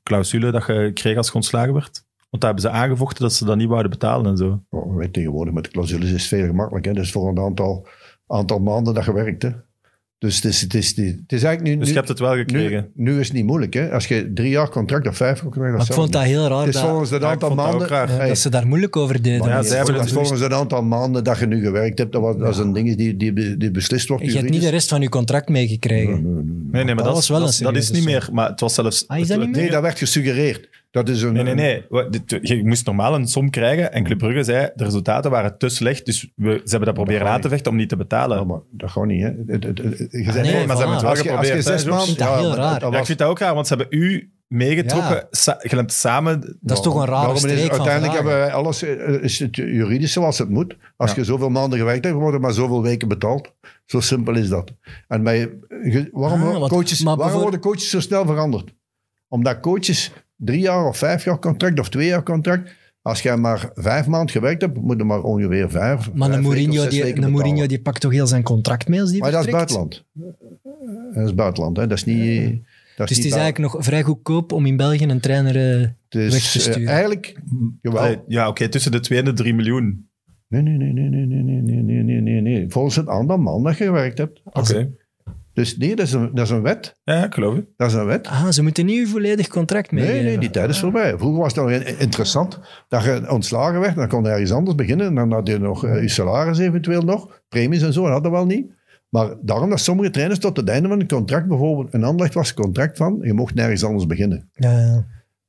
clausule 0.02 0.50
dat 0.50 0.66
je 0.66 0.90
kreeg 0.94 1.16
als 1.16 1.26
je 1.26 1.34
ontslagen 1.34 1.72
werd. 1.72 2.04
Want 2.30 2.46
daar 2.46 2.54
hebben 2.54 2.70
ze 2.70 2.78
aangevochten 2.78 3.22
dat 3.22 3.32
ze 3.32 3.44
dat 3.44 3.56
niet 3.56 3.68
wouden 3.68 3.90
betalen 3.90 4.30
en 4.30 4.36
zo. 4.36 4.64
Oh, 4.70 4.90
we 4.90 4.96
weten 4.96 5.12
tegenwoordig 5.12 5.54
met 5.54 5.64
de 5.64 5.70
clausules 5.70 6.06
is 6.06 6.12
het 6.12 6.22
veel 6.22 6.46
gemakkelijk. 6.46 6.84
Hè? 6.84 6.92
Dat 6.92 7.04
is 7.04 7.12
voor 7.12 7.28
een 7.28 7.38
aantal, 7.38 7.86
aantal 8.26 8.58
maanden 8.58 8.94
dat 8.94 9.04
gewerkt. 9.04 9.42
Hè? 9.42 9.50
Dus 10.24 10.34
het 10.34 10.44
is, 10.44 10.60
het, 10.60 10.74
is, 10.74 10.86
het 10.96 11.32
is 11.32 11.42
eigenlijk 11.42 11.62
nu... 11.62 11.70
Dus 11.76 11.80
nu- 11.86 11.88
je 11.92 11.94
hebt 11.94 12.08
het 12.08 12.18
wel 12.18 12.32
Nu, 12.32 12.38
gekregen. 12.38 12.88
nu 12.94 13.20
is 13.20 13.26
het 13.26 13.36
niet 13.36 13.44
moeilijk. 13.44 13.74
Hè? 13.74 13.90
Als 13.90 14.06
je 14.06 14.30
drie 14.34 14.48
jaar 14.50 14.68
contract 14.68 15.06
of 15.08 15.16
vijf 15.16 15.40
contract... 15.42 15.72
Maar 15.72 15.86
ik 15.86 15.92
vond 15.92 16.12
dat 16.12 16.22
heel 16.22 16.48
raar 16.48 16.58
Het 16.58 16.68
is 16.68 16.74
dat, 16.74 16.82
volgens 16.82 17.10
aantal 17.12 17.48
dat 17.56 17.66
ook 17.66 17.88
maanden... 17.88 18.08
Hey, 18.18 18.28
dat 18.28 18.38
ze 18.38 18.48
daar 18.48 18.66
moeilijk 18.66 18.96
over 18.96 19.22
deden. 19.22 19.38
Maar 19.38 19.48
ja, 19.48 19.62
hebben 19.74 19.94
het 19.94 20.12
volgens 20.12 20.40
het 20.40 20.52
aantal 20.52 20.82
maanden 20.82 21.24
dat 21.24 21.38
je 21.38 21.46
nu 21.46 21.60
gewerkt 21.64 21.98
hebt, 21.98 22.12
dat, 22.12 22.22
was, 22.22 22.36
dat 22.36 22.48
is 22.48 22.58
een 22.58 22.72
ding 22.72 22.96
die, 22.96 23.16
die, 23.16 23.56
die 23.56 23.70
beslist 23.70 24.08
wordt. 24.08 24.24
je 24.24 24.36
hebt 24.38 24.50
niet 24.50 24.60
de 24.62 24.68
rest 24.68 24.88
van 24.88 25.00
je 25.00 25.08
contract 25.08 25.48
meegekregen. 25.48 26.12
Nee, 26.12 26.22
nee, 26.22 26.32
nee. 26.32 26.42
Nee, 26.72 26.84
nee, 26.84 26.94
maar 26.94 26.94
Dat 26.94 27.04
dat, 27.04 27.14
was 27.14 27.22
is, 27.22 27.28
wel 27.28 27.40
dat, 27.40 27.58
een 27.58 27.64
dat 27.64 27.76
is 27.76 27.90
niet 27.90 28.04
meer. 28.04 28.28
Maar 28.32 28.48
het 28.50 28.60
was 28.60 28.74
zelfs. 28.74 29.04
Ah, 29.08 29.18
is 29.18 29.28
dat 29.28 29.36
het- 29.36 29.46
niet 29.46 29.56
het- 29.56 29.64
Nee, 29.64 29.72
dat 29.72 29.82
werd 29.82 29.98
gesuggereerd. 29.98 30.68
Dat 30.94 31.08
is 31.08 31.22
een... 31.22 31.32
Nee, 31.32 31.42
nee, 31.42 31.54
nee. 31.54 31.84
Je 32.42 32.64
moest 32.64 32.86
normaal 32.86 33.14
een 33.14 33.26
som 33.28 33.50
krijgen 33.50 33.92
en 33.92 34.04
Club 34.04 34.18
Brugge 34.18 34.44
zei 34.44 34.70
de 34.74 34.84
resultaten 34.84 35.30
waren 35.30 35.58
te 35.58 35.68
slecht, 35.68 36.06
dus 36.06 36.32
we, 36.36 36.50
ze 36.64 36.70
hebben 36.70 36.84
dat 36.84 36.94
proberen 36.94 37.26
aan 37.28 37.40
te 37.40 37.48
vechten 37.48 37.70
om 37.70 37.76
niet 37.76 37.88
te 37.88 37.96
betalen. 37.96 38.38
Ja, 38.38 38.44
maar 38.44 38.58
dat 38.70 38.90
gaat 38.90 39.04
niet, 39.04 39.22
hè. 39.22 39.28
Je 39.28 39.34
Ah, 39.36 40.32
zei- 40.32 40.42
nee, 40.42 40.52
nee, 40.52 40.66
maar 40.66 40.76
ze 40.76 40.82
hebben 40.82 40.90
het 40.90 41.00
wel 41.00 41.10
als 41.10 41.20
je, 41.20 41.32
als 41.32 41.46
je 41.46 41.52
geprobeerd. 41.52 42.04
vind 42.04 42.18
dat 42.18 42.38
heel 42.38 42.54
raar. 42.54 42.80
dat 42.80 42.92
Ja, 42.92 42.98
ik 42.98 43.06
vind 43.06 43.18
dat 43.18 43.28
ook 43.28 43.38
raar, 43.38 43.54
want 43.54 43.66
ze 43.66 43.74
hebben 43.74 43.98
u 43.98 44.32
meegetrokken. 44.46 45.14
Ja. 45.14 45.26
Sa- 45.30 45.58
je 45.62 45.76
hebt 45.76 45.92
samen... 45.92 46.58
Dat 46.60 46.76
is 46.76 46.82
toch 46.82 46.94
een 47.00 47.06
rare 47.06 47.32
is 47.32 47.38
streek 47.38 47.58
van 47.60 47.70
Uiteindelijk 47.70 48.12
vragen. 48.12 48.14
hebben 48.14 48.46
wij 48.46 48.52
alles, 48.52 48.82
eh, 48.82 49.22
is 49.22 49.38
het 49.38 49.56
juridisch 49.56 50.12
zoals 50.12 50.38
het 50.38 50.48
moet. 50.48 50.76
Als 50.96 51.10
Ja. 51.10 51.16
je 51.16 51.24
zoveel 51.24 51.50
maanden 51.50 51.78
gewerkt 51.78 52.04
hebt, 52.04 52.16
worden 52.16 52.40
maar 52.40 52.52
zoveel 52.52 52.82
weken 52.82 53.08
betaald. 53.08 53.52
Zo 53.86 54.00
simpel 54.00 54.34
is 54.34 54.48
dat. 54.48 54.72
En 55.08 55.22
bij, 55.22 55.50
waarom, 56.12 56.42
Ah, 56.42 56.68
coaches, 56.68 57.02
waarom 57.02 57.40
worden 57.40 57.60
coaches 57.60 57.90
zo 57.90 58.00
snel 58.00 58.26
veranderd? 58.26 58.74
Omdat 59.28 59.60
coaches 59.60 60.12
drie 60.36 60.60
jaar 60.60 60.86
of 60.86 60.98
vijf 60.98 61.24
jaar 61.24 61.38
contract 61.38 61.78
of 61.78 61.88
twee 61.88 62.06
jaar 62.06 62.22
contract... 62.22 62.70
Als 63.02 63.22
jij 63.22 63.36
maar 63.36 63.70
vijf 63.74 64.06
maanden 64.06 64.30
gewerkt 64.30 64.60
hebt, 64.60 64.80
moet 64.80 64.96
je 64.96 65.04
maar 65.04 65.22
ongeveer 65.22 65.70
vijf 65.70 66.12
Maar 66.12 66.28
vijf 66.28 66.40
een 66.40 66.46
of 66.46 66.52
Mourinho, 66.52 66.82
zes 66.82 66.90
die, 66.90 67.02
weken 67.02 67.22
een 67.22 67.30
Mourinho 67.30 67.66
die 67.66 67.80
pakt 67.82 68.00
toch 68.00 68.12
heel 68.12 68.26
zijn 68.26 68.42
contract 68.42 68.88
mee 68.88 69.00
als 69.00 69.10
die 69.10 69.20
Maar 69.20 69.30
dat 69.30 69.44
is 69.44 69.50
buitenland. 69.52 70.04
Dat 71.14 71.26
is 71.26 71.34
buitenland, 71.34 71.76
hè. 71.76 71.86
Dat 71.86 71.96
is 71.96 72.04
niet... 72.04 72.62
Dat 72.96 73.10
is 73.10 73.16
Dus 73.16 73.16
het 73.16 73.16
niet 73.16 73.26
is 73.26 73.40
eigenlijk 73.40 73.72
nog 73.72 73.84
vrij 73.84 74.02
goedkoop 74.02 74.52
om 74.52 74.66
in 74.66 74.76
België 74.76 75.04
een 75.04 75.20
trainer... 75.20 75.80
eh, 75.82 75.88
Dus, 76.08 76.32
weg 76.32 76.52
te 76.52 76.58
eh, 76.58 76.64
sturen. 76.64 76.88
eigenlijk, 76.88 77.34
jawel. 77.82 78.02
Allee, 78.02 78.18
ja, 78.26 78.48
oké, 78.48 78.68
tussen 78.68 78.92
de 78.92 79.00
2 79.00 79.18
en 79.18 79.24
de 79.24 79.32
3 79.32 79.54
miljoen. 79.54 80.08
Nee, 80.48 80.62
nee, 80.62 80.76
nee, 80.76 80.92
nee, 80.92 81.08
nee, 81.08 81.26
nee, 81.26 81.42
nee, 81.42 81.62
nee, 81.62 81.82
nee, 81.82 82.02
nee, 82.02 82.20
nee, 82.20 82.40
nee. 82.40 82.70
Volgens 82.70 82.96
het 82.96 83.08
aantal 83.08 83.38
man 83.38 83.62
dat 83.62 83.78
je 83.78 83.84
gewerkt 83.84 84.18
hebt. 84.18 84.40
Oké. 84.44 84.90
Dus 85.54 85.76
nee, 85.76 85.96
dat 85.96 86.06
is 86.06 86.12
een, 86.12 86.30
dat 86.34 86.44
is 86.44 86.50
een 86.50 86.62
wet. 86.62 87.00
Ja, 87.04 87.24
ik 87.24 87.34
geloof 87.34 87.54
het. 87.54 87.64
Dat 87.76 87.88
is 87.88 87.94
een 87.94 88.06
wet. 88.06 88.26
ah, 88.26 88.48
ze 88.48 88.62
moeten 88.62 88.86
niet 88.86 88.98
uw 88.98 89.06
volledig 89.06 89.48
contract 89.48 89.90
Nee, 89.92 90.04
meegeven. 90.04 90.24
nee, 90.26 90.38
die 90.38 90.50
tijd 90.50 90.68
is 90.70 90.78
voorbij. 90.78 91.18
Vroeger 91.18 91.40
was 91.40 91.54
het 91.54 91.62
nog 91.64 91.70
in- 91.72 91.98
interessant 91.98 92.60
dat 92.88 93.04
je 93.04 93.30
ontslagen 93.30 93.80
werd. 93.80 93.94
Dan 93.96 94.08
kon 94.08 94.22
je 94.24 94.28
ergens 94.30 94.52
anders 94.52 94.76
beginnen. 94.76 95.06
En 95.06 95.14
dan 95.14 95.32
had 95.32 95.46
je 95.48 95.58
nog 95.58 95.84
eh, 95.84 96.00
je 96.02 96.08
salaris 96.08 96.58
eventueel 96.58 97.02
nog. 97.02 97.40
Premies 97.48 97.82
en 97.82 97.92
zo, 97.92 98.02
dat 98.02 98.10
hadden 98.12 98.30
we 98.30 98.36
wel 98.36 98.46
niet. 98.46 98.72
Maar 99.08 99.34
daarom 99.42 99.70
dat 99.70 99.80
sommige 99.80 100.10
trainers 100.10 100.38
tot 100.38 100.56
het 100.56 100.68
einde 100.68 100.88
van 100.88 101.00
een 101.00 101.08
contract 101.08 101.46
bijvoorbeeld... 101.46 101.94
Een 101.94 102.04
Anderlecht 102.04 102.34
was 102.34 102.48
een 102.48 102.54
contract 102.54 102.96
van, 102.96 103.18
je 103.22 103.32
mocht 103.32 103.54
nergens 103.54 103.84
anders 103.84 104.06
beginnen. 104.06 104.48
Ja, 104.54 104.70
ja. 104.78 105.04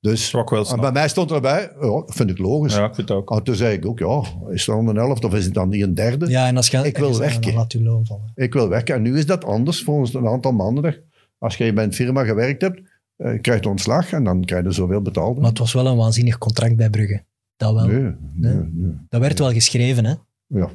Dus 0.05 0.31
Wat 0.31 0.41
ik 0.43 0.49
wel 0.49 0.59
en 0.59 0.65
snap. 0.65 0.81
bij 0.81 0.91
mij 0.91 1.07
stond 1.07 1.31
erbij, 1.31 1.61
ja, 1.61 1.87
dat 1.87 2.11
vind 2.15 2.29
ik 2.29 2.37
logisch. 2.37 2.75
Ja, 2.75 2.85
ik 2.85 2.95
vind 2.95 3.09
het 3.09 3.17
ook. 3.17 3.31
En 3.31 3.43
toen 3.43 3.55
zei 3.55 3.73
ik 3.73 3.85
ook, 3.85 3.99
ja, 3.99 4.21
is 4.49 4.65
het 4.65 4.75
dan 4.75 4.87
een 4.87 4.95
helft 4.95 5.25
of 5.25 5.33
is 5.33 5.45
het 5.45 5.53
dan 5.53 5.69
niet 5.69 5.83
een 5.83 5.93
derde? 5.93 6.27
ja, 6.29 6.47
en 6.47 6.57
als 6.57 6.67
je 6.67 6.77
Ik 6.77 6.97
wil 6.97 7.17
werken. 7.17 7.41
dan 7.41 7.53
laat 7.53 7.71
je 7.71 7.81
loon 7.81 8.05
vallen. 8.05 8.31
Ik 8.35 8.53
wil 8.53 8.69
werken. 8.69 8.95
En 8.95 9.01
nu 9.01 9.17
is 9.17 9.25
dat 9.25 9.45
anders 9.45 9.83
volgens 9.83 10.13
een 10.13 10.27
aantal 10.27 10.51
maanden. 10.51 10.83
Dat 10.83 10.95
Als 11.37 11.57
je 11.57 11.73
bij 11.73 11.83
een 11.83 11.93
firma 11.93 12.23
gewerkt 12.23 12.61
hebt, 12.61 12.81
eh, 13.15 13.41
krijg 13.41 13.63
je 13.63 13.69
ontslag 13.69 14.11
en 14.11 14.23
dan 14.23 14.45
krijg 14.45 14.63
je 14.65 14.71
zoveel 14.71 15.01
betaald. 15.01 15.37
Maar 15.39 15.49
het 15.49 15.57
was 15.59 15.73
wel 15.73 15.87
een 15.87 15.97
waanzinnig 15.97 16.37
contract 16.37 16.75
bij 16.75 16.89
Brugge. 16.89 17.23
Dat 17.57 17.73
wel. 17.73 17.85
nee, 17.87 18.13
nee, 18.33 18.53
nee. 18.71 18.97
Dat 19.09 19.21
werd 19.21 19.39
wel 19.39 19.51
geschreven, 19.51 20.05
hè? 20.05 20.13
Ja. 20.47 20.69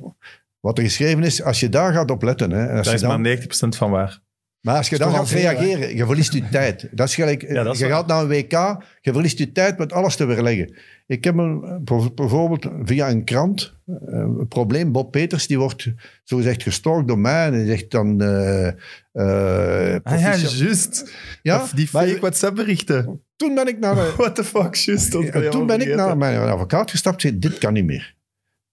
Wat 0.60 0.78
er 0.78 0.84
geschreven 0.84 1.22
is, 1.22 1.42
als 1.42 1.60
je 1.60 1.68
daar 1.68 1.92
gaat 1.92 2.10
op 2.10 2.22
letten. 2.22 2.50
Hè, 2.50 2.60
als 2.60 2.70
Daar 2.70 2.84
je 2.84 2.92
is 2.94 3.00
dan, 3.00 3.20
maar 3.20 3.20
90% 3.20 3.76
van 3.76 3.90
waar. 3.90 4.20
Maar 4.60 4.76
als 4.76 4.88
je 4.88 4.98
dan 4.98 5.12
gaat 5.12 5.30
reageren, 5.30 5.96
je 5.96 6.06
verliest 6.06 6.32
je 6.32 6.48
tijd. 6.48 6.88
Dat 6.92 7.08
is 7.08 7.14
gelijk, 7.14 7.42
Ja, 7.48 7.62
dat 7.62 7.74
is 7.74 7.80
je 7.80 7.86
gaat 7.86 8.06
naar 8.06 8.22
een 8.22 8.28
WK, 8.28 8.52
je 9.00 9.12
verliest 9.12 9.38
je 9.38 9.52
tijd 9.52 9.78
met 9.78 9.92
alles 9.92 10.16
te 10.16 10.24
weerleggen. 10.24 10.74
Ik 11.06 11.24
heb 11.24 11.36
een, 11.36 11.80
bijvoorbeeld 12.14 12.66
via 12.82 13.10
een 13.10 13.24
krant 13.24 13.74
eh, 13.86 13.94
een 14.18 14.48
probleem. 14.48 14.92
Bob 14.92 15.10
Peters, 15.10 15.46
die 15.46 15.58
wordt 15.58 15.92
zogezegd 16.24 16.62
gestalkt 16.62 17.08
door 17.08 17.18
mij. 17.18 17.46
En 17.46 17.52
die 17.52 17.66
zegt 17.66 17.90
dan... 17.90 18.20
eh, 18.20 18.66
eh, 18.66 20.00
Ah 20.02 20.20
ja, 20.20 20.36
juist. 20.36 21.12
Ja, 21.42 21.62
Of 21.62 21.72
die 21.72 21.88
fake 21.88 22.20
WhatsApp-berichten. 22.20 23.22
Toen 23.36 23.54
ben 23.54 23.68
ik 23.68 23.78
naar 23.78 23.94
What 24.16 24.34
the 24.34 24.44
fuck, 24.44 24.74
juist. 24.74 25.10
toen 25.50 25.66
ben 25.66 25.80
ik 25.80 25.94
naar 25.94 26.16
mijn 26.16 26.38
advocaat 26.38 26.90
gestapt 26.90 27.24
en 27.24 27.28
zei, 27.28 27.38
dit 27.38 27.58
kan 27.58 27.72
niet 27.72 27.84
meer. 27.84 28.14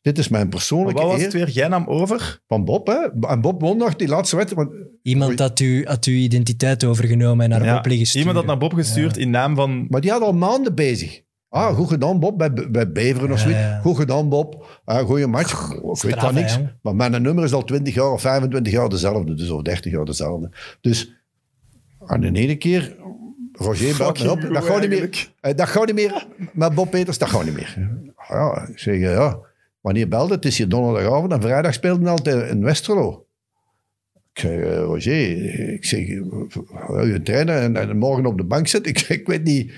Dit 0.07 0.17
is 0.17 0.27
mijn 0.27 0.41
Maar 0.41 0.51
persoonlijke 0.51 1.01
wat 1.01 1.11
was 1.11 1.21
het 1.21 1.33
weer? 1.33 1.49
Jij 1.49 1.67
nam 1.67 1.85
over? 1.87 2.41
van 2.47 2.65
Bob. 2.65 2.87
Hè? 2.87 3.27
En 3.27 3.41
Bob 3.41 3.61
won 3.61 3.77
nog 3.77 3.95
die 3.95 4.07
laatste 4.07 4.35
wedstrijd. 4.35 4.67
want- 4.69 4.79
Iemand 5.01 5.39
had, 5.39 5.59
u, 5.59 5.85
had 5.85 6.05
uw 6.05 6.13
identiteit 6.15 6.83
overgenomen 6.83 7.43
en 7.43 7.49
naar 7.49 7.65
Ja, 7.65 7.73
Bob 7.75 7.85
liggen 7.85 8.07
sturen. 8.07 8.27
Iemand 8.27 8.45
had 8.45 8.59
naar 8.59 8.69
Bob 8.69 8.77
gestuurd 8.79 9.17
in 9.17 9.29
naam 9.29 9.55
van... 9.55 9.85
Maar 9.89 10.01
die 10.01 10.11
had 10.11 10.21
al 10.21 10.33
maanden 10.33 10.75
bezig. 10.75 11.21
Ah, 11.49 11.75
goed 11.75 11.87
gedaan, 11.87 12.19
Bob, 12.19 12.37
bij, 12.37 12.53
bij 12.71 12.91
Beveren 12.91 13.31
of 13.31 13.39
zoiets. 13.39 13.59
ja. 13.59 13.79
Goed 13.79 13.95
gedaan, 13.97 14.29
Bob. 14.29 14.79
Ah, 14.85 15.05
goeie 15.05 15.27
match. 15.27 15.71
Ik 15.75 16.01
weet 16.01 16.19
van 16.19 16.33
niks. 16.33 16.53
jong. 16.55 16.69
Maar 16.81 16.95
mijn 16.95 17.21
nummer 17.21 17.43
is 17.43 17.53
al 17.53 17.63
20 17.63 17.93
jaar 17.93 18.11
of 18.11 18.21
25 18.21 18.73
jaar 18.73 18.89
dezelfde. 18.89 19.33
Dus 19.33 19.49
of 19.49 19.61
30 19.61 19.91
jaar 19.91 20.05
dezelfde. 20.05 20.51
Dus 20.81 21.13
aan 22.05 22.21
de 22.21 22.31
ene 22.31 22.55
keer... 22.55 22.95
Roger 23.51 23.97
belt 23.97 24.23
me 24.23 24.31
op. 24.31 24.41
Dat 24.53 24.63
gaat 24.63 24.79
niet 24.81 24.89
meer. 24.89 25.31
Eh, 25.39 25.55
Dat 25.55 25.67
gaat 25.67 25.85
niet 25.85 25.95
meer. 25.95 26.25
Met 26.53 26.73
Bob 26.75 26.89
Peters, 26.91 27.17
dat 27.17 27.29
gaat 27.29 27.43
niet 27.45 27.53
meer. 27.55 27.77
Ja, 28.29 28.67
ik 28.67 28.79
zeg, 28.79 28.99
ja. 28.99 29.39
Wanneer 29.81 30.07
belde 30.07 30.33
het? 30.33 30.45
Is 30.45 30.57
hier 30.57 30.69
donderdagavond 30.69 31.31
en 31.31 31.41
vrijdag 31.41 31.73
speelde 31.73 32.01
hij 32.01 32.11
altijd 32.11 32.51
in 32.51 32.63
Westerlo. 32.63 33.25
Ik 34.33 34.39
zeg, 34.43 34.59
eh, 34.59 34.77
Roger, 34.77 35.69
ik 35.73 35.85
zeg, 35.85 36.07
wil 36.87 37.07
je 37.07 37.21
trainen 37.23 37.61
en, 37.61 37.75
en 37.75 37.97
morgen 37.97 38.25
op 38.25 38.37
de 38.37 38.43
bank 38.43 38.67
zitten? 38.67 38.91
Ik, 38.95 38.99
ik 39.01 39.27
weet 39.27 39.43
niet. 39.43 39.71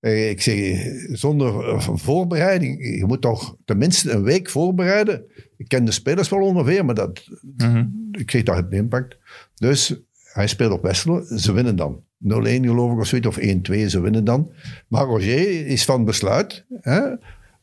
Eh, 0.00 0.30
Ik 0.30 0.40
zeg, 0.40 0.86
zonder 1.12 1.68
eh, 1.68 1.88
voorbereiding, 1.94 2.98
je 2.98 3.04
moet 3.06 3.20
toch 3.20 3.56
tenminste 3.64 4.10
een 4.12 4.22
week 4.22 4.50
voorbereiden. 4.50 5.24
Ik 5.56 5.68
ken 5.68 5.84
de 5.84 5.92
spelers 5.92 6.28
wel 6.28 6.40
ongeveer, 6.40 6.84
maar 6.84 6.94
dat, 6.94 7.28
Mhm. 7.56 7.86
ik 8.10 8.26
kreeg 8.26 8.42
dat 8.42 8.56
het 8.56 8.72
impact. 8.72 9.16
Dus 9.54 9.94
hij 10.32 10.46
speelt 10.46 10.72
op 10.72 10.82
Westerlo, 10.82 11.22
ze 11.36 11.52
winnen 11.52 11.76
dan. 11.76 12.02
0-1 12.18 12.64
geloof 12.64 12.92
ik 12.92 12.98
of 12.98 13.06
zoiets, 13.06 13.26
of 13.26 13.36
1-2, 13.38 13.86
ze 13.88 14.00
winnen 14.00 14.24
dan. 14.24 14.52
Maar 14.88 15.04
Roger 15.04 15.66
is 15.66 15.84
van 15.84 16.04
besluit. 16.04 16.64
Hè? 16.80 17.00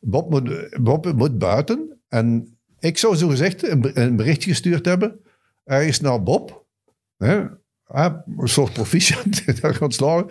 Bob, 0.02 0.30
moet, 0.30 0.78
Bob 0.84 1.14
moet 1.14 1.38
buiten. 1.38 2.02
En 2.08 2.58
ik 2.80 2.98
zou 2.98 3.16
zo 3.16 3.28
gezegd 3.28 3.68
een, 3.68 4.02
een 4.02 4.16
bericht 4.16 4.44
gestuurd 4.44 4.86
hebben, 4.86 5.20
ergens 5.64 6.00
naar 6.00 6.24
Bob. 6.24 6.66
Hè? 7.18 7.46
Een 7.86 8.24
soort 8.44 8.74
proficiat, 8.74 9.42
gaat 9.62 9.94
slagen. 9.94 10.28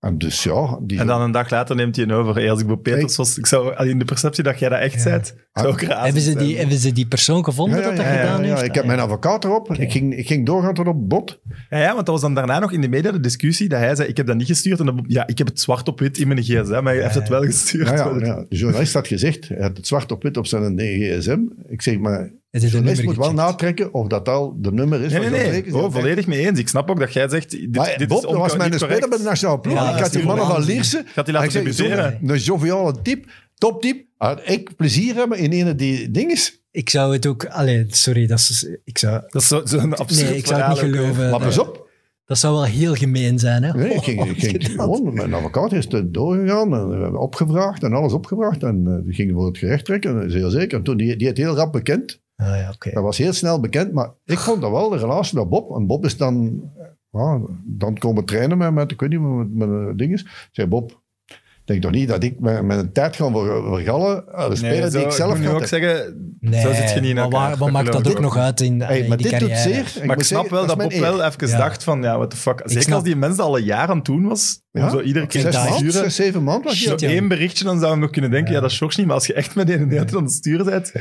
Ah, 0.00 0.10
En 0.10 0.18
dus 0.18 0.42
ja, 0.42 0.78
die, 0.82 0.98
En 0.98 1.06
dan 1.06 1.20
een 1.20 1.30
dag 1.32 1.50
later 1.50 1.76
neemt 1.76 1.96
hij 1.96 2.04
een 2.04 2.12
over. 2.12 2.34
Hey, 2.34 2.50
als 2.50 2.60
ik 2.60 2.66
Bob 2.66 2.82
Peters 2.82 3.16
was, 3.16 3.38
ik 3.38 3.46
zou 3.46 3.86
in 3.88 3.98
de 3.98 4.04
perceptie 4.04 4.42
dat 4.44 4.58
jij 4.58 4.68
dat 4.68 4.78
echt 4.80 5.00
zei, 5.00 5.20
zou 5.52 5.72
ik 5.72 5.82
raar 5.82 6.04
Hebben 6.04 6.22
ze, 6.22 6.30
zijn. 6.32 6.44
die, 6.44 6.56
hebben 6.58 6.76
ze 6.78 6.92
die 6.92 7.06
persoon 7.06 7.44
gevonden 7.44 7.82
dat 7.82 7.96
dat 7.96 8.06
gedaan 8.06 8.42
heeft? 8.42 8.62
Ik 8.62 8.74
heb 8.74 8.82
Ah, 8.82 8.88
mijn 8.88 9.00
advocaat 9.00 9.44
erop. 9.44 9.72
Ik, 9.74 9.92
ging, 9.92 10.16
ik 10.16 10.26
ging 10.26 10.46
doorgaan 10.46 10.74
tot 10.74 10.86
op 10.86 11.08
bot. 11.08 11.40
Ja, 11.70 11.78
ja, 11.78 11.86
want 11.94 11.96
dat 11.96 12.08
was 12.08 12.20
dan 12.20 12.34
daarna 12.34 12.58
nog 12.58 12.72
in 12.72 12.80
de 12.80 12.88
media 12.88 13.12
de 13.12 13.20
discussie 13.20 13.68
dat 13.68 13.78
hij 13.78 13.94
zei, 13.96 14.08
ik 14.08 14.16
heb 14.16 14.26
dat 14.26 14.36
niet 14.36 14.46
gestuurd. 14.46 14.80
En 14.80 15.04
ja, 15.06 15.26
ik 15.26 15.38
heb 15.38 15.46
het 15.46 15.60
zwart 15.60 15.88
op 15.88 15.98
wit 16.00 16.18
in 16.18 16.28
mijn 16.28 16.42
gsm, 16.42 16.80
maar 16.82 16.92
hij 16.94 17.02
heeft 17.02 17.14
het 17.14 17.28
wel 17.28 17.42
gestuurd. 17.42 17.88
Ja, 17.88 17.94
ja, 17.94 18.26
ja. 18.26 18.44
De 18.48 18.56
journalist 18.56 18.94
had 18.94 19.06
gezegd, 19.06 19.48
hij 19.48 19.62
had 19.62 19.76
het 19.76 19.86
zwart 19.86 20.12
op 20.12 20.22
wit 20.22 20.36
op 20.36 20.46
zijn 20.46 20.78
gsm. 20.78 21.38
Ik 21.68 21.82
zeg, 21.82 21.98
maar 21.98 22.30
Het 22.50 22.62
is 22.62 22.68
een 22.68 22.74
journalist 22.74 23.02
nummer 23.04 23.26
moet 23.26 23.36
wel 23.36 23.46
natrekken 23.46 23.94
of 23.94 24.06
dat 24.06 24.28
al 24.28 24.56
de 24.58 24.72
nummer 24.72 25.00
is. 25.02 25.12
Nee, 25.12 25.30
nee, 25.30 25.50
nee. 25.50 25.74
Oh, 25.74 25.92
volledig 25.92 26.26
mee 26.26 26.46
eens. 26.46 26.58
Ik 26.58 26.68
snap 26.68 26.90
ook 26.90 26.98
dat 26.98 27.12
jij 27.12 27.28
zegt, 27.28 27.50
dit, 27.50 27.76
Maar 27.76 27.94
dit 27.98 28.08
Bob, 28.08 28.18
is 28.18 28.30
dat 28.30 28.36
was 28.38 28.56
mijn 28.56 28.72
speler 28.72 29.08
bij 29.08 29.18
de 29.18 29.24
nationale 29.24 29.60
ploeg. 29.60 29.74
Ja, 29.74 29.94
ik 29.96 30.02
had 30.02 30.12
die 30.12 30.24
mannen 30.24 30.46
van. 30.46 30.64
Lierse. 30.64 31.02
Gaat 31.06 31.24
die 31.24 31.34
laten 31.34 31.48
Ik 31.48 31.54
debuteren? 31.54 32.18
Een 32.22 32.36
joviale 32.36 33.02
type, 33.02 33.28
toptype. 33.54 34.06
Had 34.16 34.40
ik 34.44 34.76
plezier 34.76 35.14
hebben 35.14 35.38
in 35.38 35.66
een 35.66 35.76
die 35.76 36.10
dinges. 36.10 36.62
Ik 36.70 36.90
zou 36.90 37.12
het 37.12 37.26
ook... 37.26 37.44
Allee, 37.46 37.84
sorry, 37.88 38.26
dat 38.26 38.38
is... 38.38 38.68
Ik 38.84 38.98
zou, 38.98 39.22
Dat 39.28 39.42
is 39.42 39.48
zo- 39.48 39.60
zo'n 39.64 39.96
absurd 39.96 40.28
nee, 40.28 40.38
ik 40.38 40.46
zou 40.46 40.60
het 40.60 40.68
niet 40.68 40.78
geloven. 40.78 41.30
Maar 41.30 41.40
pas 41.40 41.54
dat, 41.54 41.68
op. 41.68 41.88
dat 42.24 42.38
zou 42.38 42.54
wel 42.54 42.64
heel 42.64 42.94
gemeen 42.94 43.38
zijn, 43.38 43.62
hè? 43.62 43.72
Nee, 43.72 43.94
ik 43.94 44.02
ging, 44.02 44.24
ik 44.30 44.38
ging 44.38 44.64
gewoon, 44.70 45.14
mijn 45.14 45.34
advocaat 45.34 45.72
is 45.72 45.86
er 45.92 46.12
doorgegaan 46.12 46.74
en 46.74 46.88
we 46.88 47.02
hebben 47.02 47.20
opgevraagd 47.20 47.82
en 47.82 47.92
alles 47.92 48.12
opgevraagd. 48.12 48.62
En 48.62 48.84
eh, 48.86 49.04
die 49.04 49.14
ging 49.14 49.32
voor 49.32 49.46
het 49.46 49.58
gerecht 49.58 49.84
trekken, 49.84 50.30
zeer 50.30 50.50
zeker. 50.50 50.78
En 50.78 50.84
toen, 50.84 50.96
die, 50.96 51.16
die 51.16 51.26
het 51.26 51.36
heel 51.36 51.54
rap 51.54 51.72
bekend. 51.72 52.20
Ah, 52.40 52.46
ja, 52.56 52.70
oké. 52.74 52.90
Dat 52.90 53.02
was 53.02 53.18
heel 53.18 53.32
snel 53.32 53.60
bekend, 53.60 53.92
maar 53.92 54.10
ik 54.24 54.38
vond 54.38 54.60
dat 54.60 54.70
wel 54.70 54.88
de 54.88 54.96
relatie 54.98 55.38
met 55.38 55.48
Bob. 55.48 55.76
En 55.76 55.86
Bob 55.86 56.04
is 56.04 56.16
dan, 56.16 56.62
ja, 57.10 57.40
dan 57.64 57.98
komen 57.98 58.24
trainen 58.24 58.58
met, 58.58 58.72
met, 58.72 58.90
ik 58.90 59.00
weet 59.00 59.10
niet, 59.10 59.20
met, 59.20 59.54
met, 59.54 59.68
met 59.68 59.98
dinges. 59.98 60.22
Ik 60.22 60.48
zei, 60.52 60.66
Bob, 60.66 61.00
ik 61.26 61.74
denk 61.74 61.82
toch 61.82 61.90
niet 61.90 62.08
dat 62.08 62.22
ik 62.22 62.40
met, 62.40 62.62
met 62.62 62.78
een 62.78 62.92
tijd 62.92 63.16
ga 63.16 63.30
ver- 63.30 63.62
vergallen 63.62 64.24
aan 64.34 64.50
de 64.50 64.60
Nee, 64.60 64.70
speler 64.72 64.90
zo, 64.90 64.98
die 64.98 65.06
ik 65.06 65.12
zelf 65.12 65.30
moet 65.30 65.40
nu 65.40 65.46
had. 65.46 65.54
ook 65.54 65.66
zeggen, 65.66 66.36
Nee, 66.40 66.60
zo 66.60 66.72
zit 66.72 66.90
je 66.92 67.00
niet 67.00 67.08
in 67.10 67.14
maar 67.30 67.56
wat 67.56 67.70
maakt 67.70 67.92
dat 67.92 68.06
ik 68.06 68.12
ook 68.12 68.20
nog 68.20 68.36
uit 68.36 68.60
in, 68.60 68.80
Hey, 68.80 68.98
in 69.00 69.08
maar 69.08 69.16
die 69.16 69.30
dit 69.30 69.40
doet 69.40 69.48
carrière? 69.48 69.88
zeer. 69.88 70.06
Maar 70.06 70.16
ik 70.16 70.22
snap 70.24 70.40
zeggen, 70.48 70.50
wel 70.50 70.66
dat 70.66 70.76
is 70.78 70.82
Bob 70.82 71.00
mijn 71.00 71.16
wel 71.16 71.24
even 71.26 71.48
Ja. 71.48 71.56
dacht 71.56 71.84
van, 71.84 72.02
ja, 72.02 72.16
what 72.16 72.30
the 72.30 72.36
fuck. 72.36 72.60
Zeker 72.64 72.82
snap- 72.82 72.94
als 72.94 73.04
die 73.04 73.16
mens 73.16 73.36
dat 73.36 73.46
al 73.46 73.58
een 73.58 73.64
jaar 73.64 73.88
aan 73.88 73.96
het 73.96 74.04
doen 74.04 74.28
was, 74.28 74.62
Ja, 74.70 74.90
zo 74.90 75.00
iedere 75.00 75.26
keer 75.26 75.50
te 75.50 75.56
maanden, 75.56 75.74
sturen. 75.74 75.92
zes, 75.92 76.14
zeven 76.14 76.42
maanden 76.44 76.64
was 76.64 76.82
Zo 76.82 76.94
je. 76.96 77.06
Één 77.06 77.28
berichtje, 77.28 77.64
dan 77.64 77.78
zou 77.78 77.94
je 77.94 78.00
nog 78.00 78.10
kunnen 78.10 78.30
denken, 78.30 78.52
ja, 78.52 78.60
dat 78.60 78.70
is 78.70 78.80
niet. 78.96 79.06
Maar 79.06 79.14
als 79.14 79.26
je 79.26 79.32
echt 79.32 79.54
met 79.54 79.66
de 79.66 79.72
hele 79.72 79.86
tijd 79.86 80.16
aan 80.16 80.22
het 80.22 80.32
sturen 80.32 80.64
bent... 80.66 80.92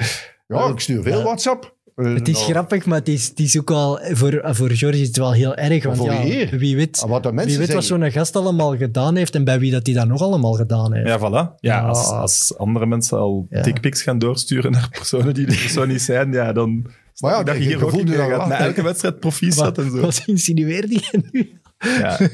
Ja, 0.47 0.67
ik 0.67 0.79
stuur 0.79 1.03
veel 1.03 1.17
Ja. 1.17 1.23
WhatsApp. 1.23 1.75
Eh, 1.95 2.13
Het 2.13 2.27
is 2.27 2.33
nou, 2.39 2.51
grappig, 2.51 2.85
maar 2.85 2.97
het 2.97 3.07
is, 3.07 3.27
het 3.27 3.39
is 3.39 3.57
ook 3.59 3.69
wel... 3.69 3.99
Voor, 4.11 4.41
voor 4.43 4.69
George 4.69 4.99
is 5.01 5.07
het 5.07 5.17
wel 5.17 5.31
heel 5.33 5.55
erg. 5.55 5.83
Want 5.83 5.97
voor 5.97 6.11
ja, 6.11 6.23
wie? 6.23 6.47
wie 6.59 6.75
weet, 6.75 7.03
Wat 7.07 7.23
de 7.23 7.31
mensen 7.31 7.57
wie 7.57 7.65
weet 7.67 7.75
wat 7.75 7.85
zo'n 7.85 8.11
gast 8.11 8.35
allemaal 8.35 8.77
gedaan 8.77 9.15
heeft 9.15 9.35
en 9.35 9.43
bij 9.43 9.59
wie 9.59 9.71
dat 9.71 9.85
hij 9.85 9.95
dat 9.95 10.07
nog 10.07 10.21
allemaal 10.21 10.53
gedaan 10.53 10.93
heeft. 10.93 11.07
Ja, 11.07 11.19
voilà. 11.19 11.55
Ja, 11.59 11.75
Ja. 11.75 11.81
als, 11.87 12.05
als 12.07 12.57
andere 12.57 12.85
mensen 12.85 13.17
al 13.17 13.47
Ja. 13.49 13.61
dickpics 13.61 14.01
gaan 14.01 14.19
doorsturen 14.19 14.71
naar 14.71 14.89
personen 14.91 15.33
die 15.33 15.45
er 15.47 15.53
zo 15.69 15.85
niet 15.85 16.01
zijn, 16.01 16.31
ja, 16.31 16.53
dan 16.53 16.85
Maar 17.19 17.31
ja, 17.33 17.39
ik 17.39 17.45
dat 17.45 17.55
je 17.55 17.61
je 17.61 17.67
hier 17.67 17.83
ook 17.83 17.91
gaat. 18.09 18.47
Na 18.47 18.57
elke 18.57 18.81
wedstrijd 18.83 19.19
proficiat 19.19 19.77
en 19.77 19.91
zo. 19.91 19.99
Wat 20.01 20.23
insinueerde 20.25 20.93
je 20.93 21.23
nu? 21.31 21.59
Ja. 21.79 22.17
De, 22.17 22.31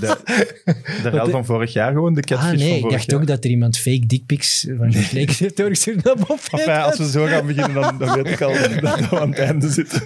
de 1.02 1.10
ruil 1.10 1.30
van 1.30 1.44
vorig 1.44 1.72
jaar 1.72 1.92
gewoon, 1.92 2.14
de 2.14 2.20
catfish 2.20 2.50
Ah 2.50 2.56
nee, 2.58 2.80
van 2.80 2.88
ik 2.88 2.94
dacht 2.96 3.10
jaar. 3.10 3.20
ook 3.20 3.26
dat 3.26 3.44
er 3.44 3.50
iemand 3.50 3.76
fake 3.78 4.06
dickpics 4.06 4.66
van 4.76 4.92
George 4.92 5.18
Lakers 5.18 5.38
heeft 5.38 5.56
doorgestuurd 5.56 6.04
naar 6.04 6.14
Bob 6.16 6.38
Enfin, 6.50 6.82
als 6.82 6.98
we 6.98 7.08
zo 7.10 7.24
gaan 7.26 7.46
beginnen, 7.46 7.82
dan, 7.82 7.98
dan 7.98 8.14
weet 8.22 8.32
ik 8.32 8.40
al 8.40 8.52
dat 8.80 9.08
we 9.08 9.20
aan 9.20 9.28
het 9.30 9.38
einde 9.38 9.68
zitten. 9.68 10.02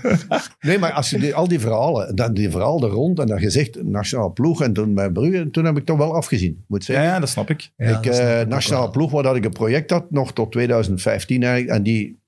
Nee, 0.61 0.79
maar 0.79 0.93
als 0.93 1.11
je 1.11 1.19
die, 1.19 1.35
al 1.35 1.49
die 1.49 1.61
verhalen, 1.61 2.17
dan 2.17 2.35
die 2.35 2.51
verhalen 2.51 2.89
er 2.89 2.95
rond 2.95 3.19
en 3.19 3.27
dan 3.27 3.39
gezegd 3.39 3.83
nationale 3.83 4.31
ploeg 4.33 4.63
en 4.63 4.73
toen 4.73 4.95
bij 4.95 5.11
Brugge, 5.11 5.51
toen 5.51 5.65
heb 5.65 5.77
ik 5.77 5.85
toch 5.85 5.99
wel 5.99 6.15
afgezien, 6.15 6.65
moet 6.67 6.87
Ja, 6.87 6.93
zeggen. 6.95 7.13
ja, 7.13 7.21
dat 7.21 7.29
snap 7.29 7.51
ik. 7.51 7.71
Ja, 7.77 7.87
ik, 7.87 7.93
dat 7.95 8.07
eh, 8.07 8.13
snap 8.15 8.29
ik 8.37 8.41
ook 8.43 8.49
nationale 8.49 8.91
ploeg, 8.91 9.11
waar 9.11 9.23
dat 9.23 9.37
ik 9.37 9.45
een 9.45 9.53
project 9.53 9.91
had, 9.91 10.11
nog 10.11 10.33
tot 10.33 10.53
2015 10.53 11.43
eigenlijk, 11.43 11.77
en 11.77 11.83
die 11.83 12.19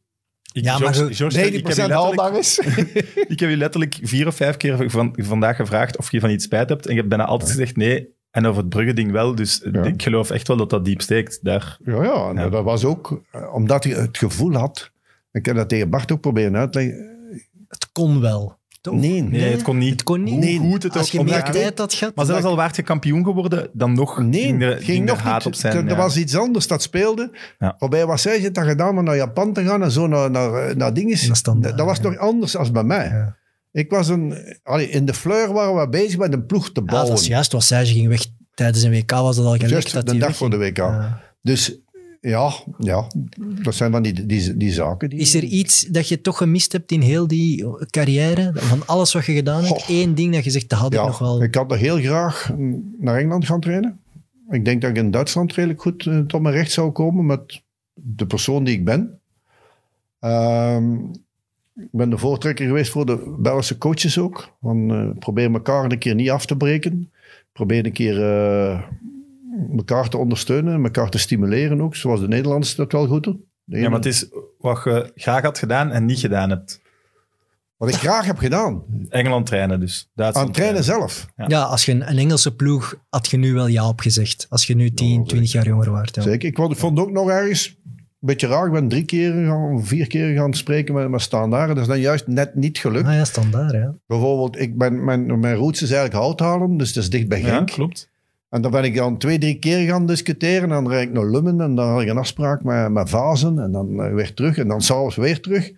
Ik, 0.53 0.65
Ja, 0.65 0.79
maar 0.79 0.95
George, 0.95 1.39
heb 1.39 1.53
90% 1.53 1.53
je 1.53 1.63
letterlijk, 1.63 1.93
haalbaar 1.93 2.39
is. 2.39 2.59
ik 3.35 3.41
heb 3.41 3.51
je 3.51 3.57
letterlijk 3.57 3.99
vier 4.03 4.27
of 4.27 4.35
vijf 4.35 4.57
keer 4.57 4.91
van, 4.91 5.15
vandaag 5.17 5.57
gevraagd 5.57 5.97
of 5.99 6.11
je 6.13 6.21
van 6.21 6.31
iets 6.31 6.45
spijt 6.45 6.69
hebt. 6.69 6.85
En 6.85 6.91
je 6.91 6.97
hebt 6.97 7.09
bijna 7.09 7.25
altijd 7.25 7.51
gezegd 7.51 7.77
nee. 7.77 8.19
En 8.31 8.47
over 8.47 8.61
het 8.61 8.69
Brugge-ding 8.71 9.13
wel. 9.13 9.35
Dus 9.35 9.67
Ja. 9.73 9.83
ik 9.85 10.03
geloof 10.03 10.31
echt 10.31 10.49
wel 10.49 10.57
dat 10.57 10.71
dat 10.71 10.85
diep 10.85 11.01
steekt 11.01 11.39
daar. 11.45 11.79
Ja, 11.85 12.03
ja, 12.03 12.33
Ja. 12.35 12.49
dat 12.49 12.65
was 12.65 12.85
ook 12.85 13.23
eh, 13.31 13.55
omdat 13.55 13.85
ik 13.85 13.97
het 13.97 14.19
gevoel 14.19 14.55
had, 14.55 14.91
ik 15.33 15.47
heb 15.47 15.57
dat 15.57 15.69
tegen 15.69 15.91
Bart 15.91 16.13
ook 16.13 16.21
proberen 16.21 16.57
uit 16.57 16.73
te 16.73 16.79
leggen. 16.79 17.19
Het 17.69 17.89
kon 17.93 18.21
wel. 18.21 18.59
Toch? 18.81 18.95
Nee, 18.95 19.23
Nee, 19.23 19.51
het 19.53 19.63
kon 19.63 19.79
niet. 19.79 19.91
Het 19.91 20.03
kon 20.03 20.23
niet. 20.23 20.33
Hoe 20.35 20.45
Nee. 20.45 20.59
goed 20.59 20.83
het 20.83 20.97
Als 20.97 21.11
je 21.11 21.19
omdat 21.19 21.35
meer 21.37 21.47
je- 21.47 21.53
tijd 21.53 21.79
had 21.79 21.95
gehad. 21.95 22.15
Maar 22.15 22.25
zelfs 22.27 22.45
al 22.45 22.57
waard 22.57 22.77
je 22.77 22.83
kampioen 22.83 23.25
geworden, 23.25 23.69
dan 23.73 23.93
nog 23.93 24.19
Nee, 24.19 24.43
ging 24.43 24.63
er, 24.63 24.73
ging 24.73 24.85
ging 24.85 24.99
er 25.09 25.15
nog 25.15 25.23
haat 25.23 25.37
niet. 25.39 25.47
op 25.47 25.55
zijn. 25.55 25.77
Er, 25.77 25.83
er 25.85 25.89
ja. 25.91 25.97
was 25.97 26.17
iets 26.17 26.37
anders 26.37 26.67
dat 26.67 26.83
speelde. 26.83 27.31
Ja. 27.59 27.77
Waarbij 27.79 28.07
wat 28.07 28.21
zij 28.21 28.39
het 28.39 28.55
dan 28.55 28.65
gedaan 28.65 28.99
om 28.99 29.05
naar 29.05 29.17
Japan 29.17 29.53
te 29.53 29.65
gaan 29.65 29.83
en 29.83 29.91
zo 29.91 30.07
naar, 30.07 30.31
naar, 30.31 30.77
naar 30.77 30.93
standaard, 31.17 31.63
Dat, 31.63 31.77
dat 31.77 31.87
was 31.87 31.97
ja. 31.97 32.03
nog 32.03 32.17
anders 32.17 32.57
als 32.57 32.71
bij 32.71 32.85
mij. 32.85 33.05
Ja. 33.09 33.37
Ik 33.73 33.91
was 33.91 34.09
een... 34.09 34.35
allee, 34.63 34.89
in 34.89 35.05
de 35.05 35.15
fleur 35.15 35.53
waren 35.53 35.77
we 35.81 35.89
bezig 35.89 36.19
met 36.19 36.33
een 36.33 36.47
ploeg 36.47 36.73
te 36.73 36.81
Ja, 36.81 36.87
bouwen. 36.87 37.11
dat 37.11 37.21
is 37.21 37.27
juist. 37.27 37.53
Was 37.53 37.67
Serge 37.67 37.93
ging 37.93 38.09
weg 38.09 38.27
tijdens 38.55 38.83
een 38.83 38.91
WK, 38.91 39.11
was 39.11 39.37
dat 39.37 39.45
al 39.47 39.57
Juist 39.57 39.93
dat 39.93 40.07
de 40.07 40.17
dag 40.17 40.37
voor 40.37 40.51
de 40.51 40.57
WK. 40.59 40.77
Ja. 40.77 41.21
Dus 41.43 41.79
ja, 42.21 42.53
ja, 42.79 43.07
dat 43.63 43.75
zijn 43.75 43.91
van 43.91 44.03
die, 44.03 44.27
die, 44.27 44.57
die 44.57 44.73
zaken. 44.73 45.11
Die, 45.11 45.19
Is 45.19 45.35
er 45.35 45.43
iets 45.43 45.81
dat 45.81 46.09
je 46.09 46.21
toch 46.21 46.37
gemist 46.37 46.73
hebt 46.73 46.93
in 46.93 47.01
heel 47.01 47.27
die 47.27 47.67
carrière? 47.91 48.51
Van 48.55 48.87
alles 48.87 49.13
wat 49.13 49.25
je 49.25 49.33
gedaan 49.33 49.65
hebt? 49.65 49.83
Goh. 49.83 49.97
Eén 49.97 50.15
ding 50.15 50.35
dat 50.35 50.45
je 50.45 50.51
zegt, 50.51 50.69
dat 50.69 50.79
had 50.79 50.95
ik 50.95 51.01
nog 51.01 51.19
wel... 51.19 51.43
ik 51.43 51.55
had 51.55 51.69
nog 51.69 51.79
heel 51.79 51.99
graag 51.99 52.51
naar 52.99 53.19
Engeland 53.19 53.47
gaan 53.47 53.61
trainen. 53.61 54.01
Ik 54.51 54.65
denk 54.65 54.81
dat 54.81 54.91
ik 54.91 54.97
in 54.97 55.11
Duitsland 55.11 55.55
redelijk 55.55 55.81
goed 55.81 56.07
eh, 56.07 56.19
tot 56.19 56.41
mijn 56.41 56.55
recht 56.55 56.73
zou 56.73 56.91
komen 56.91 57.27
met 57.27 57.63
de 57.95 58.27
persoon 58.27 58.65
die 58.65 58.75
ik 58.75 58.85
ben. 58.85 59.21
Ehm, 60.19 60.95
ik 61.75 61.89
ben 61.91 62.11
de 62.11 62.19
voortrekker 62.19 62.67
geweest 62.67 62.91
voor 62.91 63.07
de 63.07 63.37
Belgische 63.39 63.79
coaches 63.79 64.19
ook. 64.19 64.57
Van, 64.61 64.91
eh, 64.91 65.19
probeer 65.19 65.53
elkaar 65.53 65.85
een 65.85 65.99
keer 65.99 66.15
niet 66.15 66.31
af 66.31 66.47
te 66.47 66.57
breken. 66.57 67.13
Probeer 67.53 67.87
een 67.87 67.93
keer 67.93 68.23
eh, 68.23 68.83
elkaar 69.77 70.09
te 70.09 70.17
ondersteunen, 70.17 70.85
elkaar 70.85 71.11
te 71.11 71.19
stimuleren 71.19 71.81
ook. 71.81 71.97
Zoals 71.97 72.21
de 72.21 72.29
Nederlanders 72.29 72.75
dat 72.75 72.93
wel 72.93 73.07
goed 73.07 73.23
doen. 73.23 73.45
Ja, 73.65 73.89
maar 73.89 73.99
het 73.99 74.07
is 74.07 74.29
wat 74.59 74.81
je 74.85 75.13
graag 75.15 75.43
had 75.43 75.59
gedaan 75.59 75.91
en 75.91 76.05
niet 76.05 76.19
gedaan 76.19 76.51
hebt. 76.51 76.81
Wat 77.77 77.89
ik 77.89 77.95
graag 77.95 78.27
heb 78.27 78.39
gedaan. 78.39 78.83
Engeland 79.09 79.47
trainen 79.47 79.81
dus. 79.81 80.03
Aan 80.07 80.11
Duitsland 80.15 80.49
het 80.49 80.57
trainen 80.57 80.85
zelf. 80.85 81.27
Ja. 81.37 81.45
Ja, 81.49 81.63
als 81.63 81.85
je 81.85 81.93
een, 81.93 82.11
een 82.11 82.19
Engelse 82.19 82.55
ploeg 82.55 82.95
had 83.09 83.31
je 83.31 83.37
nu 83.37 83.55
wel 83.55 83.67
ja 83.67 83.89
op 83.89 84.01
gezegd. 84.01 84.47
Als 84.49 84.67
je 84.67 84.77
nu 84.77 84.91
10, 84.95 85.25
20 85.25 85.53
jaar 85.53 85.67
jonger 85.67 85.91
waart. 85.91 86.15
Ja. 86.15 86.23
Zeker. 86.23 86.49
Ik 86.49 86.57
vond, 86.57 86.73
ik 86.73 86.79
vond 86.79 86.99
het 86.99 87.07
ook 87.07 87.13
nog 87.13 87.29
ergens 87.31 87.79
een 87.85 88.03
beetje 88.21 88.47
raar. 88.47 88.67
Ik 88.67 88.73
ben 88.73 88.89
drie 88.89 89.05
keer, 89.05 89.33
gaan, 89.47 89.85
vier 89.85 90.07
keer 90.07 90.35
gaan 90.37 90.55
spreken 90.55 90.95
met, 90.95 91.09
met 91.09 91.21
standaarden. 91.21 91.75
Dat 91.75 91.85
is 91.85 91.91
dan 91.91 92.01
juist 92.01 92.27
net 92.27 92.55
niet 92.55 92.79
gelukt. 92.79 93.07
Ah 93.07 93.15
ja, 93.15 93.25
standaard. 93.25 93.73
Ja. 93.73 93.95
Bijvoorbeeld, 94.07 94.59
ik 94.61 94.79
ben, 94.79 95.05
mijn, 95.05 95.41
mijn 95.41 95.55
roots 95.57 95.83
is 95.83 95.91
eigenlijk 95.91 96.23
houthalen, 96.25 96.77
dus 96.77 96.93
dat 96.93 97.03
is 97.03 97.11
dicht 97.11 97.29
bij 97.29 97.41
Ja, 97.41 97.47
Genk. 97.57 97.71
klopt. 97.71 98.11
En 98.51 98.63
dan 98.63 98.71
ben 98.71 98.85
ik 98.85 98.97
dan 98.97 99.19
twee, 99.19 99.39
drie 99.39 99.59
keer 99.59 99.87
gaan 99.89 100.07
discussiëren. 100.07 100.63
En 100.63 100.69
dan 100.69 100.89
rijd 100.89 101.09
ik 101.09 101.15
naar 101.15 101.27
Lummen 101.27 101.61
en 101.61 101.75
dan 101.75 101.89
had 101.89 102.03
ik 102.03 102.09
een 102.09 102.19
afspraak 102.19 102.63
met, 102.63 102.91
met 102.91 103.11
Vazen. 103.11 103.59
En 103.59 103.73
dan 103.73 104.03
eh, 104.03 104.15
weer 104.15 104.35
terug 104.35 104.59
en 104.59 104.69
dan 104.69 104.81
s'avonds 104.81 105.17
weer 105.17 105.41
terug. 105.41 105.73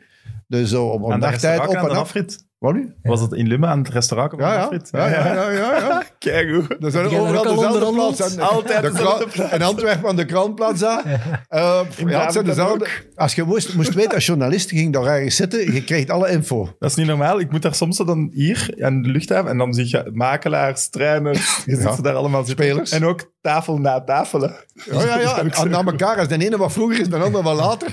Dus 0.47 0.71
zo 0.71 0.87
op 0.87 1.03
een 1.03 1.21
dagtijd 1.21 1.69
op 1.69 1.75
en 1.75 1.91
afrit. 1.91 2.47
Wat 2.63 2.75
nu? 2.75 2.93
Was 3.03 3.21
het 3.21 3.33
in 3.33 3.47
Lummen 3.49 3.69
aan 3.69 3.79
het 3.79 3.89
restaurant? 3.89 4.33
Ja, 4.39 4.53
ja. 4.55 4.71
Ja, 4.91 5.07
ja, 5.09 5.35
ja, 5.35 5.51
ja, 5.51 5.77
ja. 5.89 6.03
Kijk 6.19 6.51
hoe. 6.51 6.77
Dat 6.79 6.93
zijn 6.93 7.05
overal 7.05 7.27
dezelfde 7.33 7.65
onderhandeld? 7.65 8.17
plaats. 8.17 8.35
En, 8.37 8.41
Altijd 8.43 8.83
de 8.83 8.91
dezelfde 8.91 9.27
kraan- 9.31 9.51
In 9.53 9.63
Antwerpen 9.63 10.09
aan 10.09 10.17
de 10.17 10.25
Kraanplaza. 10.25 11.03
Uh, 11.07 11.81
ja, 12.07 12.23
het 12.25 12.33
zijn 12.33 12.45
dezelfde. 12.45 12.87
Als 13.15 13.35
je 13.35 13.43
moest, 13.43 13.75
moest 13.75 13.95
weten, 13.95 14.15
als 14.15 14.27
journalist, 14.27 14.71
je 14.71 14.77
ging 14.77 14.93
daar 14.93 15.05
ergens 15.07 15.37
zitten, 15.37 15.73
je 15.75 15.85
kreeg 15.85 16.09
alle 16.09 16.31
info. 16.31 16.77
Dat 16.79 16.91
is 16.91 16.97
niet 16.97 17.07
normaal. 17.07 17.41
Ik 17.41 17.51
moet 17.51 17.63
daar 17.63 17.75
soms 17.75 17.97
dan 17.97 18.31
hier 18.33 18.75
aan 18.81 19.03
de 19.03 19.09
luchthaven 19.09 19.51
en 19.51 19.59
dan 19.59 19.75
zie 19.75 19.87
je 19.89 20.11
makelaars, 20.13 20.89
trainers, 20.89 21.63
je 21.65 21.75
ziet 21.75 21.83
Ja. 21.85 21.95
ze 21.95 22.03
daar 22.03 22.15
allemaal 22.15 22.45
zitten. 22.45 22.65
Spelers. 22.65 22.91
En 22.91 23.05
ook 23.07 23.31
tafel 23.41 23.79
na 23.79 24.01
tafelen. 24.05 24.55
Ja, 24.91 25.05
ja, 25.05 25.19
ja. 25.19 25.39
En 25.63 25.71
na 25.71 25.85
elkaar. 25.85 26.19
Als 26.19 26.29
de 26.29 26.45
ene 26.45 26.57
wat 26.57 26.73
vroeger 26.73 27.01
is, 27.01 27.09
de 27.09 27.17
andere 27.17 27.43
wat 27.45 27.57
later. 27.57 27.89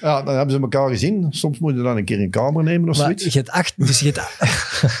Ja, 0.00 0.22
dan 0.22 0.34
hebben 0.34 0.54
ze 0.54 0.60
elkaar 0.60 0.88
gezien. 0.88 1.26
Soms 1.30 1.58
moet 1.58 1.74
je 1.76 1.82
dan 1.82 1.96
een 1.96 2.04
keer 2.04 2.20
een 2.20 2.30
kamer 2.30 2.62
nemen 2.64 2.88
of 2.88 2.96
Maar 2.96 3.04
zoiets. 3.04 3.24
je 3.24 3.30
hebt 3.38 3.50
acht... 3.50 3.72
Dus 3.76 4.00
je 4.00 4.09
ah 4.18 4.28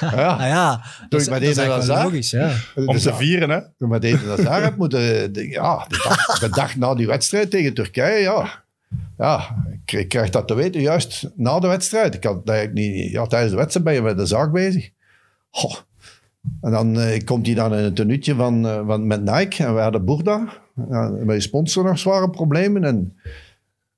Ja. 0.00 0.46
ja, 0.46 0.82
dat 1.08 1.20
is, 1.20 1.28
met 1.28 1.40
dat 1.40 1.48
is 1.50 1.56
deze 1.56 1.86
logisch. 1.86 2.30
Ja. 2.30 2.52
Om 2.74 2.86
Dus 2.86 3.02
te 3.02 3.08
ja, 3.08 3.16
vieren, 3.16 3.50
hè. 3.50 3.86
Maar 3.86 4.00
deze 4.00 4.26
dat 4.26 4.42
daar 4.42 4.62
hebt 4.62 4.76
moeten... 4.76 5.32
de- 5.32 5.48
Ja, 5.48 5.84
de 5.88 6.00
dag, 6.08 6.38
de 6.38 6.48
dag 6.48 6.76
na 6.76 6.94
die 6.94 7.06
wedstrijd 7.06 7.50
tegen 7.50 7.74
Turkije, 7.74 8.22
ja. 8.22 8.62
Ja, 9.18 9.64
ik 9.86 10.08
krijg 10.08 10.30
dat 10.30 10.48
te 10.48 10.54
weten 10.54 10.80
juist 10.80 11.28
na 11.36 11.58
de 11.58 11.66
wedstrijd. 11.68 12.14
Ik 12.14 12.24
had 12.24 12.48
eigenlijk 12.48 12.78
niet... 12.78 13.10
Ja, 13.10 13.26
tijdens 13.26 13.50
de 13.50 13.56
wedstrijd 13.56 13.84
ben 13.86 13.94
je 13.94 14.02
met 14.02 14.16
de 14.16 14.26
zaak 14.26 14.52
bezig. 14.52 14.90
Goh. 15.50 15.74
En 16.60 16.70
dan 16.70 17.00
eh, 17.00 17.24
komt 17.24 17.46
hij 17.46 17.54
dan 17.54 17.74
in 17.74 17.84
een 17.84 17.94
tenuutje 17.94 18.34
van, 18.34 18.66
eh, 18.66 18.80
van, 18.86 19.06
met 19.06 19.24
Nike. 19.24 19.64
En 19.64 19.74
we 19.74 19.80
hadden 19.80 20.04
Boerda. 20.04 20.48
Ja, 20.90 21.08
met 21.08 21.34
je 21.36 21.40
sponsor 21.40 21.84
nog 21.84 21.98
zware 21.98 22.30
problemen. 22.30 22.84
En 22.84 23.16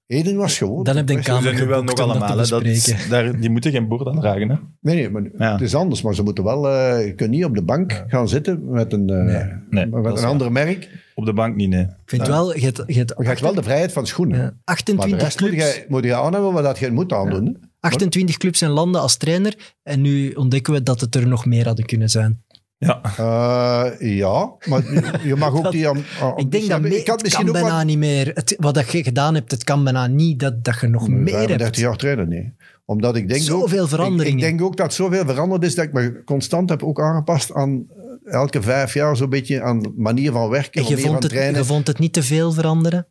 Eden 0.07 0.37
was 0.37 0.59
gewoon... 0.59 0.85
Dan 0.85 0.97
heb 0.97 1.09
je 1.09 1.15
een 1.17 1.25
Ze 1.25 1.31
zijn 1.31 1.43
kamer 1.45 1.61
nu 1.61 1.67
wel 1.67 1.83
nog 1.83 1.95
dat 1.95 2.09
allemaal. 2.09 2.37
Dat 2.37 2.65
is- 2.65 2.85
bespreken. 2.85 3.11
daar, 3.11 3.41
die 3.41 3.51
moeten 3.51 3.71
geen 3.71 3.89
boer 3.89 4.05
dan 4.05 4.21
dragen. 4.21 4.49
Hè. 4.51 4.57
Nee, 4.81 4.95
nee, 4.95 5.11
maar 5.11 5.23
Ja. 5.39 5.53
het 5.53 5.61
is 5.61 5.75
anders. 5.75 6.03
Maar 6.03 6.15
ze 6.15 6.23
moeten 6.23 6.45
wel... 6.45 6.69
eh, 6.69 7.07
je 7.07 7.15
kunt 7.15 7.31
niet 7.31 7.45
op 7.45 7.55
de 7.55 7.63
bank 7.63 8.05
gaan 8.07 8.29
zitten 8.29 8.71
met 8.71 8.93
een, 8.93 9.09
eh, 9.11 9.17
Nee. 9.25 9.53
Nee, 9.71 9.87
met 9.87 10.05
dat 10.05 10.19
een 10.19 10.25
ander 10.25 10.53
merk. 10.53 10.89
Op 11.15 11.25
de 11.25 11.33
bank 11.33 11.57
niet, 11.57 11.69
nee. 11.69 11.83
Ik 11.83 11.89
vind 12.07 12.27
wel... 12.27 12.55
Je 12.57 12.65
hebt, 12.65 12.83
je 12.87 12.95
hebt 12.99 13.15
Je 13.19 13.25
hebt 13.27 13.41
wel 13.41 13.55
de 13.55 13.63
vrijheid 13.63 13.93
van 13.93 14.07
schoenen. 14.07 14.37
ja, 14.39 14.43
Maar 14.43 14.53
de 14.53 14.61
28 14.65 15.21
rest 15.21 15.41
moet 15.41 15.51
clubs, 15.51 15.75
je, 15.75 15.85
moet 15.89 16.05
je 16.05 16.15
aanhebben 16.15 16.53
wat 16.53 16.63
dat 16.63 16.79
je 16.79 16.91
moet 16.91 17.13
aandoen. 17.13 17.45
hè. 17.47 17.53
28 17.81 18.37
clubs 18.37 18.61
en 18.61 18.71
landen 18.71 19.01
als 19.01 19.17
trainer. 19.17 19.75
En 19.83 20.01
nu 20.01 20.31
ontdekken 20.33 20.73
we 20.73 20.83
dat 20.83 21.01
het 21.01 21.15
er 21.15 21.27
nog 21.29 21.47
meer 21.47 21.67
hadden 21.67 21.87
kunnen 21.87 22.11
zijn. 22.11 22.42
Ja. 22.87 23.01
Eh, 23.03 24.17
ja, 24.17 24.53
maar 24.69 24.83
je- 25.25 25.35
mag 25.37 25.55
ook 25.57 25.63
Dat- 25.63 25.73
die... 25.73 25.89
am- 25.89 26.05
am- 26.21 26.39
Ik 26.39 26.51
denk 26.51 26.69
dat 26.69 26.81
meer, 26.81 26.93
Ik 26.93 27.07
had 27.07 27.15
het 27.15 27.23
misschien 27.23 27.47
kan 27.47 27.55
ook 27.57 27.61
bijna 27.63 27.77
wat... 27.77 27.87
niet 27.87 27.99
meer. 27.99 28.31
Het, 28.35 28.55
wat 28.59 28.75
dat 28.75 28.93
je 28.93 29.03
gedaan 29.05 29.35
hebt, 29.35 29.51
het 29.51 29.65
kan 29.65 29.85
bijna 29.85 30.07
niet 30.07 30.41
dat, 30.41 30.65
dat 30.65 30.81
je 30.81 30.87
nog 30.87 31.09
meer 31.09 31.29
35 31.35 31.65
hebt. 31.67 31.77
jaar 31.77 31.97
trainen, 31.97 32.29
nee. 32.29 32.55
Omdat 32.85 33.17
ik 33.17 33.29
denk 33.29 33.41
Zoveel 33.43 33.83
ook, 33.83 33.89
veranderingen. 33.89 34.39
Ik, 34.39 34.45
ik 34.45 34.51
denk 34.51 34.63
ook 34.63 34.77
dat 34.77 34.95
zoveel 34.95 35.25
veranderd 35.27 35.65
is 35.65 35.75
dat 35.75 35.85
ik 35.85 35.93
me 35.93 36.23
constant 36.25 36.69
heb 36.69 36.83
ook 36.83 37.01
aangepast 37.01 37.53
aan 37.55 37.87
eh, 38.25 38.33
elke 38.35 38.63
vijf 38.63 38.95
jaar 38.95 39.17
zo'n 39.17 39.29
beetje 39.31 39.63
aan 39.63 39.93
manier 39.97 40.33
van 40.33 40.49
werken, 40.49 40.83
En 40.83 40.89
je 40.89 40.99
vond, 40.99 41.23
het, 41.23 41.33
trainen. 41.33 41.61
je 41.61 41.65
vond 41.67 41.87
het 41.87 41.99
niet 41.99 42.13
te 42.13 42.23
veel 42.23 42.53
veranderen? 42.53 43.07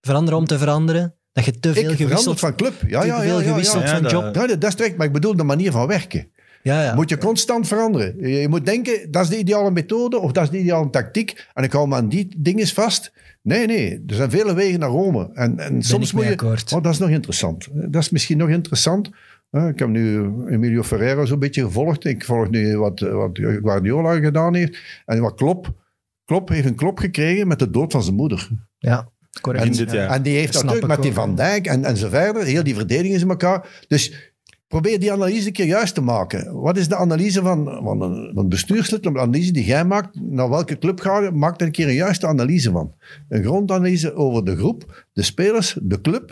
Veranderen 0.00 0.38
om 0.38 0.46
te 0.46 0.58
veranderen? 0.58 1.14
Dat 1.32 1.44
je 1.44 1.50
te 1.58 1.68
ik 1.68 1.74
veel 1.74 1.82
veranderd 1.82 2.08
gewisseld, 2.08 2.38
van 2.40 2.54
club. 2.54 2.74
Ja, 2.86 3.00
te 3.00 3.06
ja, 3.06 3.14
ja. 3.16 3.20
veel 3.22 3.38
ja, 3.40 3.44
ja. 3.44 3.50
gewisseld 3.50 3.82
Ja, 3.82 3.88
van 3.88 4.02
dat- 4.02 4.10
job? 4.10 4.34
Ja, 4.34 4.46
dat 4.46 4.64
is 4.64 4.74
terecht, 4.74 4.96
maar 4.96 5.06
ik 5.06 5.12
bedoel 5.12 5.36
de 5.36 5.42
manier 5.44 5.70
van 5.72 5.86
werken. 5.86 6.30
Ja, 6.62 6.82
ja. 6.82 6.94
Moet 6.94 7.08
je 7.08 7.18
constant 7.18 7.66
veranderen. 7.66 8.28
Je, 8.30 8.48
moet 8.48 8.66
denken, 8.66 9.10
dat 9.10 9.22
is 9.22 9.28
de 9.28 9.38
ideale 9.38 9.70
methode 9.70 10.18
of 10.18 10.32
dat 10.32 10.42
is 10.42 10.50
de 10.50 10.58
ideale 10.58 10.90
tactiek. 10.90 11.46
En 11.54 11.64
ik 11.64 11.72
hou 11.72 11.88
me 11.88 11.94
aan 11.94 12.08
die 12.08 12.34
dingen 12.36 12.66
vast. 12.66 13.12
Nee, 13.42 13.66
nee, 13.66 14.04
er 14.06 14.14
zijn 14.14 14.30
vele 14.30 14.54
wegen 14.54 14.80
naar 14.80 14.88
Rome. 14.88 15.30
En, 15.34 15.58
en 15.58 15.82
soms 15.82 16.12
moet 16.12 16.24
je... 16.24 16.30
akkoord. 16.30 16.72
Oh, 16.72 16.82
dat 16.82 16.92
is 16.92 16.98
nog 16.98 17.08
interessant. 17.08 17.68
Dat 17.72 18.02
is 18.02 18.10
misschien 18.10 18.38
nog 18.38 18.48
interessant. 18.48 19.10
Eh, 19.50 19.66
Ik 19.68 19.78
heb 19.78 19.88
nu 19.88 20.30
Emilio 20.48 20.82
Ferreira 20.82 21.24
zo'n 21.24 21.38
beetje 21.38 21.62
gevolgd. 21.62 22.04
Ik 22.04 22.24
volg 22.24 22.50
nu 22.50 22.78
wat, 22.78 23.00
wat 23.00 23.38
Guardiola 23.62 24.14
gedaan 24.20 24.54
heeft. 24.54 24.78
En 25.06 25.20
wat 25.20 25.34
Klopp. 25.34 25.72
Klopp 26.24 26.48
heeft 26.48 26.66
een 26.66 26.74
klop 26.74 26.98
gekregen 26.98 27.46
met 27.46 27.58
de 27.58 27.70
dood 27.70 27.92
van 27.92 28.02
zijn 28.02 28.16
moeder. 28.16 28.48
ja, 28.78 29.08
correct. 29.40 29.64
In 29.64 29.72
dit 29.72 29.90
jaar. 29.92 30.10
En 30.10 30.22
die 30.22 30.36
heeft 30.36 30.54
natuurlijk 30.54 30.86
met 30.86 31.02
die 31.02 31.12
Van 31.12 31.34
Dijk 31.34 31.66
en, 31.66 31.84
en 31.84 31.96
zo 31.96 32.08
verder, 32.08 32.44
heel 32.44 32.62
die 32.62 32.74
verdediging 32.74 33.14
is 33.14 33.22
in 33.22 33.28
elkaar. 33.28 33.84
Dus 33.88 34.31
probeer 34.72 35.00
die 35.00 35.12
analyse 35.12 35.46
een 35.46 35.52
keer 35.52 35.66
juist 35.66 35.94
te 35.94 36.00
maken. 36.00 36.60
Wat 36.60 36.76
is 36.76 36.88
de 36.88 36.96
analyse 36.96 37.42
van, 37.42 37.64
van 37.82 38.02
een, 38.02 38.30
van 38.34 38.48
bestuurslid, 38.48 39.06
een 39.06 39.18
analyse 39.18 39.52
die 39.52 39.64
jij 39.64 39.84
maakt, 39.84 40.20
naar 40.20 40.48
welke 40.48 40.78
club 40.78 41.00
ga 41.00 41.20
je, 41.20 41.30
maak 41.30 41.60
er 41.60 41.66
een 41.66 41.72
keer 41.72 41.88
een 41.88 41.94
juiste 41.94 42.26
analyse 42.26 42.70
van. 42.70 42.94
Een 43.28 43.42
grondanalyse 43.42 44.14
over 44.14 44.44
de 44.44 44.56
groep, 44.56 45.06
de 45.12 45.22
spelers, 45.22 45.78
de 45.82 46.00
club, 46.00 46.30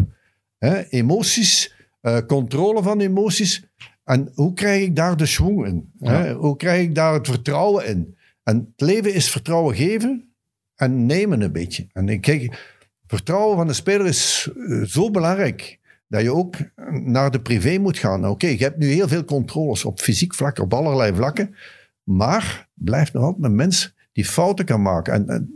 hè, 0.58 0.88
emoties, 0.88 1.74
eh, 2.00 2.18
controle 2.26 2.82
van 2.82 3.00
emoties. 3.00 3.64
En 4.04 4.30
hoe 4.34 4.52
krijg 4.52 4.82
ik 4.82 4.96
daar 4.96 5.16
de 5.16 5.26
schwung 5.26 5.66
in? 5.66 5.90
Hè? 5.98 6.32
Hoe 6.32 6.56
krijg 6.56 6.82
ik 6.82 6.94
daar 6.94 7.14
het 7.14 7.28
vertrouwen 7.28 7.86
in? 7.86 8.16
En 8.42 8.56
het 8.56 8.88
leven 8.88 9.14
is 9.14 9.30
vertrouwen 9.30 9.74
geven 9.74 10.34
en 10.76 11.06
nemen 11.06 11.40
een 11.40 11.52
beetje. 11.52 11.86
En 11.92 12.08
ik 12.08 12.20
kijk, 12.20 12.74
vertrouwen 13.06 13.56
van 13.56 13.66
de 13.66 13.72
speler 13.72 14.06
is 14.06 14.50
eh, 14.68 14.82
zo 14.82 15.10
belangrijk 15.10 15.79
dat 16.10 16.22
je 16.22 16.34
ook 16.34 16.56
naar 16.90 17.30
de 17.30 17.40
privé 17.40 17.78
moet 17.78 17.98
gaan. 17.98 18.28
Oké, 18.28 18.46
je 18.46 18.56
hebt 18.56 18.78
nu 18.78 18.86
heel 18.86 19.08
veel 19.08 19.24
controles 19.24 19.84
op 19.84 20.00
fysiek 20.00 20.34
vlak, 20.34 20.58
op 20.58 20.74
allerlei 20.74 21.14
vlakken. 21.14 21.54
Maar 22.02 22.68
blijft 22.74 23.12
nog 23.12 23.22
altijd 23.22 23.44
een 23.44 23.54
mens 23.54 23.94
die 24.12 24.24
fouten 24.24 24.64
kan 24.64 24.82
maken. 24.82 25.12
En, 25.12 25.28
en, 25.28 25.52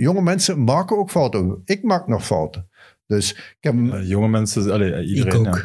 jonge 0.00 0.22
mensen 0.22 0.64
maken 0.64 0.98
ook 0.98 1.10
fouten. 1.10 1.62
Ik 1.64 1.82
maak 1.82 2.06
nog 2.06 2.26
fouten. 2.26 2.68
Dus 3.06 3.32
ik 3.32 3.56
heb... 3.60 3.74
Jonge 4.02 4.28
mensen, 4.28 4.72
allee, 4.72 5.04
iedereen. 5.04 5.46
ook. 5.46 5.54
Ja. 5.54 5.64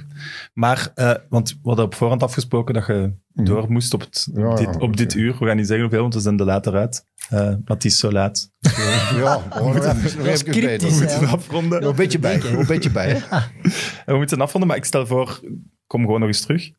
Maar, 0.54 0.92
eh, 0.96 1.16
want 1.30 1.50
we 1.50 1.58
hadden 1.64 1.86
op 1.86 1.96
voorhand 1.96 2.24
afgesproken 2.24 2.74
dat 2.74 2.86
je 2.86 3.14
door 3.46 3.72
moest 3.72 3.94
op, 3.94 4.00
het, 4.00 4.28
Ja, 4.34 4.50
op, 4.50 4.58
dit, 4.58 4.78
op 4.78 4.98
dit 4.98 5.14
uur. 5.14 5.36
We 5.40 5.46
gaan 5.46 5.56
niet 5.56 5.68
zeggen 5.68 5.86
hoeveel, 5.86 6.02
want 6.02 6.14
we 6.14 6.20
zijn 6.20 6.40
er 6.40 6.46
later 6.46 6.76
uit. 6.76 7.06
Eh, 7.30 7.40
maar 7.40 7.60
het 7.66 7.86
is 7.86 8.00
zo 8.00 8.12
laat. 8.12 8.52
Ja, 9.16 9.42
bij. 9.50 10.72
hè? 10.72 10.78
We 10.78 10.96
moeten 11.00 11.28
afronden. 11.28 11.82
Nog 11.82 11.90
een 11.90 11.96
beetje 11.96 12.20
bij. 12.20 12.38
Nog 12.38 12.60
een 12.60 12.66
beetje 12.66 12.92
bij. 12.92 13.22
we 14.06 14.16
moeten 14.16 14.42
afronden, 14.42 14.70
maar 14.70 14.78
ik 14.78 14.86
stel 14.86 15.08
voor, 15.08 15.40
kom 15.88 16.02
gewoon 16.02 16.20
nog 16.20 16.28
eens 16.28 16.42
terug. 16.42 16.72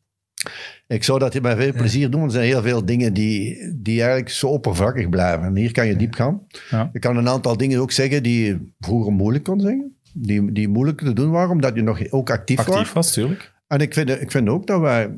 Ik 0.87 1.03
zou 1.03 1.19
dat 1.19 1.41
met 1.41 1.57
veel 1.57 1.73
plezier 1.73 2.09
doen. 2.09 2.19
want 2.19 2.31
Er 2.31 2.37
zijn 2.37 2.51
heel 2.51 2.61
veel 2.61 2.85
dingen 2.85 3.13
die, 3.13 3.57
die 3.75 3.99
eigenlijk 3.99 4.29
zo 4.29 4.47
oppervlakkig 4.47 5.09
blijven. 5.09 5.45
En 5.45 5.55
hier 5.55 5.71
kan 5.71 5.87
je 5.87 5.95
diep 5.95 6.13
gaan. 6.13 6.41
Ja. 6.69 6.89
Je 6.93 6.99
kan 6.99 7.17
een 7.17 7.29
aantal 7.29 7.57
dingen 7.57 7.79
ook 7.79 7.91
zeggen 7.91 8.23
die 8.23 8.45
je 8.45 8.71
vroeger 8.79 9.11
moeilijk 9.11 9.43
kon 9.43 9.59
zeggen. 9.59 9.95
Die, 10.13 10.51
die 10.51 10.67
moeilijk 10.67 11.01
te 11.01 11.13
doen 11.13 11.31
waren, 11.31 11.51
omdat 11.51 11.75
je 11.75 11.81
nog 11.81 12.11
ook 12.11 12.29
actief, 12.29 12.57
was. 12.57 12.75
Actief 12.75 12.93
was, 12.93 13.13
tuurlijk. 13.13 13.53
En 13.67 13.79
ik 13.79 13.93
vind, 13.93 14.09
ik 14.09 14.31
vind 14.31 14.49
ook 14.49 14.67
dat 14.67 14.79
wij 14.79 15.09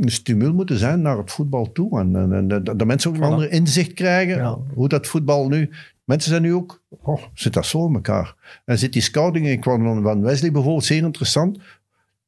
een 0.00 0.10
stimul 0.10 0.52
moeten 0.52 0.78
zijn 0.78 1.02
naar 1.02 1.18
het 1.18 1.30
voetbal 1.30 1.72
toe. 1.72 2.00
En, 2.00 2.16
en, 2.16 2.32
en 2.32 2.48
dat, 2.48 2.64
dat 2.64 2.84
mensen 2.84 3.10
ook 3.10 3.16
een 3.16 3.22
ander 3.22 3.50
inzicht 3.50 3.92
krijgen. 3.92 4.36
Ja. 4.36 4.58
Hoe 4.74 4.88
dat 4.88 5.06
voetbal 5.06 5.48
nu... 5.48 5.70
Mensen 6.04 6.30
zijn 6.30 6.42
nu 6.42 6.54
ook... 6.54 6.82
Oh, 6.88 7.22
zit 7.34 7.52
dat 7.52 7.66
zo 7.66 7.86
in 7.86 7.94
elkaar? 7.94 8.34
En 8.64 8.78
zit 8.78 8.92
die 8.92 9.02
scouting... 9.02 9.48
Ik 9.48 9.60
kwam 9.60 10.02
van 10.02 10.22
Wesley 10.22 10.52
bijvoorbeeld, 10.52 10.84
zeer 10.84 11.02
interessant. 11.02 11.58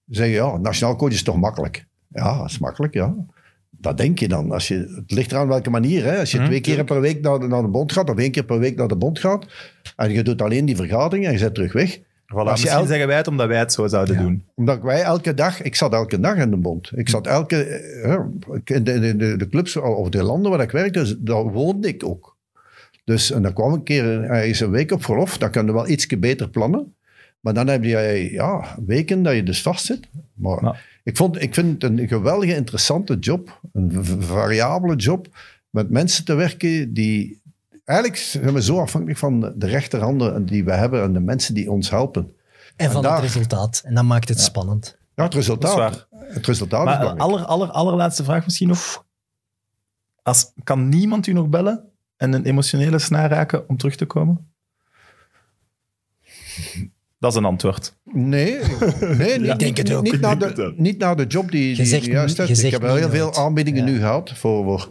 Zeggen, 0.07 0.35
ja, 0.35 0.57
nationaal 0.57 0.97
coach 0.97 1.13
is 1.13 1.23
toch 1.23 1.37
makkelijk? 1.37 1.87
Ja, 2.09 2.39
dat 2.39 2.51
is 2.51 2.59
makkelijk, 2.59 2.95
ja. 2.95 3.15
Dat 3.71 3.97
denk 3.97 4.19
je 4.19 4.29
dan. 4.29 4.53
Als 4.53 4.69
je, 4.69 4.93
het 4.97 5.11
ligt 5.11 5.33
eraan 5.33 5.49
welke 5.49 5.71
manier. 5.71 6.05
Hè? 6.05 6.19
Als 6.19 6.31
je 6.31 6.39
Mhm, 6.39 6.47
twee 6.47 6.61
keer 6.61 6.85
per 6.85 7.01
week 7.01 7.21
naar 7.21 7.39
de, 7.39 7.47
naar 7.47 7.63
de 7.63 7.69
bond 7.69 7.93
gaat, 7.93 8.11
of 8.11 8.19
één 8.19 8.31
keer 8.31 8.45
per 8.45 8.59
week 8.59 8.77
naar 8.77 8.89
de 8.89 8.97
bond 8.97 9.19
gaat, 9.19 9.47
en 9.97 10.13
je 10.13 10.23
doet 10.23 10.43
alleen 10.43 10.65
die 10.65 10.77
vergadering 10.77 11.27
en 11.27 11.33
je 11.33 11.39
zet 11.39 11.55
terug 11.55 11.73
weg. 11.73 12.01
Voilà, 12.35 12.37
Als 12.37 12.61
je 12.61 12.67
misschien 12.67 12.87
zeggen 12.87 13.07
wij 13.07 13.17
het 13.17 13.29
omdat 13.29 13.47
wij 13.49 13.59
het 13.59 13.73
zo 13.73 13.87
zouden 13.87 14.19
doen. 14.19 14.45
Omdat 14.55 14.81
wij 14.81 15.03
elke 15.03 15.35
dag, 15.35 15.63
ik 15.63 15.75
zat 15.75 15.93
elke 15.93 16.21
dag 16.21 16.37
in 16.37 16.51
de 16.51 16.57
bond. 16.57 16.91
Ik 16.95 17.09
zat 17.09 17.27
elke, 17.27 17.65
eh, 17.65 18.09
ja, 18.11 18.29
in 18.65 18.85
de, 18.85 19.17
de, 19.17 19.37
de 19.37 19.49
clubs 19.49 19.77
of 19.77 20.09
de 20.09 20.23
landen 20.23 20.51
waar 20.51 20.61
ik 20.61 20.71
werkte, 20.71 21.23
daar 21.23 21.43
woonde 21.45 21.89
ik 21.89 22.05
ook. 22.05 22.37
Dus, 23.05 23.31
en 23.31 23.43
dan 23.43 23.53
kwam 23.53 23.73
een 23.73 23.83
keer 23.83 24.23
ergens 24.23 24.61
een 24.61 24.71
week 24.71 24.93
op 24.93 25.05
verlof, 25.05 25.39
dan 25.39 25.51
kan 25.51 25.67
je 25.67 25.73
wel 25.73 25.89
iets 25.89 26.07
beter 26.07 26.49
plannen. 26.49 26.95
Maar 27.41 27.55
dan 27.55 27.67
heb 27.67 27.85
je 27.85 28.29
ja, 28.33 28.77
weken 28.87 29.23
dat 29.23 29.35
je 29.35 29.43
dus 29.43 29.63
vastzit. 29.63 30.09
Maar 30.35 30.63
Ja. 30.65 30.77
ik, 31.03 31.17
vond, 31.17 31.43
ik 31.43 31.55
vind 31.55 31.83
het 31.83 31.91
een 31.91 32.09
geweldige 32.09 32.55
interessante 32.55 33.19
job, 33.19 33.61
een 33.73 34.05
variabele 34.23 34.97
job, 34.97 35.27
met 35.71 35.91
mensen 35.91 36.25
te 36.25 36.35
werken 36.35 36.93
die... 36.93 37.43
Eigenlijk 37.85 38.19
zijn 38.19 38.53
we 38.55 38.63
zo 38.63 38.81
afhankelijk 38.81 39.19
van 39.19 39.41
de 39.57 39.67
rechterhanden 39.67 40.47
die 40.47 40.65
we 40.65 40.73
hebben 40.73 41.03
en 41.03 41.13
de 41.13 41.21
mensen 41.21 41.55
die 41.55 41.71
ons 41.71 41.91
helpen. 41.91 42.37
En 42.77 42.91
van 42.91 43.03
daar- 43.03 43.15
het 43.15 43.23
resultaat. 43.23 43.83
En 43.85 43.95
dat 43.95 44.05
maakt 44.05 44.29
het 44.29 44.41
spannend. 44.41 44.99
Ja, 45.15 45.25
het 45.25 45.35
resultaat. 45.35 45.93
Dat 45.93 46.07
Het 46.35 46.47
resultaat 46.47 46.85
Maar 46.85 46.99
belangrijk. 46.99 47.29
aller, 47.31 47.45
aller, 47.45 47.69
allerlaatste 47.71 48.25
vraag 48.25 48.45
misschien 48.45 48.69
nog. 48.69 49.05
Als, 50.23 50.53
kan 50.65 50.89
niemand 50.89 51.27
u 51.27 51.33
nog 51.33 51.49
bellen 51.49 51.85
en 52.17 52.33
een 52.33 52.45
emotionele 52.45 52.99
snaar 52.99 53.31
raken 53.31 53.69
om 53.69 53.77
terug 53.77 53.97
te 53.97 54.05
komen? 54.05 54.53
Dat 57.19 57.33
is 57.33 57.39
een 57.39 57.45
antwoord. 57.45 57.97
Nee, 58.05 58.59
nee 59.01 59.39
niet, 59.41 59.51
Ik 59.51 59.59
denk 59.59 59.77
het 59.77 59.93
ook. 59.93 60.03
Niet, 60.03 60.21
naar 60.21 60.39
de, 60.39 60.75
niet 60.77 60.99
naar 60.99 61.17
de 61.17 61.27
job 61.27 61.51
die, 61.51 61.77
die 61.77 62.11
juist 62.11 62.37
hebt. 62.37 62.59
je 62.59 62.67
Ik 62.67 62.73
heb 62.73 62.83
wel 62.83 62.97
heel 62.97 63.11
veel 63.11 63.35
aanbiedingen 63.35 63.85
Ja. 63.87 63.91
nu 63.93 63.99
gehad 63.99 64.31
voor, 64.39 64.65
voor 64.65 64.89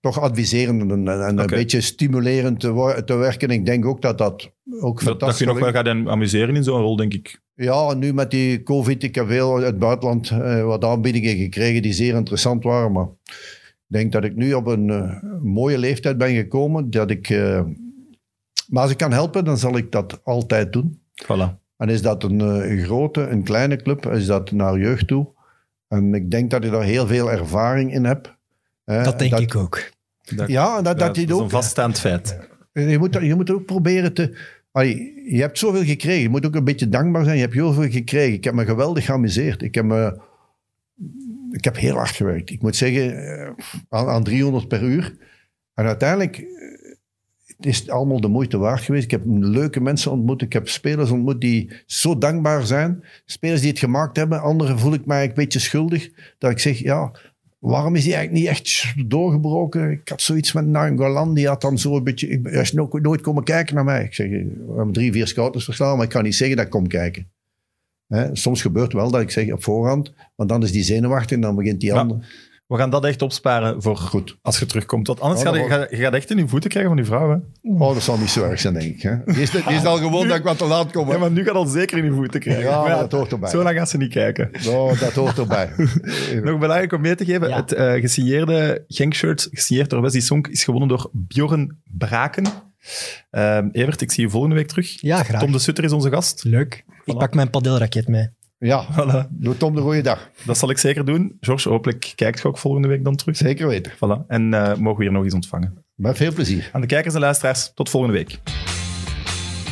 toch 0.00 0.20
adviserend 0.20 0.90
en, 0.90 1.08
en 1.08 1.38
een 1.38 1.46
beetje 1.46 1.80
stimulerend 1.80 2.60
te, 2.60 3.02
te 3.04 3.14
werken. 3.14 3.50
Ik 3.50 3.66
denk 3.66 3.86
ook 3.86 4.02
dat 4.02 4.18
dat 4.18 4.52
ook 4.80 5.04
Dat, 5.04 5.20
dat 5.20 5.38
je 5.38 5.46
nog 5.46 5.58
wel 5.58 5.72
gaat 5.72 5.86
amuseren 5.86 6.56
in 6.56 6.64
zo'n 6.64 6.80
rol, 6.80 6.96
denk 6.96 7.14
ik. 7.14 7.40
Ja, 7.54 7.88
en 7.90 7.98
nu 7.98 8.12
met 8.12 8.30
die 8.30 8.62
COVID, 8.62 9.02
ik 9.02 9.14
heb 9.14 9.26
veel 9.26 9.54
uit 9.54 9.64
het 9.64 9.78
buitenland 9.78 10.30
eh, 10.30 10.64
wat 10.64 10.84
aanbiedingen 10.84 11.36
gekregen 11.36 11.82
die 11.82 11.92
zeer 11.92 12.14
interessant 12.14 12.64
waren. 12.64 12.92
Maar 12.92 13.06
ik 13.26 13.86
denk 13.86 14.12
dat 14.12 14.24
ik 14.24 14.34
nu 14.34 14.52
op 14.52 14.66
een 14.66 14.90
eh, 14.90 15.22
mooie 15.42 15.78
leeftijd 15.78 16.18
ben 16.18 16.34
gekomen. 16.34 16.90
Dat 16.90 17.10
ik, 17.10 17.30
eh, 17.30 17.62
maar 18.68 18.82
als 18.82 18.90
ik 18.90 18.96
kan 18.96 19.12
helpen, 19.12 19.44
dan 19.44 19.58
zal 19.58 19.76
ik 19.76 19.92
dat 19.92 20.20
altijd 20.24 20.72
doen. 20.72 21.00
Voilà. 21.24 21.66
En 21.76 21.88
is 21.88 22.02
dat 22.02 22.22
een, 22.22 22.40
een 22.40 22.78
grote, 22.84 23.20
een 23.20 23.42
kleine 23.42 23.76
club, 23.76 24.06
is 24.06 24.26
dat 24.26 24.50
naar 24.50 24.78
jeugd 24.78 25.06
toe. 25.06 25.28
En 25.88 26.14
ik 26.14 26.30
denk 26.30 26.50
dat 26.50 26.64
ik 26.64 26.70
daar 26.70 26.82
heel 26.82 27.06
veel 27.06 27.30
ervaring 27.30 27.92
in 27.92 28.04
heb. 28.04 28.37
Dat 28.88 29.18
denk 29.18 29.38
ik 29.38 29.56
ook. 29.56 29.90
Dat, 30.36 30.48
Ja, 30.48 30.78
en 30.78 30.84
dat, 30.84 30.98
dat, 30.98 31.16
is 31.16 31.30
ook, 31.30 31.40
een 31.40 31.50
vaststaand 31.50 31.98
feit. 31.98 32.38
je, 32.72 32.98
moet, 32.98 33.18
je 33.20 33.34
moet 33.34 33.50
ook 33.50 33.64
proberen 33.64 34.12
te... 34.12 34.38
Allee, 34.72 35.22
je 35.26 35.40
hebt 35.40 35.58
zoveel 35.58 35.84
gekregen. 35.84 36.22
Je 36.22 36.28
moet 36.28 36.46
ook 36.46 36.54
een 36.54 36.64
beetje 36.64 36.88
dankbaar 36.88 37.24
zijn. 37.24 37.36
Je 37.36 37.42
hebt 37.42 37.54
heel 37.54 37.72
veel 37.72 37.90
gekregen. 37.90 38.34
Ik 38.34 38.44
heb 38.44 38.54
me 38.54 38.64
geweldig 38.64 39.04
geamuseerd. 39.04 39.62
Ik 39.62 39.74
heb, 39.74 39.84
me, 39.84 40.20
ik 41.50 41.64
heb 41.64 41.76
heel 41.76 41.94
hard 41.94 42.10
gewerkt. 42.10 42.50
Ik 42.50 42.62
moet 42.62 42.76
zeggen, 42.76 43.26
eh, 43.26 43.50
aan, 43.88 44.08
aan 44.08 44.22
300 44.22 44.68
per 44.68 44.82
uur. 44.82 45.16
En 45.74 45.86
uiteindelijk 45.86 46.36
eh, 46.36 46.46
het 47.58 47.66
is 47.66 47.78
het 47.78 47.90
allemaal 47.90 48.20
de 48.20 48.28
moeite 48.28 48.58
waard 48.58 48.80
geweest. 48.80 49.04
Ik 49.04 49.10
heb 49.10 49.22
leuke 49.26 49.80
mensen 49.80 50.10
ontmoet. 50.10 50.42
Ik 50.42 50.52
heb 50.52 50.68
spelers 50.68 51.10
ontmoet 51.10 51.40
die 51.40 51.70
zo 51.86 52.18
dankbaar 52.18 52.66
zijn. 52.66 53.04
Spelers 53.24 53.60
die 53.60 53.70
het 53.70 53.78
gemaakt 53.78 54.16
hebben. 54.16 54.40
Anderen 54.40 54.78
voel 54.78 54.92
ik 54.92 55.06
mij 55.06 55.24
een 55.24 55.34
beetje 55.34 55.58
schuldig. 55.58 56.10
Dat 56.38 56.50
ik 56.50 56.58
zeg, 56.58 56.78
ja, 56.78 57.12
waarom 57.58 57.94
is 57.96 58.04
hij 58.04 58.14
eigenlijk 58.14 58.44
niet 58.44 58.56
echt 58.56 58.94
doorgebroken? 59.10 59.90
Ik 59.90 60.08
had 60.08 60.22
zoiets 60.22 60.52
met 60.52 60.66
Nangolan. 60.66 61.34
Die 61.34 61.46
had 61.46 61.60
dan 61.60 61.78
zo 61.78 61.96
een 61.96 62.04
beetje... 62.04 62.28
Ik, 62.28 62.40
hij 62.46 62.60
is 62.60 62.72
nooit, 62.72 63.02
nooit 63.02 63.20
komen 63.20 63.44
kijken 63.44 63.74
naar 63.74 63.84
mij. 63.84 64.04
Ik 64.04 64.14
zeg, 64.14 64.28
we 64.28 64.72
hebben 64.76 64.92
drie, 64.92 65.12
vier 65.12 65.26
scouters 65.26 65.64
verslaan, 65.64 65.96
maar 65.96 66.04
ik 66.04 66.10
kan 66.12 66.22
niet 66.22 66.34
zeggen 66.34 66.56
dat 66.56 66.64
ik 66.66 66.72
kom 66.72 66.86
kijken. 66.86 67.28
Hè, 68.06 68.36
soms 68.36 68.62
gebeurt 68.62 68.92
wel 68.92 69.10
dat 69.10 69.20
ik 69.20 69.30
zeg 69.30 69.52
op 69.52 69.62
voorhand, 69.62 70.12
want 70.34 70.48
dan 70.48 70.62
is 70.62 70.72
die 70.72 70.82
zenuwachtig 70.82 71.30
en 71.36 71.40
dan 71.40 71.54
begint 71.56 71.80
die 71.80 71.90
Ja. 71.92 71.98
ander. 71.98 72.47
We 72.68 72.76
gaan 72.76 72.90
dat 72.90 73.04
echt 73.04 73.22
opsparen 73.22 73.82
voor 73.82 73.96
Goed. 73.96 74.36
als 74.42 74.58
je 74.58 74.66
terugkomt. 74.66 75.06
Want 75.06 75.20
anders 75.20 75.40
Oh, 75.42 75.48
ga 75.48 75.56
je, 75.56 75.68
ga- 75.68 75.86
je 75.90 75.96
gaat 75.96 76.12
echt 76.14 76.30
in 76.30 76.36
je 76.36 76.48
voeten 76.48 76.70
krijgen 76.70 76.90
van 76.90 77.00
je 77.00 77.06
vrouw. 77.08 77.30
Hè? 77.30 77.36
Oh, 77.84 77.94
dat 77.94 78.02
zal 78.02 78.18
niet 78.18 78.30
zo 78.30 78.44
erg 78.44 78.60
zijn, 78.60 78.74
denk 78.74 78.84
ik. 78.94 79.02
Hè? 79.02 79.16
Die, 79.24 79.42
is, 79.42 79.50
die 79.50 79.62
is 79.62 79.84
al 79.84 79.96
gewoon 79.96 80.28
dat 80.28 80.36
ik 80.38 80.42
wat 80.44 80.58
te 80.58 80.64
laat 80.64 80.92
kom. 80.92 81.06
hè. 81.06 81.12
Ja, 81.12 81.18
maar 81.18 81.30
nu 81.30 81.44
gaat 81.44 81.54
al 81.54 81.66
zeker 81.66 81.98
in 81.98 82.04
je 82.04 82.12
voeten 82.12 82.40
krijgen. 82.40 82.64
Ja, 82.64 82.82
maar 82.82 82.98
dat 82.98 83.12
hoort 83.12 83.32
erbij. 83.32 83.50
Zo 83.50 83.62
lang 83.62 83.76
gaat 83.76 83.88
ze 83.88 83.96
niet 83.96 84.12
kijken. 84.12 84.50
Oh, 84.68 85.00
dat 85.00 85.12
hoort 85.12 85.38
erbij. 85.38 85.70
Nog 86.44 86.58
belangrijk 86.58 86.92
om 86.92 87.00
mee 87.00 87.14
te 87.14 87.24
geven, 87.24 87.48
Ja. 87.48 87.56
het 87.56 87.72
eh, 87.72 87.92
gesigneerde 87.92 88.84
Genk-shirt, 88.88 89.48
gesigneerd 89.50 89.90
door 89.90 90.02
Wesley 90.02 90.20
Sonk, 90.22 90.46
is 90.46 90.64
gewonnen 90.64 90.88
door 90.88 91.10
Bjorn 91.12 91.80
Braken. 91.84 92.44
Ehm, 93.30 93.68
Evert, 93.72 94.00
ik 94.00 94.12
zie 94.12 94.24
je 94.24 94.30
volgende 94.30 94.54
week 94.56 94.68
terug. 94.68 95.00
Ja, 95.00 95.22
graag. 95.22 95.40
Tom 95.40 95.52
de 95.52 95.58
Sutter 95.58 95.84
is 95.84 95.92
onze 95.92 96.10
gast. 96.10 96.44
Leuk. 96.44 96.84
Ik 97.04 97.18
pak 97.18 97.34
mijn 97.34 97.50
padelraket 97.50 98.08
mee. 98.08 98.28
Ja, 98.58 98.86
Voilà. 98.92 99.26
doe 99.30 99.56
Tom 99.56 99.74
de 99.74 99.80
goede 99.80 100.00
dag. 100.00 100.30
Dat 100.44 100.58
zal 100.58 100.70
ik 100.70 100.78
zeker 100.78 101.04
doen. 101.04 101.36
George, 101.40 101.68
hopelijk 101.68 102.12
kijkt 102.14 102.40
je 102.40 102.48
ook 102.48 102.58
volgende 102.58 102.88
week 102.88 103.04
dan 103.04 103.16
terug. 103.16 103.36
Zeker 103.36 103.66
weten. 103.68 103.92
Voilà. 103.92 104.26
En 104.26 104.54
eh, 104.54 104.74
mogen 104.76 104.98
we 104.98 105.02
hier 105.04 105.12
nog 105.12 105.24
eens 105.24 105.34
ontvangen. 105.34 105.84
Met 105.94 106.16
veel 106.16 106.32
plezier. 106.32 106.70
Aan 106.72 106.80
de 106.80 106.86
kijkers 106.86 107.14
en 107.14 107.20
luisteraars, 107.20 107.72
tot 107.74 107.90
volgende 107.90 108.16
week. 108.16 108.38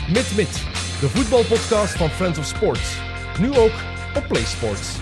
Mit 0.09 0.33
Mit, 0.37 0.53
de 1.01 1.09
voetbalpodcast 1.09 1.97
van 1.97 2.09
Friends 2.09 2.39
of 2.39 2.45
Sports. 2.45 2.99
Nu 3.41 3.49
ook 3.57 3.73
op 4.17 4.25
PlaySports. 4.29 4.97